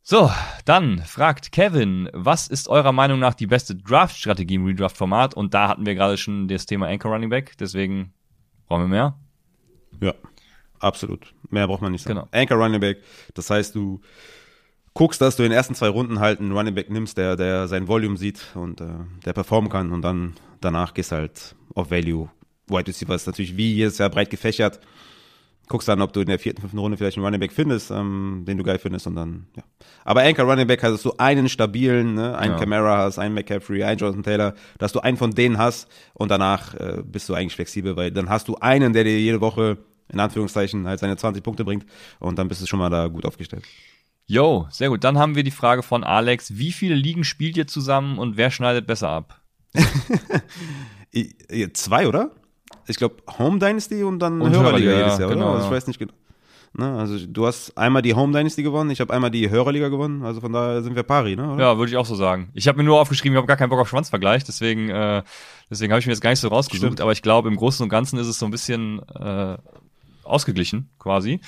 So, 0.03 0.31
dann 0.65 0.99
fragt 1.01 1.53
Kevin, 1.53 2.09
was 2.13 2.49
ist 2.49 2.69
eurer 2.69 2.93
Meinung 2.93 3.21
nach 3.21 3.35
die 3.35 3.47
beste 3.47 3.77
Draft-Strategie 3.77 4.55
im 4.55 4.65
Redraft-Format? 4.65 5.35
Und 5.35 5.53
da 5.55 5.69
hatten 5.69 5.85
wir 5.87 5.95
gerade 5.95 6.17
schon 6.17 6.49
das 6.49 6.67
Thema 6.67 6.87
Anchor 6.89 7.13
Running 7.13 7.29
Back, 7.29 7.57
deswegen 7.59 8.15
brauchen 8.71 8.83
wir 8.83 8.89
mehr. 8.89 9.15
Ja, 10.01 10.15
absolut. 10.79 11.35
Mehr 11.51 11.67
braucht 11.67 11.83
man 11.83 11.93
nicht 11.93 12.05
sagen. 12.05 12.21
Genau. 12.21 12.29
Anchor 12.31 12.57
Running 12.57 12.81
Back, 12.81 12.99
das 13.35 13.51
heißt, 13.51 13.75
du 13.75 14.01
guckst, 14.95 15.21
dass 15.21 15.37
du 15.37 15.43
in 15.43 15.51
den 15.51 15.57
ersten 15.57 15.75
zwei 15.75 15.89
Runden 15.89 16.21
halt 16.21 16.39
einen 16.39 16.53
Running 16.53 16.75
Back 16.75 16.89
nimmst, 16.89 17.19
der, 17.19 17.35
der 17.35 17.67
sein 17.67 17.89
Volume 17.89 18.17
sieht 18.17 18.47
und 18.55 18.81
äh, 18.81 18.87
der 19.25 19.33
performen 19.33 19.71
kann 19.71 19.91
und 19.91 20.03
dann 20.03 20.35
danach 20.61 20.95
gehst 20.95 21.11
halt 21.11 21.57
auf 21.75 21.91
Value. 21.91 22.31
Wide 22.69 22.87
Receiver 22.87 23.15
ist 23.17 23.27
natürlich 23.27 23.57
wie 23.57 23.75
jedes 23.75 23.99
Jahr 23.99 24.09
breit 24.09 24.31
gefächert. 24.31 24.79
Guckst 25.71 25.87
dann, 25.87 26.03
ob 26.03 26.13
du 26.13 26.21
in 26.21 26.27
der 26.27 26.41
vierten, 26.41 26.61
fünften 26.61 26.79
Runde 26.81 26.97
vielleicht 26.97 27.17
einen 27.17 27.25
Running 27.25 27.39
Back 27.39 27.53
findest, 27.53 27.93
ähm, 27.93 28.43
den 28.45 28.59
du 28.59 28.65
geil 28.65 28.81
findest 28.81 29.07
und 29.07 29.15
dann, 29.15 29.47
ja. 29.57 29.63
Aber 30.05 30.23
Anchor 30.23 30.45
Running 30.45 30.67
Back 30.67 30.83
hast 30.83 31.05
du 31.05 31.13
einen 31.17 31.49
stabilen, 31.49 32.15
ne, 32.15 32.37
einen 32.37 32.55
Ja. 32.55 32.59
Camara 32.59 32.99
hast, 32.99 33.21
einen 33.21 33.37
McCaffrey, 33.37 33.85
einen 33.85 33.97
Jonathan 33.97 34.25
Taylor, 34.25 34.55
dass 34.79 34.91
du 34.93 34.99
einen 34.99 35.17
von 35.17 35.31
denen 35.31 35.59
hast 35.59 35.87
und 36.13 36.29
danach 36.29 36.75
äh, 36.75 37.03
bist 37.05 37.29
du 37.29 37.35
eigentlich 37.35 37.55
flexibel, 37.55 37.95
weil 37.97 38.11
dann 38.11 38.29
hast 38.29 38.49
du 38.49 38.57
einen, 38.57 38.93
der 38.93 39.05
dir 39.05 39.17
jede 39.21 39.41
Woche 39.41 39.79
in 40.13 40.19
Anführungszeichen 40.19 40.89
halt 40.89 40.99
seine 40.99 41.17
20 41.17 41.41
Punkte 41.45 41.65
bringt 41.65 41.87
und 42.19 42.37
dann 42.37 42.49
bist 42.49 42.61
du 42.61 42.67
schon 42.67 42.81
mal 42.81 42.91
da 42.91 43.07
gut 43.07 43.25
aufgestellt. 43.25 43.65
Yo, 44.27 44.67
sehr 44.71 44.89
gut. 44.89 45.05
Dann 45.05 45.19
haben 45.19 45.37
wir 45.37 45.45
die 45.45 45.53
Frage 45.53 45.85
von 45.85 46.03
Alex. 46.03 46.59
Wie 46.59 46.73
viele 46.73 46.97
Ligen 46.97 47.23
spielt 47.23 47.57
ihr 47.57 47.69
zusammen 47.69 48.19
und 48.19 48.37
wer 48.37 48.51
schneidet 48.51 48.89
besser 48.89 49.09
ab? 49.09 49.41
Zwei, 51.75 52.09
oder? 52.09 52.31
Ich 52.91 52.97
glaube 52.97 53.17
Home 53.39 53.59
Dynasty 53.59 54.05
und 54.05 54.19
dann 54.19 54.41
Und 54.41 54.51
Hörerliga 54.51 54.91
Hörerliga, 54.91 54.97
jedes 54.97 55.15
ja, 55.15 55.21
Jahr, 55.21 55.31
genau, 55.31 55.47
oder? 55.47 55.55
Also 55.55 55.65
ich 55.65 55.71
ja. 55.71 55.77
weiß 55.77 55.87
nicht 55.87 55.99
genau. 55.99 56.13
Ne, 56.73 56.99
also 56.99 57.19
du 57.27 57.47
hast 57.47 57.77
einmal 57.77 58.01
die 58.01 58.15
Home 58.15 58.33
Dynasty 58.33 58.63
gewonnen, 58.63 58.91
ich 58.91 59.01
habe 59.01 59.13
einmal 59.13 59.33
die 59.33 59.51
Hörerliga 59.51 59.89
gewonnen, 59.89 60.23
also 60.23 60.41
von 60.41 60.53
daher 60.53 60.83
sind 60.83 60.95
wir 60.95 61.03
pari, 61.03 61.35
ne? 61.35 61.53
Oder? 61.53 61.65
Ja, 61.65 61.79
würde 61.79 61.91
ich 61.91 61.97
auch 61.97 62.07
so 62.07 62.15
sagen. 62.15 62.51
Ich 62.55 62.69
habe 62.69 62.79
mir 62.79 62.85
nur 62.85 63.01
aufgeschrieben, 63.01 63.35
ich 63.35 63.39
habe 63.39 63.49
gar 63.49 63.57
keinen 63.57 63.71
Bock 63.71 63.81
auf 63.81 63.89
Schwanzvergleich, 63.89 64.45
deswegen, 64.45 64.89
äh, 64.89 65.25
deswegen 65.69 65.93
habe 65.93 65.99
ich 65.99 66.07
mir 66.07 66.13
jetzt 66.13 66.21
gar 66.21 66.31
nicht 66.31 66.39
so 66.39 66.47
rausgesucht. 66.47 66.87
Stimmt. 66.87 67.01
Aber 67.01 67.11
ich 67.11 67.23
glaube, 67.23 67.49
im 67.49 67.57
Großen 67.57 67.83
und 67.83 67.89
Ganzen 67.89 68.21
ist 68.21 68.29
es 68.29 68.39
so 68.39 68.47
ein 68.47 68.53
bisschen 68.53 69.01
äh, 69.09 69.57
ausgeglichen, 70.23 70.91
quasi. 71.01 71.41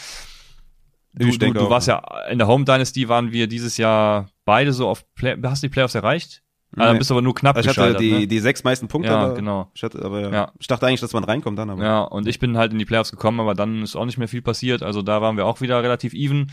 Du, 1.14 1.28
Ich 1.28 1.34
du, 1.34 1.38
denke 1.38 1.60
du 1.60 1.70
warst 1.70 1.86
ja 1.86 2.02
in 2.28 2.38
der 2.38 2.48
Home 2.48 2.64
Dynasty 2.64 3.08
waren 3.08 3.30
wir 3.30 3.46
dieses 3.46 3.76
Jahr 3.76 4.28
beide 4.44 4.72
so 4.72 4.88
auf 4.88 5.04
Play 5.14 5.36
hast 5.44 5.62
du 5.62 5.68
die 5.68 5.72
Playoffs 5.72 5.94
erreicht? 5.94 6.42
Dann 6.74 6.92
Nee. 6.94 6.98
bist 6.98 7.10
du 7.10 7.14
aber 7.14 7.22
nur 7.22 7.34
knapp 7.34 7.54
Also 7.56 7.68
ich 7.70 7.76
hatte 7.78 7.96
die, 7.96 8.12
ne? 8.20 8.26
die 8.26 8.38
sechs 8.38 8.64
meisten 8.64 8.88
Punkte, 8.88 9.10
Ja, 9.10 9.18
aber, 9.18 9.34
genau. 9.34 9.70
ich, 9.74 9.82
hatte, 9.82 10.02
aber 10.02 10.20
ja. 10.32 10.52
Ich 10.58 10.66
dachte 10.68 10.86
eigentlich, 10.86 11.00
dass 11.02 11.12
man 11.12 11.22
reinkommt 11.24 11.58
dann, 11.58 11.68
aber 11.68 11.84
Ja, 11.84 12.00
und 12.02 12.26
ich 12.26 12.38
bin 12.38 12.56
halt 12.56 12.72
in 12.72 12.78
die 12.78 12.86
Playoffs 12.86 13.10
gekommen, 13.10 13.40
aber 13.40 13.54
dann 13.54 13.82
ist 13.82 13.94
auch 13.94 14.06
nicht 14.06 14.16
mehr 14.16 14.28
viel 14.28 14.40
passiert. 14.42 14.82
Also 14.82 15.02
da 15.02 15.20
waren 15.20 15.36
wir 15.36 15.44
auch 15.44 15.60
wieder 15.60 15.82
relativ 15.82 16.14
even. 16.14 16.50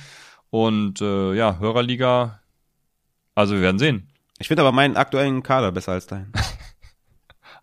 Und 0.50 1.02
äh, 1.02 1.34
ja, 1.36 1.58
Hörerliga, 1.60 2.40
also 3.36 3.54
wir 3.56 3.62
werden 3.62 3.80
sehen. 3.80 4.10
ich 4.40 4.48
finde 4.50 4.64
aber 4.64 4.72
meinen 4.74 4.98
aktuellen 4.98 5.42
Kader 5.44 5.72
besser 5.72 5.94
als 5.94 6.08
deinen. 6.08 6.34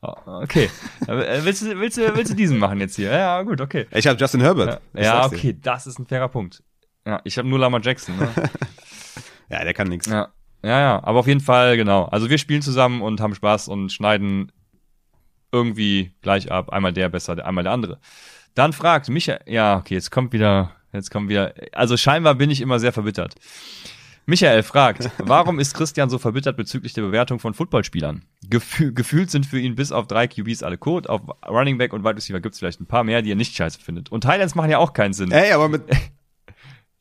Ah, 0.00 0.14
Okay. 0.42 0.70
Äh, 1.08 1.44
willst, 1.44 1.62
du, 1.62 1.78
willst, 1.78 1.98
du, 1.98 2.16
willst 2.16 2.32
du 2.32 2.36
diesen 2.36 2.58
machen 2.58 2.80
jetzt 2.80 2.96
hier? 2.96 3.10
Ja, 3.12 3.42
gut, 3.42 3.60
okay. 3.60 3.86
Ich 3.90 4.06
habe 4.06 4.18
Justin 4.18 4.40
Herbert. 4.40 4.80
Ja, 4.94 5.00
ja 5.02 5.12
sag's 5.22 5.30
dir. 5.30 5.36
okay, 5.36 5.58
das 5.62 5.86
ist 5.86 5.98
ein 5.98 6.06
fairer 6.06 6.28
Punkt. 6.28 6.62
Ja, 7.04 7.20
ich 7.24 7.36
habe 7.38 7.48
nur 7.48 7.58
Lama 7.58 7.80
Jackson. 7.82 8.16
Ne? 8.16 8.28
Ja, 9.48 9.62
der 9.62 9.74
kann 9.74 9.86
nichts. 9.88 10.06
ja. 10.08 10.28
Ja, 10.62 10.80
ja, 10.80 11.04
aber 11.04 11.20
auf 11.20 11.26
jeden 11.26 11.40
Fall, 11.40 11.76
genau. 11.76 12.04
Also 12.04 12.30
wir 12.30 12.38
spielen 12.38 12.62
zusammen 12.62 13.02
und 13.02 13.20
haben 13.20 13.34
Spaß 13.34 13.68
und 13.68 13.92
schneiden 13.92 14.52
irgendwie 15.52 16.12
gleich 16.22 16.50
ab. 16.50 16.70
Einmal 16.70 16.92
der 16.92 17.08
besser, 17.08 17.44
einmal 17.44 17.64
der 17.64 17.72
andere. 17.72 17.98
Dann 18.54 18.72
fragt 18.72 19.08
Michael, 19.08 19.40
ja, 19.46 19.76
okay, 19.76 19.94
jetzt 19.94 20.10
kommt 20.10 20.32
wieder, 20.32 20.72
jetzt 20.92 21.10
kommt 21.10 21.28
wieder, 21.28 21.54
also 21.72 21.96
scheinbar 21.96 22.34
bin 22.34 22.50
ich 22.50 22.60
immer 22.60 22.78
sehr 22.78 22.92
verbittert. 22.92 23.34
Michael 24.28 24.64
fragt, 24.64 25.08
warum 25.18 25.60
ist 25.60 25.74
Christian 25.74 26.10
so 26.10 26.18
verbittert 26.18 26.56
bezüglich 26.56 26.92
der 26.92 27.02
Bewertung 27.02 27.38
von 27.38 27.54
Footballspielern? 27.54 28.22
Gefühl, 28.48 28.92
gefühlt 28.92 29.30
sind 29.30 29.46
für 29.46 29.60
ihn 29.60 29.76
bis 29.76 29.92
auf 29.92 30.08
drei 30.08 30.26
QBs 30.26 30.64
alle 30.64 30.78
Code, 30.78 31.08
auf 31.08 31.22
Running 31.48 31.78
Back 31.78 31.92
und 31.92 32.02
Wide 32.02 32.16
Receiver 32.16 32.40
gibt 32.40 32.54
es 32.54 32.58
vielleicht 32.58 32.80
ein 32.80 32.86
paar 32.86 33.04
mehr, 33.04 33.22
die 33.22 33.30
er 33.30 33.36
nicht 33.36 33.54
scheiße 33.54 33.80
findet. 33.80 34.10
Und 34.10 34.26
Highlights 34.26 34.56
machen 34.56 34.70
ja 34.70 34.78
auch 34.78 34.94
keinen 34.94 35.12
Sinn. 35.12 35.30
Ey, 35.30 35.52
aber 35.52 35.68
mit, 35.68 35.82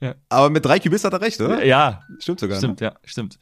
Ja. 0.01 0.15
aber 0.29 0.49
mit 0.49 0.65
drei 0.65 0.79
Cubis 0.79 1.03
hat 1.03 1.13
er 1.13 1.21
recht, 1.21 1.39
oder? 1.41 1.63
Ja, 1.63 2.01
Stimmt 2.19 2.39
sogar. 2.39 2.57
Stimmt, 2.57 2.81
ja, 2.81 2.95
stimmt. 3.03 3.39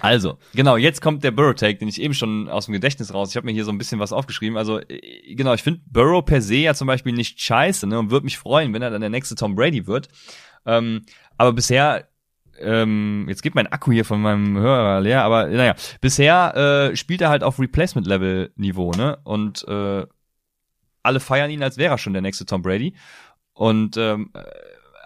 Also, 0.00 0.38
genau, 0.54 0.76
jetzt 0.76 1.02
kommt 1.02 1.24
der 1.24 1.30
Burrow-Take, 1.30 1.78
den 1.78 1.88
ich 1.88 2.00
eben 2.00 2.14
schon 2.14 2.48
aus 2.48 2.66
dem 2.66 2.72
Gedächtnis 2.72 3.12
raus. 3.12 3.30
Ich 3.30 3.36
habe 3.36 3.46
mir 3.46 3.52
hier 3.52 3.64
so 3.64 3.70
ein 3.72 3.78
bisschen 3.78 4.00
was 4.00 4.12
aufgeschrieben. 4.12 4.56
Also, 4.56 4.80
äh, 4.80 5.34
genau, 5.34 5.54
ich 5.54 5.62
finde 5.62 5.80
Burrow 5.86 6.24
per 6.24 6.40
se 6.40 6.56
ja 6.56 6.74
zum 6.74 6.86
Beispiel 6.86 7.12
nicht 7.12 7.40
scheiße, 7.40 7.86
ne? 7.86 7.98
Und 7.98 8.10
würde 8.10 8.24
mich 8.24 8.38
freuen, 8.38 8.72
wenn 8.72 8.82
er 8.82 8.90
dann 8.90 9.00
der 9.00 9.10
nächste 9.10 9.34
Tom 9.34 9.54
Brady 9.54 9.86
wird. 9.86 10.08
Ähm, 10.64 11.02
aber 11.36 11.52
bisher, 11.52 12.08
ähm, 12.58 13.26
jetzt 13.28 13.42
geht 13.42 13.54
mein 13.54 13.66
Akku 13.66 13.92
hier 13.92 14.04
von 14.04 14.20
meinem 14.20 14.56
Hörer 14.56 15.00
leer, 15.00 15.22
aber 15.22 15.46
naja, 15.46 15.74
bisher 16.00 16.90
äh, 16.92 16.96
spielt 16.96 17.20
er 17.20 17.28
halt 17.28 17.42
auf 17.42 17.58
Replacement-Level-Niveau, 17.58 18.92
ne? 18.92 19.18
Und 19.24 19.66
äh, 19.68 20.06
alle 21.02 21.20
feiern 21.20 21.50
ihn, 21.50 21.62
als 21.62 21.76
wäre 21.76 21.94
er 21.94 21.98
schon 21.98 22.14
der 22.14 22.22
nächste 22.22 22.46
Tom 22.46 22.62
Brady. 22.62 22.96
Und 23.52 23.96
ähm, 23.96 24.32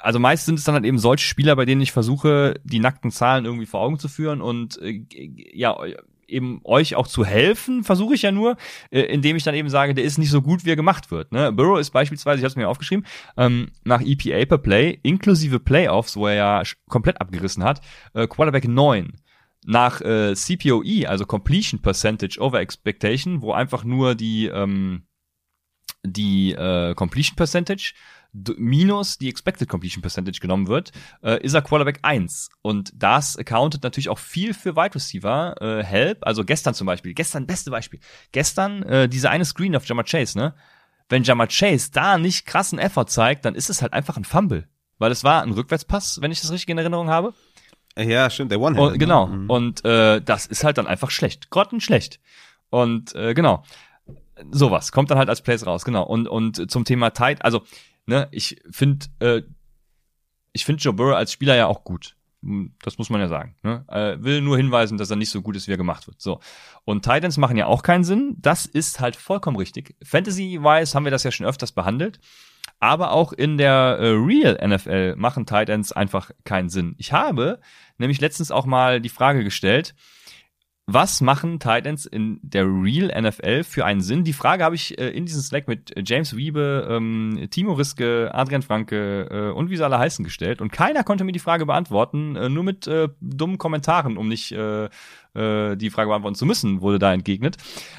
also 0.01 0.19
meist 0.19 0.47
sind 0.47 0.59
es 0.59 0.65
dann 0.65 0.75
halt 0.75 0.85
eben 0.85 0.99
solche 0.99 1.27
Spieler, 1.27 1.57
bei 1.57 1.65
denen 1.65 1.81
ich 1.81 1.93
versuche, 1.93 2.55
die 2.65 2.81
nackten 2.81 3.11
Zahlen 3.11 3.45
irgendwie 3.45 3.67
vor 3.67 3.81
Augen 3.81 3.99
zu 3.99 4.09
führen 4.09 4.41
und 4.41 4.81
äh, 4.83 5.05
ja, 5.53 5.77
eben 6.31 6.61
euch 6.65 6.95
auch 6.95 7.07
zu 7.07 7.25
helfen, 7.25 7.85
versuche 7.85 8.15
ich 8.15 8.23
ja 8.23 8.33
nur, 8.33 8.57
äh, 8.91 9.01
indem 9.03 9.37
ich 9.37 9.43
dann 9.43 9.55
eben 9.55 9.69
sage, 9.69 9.95
der 9.95 10.05
ist 10.05 10.19
nicht 10.19 10.31
so 10.31 10.43
gut, 10.43 10.65
wie 10.65 10.71
er 10.71 10.77
gemacht 10.77 11.11
wird. 11.11 11.33
Ne? 11.33 11.53
Burrow 11.53 11.79
ist 11.79 11.91
beispielsweise, 11.91 12.39
ich 12.39 12.45
habe 12.45 12.51
es 12.51 12.57
mir 12.57 12.69
aufgeschrieben, 12.69 13.05
ähm, 13.37 13.73
nach 13.85 14.01
EPA 14.01 14.45
per 14.47 14.59
Play, 14.59 14.99
inklusive 15.03 15.61
Playoffs, 15.61 16.17
wo 16.17 16.27
er 16.27 16.35
ja 16.35 16.63
komplett 16.89 17.21
abgerissen 17.21 17.65
hat, 17.65 17.81
äh, 18.15 18.27
Quarterback 18.27 18.67
9. 18.67 19.13
Nach 19.67 20.01
äh, 20.01 20.35
CPOE, 20.35 21.07
also 21.07 21.27
Completion 21.27 21.83
Percentage 21.83 22.41
Over 22.41 22.61
Expectation, 22.61 23.43
wo 23.43 23.53
einfach 23.53 23.85
nur 23.85 24.15
die 24.15 24.47
ähm, 24.47 25.03
die 26.03 26.53
äh, 26.53 26.95
Completion 26.95 27.37
Percentage 27.37 27.93
minus 28.33 29.19
die 29.19 29.29
Expected 29.29 29.69
Completion 29.69 30.03
Percentage 30.03 30.41
genommen 30.41 30.69
wird, 30.69 30.93
äh, 31.23 31.43
ist 31.43 31.55
er 31.55 31.63
Quarterback 31.63 32.01
1. 32.03 32.51
Und 32.63 32.93
das 32.95 33.37
accountet 33.37 33.83
natürlich 33.83 34.09
auch 34.09 34.19
viel 34.19 34.55
für 34.55 34.77
Wide 34.77 34.95
Receiver 34.95 35.55
äh, 35.61 35.85
Help. 35.85 36.27
Also 36.27 36.45
gestern 36.45 36.75
zum 36.75 36.87
Beispiel, 36.87 37.15
gestern 37.15 37.47
beste 37.47 37.71
Beispiel. 37.71 38.01
Gestern 38.33 38.83
äh, 38.85 39.09
diese 39.09 39.31
eine 39.31 39.45
Screen 39.45 39.77
auf 39.77 39.87
Jammer 39.87 40.05
Chase, 40.05 40.39
ne? 40.39 40.55
Wenn 41.09 41.25
Jammer 41.25 41.49
Chase 41.49 41.91
da 41.93 42.19
nicht 42.19 42.47
krassen 42.47 42.79
Effort 42.79 43.07
zeigt, 43.07 43.45
dann 43.45 43.57
ist 43.57 43.69
es 43.69 43.83
halt 43.83 43.93
einfach 43.93 44.17
ein 44.17 44.25
Fumble. 44.25 44.69
Weil 44.99 45.11
es 45.11 45.25
war 45.25 45.43
ein 45.43 45.53
Rückwärtspass, 45.53 46.21
wenn 46.21 46.31
ich 46.31 46.41
das 46.41 46.53
richtig 46.53 46.69
in 46.69 46.79
Erinnerung 46.79 47.09
habe. 47.09 47.35
Ja, 47.97 48.31
stimmt, 48.31 48.53
der 48.53 48.61
one 48.61 48.81
Und, 48.81 48.99
genau. 48.99 49.27
Ne? 49.27 49.47
Und 49.49 49.85
äh, 49.85 50.21
das 50.23 50.47
ist 50.47 50.63
halt 50.63 50.79
dann 50.79 50.87
einfach 50.87 51.11
schlecht. 51.11 51.51
Grottenschlecht. 51.51 52.21
Und 52.71 53.15
äh, 53.15 53.35
genau. 53.35 53.65
Sowas 54.51 54.93
kommt 54.93 55.11
dann 55.11 55.19
halt 55.19 55.29
als 55.29 55.43
Plays 55.43 55.67
raus, 55.67 55.85
genau. 55.85 56.05
Und, 56.05 56.29
und 56.29 56.71
zum 56.71 56.85
Thema 56.85 57.11
Tight, 57.11 57.45
also 57.45 57.63
ne, 58.11 58.29
ich 58.33 58.61
finde, 58.71 59.07
äh, 59.21 59.43
ich 60.53 60.65
finde 60.65 60.83
Joe 60.83 60.93
Burrow 60.93 61.15
als 61.15 61.33
Spieler 61.33 61.55
ja 61.55 61.67
auch 61.67 61.85
gut. 61.85 62.17
Hm, 62.43 62.75
das 62.83 62.99
muss 62.99 63.09
man 63.09 63.21
ja 63.21 63.29
sagen. 63.29 63.55
Ne? 63.63 63.85
Äh, 63.89 64.23
will 64.23 64.41
nur 64.41 64.57
hinweisen, 64.57 64.99
dass 64.99 65.11
er 65.11 65.17
nicht 65.17 65.31
so 65.31 65.43
gut 65.43 65.57
ist, 65.57 65.69
wie 65.69 65.73
er 65.73 65.77
gemacht 65.77 66.07
wird. 66.07 66.21
So. 66.21 66.41
Und 66.85 67.05
Titans 67.05 67.39
machen 67.39 67.57
ja 67.57 67.67
auch 67.67 67.83
keinen 67.83 68.05
Sinn. 68.05 68.37
Das 68.39 68.67
ist 68.67 68.99
halt 68.99 69.15
vollkommen 69.15 69.57
richtig. 69.57 69.97
Fantasy-wise 70.03 70.95
haben 70.95 71.05
wir 71.05 71.13
das 71.13 71.23
ja 71.23 71.31
schon 71.31 71.47
öfters 71.47 71.73
behandelt. 71.73 72.19
Aber 72.81 73.13
auch 73.13 73.33
in 73.33 73.59
der 73.59 73.99
äh, 74.01 74.09
Real 74.09 74.59
NFL 74.67 75.15
machen 75.17 75.47
Titans 75.47 75.93
einfach 75.93 76.31
keinen 76.45 76.69
Sinn. 76.69 76.95
Ich 76.99 77.13
habe 77.13 77.61
nämlich 77.99 78.21
letztens 78.21 78.51
auch 78.51 78.67
mal 78.67 79.01
die 79.01 79.09
Frage 79.09 79.45
gestellt, 79.45 79.95
was 80.93 81.21
machen 81.21 81.61
Titans 81.61 82.07
in 82.07 82.41
der 82.43 82.65
Real 82.65 83.11
NFL 83.21 83.65
für 83.65 83.85
einen 83.85 84.01
Sinn? 84.01 84.25
Die 84.25 84.33
Frage 84.33 84.65
habe 84.65 84.75
ich 84.75 84.99
äh, 84.99 85.09
in 85.11 85.27
diesem 85.27 85.43
Slack 85.43 85.69
mit 85.69 85.93
James 86.05 86.37
Wiebe, 86.37 86.89
ähm, 86.91 87.49
Timo 87.51 87.73
Riske, 87.75 88.31
Adrian 88.33 88.63
Franke 88.63 89.29
äh, 89.31 89.57
und 89.57 89.71
wie 89.71 89.77
sie 89.77 89.85
alle 89.85 89.99
heißen 89.99 90.25
gestellt 90.25 90.61
und 90.61 90.73
keiner 90.73 91.05
konnte 91.05 91.25
mir 91.25 91.33
die 91.33 91.39
Frage 91.39 91.67
beantworten, 91.67 92.37
äh, 92.37 92.49
nur 92.49 92.65
mit 92.65 92.87
äh, 92.87 93.09
dummen 93.21 93.59
Kommentaren, 93.59 94.17
um 94.17 94.29
nicht 94.29 94.53
äh, 94.53 94.89
äh, 95.35 95.77
die 95.77 95.91
Frage 95.91 96.09
beantworten 96.09 96.35
zu 96.35 96.47
müssen, 96.47 96.81
wurde 96.81 96.99
da 96.99 97.13
entgegnet. 97.13 97.57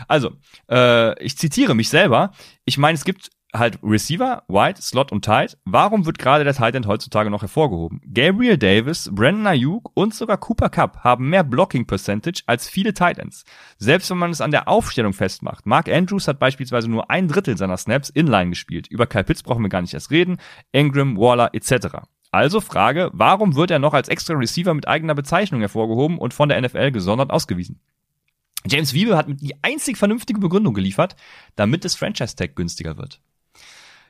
Also, 0.08 0.32
äh, 0.70 1.22
ich 1.24 1.38
zitiere 1.38 1.76
mich 1.76 1.90
selber. 1.90 2.32
Ich 2.66 2.78
meine, 2.78 2.96
es 2.96 3.06
gibt 3.06 3.30
halt 3.54 3.80
Receiver, 3.84 4.44
White, 4.48 4.82
Slot 4.82 5.12
und 5.12 5.26
Tight. 5.26 5.58
Warum 5.66 6.06
wird 6.06 6.20
gerade 6.20 6.44
der 6.44 6.54
Tight 6.54 6.76
End 6.76 6.88
heutzutage 6.88 7.30
noch 7.30 7.42
hervorgehoben? 7.42 8.02
Gabriel 8.14 8.58
Davis, 8.58 9.10
Brandon 9.12 9.48
Ayuk 9.48 9.92
und 9.94 10.14
sogar 10.14 10.38
Cooper 10.38 10.70
Cup 10.70 11.00
haben 11.04 11.30
mehr 11.30 11.44
Blocking 11.44 11.86
Percentage 11.86 12.44
als 12.46 12.68
viele 12.68 12.94
Tight 12.94 13.20
Ends. 13.20 13.44
Selbst 13.78 14.10
wenn 14.10 14.18
man 14.18 14.32
es 14.32 14.42
an 14.42 14.52
der 14.52 14.68
Aufstellung 14.68 15.14
festmacht. 15.14 15.66
Mark 15.66 15.90
Andrews 15.90 16.28
hat 16.28 16.40
beispielsweise 16.40 16.90
nur 16.90 17.10
ein 17.10 17.28
Drittel 17.28 17.58
seiner 17.58 17.78
Snaps 17.78 18.10
inline 18.10 18.52
gespielt. 18.52 18.88
Über 18.88 19.08
Kyle 19.08 19.24
Pitts 19.24 19.44
brauchen 19.44 19.64
wir 19.64 19.70
gar 19.70 19.82
nicht 19.82 19.94
erst 19.94 20.12
reden. 20.12 20.38
Ingram, 20.72 21.18
Waller 21.18 21.54
etc. 21.54 21.88
Also 22.32 22.62
Frage, 22.62 23.10
warum 23.14 23.56
wird 23.56 23.72
er 23.72 23.80
noch 23.80 23.94
als 23.94 24.08
extra 24.08 24.34
Receiver 24.36 24.74
mit 24.74 24.88
eigener 24.88 25.16
Bezeichnung 25.16 25.60
hervorgehoben 25.60 26.18
und 26.18 26.34
von 26.34 26.48
der 26.48 26.62
NFL 26.62 26.92
gesondert 26.92 27.30
ausgewiesen? 27.30 27.82
James 28.66 28.94
Wiebe 28.94 29.18
hat 29.18 29.26
die 29.28 29.56
einzig 29.64 29.98
vernünftige 29.98 30.40
Begründung 30.40 30.74
geliefert, 30.74 31.16
damit 31.56 31.84
das 31.84 31.96
Franchise-Tag 31.96 32.56
günstiger 32.56 32.96
wird. 32.98 33.20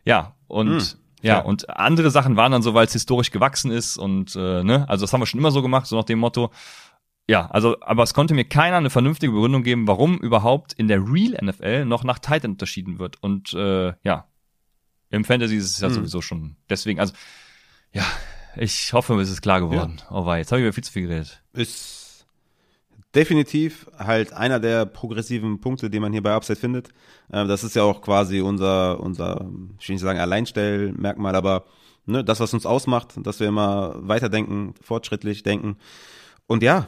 Ja, 0.05 0.35
und 0.47 0.81
hm, 0.81 0.99
ja, 1.21 1.39
und 1.39 1.69
andere 1.69 2.09
Sachen 2.09 2.35
waren 2.35 2.51
dann 2.51 2.63
so, 2.63 2.73
weil 2.73 2.87
es 2.87 2.93
historisch 2.93 3.31
gewachsen 3.31 3.71
ist 3.71 3.97
und 3.97 4.35
äh, 4.35 4.63
ne, 4.63 4.89
also 4.89 5.03
das 5.03 5.13
haben 5.13 5.21
wir 5.21 5.27
schon 5.27 5.39
immer 5.39 5.51
so 5.51 5.61
gemacht, 5.61 5.85
so 5.85 5.95
nach 5.95 6.03
dem 6.03 6.19
Motto. 6.19 6.51
Ja, 7.27 7.45
also, 7.51 7.77
aber 7.81 8.03
es 8.03 8.13
konnte 8.13 8.33
mir 8.33 8.45
keiner 8.45 8.77
eine 8.77 8.89
vernünftige 8.89 9.31
Begründung 9.31 9.63
geben, 9.63 9.87
warum 9.87 10.17
überhaupt 10.17 10.73
in 10.73 10.87
der 10.87 10.99
Real 10.99 11.37
NFL 11.41 11.85
noch 11.85 12.03
nach 12.03 12.19
Titan 12.19 12.51
unterschieden 12.51 12.99
wird. 12.99 13.21
Und 13.21 13.53
äh, 13.53 13.93
ja, 14.03 14.27
im 15.11 15.23
Fantasy 15.23 15.55
ist 15.55 15.65
es 15.65 15.79
ja 15.79 15.87
hm. 15.87 15.95
sowieso 15.95 16.21
schon. 16.21 16.57
Deswegen, 16.69 16.99
also, 16.99 17.13
ja, 17.93 18.03
ich 18.55 18.91
hoffe, 18.91 19.19
es 19.21 19.29
ist 19.29 19.41
klar 19.41 19.61
geworden. 19.61 19.97
Ja. 19.99 20.11
Oh 20.11 20.25
wei, 20.25 20.39
jetzt 20.39 20.51
habe 20.51 20.59
ich 20.59 20.65
über 20.65 20.73
viel 20.73 20.83
zu 20.83 20.91
viel 20.91 21.07
geredet. 21.07 21.41
Ist 21.53 22.00
definitiv 23.15 23.87
halt 23.97 24.33
einer 24.33 24.59
der 24.59 24.85
progressiven 24.85 25.59
Punkte, 25.59 25.89
die 25.89 25.99
man 25.99 26.11
hier 26.11 26.23
bei 26.23 26.33
Upside 26.33 26.59
findet. 26.59 26.89
Äh, 27.31 27.45
das 27.47 27.63
ist 27.63 27.75
ja 27.75 27.83
auch 27.83 28.01
quasi 28.01 28.41
unser, 28.41 28.99
unser, 28.99 29.49
ich 29.79 29.89
will 29.89 29.95
nicht 29.95 30.01
sagen 30.01 30.19
Alleinstellmerkmal, 30.19 31.35
aber 31.35 31.65
ne, 32.05 32.23
das, 32.23 32.39
was 32.39 32.53
uns 32.53 32.65
ausmacht, 32.65 33.15
dass 33.17 33.39
wir 33.39 33.47
immer 33.47 33.95
weiterdenken, 33.97 34.73
fortschrittlich 34.81 35.43
denken. 35.43 35.77
Und 36.47 36.63
ja, 36.63 36.87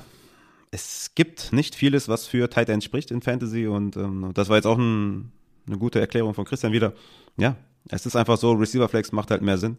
es 0.71 1.11
gibt 1.13 1.53
nicht 1.53 1.75
vieles, 1.75 2.07
was 2.07 2.25
für 2.25 2.49
Tight 2.49 2.69
End 2.69 2.83
spricht 2.83 3.11
in 3.11 3.21
Fantasy 3.21 3.67
und 3.67 3.95
ähm, 3.97 4.31
das 4.33 4.49
war 4.49 4.55
jetzt 4.55 4.65
auch 4.65 4.77
ein, 4.77 5.31
eine 5.67 5.77
gute 5.77 5.99
Erklärung 5.99 6.33
von 6.33 6.45
Christian 6.45 6.73
wieder. 6.73 6.93
Ja, 7.37 7.55
es 7.89 8.05
ist 8.05 8.15
einfach 8.15 8.37
so, 8.37 8.53
Receiver 8.53 8.87
Flex 8.87 9.11
macht 9.11 9.29
halt 9.29 9.41
mehr 9.41 9.57
Sinn, 9.57 9.77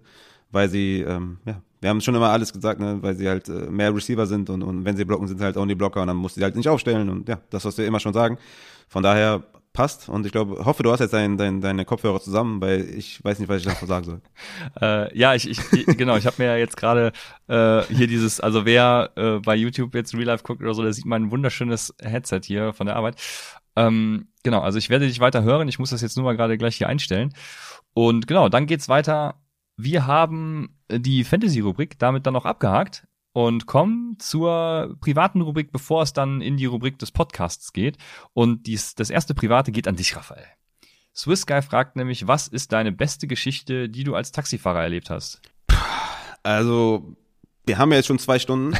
weil 0.54 0.68
sie, 0.68 1.00
ähm, 1.00 1.38
ja, 1.44 1.60
wir 1.80 1.90
haben 1.90 2.00
schon 2.00 2.14
immer 2.14 2.30
alles 2.30 2.52
gesagt, 2.52 2.80
ne, 2.80 2.98
weil 3.02 3.14
sie 3.14 3.28
halt 3.28 3.48
äh, 3.48 3.68
mehr 3.70 3.94
Receiver 3.94 4.26
sind 4.26 4.48
und, 4.48 4.62
und 4.62 4.84
wenn 4.84 4.96
sie 4.96 5.04
blocken, 5.04 5.28
sind 5.28 5.38
sie 5.38 5.44
halt 5.44 5.58
auch 5.58 5.66
die 5.66 5.74
Blocker 5.74 6.00
und 6.00 6.06
dann 6.06 6.16
musst 6.16 6.36
du 6.36 6.40
sie 6.40 6.44
halt 6.44 6.56
nicht 6.56 6.68
aufstellen 6.68 7.10
und 7.10 7.28
ja, 7.28 7.40
das, 7.50 7.64
was 7.64 7.76
wir 7.76 7.86
immer 7.86 8.00
schon 8.00 8.14
sagen. 8.14 8.38
Von 8.88 9.02
daher 9.02 9.42
passt 9.74 10.08
und 10.08 10.24
ich 10.24 10.32
glaube, 10.32 10.64
hoffe, 10.64 10.84
du 10.84 10.92
hast 10.92 11.00
jetzt 11.00 11.12
dein, 11.12 11.36
dein, 11.36 11.60
deine 11.60 11.84
Kopfhörer 11.84 12.20
zusammen, 12.20 12.60
weil 12.60 12.88
ich 12.96 13.22
weiß 13.24 13.40
nicht, 13.40 13.48
was 13.48 13.58
ich 13.58 13.66
davon 13.66 13.88
sagen 13.88 14.04
soll. 14.04 14.20
äh, 14.80 15.18
ja, 15.18 15.34
ich, 15.34 15.50
ich 15.50 15.58
genau, 15.98 16.16
ich 16.16 16.26
habe 16.26 16.36
mir 16.38 16.46
ja 16.46 16.56
jetzt 16.56 16.76
gerade 16.76 17.12
äh, 17.48 17.82
hier 17.92 18.06
dieses, 18.06 18.40
also 18.40 18.64
wer 18.64 19.10
äh, 19.16 19.40
bei 19.40 19.56
YouTube 19.56 19.94
jetzt 19.94 20.14
Real 20.14 20.24
Life 20.24 20.44
guckt 20.44 20.62
oder 20.62 20.74
so, 20.74 20.82
der 20.82 20.92
sieht 20.92 21.06
mein 21.06 21.30
wunderschönes 21.30 21.92
Headset 22.00 22.40
hier 22.44 22.72
von 22.72 22.86
der 22.86 22.96
Arbeit. 22.96 23.16
Ähm, 23.76 24.28
genau, 24.44 24.60
also 24.60 24.78
ich 24.78 24.90
werde 24.90 25.08
dich 25.08 25.18
weiter 25.18 25.42
hören, 25.42 25.68
ich 25.68 25.80
muss 25.80 25.90
das 25.90 26.00
jetzt 26.00 26.16
nur 26.16 26.24
mal 26.24 26.36
gerade 26.36 26.56
gleich 26.56 26.76
hier 26.76 26.88
einstellen. 26.88 27.34
Und 27.94 28.26
genau, 28.26 28.48
dann 28.48 28.66
geht's 28.66 28.88
weiter 28.88 29.34
wir 29.76 30.06
haben 30.06 30.78
die 30.90 31.24
Fantasy-Rubrik 31.24 31.98
damit 31.98 32.26
dann 32.26 32.34
noch 32.34 32.44
abgehakt 32.44 33.06
und 33.32 33.66
kommen 33.66 34.16
zur 34.20 34.96
privaten 35.00 35.40
Rubrik, 35.40 35.72
bevor 35.72 36.02
es 36.02 36.12
dann 36.12 36.40
in 36.40 36.56
die 36.56 36.66
Rubrik 36.66 36.98
des 36.98 37.10
Podcasts 37.10 37.72
geht. 37.72 37.98
Und 38.32 38.66
dies, 38.66 38.94
das 38.94 39.10
erste 39.10 39.34
private 39.34 39.72
geht 39.72 39.88
an 39.88 39.96
dich, 39.96 40.14
Raphael. 40.16 40.46
Swiss 41.14 41.46
Guy 41.46 41.62
fragt 41.62 41.96
nämlich, 41.96 42.26
was 42.26 42.48
ist 42.48 42.72
deine 42.72 42.92
beste 42.92 43.26
Geschichte, 43.26 43.88
die 43.88 44.04
du 44.04 44.14
als 44.14 44.32
Taxifahrer 44.32 44.82
erlebt 44.82 45.10
hast? 45.10 45.40
Also, 46.42 47.16
wir 47.66 47.78
haben 47.78 47.90
ja 47.90 47.96
jetzt 47.96 48.06
schon 48.06 48.18
zwei 48.18 48.38
Stunden. 48.38 48.76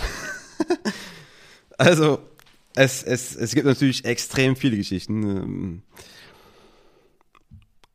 also, 1.79 2.21
es, 2.75 3.03
es, 3.03 3.35
es 3.35 3.55
gibt 3.55 3.67
natürlich 3.67 4.05
extrem 4.05 4.57
viele 4.57 4.77
Geschichten. 4.77 5.23
Ähm, 5.23 5.83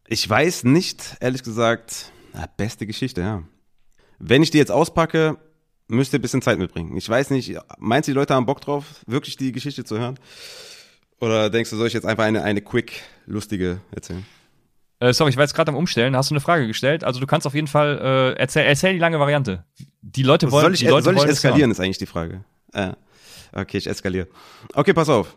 ich 0.08 0.28
weiß 0.28 0.64
nicht, 0.64 1.18
ehrlich 1.20 1.44
gesagt, 1.44 2.12
beste 2.58 2.88
Geschichte, 2.88 3.22
ja. 3.22 3.44
Wenn 4.20 4.44
ich 4.44 4.52
die 4.52 4.58
jetzt 4.58 4.72
auspacke, 4.72 5.38
müsst 5.88 6.14
ihr 6.14 6.20
ein 6.20 6.22
bisschen 6.22 6.42
Zeit 6.42 6.60
mitbringen. 6.60 6.96
Ich 6.98 7.08
weiß 7.08 7.30
nicht, 7.32 7.58
meinst 7.78 8.08
du, 8.08 8.12
die 8.12 8.18
Leute 8.18 8.36
haben 8.36 8.46
Bock 8.46 8.62
drauf, 8.62 9.04
wirklich 9.08 9.38
die 9.38 9.52
Geschichte 9.52 9.84
zu 9.84 9.98
hören? 9.98 10.20
Oder 11.20 11.50
denkst 11.50 11.70
du, 11.70 11.78
soll 11.78 11.88
ich 11.88 11.94
jetzt 11.94 12.06
einfach 12.06 12.24
eine, 12.24 12.44
eine 12.44 12.62
quick, 12.62 13.02
lustige 13.26 13.82
erzählen? 13.92 14.26
Äh, 15.00 15.14
sorry, 15.14 15.30
ich 15.32 15.38
war 15.38 15.44
jetzt 15.44 15.54
gerade 15.54 15.70
am 15.70 15.78
Umstellen. 15.78 16.16
Hast 16.16 16.30
du 16.30 16.36
eine 16.36 16.42
Frage 16.42 16.68
gestellt? 16.68 17.04
Also 17.04 17.20
du 17.20 17.28
kannst 17.28 17.48
auf 17.48 17.56
jeden 17.56 17.68
Fall 17.68 18.36
äh, 18.38 18.40
erzähl, 18.40 18.66
erzähl 18.66 18.94
die 18.94 19.00
lange 19.00 19.20
Variante. 19.20 19.66
Die 20.02 20.24
Leute 20.24 20.52
wollen. 20.52 20.64
Soll 20.64 20.74
ich, 20.74 20.80
die 20.82 20.88
Leute 20.88 21.06
soll 21.06 21.16
ich 21.16 21.24
eskalieren? 21.24 21.72
Ist 21.72 21.80
eigentlich 21.80 21.98
die 21.98 22.06
Frage. 22.06 22.44
Äh, 22.74 22.92
okay, 23.54 23.78
ich 23.78 23.88
eskaliere. 23.88 24.28
Okay, 24.74 24.94
pass 24.94 25.10
auf. 25.10 25.36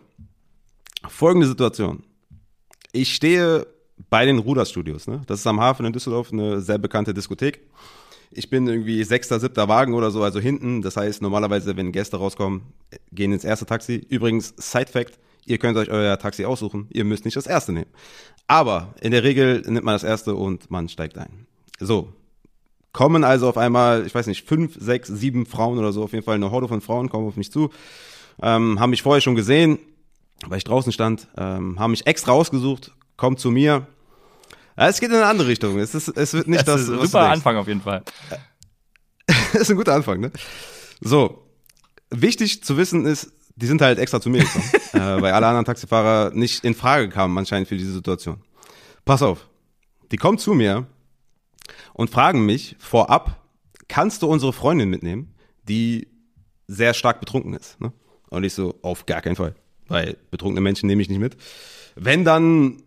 Folgende 1.08 1.46
Situation. 1.46 2.02
Ich 2.92 3.14
stehe 3.14 3.66
bei 4.10 4.24
den 4.26 4.38
Ruderstudios. 4.38 5.06
Ne? 5.06 5.22
Das 5.26 5.40
ist 5.40 5.46
am 5.46 5.60
Hafen 5.60 5.86
in 5.86 5.92
Düsseldorf 5.92 6.32
eine 6.32 6.60
sehr 6.60 6.78
bekannte 6.78 7.14
Diskothek. 7.14 7.60
Ich 8.30 8.48
bin 8.48 8.66
irgendwie 8.66 9.04
sechster, 9.04 9.38
siebter 9.38 9.68
Wagen 9.68 9.94
oder 9.94 10.10
so, 10.10 10.22
also 10.22 10.40
hinten. 10.40 10.80
Das 10.80 10.96
heißt, 10.96 11.20
normalerweise, 11.20 11.76
wenn 11.76 11.92
Gäste 11.92 12.16
rauskommen, 12.16 12.62
gehen 13.12 13.32
ins 13.32 13.44
erste 13.44 13.66
Taxi. 13.66 14.06
Übrigens, 14.08 14.54
Side 14.56 14.90
Fact, 14.90 15.18
ihr 15.44 15.58
könnt 15.58 15.76
euch 15.76 15.90
euer 15.90 16.18
Taxi 16.18 16.44
aussuchen. 16.44 16.88
Ihr 16.90 17.04
müsst 17.04 17.26
nicht 17.26 17.36
das 17.36 17.46
erste 17.46 17.72
nehmen. 17.72 17.90
Aber 18.46 18.94
in 19.00 19.10
der 19.10 19.22
Regel 19.22 19.62
nimmt 19.66 19.84
man 19.84 19.94
das 19.94 20.04
erste 20.04 20.34
und 20.34 20.70
man 20.70 20.88
steigt 20.88 21.18
ein. 21.18 21.46
So. 21.78 22.12
Kommen 22.92 23.24
also 23.24 23.48
auf 23.48 23.56
einmal, 23.56 24.06
ich 24.06 24.14
weiß 24.14 24.26
nicht, 24.26 24.46
fünf, 24.46 24.76
sechs, 24.78 25.08
sieben 25.08 25.46
Frauen 25.46 25.78
oder 25.78 25.92
so, 25.94 26.02
auf 26.02 26.12
jeden 26.12 26.24
Fall 26.24 26.34
eine 26.34 26.50
Horde 26.50 26.68
von 26.68 26.82
Frauen 26.82 27.08
kommen 27.08 27.26
auf 27.26 27.36
mich 27.36 27.50
zu, 27.50 27.70
ähm, 28.42 28.78
haben 28.78 28.90
mich 28.90 29.00
vorher 29.00 29.22
schon 29.22 29.34
gesehen, 29.34 29.78
weil 30.46 30.58
ich 30.58 30.64
draußen 30.64 30.92
stand, 30.92 31.26
ähm, 31.38 31.80
haben 31.80 31.92
mich 31.92 32.06
extra 32.06 32.32
ausgesucht, 32.32 32.92
kommt 33.16 33.40
zu 33.40 33.50
mir. 33.50 33.86
Es 34.76 35.00
geht 35.00 35.10
in 35.10 35.16
eine 35.16 35.26
andere 35.26 35.48
Richtung. 35.48 35.78
Es, 35.78 35.94
ist, 35.94 36.08
es 36.08 36.32
wird 36.32 36.48
nicht 36.48 36.66
das. 36.66 36.86
das 36.86 36.88
ist 36.88 36.90
ein 36.90 37.06
super 37.06 37.30
Anfang 37.30 37.56
auf 37.56 37.68
jeden 37.68 37.82
Fall. 37.82 38.02
das 39.26 39.62
ist 39.62 39.70
ein 39.70 39.76
guter 39.76 39.94
Anfang, 39.94 40.20
ne? 40.20 40.32
So. 41.00 41.46
Wichtig 42.10 42.62
zu 42.62 42.76
wissen 42.76 43.06
ist, 43.06 43.32
die 43.56 43.66
sind 43.66 43.80
halt 43.80 43.98
extra 43.98 44.20
zu 44.20 44.30
mir 44.30 44.42
gekommen, 44.42 44.64
äh, 44.92 45.22
weil 45.22 45.32
alle 45.32 45.46
anderen 45.46 45.64
Taxifahrer 45.64 46.30
nicht 46.34 46.64
in 46.64 46.74
Frage 46.74 47.08
kamen 47.08 47.36
anscheinend 47.36 47.68
für 47.68 47.76
diese 47.76 47.92
Situation. 47.92 48.42
Pass 49.04 49.22
auf. 49.22 49.48
Die 50.10 50.16
kommen 50.16 50.38
zu 50.38 50.52
mir 50.54 50.86
und 51.94 52.10
fragen 52.10 52.44
mich 52.44 52.76
vorab, 52.78 53.42
kannst 53.88 54.22
du 54.22 54.26
unsere 54.26 54.52
Freundin 54.52 54.90
mitnehmen, 54.90 55.34
die 55.68 56.08
sehr 56.66 56.94
stark 56.94 57.20
betrunken 57.20 57.54
ist? 57.54 57.80
Ne? 57.80 57.92
Und 58.30 58.44
ich 58.44 58.54
so, 58.54 58.78
auf 58.82 59.06
gar 59.06 59.22
keinen 59.22 59.36
Fall, 59.36 59.54
weil 59.88 60.16
betrunkene 60.30 60.60
Menschen 60.60 60.86
nehme 60.86 61.02
ich 61.02 61.08
nicht 61.08 61.18
mit. 61.18 61.36
Wenn 61.94 62.24
dann 62.24 62.82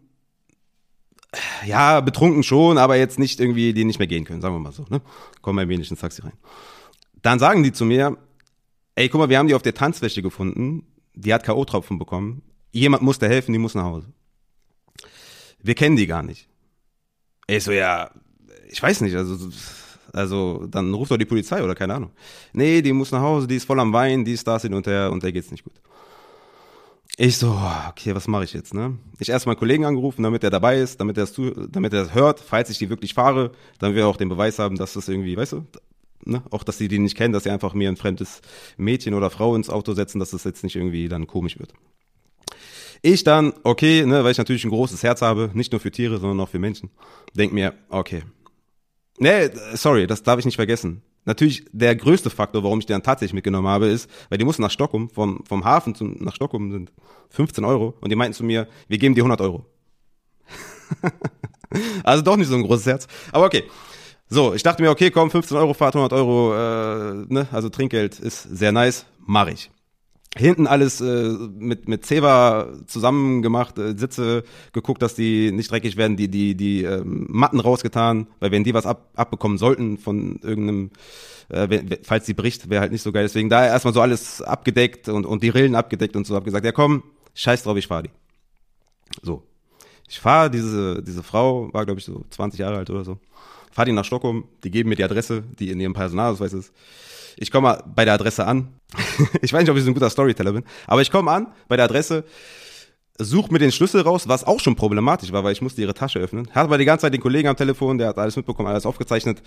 Ja, 1.65 2.01
betrunken 2.01 2.43
schon, 2.43 2.77
aber 2.77 2.95
jetzt 2.95 3.19
nicht 3.19 3.39
irgendwie, 3.39 3.73
die 3.73 3.85
nicht 3.85 3.99
mehr 3.99 4.07
gehen 4.07 4.25
können, 4.25 4.41
sagen 4.41 4.55
wir 4.55 4.59
mal 4.59 4.71
so. 4.71 4.85
Ne? 4.89 5.01
Kommen 5.41 5.59
ein 5.59 5.69
wenig 5.69 5.89
ins 5.89 5.99
Taxi 5.99 6.21
rein. 6.21 6.33
Dann 7.21 7.39
sagen 7.39 7.63
die 7.63 7.71
zu 7.71 7.85
mir, 7.85 8.17
ey, 8.95 9.09
guck 9.09 9.19
mal, 9.19 9.29
wir 9.29 9.37
haben 9.37 9.47
die 9.47 9.55
auf 9.55 9.61
der 9.61 9.73
Tanzfläche 9.73 10.21
gefunden, 10.21 10.85
die 11.13 11.33
hat 11.33 11.43
K.O.-Tropfen 11.43 11.97
bekommen, 11.97 12.41
jemand 12.71 13.03
muss 13.03 13.19
da 13.19 13.27
helfen, 13.27 13.53
die 13.53 13.59
muss 13.59 13.75
nach 13.75 13.83
Hause. 13.83 14.07
Wir 15.61 15.75
kennen 15.75 15.95
die 15.95 16.07
gar 16.07 16.23
nicht. 16.23 16.47
Ich 17.47 17.63
so, 17.63 17.71
ja, 17.71 18.11
ich 18.69 18.81
weiß 18.81 19.01
nicht, 19.01 19.15
also, 19.15 19.49
also 20.13 20.65
dann 20.67 20.93
ruft 20.93 21.11
doch 21.11 21.17
die 21.17 21.25
Polizei 21.25 21.63
oder 21.63 21.75
keine 21.75 21.95
Ahnung. 21.95 22.11
Nee, 22.53 22.81
die 22.81 22.93
muss 22.93 23.11
nach 23.11 23.21
Hause, 23.21 23.47
die 23.47 23.55
ist 23.55 23.65
voll 23.65 23.79
am 23.79 23.93
Wein, 23.93 24.25
die 24.25 24.33
ist 24.33 24.47
da, 24.47 24.59
sind 24.59 24.73
und 24.73 24.85
der 24.85 25.11
und 25.11 25.23
der 25.23 25.31
geht's 25.31 25.51
nicht 25.51 25.63
gut. 25.63 25.79
Ich 27.17 27.37
so, 27.37 27.57
okay, 27.89 28.13
was 28.13 28.27
mache 28.27 28.43
ich 28.43 28.53
jetzt, 28.53 28.73
ne? 28.73 28.97
Ich 29.19 29.29
erst 29.29 29.45
meinen 29.45 29.55
Kollegen 29.57 29.85
angerufen, 29.85 30.21
damit 30.21 30.43
er 30.43 30.49
dabei 30.49 30.79
ist, 30.79 30.99
damit 30.99 31.17
er 31.17 31.23
es 31.23 31.39
damit 31.69 31.93
er 31.93 32.13
hört, 32.13 32.41
falls 32.41 32.69
ich 32.69 32.77
die 32.77 32.89
wirklich 32.89 33.13
fahre, 33.13 33.51
damit 33.79 33.95
wir 33.95 34.07
auch 34.07 34.17
den 34.17 34.27
Beweis 34.27 34.59
haben, 34.59 34.75
dass 34.75 34.93
das 34.93 35.07
irgendwie, 35.07 35.37
weißt 35.37 35.53
du, 35.53 35.65
ne? 36.25 36.43
Auch, 36.51 36.63
dass 36.63 36.77
die 36.77 36.89
die 36.89 36.99
nicht 36.99 37.15
kennen, 37.15 37.31
dass 37.31 37.43
sie 37.43 37.51
einfach 37.51 37.73
mir 37.73 37.87
ein 37.87 37.95
fremdes 37.95 38.41
Mädchen 38.75 39.13
oder 39.13 39.29
Frau 39.29 39.55
ins 39.55 39.69
Auto 39.69 39.93
setzen, 39.93 40.19
dass 40.19 40.31
das 40.31 40.43
jetzt 40.43 40.63
nicht 40.63 40.75
irgendwie 40.75 41.07
dann 41.07 41.25
komisch 41.25 41.57
wird. 41.57 41.73
Ich 43.01 43.23
dann, 43.23 43.53
okay, 43.63 44.05
ne, 44.05 44.23
weil 44.23 44.31
ich 44.31 44.37
natürlich 44.37 44.65
ein 44.65 44.71
großes 44.71 45.03
Herz 45.03 45.21
habe, 45.21 45.51
nicht 45.53 45.71
nur 45.71 45.79
für 45.79 45.91
Tiere, 45.91 46.17
sondern 46.17 46.39
auch 46.41 46.49
für 46.49 46.59
Menschen, 46.59 46.89
denk 47.33 47.53
mir, 47.53 47.75
okay. 47.89 48.23
Nee, 49.19 49.51
sorry, 49.75 50.05
das 50.05 50.23
darf 50.23 50.39
ich 50.39 50.45
nicht 50.45 50.57
vergessen. 50.57 51.01
Natürlich 51.25 51.65
der 51.71 51.95
größte 51.95 52.29
Faktor, 52.29 52.63
warum 52.63 52.79
ich 52.79 52.85
die 52.85 52.93
dann 52.93 53.03
tatsächlich 53.03 53.33
mitgenommen 53.33 53.67
habe, 53.67 53.87
ist, 53.87 54.09
weil 54.29 54.37
die 54.37 54.45
mussten 54.45 54.61
nach 54.61 54.71
Stockholm, 54.71 55.09
vom, 55.09 55.43
vom 55.45 55.65
Hafen 55.65 55.95
zum, 55.95 56.15
nach 56.19 56.35
Stockholm 56.35 56.71
sind 56.71 56.93
15 57.29 57.65
Euro 57.65 57.95
und 57.99 58.11
die 58.11 58.15
meinten 58.15 58.33
zu 58.33 58.43
mir, 58.43 58.67
wir 58.87 58.97
geben 58.97 59.15
dir 59.15 59.21
100 59.21 59.41
Euro. 59.41 59.65
also 62.03 62.21
doch 62.23 62.37
nicht 62.37 62.47
so 62.47 62.55
ein 62.55 62.63
großes 62.63 62.85
Herz. 62.85 63.07
Aber 63.31 63.45
okay. 63.45 63.63
So, 64.27 64.55
ich 64.55 64.63
dachte 64.63 64.81
mir, 64.81 64.89
okay, 64.89 65.11
komm, 65.11 65.29
15 65.29 65.55
Euro 65.55 65.73
Fahrt, 65.75 65.95
100 65.95 66.11
Euro, 66.13 66.53
äh, 66.53 67.25
ne, 67.27 67.47
also 67.51 67.69
Trinkgeld 67.69 68.19
ist 68.19 68.41
sehr 68.43 68.71
nice, 68.71 69.05
mache 69.19 69.51
ich 69.51 69.69
hinten 70.35 70.67
alles 70.67 71.01
äh, 71.01 71.29
mit 71.57 71.87
mit 71.87 72.05
Ceva 72.05 72.67
zusammen 72.87 73.41
gemacht, 73.41 73.77
äh, 73.77 73.97
Sitze 73.97 74.43
geguckt, 74.73 75.01
dass 75.01 75.15
die 75.15 75.51
nicht 75.51 75.71
dreckig 75.71 75.97
werden, 75.97 76.17
die 76.17 76.27
die 76.27 76.55
die 76.55 76.83
ähm, 76.83 77.27
Matten 77.29 77.59
rausgetan, 77.59 78.27
weil 78.39 78.51
wenn 78.51 78.63
die 78.63 78.73
was 78.73 78.85
ab, 78.85 79.09
abbekommen 79.15 79.57
sollten 79.57 79.97
von 79.97 80.39
irgendeinem 80.41 80.91
äh, 81.49 81.69
wenn, 81.69 81.97
falls 82.03 82.25
die 82.25 82.33
bricht, 82.33 82.69
wäre 82.69 82.81
halt 82.81 82.91
nicht 82.91 83.01
so 83.01 83.11
geil. 83.11 83.23
Deswegen 83.23 83.49
da 83.49 83.65
erstmal 83.65 83.93
so 83.93 84.01
alles 84.01 84.41
abgedeckt 84.41 85.07
und 85.09 85.25
und 85.25 85.41
die 85.43 85.49
Rillen 85.49 85.75
abgedeckt 85.75 86.15
und 86.15 86.27
so 86.27 86.35
hab 86.35 86.43
gesagt, 86.43 86.65
ja 86.65 86.71
komm, 86.71 87.03
scheiß 87.33 87.63
drauf, 87.63 87.77
ich 87.77 87.87
fahr 87.87 88.03
die. 88.03 88.11
So. 89.21 89.43
Ich 90.07 90.19
fahre 90.19 90.51
diese 90.51 91.01
diese 91.01 91.23
Frau 91.23 91.73
war 91.73 91.85
glaube 91.85 91.99
ich 91.99 92.05
so 92.05 92.23
20 92.29 92.59
Jahre 92.59 92.77
alt 92.77 92.89
oder 92.89 93.05
so. 93.05 93.19
Fahr 93.75 93.83
die 93.83 93.91
nach 93.91 94.05
Stockholm, 94.05 94.45
die 94.63 94.71
geben 94.71 94.87
mir 94.87 94.95
die 94.95 95.03
Adresse, 95.03 95.43
die 95.59 95.69
in 95.69 95.81
ihrem 95.81 95.91
Personalausweis 95.91 96.53
ist. 96.53 96.71
Ich 97.35 97.51
komme 97.51 97.83
bei 97.93 98.05
der 98.05 98.13
Adresse 98.13 98.47
an. 98.47 98.69
ich 99.41 99.51
weiß 99.51 99.63
nicht, 99.63 99.69
ob 99.69 99.75
ich 99.75 99.83
so 99.83 99.89
ein 99.89 99.93
guter 99.93 100.09
Storyteller 100.09 100.53
bin, 100.53 100.63
aber 100.87 101.01
ich 101.01 101.11
komme 101.11 101.29
an 101.29 101.47
bei 101.67 101.75
der 101.75 101.83
Adresse, 101.83 102.23
suche 103.19 103.51
mir 103.51 103.59
den 103.59 103.73
Schlüssel 103.73 103.99
raus, 103.99 104.29
was 104.29 104.45
auch 104.45 104.61
schon 104.61 104.77
problematisch 104.77 105.33
war, 105.33 105.43
weil 105.43 105.51
ich 105.51 105.61
musste 105.61 105.81
ihre 105.81 105.93
Tasche 105.93 106.19
öffnen. 106.19 106.47
Hatte 106.51 106.67
aber 106.67 106.77
die 106.77 106.85
ganze 106.85 107.01
Zeit 107.01 107.13
den 107.13 107.19
Kollegen 107.19 107.49
am 107.49 107.57
Telefon, 107.57 107.97
der 107.97 108.07
hat 108.07 108.17
alles 108.17 108.37
mitbekommen, 108.37 108.69
alles 108.69 108.85
aufgezeichnet. 108.85 109.41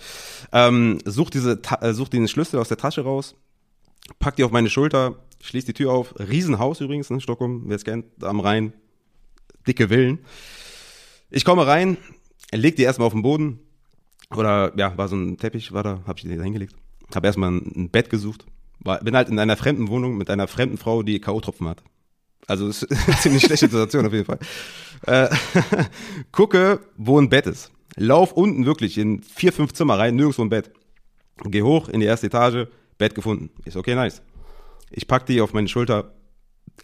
Ähm, 0.51 0.99
such 1.05 1.31
diese, 1.31 1.59
äh, 1.81 1.93
such 1.93 2.09
den 2.09 2.27
Schlüssel 2.27 2.59
aus 2.59 2.67
der 2.67 2.77
Tasche 2.77 3.01
raus, 3.01 3.33
pack 4.19 4.35
die 4.35 4.43
auf 4.43 4.51
meine 4.51 4.69
Schulter, 4.69 5.15
schließ 5.41 5.65
die 5.65 5.73
Tür 5.73 5.91
auf. 5.91 6.13
Riesenhaus 6.19 6.81
übrigens, 6.81 7.09
ne, 7.09 7.19
Stockholm, 7.19 7.63
wer 7.65 7.77
es 7.77 7.83
kennt, 7.83 8.05
am 8.23 8.41
Rhein. 8.41 8.73
Dicke 9.65 9.89
Villen. 9.89 10.19
Ich 11.31 11.45
komme 11.45 11.65
rein, 11.65 11.97
leg 12.51 12.75
die 12.75 12.83
erstmal 12.83 13.07
auf 13.07 13.13
den 13.13 13.23
Boden. 13.23 13.59
Oder, 14.35 14.71
ja, 14.77 14.95
war 14.97 15.07
so 15.07 15.15
ein 15.15 15.37
Teppich, 15.37 15.71
war 15.71 15.83
da, 15.83 16.01
hab 16.05 16.17
ich 16.17 16.23
die 16.23 16.35
da 16.35 16.43
hingelegt. 16.43 16.75
Habe 17.15 17.27
erstmal 17.27 17.51
ein 17.51 17.89
Bett 17.89 18.09
gesucht. 18.09 18.45
War, 18.79 18.99
bin 18.99 19.15
halt 19.15 19.29
in 19.29 19.39
einer 19.39 19.57
fremden 19.57 19.87
Wohnung 19.87 20.17
mit 20.17 20.29
einer 20.29 20.47
fremden 20.47 20.77
Frau, 20.77 21.03
die 21.03 21.19
K.O.-Tropfen 21.19 21.67
hat. 21.67 21.83
Also 22.47 22.67
ist 22.67 22.89
eine 22.89 23.17
ziemlich 23.21 23.43
schlechte 23.43 23.67
Situation 23.67 24.05
auf 24.05 24.13
jeden 24.13 24.25
Fall. 24.25 24.39
Äh, 25.05 25.29
gucke, 26.31 26.79
wo 26.97 27.19
ein 27.19 27.29
Bett 27.29 27.47
ist. 27.47 27.71
Lauf 27.95 28.31
unten 28.33 28.65
wirklich 28.65 28.97
in 28.97 29.23
vier, 29.23 29.51
fünf 29.51 29.73
Zimmer 29.73 29.97
rein, 29.97 30.15
nirgendwo 30.15 30.43
ein 30.43 30.49
Bett. 30.49 30.71
Geh 31.43 31.63
hoch 31.63 31.89
in 31.89 31.99
die 31.99 32.05
erste 32.05 32.27
Etage, 32.27 32.67
Bett 32.97 33.15
gefunden. 33.15 33.49
Ist 33.65 33.77
okay, 33.77 33.95
nice. 33.95 34.21
Ich 34.91 35.07
pack 35.07 35.25
die 35.25 35.41
auf 35.41 35.53
meine 35.53 35.67
Schulter, 35.67 36.13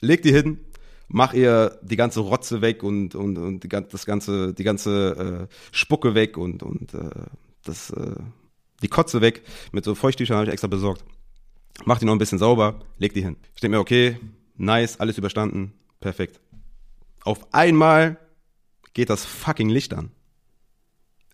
leg 0.02 0.22
die 0.22 0.32
hin, 0.32 0.60
mach 1.08 1.34
ihr 1.34 1.80
die 1.82 1.96
ganze 1.96 2.20
Rotze 2.20 2.62
weg 2.62 2.84
und, 2.84 3.16
und, 3.16 3.38
und 3.38 3.64
die, 3.64 3.70
das 3.70 4.06
ganze, 4.06 4.54
die 4.54 4.64
ganze 4.64 5.48
äh, 5.50 5.56
Spucke 5.72 6.16
weg 6.16 6.38
und, 6.38 6.64
und 6.64 6.94
äh, 6.94 7.10
das 7.64 7.90
äh, 7.92 8.16
die 8.82 8.88
Kotze 8.88 9.22
weg. 9.22 9.44
Mit 9.72 9.86
so 9.86 9.96
Feuchttüchern 9.96 10.38
habe 10.38 10.48
ich 10.48 10.52
extra 10.52 10.68
besorgt. 10.68 11.04
Mach 11.84 12.00
die 12.00 12.06
noch 12.06 12.14
ein 12.14 12.20
bisschen 12.20 12.40
sauber, 12.40 12.80
leg 12.98 13.14
die 13.14 13.22
hin. 13.22 13.36
Ich 13.54 13.62
denke 13.62 13.78
mir, 13.78 13.82
okay, 13.82 14.20
nice, 14.56 15.00
alles 15.00 15.18
überstanden, 15.18 15.74
perfekt. 16.00 16.40
Auf 17.24 17.54
einmal 17.54 18.18
geht 18.94 19.10
das 19.10 19.26
fucking 19.26 19.70
Licht 19.70 19.94
an. 19.94 20.12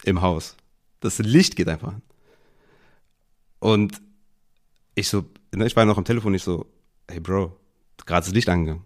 Im 0.03 0.21
Haus. 0.21 0.55
Das 0.99 1.19
Licht 1.19 1.55
geht 1.55 1.67
einfach 1.67 1.89
an. 1.89 2.01
Und 3.59 4.01
ich 4.95 5.09
so, 5.09 5.25
ne, 5.53 5.67
ich 5.67 5.75
war 5.75 5.85
noch 5.85 5.97
am 5.97 6.05
Telefon, 6.05 6.33
ich 6.33 6.43
so, 6.43 6.65
hey 7.07 7.19
Bro, 7.19 7.55
gerade 8.05 8.25
das 8.25 8.33
Licht 8.33 8.49
angegangen. 8.49 8.83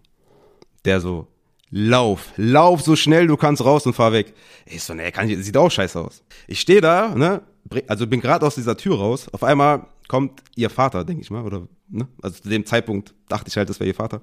Der 0.86 1.00
so, 1.00 1.26
lauf, 1.70 2.32
lauf 2.36 2.80
so 2.80 2.96
schnell 2.96 3.26
du 3.26 3.36
kannst 3.36 3.64
raus 3.64 3.86
und 3.86 3.94
fahr 3.94 4.12
weg. 4.12 4.32
Ich 4.64 4.82
so, 4.82 4.94
ne, 4.94 5.10
kann 5.12 5.28
ich, 5.28 5.44
sieht 5.44 5.56
auch 5.56 5.70
scheiße 5.70 6.00
aus. 6.00 6.22
Ich 6.46 6.60
stehe 6.60 6.80
da, 6.80 7.14
ne, 7.14 7.42
also 7.88 8.06
bin 8.06 8.20
gerade 8.20 8.46
aus 8.46 8.54
dieser 8.54 8.76
Tür 8.76 8.96
raus. 8.96 9.28
Auf 9.32 9.42
einmal 9.42 9.86
kommt 10.08 10.42
ihr 10.54 10.70
Vater, 10.70 11.04
denke 11.04 11.22
ich 11.22 11.30
mal, 11.30 11.44
oder, 11.44 11.66
ne? 11.88 12.08
Also 12.22 12.40
zu 12.40 12.48
dem 12.48 12.64
Zeitpunkt 12.64 13.14
dachte 13.28 13.48
ich 13.48 13.56
halt, 13.56 13.68
das 13.68 13.80
wäre 13.80 13.88
ihr 13.88 13.94
Vater. 13.94 14.22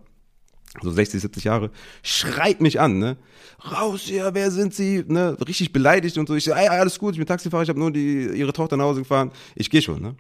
So 0.82 0.90
60, 0.90 1.22
70 1.22 1.44
Jahre, 1.44 1.70
schreit 2.02 2.62
mich 2.62 2.80
an, 2.80 2.98
ne? 2.98 3.18
Raus 3.72 4.02
hier, 4.02 4.34
wer 4.34 4.50
sind 4.50 4.74
Sie? 4.74 5.04
Ne? 5.08 5.38
Richtig 5.48 5.72
beleidigt 5.72 6.18
und 6.18 6.28
so. 6.28 6.36
Ich 6.36 6.46
so, 6.46 6.54
alles 6.54 6.98
gut, 6.98 7.14
ich 7.14 7.20
bin 7.20 7.28
Taxifahrer, 7.28 7.64
ich 7.64 7.70
habe 7.70 7.80
nur 7.80 7.92
die, 7.92 8.26
ihre 8.26 8.54
Tochter 8.54 8.76
nach 8.78 8.86
Hause 8.86 9.02
gefahren. 9.02 9.32
Ich 9.56 9.70
gehe 9.70 9.82
schon, 9.82 10.02
ne? 10.02 10.16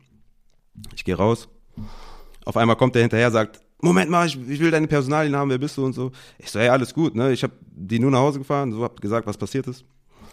Ich 0.95 1.03
gehe 1.03 1.15
raus. 1.15 1.47
Auf 2.45 2.57
einmal 2.57 2.75
kommt 2.75 2.93
der 2.93 3.01
hinterher, 3.01 3.31
sagt, 3.31 3.61
Moment 3.83 4.09
mal, 4.09 4.25
ich, 4.25 4.39
ich 4.49 4.61
will 4.61 4.71
deine 4.71 4.87
Personalien 4.87 5.35
haben, 5.35 5.49
wer 5.49 5.57
bist 5.57 5.75
du 5.75 5.83
und 5.83 5.91
so. 5.91 6.13
Ich 6.39 6.49
so, 6.49 6.57
ey, 6.57 6.69
alles 6.69 6.93
gut, 6.93 7.15
ne? 7.15 7.33
Ich 7.33 7.43
habe 7.43 7.51
die 7.69 7.99
nur 7.99 8.11
nach 8.11 8.19
Hause 8.19 8.39
gefahren, 8.39 8.71
so 8.71 8.81
hab 8.81 9.01
gesagt, 9.01 9.27
was 9.27 9.37
passiert 9.37 9.67
ist. 9.67 9.83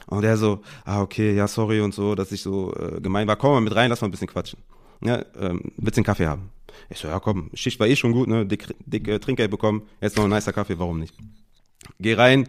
Und 0.06 0.22
er 0.22 0.36
so, 0.36 0.60
ah, 0.85 1.02
okay, 1.02 1.35
ja, 1.35 1.48
sorry 1.48 1.81
und 1.81 1.93
so, 1.93 2.14
dass 2.14 2.31
ich 2.31 2.43
so 2.43 2.72
äh, 2.74 3.01
gemein 3.01 3.27
war. 3.27 3.35
Komm 3.35 3.55
mal 3.55 3.60
mit 3.60 3.74
rein, 3.74 3.90
lass 3.90 4.02
mal 4.02 4.06
ein 4.06 4.12
bisschen 4.12 4.28
quatschen. 4.28 4.60
Ja, 5.02 5.24
ähm, 5.36 5.72
willst 5.77 5.98
du 5.98 6.02
Kaffee 6.05 6.28
haben? 6.28 6.51
Ich 6.90 6.98
so, 6.98 7.09
ja, 7.09 7.18
komm, 7.18 7.51
Schicht 7.55 7.81
war 7.81 7.89
eh 7.89 7.97
schon 7.97 8.12
gut, 8.12 8.28
ne? 8.28 8.47
Dick, 8.47 8.72
dick 8.86 9.09
äh, 9.09 9.18
Trinkgeld 9.18 9.51
bekommen, 9.51 9.82
jetzt 10.01 10.16
noch 10.16 10.24
ein 10.24 10.31
nicer 10.31 10.52
Kaffee, 10.52 10.78
warum 10.78 11.01
nicht? 11.01 11.16
Geh 11.98 12.14
rein, 12.14 12.48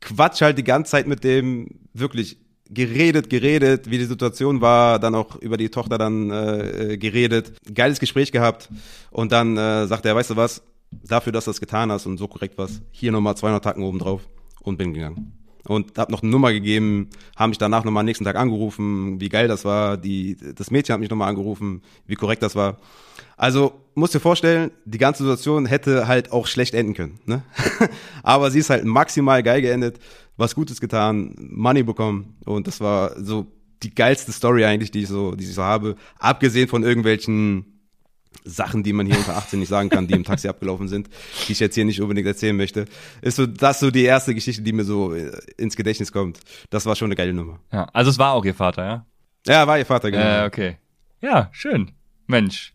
quatsch 0.00 0.40
halt 0.40 0.56
die 0.56 0.64
ganze 0.64 0.92
Zeit 0.92 1.06
mit 1.06 1.24
dem, 1.24 1.68
wirklich 1.92 2.38
geredet, 2.70 3.30
geredet, 3.30 3.90
wie 3.90 3.98
die 3.98 4.04
Situation 4.04 4.60
war, 4.60 4.98
dann 4.98 5.14
auch 5.14 5.36
über 5.36 5.56
die 5.56 5.68
Tochter 5.68 5.98
dann 5.98 6.30
äh, 6.30 6.92
äh 6.92 6.96
geredet, 6.98 7.52
geiles 7.74 7.98
Gespräch 7.98 8.32
gehabt 8.32 8.68
und 9.10 9.32
dann 9.32 9.56
äh, 9.56 9.86
sagt 9.86 10.04
er, 10.06 10.14
weißt 10.14 10.30
du 10.30 10.36
was, 10.36 10.62
dafür, 10.90 11.32
dass 11.32 11.44
du 11.44 11.50
das 11.50 11.60
getan 11.60 11.90
hast 11.92 12.06
und 12.06 12.18
so 12.18 12.28
korrekt 12.28 12.58
was, 12.58 12.80
hier 12.90 13.12
nochmal 13.12 13.36
200 13.36 13.62
Tacken 13.62 13.82
oben 13.82 13.98
drauf 13.98 14.28
und 14.62 14.76
bin 14.76 14.94
gegangen 14.94 15.38
und 15.68 15.98
habe 15.98 16.10
noch 16.10 16.22
eine 16.22 16.30
Nummer 16.30 16.52
gegeben, 16.52 17.10
haben 17.36 17.50
mich 17.50 17.58
danach 17.58 17.84
nochmal 17.84 18.00
am 18.00 18.06
nächsten 18.06 18.24
Tag 18.24 18.36
angerufen, 18.36 19.20
wie 19.20 19.28
geil 19.28 19.48
das 19.48 19.64
war, 19.64 19.96
die, 19.96 20.36
das 20.54 20.70
Mädchen 20.70 20.94
hat 20.94 21.00
mich 21.00 21.10
nochmal 21.10 21.28
angerufen, 21.28 21.82
wie 22.06 22.14
korrekt 22.14 22.42
das 22.42 22.56
war. 22.56 22.78
Also, 23.38 23.72
musst 23.94 24.14
dir 24.14 24.20
vorstellen, 24.20 24.72
die 24.84 24.98
ganze 24.98 25.22
Situation 25.22 25.64
hätte 25.64 26.06
halt 26.06 26.32
auch 26.32 26.46
schlecht 26.46 26.74
enden 26.74 26.94
können, 26.94 27.20
ne? 27.24 27.42
Aber 28.22 28.50
sie 28.50 28.58
ist 28.58 28.68
halt 28.68 28.84
maximal 28.84 29.42
geil 29.42 29.62
geendet, 29.62 29.98
was 30.36 30.54
Gutes 30.54 30.80
getan, 30.80 31.34
Money 31.38 31.82
bekommen 31.84 32.36
und 32.44 32.66
das 32.66 32.80
war 32.80 33.20
so 33.22 33.46
die 33.82 33.94
geilste 33.94 34.32
Story 34.32 34.64
eigentlich, 34.64 34.90
die 34.90 35.02
ich 35.02 35.08
so, 35.08 35.36
die 35.36 35.44
ich 35.44 35.54
so 35.54 35.62
habe, 35.62 35.96
abgesehen 36.18 36.68
von 36.68 36.82
irgendwelchen 36.82 37.78
Sachen, 38.44 38.82
die 38.82 38.92
man 38.92 39.06
hier 39.06 39.16
unter 39.16 39.36
18 39.36 39.60
nicht 39.60 39.68
sagen 39.68 39.88
kann, 39.88 40.06
die 40.06 40.14
im 40.14 40.24
Taxi 40.24 40.48
abgelaufen 40.48 40.88
sind, 40.88 41.08
die 41.46 41.52
ich 41.52 41.60
jetzt 41.60 41.74
hier 41.74 41.84
nicht 41.84 42.00
unbedingt 42.00 42.26
erzählen 42.26 42.56
möchte, 42.56 42.86
ist 43.22 43.36
so 43.36 43.46
das 43.46 43.80
so 43.80 43.90
die 43.90 44.04
erste 44.04 44.34
Geschichte, 44.34 44.62
die 44.62 44.72
mir 44.72 44.84
so 44.84 45.14
äh, 45.14 45.30
ins 45.56 45.76
Gedächtnis 45.76 46.12
kommt. 46.12 46.40
Das 46.70 46.86
war 46.86 46.96
schon 46.96 47.06
eine 47.06 47.16
geile 47.16 47.32
Nummer. 47.32 47.60
Ja, 47.72 47.84
also 47.92 48.10
es 48.10 48.18
war 48.18 48.32
auch 48.32 48.44
ihr 48.44 48.54
Vater, 48.54 48.84
ja? 48.84 49.06
Ja, 49.46 49.66
war 49.66 49.78
ihr 49.78 49.86
Vater, 49.86 50.10
genau. 50.10 50.44
Äh, 50.44 50.46
okay. 50.46 50.76
Ja, 51.20 51.48
schön. 51.52 51.92
Mensch, 52.26 52.74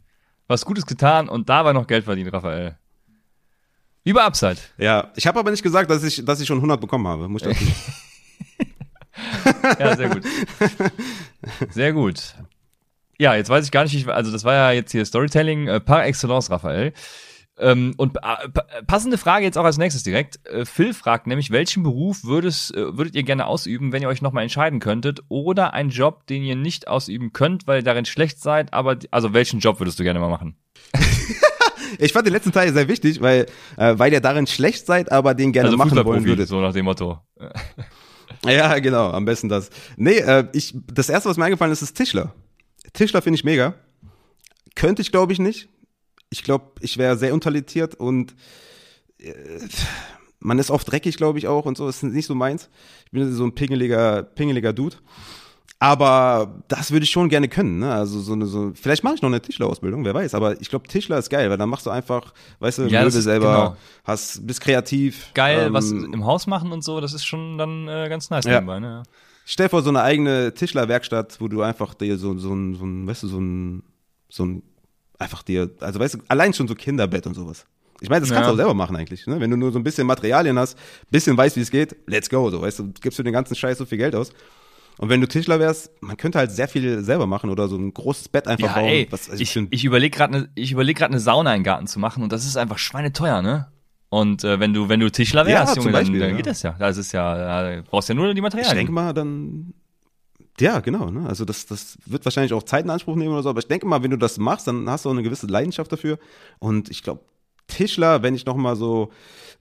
was 0.54 0.66
Gutes 0.66 0.86
getan 0.86 1.28
und 1.28 1.50
dabei 1.50 1.74
noch 1.74 1.88
Geld 1.88 2.06
verdient, 2.06 2.32
Raphael. 2.32 2.78
Über 4.04 4.24
Upside. 4.24 4.58
Ja, 4.78 5.12
ich 5.16 5.26
habe 5.26 5.40
aber 5.40 5.52
nicht 5.52 5.64
gesagt, 5.64 5.90
dass 5.90 6.04
ich, 6.04 6.24
dass 6.24 6.40
ich 6.40 6.48
schon 6.48 6.58
100 6.58 6.80
bekommen 6.80 7.08
habe. 7.08 7.28
Muss 7.28 7.42
ich 7.42 7.58
ja, 9.80 9.96
sehr 9.96 10.10
gut. 10.10 10.24
Sehr 11.70 11.94
gut. 11.94 12.36
Ja, 13.18 13.36
jetzt 13.36 13.50
weiß 13.50 13.66
ich 13.66 13.72
gar 13.72 13.84
nicht, 13.84 14.08
also 14.08 14.32
das 14.32 14.44
war 14.44 14.54
ja 14.54 14.72
jetzt 14.72 14.92
hier 14.92 15.06
Storytelling 15.06 15.68
äh, 15.68 15.80
par 15.80 16.06
excellence, 16.06 16.52
Raphael. 16.52 16.94
Ähm, 17.58 17.94
und 17.98 18.18
äh, 18.18 18.50
passende 18.88 19.18
Frage 19.18 19.46
jetzt 19.46 19.58
auch 19.58 19.64
als 19.64 19.78
nächstes 19.78 20.04
direkt. 20.04 20.46
Äh, 20.48 20.66
Phil 20.66 20.94
fragt 20.94 21.28
nämlich, 21.28 21.52
welchen 21.52 21.84
Beruf 21.84 22.24
würdest, 22.24 22.76
äh, 22.76 22.98
würdet 22.98 23.16
ihr 23.16 23.24
gerne 23.24 23.46
ausüben, 23.46 23.92
wenn 23.92 24.02
ihr 24.02 24.08
euch 24.08 24.22
nochmal 24.22 24.44
entscheiden 24.44 24.80
könntet? 24.80 25.22
Oder 25.30 25.74
einen 25.74 25.90
Job, 25.90 26.26
den 26.28 26.44
ihr 26.44 26.56
nicht 26.56 26.88
ausüben 26.88 27.32
könnt, 27.32 27.68
weil 27.68 27.82
ihr 27.82 27.84
darin 27.84 28.06
schlecht 28.06 28.40
seid, 28.40 28.74
aber 28.74 28.98
also 29.12 29.34
welchen 29.34 29.60
Job 29.60 29.80
würdest 29.80 30.00
du 30.00 30.04
gerne 30.04 30.20
mal 30.20 30.30
machen? 30.30 30.56
ich 32.00 32.12
fand 32.12 32.26
den 32.26 32.34
letzten 32.34 32.52
Teil 32.52 32.74
sehr 32.74 32.88
wichtig, 32.88 33.22
weil, 33.22 33.46
äh, 33.78 33.94
weil 33.98 34.12
ihr 34.12 34.22
darin 34.22 34.48
schlecht 34.48 34.88
seid, 34.88 35.12
aber 35.12 35.36
den 35.36 35.52
gerne 35.52 35.68
also 35.68 35.78
machen 35.78 36.04
wollen 36.04 36.26
würdet. 36.26 36.48
So 36.48 36.60
nach 36.60 36.74
dem 36.74 36.86
Motto. 36.86 37.20
Ja, 38.46 38.80
genau, 38.80 39.10
am 39.12 39.26
besten 39.26 39.48
das. 39.48 39.70
Nee, 39.96 40.18
äh, 40.18 40.48
ich, 40.54 40.76
das 40.92 41.08
erste, 41.08 41.30
was 41.30 41.38
mir 41.38 41.46
eingefallen 41.46 41.72
ist, 41.72 41.82
ist 41.82 41.96
Tischler. 41.96 42.34
Tischler 42.92 43.22
finde 43.22 43.36
ich 43.36 43.44
mega. 43.44 43.76
Könnte 44.76 45.02
ich, 45.02 45.12
glaube 45.12 45.32
ich, 45.32 45.40
nicht. 45.40 45.70
Ich 46.34 46.44
glaube, 46.44 46.66
ich 46.82 46.98
wäre 46.98 47.16
sehr 47.16 47.32
untalentiert 47.34 47.94
und 47.96 48.34
äh, 49.20 49.34
man 50.40 50.58
ist 50.58 50.72
oft 50.72 50.92
dreckig, 50.92 51.16
glaube 51.16 51.38
ich, 51.38 51.48
auch 51.48 51.66
und 51.66 51.78
so. 51.78 51.86
Das 51.86 51.98
ist 51.98 52.04
nicht 52.04 52.26
so 52.26 52.34
meins. 52.36 52.70
Ich 53.06 53.12
bin 53.12 53.32
so 53.32 53.44
ein 53.46 53.54
pingeliger, 53.54 54.24
pingeliger 54.24 54.74
Dude. 54.74 54.98
Aber 55.80 56.64
das 56.70 56.92
würde 56.92 57.04
ich 57.04 57.12
schon 57.12 57.30
gerne 57.30 57.50
können. 57.50 57.80
Ne? 57.80 57.94
Also 57.94 58.20
so 58.20 58.34
eine, 58.34 58.46
so, 58.48 58.72
vielleicht 58.74 59.04
mache 59.04 59.16
ich 59.16 59.22
noch 59.22 59.30
eine 59.30 59.42
Tischlerausbildung, 59.42 60.04
wer 60.06 60.14
weiß. 60.14 60.34
Aber 60.34 60.60
ich 60.60 60.70
glaube, 60.70 60.88
Tischler 60.88 61.18
ist 61.20 61.30
geil, 61.30 61.50
weil 61.52 61.58
dann 61.58 61.70
machst 61.70 61.86
du 61.86 61.90
einfach, 61.92 62.34
weißt 62.60 62.80
du, 62.80 62.82
Ja, 62.88 63.04
Möbel 63.04 63.22
selber, 63.22 63.48
genau. 63.52 63.78
hast, 64.04 64.48
bist 64.48 64.62
kreativ. 64.62 65.32
Geil, 65.34 65.68
ähm, 65.68 65.74
was 65.74 65.92
im 65.92 66.26
Haus 66.26 66.48
machen 66.48 66.72
und 66.72 66.84
so, 66.84 67.00
das 67.00 67.14
ist 67.14 67.26
schon 67.26 67.58
dann 67.60 67.88
äh, 67.88 68.08
ganz 68.10 68.30
nice 68.30 68.46
Ja. 68.46 68.54
nebenbei, 68.56 68.80
ne? 68.80 69.04
Stell 69.46 69.66
dir 69.66 69.72
vor, 69.72 69.82
so 69.84 69.90
eine 69.90 70.02
eigene 70.02 70.54
Tischlerwerkstatt, 70.54 71.42
wo 71.42 71.48
du 71.50 71.62
einfach 71.62 71.94
dir 71.94 72.18
so, 72.18 72.38
so, 72.38 72.54
ein, 72.54 72.76
so 72.76 72.86
ein, 72.86 73.06
weißt 73.06 73.24
du, 73.24 73.28
so 73.28 73.40
ein, 73.40 73.84
so 74.30 74.46
ein, 74.46 74.64
einfach 75.20 75.44
dir, 75.44 75.70
also 75.80 76.00
weißt 76.00 76.16
du, 76.16 76.20
allein 76.28 76.54
schon 76.54 76.68
so 76.68 76.76
Kinderbett 76.76 77.26
und 77.28 77.34
sowas. 77.36 77.66
Ich 78.02 78.10
meine, 78.10 78.22
das 78.22 78.30
kannst 78.32 78.42
Ja. 78.42 78.48
du 78.48 78.54
auch 78.54 78.58
selber 78.58 78.74
machen 78.74 78.96
eigentlich, 78.96 79.26
ne? 79.28 79.40
Wenn 79.40 79.50
du 79.52 79.56
nur 79.58 79.72
so 79.72 79.80
ein 79.80 79.84
bisschen 79.84 80.06
Materialien 80.08 80.60
hast, 80.60 80.78
bisschen 81.10 81.38
weißt, 81.38 81.56
wie 81.56 81.62
es 81.62 81.72
geht, 81.72 81.96
let's 82.08 82.30
go, 82.30 82.50
so, 82.50 82.62
weißt 82.62 82.80
du, 82.80 82.92
gibst 83.02 83.18
du 83.20 83.24
den 83.24 83.32
ganzen 83.34 83.56
Scheiß 83.56 83.78
so 83.78 83.86
viel 83.86 83.98
Geld 83.98 84.16
aus. 84.16 84.32
Und 84.98 85.10
wenn 85.10 85.22
du 85.22 85.28
Tischler 85.28 85.60
wärst, 85.60 85.90
man 86.02 86.18
könnte 86.18 86.38
halt 86.38 86.52
sehr 86.52 86.68
viel 86.68 87.02
selber 87.04 87.26
machen 87.28 87.50
oder 87.50 87.68
so 87.68 87.76
ein 87.78 87.94
großes 87.94 88.30
Bett 88.30 88.48
einfach 88.48 88.68
Ja, 88.68 88.74
bauen. 88.76 88.90
ey, 88.90 89.08
was, 89.10 89.30
also 89.30 89.42
ich, 89.42 89.56
ich 89.72 89.86
überlege 89.86 90.16
gerade 90.16 90.34
eine 90.36 90.50
ich 90.56 90.72
überleg 90.72 90.98
grad 90.98 91.10
eine 91.10 91.20
Sauna 91.20 91.56
im 91.56 91.64
Garten 91.64 91.88
zu 91.88 91.98
machen 92.00 92.22
und 92.24 92.32
das 92.32 92.46
ist 92.46 92.58
einfach 92.58 92.78
schweineteuer, 92.78 93.42
ne? 93.42 93.68
Und 94.10 94.44
äh, 94.44 94.60
wenn 94.60 94.74
du 94.74 94.90
wenn 94.90 95.00
du 95.00 95.10
Tischler 95.10 95.48
Ja, 95.48 95.62
wärst, 95.62 95.74
zum 95.76 95.84
Junge, 95.86 95.94
dann, 95.94 96.02
Beispiel, 96.04 96.20
dann 96.20 96.30
ja. 96.32 96.36
geht 96.36 96.46
das 96.46 96.62
ja. 96.62 96.76
Das 96.78 96.98
ist 96.98 97.12
ja, 97.14 97.36
da 97.76 97.82
brauchst 97.82 98.10
ja 98.10 98.14
nur 98.16 98.28
die 98.34 98.38
ich 98.38 98.44
Materialien. 98.44 98.76
denke 98.76 98.92
mal, 98.92 99.14
dann, 99.14 99.74
ja, 100.60 100.80
genau, 100.80 101.10
ne? 101.10 101.28
Also 101.28 101.46
das, 101.46 101.66
das 101.66 101.98
wird 102.06 102.26
wahrscheinlich 102.26 102.54
auch 102.54 102.64
Zeit 102.64 102.86
in 102.86 102.92
Anspruch 102.92 103.16
nehmen 103.16 103.34
oder 103.34 103.44
so, 103.44 103.50
aber 103.50 103.60
ich 103.60 103.68
denke 103.68 103.86
mal, 103.88 104.04
wenn 104.04 104.12
du 104.12 104.18
das 104.18 104.38
machst, 104.38 104.68
dann 104.68 104.90
hast 104.90 105.06
du 105.06 105.10
auch 105.10 105.14
eine 105.14 105.24
gewisse 105.24 105.48
Leidenschaft 105.48 105.92
dafür. 105.92 106.20
Und 106.60 106.90
ich 106.90 107.04
glaube, 107.04 107.22
Tischler, 107.68 108.22
wenn 108.24 108.36
ich 108.36 108.46
noch 108.46 108.56
mal 108.56 108.76
so 108.76 109.12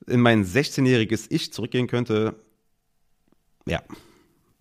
in 0.07 0.21
mein 0.21 0.45
16-jähriges 0.45 1.27
Ich 1.31 1.53
zurückgehen 1.53 1.87
könnte, 1.87 2.35
ja, 3.67 3.81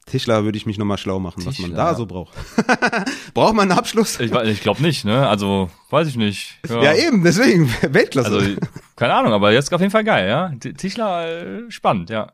Tischler 0.06 0.44
würde 0.44 0.58
ich 0.58 0.66
mich 0.66 0.78
noch 0.78 0.86
mal 0.86 0.98
schlau 0.98 1.20
machen, 1.20 1.46
was 1.46 1.58
man 1.60 1.70
Tischler, 1.70 1.76
da 1.76 1.92
ja. 1.92 1.96
so 1.96 2.06
braucht. 2.06 2.34
Braucht 3.34 3.54
man 3.54 3.70
einen 3.70 3.78
Abschluss? 3.78 4.20
Ich, 4.20 4.32
ich 4.32 4.62
glaube 4.62 4.82
nicht, 4.82 5.06
ne? 5.06 5.28
Also, 5.28 5.70
weiß 5.90 6.08
ich 6.08 6.18
nicht. 6.18 6.60
Ja, 6.68 6.94
eben, 6.94 7.24
deswegen, 7.24 7.70
Weltklasse. 7.82 8.32
Also, 8.32 8.56
keine 8.96 9.14
Ahnung, 9.14 9.32
aber 9.32 9.52
jetzt 9.54 9.74
auf 9.74 9.80
jeden 9.80 9.92
Fall 9.92 10.04
geil, 10.04 10.28
ja. 10.28 10.52
Tischler, 10.74 11.28
äh, 11.28 11.72
spannend, 11.72 12.10
ja. 12.10 12.32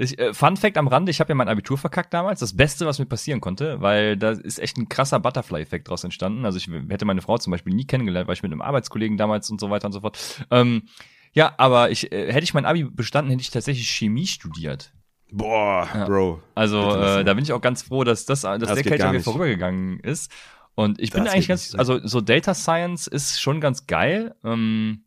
Ich, 0.00 0.18
äh, 0.18 0.32
Fun 0.32 0.56
Fact 0.56 0.78
am 0.78 0.88
Rande, 0.88 1.10
ich 1.10 1.20
habe 1.20 1.28
ja 1.28 1.34
mein 1.34 1.48
Abitur 1.48 1.76
verkackt 1.76 2.14
damals. 2.14 2.40
Das 2.40 2.56
Beste, 2.56 2.86
was 2.86 2.98
mir 2.98 3.04
passieren 3.06 3.40
konnte, 3.40 3.80
weil 3.82 4.16
da 4.16 4.30
ist 4.30 4.58
echt 4.58 4.78
ein 4.78 4.88
krasser 4.88 5.20
Butterfly-Effekt 5.20 5.88
draus 5.88 6.04
entstanden. 6.04 6.46
Also 6.46 6.56
ich 6.56 6.68
hätte 6.88 7.04
meine 7.04 7.20
Frau 7.20 7.36
zum 7.36 7.50
Beispiel 7.50 7.74
nie 7.74 7.84
kennengelernt, 7.84 8.26
weil 8.26 8.34
ich 8.34 8.42
mit 8.42 8.50
einem 8.50 8.62
Arbeitskollegen 8.62 9.18
damals 9.18 9.50
und 9.50 9.60
so 9.60 9.68
weiter 9.68 9.86
und 9.86 9.92
so 9.92 10.00
fort. 10.00 10.18
Ähm, 10.50 10.84
ja, 11.32 11.52
aber 11.58 11.90
ich 11.90 12.10
äh, 12.12 12.32
hätte 12.32 12.44
ich 12.44 12.54
mein 12.54 12.64
Abi 12.64 12.84
bestanden, 12.84 13.30
hätte 13.30 13.42
ich 13.42 13.50
tatsächlich 13.50 13.88
Chemie 13.90 14.26
studiert. 14.26 14.92
Boah, 15.30 15.86
Ja. 15.94 16.06
Bro. 16.06 16.42
Also 16.54 16.96
äh, 16.96 17.22
da 17.22 17.34
bin 17.34 17.44
ich 17.44 17.52
auch 17.52 17.60
ganz 17.60 17.82
froh, 17.82 18.02
dass 18.02 18.24
das, 18.24 18.40
dass 18.40 18.58
Das 18.58 18.74
der 18.74 18.82
Kelch 18.82 19.04
an 19.04 19.12
mir 19.12 19.20
vorübergegangen 19.20 20.00
ist. 20.00 20.32
Und 20.74 20.98
ich 20.98 21.10
bin 21.10 21.24
Das 21.24 21.34
eigentlich 21.34 21.46
geht 21.48 21.56
ganz, 21.56 21.74
also 21.74 22.00
so 22.02 22.22
Data 22.22 22.54
Science 22.54 23.06
ist 23.06 23.40
schon 23.40 23.60
ganz 23.60 23.86
geil. 23.86 24.34
Ähm, 24.44 25.04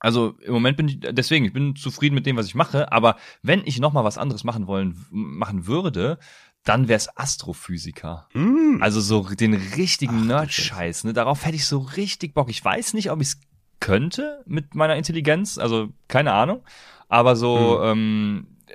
also 0.00 0.34
im 0.42 0.52
Moment 0.52 0.76
bin 0.76 0.88
ich, 0.88 1.00
deswegen, 1.00 1.44
ich 1.44 1.52
bin 1.52 1.76
zufrieden 1.76 2.14
mit 2.14 2.26
dem, 2.26 2.36
was 2.36 2.46
ich 2.46 2.54
mache, 2.54 2.92
aber 2.92 3.16
wenn 3.42 3.62
ich 3.64 3.80
noch 3.80 3.92
mal 3.92 4.04
was 4.04 4.18
anderes 4.18 4.44
machen 4.44 4.66
wollen, 4.66 5.06
machen 5.10 5.66
würde, 5.66 6.18
dann 6.64 6.88
wäre 6.88 6.98
es 6.98 7.16
Astrophysiker. 7.16 8.28
Mm. 8.34 8.82
Also 8.82 9.00
so 9.00 9.22
den 9.22 9.54
richtigen 9.54 10.26
Nerd-Scheiß, 10.26 11.04
ne? 11.04 11.12
Darauf 11.12 11.44
hätte 11.44 11.56
ich 11.56 11.66
so 11.66 11.78
richtig 11.78 12.34
Bock. 12.34 12.50
Ich 12.50 12.64
weiß 12.64 12.94
nicht, 12.94 13.10
ob 13.10 13.20
ich 13.20 13.28
es 13.28 13.40
könnte 13.80 14.42
mit 14.46 14.74
meiner 14.74 14.96
Intelligenz, 14.96 15.58
also 15.58 15.88
keine 16.08 16.32
Ahnung. 16.32 16.62
Aber 17.08 17.36
so, 17.36 17.82
ähm, 17.82 18.58
äh, 18.66 18.74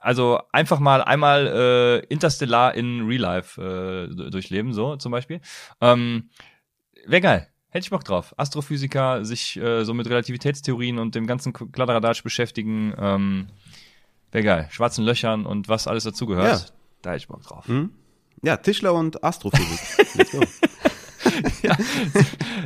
also 0.00 0.40
einfach 0.52 0.80
mal 0.80 1.02
einmal 1.02 1.46
äh, 1.46 2.06
Interstellar 2.12 2.74
in 2.74 3.06
Real 3.06 3.20
Life 3.20 3.60
äh, 3.62 4.30
durchleben, 4.30 4.72
so 4.72 4.96
zum 4.96 5.12
Beispiel. 5.12 5.40
Ähm, 5.80 6.30
Wäre 7.06 7.20
geil. 7.20 7.53
Hätte 7.74 7.86
ich 7.86 7.90
Bock 7.90 8.04
drauf. 8.04 8.34
Astrophysiker, 8.36 9.24
sich 9.24 9.56
äh, 9.56 9.84
so 9.84 9.94
mit 9.94 10.08
Relativitätstheorien 10.08 11.00
und 11.00 11.16
dem 11.16 11.26
ganzen 11.26 11.52
Kladderadatsch 11.52 12.22
beschäftigen. 12.22 12.94
Ähm, 12.96 13.48
Wäre 14.30 14.44
geil. 14.44 14.68
Schwarzen 14.70 15.04
Löchern 15.04 15.44
und 15.44 15.68
was 15.68 15.88
alles 15.88 16.04
dazugehört. 16.04 16.68
Ja. 16.68 16.74
Da 17.02 17.10
hätte 17.10 17.16
ich 17.16 17.26
Bock 17.26 17.42
drauf. 17.42 17.66
Hm? 17.66 17.90
Ja, 18.44 18.58
Tischler 18.58 18.94
und 18.94 19.24
Astrophysik. 19.24 20.06
Let's 20.14 20.30
go. 20.30 20.40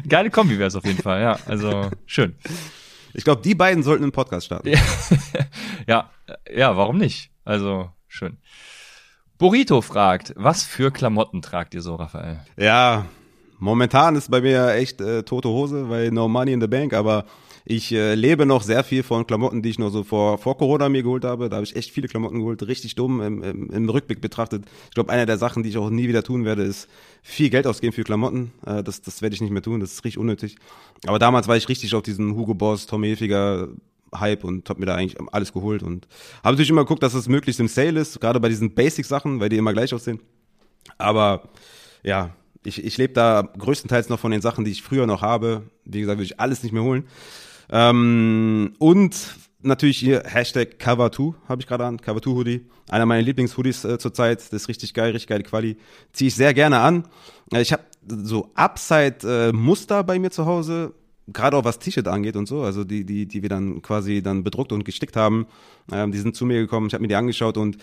Geile 0.06 0.28
Kombi 0.28 0.58
wäre 0.58 0.68
es 0.68 0.76
auf 0.76 0.84
jeden 0.84 1.00
Fall, 1.00 1.22
ja. 1.22 1.38
Also 1.46 1.90
schön. 2.04 2.34
Ich 3.14 3.24
glaube, 3.24 3.40
die 3.40 3.54
beiden 3.54 3.82
sollten 3.82 4.02
einen 4.02 4.12
Podcast 4.12 4.44
starten. 4.44 4.72
Ja, 5.86 6.10
ja, 6.54 6.76
warum 6.76 6.98
nicht? 6.98 7.30
Also 7.46 7.90
schön. 8.08 8.36
Burrito 9.38 9.80
fragt, 9.80 10.34
was 10.36 10.64
für 10.64 10.90
Klamotten 10.90 11.40
tragt 11.40 11.72
ihr 11.72 11.80
so, 11.80 11.94
Raphael? 11.94 12.40
Ja, 12.58 13.06
momentan 13.58 14.16
ist 14.16 14.30
bei 14.30 14.40
mir 14.40 14.74
echt 14.74 15.00
äh, 15.00 15.22
tote 15.22 15.48
Hose, 15.48 15.88
weil 15.88 16.10
no 16.10 16.28
money 16.28 16.52
in 16.52 16.60
the 16.60 16.66
bank, 16.66 16.92
aber 16.92 17.24
ich 17.70 17.92
äh, 17.92 18.14
lebe 18.14 18.46
noch 18.46 18.62
sehr 18.62 18.82
viel 18.82 19.02
von 19.02 19.26
Klamotten, 19.26 19.60
die 19.60 19.68
ich 19.68 19.78
noch 19.78 19.90
so 19.90 20.02
vor, 20.02 20.38
vor 20.38 20.56
Corona 20.56 20.88
mir 20.88 21.02
geholt 21.02 21.26
habe. 21.26 21.50
Da 21.50 21.56
habe 21.56 21.64
ich 21.64 21.76
echt 21.76 21.90
viele 21.90 22.08
Klamotten 22.08 22.38
geholt, 22.38 22.66
richtig 22.66 22.94
dumm 22.94 23.20
im, 23.20 23.42
im, 23.42 23.70
im 23.70 23.88
Rückblick 23.90 24.22
betrachtet. 24.22 24.64
Ich 24.86 24.94
glaube, 24.94 25.12
eine 25.12 25.26
der 25.26 25.36
Sachen, 25.36 25.62
die 25.62 25.68
ich 25.68 25.76
auch 25.76 25.90
nie 25.90 26.08
wieder 26.08 26.22
tun 26.22 26.46
werde, 26.46 26.62
ist 26.62 26.88
viel 27.22 27.50
Geld 27.50 27.66
ausgeben 27.66 27.92
für 27.92 28.04
Klamotten. 28.04 28.52
Äh, 28.64 28.82
das, 28.82 29.02
das 29.02 29.20
werde 29.20 29.34
ich 29.34 29.42
nicht 29.42 29.50
mehr 29.50 29.60
tun, 29.60 29.80
das 29.80 29.92
ist 29.92 30.04
richtig 30.04 30.16
unnötig. 30.16 30.56
Aber 31.06 31.18
damals 31.18 31.46
war 31.46 31.58
ich 31.58 31.68
richtig 31.68 31.94
auf 31.94 32.02
diesen 32.02 32.34
Hugo 32.36 32.54
Boss, 32.54 32.86
Tommy 32.86 33.08
Hilfiger 33.08 33.68
Hype 34.14 34.44
und 34.44 34.66
habe 34.70 34.80
mir 34.80 34.86
da 34.86 34.94
eigentlich 34.94 35.20
alles 35.32 35.52
geholt 35.52 35.82
und 35.82 36.08
habe 36.42 36.54
natürlich 36.54 36.70
immer 36.70 36.84
geguckt, 36.84 37.02
dass 37.02 37.12
es 37.12 37.28
möglichst 37.28 37.60
im 37.60 37.68
Sale 37.68 38.00
ist, 38.00 38.18
gerade 38.18 38.40
bei 38.40 38.48
diesen 38.48 38.74
Basic-Sachen, 38.74 39.40
weil 39.40 39.50
die 39.50 39.58
immer 39.58 39.74
gleich 39.74 39.92
aussehen. 39.92 40.20
Aber 40.96 41.50
ja, 42.02 42.34
ich, 42.64 42.84
ich 42.84 42.98
lebe 42.98 43.12
da 43.12 43.42
größtenteils 43.58 44.08
noch 44.08 44.18
von 44.18 44.30
den 44.30 44.40
Sachen, 44.40 44.64
die 44.64 44.70
ich 44.70 44.82
früher 44.82 45.06
noch 45.06 45.22
habe. 45.22 45.62
Wie 45.84 46.00
gesagt, 46.00 46.18
würde 46.18 46.26
ich 46.26 46.40
alles 46.40 46.62
nicht 46.62 46.72
mehr 46.72 46.82
holen. 46.82 47.04
Ähm, 47.70 48.74
und 48.78 49.36
natürlich 49.60 49.98
hier 49.98 50.22
Hashtag 50.26 50.76
Cover2 50.80 51.34
habe 51.48 51.60
ich 51.60 51.66
gerade 51.66 51.86
an, 51.86 51.98
Cover2 51.98 52.26
Hoodie. 52.26 52.66
Einer 52.88 53.06
meiner 53.06 53.22
Lieblingshoodies 53.22 53.84
äh, 53.84 53.98
zurzeit. 53.98 54.40
Das 54.40 54.52
ist 54.52 54.68
richtig 54.68 54.94
geil, 54.94 55.12
richtig 55.12 55.28
geile 55.28 55.42
Quali. 55.42 55.76
Ziehe 56.12 56.28
ich 56.28 56.34
sehr 56.34 56.54
gerne 56.54 56.80
an. 56.80 57.04
Äh, 57.52 57.62
ich 57.62 57.72
habe 57.72 57.82
so 58.06 58.50
Upside-Muster 58.54 60.04
bei 60.04 60.18
mir 60.18 60.30
zu 60.30 60.46
Hause. 60.46 60.94
Gerade 61.30 61.58
auch 61.58 61.64
was 61.64 61.78
T-Shirt 61.78 62.08
angeht 62.08 62.36
und 62.36 62.48
so, 62.48 62.62
also 62.62 62.84
die, 62.84 63.04
die, 63.04 63.26
die 63.26 63.42
wir 63.42 63.50
dann 63.50 63.82
quasi 63.82 64.22
dann 64.22 64.44
bedruckt 64.44 64.72
und 64.72 64.86
gestickt 64.86 65.14
haben, 65.14 65.46
ähm, 65.92 66.10
die 66.10 66.16
sind 66.16 66.34
zu 66.34 66.46
mir 66.46 66.58
gekommen, 66.58 66.86
ich 66.86 66.94
habe 66.94 67.02
mir 67.02 67.08
die 67.08 67.16
angeschaut 67.16 67.58
und 67.58 67.76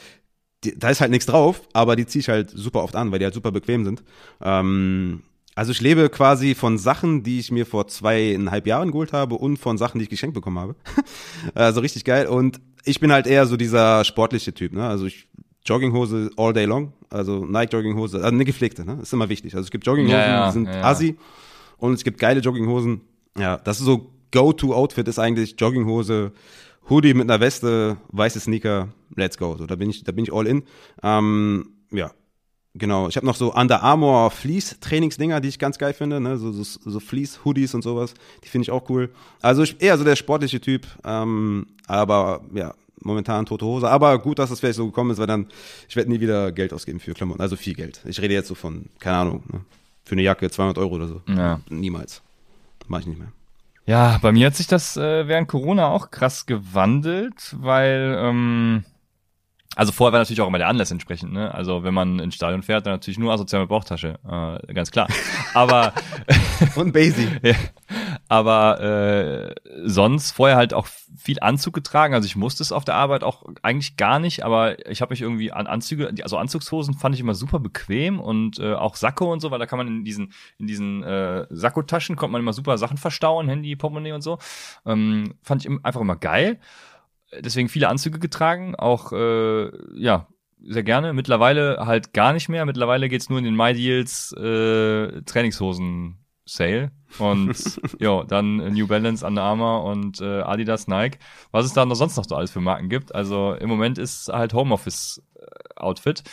die, 0.65 0.77
da 0.77 0.89
ist 0.89 1.01
halt 1.01 1.11
nichts 1.11 1.25
drauf, 1.25 1.61
aber 1.73 1.95
die 1.95 2.05
ziehe 2.05 2.21
ich 2.21 2.29
halt 2.29 2.49
super 2.49 2.83
oft 2.83 2.95
an, 2.95 3.11
weil 3.11 3.19
die 3.19 3.25
halt 3.25 3.33
super 3.33 3.51
bequem 3.51 3.85
sind. 3.85 4.03
Ähm, 4.41 5.21
also 5.55 5.71
ich 5.71 5.79
lebe 5.79 6.09
quasi 6.09 6.53
von 6.53 6.77
Sachen, 6.77 7.23
die 7.23 7.39
ich 7.39 7.51
mir 7.51 7.65
vor 7.65 7.87
zweieinhalb 7.87 8.67
Jahren 8.67 8.91
geholt 8.91 9.13
habe 9.13 9.35
und 9.35 9.57
von 9.57 9.77
Sachen, 9.77 9.99
die 9.99 10.03
ich 10.03 10.09
geschenkt 10.09 10.33
bekommen 10.33 10.59
habe. 10.59 10.75
also 11.53 11.79
richtig 11.79 12.03
geil. 12.03 12.27
Und 12.27 12.59
ich 12.83 12.99
bin 12.99 13.11
halt 13.11 13.25
eher 13.25 13.45
so 13.45 13.55
dieser 13.55 14.03
sportliche 14.03 14.53
Typ, 14.53 14.73
ne? 14.73 14.85
Also 14.87 15.05
ich 15.05 15.27
Jogginghose 15.65 16.29
all 16.37 16.53
day 16.53 16.65
long, 16.65 16.93
also 17.09 17.45
Nike 17.45 17.73
Jogginghose, 17.73 18.17
also 18.17 18.27
eine 18.27 18.45
gepflegte, 18.45 18.85
ne? 18.85 18.99
Ist 19.01 19.13
immer 19.13 19.29
wichtig. 19.29 19.55
Also 19.55 19.65
es 19.65 19.71
gibt 19.71 19.85
Jogginghosen, 19.85 20.19
Ja, 20.19 20.27
ja, 20.27 20.47
die 20.47 20.53
sind 20.53 20.67
ja, 20.67 20.83
assi 20.83 21.17
und 21.77 21.93
es 21.93 22.03
gibt 22.03 22.19
geile 22.19 22.41
Jogginghosen. 22.41 23.01
Ja, 23.37 23.57
das 23.57 23.79
ist 23.79 23.85
so 23.85 24.11
Go-to-Outfit 24.31 25.07
ist 25.07 25.19
eigentlich 25.19 25.55
Jogginghose, 25.57 26.33
Hoodie 26.89 27.13
mit 27.13 27.29
einer 27.29 27.39
Weste, 27.39 27.97
weiße 28.09 28.39
Sneaker, 28.39 28.89
let's 29.15 29.37
go. 29.37 29.55
So, 29.57 29.65
da 29.65 29.75
bin 29.75 29.89
ich, 29.89 30.03
da 30.03 30.11
bin 30.11 30.23
ich 30.23 30.33
all 30.33 30.47
in. 30.47 30.63
Ähm, 31.01 31.69
ja, 31.91 32.11
genau. 32.73 33.07
Ich 33.07 33.17
habe 33.17 33.25
noch 33.25 33.35
so 33.35 33.53
Under 33.53 33.81
Armour 33.81 34.31
Fleece 34.31 34.79
Trainingsdinger, 34.79 35.41
die 35.41 35.49
ich 35.49 35.59
ganz 35.59 35.77
geil 35.77 35.93
finde, 35.93 36.19
ne? 36.19 36.37
So, 36.37 36.51
so, 36.51 36.63
so 36.63 36.99
Fleece 36.99 37.43
Hoodies 37.43 37.73
und 37.73 37.81
sowas, 37.81 38.13
die 38.43 38.49
finde 38.49 38.63
ich 38.63 38.71
auch 38.71 38.89
cool. 38.89 39.09
Also 39.41 39.63
ich 39.63 39.81
eher 39.81 39.97
so 39.97 40.03
der 40.03 40.15
sportliche 40.15 40.61
Typ, 40.61 40.85
ähm, 41.03 41.67
aber 41.87 42.41
ja, 42.53 42.73
momentan 43.01 43.45
tote 43.45 43.65
Hose. 43.65 43.89
Aber 43.89 44.19
gut, 44.19 44.39
dass 44.39 44.51
es 44.51 44.59
vielleicht 44.59 44.77
so 44.77 44.85
gekommen 44.85 45.11
ist, 45.11 45.17
weil 45.17 45.27
dann 45.27 45.47
ich 45.89 45.95
werde 45.95 46.11
nie 46.11 46.19
wieder 46.19 46.51
Geld 46.51 46.73
ausgeben 46.73 46.99
für 46.99 47.13
Klamotten, 47.13 47.41
also 47.41 47.55
viel 47.55 47.73
Geld. 47.73 48.01
Ich 48.05 48.21
rede 48.21 48.33
jetzt 48.33 48.47
so 48.47 48.55
von 48.55 48.85
keine 48.99 49.17
Ahnung, 49.17 49.43
ne? 49.51 49.61
für 50.03 50.13
eine 50.13 50.21
Jacke 50.21 50.49
200 50.49 50.77
Euro 50.77 50.95
oder 50.95 51.07
so. 51.07 51.21
Ja. 51.27 51.61
Niemals. 51.69 52.21
Mach 52.87 52.99
ich 52.99 53.07
nicht 53.07 53.17
mehr. 53.17 53.31
Ja, 53.85 54.17
bei 54.21 54.31
mir 54.31 54.47
hat 54.47 54.55
sich 54.55 54.67
das 54.67 54.97
äh, 54.97 55.27
während 55.27 55.47
Corona 55.47 55.89
auch 55.89 56.09
krass 56.09 56.45
gewandelt, 56.47 57.55
weil 57.59 58.17
ähm, 58.19 58.83
also 59.75 59.91
vorher 59.91 60.13
war 60.13 60.19
natürlich 60.19 60.41
auch 60.41 60.47
immer 60.47 60.57
der 60.57 60.69
Anlass 60.69 60.89
entsprechend, 60.89 61.33
ne? 61.33 61.53
Also 61.53 61.83
wenn 61.83 61.93
man 61.93 62.19
ins 62.19 62.35
Stadion 62.35 62.63
fährt, 62.63 62.85
dann 62.85 62.93
natürlich 62.93 63.19
nur 63.19 63.33
asozial 63.33 63.61
mit 63.61 63.69
Bauchtasche, 63.69 64.17
äh, 64.25 64.73
ganz 64.73 64.89
klar. 64.89 65.07
Aber 65.53 65.93
Und 66.75 66.93
Basie. 66.93 67.27
ja, 67.43 67.53
aber 68.27 68.81
äh, 68.81 69.55
sonst 69.83 70.31
vorher 70.31 70.57
halt 70.57 70.73
auch 70.73 70.87
viel 71.17 71.39
Anzug 71.41 71.73
getragen. 71.73 72.13
Also 72.13 72.25
ich 72.25 72.35
musste 72.35 72.63
es 72.63 72.71
auf 72.71 72.85
der 72.85 72.95
Arbeit 72.95 73.23
auch 73.23 73.43
eigentlich 73.61 73.97
gar 73.97 74.19
nicht, 74.19 74.43
aber 74.43 74.89
ich 74.89 75.01
habe 75.01 75.11
mich 75.11 75.21
irgendwie 75.21 75.51
an 75.51 75.67
Anzüge, 75.67 76.11
also 76.23 76.37
Anzugshosen 76.37 76.95
fand 76.95 77.15
ich 77.15 77.21
immer 77.21 77.35
super 77.35 77.59
bequem 77.59 78.19
und 78.19 78.59
äh, 78.59 78.73
auch 78.73 78.95
Sakko 78.95 79.31
und 79.31 79.41
so, 79.41 79.51
weil 79.51 79.59
da 79.59 79.65
kann 79.67 79.77
man 79.77 79.87
in 79.87 80.03
diesen 80.03 80.33
in 80.57 80.67
diesen 80.67 81.03
äh, 81.03 81.45
Sakkotaschen 81.49 82.15
kommt 82.15 82.31
man 82.31 82.41
immer 82.41 82.53
super 82.53 82.77
Sachen 82.77 82.97
verstauen, 82.97 83.47
Handy, 83.47 83.75
Portemonnaie 83.75 84.13
und 84.13 84.21
so. 84.21 84.39
Ähm, 84.85 85.35
fand 85.43 85.65
ich 85.65 85.71
einfach 85.83 86.01
immer 86.01 86.15
geil. 86.15 86.59
Deswegen 87.39 87.69
viele 87.69 87.89
Anzüge 87.89 88.19
getragen, 88.19 88.75
auch 88.75 89.11
äh, 89.11 89.71
ja 89.93 90.27
sehr 90.67 90.83
gerne. 90.83 91.13
Mittlerweile 91.13 91.85
halt 91.85 92.13
gar 92.13 92.33
nicht 92.33 92.49
mehr. 92.49 92.65
Mittlerweile 92.65 93.07
geht's 93.09 93.29
nur 93.29 93.37
in 93.37 93.45
den 93.45 93.55
MyDeals 93.55 94.31
äh, 94.33 95.21
Trainingshosen 95.21 96.24
Sale 96.45 96.91
und 97.17 97.55
ja, 97.99 98.23
dann 98.23 98.57
New 98.73 98.87
Balance, 98.87 99.25
Under 99.25 99.43
Armour 99.43 99.83
und 99.83 100.21
äh, 100.21 100.41
Adidas, 100.41 100.87
Nike. 100.87 101.17
Was 101.51 101.65
es 101.65 101.73
da 101.73 101.85
noch 101.85 101.95
sonst 101.95 102.17
noch 102.17 102.25
so 102.25 102.35
alles 102.35 102.51
für 102.51 102.61
Marken 102.61 102.89
gibt. 102.89 103.13
Also 103.13 103.53
im 103.53 103.69
Moment 103.69 103.97
ist 103.97 104.29
halt 104.29 104.53
Homeoffice 104.53 105.23
äh, 105.35 105.79
Outfit. 105.79 106.23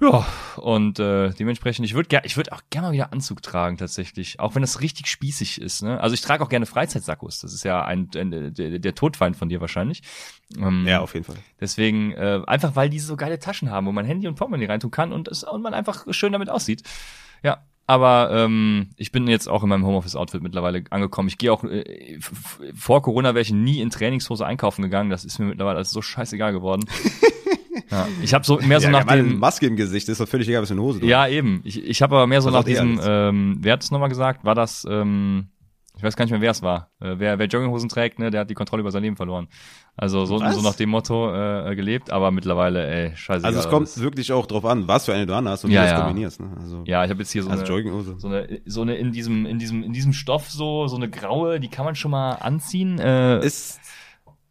Ja, 0.00 0.24
und 0.56 1.00
äh, 1.00 1.30
dementsprechend, 1.30 1.84
ich 1.84 1.94
würde 1.94 2.20
ich 2.22 2.36
würd 2.36 2.52
auch 2.52 2.60
gerne 2.70 2.88
mal 2.88 2.92
wieder 2.92 3.12
Anzug 3.12 3.42
tragen 3.42 3.78
tatsächlich, 3.78 4.38
auch 4.38 4.54
wenn 4.54 4.62
das 4.62 4.80
richtig 4.80 5.08
spießig 5.08 5.60
ist. 5.60 5.82
Ne? 5.82 6.00
Also 6.00 6.14
ich 6.14 6.20
trage 6.20 6.44
auch 6.44 6.48
gerne 6.48 6.66
Freizeitsackos, 6.66 7.40
das 7.40 7.52
ist 7.52 7.64
ja 7.64 7.84
ein, 7.84 8.08
ein 8.14 8.54
der, 8.54 8.78
der 8.78 8.94
Todfeind 8.94 9.36
von 9.36 9.48
dir 9.48 9.60
wahrscheinlich. 9.60 10.02
Ähm, 10.56 10.86
Ja, 10.86 11.00
auf 11.00 11.14
jeden 11.14 11.24
Fall. 11.24 11.34
Deswegen, 11.60 12.12
äh, 12.12 12.40
einfach 12.46 12.76
weil 12.76 12.90
die 12.90 13.00
so 13.00 13.16
geile 13.16 13.40
Taschen 13.40 13.72
haben, 13.72 13.88
wo 13.88 13.92
man 13.92 14.04
Handy 14.04 14.28
und 14.28 14.36
Portemonnaie 14.36 14.66
reintun 14.66 14.92
kann 14.92 15.12
und, 15.12 15.26
es, 15.26 15.42
und 15.42 15.62
man 15.62 15.74
einfach 15.74 16.06
schön 16.10 16.32
damit 16.32 16.48
aussieht. 16.48 16.84
Ja, 17.42 17.66
aber 17.88 18.30
ähm, 18.30 18.90
ich 18.98 19.12
bin 19.12 19.26
jetzt 19.28 19.48
auch 19.48 19.62
in 19.62 19.70
meinem 19.70 19.86
Homeoffice-Outfit 19.86 20.42
mittlerweile 20.42 20.84
angekommen. 20.90 21.26
Ich 21.28 21.38
gehe 21.38 21.50
auch, 21.50 21.64
äh, 21.64 22.18
vor 22.74 23.00
Corona 23.00 23.30
wäre 23.30 23.40
ich 23.40 23.50
nie 23.50 23.80
in 23.80 23.88
Trainingshose 23.88 24.44
einkaufen 24.44 24.82
gegangen. 24.82 25.08
Das 25.08 25.24
ist 25.24 25.38
mir 25.38 25.46
mittlerweile 25.46 25.76
alles 25.76 25.90
so 25.90 26.02
scheißegal 26.02 26.52
geworden. 26.52 26.84
ja, 27.90 28.06
ich 28.20 28.34
habe 28.34 28.44
so 28.44 28.58
mehr 28.58 28.80
so 28.80 28.88
ja, 28.88 28.92
nach 28.92 29.04
dem... 29.04 29.38
Maske 29.38 29.66
im 29.66 29.76
Gesicht, 29.76 30.06
ist 30.10 30.20
doch 30.20 30.28
völlig 30.28 30.46
egal, 30.48 30.60
was 30.60 30.70
eine 30.70 30.82
Hose 30.82 31.00
du. 31.00 31.06
Ja, 31.06 31.26
eben. 31.28 31.62
Ich, 31.64 31.82
ich 31.82 32.02
habe 32.02 32.14
aber 32.14 32.26
mehr 32.26 32.42
so 32.42 32.50
nach 32.50 32.62
diesem, 32.62 33.00
ähm, 33.02 33.56
wer 33.60 33.72
hat 33.72 33.82
es 33.82 33.90
nochmal 33.90 34.10
gesagt? 34.10 34.44
War 34.44 34.54
das, 34.54 34.86
ähm, 34.90 35.46
ich 35.98 36.02
weiß 36.04 36.16
gar 36.16 36.24
nicht 36.24 36.30
mehr, 36.32 36.40
wer 36.40 36.52
es 36.52 36.62
war. 36.62 36.90
Äh, 37.00 37.16
wer, 37.18 37.38
wer 37.38 37.46
Jogginghosen 37.46 37.88
trägt, 37.88 38.18
ne, 38.20 38.30
der 38.30 38.42
hat 38.42 38.50
die 38.50 38.54
Kontrolle 38.54 38.80
über 38.80 38.92
sein 38.92 39.02
Leben 39.02 39.16
verloren. 39.16 39.48
Also 39.96 40.24
so, 40.26 40.40
Was? 40.40 40.54
so 40.54 40.62
nach 40.62 40.76
dem 40.76 40.90
Motto 40.90 41.34
äh, 41.34 41.74
gelebt, 41.74 42.10
aber 42.10 42.30
mittlerweile, 42.30 42.86
ey, 42.86 43.16
scheiße. 43.16 43.44
Also 43.44 43.58
es 43.58 43.68
kommt 43.68 43.94
wirklich 44.00 44.32
auch 44.32 44.46
drauf 44.46 44.64
an, 44.64 44.86
was 44.86 45.06
für 45.06 45.12
eine 45.12 45.26
du 45.26 45.34
anhast 45.34 45.64
und 45.64 45.72
Ja, 45.72 45.80
wie 45.82 45.84
du 45.86 45.90
das 45.90 45.98
ja. 45.98 46.04
kombinierst. 46.06 46.40
Ne? 46.40 46.56
Also, 46.60 46.82
Ja, 46.86 47.04
ich 47.04 47.10
habe 47.10 47.20
jetzt 47.20 47.32
hier 47.32 47.42
so 47.42 47.50
also 47.50 47.64
eine, 47.74 48.18
so 48.18 48.28
eine, 48.28 48.60
so 48.64 48.82
eine 48.82 48.94
in 48.96 49.10
diesem, 49.10 49.44
in 49.44 49.58
diesem, 49.58 49.82
in 49.82 49.92
diesem 49.92 50.12
Stoff 50.12 50.48
so, 50.50 50.86
so 50.86 50.96
eine 50.96 51.10
graue, 51.10 51.58
die 51.58 51.68
kann 51.68 51.84
man 51.84 51.96
schon 51.96 52.12
mal 52.12 52.32
anziehen. 52.34 53.00
Äh, 53.00 53.44
Ist 53.44 53.80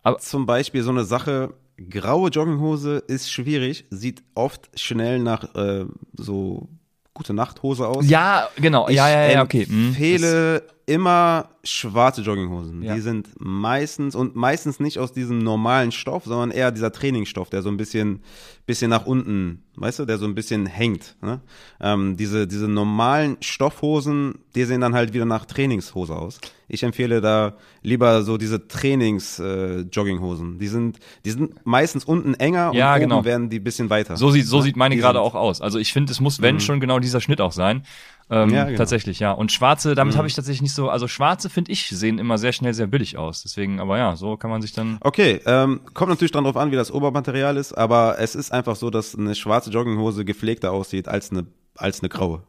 Aber- 0.03 0.18
zum 0.19 0.45
Beispiel 0.45 0.84
so 0.84 0.91
eine 0.91 1.06
Sache, 1.06 1.53
graue 1.90 2.30
Jogginghose 2.30 2.98
ist 3.07 3.32
schwierig, 3.32 3.86
sieht 3.90 4.24
oft 4.36 4.69
schnell 4.78 5.19
nach 5.19 5.56
äh, 5.56 5.86
so 6.14 6.68
gute 7.14 7.34
Nachthose 7.34 7.88
aus. 7.88 8.07
ja, 8.10 8.48
genau. 8.57 8.90
Ja, 8.90 9.10
ja, 9.10 9.32
ja, 9.32 9.44
okay. 9.44 9.61
Ich 9.61 9.69
hm. 9.69 9.88
empfehle 9.88 10.64
immer 10.88 11.49
schwarze 11.65 12.22
Jogginghosen. 12.22 12.81
Ja. 12.81 12.95
Die 12.95 13.01
sind 13.01 13.27
meistens 13.39 14.15
und 14.15 14.38
meistens 14.38 14.80
nicht 14.80 14.99
aus 14.99 15.11
diesem 15.11 15.39
normalen 15.39 15.91
Stoff, 15.91 16.23
sondern 16.23 16.49
eher 16.49 16.72
dieser 16.72 16.93
Trainingsstoff, 16.93 17.49
der 17.49 17.61
so 17.61 17.68
ein 17.68 17.76
bisschen, 17.76 18.22
bisschen 18.65 18.89
nach 18.89 19.05
unten, 19.05 19.64
weißt 19.76 19.99
du, 19.99 20.05
der 20.05 20.18
so 20.18 20.26
ein 20.26 20.34
bisschen 20.34 20.65
hängt. 20.65 21.18
Ne? 21.22 21.41
Ähm, 21.81 22.15
diese, 22.15 22.47
diese 22.47 22.69
normalen 22.69 23.35
Stoffhosen, 23.41 24.35
die 24.55 24.64
sehen 24.64 24.80
dann 24.80 24.95
halt 24.95 25.14
wieder 25.14 25.26
nach 25.26 25.43
Trainingshose 25.43 26.15
aus. 26.15 26.39
Ich 26.69 26.84
empfehle 26.84 27.19
da 27.19 27.55
lieber 27.81 28.23
so 28.23 28.38
diese 28.38 28.68
Trainings-Jogginghosen. 28.69 30.57
die 30.57 30.68
sind, 30.68 30.99
die 31.26 31.31
sind 31.31 31.65
meistens 31.65 32.05
unten 32.05 32.34
enger 32.34 32.72
Ja, 32.73 32.93
und 32.93 33.01
genau. 33.01 33.18
oben 33.18 33.26
werden 33.26 33.49
die 33.49 33.59
bisschen 33.59 33.89
weiter. 33.89 34.15
So 34.15 34.31
sieht, 34.31 34.45
so 34.45 34.57
Ne? 34.57 34.64
sieht 34.64 34.77
meine 34.77 34.95
gerade 34.95 35.19
auch 35.19 35.35
aus. 35.35 35.59
Also 35.59 35.80
ich 35.80 35.91
finde, 35.91 36.14
es 36.14 36.22
muss, 36.22 36.41
wenn 36.41 36.61
schon 36.61 36.80
genau 36.80 36.99
dieser 36.99 37.19
Schnitt 37.19 37.41
auch 37.41 37.51
sein. 37.51 37.84
Ähm, 38.30 38.49
Ja, 38.49 38.66
genau. 38.66 38.78
Tatsächlich, 38.78 39.20
ja. 39.20 39.32
Und 39.32 39.52
schwarze, 39.52 39.95
damit 39.95 40.18
habe 40.18 40.28
ich 40.28 40.34
tatsächlich 40.34 40.62
nicht 40.62 40.74
so, 40.74 40.90
also 40.90 41.08
schwarze 41.08 41.49
finde 41.49 41.72
ich, 41.72 41.90
sehen 41.90 42.20
immer 42.20 42.38
sehr 42.38 42.52
schnell 42.52 42.74
sehr 42.74 42.88
billig 42.88 43.18
aus. 43.18 43.44
Deswegen, 43.44 43.80
aber 43.80 43.98
ja, 43.98 44.16
so 44.16 44.36
kann 44.36 44.49
man 44.49 44.62
sich 44.62 44.74
dann. 44.74 44.98
Okay, 45.02 45.41
ähm, 45.45 45.82
kommt 45.94 46.10
natürlich 46.10 46.32
dran 46.32 46.44
drauf 46.44 46.58
an, 46.58 46.72
wie 46.72 46.76
das 46.76 46.91
Obermaterial 46.91 47.56
ist, 47.56 47.74
aber 47.74 48.20
es 48.20 48.36
ist 48.36 48.52
einfach 48.52 48.76
so, 48.76 48.90
dass 48.90 49.16
eine 49.16 49.34
schwarze 49.34 49.70
Jogginghose 49.70 50.26
gepflegter 50.26 50.72
aussieht 50.72 51.08
als 51.08 51.32
eine, 51.32 51.48
als 51.76 52.02
eine 52.02 52.10
graue. 52.10 52.44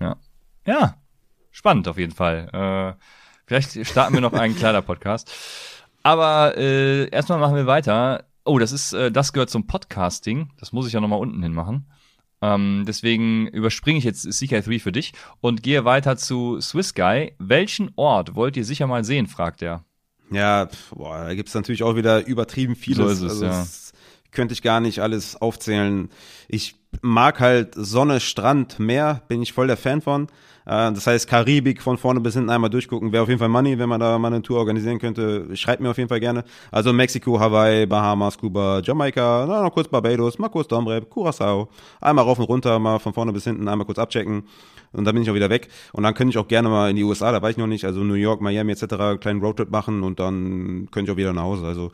Ja. 0.00 0.16
Ja. 0.66 0.96
Spannend 1.52 1.88
auf 1.88 1.98
jeden 1.98 2.12
Fall. 2.12 2.48
Äh, 2.98 3.02
vielleicht 3.46 3.86
starten 3.86 4.14
wir 4.14 4.20
noch 4.20 4.32
einen 4.32 4.56
Kleider-Podcast. 4.56 5.32
Aber 6.02 6.56
äh, 6.56 7.08
erstmal 7.08 7.38
machen 7.38 7.56
wir 7.56 7.66
weiter. 7.66 8.24
Oh, 8.44 8.58
das 8.58 8.72
ist, 8.72 8.92
äh, 8.92 9.10
das 9.10 9.32
gehört 9.32 9.50
zum 9.50 9.66
Podcasting. 9.66 10.50
Das 10.58 10.72
muss 10.72 10.86
ich 10.86 10.92
ja 10.92 11.00
nochmal 11.00 11.18
unten 11.18 11.42
hin 11.42 11.52
machen. 11.52 11.86
Ähm, 12.42 12.84
deswegen 12.86 13.46
überspringe 13.48 13.98
ich 13.98 14.04
jetzt 14.04 14.26
CK3 14.26 14.80
für 14.80 14.92
dich 14.92 15.12
und 15.40 15.62
gehe 15.62 15.84
weiter 15.84 16.16
zu 16.16 16.60
Swiss 16.60 16.94
Guy. 16.94 17.32
Welchen 17.38 17.92
Ort 17.96 18.34
wollt 18.34 18.56
ihr 18.56 18.64
sicher 18.64 18.86
mal 18.86 19.04
sehen, 19.04 19.26
fragt 19.26 19.62
er. 19.62 19.84
Ja, 20.30 20.68
boah, 20.94 21.24
da 21.24 21.34
gibt's 21.34 21.54
natürlich 21.54 21.82
auch 21.82 21.96
wieder 21.96 22.26
übertrieben 22.26 22.76
vieles. 22.76 22.98
So 22.98 23.08
ist 23.08 23.20
es, 23.22 23.30
also 23.30 23.44
ja. 23.44 23.50
das 23.50 23.92
könnte 24.32 24.52
ich 24.52 24.62
gar 24.62 24.80
nicht 24.80 25.00
alles 25.00 25.36
aufzählen. 25.36 26.10
Ich 26.48 26.74
mag 27.00 27.40
halt 27.40 27.74
Sonne, 27.74 28.20
Strand, 28.20 28.78
Meer, 28.78 29.22
bin 29.28 29.42
ich 29.42 29.52
voll 29.52 29.66
der 29.66 29.76
Fan 29.76 30.02
von. 30.02 30.28
Äh, 30.66 30.92
Das 30.92 31.06
heißt, 31.06 31.28
Karibik 31.28 31.80
von 31.80 31.96
vorne 31.96 32.20
bis 32.20 32.34
hinten 32.34 32.50
einmal 32.50 32.70
durchgucken, 32.70 33.12
wäre 33.12 33.22
auf 33.22 33.28
jeden 33.28 33.38
Fall 33.38 33.48
Money, 33.48 33.78
wenn 33.78 33.88
man 33.88 34.00
da 34.00 34.18
mal 34.18 34.28
eine 34.28 34.42
Tour 34.42 34.58
organisieren 34.58 34.98
könnte. 34.98 35.56
Schreibt 35.56 35.80
mir 35.80 35.90
auf 35.90 35.96
jeden 35.98 36.08
Fall 36.08 36.20
gerne. 36.20 36.44
Also 36.70 36.92
Mexiko, 36.92 37.38
Hawaii, 37.40 37.86
Bahamas, 37.86 38.36
Kuba, 38.36 38.80
Jamaika, 38.82 39.46
na, 39.48 39.62
noch 39.62 39.72
kurz 39.72 39.88
Barbados, 39.88 40.38
mal 40.38 40.48
kurz 40.48 40.68
Domrep, 40.68 41.08
Curacao. 41.08 41.68
Einmal 42.00 42.24
rauf 42.24 42.38
und 42.38 42.46
runter, 42.46 42.78
mal 42.78 42.98
von 42.98 43.14
vorne 43.14 43.32
bis 43.32 43.44
hinten, 43.44 43.68
einmal 43.68 43.86
kurz 43.86 43.98
abchecken. 43.98 44.44
Und 44.92 45.04
dann 45.04 45.14
bin 45.14 45.22
ich 45.22 45.30
auch 45.30 45.34
wieder 45.34 45.50
weg. 45.50 45.68
Und 45.92 46.02
dann 46.04 46.14
könnte 46.14 46.30
ich 46.30 46.38
auch 46.38 46.48
gerne 46.48 46.68
mal 46.68 46.90
in 46.90 46.96
die 46.96 47.04
USA, 47.04 47.32
da 47.32 47.42
war 47.42 47.50
ich 47.50 47.56
noch 47.56 47.66
nicht, 47.66 47.84
also 47.84 48.00
New 48.02 48.14
York, 48.14 48.40
Miami 48.40 48.72
etc., 48.72 48.94
einen 48.94 49.20
kleinen 49.20 49.40
Roadtrip 49.40 49.70
machen 49.70 50.02
und 50.02 50.18
dann 50.20 50.88
könnte 50.90 51.10
ich 51.10 51.14
auch 51.14 51.18
wieder 51.18 51.32
nach 51.32 51.42
Hause. 51.42 51.66
Also 51.66 51.92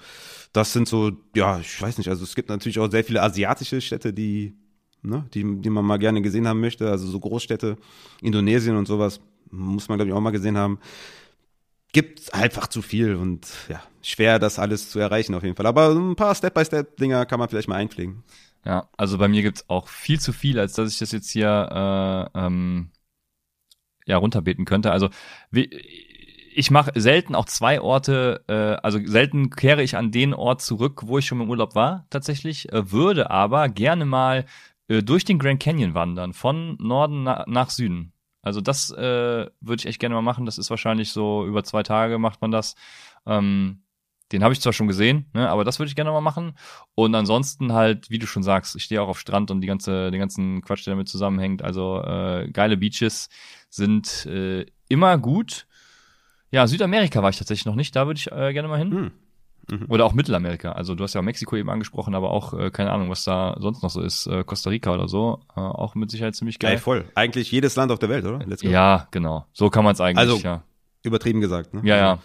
das 0.52 0.72
sind 0.72 0.86
so, 0.88 1.12
ja, 1.34 1.58
ich 1.60 1.80
weiß 1.80 1.98
nicht, 1.98 2.08
also 2.08 2.24
es 2.24 2.34
gibt 2.34 2.48
natürlich 2.48 2.78
auch 2.78 2.90
sehr 2.90 3.04
viele 3.04 3.22
asiatische 3.22 3.80
Städte, 3.80 4.12
die, 4.12 4.54
ne, 5.02 5.26
die, 5.34 5.60
die 5.60 5.70
man 5.70 5.84
mal 5.84 5.98
gerne 5.98 6.22
gesehen 6.22 6.48
haben 6.48 6.60
möchte. 6.60 6.90
Also 6.90 7.06
so 7.06 7.20
Großstädte, 7.20 7.76
Indonesien 8.20 8.76
und 8.76 8.86
sowas, 8.86 9.20
muss 9.50 9.88
man, 9.88 9.98
glaube 9.98 10.10
ich, 10.10 10.14
auch 10.14 10.20
mal 10.20 10.30
gesehen 10.30 10.56
haben. 10.56 10.78
Gibt 11.92 12.32
einfach 12.32 12.68
zu 12.68 12.80
viel 12.80 13.16
und 13.16 13.46
ja, 13.68 13.82
schwer, 14.00 14.38
das 14.38 14.58
alles 14.58 14.88
zu 14.88 14.98
erreichen 14.98 15.34
auf 15.34 15.42
jeden 15.42 15.56
Fall. 15.56 15.66
Aber 15.66 15.90
ein 15.90 16.16
paar 16.16 16.34
Step-by-Step-Dinger 16.34 17.26
kann 17.26 17.38
man 17.38 17.48
vielleicht 17.48 17.68
mal 17.68 17.76
einpflegen. 17.76 18.22
Ja, 18.64 18.88
also 18.96 19.18
bei 19.18 19.28
mir 19.28 19.42
gibt's 19.42 19.68
auch 19.68 19.88
viel 19.88 20.20
zu 20.20 20.32
viel, 20.32 20.58
als 20.58 20.72
dass 20.74 20.90
ich 20.90 20.98
das 20.98 21.12
jetzt 21.12 21.30
hier 21.30 22.30
äh, 22.34 22.38
ähm, 22.38 22.90
ja 24.06 24.16
runterbeten 24.16 24.64
könnte. 24.64 24.92
Also 24.92 25.10
wie, 25.50 25.68
ich 26.54 26.70
mache 26.70 26.92
selten 26.94 27.34
auch 27.34 27.46
zwei 27.46 27.80
Orte, 27.80 28.44
äh, 28.48 28.82
also 28.82 28.98
selten 29.04 29.50
kehre 29.50 29.82
ich 29.82 29.96
an 29.96 30.12
den 30.12 30.34
Ort 30.34 30.62
zurück, 30.62 31.02
wo 31.06 31.18
ich 31.18 31.26
schon 31.26 31.40
im 31.40 31.50
Urlaub 31.50 31.74
war, 31.74 32.06
tatsächlich, 32.10 32.72
äh, 32.72 32.92
würde 32.92 33.30
aber 33.30 33.68
gerne 33.68 34.04
mal 34.04 34.44
äh, 34.93 35.02
durch 35.02 35.24
den 35.24 35.39
Grand 35.39 35.60
Canyon 35.60 35.94
wandern, 35.94 36.35
von 36.35 36.77
Norden 36.78 37.23
na 37.23 37.44
nach 37.48 37.70
Süden. 37.70 38.12
Also 38.43 38.60
das 38.60 38.90
äh, 38.90 39.47
würde 39.60 39.81
ich 39.81 39.86
echt 39.86 40.01
gerne 40.01 40.14
mal 40.14 40.23
machen. 40.23 40.47
Das 40.47 40.59
ist 40.59 40.69
wahrscheinlich 40.70 41.12
so 41.12 41.47
über 41.47 41.64
zwei 41.64 41.82
Tage 41.82 42.19
macht 42.19 42.43
man 42.43 42.51
das. 42.51 42.74
Ähm, 43.24 43.85
den 44.32 44.43
habe 44.43 44.52
ich 44.55 44.60
zwar 44.60 44.73
schon 44.73 44.89
gesehen, 44.89 45.27
ne, 45.35 45.48
aber 45.48 45.62
das 45.64 45.78
würde 45.78 45.89
ich 45.89 45.94
gerne 45.94 46.10
mal 46.10 46.20
machen. 46.20 46.55
Und 46.94 47.14
ansonsten 47.14 47.73
halt, 47.73 48.10
wie 48.10 48.19
du 48.19 48.27
schon 48.27 48.43
sagst, 48.43 48.74
ich 48.77 48.85
stehe 48.85 49.01
auch 49.02 49.09
auf 49.09 49.20
Strand 49.20 49.51
und 49.51 49.60
die 49.60 49.66
ganze, 49.66 50.10
den 50.10 50.20
ganzen 50.20 50.62
Quatsch, 50.62 50.86
der 50.86 50.94
damit 50.94 51.09
zusammenhängt. 51.09 51.62
Also 51.62 52.02
äh, 52.02 52.51
geile 52.51 52.77
Beaches 52.77 53.28
sind 53.69 54.27
äh, 54.27 54.66
immer 54.89 55.19
gut. 55.19 55.66
Ja, 56.51 56.66
Südamerika 56.66 57.23
war 57.23 57.31
ich 57.31 57.39
tatsächlich 57.39 57.66
noch 57.66 57.74
nicht, 57.74 57.94
da 57.94 58.06
würde 58.06 58.19
ich 58.19 58.32
äh, 58.32 58.52
gerne 58.52 58.69
mal 58.69 58.78
hin. 58.78 58.90
Hm. 58.90 59.12
Mhm. 59.70 59.86
Oder 59.89 60.05
auch 60.05 60.12
Mittelamerika. 60.12 60.72
Also 60.72 60.94
du 60.94 61.05
hast 61.05 61.14
ja 61.14 61.22
Mexiko 61.22 61.56
eben 61.56 61.70
angesprochen, 61.70 62.14
aber 62.14 62.30
auch, 62.30 62.52
äh, 62.55 62.70
keine 62.70 62.90
Ahnung, 62.90 63.10
was 63.10 63.24
da 63.24 63.56
sonst 63.60 63.82
noch 63.82 63.90
so 63.90 64.01
ist. 64.01 64.26
Äh, 64.26 64.44
Costa 64.44 64.70
Rica 64.70 64.93
oder 64.93 65.09
so. 65.09 65.40
Äh, 65.56 65.60
auch 65.60 65.94
mit 65.94 66.10
Sicherheit 66.10 66.34
ziemlich 66.34 66.59
Geil, 66.59 66.72
geil. 66.72 66.78
voll. 66.80 67.05
Eigentlich 67.14 67.51
jedes 67.52 67.76
Land 67.76 67.93
auf 67.93 67.98
der 67.98 68.09
Welt, 68.09 68.24
oder? 68.24 68.40
Ja, 68.62 69.06
genau. 69.10 69.47
So 69.52 69.70
kann 69.70 69.84
man 69.84 69.93
es 69.94 70.01
eigentlich, 70.01 70.18
Also, 70.18 70.36
ja. 70.39 70.62
Übertrieben 71.05 71.40
gesagt, 71.40 71.74
ne? 71.74 71.80
Ja, 71.84 71.97
ja. 71.97 72.18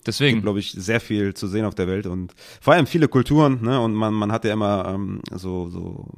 Gibt, 0.00 0.08
Deswegen. 0.08 0.42
glaube 0.42 0.58
ich, 0.58 0.72
sehr 0.72 1.00
viel 1.00 1.34
zu 1.34 1.46
sehen 1.46 1.64
auf 1.64 1.74
der 1.74 1.86
Welt 1.86 2.06
und 2.06 2.34
vor 2.60 2.74
allem 2.74 2.86
viele 2.86 3.08
Kulturen, 3.08 3.62
ne? 3.62 3.80
Und 3.80 3.94
man, 3.94 4.14
man 4.14 4.32
hat 4.32 4.44
ja 4.44 4.52
immer 4.52 4.92
ähm, 4.94 5.20
so, 5.34 5.68
so 5.68 6.08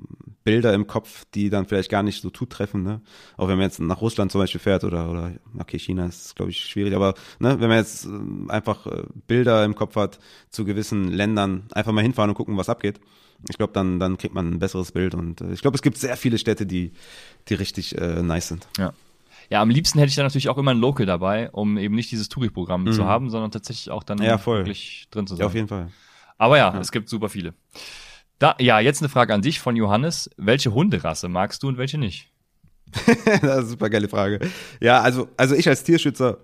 Bilder 0.45 0.73
im 0.75 0.87
Kopf, 0.87 1.25
die 1.35 1.51
dann 1.51 1.67
vielleicht 1.67 1.91
gar 1.91 2.03
nicht 2.03 2.23
so 2.23 2.31
zutreffen, 2.31 2.83
ne? 2.83 3.01
Auch 3.37 3.49
wenn 3.49 3.57
man 3.57 3.67
jetzt 3.67 3.81
nach 3.81 4.01
Russland 4.01 4.33
zum 4.33 4.41
Beispiel 4.41 4.61
fährt 4.61 4.85
oder, 4.85 5.11
oder 5.11 5.33
okay, 5.59 5.79
China 5.79 6.07
ist, 6.07 6.37
glaube 6.37 6.51
ich, 6.51 6.61
schwierig, 6.61 6.95
aber 6.95 7.15
ne, 7.39 7.61
wenn 7.61 7.69
man 7.69 7.79
jetzt 7.79 8.07
äh, 8.07 8.51
einfach 8.51 8.87
äh, 8.87 9.03
Bilder 9.27 9.65
im 9.65 9.75
Kopf 9.75 9.97
hat 9.97 10.19
zu 10.51 10.65
gewissen 10.65 11.09
Ländern, 11.09 11.65
einfach 11.73 11.93
mal 11.93 12.03
hinfahren 12.03 12.31
und 12.31 12.37
gucken, 12.37 12.57
was 12.57 12.69
abgeht. 12.69 13.01
Ich 13.51 13.59
glaube, 13.59 13.73
dann, 13.73 13.99
dann 13.99 14.19
kriegt 14.19 14.35
man 14.35 14.53
ein 14.53 14.59
besseres 14.61 14.93
Bild 14.93 15.15
und 15.15 15.41
äh, 15.41 15.53
ich 15.53 15.63
glaube, 15.63 15.75
es 15.75 15.83
gibt 15.83 15.99
sehr 15.99 16.17
viele 16.17 16.39
Städte, 16.39 16.67
die, 16.67 16.93
die 17.49 17.55
richtig 17.55 17.99
äh, 17.99 18.23
nice 18.23 18.49
sind. 18.49 18.69
Ja. 18.79 18.93
Ja, 19.53 19.61
am 19.61 19.69
liebsten 19.69 19.99
hätte 19.99 20.09
ich 20.09 20.15
dann 20.17 20.25
natürlich 20.25 20.49
auch 20.49 20.57
immer 20.57 20.71
ein 20.71 20.79
Local 20.79 21.05
dabei, 21.05 21.51
um 21.51 21.77
eben 21.77 21.95
nicht 21.95 22.11
dieses 22.11 22.31
Touri-Programm 22.31 22.85
Mhm. 22.85 22.93
zu 22.93 23.05
haben, 23.05 23.29
sondern 23.29 23.51
tatsächlich 23.51 23.91
auch 23.91 24.03
dann 24.03 24.17
Ja, 24.23 24.45
wirklich 24.47 25.09
drin 25.11 25.27
zu 25.27 25.35
sein. 25.35 25.41
Ja, 25.43 25.47
auf 25.47 25.55
jeden 25.55 25.69
Fall. 25.69 25.89
Aber 26.39 26.57
ja, 26.57 26.81
es 26.81 26.91
gibt 26.91 27.11
super 27.11 27.29
viele. 27.29 27.53
Da, 28.39 28.57
ja, 28.59 28.81
jetzt 28.81 29.03
eine 29.03 29.11
Frage 29.11 29.35
an 29.35 29.43
dich 29.43 29.61
von 29.61 29.77
Johannes. 29.77 30.31
Welche 30.39 30.73
Hunderasse 30.73 31.29
magst 31.29 31.63
du 31.63 31.69
und 31.69 31.77
welche 31.77 31.99
nicht? 31.99 32.31
das 33.43 33.65
ist 33.65 33.71
super 33.73 33.91
geile 33.91 34.09
Frage. 34.09 34.41
Ja, 34.81 35.03
also, 35.03 35.29
also 35.37 35.55
ich 35.55 35.69
als 35.69 35.85
Tierschützer 35.85 36.39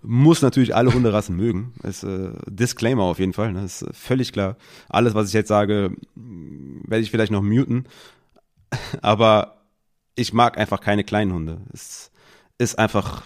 muss 0.00 0.40
natürlich 0.40 0.72
alle 0.72 0.94
Hunderassen 0.94 1.34
mögen. 1.44 1.74
Das 1.82 2.04
ist 2.04 2.08
äh, 2.08 2.30
Disclaimer 2.46 3.02
auf 3.02 3.18
jeden 3.18 3.32
Fall. 3.32 3.52
Ne? 3.52 3.62
Das 3.62 3.82
ist 3.82 3.96
völlig 3.96 4.32
klar. 4.32 4.56
Alles, 4.88 5.14
was 5.16 5.26
ich 5.26 5.34
jetzt 5.34 5.48
sage, 5.48 5.96
werde 6.14 7.02
ich 7.02 7.10
vielleicht 7.10 7.32
noch 7.32 7.42
muten. 7.42 7.86
Aber 9.02 9.62
ich 10.14 10.32
mag 10.32 10.58
einfach 10.58 10.80
keine 10.80 11.02
kleinen 11.02 11.32
Hunde. 11.32 11.62
Es 11.72 12.11
ist 12.62 12.78
einfach. 12.78 13.22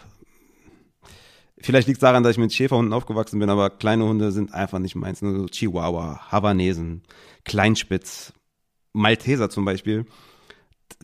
Vielleicht 1.58 1.88
liegt 1.88 1.98
es 1.98 2.02
daran, 2.02 2.22
dass 2.22 2.32
ich 2.32 2.38
mit 2.38 2.52
Schäferhunden 2.52 2.92
aufgewachsen 2.92 3.38
bin, 3.38 3.50
aber 3.50 3.70
kleine 3.70 4.04
Hunde 4.04 4.30
sind 4.30 4.52
einfach 4.52 4.78
nicht 4.78 4.94
meins. 4.94 5.22
Nur 5.22 5.36
so 5.38 5.46
Chihuahua, 5.46 6.20
Havanesen, 6.30 7.02
Kleinspitz, 7.44 8.32
Malteser 8.92 9.50
zum 9.50 9.64
Beispiel 9.64 10.06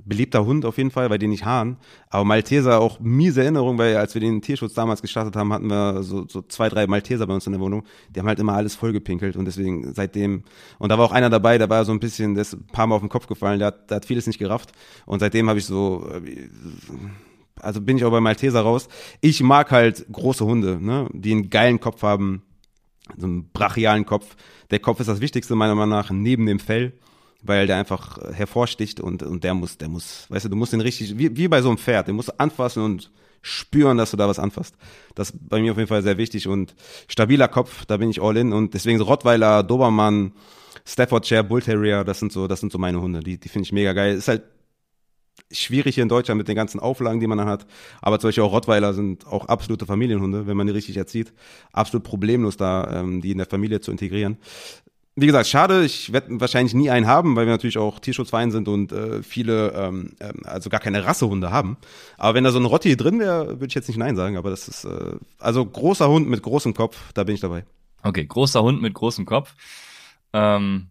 beliebter 0.04 0.44
Hund 0.44 0.64
auf 0.64 0.78
jeden 0.78 0.90
Fall, 0.90 1.08
bei 1.08 1.18
den 1.18 1.32
ich 1.32 1.44
Haaren. 1.44 1.76
Aber 2.10 2.24
Malteser 2.24 2.80
auch 2.80 3.00
miese 3.00 3.42
Erinnerung, 3.42 3.78
weil 3.78 3.96
als 3.96 4.14
wir 4.14 4.20
den 4.20 4.42
Tierschutz 4.42 4.74
damals 4.74 5.02
gestartet 5.02 5.36
haben, 5.36 5.52
hatten 5.52 5.68
wir 5.68 6.02
so, 6.02 6.26
so 6.28 6.42
zwei, 6.42 6.68
drei 6.68 6.86
Malteser 6.86 7.26
bei 7.26 7.34
uns 7.34 7.46
in 7.46 7.52
der 7.52 7.60
Wohnung. 7.60 7.84
Die 8.10 8.20
haben 8.20 8.26
halt 8.26 8.38
immer 8.38 8.54
alles 8.54 8.74
vollgepinkelt 8.74 9.36
und 9.36 9.44
deswegen 9.44 9.94
seitdem, 9.94 10.44
und 10.78 10.88
da 10.88 10.98
war 10.98 11.04
auch 11.04 11.12
einer 11.12 11.30
dabei, 11.30 11.58
der 11.58 11.70
war 11.70 11.84
so 11.84 11.92
ein 11.92 12.00
bisschen, 12.00 12.34
der 12.34 12.42
ist 12.42 12.54
ein 12.54 12.66
paar 12.66 12.86
Mal 12.86 12.96
auf 12.96 13.02
den 13.02 13.08
Kopf 13.08 13.26
gefallen, 13.26 13.58
der 13.58 13.68
hat, 13.68 13.90
der 13.90 13.96
hat 13.96 14.04
vieles 14.04 14.26
nicht 14.26 14.38
gerafft. 14.38 14.72
Und 15.06 15.20
seitdem 15.20 15.48
habe 15.48 15.58
ich 15.58 15.66
so, 15.66 16.08
äh, 16.10 16.48
also 17.62 17.80
bin 17.80 17.96
ich 17.96 18.04
auch 18.04 18.10
bei 18.10 18.20
Malteser 18.20 18.60
raus. 18.60 18.88
Ich 19.20 19.42
mag 19.42 19.70
halt 19.70 20.06
große 20.10 20.44
Hunde, 20.44 20.78
ne, 20.80 21.08
die 21.12 21.32
einen 21.32 21.50
geilen 21.50 21.80
Kopf 21.80 22.02
haben, 22.02 22.42
so 23.16 23.26
einen 23.26 23.50
brachialen 23.52 24.06
Kopf. 24.06 24.36
Der 24.70 24.78
Kopf 24.78 25.00
ist 25.00 25.08
das 25.08 25.20
Wichtigste 25.20 25.54
meiner 25.54 25.74
Meinung 25.74 25.90
nach 25.90 26.10
neben 26.10 26.46
dem 26.46 26.58
Fell 26.58 26.92
weil 27.42 27.66
der 27.66 27.76
einfach 27.76 28.18
hervorsticht 28.32 29.00
und, 29.00 29.22
und 29.22 29.44
der 29.44 29.54
muss, 29.54 29.76
der 29.76 29.88
muss, 29.88 30.26
weißt 30.30 30.44
du, 30.46 30.48
du 30.48 30.56
musst 30.56 30.72
den 30.72 30.80
richtig, 30.80 31.18
wie, 31.18 31.36
wie 31.36 31.48
bei 31.48 31.60
so 31.60 31.68
einem 31.68 31.78
Pferd, 31.78 32.08
den 32.08 32.16
musst 32.16 32.28
du 32.28 32.38
anfassen 32.38 32.82
und 32.82 33.10
spüren, 33.42 33.98
dass 33.98 34.12
du 34.12 34.16
da 34.16 34.28
was 34.28 34.38
anfasst. 34.38 34.76
Das 35.16 35.30
ist 35.30 35.48
bei 35.48 35.60
mir 35.60 35.72
auf 35.72 35.78
jeden 35.78 35.88
Fall 35.88 36.02
sehr 36.02 36.18
wichtig 36.18 36.46
und 36.46 36.74
stabiler 37.08 37.48
Kopf, 37.48 37.84
da 37.86 37.96
bin 37.96 38.08
ich 38.08 38.22
all 38.22 38.36
in 38.36 38.52
und 38.52 38.74
deswegen 38.74 38.98
so 38.98 39.04
Rottweiler, 39.04 39.64
Dobermann, 39.64 40.32
Staffordshire, 40.86 41.42
Bull 41.42 41.62
Terrier, 41.62 42.04
das 42.04 42.20
sind 42.20 42.32
so, 42.32 42.46
das 42.46 42.60
sind 42.60 42.70
so 42.70 42.78
meine 42.78 43.00
Hunde, 43.00 43.20
die, 43.20 43.38
die 43.38 43.48
finde 43.48 43.66
ich 43.66 43.72
mega 43.72 43.92
geil. 43.92 44.14
Ist 44.14 44.28
halt 44.28 44.44
schwierig 45.50 45.94
hier 45.94 46.02
in 46.02 46.08
Deutschland 46.08 46.38
mit 46.38 46.48
den 46.48 46.56
ganzen 46.56 46.80
Auflagen, 46.80 47.20
die 47.20 47.26
man 47.26 47.38
dann 47.38 47.48
hat. 47.48 47.66
Aber 48.00 48.18
zum 48.18 48.28
Beispiel 48.28 48.44
auch 48.44 48.52
Rottweiler 48.52 48.94
sind 48.94 49.26
auch 49.26 49.46
absolute 49.46 49.86
Familienhunde, 49.86 50.46
wenn 50.46 50.56
man 50.56 50.66
die 50.66 50.72
richtig 50.72 50.96
erzieht. 50.96 51.32
Absolut 51.72 52.04
problemlos 52.04 52.56
da, 52.56 53.00
ähm, 53.00 53.20
die 53.20 53.32
in 53.32 53.38
der 53.38 53.46
Familie 53.46 53.80
zu 53.80 53.90
integrieren 53.90 54.38
wie 55.14 55.26
gesagt, 55.26 55.46
schade, 55.46 55.84
ich 55.84 56.12
werde 56.12 56.40
wahrscheinlich 56.40 56.72
nie 56.72 56.90
einen 56.90 57.06
haben, 57.06 57.36
weil 57.36 57.44
wir 57.46 57.52
natürlich 57.52 57.76
auch 57.76 57.98
Tierschutzverein 57.98 58.50
sind 58.50 58.66
und 58.66 58.92
äh, 58.92 59.22
viele, 59.22 59.72
ähm, 59.72 60.14
ähm, 60.20 60.40
also 60.44 60.70
gar 60.70 60.80
keine 60.80 61.04
Rassehunde 61.04 61.50
haben. 61.50 61.76
Aber 62.16 62.34
wenn 62.34 62.44
da 62.44 62.50
so 62.50 62.58
ein 62.58 62.64
Rotti 62.64 62.96
drin 62.96 63.18
wäre, 63.20 63.48
würde 63.48 63.66
ich 63.66 63.74
jetzt 63.74 63.88
nicht 63.88 63.98
Nein 63.98 64.16
sagen, 64.16 64.38
aber 64.38 64.48
das 64.48 64.68
ist, 64.68 64.84
äh, 64.84 65.16
also 65.38 65.64
großer 65.66 66.08
Hund 66.08 66.28
mit 66.28 66.42
großem 66.42 66.72
Kopf, 66.72 67.12
da 67.12 67.24
bin 67.24 67.34
ich 67.34 67.42
dabei. 67.42 67.64
Okay, 68.02 68.24
großer 68.24 68.62
Hund 68.62 68.80
mit 68.80 68.94
großem 68.94 69.26
Kopf. 69.26 69.54
Ähm, 70.32 70.88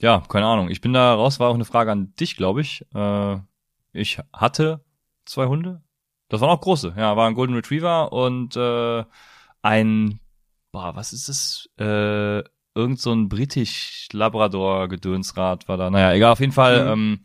ja, 0.00 0.22
keine 0.28 0.46
Ahnung. 0.46 0.68
Ich 0.68 0.82
bin 0.82 0.92
da 0.92 1.14
raus, 1.14 1.40
war 1.40 1.48
auch 1.48 1.54
eine 1.54 1.64
Frage 1.64 1.90
an 1.90 2.12
dich, 2.20 2.36
glaube 2.36 2.60
ich. 2.60 2.84
Äh, 2.94 3.38
ich 3.96 4.18
hatte 4.32 4.84
zwei 5.24 5.46
Hunde. 5.46 5.82
Das 6.28 6.40
waren 6.40 6.50
auch 6.50 6.60
große. 6.60 6.94
Ja, 6.96 7.16
war 7.16 7.28
ein 7.28 7.34
Golden 7.34 7.54
Retriever 7.54 8.12
und 8.12 8.56
äh, 8.56 9.04
ein, 9.62 10.20
boah, 10.72 10.94
was 10.96 11.12
ist 11.12 11.28
das? 11.28 11.68
Äh, 11.78 12.42
irgend 12.74 13.00
so 13.00 13.12
ein 13.12 13.28
britisch 13.28 14.08
Labrador 14.12 14.88
Gedönsrad 14.88 15.68
war 15.68 15.76
da. 15.76 15.90
Naja, 15.90 16.12
egal, 16.12 16.32
auf 16.32 16.40
jeden 16.40 16.52
Fall. 16.52 16.84
Mhm. 16.84 16.92
Ähm, 16.92 17.20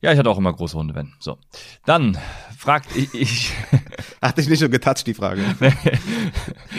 ja, 0.00 0.12
ich 0.12 0.18
hatte 0.18 0.30
auch 0.30 0.38
immer 0.38 0.52
große 0.52 0.78
Hunde, 0.78 0.94
wenn. 0.94 1.12
So. 1.18 1.38
Dann 1.84 2.16
fragt 2.56 2.94
ich, 2.96 3.12
ich 3.14 3.52
Hat 4.22 4.38
dich 4.38 4.48
nicht 4.48 4.60
so 4.60 4.68
getoucht, 4.68 5.06
die 5.06 5.14
Frage. 5.14 5.42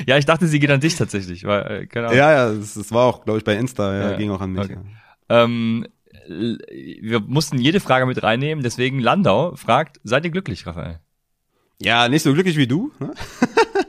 ja, 0.07 0.17
ich 0.17 0.25
dachte, 0.25 0.47
sie 0.47 0.59
geht 0.59 0.71
an 0.71 0.79
dich 0.79 0.95
tatsächlich, 0.95 1.43
weil, 1.45 1.83
äh, 1.83 1.85
keine 1.87 2.07
Ahnung. 2.07 2.17
ja, 2.17 2.31
ja, 2.31 2.53
das, 2.53 2.73
das 2.73 2.91
war 2.91 3.05
auch, 3.05 3.23
glaube 3.23 3.39
ich, 3.39 3.45
bei 3.45 3.55
Insta, 3.55 3.93
ja, 3.93 4.11
Ja, 4.11 4.17
ging 4.17 4.31
auch 4.31 4.41
an 4.41 4.51
mich. 4.53 4.65
okay. 4.65 4.77
Ja. 5.29 5.43
Ähm, 5.43 5.85
wir 6.29 7.19
mussten 7.21 7.57
jede 7.57 7.79
Frage 7.79 8.05
mit 8.05 8.21
reinnehmen, 8.21 8.63
deswegen 8.63 8.99
Landau 8.99 9.55
fragt, 9.55 9.99
seid 10.03 10.25
ihr 10.25 10.31
glücklich, 10.31 10.65
Raphael? 10.65 10.99
ja, 11.81 12.09
nicht 12.09 12.23
so 12.23 12.33
glücklich 12.33 12.57
wie 12.57 12.67
du, 12.67 12.91
ne? 12.99 13.13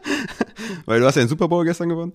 weil 0.87 1.01
du 1.01 1.07
hast 1.07 1.17
ja 1.17 1.23
den 1.23 1.29
Super 1.29 1.49
Bowl 1.49 1.65
gestern 1.65 1.89
gewonnen. 1.89 2.15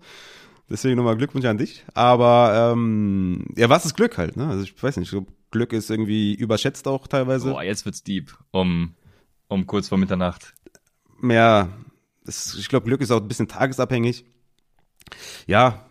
Deswegen 0.69 0.95
nochmal 0.95 1.17
Glückwunsch 1.17 1.45
an 1.45 1.57
dich. 1.57 1.85
Aber 1.93 2.71
ähm, 2.73 3.45
ja, 3.55 3.69
was 3.69 3.85
ist 3.85 3.95
Glück 3.95 4.17
halt, 4.17 4.35
ne? 4.35 4.47
Also 4.47 4.63
ich 4.63 4.81
weiß 4.81 4.97
nicht, 4.97 5.13
Glück 5.51 5.73
ist 5.73 5.91
irgendwie 5.91 6.33
überschätzt 6.33 6.87
auch 6.87 7.07
teilweise. 7.07 7.51
Boah, 7.51 7.63
jetzt 7.63 7.85
wird's 7.85 8.03
deep, 8.03 8.35
um, 8.51 8.95
um 9.47 9.67
kurz 9.67 9.89
vor 9.89 9.97
Mitternacht. 9.97 10.53
mehr, 11.19 11.69
das, 12.23 12.55
ich 12.55 12.69
glaube, 12.69 12.87
Glück 12.87 13.01
ist 13.01 13.11
auch 13.11 13.21
ein 13.21 13.27
bisschen 13.27 13.47
tagesabhängig. 13.47 14.25
Ja, 15.45 15.85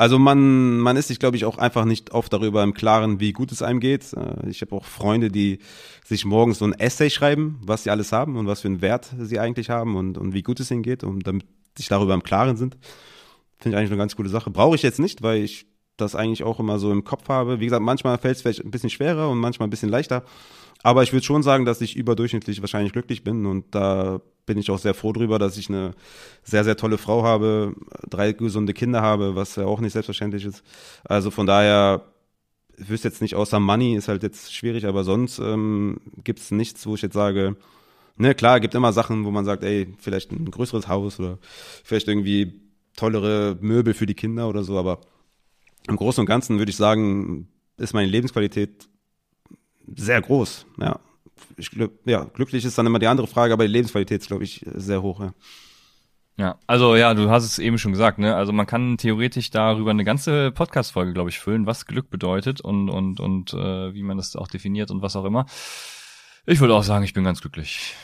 also 0.00 0.18
man, 0.18 0.78
man 0.78 0.96
ist 0.96 1.08
sich, 1.08 1.18
glaube 1.18 1.36
ich, 1.36 1.44
auch 1.44 1.58
einfach 1.58 1.84
nicht 1.84 2.12
oft 2.12 2.32
darüber 2.32 2.62
im 2.62 2.72
Klaren, 2.72 3.20
wie 3.20 3.34
gut 3.34 3.52
es 3.52 3.60
einem 3.60 3.80
geht. 3.80 4.14
Äh, 4.14 4.48
Ich 4.48 4.62
habe 4.62 4.74
auch 4.74 4.86
Freunde, 4.86 5.28
die 5.28 5.58
sich 6.06 6.24
morgens 6.24 6.58
so 6.58 6.64
ein 6.64 6.72
Essay 6.72 7.10
schreiben, 7.10 7.60
was 7.62 7.82
sie 7.82 7.90
alles 7.90 8.10
haben 8.10 8.36
und 8.38 8.46
was 8.46 8.62
für 8.62 8.68
einen 8.68 8.80
Wert 8.80 9.14
sie 9.18 9.38
eigentlich 9.38 9.68
haben 9.68 9.96
und, 9.96 10.16
und 10.16 10.32
wie 10.32 10.40
gut 10.40 10.58
es 10.58 10.70
ihnen 10.70 10.82
geht, 10.82 11.04
und 11.04 11.26
damit 11.26 11.44
sich 11.76 11.88
darüber 11.88 12.14
im 12.14 12.22
Klaren 12.22 12.56
sind. 12.56 12.78
Finde 13.58 13.76
ich 13.76 13.78
eigentlich 13.78 13.90
eine 13.90 13.98
ganz 13.98 14.16
coole 14.16 14.30
Sache. 14.30 14.50
Brauche 14.50 14.74
ich 14.74 14.82
jetzt 14.82 15.00
nicht, 15.00 15.20
weil 15.20 15.42
ich 15.42 15.66
das 15.98 16.14
eigentlich 16.14 16.44
auch 16.44 16.60
immer 16.60 16.78
so 16.78 16.90
im 16.90 17.04
Kopf 17.04 17.28
habe. 17.28 17.60
Wie 17.60 17.66
gesagt, 17.66 17.82
manchmal 17.82 18.16
fällt 18.16 18.36
es 18.36 18.40
vielleicht 18.40 18.64
ein 18.64 18.70
bisschen 18.70 18.88
schwerer 18.88 19.28
und 19.28 19.36
manchmal 19.36 19.66
ein 19.66 19.70
bisschen 19.70 19.90
leichter. 19.90 20.24
Aber 20.82 21.02
ich 21.02 21.12
würde 21.12 21.24
schon 21.24 21.42
sagen, 21.42 21.64
dass 21.64 21.80
ich 21.80 21.96
überdurchschnittlich 21.96 22.60
wahrscheinlich 22.62 22.92
glücklich 22.92 23.22
bin 23.22 23.46
und 23.46 23.74
da 23.74 24.20
bin 24.46 24.58
ich 24.58 24.70
auch 24.70 24.78
sehr 24.78 24.94
froh 24.94 25.12
drüber, 25.12 25.38
dass 25.38 25.58
ich 25.58 25.68
eine 25.68 25.92
sehr, 26.42 26.64
sehr 26.64 26.76
tolle 26.76 26.98
Frau 26.98 27.22
habe, 27.22 27.74
drei 28.08 28.32
gesunde 28.32 28.72
Kinder 28.72 29.02
habe, 29.02 29.36
was 29.36 29.56
ja 29.56 29.66
auch 29.66 29.80
nicht 29.80 29.92
selbstverständlich 29.92 30.44
ist. 30.44 30.62
Also 31.04 31.30
von 31.30 31.46
daher, 31.46 32.02
ich 32.78 32.88
wüsste 32.88 33.08
jetzt 33.08 33.20
nicht, 33.20 33.34
außer 33.34 33.60
Money 33.60 33.94
ist 33.94 34.08
halt 34.08 34.22
jetzt 34.22 34.54
schwierig, 34.54 34.86
aber 34.86 35.04
sonst 35.04 35.38
ähm, 35.38 35.98
gibt 36.24 36.40
es 36.40 36.50
nichts, 36.50 36.86
wo 36.86 36.94
ich 36.94 37.02
jetzt 37.02 37.14
sage, 37.14 37.56
ne, 38.16 38.34
klar, 38.34 38.58
gibt 38.58 38.74
immer 38.74 38.92
Sachen, 38.92 39.24
wo 39.24 39.30
man 39.30 39.44
sagt, 39.44 39.62
ey, 39.62 39.94
vielleicht 39.98 40.32
ein 40.32 40.50
größeres 40.50 40.88
Haus 40.88 41.20
oder 41.20 41.38
vielleicht 41.84 42.08
irgendwie 42.08 42.60
tollere 42.96 43.56
Möbel 43.60 43.94
für 43.94 44.06
die 44.06 44.14
Kinder 44.14 44.48
oder 44.48 44.64
so, 44.64 44.78
aber 44.78 45.00
im 45.88 45.96
Großen 45.96 46.20
und 46.20 46.26
Ganzen 46.26 46.58
würde 46.58 46.70
ich 46.70 46.76
sagen, 46.76 47.48
ist 47.76 47.94
meine 47.94 48.10
Lebensqualität 48.10 48.89
sehr 49.96 50.20
groß, 50.20 50.66
ja. 50.80 50.98
Ich 51.56 51.70
glaub, 51.70 51.92
ja, 52.06 52.24
glücklich 52.24 52.64
ist 52.64 52.76
dann 52.78 52.86
immer 52.86 52.98
die 52.98 53.06
andere 53.06 53.26
Frage, 53.26 53.52
aber 53.52 53.66
die 53.66 53.72
Lebensqualität 53.72 54.20
ist, 54.20 54.28
glaube 54.28 54.44
ich, 54.44 54.64
sehr 54.74 55.02
hoch, 55.02 55.20
ja. 55.20 55.32
Ja, 56.36 56.58
also 56.66 56.96
ja, 56.96 57.12
du 57.12 57.28
hast 57.28 57.44
es 57.44 57.58
eben 57.58 57.76
schon 57.76 57.92
gesagt, 57.92 58.18
ne? 58.18 58.34
Also 58.34 58.50
man 58.50 58.66
kann 58.66 58.96
theoretisch 58.96 59.50
darüber 59.50 59.90
eine 59.90 60.04
ganze 60.04 60.52
Podcast-Folge, 60.52 61.12
glaube 61.12 61.28
ich, 61.28 61.38
füllen, 61.38 61.66
was 61.66 61.84
Glück 61.84 62.08
bedeutet 62.08 62.62
und 62.62 62.88
und 62.88 63.20
und 63.20 63.52
äh, 63.52 63.92
wie 63.92 64.02
man 64.02 64.16
das 64.16 64.36
auch 64.36 64.48
definiert 64.48 64.90
und 64.90 65.02
was 65.02 65.16
auch 65.16 65.26
immer. 65.26 65.44
Ich 66.46 66.60
würde 66.60 66.74
auch 66.74 66.82
sagen, 66.82 67.04
ich 67.04 67.12
bin 67.12 67.24
ganz 67.24 67.42
glücklich. 67.42 67.94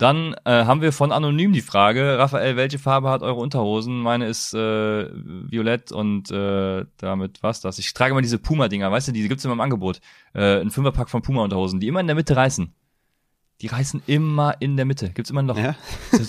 Ja. 0.00 0.12
Dann 0.12 0.34
äh, 0.44 0.64
haben 0.64 0.80
wir 0.80 0.92
von 0.92 1.12
Anonym 1.12 1.52
die 1.52 1.60
Frage, 1.60 2.18
Raphael, 2.18 2.56
welche 2.56 2.78
Farbe 2.78 3.10
hat 3.10 3.22
eure 3.22 3.38
Unterhosen? 3.40 4.00
Meine 4.00 4.26
ist 4.26 4.54
äh, 4.54 5.08
violett 5.12 5.92
und 5.92 6.30
äh, 6.30 6.86
damit 6.96 7.42
was 7.42 7.60
das. 7.60 7.78
Ich 7.78 7.92
trage 7.92 8.12
immer 8.12 8.22
diese 8.22 8.38
Puma-Dinger, 8.38 8.90
weißt 8.90 9.08
du, 9.08 9.12
die 9.12 9.28
gibt's 9.28 9.44
immer 9.44 9.54
im 9.54 9.60
Angebot. 9.60 10.00
Äh, 10.34 10.60
ein 10.60 10.70
Fünferpack 10.70 11.10
von 11.10 11.22
Puma-Unterhosen, 11.22 11.80
die 11.80 11.88
immer 11.88 12.00
in 12.00 12.06
der 12.06 12.16
Mitte 12.16 12.34
reißen. 12.34 12.72
Die 13.60 13.66
reißen 13.66 14.02
immer 14.06 14.54
in 14.60 14.76
der 14.76 14.86
Mitte. 14.86 15.10
Gibt's 15.10 15.30
immer 15.30 15.42
ein 15.42 15.46
Loch. 15.46 15.58
ja. 15.58 15.74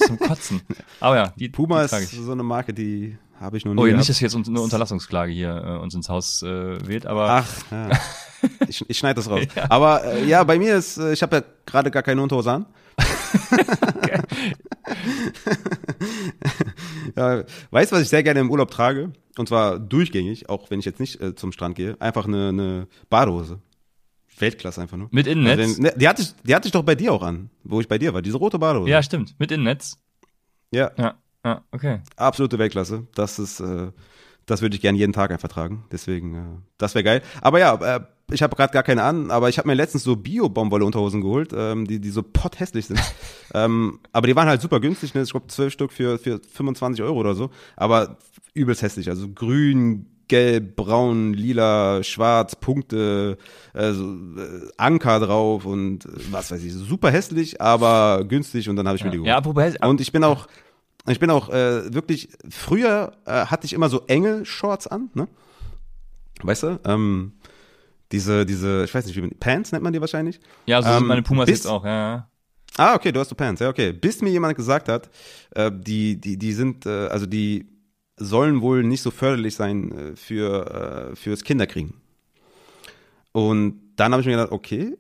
Zum 0.06 0.19
Kotzen. 0.19 0.61
Aber 1.00 1.16
ja, 1.16 1.33
die, 1.38 1.48
Puma 1.48 1.88
die 1.88 1.95
ist 1.95 2.11
so 2.11 2.32
eine 2.33 2.43
Marke, 2.43 2.74
die 2.74 3.17
habe 3.40 3.56
ich 3.58 3.64
noch 3.66 3.74
nie 3.74 3.80
Oh, 3.80 3.85
ja, 3.85 3.91
gehabt. 3.93 4.00
nicht, 4.00 4.09
dass 4.09 4.19
jetzt 4.19 4.35
eine 4.35 4.61
Unterlassungsklage 4.61 5.32
hier 5.32 5.56
äh, 5.66 5.77
uns 5.82 5.95
ins 5.95 6.09
Haus 6.09 6.43
äh, 6.43 6.88
wählt, 6.88 7.06
aber 7.08 7.30
Ach, 7.30 7.48
ja. 7.72 7.90
ich, 8.67 8.88
ich 8.88 8.98
schneide 8.98 9.16
das 9.16 9.30
raus. 9.30 9.41
Aber 9.69 10.03
äh, 10.03 10.25
ja, 10.25 10.43
bei 10.43 10.59
mir 10.59 10.75
ist, 10.75 10.98
äh, 10.98 11.14
ich 11.14 11.24
habe 11.24 11.38
ja 11.38 11.43
gerade 11.66 11.90
gar 11.90 12.03
keine 12.03 12.22
Unterhose 12.22 12.51
an. 12.51 12.66
ja, 17.15 17.43
weißt 17.71 17.91
du, 17.91 17.95
was 17.95 18.03
ich 18.03 18.09
sehr 18.09 18.23
gerne 18.23 18.39
im 18.39 18.51
Urlaub 18.51 18.71
trage? 18.71 19.11
Und 19.37 19.47
zwar 19.47 19.79
durchgängig, 19.79 20.49
auch 20.49 20.69
wenn 20.69 20.79
ich 20.79 20.85
jetzt 20.85 20.99
nicht 20.99 21.21
äh, 21.21 21.35
zum 21.35 21.51
Strand 21.51 21.75
gehe. 21.75 21.95
Einfach 21.99 22.27
eine, 22.27 22.49
eine 22.49 22.87
Badehose. 23.09 23.59
Weltklasse 24.37 24.81
einfach 24.81 24.97
nur. 24.97 25.07
Mit 25.11 25.27
Innennetz? 25.27 25.59
Also 25.59 25.81
ne, 25.81 25.93
die, 25.95 26.07
hatte 26.07 26.21
ich, 26.23 26.33
die 26.43 26.55
hatte 26.55 26.67
ich 26.67 26.71
doch 26.71 26.83
bei 26.83 26.95
dir 26.95 27.13
auch 27.13 27.21
an, 27.21 27.49
wo 27.63 27.79
ich 27.79 27.87
bei 27.87 27.97
dir 27.97 28.13
war. 28.13 28.21
Diese 28.21 28.37
rote 28.37 28.59
Badehose. 28.59 28.89
ja, 28.89 29.01
stimmt. 29.03 29.35
Mit 29.39 29.51
Innennetz. 29.51 29.97
ja. 30.71 30.91
Ja, 30.97 31.15
ja, 31.45 31.63
okay. 31.71 32.01
Absolute 32.17 32.59
Weltklasse. 32.59 33.07
Das 33.15 33.39
ist, 33.39 33.59
äh, 33.59 33.91
das 34.45 34.61
würde 34.61 34.75
ich 34.75 34.81
gerne 34.81 34.97
jeden 34.97 35.13
Tag 35.13 35.31
einfach 35.31 35.49
tragen. 35.49 35.85
Deswegen, 35.91 36.35
äh, 36.35 36.57
das 36.77 36.95
wäre 36.95 37.03
geil. 37.03 37.21
Aber 37.41 37.59
ja, 37.59 37.95
äh, 37.95 38.01
ich 38.31 38.41
habe 38.41 38.55
gerade 38.55 38.73
gar 38.73 38.83
keine 38.83 39.03
an, 39.03 39.31
aber 39.31 39.49
ich 39.49 39.57
habe 39.57 39.67
mir 39.67 39.73
letztens 39.73 40.03
so 40.03 40.15
Bio-Baumwolle-Unterhosen 40.15 41.21
geholt, 41.21 41.51
ähm, 41.55 41.85
die, 41.85 41.99
die 41.99 42.09
so 42.09 42.23
potthässlich 42.23 42.87
sind. 42.87 42.99
ähm, 43.53 43.99
aber 44.11 44.27
die 44.27 44.35
waren 44.35 44.47
halt 44.47 44.61
super 44.61 44.79
günstig, 44.79 45.13
ne? 45.13 45.21
Ich 45.21 45.31
glaube, 45.31 45.47
zwölf 45.47 45.73
Stück 45.73 45.91
für, 45.91 46.17
für 46.17 46.39
25 46.39 47.03
Euro 47.03 47.19
oder 47.19 47.35
so. 47.35 47.49
Aber 47.75 48.17
übelst 48.53 48.81
hässlich. 48.81 49.09
Also 49.09 49.29
grün, 49.29 50.05
gelb, 50.27 50.77
braun, 50.77 51.33
lila, 51.33 52.03
schwarz, 52.03 52.55
Punkte, 52.55 53.37
äh, 53.73 53.91
so, 53.91 54.05
äh, 54.05 54.69
Anker 54.77 55.19
drauf 55.19 55.65
und 55.65 56.05
äh, 56.05 56.09
was 56.31 56.51
weiß 56.51 56.63
ich. 56.63 56.73
Super 56.73 57.11
hässlich, 57.11 57.59
aber 57.61 58.23
günstig 58.23 58.69
und 58.69 58.77
dann 58.77 58.87
habe 58.87 58.97
ich 58.97 59.03
mir 59.03 59.11
die 59.11 59.17
geholt. 59.17 59.27
Ja, 59.27 59.37
apropos, 59.37 59.75
Und 59.81 59.99
ich 59.99 60.13
bin 60.13 60.23
auch, 60.23 60.47
ich 61.07 61.19
bin 61.19 61.29
auch 61.29 61.49
äh, 61.49 61.93
wirklich, 61.93 62.29
früher 62.49 63.11
äh, 63.25 63.45
hatte 63.47 63.65
ich 63.65 63.73
immer 63.73 63.89
so 63.89 64.03
enge 64.07 64.45
Shorts 64.45 64.87
an, 64.87 65.09
ne? 65.13 65.27
Weißt 66.43 66.63
du? 66.63 66.79
Ähm, 66.85 67.33
diese, 68.11 68.45
diese, 68.45 68.83
ich 68.83 68.93
weiß 68.93 69.06
nicht, 69.06 69.15
wie 69.15 69.22
man, 69.22 69.31
Pants 69.40 69.72
nennt 69.72 69.83
man 69.83 69.93
die 69.93 70.01
wahrscheinlich. 70.01 70.40
ja, 70.65 70.81
so 70.81 70.90
sind 70.90 71.01
ähm, 71.01 71.07
meine 71.07 71.22
Pumas 71.23 71.45
bis- 71.45 71.59
jetzt 71.59 71.65
auch, 71.67 71.85
ja. 71.85 72.27
Ah, 72.77 72.95
okay, 72.95 73.11
du 73.11 73.19
hast 73.19 73.30
so 73.30 73.35
Pants, 73.35 73.59
ja, 73.61 73.69
okay. 73.69 73.91
Bis 73.91 74.22
mir 74.22 74.30
jemand 74.30 74.56
gesagt 74.56 74.88
hat, 74.88 75.09
äh, 75.51 75.69
die, 75.73 76.19
die, 76.19 76.38
die 76.38 76.53
sind, 76.53 76.85
äh, 76.85 77.07
also 77.07 77.25
die 77.25 77.67
sollen 78.17 78.61
wohl 78.61 78.83
nicht 78.83 79.01
so 79.01 79.11
förderlich 79.11 79.56
sein 79.56 79.91
äh, 79.91 80.15
für 80.15 81.09
äh, 81.11 81.15
fürs 81.15 81.43
Kinderkriegen. 81.43 81.95
Und 83.31 83.80
dann 83.95 84.11
habe 84.11 84.22
ich 84.22 84.27
mir 84.27 84.33
gedacht, 84.33 84.51
okay, 84.51 84.95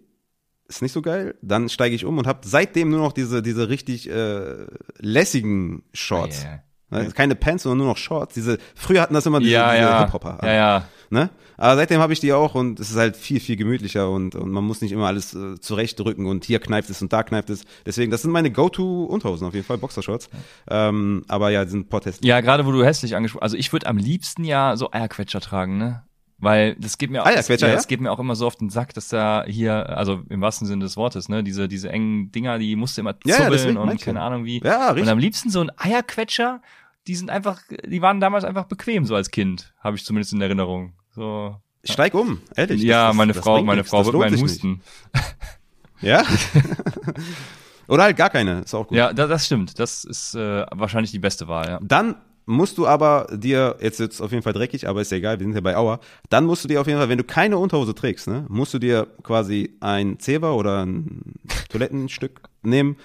ist 0.67 0.81
nicht 0.81 0.91
so 0.93 1.01
geil. 1.01 1.35
Dann 1.41 1.69
steige 1.69 1.95
ich 1.95 2.05
um 2.05 2.17
und 2.17 2.27
habe 2.27 2.39
seitdem 2.43 2.89
nur 2.89 2.99
noch 2.99 3.13
diese 3.13 3.41
diese 3.41 3.69
richtig 3.69 4.09
äh, 4.09 4.65
lässigen 4.99 5.83
Shorts. 5.93 6.43
Ja, 6.43 6.59
Ne? 6.93 7.09
Keine 7.15 7.35
Pants, 7.35 7.63
sondern 7.63 7.77
nur 7.77 7.87
noch 7.87 7.95
Shorts. 7.97 8.33
Diese 8.33 8.57
früher 8.75 9.01
hatten 9.01 9.13
das 9.13 9.25
immer 9.25 9.39
diese, 9.39 9.53
ja, 9.53 9.71
diese 9.71 9.81
ja. 9.83 9.99
Hip-Hopper. 10.03 10.39
ja, 10.43 10.51
ja. 10.53 10.85
Ne? 11.09 11.29
Aber 11.61 11.75
seitdem 11.75 12.01
habe 12.01 12.11
ich 12.11 12.19
die 12.19 12.33
auch 12.33 12.55
und 12.55 12.79
es 12.79 12.89
ist 12.89 12.97
halt 12.97 13.15
viel, 13.15 13.39
viel 13.39 13.55
gemütlicher 13.55 14.09
und, 14.09 14.33
und 14.33 14.49
man 14.49 14.63
muss 14.63 14.81
nicht 14.81 14.93
immer 14.93 15.05
alles 15.05 15.35
äh, 15.35 15.59
zurechtdrücken 15.59 16.25
und 16.25 16.43
hier 16.43 16.57
kneift 16.57 16.89
es 16.89 17.03
und 17.03 17.13
da 17.13 17.21
kneift 17.21 17.51
es. 17.51 17.65
Deswegen, 17.85 18.09
das 18.09 18.23
sind 18.23 18.31
meine 18.31 18.49
Go-To-Unterhosen 18.49 19.45
auf 19.45 19.53
jeden 19.53 19.63
Fall, 19.67 19.77
Boxershorts. 19.77 20.31
Ähm, 20.67 21.23
aber 21.27 21.51
ja, 21.51 21.63
die 21.63 21.69
sind 21.69 21.87
protest. 21.87 22.25
Ja, 22.25 22.41
gerade 22.41 22.65
wo 22.65 22.71
du 22.71 22.83
hässlich 22.83 23.15
angesprochen 23.15 23.43
also 23.43 23.57
ich 23.57 23.71
würde 23.71 23.85
am 23.85 23.97
liebsten 23.97 24.43
ja 24.43 24.75
so 24.75 24.91
Eierquetscher 24.91 25.39
tragen, 25.39 25.77
ne? 25.77 26.01
Weil 26.39 26.75
das 26.79 26.97
geht 26.97 27.11
mir 27.11 27.21
auch, 27.21 27.27
Eierquetscher, 27.27 27.67
ja, 27.67 27.73
ja? 27.73 27.75
das 27.75 27.87
geht 27.87 28.01
mir 28.01 28.11
auch 28.11 28.17
immer 28.17 28.35
so 28.35 28.47
auf 28.47 28.55
den 28.55 28.71
Sack, 28.71 28.95
dass 28.95 29.09
da 29.09 29.45
hier, 29.45 29.95
also 29.95 30.23
im 30.29 30.41
wahrsten 30.41 30.65
Sinne 30.65 30.83
des 30.83 30.97
Wortes, 30.97 31.29
ne, 31.29 31.43
diese, 31.43 31.67
diese 31.67 31.89
engen 31.91 32.31
Dinger, 32.31 32.57
die 32.57 32.75
musst 32.75 32.97
du 32.97 33.01
immer 33.01 33.13
Ja, 33.23 33.35
ja, 33.35 33.35
zubbeln 33.35 33.51
deswegen 33.51 33.77
und 33.77 34.01
keine 34.01 34.17
ja. 34.17 34.25
Ahnung 34.25 34.45
wie. 34.45 34.63
Ja, 34.63 34.89
Und 34.89 34.95
richtig. 34.95 35.11
am 35.11 35.19
liebsten 35.19 35.51
so 35.51 35.61
ein 35.61 35.71
Eierquetscher, 35.77 36.63
die 37.05 37.13
sind 37.13 37.29
einfach, 37.29 37.61
die 37.85 38.01
waren 38.01 38.19
damals 38.19 38.45
einfach 38.45 38.65
bequem 38.65 39.05
so 39.05 39.13
als 39.13 39.29
Kind, 39.29 39.75
habe 39.79 39.95
ich 39.95 40.03
zumindest 40.03 40.33
in 40.33 40.41
Erinnerung. 40.41 40.93
So. 41.15 41.55
Steig 41.83 42.13
um, 42.13 42.39
ehrlich. 42.55 42.81
ja, 42.83 43.05
Das- 43.05 43.09
das- 43.09 43.17
meine 43.17 43.33
das 43.33 43.43
Frau, 43.43 43.53
bringt 43.55 43.67
meine 43.67 43.77
nichts. 43.81 43.89
Frau 43.89 43.97
Das 44.03 44.07
wird 44.13 44.17
meinen. 44.17 44.41
Husten. 44.41 44.81
Ja? 46.01 46.23
Oder 47.87 48.03
halt 48.03 48.17
gar 48.17 48.29
keine, 48.29 48.61
ist 48.61 48.73
auch 48.73 48.87
gut. 48.87 48.97
Ja, 48.97 49.13
da, 49.13 49.27
das 49.27 49.45
stimmt. 49.45 49.77
Das 49.79 50.03
ist 50.03 50.33
äh, 50.33 50.65
wahrscheinlich 50.71 51.11
die 51.11 51.19
beste 51.19 51.47
Wahl, 51.47 51.67
ja. 51.67 51.79
Dann 51.81 52.15
musst 52.45 52.77
du 52.77 52.87
aber 52.87 53.27
dir, 53.31 53.75
jetzt 53.81 53.99
wird's 53.99 54.19
auf 54.21 54.31
jeden 54.31 54.41
Fall 54.43 54.53
dreckig, 54.53 54.87
aber 54.87 55.01
ist 55.01 55.11
ja 55.11 55.17
egal, 55.17 55.39
wir 55.39 55.45
sind 55.45 55.53
ja 55.53 55.61
bei 55.61 55.75
Auer, 55.77 55.99
dann 56.29 56.45
musst 56.45 56.63
du 56.63 56.67
dir 56.67 56.81
auf 56.81 56.87
jeden 56.87 56.97
Fall, 56.99 57.09
wenn 57.09 57.17
du 57.17 57.23
keine 57.23 57.57
Unterhose 57.57 57.93
trägst, 57.93 58.27
ne, 58.27 58.45
musst 58.49 58.73
du 58.73 58.79
dir 58.79 59.07
quasi 59.23 59.75
ein 59.79 60.17
Zewa 60.19 60.53
oder 60.53 60.85
ein 60.85 61.33
Toilettenstück 61.69 62.41
nehmen 62.63 62.97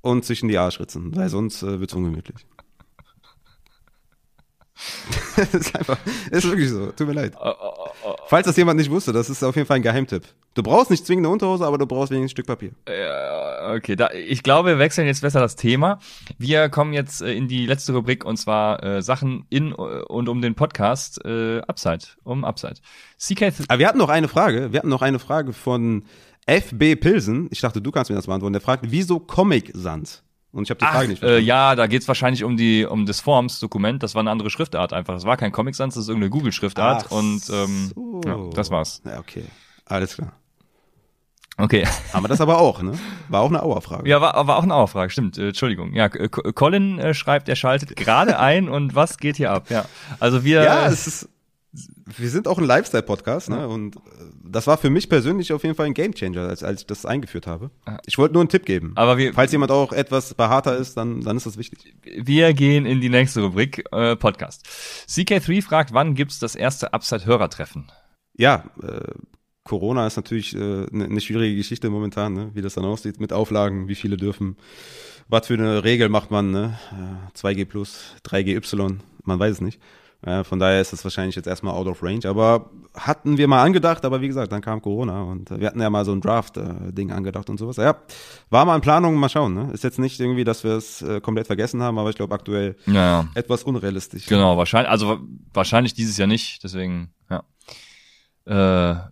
und 0.00 0.24
zwischen 0.24 0.48
die 0.48 0.58
Arsch 0.58 0.80
ritzen, 0.80 1.14
weil 1.14 1.28
sonst 1.28 1.62
äh, 1.62 1.78
wird's 1.78 1.94
ungemütlich. 1.94 2.46
das 5.36 5.54
ist 5.54 5.76
einfach, 5.76 5.98
ist 6.30 6.44
wirklich 6.44 6.70
so, 6.70 6.92
tut 6.92 7.06
mir 7.06 7.14
leid. 7.14 7.34
Falls 8.26 8.46
das 8.46 8.56
jemand 8.56 8.78
nicht 8.78 8.90
wusste, 8.90 9.12
das 9.12 9.30
ist 9.30 9.42
auf 9.42 9.56
jeden 9.56 9.66
Fall 9.66 9.76
ein 9.76 9.82
Geheimtipp. 9.82 10.24
Du 10.54 10.62
brauchst 10.62 10.90
nicht 10.90 11.06
zwingend 11.06 11.26
eine 11.26 11.32
Unterhose, 11.32 11.64
aber 11.64 11.78
du 11.78 11.86
brauchst 11.86 12.10
wenigstens 12.10 12.32
ein 12.32 12.44
Stück 12.44 12.46
Papier. 12.46 12.72
Ja, 12.88 13.72
okay, 13.74 13.96
da, 13.96 14.10
ich 14.10 14.42
glaube, 14.42 14.70
wir 14.70 14.78
wechseln 14.78 15.06
jetzt 15.06 15.22
besser 15.22 15.40
das 15.40 15.56
Thema. 15.56 15.98
Wir 16.38 16.68
kommen 16.68 16.92
jetzt 16.92 17.22
äh, 17.22 17.32
in 17.32 17.48
die 17.48 17.66
letzte 17.66 17.92
Rubrik 17.92 18.24
und 18.24 18.36
zwar 18.36 18.82
äh, 18.82 19.02
Sachen 19.02 19.46
in 19.50 19.72
äh, 19.72 19.74
und 19.74 20.28
um 20.28 20.42
den 20.42 20.54
Podcast 20.54 21.24
äh, 21.24 21.60
Upside, 21.60 22.04
um 22.24 22.44
Upside. 22.44 22.76
CK, 23.18 23.52
Aber 23.68 23.78
wir 23.78 23.88
hatten 23.88 23.98
noch 23.98 24.08
eine 24.08 24.28
Frage. 24.28 24.72
Wir 24.72 24.78
hatten 24.78 24.88
noch 24.88 25.02
eine 25.02 25.18
Frage 25.18 25.52
von 25.52 26.04
FB 26.46 26.96
Pilsen. 26.96 27.48
Ich 27.50 27.60
dachte, 27.60 27.80
du 27.80 27.90
kannst 27.90 28.10
mir 28.10 28.16
das 28.16 28.26
beantworten. 28.26 28.52
Der 28.52 28.62
fragt, 28.62 28.84
wieso 28.88 29.20
Comic 29.20 29.70
Sans? 29.74 30.22
Und 30.52 30.64
ich 30.64 30.70
habe 30.70 30.78
die 30.78 30.84
Frage 30.84 31.08
nicht 31.08 31.22
äh, 31.22 31.26
verstanden. 31.26 31.46
ja, 31.46 31.74
da 31.74 31.86
geht's 31.86 32.06
wahrscheinlich 32.08 32.44
um 32.44 32.56
die 32.56 32.84
um 32.84 33.06
das 33.06 33.20
Forms-Dokument. 33.20 34.02
Das 34.02 34.14
war 34.14 34.20
eine 34.20 34.30
andere 34.30 34.50
Schriftart 34.50 34.92
einfach. 34.92 35.14
Das 35.14 35.24
war 35.24 35.36
kein 35.36 35.50
Comic 35.50 35.74
Sans, 35.74 35.94
das 35.94 36.04
ist 36.04 36.08
irgendeine 36.08 36.30
Google-Schriftart 36.30 37.10
und 37.10 37.42
ähm, 37.50 37.92
so. 37.94 38.20
ja, 38.24 38.38
das 38.54 38.70
war's. 38.70 39.00
Ja, 39.04 39.18
okay. 39.18 39.44
Alles 39.86 40.14
klar. 40.14 40.32
Okay. 41.58 41.86
Haben 42.12 42.24
wir 42.24 42.28
das 42.28 42.40
aber 42.40 42.58
auch, 42.58 42.82
ne? 42.82 42.98
War 43.28 43.42
auch 43.42 43.48
eine 43.48 43.62
Auerfrage. 43.62 44.08
Ja, 44.08 44.20
war, 44.20 44.46
war 44.46 44.56
auch 44.56 44.62
eine 44.62 44.74
Auerfrage, 44.74 45.10
stimmt. 45.10 45.36
Äh, 45.36 45.48
Entschuldigung. 45.48 45.92
Ja, 45.94 46.08
Colin 46.08 46.98
äh, 46.98 47.14
schreibt, 47.14 47.48
er 47.48 47.56
schaltet 47.56 47.94
gerade 47.94 48.38
ein 48.38 48.68
und 48.68 48.94
was 48.94 49.18
geht 49.18 49.36
hier 49.36 49.50
ab? 49.50 49.66
Ja, 49.68 49.84
also 50.18 50.44
wir. 50.44 50.62
Ja, 50.62 50.86
es 50.86 51.06
ist, 51.06 51.28
wir 52.16 52.28
sind 52.28 52.48
auch 52.48 52.58
ein 52.58 52.64
Lifestyle-Podcast, 52.64 53.48
ne? 53.48 53.66
Und 53.66 53.96
äh, 53.96 54.00
das 54.44 54.66
war 54.66 54.76
für 54.76 54.90
mich 54.90 55.08
persönlich 55.08 55.52
auf 55.52 55.62
jeden 55.62 55.74
Fall 55.74 55.86
ein 55.86 55.94
Gamechanger, 55.94 56.48
als, 56.48 56.62
als 56.62 56.82
ich 56.82 56.86
das 56.86 57.06
eingeführt 57.06 57.46
habe. 57.46 57.70
Ich 58.06 58.18
wollte 58.18 58.34
nur 58.34 58.42
einen 58.42 58.50
Tipp 58.50 58.66
geben. 58.66 58.92
aber 58.96 59.16
wir, 59.16 59.32
Falls 59.32 59.52
jemand 59.52 59.72
auch 59.72 59.92
etwas 59.92 60.34
behaarter 60.34 60.76
ist, 60.76 60.96
dann, 60.96 61.22
dann 61.22 61.36
ist 61.36 61.46
das 61.46 61.56
wichtig. 61.56 61.94
Wir 62.02 62.52
gehen 62.52 62.84
in 62.84 63.00
die 63.00 63.08
nächste 63.08 63.40
Rubrik, 63.42 63.84
äh, 63.92 64.16
Podcast. 64.16 64.66
CK3 65.08 65.62
fragt, 65.62 65.94
wann 65.94 66.14
gibt's 66.14 66.38
das 66.38 66.54
erste 66.54 66.92
Upside-Hörertreffen? 66.92 67.90
Ja, 68.36 68.64
äh, 68.82 69.00
Corona 69.64 70.06
ist 70.06 70.16
natürlich 70.16 70.54
eine 70.54 70.86
äh, 70.90 71.08
ne- 71.08 71.20
schwierige 71.20 71.56
Geschichte 71.56 71.88
momentan, 71.88 72.34
ne? 72.34 72.50
wie 72.54 72.62
das 72.62 72.74
dann 72.74 72.84
aussieht 72.84 73.20
mit 73.20 73.32
Auflagen, 73.32 73.88
wie 73.88 73.94
viele 73.94 74.16
dürfen, 74.16 74.56
was 75.28 75.46
für 75.46 75.54
eine 75.54 75.84
Regel 75.84 76.08
macht 76.08 76.30
man, 76.30 76.50
ne? 76.50 76.78
Äh, 76.90 77.38
2G 77.38 77.64
plus, 77.64 78.00
3GY, 78.26 78.98
man 79.24 79.38
weiß 79.38 79.52
es 79.52 79.60
nicht. 79.60 79.80
Äh, 80.24 80.44
von 80.44 80.60
daher 80.60 80.80
ist 80.80 80.92
das 80.92 81.02
wahrscheinlich 81.02 81.34
jetzt 81.34 81.48
erstmal 81.48 81.74
out 81.74 81.88
of 81.88 82.02
range, 82.02 82.28
aber 82.28 82.70
hatten 82.94 83.38
wir 83.38 83.48
mal 83.48 83.62
angedacht, 83.62 84.04
aber 84.04 84.20
wie 84.20 84.28
gesagt, 84.28 84.52
dann 84.52 84.60
kam 84.60 84.80
Corona 84.80 85.22
und 85.22 85.50
äh, 85.50 85.58
wir 85.58 85.66
hatten 85.66 85.80
ja 85.80 85.90
mal 85.90 86.04
so 86.04 86.12
ein 86.12 86.20
Draft-Ding 86.20 87.10
angedacht 87.10 87.50
und 87.50 87.58
sowas. 87.58 87.76
Ja, 87.76 87.96
war 88.48 88.64
mal 88.64 88.76
in 88.76 88.82
Planung, 88.82 89.16
mal 89.16 89.28
schauen. 89.28 89.54
Ne? 89.54 89.70
Ist 89.72 89.82
jetzt 89.82 89.98
nicht 89.98 90.20
irgendwie, 90.20 90.44
dass 90.44 90.62
wir 90.62 90.72
es 90.72 91.02
äh, 91.02 91.20
komplett 91.20 91.48
vergessen 91.48 91.82
haben, 91.82 91.98
aber 91.98 92.10
ich 92.10 92.16
glaube 92.16 92.34
aktuell 92.34 92.76
Ja, 92.86 93.26
etwas 93.34 93.64
unrealistisch. 93.64 94.26
Genau, 94.26 94.56
wahrscheinlich, 94.56 94.90
also 94.90 95.18
wahrscheinlich 95.52 95.94
dieses 95.94 96.16
Jahr 96.16 96.28
nicht, 96.28 96.62
deswegen, 96.62 97.12
ja. 97.28 97.42
Äh, 98.44 99.10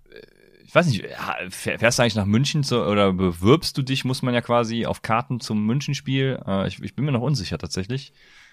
ich 0.64 0.72
weiß 0.72 0.86
nicht, 0.86 1.04
fährst 1.48 1.98
du 1.98 2.02
eigentlich 2.02 2.14
nach 2.14 2.26
München 2.26 2.62
zu, 2.62 2.86
oder 2.86 3.12
bewirbst 3.12 3.76
du 3.76 3.82
dich, 3.82 4.04
muss 4.04 4.22
man 4.22 4.34
ja 4.34 4.40
quasi 4.40 4.86
auf 4.86 5.02
Karten 5.02 5.40
zum 5.40 5.66
Münchenspiel? 5.66 6.40
Äh, 6.46 6.68
ich, 6.68 6.80
ich 6.80 6.94
bin 6.94 7.04
mir 7.04 7.10
noch 7.10 7.22
unsicher 7.22 7.58
tatsächlich. 7.58 8.12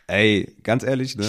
Ey, 0.09 0.55
ganz 0.63 0.83
ehrlich, 0.83 1.17
ne? 1.17 1.25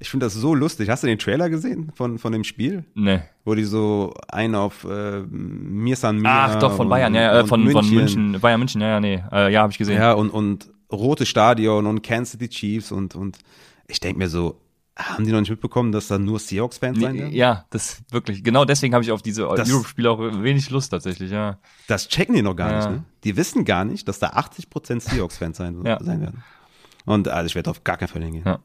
Ich 0.00 0.10
finde 0.10 0.26
das 0.26 0.34
so 0.34 0.54
lustig. 0.54 0.90
Hast 0.90 1.02
du 1.02 1.06
den 1.06 1.18
Trailer 1.18 1.48
gesehen 1.48 1.90
von, 1.94 2.18
von 2.18 2.30
dem 2.32 2.44
Spiel? 2.44 2.84
Ne. 2.94 3.24
Wo 3.44 3.54
die 3.54 3.64
so 3.64 4.12
einen 4.28 4.54
auf 4.54 4.84
äh, 4.84 5.20
Mir 5.22 5.96
San 5.96 6.18
Mir 6.18 6.28
Ach 6.30 6.56
doch, 6.58 6.72
von 6.76 6.86
und- 6.86 6.90
Bayern, 6.90 7.14
ja, 7.14 7.22
ja, 7.22 7.38
äh, 7.38 7.42
und 7.42 7.48
von, 7.48 7.70
von 7.70 7.88
München, 7.90 8.38
Bayern 8.40 8.60
München, 8.60 8.80
ja, 8.82 8.88
ja, 8.88 9.00
nee. 9.00 9.22
Äh, 9.32 9.50
ja, 9.52 9.62
habe 9.62 9.72
ich 9.72 9.78
gesehen. 9.78 9.96
Ja, 9.96 10.12
und, 10.12 10.28
und 10.28 10.68
rote 10.92 11.24
Stadion 11.24 11.86
und 11.86 12.02
Kansas 12.02 12.32
City 12.32 12.48
Chiefs 12.50 12.92
und, 12.92 13.14
und 13.14 13.38
ich 13.88 13.98
denke 13.98 14.18
mir 14.18 14.28
so, 14.28 14.60
haben 14.94 15.24
die 15.24 15.32
noch 15.32 15.40
nicht 15.40 15.50
mitbekommen, 15.50 15.90
dass 15.92 16.08
da 16.08 16.18
nur 16.18 16.38
Seahawks-Fans 16.38 16.98
sein 17.00 17.12
Nee, 17.14 17.18
werden? 17.20 17.32
ja, 17.34 17.64
das 17.70 18.02
wirklich. 18.10 18.44
Genau 18.44 18.64
deswegen 18.66 18.92
habe 18.94 19.04
ich 19.04 19.10
auf 19.12 19.22
diese 19.22 19.48
Europe-Spiele 19.48 20.10
auch 20.10 20.18
wenig 20.42 20.68
Lust 20.70 20.90
tatsächlich, 20.90 21.30
ja. 21.30 21.58
Das 21.86 22.08
checken 22.08 22.34
die 22.34 22.42
noch 22.42 22.56
gar 22.56 22.70
Ja. 22.70 22.76
nicht, 22.78 22.90
ne? 22.90 23.04
Die 23.24 23.36
wissen 23.36 23.64
gar 23.64 23.84
nicht, 23.86 24.06
dass 24.06 24.18
da 24.18 24.30
80% 24.30 25.00
Seahawks-Fans 25.00 25.56
sein, 25.56 25.80
Ja. 25.84 25.98
sein 26.02 26.20
werden. 26.20 26.42
Und 27.08 27.28
also 27.28 27.46
ich 27.46 27.54
werde 27.54 27.70
auf 27.70 27.84
gar 27.84 27.96
keinen 27.96 28.08
Fall 28.08 28.22
hingehen. 28.22 28.44
Ja. 28.46 28.60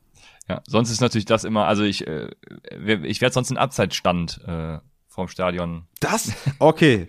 Ja, 0.50 0.62
sonst 0.68 0.92
ist 0.92 1.00
natürlich 1.00 1.26
das 1.26 1.46
immer, 1.46 1.68
also 1.68 1.84
ich, 1.84 2.06
äh, 2.06 2.30
ich 3.04 3.22
werde 3.22 3.34
sonst 3.34 3.50
einen 3.50 3.58
Abseitsstand 3.58 4.42
äh, 4.46 4.80
vom 5.08 5.30
Stadion. 5.30 5.88
Das? 6.02 6.34
Okay. 6.60 7.08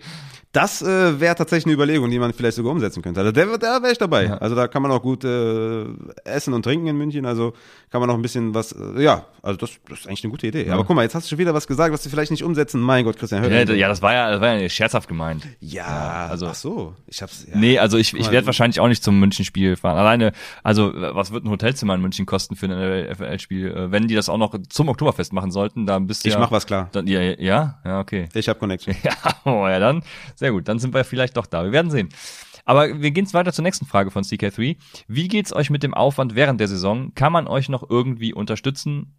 Das 0.55 0.81
äh, 0.81 1.19
wäre 1.19 1.35
tatsächlich 1.35 1.65
eine 1.65 1.73
Überlegung, 1.73 2.09
die 2.09 2.17
man 2.17 2.31
vielleicht 2.31 2.55
sogar 2.55 2.71
umsetzen 2.71 3.01
könnte. 3.03 3.19
Also 3.19 3.33
der, 3.33 3.57
da 3.57 3.81
wäre 3.81 3.91
ich 3.91 3.97
dabei. 3.97 4.23
Ja. 4.25 4.37
Also 4.37 4.55
da 4.55 4.69
kann 4.69 4.81
man 4.81 4.89
auch 4.91 5.01
gut 5.01 5.25
äh, 5.25 5.83
essen 6.23 6.53
und 6.53 6.63
trinken 6.63 6.87
in 6.87 6.95
München. 6.95 7.25
Also 7.25 7.51
kann 7.91 7.99
man 7.99 8.07
noch 8.07 8.15
ein 8.15 8.21
bisschen 8.21 8.53
was. 8.53 8.71
Äh, 8.71 9.03
ja, 9.03 9.25
also 9.41 9.57
das, 9.57 9.71
das 9.89 9.99
ist 9.99 10.07
eigentlich 10.07 10.23
eine 10.23 10.31
gute 10.31 10.47
Idee. 10.47 10.65
Ja. 10.65 10.73
Aber 10.75 10.85
guck 10.85 10.95
mal, 10.95 11.01
jetzt 11.03 11.13
hast 11.13 11.25
du 11.25 11.29
schon 11.31 11.39
wieder 11.39 11.53
was 11.53 11.67
gesagt, 11.67 11.93
was 11.93 12.03
du 12.03 12.09
vielleicht 12.09 12.31
nicht 12.31 12.43
umsetzen. 12.43 12.79
Mein 12.79 13.03
Gott, 13.03 13.17
Christian, 13.17 13.41
hör 13.41 13.51
Ja, 13.51 13.69
ja, 13.73 13.89
das 13.89 14.01
war 14.01 14.13
ja, 14.13 14.31
das 14.31 14.39
war 14.39 14.55
ja 14.55 14.69
scherzhaft 14.69 15.09
gemeint. 15.09 15.45
ja, 15.59 16.27
also- 16.29 16.47
ach 16.47 16.55
so. 16.55 16.93
Ich 17.07 17.21
hab's. 17.21 17.45
Ja. 17.49 17.57
Nee, 17.57 17.77
also 17.77 17.97
ich, 17.97 18.13
ich 18.13 18.31
werde 18.31 18.45
wahrscheinlich 18.47 18.79
auch 18.79 18.87
nicht 18.87 19.03
zum 19.03 19.19
München-Spiel 19.19 19.75
fahren. 19.75 19.97
Alleine, 19.97 20.31
also 20.63 20.93
was 20.95 21.33
wird 21.33 21.43
ein 21.43 21.49
Hotelzimmer 21.49 21.95
in 21.95 22.01
München 22.01 22.25
kosten 22.25 22.55
für 22.55 22.67
ein 22.67 23.13
FL-Spiel? 23.13 23.71
Äh, 23.71 23.91
Wenn 23.91 24.07
die 24.07 24.15
das 24.15 24.29
auch 24.29 24.37
noch 24.37 24.55
zum 24.69 24.87
Oktoberfest 24.87 25.33
machen 25.33 25.51
sollten, 25.51 25.85
dann 25.85 26.07
bist 26.07 26.23
du 26.23 26.29
Ich 26.29 26.33
ja... 26.35 26.39
mach 26.39 26.51
was 26.51 26.65
klar. 26.65 26.87
Dann, 26.93 27.07
ja, 27.07 27.19
ja, 27.21 27.79
ja, 27.83 27.99
okay. 27.99 28.29
Ich 28.33 28.47
hab 28.47 28.57
Connection. 28.57 28.95
Ja, 29.03 29.13
oh, 29.43 29.67
ja, 29.67 29.79
dann, 29.79 30.01
sehr 30.35 30.44
gut. 30.51 30.67
Dann 30.67 30.79
sind 30.79 30.93
wir 30.93 31.03
vielleicht 31.03 31.37
doch 31.37 31.45
da. 31.45 31.63
Wir 31.63 31.71
werden 31.71 31.91
sehen. 31.91 32.09
Aber 32.65 33.01
wir 33.01 33.11
gehen 33.11 33.31
weiter 33.33 33.53
zur 33.53 33.63
nächsten 33.63 33.85
Frage 33.85 34.09
von 34.11 34.23
CK3. 34.23 34.77
Wie 35.07 35.27
geht's 35.27 35.53
euch 35.53 35.69
mit 35.69 35.83
dem 35.83 35.93
Aufwand 35.93 36.35
während 36.35 36.59
der 36.59 36.67
Saison? 36.67 37.13
Kann 37.13 37.31
man 37.31 37.47
euch 37.47 37.69
noch 37.69 37.87
irgendwie 37.89 38.33
unterstützen? 38.33 39.17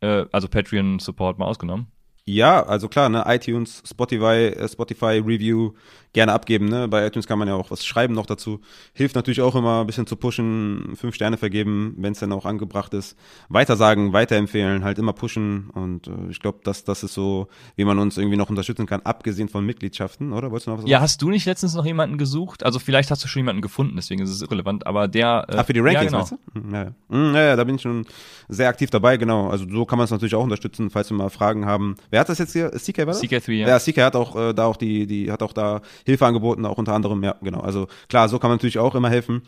Äh, 0.00 0.26
also 0.32 0.48
Patreon-Support 0.48 1.38
mal 1.38 1.46
ausgenommen. 1.46 1.86
Ja, 2.24 2.62
also 2.62 2.88
klar, 2.88 3.08
ne, 3.08 3.24
iTunes, 3.26 3.82
Spotify, 3.86 4.52
äh, 4.54 4.68
Spotify 4.68 5.22
Review 5.24 5.72
gerne 6.12 6.32
abgeben, 6.32 6.68
ne? 6.68 6.88
Bei 6.88 7.06
iTunes 7.06 7.26
kann 7.26 7.38
man 7.38 7.48
ja 7.48 7.54
auch 7.54 7.70
was 7.70 7.84
schreiben 7.84 8.14
noch 8.14 8.26
dazu. 8.26 8.60
Hilft 8.94 9.14
natürlich 9.14 9.40
auch 9.40 9.54
immer 9.54 9.80
ein 9.82 9.86
bisschen 9.86 10.06
zu 10.06 10.16
pushen, 10.16 10.94
fünf 10.96 11.14
Sterne 11.14 11.36
vergeben, 11.36 11.94
wenn 11.98 12.12
es 12.12 12.20
dann 12.20 12.32
auch 12.32 12.44
angebracht 12.46 12.94
ist. 12.94 13.16
Weitersagen, 13.48 14.12
weiterempfehlen, 14.12 14.84
halt 14.84 14.98
immer 14.98 15.12
pushen 15.12 15.70
und 15.70 16.06
äh, 16.08 16.12
ich 16.30 16.40
glaube, 16.40 16.60
das 16.64 16.84
das 16.84 17.02
ist 17.02 17.14
so, 17.14 17.48
wie 17.76 17.84
man 17.84 17.98
uns 17.98 18.16
irgendwie 18.16 18.36
noch 18.36 18.50
unterstützen 18.50 18.86
kann, 18.86 19.00
abgesehen 19.02 19.48
von 19.48 19.64
Mitgliedschaften, 19.64 20.32
oder? 20.32 20.50
Wolltest 20.50 20.66
du 20.66 20.70
noch 20.72 20.78
was 20.82 20.88
Ja, 20.88 21.00
hast 21.00 21.20
du 21.22 21.30
nicht 21.30 21.46
letztens 21.46 21.74
noch 21.74 21.84
jemanden 21.86 22.18
gesucht? 22.18 22.64
Also 22.64 22.78
vielleicht 22.78 23.10
hast 23.10 23.22
du 23.24 23.28
schon 23.28 23.40
jemanden 23.40 23.62
gefunden, 23.62 23.96
deswegen 23.96 24.22
ist 24.22 24.30
es 24.30 24.42
irrelevant, 24.42 24.86
aber 24.86 25.08
der... 25.08 25.46
Äh, 25.48 25.56
Ah, 25.58 25.64
für 25.64 25.72
die 25.72 25.80
Rankings, 25.80 26.12
ja, 26.12 26.18
genau. 26.18 26.18
meinst 26.18 26.32
du? 26.32 26.60
Hm, 26.60 26.74
Ja. 26.74 26.92
Hm, 27.10 27.34
ja, 27.34 27.42
ja, 27.48 27.56
da 27.56 27.64
bin 27.64 27.74
ich 27.76 27.82
schon 27.82 28.06
sehr 28.48 28.68
aktiv 28.68 28.90
dabei, 28.90 29.16
genau. 29.16 29.48
Also 29.48 29.66
so 29.68 29.84
kann 29.84 29.98
man 29.98 30.04
es 30.04 30.10
natürlich 30.10 30.34
auch 30.34 30.42
unterstützen, 30.44 30.90
falls 30.90 31.10
wir 31.10 31.16
mal 31.16 31.28
Fragen 31.30 31.66
haben. 31.66 31.96
Wer 32.10 32.20
hat 32.20 32.28
das 32.28 32.38
jetzt 32.38 32.52
hier? 32.52 32.70
CK 32.70 32.98
war 32.98 33.06
das? 33.06 33.22
CK3, 33.22 33.52
ja. 33.52 33.68
Ja, 33.68 33.78
CK 33.78 33.98
hat 34.02 34.16
auch 34.16 34.36
äh, 34.36 34.54
da 34.54 34.64
auch 34.66 34.76
die, 34.76 35.06
die 35.06 35.30
hat 35.30 35.42
auch 35.42 35.52
da 35.52 35.80
Hilfe 36.06 36.26
angeboten, 36.26 36.64
auch 36.66 36.78
unter 36.78 36.94
anderem, 36.94 37.22
ja, 37.22 37.34
genau. 37.42 37.60
Also 37.60 37.86
klar, 38.08 38.28
so 38.28 38.38
kann 38.38 38.50
man 38.50 38.56
natürlich 38.56 38.78
auch 38.78 38.94
immer 38.94 39.10
helfen. 39.10 39.42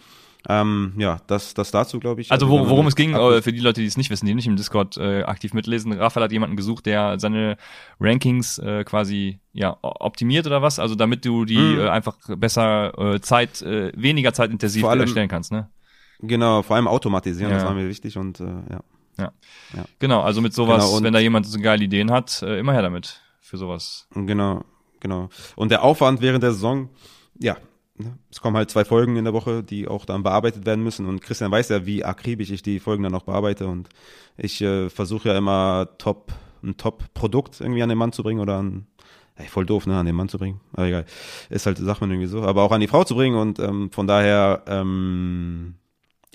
Ähm, 0.48 0.94
ja, 0.96 1.20
das, 1.26 1.52
das 1.52 1.70
dazu, 1.70 2.00
glaube 2.00 2.22
ich. 2.22 2.32
Also 2.32 2.46
man 2.46 2.66
worum 2.70 2.86
es 2.86 2.96
ging, 2.96 3.14
ab- 3.14 3.20
äh, 3.30 3.42
für 3.42 3.52
die 3.52 3.60
Leute, 3.60 3.82
die 3.82 3.86
es 3.86 3.98
nicht 3.98 4.08
wissen, 4.08 4.24
die 4.24 4.34
nicht 4.34 4.46
im 4.46 4.56
Discord 4.56 4.96
äh, 4.96 5.22
aktiv 5.24 5.52
mitlesen, 5.52 5.92
Raphael 5.92 6.24
hat 6.24 6.32
jemanden 6.32 6.56
gesucht, 6.56 6.86
der 6.86 7.20
seine 7.20 7.58
Rankings 8.00 8.58
äh, 8.58 8.84
quasi 8.84 9.40
ja 9.52 9.76
optimiert 9.82 10.46
oder 10.46 10.62
was, 10.62 10.78
also 10.78 10.94
damit 10.94 11.26
du 11.26 11.44
die 11.44 11.58
Mhm. 11.58 11.80
äh, 11.80 11.88
einfach 11.90 12.16
besser 12.38 12.98
äh, 12.98 13.20
Zeit, 13.20 13.60
äh, 13.60 13.92
weniger 13.94 14.32
zeitintensiv 14.32 14.82
allem- 14.84 15.00
erstellen 15.02 15.28
kannst, 15.28 15.52
ne? 15.52 15.68
Genau, 16.20 16.62
vor 16.62 16.76
allem 16.76 16.88
automatisieren, 16.88 17.52
das 17.52 17.62
Ja. 17.62 17.68
war 17.68 17.74
mir 17.74 17.88
wichtig 17.88 18.16
und 18.16 18.40
äh, 18.40 18.44
ja. 18.70 18.82
Genau, 19.98 20.22
also 20.22 20.40
mit 20.40 20.54
sowas, 20.54 20.82
Genau, 20.86 21.04
wenn 21.04 21.12
da 21.12 21.18
jemand 21.18 21.46
so 21.46 21.60
geile 21.60 21.84
Ideen 21.84 22.10
hat, 22.10 22.42
äh, 22.42 22.58
immer 22.58 22.72
her 22.72 22.82
damit 22.82 23.20
für 23.40 23.58
sowas. 23.58 24.08
Genau, 24.14 24.64
genau. 25.00 25.28
Und 25.56 25.70
der 25.70 25.82
Aufwand 25.82 26.20
während 26.20 26.42
der 26.42 26.52
Saison, 26.52 26.90
ja, 27.38 27.56
ne, 27.96 28.18
es 28.30 28.40
kommen 28.40 28.56
halt 28.56 28.70
zwei 28.70 28.84
Folgen 28.84 29.16
in 29.16 29.24
der 29.24 29.32
Woche, 29.32 29.62
die 29.62 29.88
auch 29.88 30.04
dann 30.04 30.22
bearbeitet 30.22 30.66
werden 30.66 30.84
müssen. 30.84 31.06
Und 31.06 31.20
Christian 31.22 31.50
weiß 31.50 31.68
ja, 31.70 31.86
wie 31.86 32.04
akribisch 32.04 32.50
ich 32.50 32.62
die 32.62 32.80
Folgen 32.80 33.02
dann 33.02 33.14
auch 33.14 33.22
bearbeite. 33.22 33.66
Und 33.66 33.88
ich 34.36 34.60
äh, 34.62 34.88
versuche 34.88 35.30
ja 35.30 35.38
immer 35.38 35.88
top, 35.98 36.32
ein 36.62 36.76
Top-Produkt 36.76 37.60
irgendwie 37.60 37.82
an 37.82 37.88
den 37.88 37.98
Mann 37.98 38.12
zu 38.12 38.22
bringen 38.22 38.40
oder 38.40 38.56
an, 38.56 38.86
ey, 39.36 39.46
voll 39.46 39.66
doof, 39.66 39.86
ne, 39.86 39.98
an 39.98 40.06
den 40.06 40.16
Mann 40.16 40.28
zu 40.28 40.38
bringen. 40.38 40.60
Aber 40.72 40.86
egal. 40.86 41.06
Ist 41.48 41.66
halt, 41.66 41.78
sagt 41.78 42.00
man 42.00 42.10
irgendwie 42.10 42.28
so. 42.28 42.42
Aber 42.42 42.62
auch 42.62 42.72
an 42.72 42.80
die 42.80 42.88
Frau 42.88 43.04
zu 43.04 43.14
bringen. 43.14 43.36
Und 43.36 43.58
ähm, 43.58 43.90
von 43.90 44.06
daher 44.06 44.62
ähm, 44.66 45.74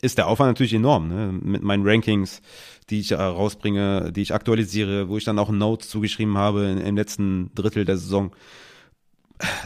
ist 0.02 0.18
der 0.18 0.28
Aufwand 0.28 0.50
natürlich 0.50 0.74
enorm, 0.74 1.08
ne? 1.08 1.32
Mit 1.32 1.64
meinen 1.64 1.88
Rankings, 1.88 2.42
die 2.90 3.00
ich 3.00 3.12
äh, 3.12 3.16
rausbringe, 3.16 4.12
die 4.12 4.22
ich 4.22 4.34
aktualisiere, 4.34 5.10
wo 5.10 5.18
ich 5.18 5.24
dann 5.24 5.40
auch 5.40 5.50
Notes 5.50 5.90
zugeschrieben 5.90 6.38
habe 6.38 6.66
im 6.66 6.96
letzten 6.96 7.52
Drittel 7.56 7.86
der 7.86 7.98
Saison. 7.98 8.32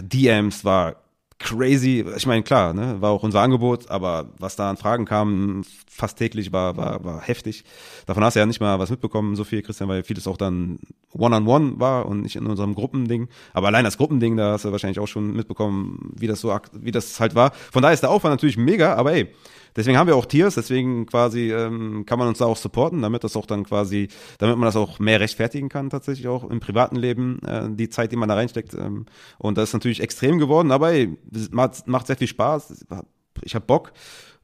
DMs 0.01 0.65
war 0.65 0.95
crazy. 1.39 2.05
Ich 2.17 2.27
meine, 2.27 2.43
klar, 2.43 2.73
ne, 2.73 3.01
war 3.01 3.11
auch 3.11 3.23
unser 3.23 3.41
Angebot, 3.41 3.89
aber 3.89 4.29
was 4.37 4.57
da 4.57 4.69
an 4.69 4.77
Fragen 4.77 5.05
kam, 5.05 5.63
fast 5.89 6.17
täglich, 6.17 6.51
war, 6.51 6.75
war, 6.75 7.03
war 7.03 7.21
heftig. 7.21 7.63
Davon 8.05 8.23
hast 8.23 8.35
du 8.35 8.41
ja 8.41 8.45
nicht 8.45 8.59
mal 8.59 8.77
was 8.77 8.89
mitbekommen, 8.89 9.35
so 9.35 9.45
viel, 9.45 9.61
Christian, 9.61 9.89
weil 9.89 10.03
vieles 10.03 10.27
auch 10.27 10.37
dann 10.37 10.79
One-on-One 11.13 11.79
war 11.79 12.05
und 12.07 12.21
nicht 12.21 12.35
in 12.35 12.45
unserem 12.45 12.75
Gruppending. 12.75 13.29
Aber 13.53 13.67
allein 13.67 13.85
das 13.85 13.97
Gruppending, 13.97 14.35
da 14.35 14.51
hast 14.51 14.65
du 14.65 14.71
wahrscheinlich 14.71 14.99
auch 14.99 15.07
schon 15.07 15.31
mitbekommen, 15.31 16.11
wie 16.15 16.27
das 16.27 16.41
so, 16.41 16.55
wie 16.73 16.91
das 16.91 17.19
halt 17.19 17.35
war. 17.35 17.51
Von 17.71 17.81
daher 17.81 17.93
ist 17.93 18.03
der 18.03 18.11
Aufwand 18.11 18.33
natürlich 18.33 18.57
mega, 18.57 18.95
aber 18.95 19.13
ey, 19.13 19.29
Deswegen 19.75 19.97
haben 19.97 20.07
wir 20.07 20.15
auch 20.15 20.25
Tiers, 20.25 20.55
deswegen 20.55 21.05
quasi 21.05 21.51
ähm, 21.51 22.05
kann 22.05 22.19
man 22.19 22.27
uns 22.27 22.39
da 22.39 22.45
auch 22.45 22.57
supporten, 22.57 23.01
damit 23.01 23.23
das 23.23 23.35
auch 23.35 23.45
dann 23.45 23.63
quasi, 23.63 24.09
damit 24.37 24.57
man 24.57 24.65
das 24.65 24.75
auch 24.75 24.99
mehr 24.99 25.19
rechtfertigen 25.19 25.69
kann, 25.69 25.89
tatsächlich 25.89 26.27
auch 26.27 26.49
im 26.49 26.59
privaten 26.59 26.95
Leben, 26.95 27.39
äh, 27.45 27.69
die 27.69 27.89
Zeit, 27.89 28.11
die 28.11 28.15
man 28.15 28.29
da 28.29 28.35
reinsteckt. 28.35 28.73
Ähm, 28.73 29.05
und 29.37 29.57
das 29.57 29.69
ist 29.69 29.73
natürlich 29.73 30.01
extrem 30.01 30.37
geworden, 30.39 30.71
aber 30.71 30.91
ey, 30.91 31.17
macht, 31.51 31.87
macht 31.87 32.07
sehr 32.07 32.17
viel 32.17 32.27
Spaß. 32.27 32.85
Ich 33.43 33.55
habe 33.55 33.65
Bock. 33.65 33.93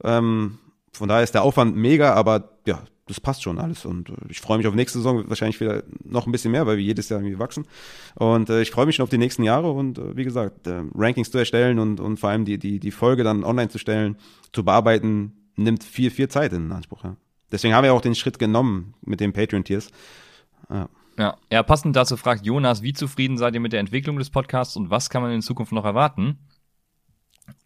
Ähm, 0.03 0.57
von 0.93 1.09
daher 1.09 1.23
ist 1.23 1.33
der 1.33 1.43
Aufwand 1.43 1.75
mega, 1.75 2.13
aber 2.13 2.57
ja, 2.65 2.83
das 3.07 3.19
passt 3.19 3.43
schon 3.43 3.59
alles. 3.59 3.85
Und 3.85 4.09
äh, 4.09 4.13
ich 4.29 4.41
freue 4.41 4.57
mich 4.57 4.67
auf 4.67 4.75
nächste 4.75 4.99
Saison, 4.99 5.27
wahrscheinlich 5.27 5.59
wieder 5.59 5.83
noch 6.03 6.25
ein 6.25 6.31
bisschen 6.31 6.51
mehr, 6.51 6.65
weil 6.65 6.77
wir 6.77 6.83
jedes 6.83 7.09
Jahr 7.09 7.19
irgendwie 7.19 7.39
wachsen. 7.39 7.65
Und 8.15 8.49
äh, 8.49 8.61
ich 8.61 8.71
freue 8.71 8.85
mich 8.85 8.95
schon 8.95 9.03
auf 9.03 9.09
die 9.09 9.17
nächsten 9.17 9.43
Jahre 9.43 9.71
und 9.71 9.97
äh, 9.97 10.15
wie 10.17 10.23
gesagt, 10.23 10.67
äh, 10.67 10.83
Rankings 10.95 11.31
zu 11.31 11.37
erstellen 11.37 11.79
und, 11.79 11.99
und 11.99 12.19
vor 12.19 12.29
allem 12.29 12.45
die, 12.45 12.57
die, 12.57 12.79
die 12.79 12.91
Folge 12.91 13.23
dann 13.23 13.43
online 13.43 13.69
zu 13.69 13.77
stellen, 13.77 14.17
zu 14.53 14.63
bearbeiten, 14.63 15.51
nimmt 15.55 15.83
viel, 15.83 16.09
viel 16.09 16.27
Zeit 16.27 16.53
in 16.53 16.71
Anspruch. 16.71 17.03
Ja. 17.03 17.15
Deswegen 17.51 17.73
haben 17.75 17.83
wir 17.83 17.93
auch 17.93 18.01
den 18.01 18.15
Schritt 18.15 18.39
genommen 18.39 18.95
mit 19.01 19.19
den 19.19 19.33
Patreon-Tiers. 19.33 19.89
Ja. 20.69 20.89
ja, 21.51 21.63
passend 21.63 21.95
dazu 21.95 22.17
fragt 22.17 22.45
Jonas, 22.45 22.81
wie 22.81 22.93
zufrieden 22.93 23.37
seid 23.37 23.53
ihr 23.53 23.59
mit 23.59 23.71
der 23.71 23.79
Entwicklung 23.79 24.17
des 24.17 24.31
Podcasts 24.31 24.75
und 24.75 24.89
was 24.89 25.09
kann 25.09 25.21
man 25.21 25.31
in 25.31 25.41
Zukunft 25.41 25.71
noch 25.71 25.85
erwarten? 25.85 26.39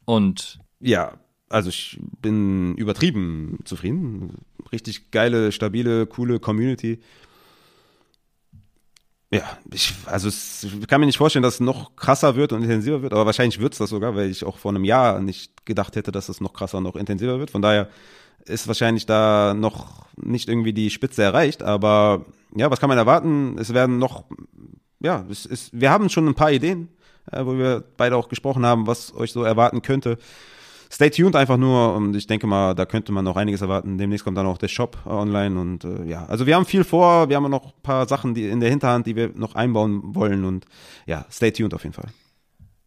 Und 0.05 0.59
Ja, 0.79 1.13
also 1.49 1.69
ich 1.69 1.99
bin 2.21 2.75
übertrieben 2.75 3.59
zufrieden. 3.65 4.35
Richtig 4.71 5.11
geile, 5.11 5.51
stabile, 5.51 6.05
coole 6.05 6.39
Community. 6.39 6.99
Ja, 9.31 9.43
ich, 9.71 9.93
also 10.05 10.27
es, 10.27 10.63
ich 10.63 10.87
kann 10.87 10.99
mir 10.99 11.05
nicht 11.05 11.17
vorstellen, 11.17 11.43
dass 11.43 11.55
es 11.55 11.59
noch 11.59 11.95
krasser 11.95 12.35
wird 12.35 12.51
und 12.51 12.63
intensiver 12.63 13.03
wird, 13.03 13.13
aber 13.13 13.27
wahrscheinlich 13.27 13.59
wird 13.59 13.73
es 13.73 13.79
das 13.79 13.91
sogar, 13.91 14.15
weil 14.15 14.29
ich 14.29 14.43
auch 14.43 14.57
vor 14.57 14.71
einem 14.71 14.83
Jahr 14.83 15.19
nicht 15.19 15.65
gedacht 15.65 15.95
hätte, 15.95 16.11
dass 16.11 16.29
es 16.29 16.41
noch 16.41 16.53
krasser 16.53 16.79
und 16.79 16.83
noch 16.85 16.95
intensiver 16.95 17.37
wird. 17.39 17.51
Von 17.51 17.61
daher 17.61 17.89
ist 18.45 18.67
wahrscheinlich 18.67 19.05
da 19.05 19.53
noch 19.53 20.07
nicht 20.15 20.49
irgendwie 20.49 20.73
die 20.73 20.89
Spitze 20.89 21.21
erreicht, 21.21 21.61
aber 21.61 22.25
ja, 22.55 22.71
was 22.71 22.79
kann 22.79 22.89
man 22.89 22.97
erwarten? 22.97 23.57
Es 23.59 23.71
werden 23.73 23.99
noch, 23.99 24.25
ja, 24.99 25.23
es 25.29 25.45
ist, 25.45 25.79
wir 25.79 25.91
haben 25.91 26.09
schon 26.09 26.27
ein 26.27 26.35
paar 26.35 26.51
Ideen, 26.51 26.89
äh, 27.31 27.45
wo 27.45 27.55
wir 27.55 27.83
beide 27.97 28.15
auch 28.15 28.29
gesprochen 28.29 28.65
haben, 28.65 28.87
was 28.87 29.13
euch 29.13 29.31
so 29.31 29.43
erwarten 29.43 29.83
könnte. 29.83 30.17
Stay 30.91 31.11
tuned 31.11 31.35
einfach 31.35 31.57
nur 31.57 31.93
und 31.93 32.15
ich 32.15 32.25
denke 32.25 32.47
mal, 32.47 32.73
da 32.73 32.85
könnte 32.85 33.11
man 33.11 33.23
noch 33.23 33.35
einiges 33.37 33.61
erwarten. 33.61 33.97
Demnächst 33.99 34.25
kommt 34.25 34.37
dann 34.37 34.47
auch 34.47 34.57
der 34.57 34.69
Shop 34.69 34.97
äh, 35.05 35.09
online 35.09 35.59
und 35.59 35.83
äh, 35.83 36.05
ja, 36.05 36.25
also 36.25 36.47
wir 36.47 36.55
haben 36.55 36.65
viel 36.65 36.83
vor, 36.83 37.29
wir 37.29 37.35
haben 37.35 37.49
noch 37.49 37.65
ein 37.65 37.81
paar 37.83 38.07
Sachen 38.07 38.33
die 38.33 38.47
in 38.47 38.59
der 38.59 38.69
Hinterhand, 38.69 39.05
die 39.05 39.15
wir 39.15 39.29
noch 39.35 39.53
einbauen 39.53 40.15
wollen 40.15 40.45
und 40.45 40.65
ja, 41.05 41.25
stay 41.31 41.51
tuned 41.51 41.73
auf 41.75 41.83
jeden 41.83 41.93
Fall. 41.93 42.09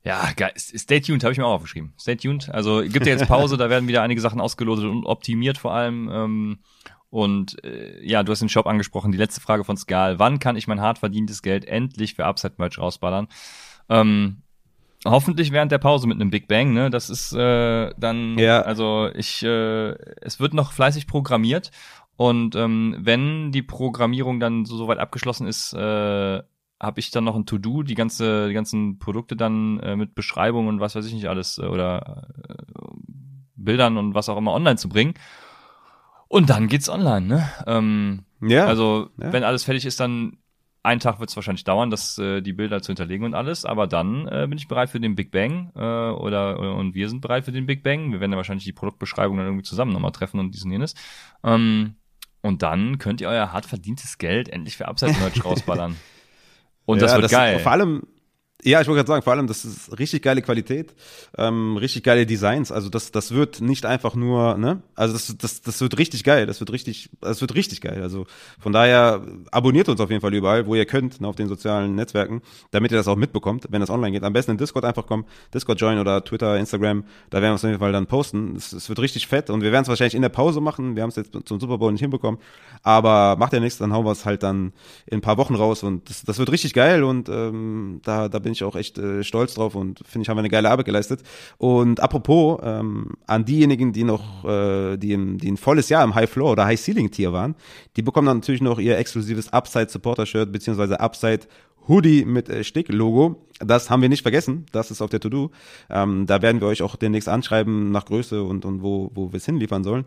ja, 0.04 0.30
geil. 0.34 0.52
Stay 0.56 1.00
tuned, 1.00 1.22
habe 1.22 1.32
ich 1.32 1.38
mir 1.38 1.46
auch 1.46 1.54
aufgeschrieben. 1.54 1.92
Stay 1.98 2.16
tuned. 2.16 2.48
Also 2.50 2.82
gibt 2.82 3.06
ja 3.06 3.12
jetzt 3.12 3.28
Pause, 3.28 3.56
da 3.56 3.70
werden 3.70 3.86
wieder 3.86 4.02
einige 4.02 4.20
Sachen 4.20 4.40
ausgelotet 4.40 4.84
und 4.84 5.06
optimiert 5.06 5.58
vor 5.58 5.72
allem. 5.72 6.10
Ähm, 6.12 6.58
und 7.08 7.62
äh, 7.62 8.02
ja, 8.02 8.22
du 8.22 8.32
hast 8.32 8.40
den 8.40 8.48
Shop 8.48 8.66
angesprochen. 8.66 9.12
Die 9.12 9.18
letzte 9.18 9.40
Frage 9.42 9.64
von 9.64 9.76
Skal. 9.76 10.18
Wann 10.18 10.38
kann 10.38 10.56
ich 10.56 10.66
mein 10.66 10.80
hart 10.80 10.98
verdientes 10.98 11.42
Geld 11.42 11.66
endlich 11.66 12.14
für 12.14 12.24
Upside-Merch 12.24 12.78
rausballern? 12.78 13.28
Ähm, 13.90 14.42
hoffentlich 15.04 15.52
während 15.52 15.72
der 15.72 15.78
Pause 15.78 16.06
mit 16.06 16.20
einem 16.20 16.30
Big 16.30 16.48
Bang, 16.48 16.72
ne? 16.72 16.90
Das 16.90 17.10
ist 17.10 17.32
äh, 17.32 17.90
dann, 17.96 18.38
Ja. 18.38 18.62
also 18.62 19.08
ich, 19.14 19.42
äh, 19.42 19.92
es 20.20 20.40
wird 20.40 20.54
noch 20.54 20.72
fleißig 20.72 21.06
programmiert 21.06 21.70
und 22.16 22.54
ähm, 22.56 22.96
wenn 22.98 23.52
die 23.52 23.62
Programmierung 23.62 24.38
dann 24.40 24.64
so 24.64 24.76
soweit 24.76 24.98
abgeschlossen 24.98 25.46
ist, 25.46 25.72
äh, 25.72 26.42
habe 26.80 26.98
ich 27.00 27.10
dann 27.12 27.24
noch 27.24 27.36
ein 27.36 27.46
To-Do, 27.46 27.82
die 27.84 27.94
ganze, 27.94 28.48
die 28.48 28.54
ganzen 28.54 28.98
Produkte 28.98 29.36
dann 29.36 29.78
äh, 29.80 29.94
mit 29.96 30.14
Beschreibung 30.14 30.66
und 30.66 30.80
was 30.80 30.94
weiß 30.96 31.06
ich 31.06 31.14
nicht 31.14 31.28
alles 31.28 31.58
äh, 31.58 31.66
oder 31.66 32.28
äh, 32.48 32.54
Bildern 33.54 33.96
und 33.96 34.14
was 34.14 34.28
auch 34.28 34.36
immer 34.36 34.52
online 34.52 34.76
zu 34.76 34.88
bringen. 34.88 35.14
Und 36.28 36.50
dann 36.50 36.66
geht's 36.66 36.88
online, 36.88 37.26
ne? 37.26 37.48
Ähm, 37.66 38.24
Ja, 38.40 38.66
also, 38.66 39.10
ja. 39.20 39.32
wenn 39.32 39.44
alles 39.44 39.64
fertig 39.64 39.86
ist, 39.86 40.00
dann 40.00 40.38
ein 40.82 40.98
Tag 40.98 41.20
wird 41.20 41.30
es 41.30 41.36
wahrscheinlich 41.36 41.64
dauern, 41.64 41.90
das, 41.90 42.18
äh, 42.18 42.40
die 42.40 42.52
Bilder 42.52 42.82
zu 42.82 42.88
hinterlegen 42.88 43.24
und 43.24 43.34
alles, 43.34 43.64
aber 43.64 43.86
dann 43.86 44.26
äh, 44.26 44.46
bin 44.48 44.58
ich 44.58 44.66
bereit 44.68 44.90
für 44.90 44.98
den 45.00 45.14
Big 45.14 45.30
Bang 45.30 45.70
äh, 45.76 45.80
oder, 45.80 46.58
und 46.76 46.94
wir 46.94 47.08
sind 47.08 47.20
bereit 47.20 47.44
für 47.44 47.52
den 47.52 47.66
Big 47.66 47.82
Bang. 47.82 48.12
Wir 48.12 48.20
werden 48.20 48.32
ja 48.32 48.36
wahrscheinlich 48.36 48.64
die 48.64 48.72
Produktbeschreibung 48.72 49.36
dann 49.36 49.46
irgendwie 49.46 49.64
zusammen 49.64 49.92
nochmal 49.92 50.12
treffen 50.12 50.40
und 50.40 50.52
dies 50.54 50.64
und 50.64 50.72
jenes. 50.72 50.94
Ähm, 51.44 51.94
und 52.40 52.62
dann 52.62 52.98
könnt 52.98 53.20
ihr 53.20 53.28
euer 53.28 53.52
hart 53.52 53.66
verdientes 53.66 54.18
Geld 54.18 54.48
endlich 54.48 54.76
für 54.76 54.88
Upside-Merch 54.88 55.44
rausballern. 55.44 55.96
Und 56.84 57.00
das 57.00 57.12
Ja, 57.12 57.20
wird 57.20 57.30
geil. 57.30 57.58
Vor 57.60 57.70
allem, 57.70 58.02
Ja, 58.64 58.80
ich 58.80 58.86
wollte 58.86 58.98
gerade 58.98 59.08
sagen, 59.08 59.22
vor 59.24 59.32
allem, 59.32 59.48
das 59.48 59.64
ist 59.64 59.98
richtig 59.98 60.22
geile 60.22 60.40
Qualität, 60.40 60.94
ähm, 61.36 61.76
richtig 61.76 62.04
geile 62.04 62.26
Designs. 62.26 62.70
Also 62.70 62.90
das, 62.90 63.10
das 63.10 63.32
wird 63.32 63.60
nicht 63.60 63.84
einfach 63.84 64.14
nur, 64.14 64.56
ne? 64.56 64.82
Also 64.94 65.14
das, 65.14 65.36
das, 65.36 65.62
das 65.62 65.80
wird 65.80 65.98
richtig 65.98 66.22
geil. 66.22 66.46
Das 66.46 66.60
wird 66.60 66.70
richtig, 66.70 67.10
das 67.20 67.40
wird 67.40 67.56
richtig 67.56 67.80
geil. 67.80 68.00
Also 68.02 68.24
von 68.60 68.72
daher 68.72 69.26
abonniert 69.50 69.88
uns 69.88 70.00
auf 70.00 70.10
jeden 70.10 70.20
Fall 70.20 70.32
überall, 70.32 70.66
wo 70.66 70.76
ihr 70.76 70.86
könnt, 70.86 71.20
ne, 71.20 71.26
auf 71.26 71.34
den 71.34 71.48
sozialen 71.48 71.96
Netzwerken, 71.96 72.40
damit 72.70 72.92
ihr 72.92 72.98
das 72.98 73.08
auch 73.08 73.16
mitbekommt, 73.16 73.66
wenn 73.70 73.80
das 73.80 73.90
online 73.90 74.12
geht. 74.12 74.22
Am 74.22 74.32
besten 74.32 74.52
in 74.52 74.58
Discord 74.58 74.84
einfach 74.84 75.06
kommen, 75.06 75.24
Discord 75.52 75.80
join 75.80 75.98
oder 75.98 76.22
Twitter, 76.22 76.56
Instagram. 76.56 77.02
Da 77.30 77.42
werden 77.42 77.50
wir 77.50 77.56
es 77.56 77.64
auf 77.64 77.68
jeden 77.68 77.80
Fall 77.80 77.90
dann 77.90 78.06
posten. 78.06 78.54
Es, 78.54 78.72
es 78.72 78.88
wird 78.88 79.00
richtig 79.00 79.26
fett 79.26 79.50
und 79.50 79.62
wir 79.62 79.72
werden 79.72 79.82
es 79.82 79.88
wahrscheinlich 79.88 80.14
in 80.14 80.22
der 80.22 80.28
Pause 80.28 80.60
machen. 80.60 80.94
Wir 80.94 81.02
haben 81.02 81.10
es 81.10 81.16
jetzt 81.16 81.32
zum 81.46 81.58
Super 81.58 81.78
Bowl 81.78 81.90
nicht 81.90 82.02
hinbekommen, 82.02 82.40
aber 82.84 83.34
macht 83.36 83.54
ja 83.54 83.58
nichts. 83.58 83.78
Dann 83.78 83.92
hauen 83.92 84.04
wir 84.04 84.12
es 84.12 84.24
halt 84.24 84.44
dann 84.44 84.72
in 85.06 85.18
ein 85.18 85.20
paar 85.20 85.36
Wochen 85.36 85.56
raus 85.56 85.82
und 85.82 86.08
das, 86.08 86.22
das 86.22 86.38
wird 86.38 86.52
richtig 86.52 86.74
geil 86.74 87.02
und 87.02 87.28
ähm, 87.28 88.00
da, 88.04 88.28
da 88.28 88.38
bin 88.38 88.51
bin 88.52 88.56
ich 88.56 88.64
auch 88.64 88.76
echt 88.76 88.98
äh, 88.98 89.24
stolz 89.24 89.54
drauf 89.54 89.74
und 89.74 90.00
finde 90.06 90.24
ich, 90.24 90.28
haben 90.28 90.36
wir 90.36 90.42
eine 90.42 90.50
geile 90.50 90.70
Arbeit 90.70 90.84
geleistet. 90.84 91.22
Und 91.56 92.00
apropos, 92.00 92.60
ähm, 92.62 93.12
an 93.26 93.46
diejenigen, 93.46 93.92
die 93.94 94.04
noch, 94.04 94.44
äh, 94.44 94.98
die, 94.98 95.12
im, 95.12 95.38
die 95.38 95.50
ein 95.50 95.56
volles 95.56 95.88
Jahr 95.88 96.04
im 96.04 96.14
High 96.14 96.28
Floor 96.28 96.52
oder 96.52 96.66
High 96.66 96.78
Ceiling 96.78 97.10
Tier 97.10 97.32
waren, 97.32 97.54
die 97.96 98.02
bekommen 98.02 98.26
dann 98.26 98.38
natürlich 98.38 98.60
noch 98.60 98.78
ihr 98.78 98.98
exklusives 98.98 99.52
Upside 99.52 99.88
Supporter 99.88 100.26
Shirt 100.26 100.52
beziehungsweise 100.52 101.00
Upside 101.00 101.46
Hoodie 101.88 102.26
mit 102.26 102.50
äh, 102.50 102.62
Stick-Logo. 102.62 103.36
Das 103.58 103.88
haben 103.88 104.02
wir 104.02 104.10
nicht 104.10 104.22
vergessen. 104.22 104.66
Das 104.72 104.90
ist 104.90 105.00
auf 105.00 105.10
der 105.10 105.20
To-Do. 105.20 105.50
Ähm, 105.88 106.26
da 106.26 106.42
werden 106.42 106.60
wir 106.60 106.68
euch 106.68 106.82
auch 106.82 106.96
demnächst 106.96 107.28
anschreiben 107.28 107.90
nach 107.90 108.04
Größe 108.04 108.42
und, 108.42 108.66
und 108.66 108.82
wo, 108.82 109.10
wo 109.14 109.32
wir 109.32 109.38
es 109.38 109.46
hinliefern 109.46 109.82
sollen. 109.82 110.04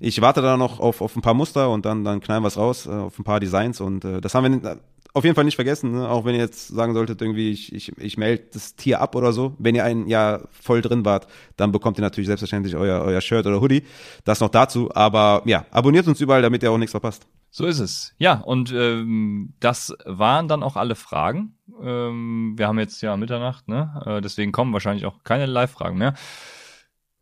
Ich 0.00 0.20
warte 0.20 0.42
da 0.42 0.58
noch 0.58 0.80
auf, 0.80 1.00
auf 1.00 1.16
ein 1.16 1.22
paar 1.22 1.34
Muster 1.34 1.70
und 1.70 1.86
dann, 1.86 2.04
dann 2.04 2.20
knallen 2.20 2.42
wir 2.42 2.48
es 2.48 2.58
raus, 2.58 2.86
äh, 2.86 2.90
auf 2.90 3.18
ein 3.18 3.24
paar 3.24 3.40
Designs 3.40 3.80
und 3.80 4.04
äh, 4.04 4.20
das 4.20 4.34
haben 4.34 4.62
wir 4.62 4.78
auf 5.16 5.24
jeden 5.24 5.34
Fall 5.34 5.44
nicht 5.44 5.56
vergessen, 5.56 5.92
ne? 5.92 6.10
auch 6.10 6.26
wenn 6.26 6.34
ihr 6.34 6.42
jetzt 6.42 6.68
sagen 6.68 6.92
solltet, 6.92 7.22
irgendwie, 7.22 7.50
ich, 7.50 7.72
ich, 7.72 7.96
ich 7.96 8.18
melde 8.18 8.44
das 8.52 8.76
Tier 8.76 9.00
ab 9.00 9.14
oder 9.14 9.32
so. 9.32 9.54
Wenn 9.58 9.74
ihr 9.74 9.82
ein 9.82 10.08
Jahr 10.08 10.46
voll 10.50 10.82
drin 10.82 11.06
wart, 11.06 11.26
dann 11.56 11.72
bekommt 11.72 11.98
ihr 11.98 12.02
natürlich 12.02 12.26
selbstverständlich 12.26 12.76
euer, 12.76 13.00
euer 13.00 13.22
Shirt 13.22 13.46
oder 13.46 13.62
Hoodie. 13.62 13.84
Das 14.24 14.40
noch 14.40 14.50
dazu. 14.50 14.90
Aber 14.94 15.40
ja, 15.46 15.64
abonniert 15.70 16.06
uns 16.06 16.20
überall, 16.20 16.42
damit 16.42 16.62
ihr 16.62 16.70
auch 16.70 16.76
nichts 16.76 16.90
verpasst. 16.90 17.26
So 17.50 17.64
ist 17.64 17.78
es. 17.78 18.12
Ja, 18.18 18.34
und 18.34 18.70
ähm, 18.72 19.54
das 19.58 19.96
waren 20.04 20.48
dann 20.48 20.62
auch 20.62 20.76
alle 20.76 20.96
Fragen. 20.96 21.56
Ähm, 21.82 22.52
wir 22.58 22.68
haben 22.68 22.78
jetzt 22.78 23.00
ja 23.00 23.16
Mitternacht, 23.16 23.68
ne? 23.68 24.02
Äh, 24.04 24.20
deswegen 24.20 24.52
kommen 24.52 24.74
wahrscheinlich 24.74 25.06
auch 25.06 25.24
keine 25.24 25.46
Live-Fragen 25.46 25.96
mehr. 25.96 26.12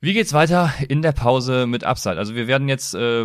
Wie 0.00 0.14
geht's 0.14 0.32
weiter 0.32 0.72
in 0.88 1.00
der 1.00 1.12
Pause 1.12 1.68
mit 1.68 1.84
Upside? 1.84 2.18
Also 2.18 2.34
wir 2.34 2.48
werden 2.48 2.68
jetzt 2.68 2.96
äh, 2.96 3.24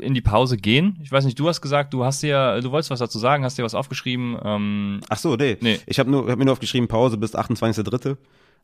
in 0.00 0.14
die 0.14 0.20
Pause 0.20 0.56
gehen. 0.56 0.98
Ich 1.02 1.12
weiß 1.12 1.24
nicht, 1.24 1.38
du 1.38 1.48
hast 1.48 1.60
gesagt, 1.60 1.92
du 1.94 2.04
hast 2.04 2.22
dir, 2.22 2.60
du 2.60 2.70
wolltest 2.70 2.90
was 2.90 2.98
dazu 2.98 3.18
sagen, 3.18 3.44
hast 3.44 3.58
dir 3.58 3.64
was 3.64 3.74
aufgeschrieben. 3.74 4.36
Ähm, 4.44 5.00
Ach 5.08 5.18
so, 5.18 5.36
nee. 5.36 5.56
nee. 5.60 5.78
Ich 5.86 5.98
habe 5.98 6.10
hab 6.28 6.38
mir 6.38 6.44
nur 6.44 6.52
aufgeschrieben 6.52 6.88
Pause 6.88 7.16
bis 7.16 7.34
28.3. 7.34 8.16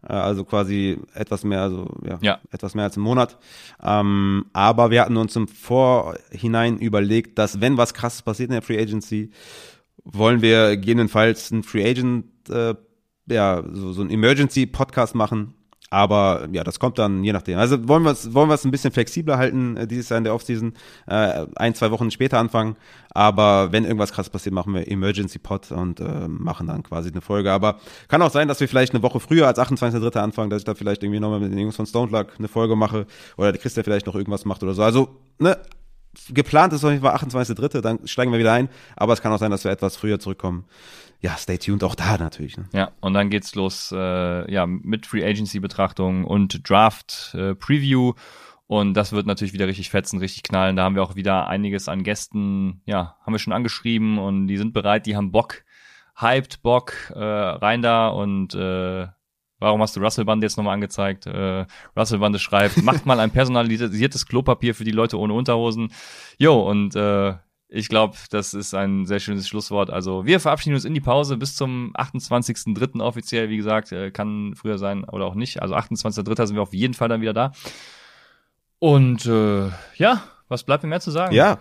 Äh, 0.03 0.13
also 0.13 0.45
quasi 0.45 0.99
etwas 1.15 1.45
mehr, 1.45 1.63
also 1.63 1.89
ja, 2.05 2.19
ja. 2.21 2.41
etwas 2.51 2.75
mehr 2.75 2.85
als 2.85 2.97
einen 2.97 3.05
Monat. 3.05 3.39
Ähm, 3.83 4.47
aber 4.53 4.91
wir 4.91 5.03
hatten 5.03 5.17
uns 5.17 5.35
im 5.37 5.49
Vorhinein 5.49 6.79
überlegt, 6.79 7.39
dass 7.39 7.61
wenn 7.61 7.77
was 7.77 7.95
krasses 7.95 8.23
passiert 8.23 8.51
in 8.51 8.55
der 8.55 8.63
Free 8.63 8.81
Agency, 8.81 9.31
wollen 10.05 10.43
wir 10.43 10.77
gegebenenfalls 10.77 11.53
einen 11.53 11.63
Free 11.63 11.89
Agent, 11.89 12.27
äh, 12.49 12.75
ja, 13.31 13.63
so, 13.73 13.93
so 13.93 14.03
ein 14.03 14.11
Emergency 14.11 14.67
Podcast 14.67 15.15
machen, 15.15 15.55
aber 15.91 16.49
ja, 16.53 16.65
das 16.65 16.79
kommt 16.79 16.99
dann 16.99 17.25
je 17.25 17.33
nachdem. 17.33 17.59
Also 17.59 17.89
wollen 17.89 18.03
wir 18.03 18.11
es 18.11 18.35
wollen 18.35 18.49
wir 18.51 18.55
es 18.55 18.65
ein 18.65 18.71
bisschen 18.71 18.93
flexibler 18.93 19.39
halten 19.39 19.77
äh, 19.77 19.87
dieses 19.87 20.11
Jahr 20.11 20.19
in 20.19 20.25
der 20.25 20.35
Offseason, 20.35 20.75
äh, 21.07 21.47
ein 21.57 21.75
zwei 21.75 21.91
Wochen 21.91 22.11
später 22.11 22.39
anfangen. 22.39 22.77
Aber 23.11 23.73
wenn 23.73 23.85
irgendwas 23.85 24.13
krass 24.13 24.29
passiert, 24.29 24.55
machen 24.55 24.75
wir 24.75 24.87
Emergency 24.87 25.39
Pod 25.39 25.73
und 25.73 26.01
äh, 26.01 26.29
machen 26.29 26.67
dann 26.67 26.83
quasi 26.83 27.11
eine 27.11 27.23
Folge. 27.23 27.51
Aber 27.53 27.79
kann 28.09 28.21
auch 28.23 28.31
sein, 28.31 28.49
dass 28.49 28.61
wir 28.61 28.69
vielleicht 28.69 28.93
eine 28.93 29.03
Woche 29.03 29.19
früher 29.19 29.47
als 29.47 29.59
28.3. 29.59 30.19
anfangen, 30.19 30.51
dass 30.51 30.61
ich 30.61 30.67
da 30.67 30.75
vielleicht 30.75 31.03
irgendwie 31.03 31.21
nochmal 31.21 31.41
mit 31.41 31.51
den 31.51 31.59
Jungs 31.59 31.77
von 31.77 31.87
Stone 31.87 32.13
Luck 32.13 32.35
eine 32.39 32.49
Folge 32.49 32.77
mache 32.77 33.07
oder 33.37 33.53
der 33.53 33.61
Christian 33.61 33.85
vielleicht 33.85 34.07
noch 34.07 34.15
irgendwas 34.15 34.45
macht 34.45 34.63
oder 34.63 34.75
so. 34.75 34.83
Also 34.83 35.17
ne, 35.39 35.57
geplant 36.31 36.75
ist 36.75 36.85
auf 36.85 36.91
jeden 36.91 37.03
Fall 37.03 37.15
28.3., 37.15 37.81
dann 37.81 38.07
steigen 38.07 38.31
wir 38.31 38.39
wieder 38.39 38.53
ein. 38.53 38.69
Aber 38.95 39.15
es 39.15 39.23
kann 39.23 39.33
auch 39.33 39.39
sein, 39.39 39.51
dass 39.51 39.65
wir 39.65 39.71
etwas 39.71 39.97
früher 39.97 40.21
zurückkommen 40.21 40.65
ja, 41.21 41.37
stay 41.37 41.59
tuned 41.59 41.83
auch 41.83 41.95
da 41.95 42.17
natürlich. 42.17 42.57
Ne? 42.57 42.65
Ja, 42.73 42.93
und 43.01 43.15
dann 43.15 43.31
geht's 43.31 43.55
los 43.55 43.93
äh, 43.93 44.53
ja, 44.53 44.67
mit 44.67 45.07
Free 45.07 45.25
Agency 45.25 45.61
Betrachtung 45.61 46.25
und 46.25 46.69
Draft 46.69 47.35
äh, 47.35 47.55
Preview. 47.55 48.13
Und 48.67 48.95
das 48.95 49.13
wird 49.13 49.27
natürlich 49.27 49.55
wieder 49.55 49.67
richtig 49.67 49.91
fetzen, 49.91 50.19
richtig 50.19 50.43
knallen. 50.43 50.77
Da 50.77 50.85
haben 50.85 50.95
wir 50.95 51.03
auch 51.03 51.17
wieder 51.17 51.49
einiges 51.49 51.89
an 51.89 52.03
Gästen, 52.03 52.83
ja, 52.85 53.17
haben 53.25 53.33
wir 53.33 53.39
schon 53.39 53.55
angeschrieben 53.55 54.19
und 54.19 54.47
die 54.47 54.59
sind 54.59 54.75
bereit, 54.75 55.07
die 55.07 55.17
haben 55.17 55.33
Bock, 55.33 55.65
hyped 56.17 56.63
Bock, 56.63 56.93
äh, 57.15 57.19
rein 57.19 57.83
da 57.83 58.09
und 58.09 58.55
äh, 58.55 59.07
Warum 59.61 59.83
hast 59.83 59.97
du 59.97 60.01
Russell 60.01 60.25
Band 60.25 60.43
jetzt 60.43 60.57
nochmal 60.57 60.75
angezeigt? 60.75 61.27
Äh, 61.27 61.67
Russell 61.97 62.19
Bande 62.19 62.39
schreibt, 62.39 62.81
macht 62.85 63.07
mal 63.07 63.19
ein 63.19 63.33
personalisiertes 63.33 64.27
Klopapier 64.27 64.75
für 64.75 64.85
die 64.85 64.93
Leute 64.93 65.19
ohne 65.19 65.33
Unterhosen. 65.33 65.93
Jo, 66.39 66.61
und 66.61 66.95
äh, 66.95 67.35
ich 67.69 67.89
glaube, 67.89 68.17
das 68.31 68.55
ist 68.55 68.75
ein 68.75 69.05
sehr 69.07 69.21
schönes 69.21 69.47
Schlusswort. 69.47 69.91
Also 69.91 70.25
wir 70.25 70.41
verabschieden 70.41 70.75
uns 70.75 70.87
in 70.87 70.95
die 70.95 71.01
Pause 71.01 71.37
bis 71.37 71.55
zum 71.55 71.93
28.03. 71.97 73.01
offiziell. 73.03 73.51
Wie 73.51 73.59
gesagt, 73.59 73.93
äh, 73.93 74.11
kann 74.11 74.55
früher 74.55 74.79
sein 74.79 75.05
oder 75.05 75.27
auch 75.27 75.35
nicht. 75.35 75.61
Also 75.61 75.75
28.03. 75.75 76.47
sind 76.47 76.57
wir 76.57 76.63
auf 76.63 76.73
jeden 76.73 76.95
Fall 76.95 77.09
dann 77.09 77.21
wieder 77.21 77.35
da. 77.35 77.53
Und 78.79 79.27
äh, 79.27 79.69
ja, 79.97 80.23
was 80.49 80.65
bleibt 80.65 80.83
mir 80.83 80.89
mehr 80.89 81.01
zu 81.01 81.11
sagen? 81.11 81.35
Ja, 81.35 81.59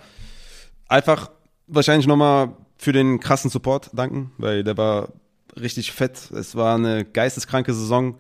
einfach 0.87 1.29
wahrscheinlich 1.67 2.07
nochmal 2.07 2.55
für 2.77 2.93
den 2.93 3.19
krassen 3.19 3.49
Support 3.49 3.89
danken, 3.93 4.31
weil 4.37 4.63
der 4.63 4.77
war 4.77 5.09
richtig 5.59 5.91
fett. 5.91 6.31
Es 6.31 6.55
war 6.55 6.75
eine 6.75 7.03
geisteskranke 7.03 7.73
Saison 7.73 8.17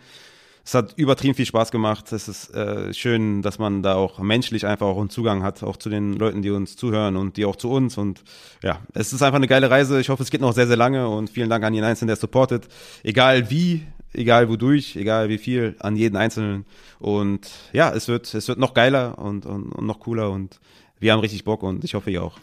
es 0.67 0.73
hat 0.73 0.95
übertrieben 0.97 1.33
viel 1.33 1.45
Spaß 1.45 1.71
gemacht. 1.71 2.11
Es 2.11 2.27
ist 2.27 2.53
äh, 2.53 2.93
schön, 2.93 3.41
dass 3.41 3.57
man 3.57 3.83
da 3.83 3.95
auch 3.95 4.19
menschlich 4.19 4.65
einfach 4.65 4.85
auch 4.85 4.99
einen 4.99 5.09
Zugang 5.09 5.41
hat, 5.41 5.63
auch 5.63 5.77
zu 5.77 5.89
den 5.89 6.11
Leuten, 6.11 6.41
die 6.41 6.49
uns 6.49 6.75
zuhören 6.75 7.15
und 7.15 7.37
die 7.37 7.45
auch 7.45 7.55
zu 7.55 7.71
uns. 7.71 7.97
Und 7.97 8.21
ja, 8.61 8.81
es 8.93 9.13
ist 9.13 9.21
einfach 9.21 9.37
eine 9.37 9.47
geile 9.47 9.69
Reise. 9.69 9.97
Ich 10.01 10.09
hoffe, 10.09 10.23
es 10.23 10.29
geht 10.29 10.41
noch 10.41 10.51
sehr, 10.51 10.67
sehr 10.67 10.75
lange 10.75 11.07
und 11.07 11.29
vielen 11.29 11.49
Dank 11.49 11.63
an 11.63 11.73
jeden 11.73 11.85
Einzelnen, 11.85 12.09
der 12.09 12.17
supportet. 12.17 12.67
Egal 13.01 13.49
wie, 13.49 13.83
egal 14.11 14.49
wodurch, 14.49 14.97
egal 14.97 15.29
wie 15.29 15.37
viel, 15.37 15.77
an 15.79 15.95
jeden 15.95 16.17
Einzelnen. 16.17 16.65
Und 16.99 17.49
ja, 17.71 17.89
es 17.93 18.09
wird, 18.09 18.33
es 18.33 18.49
wird 18.49 18.59
noch 18.59 18.73
geiler 18.73 19.17
und, 19.19 19.45
und, 19.45 19.71
und 19.71 19.85
noch 19.85 20.01
cooler 20.01 20.31
und 20.31 20.59
wir 20.99 21.13
haben 21.13 21.21
richtig 21.21 21.45
Bock 21.45 21.63
und 21.63 21.85
ich 21.85 21.93
hoffe, 21.93 22.11
ihr 22.11 22.21
auch. 22.21 22.39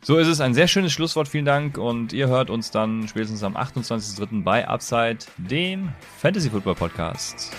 So 0.00 0.16
ist 0.16 0.28
es 0.28 0.40
ein 0.40 0.54
sehr 0.54 0.68
schönes 0.68 0.92
Schlusswort. 0.92 1.28
Vielen 1.28 1.44
Dank. 1.44 1.76
Und 1.76 2.12
ihr 2.12 2.28
hört 2.28 2.50
uns 2.50 2.70
dann 2.70 3.08
spätestens 3.08 3.42
am 3.42 3.56
28.03. 3.56 4.42
bei 4.42 4.66
Upside, 4.66 5.18
dem 5.36 5.92
Fantasy 6.18 6.50
Football 6.50 6.76
Podcast. 6.76 7.52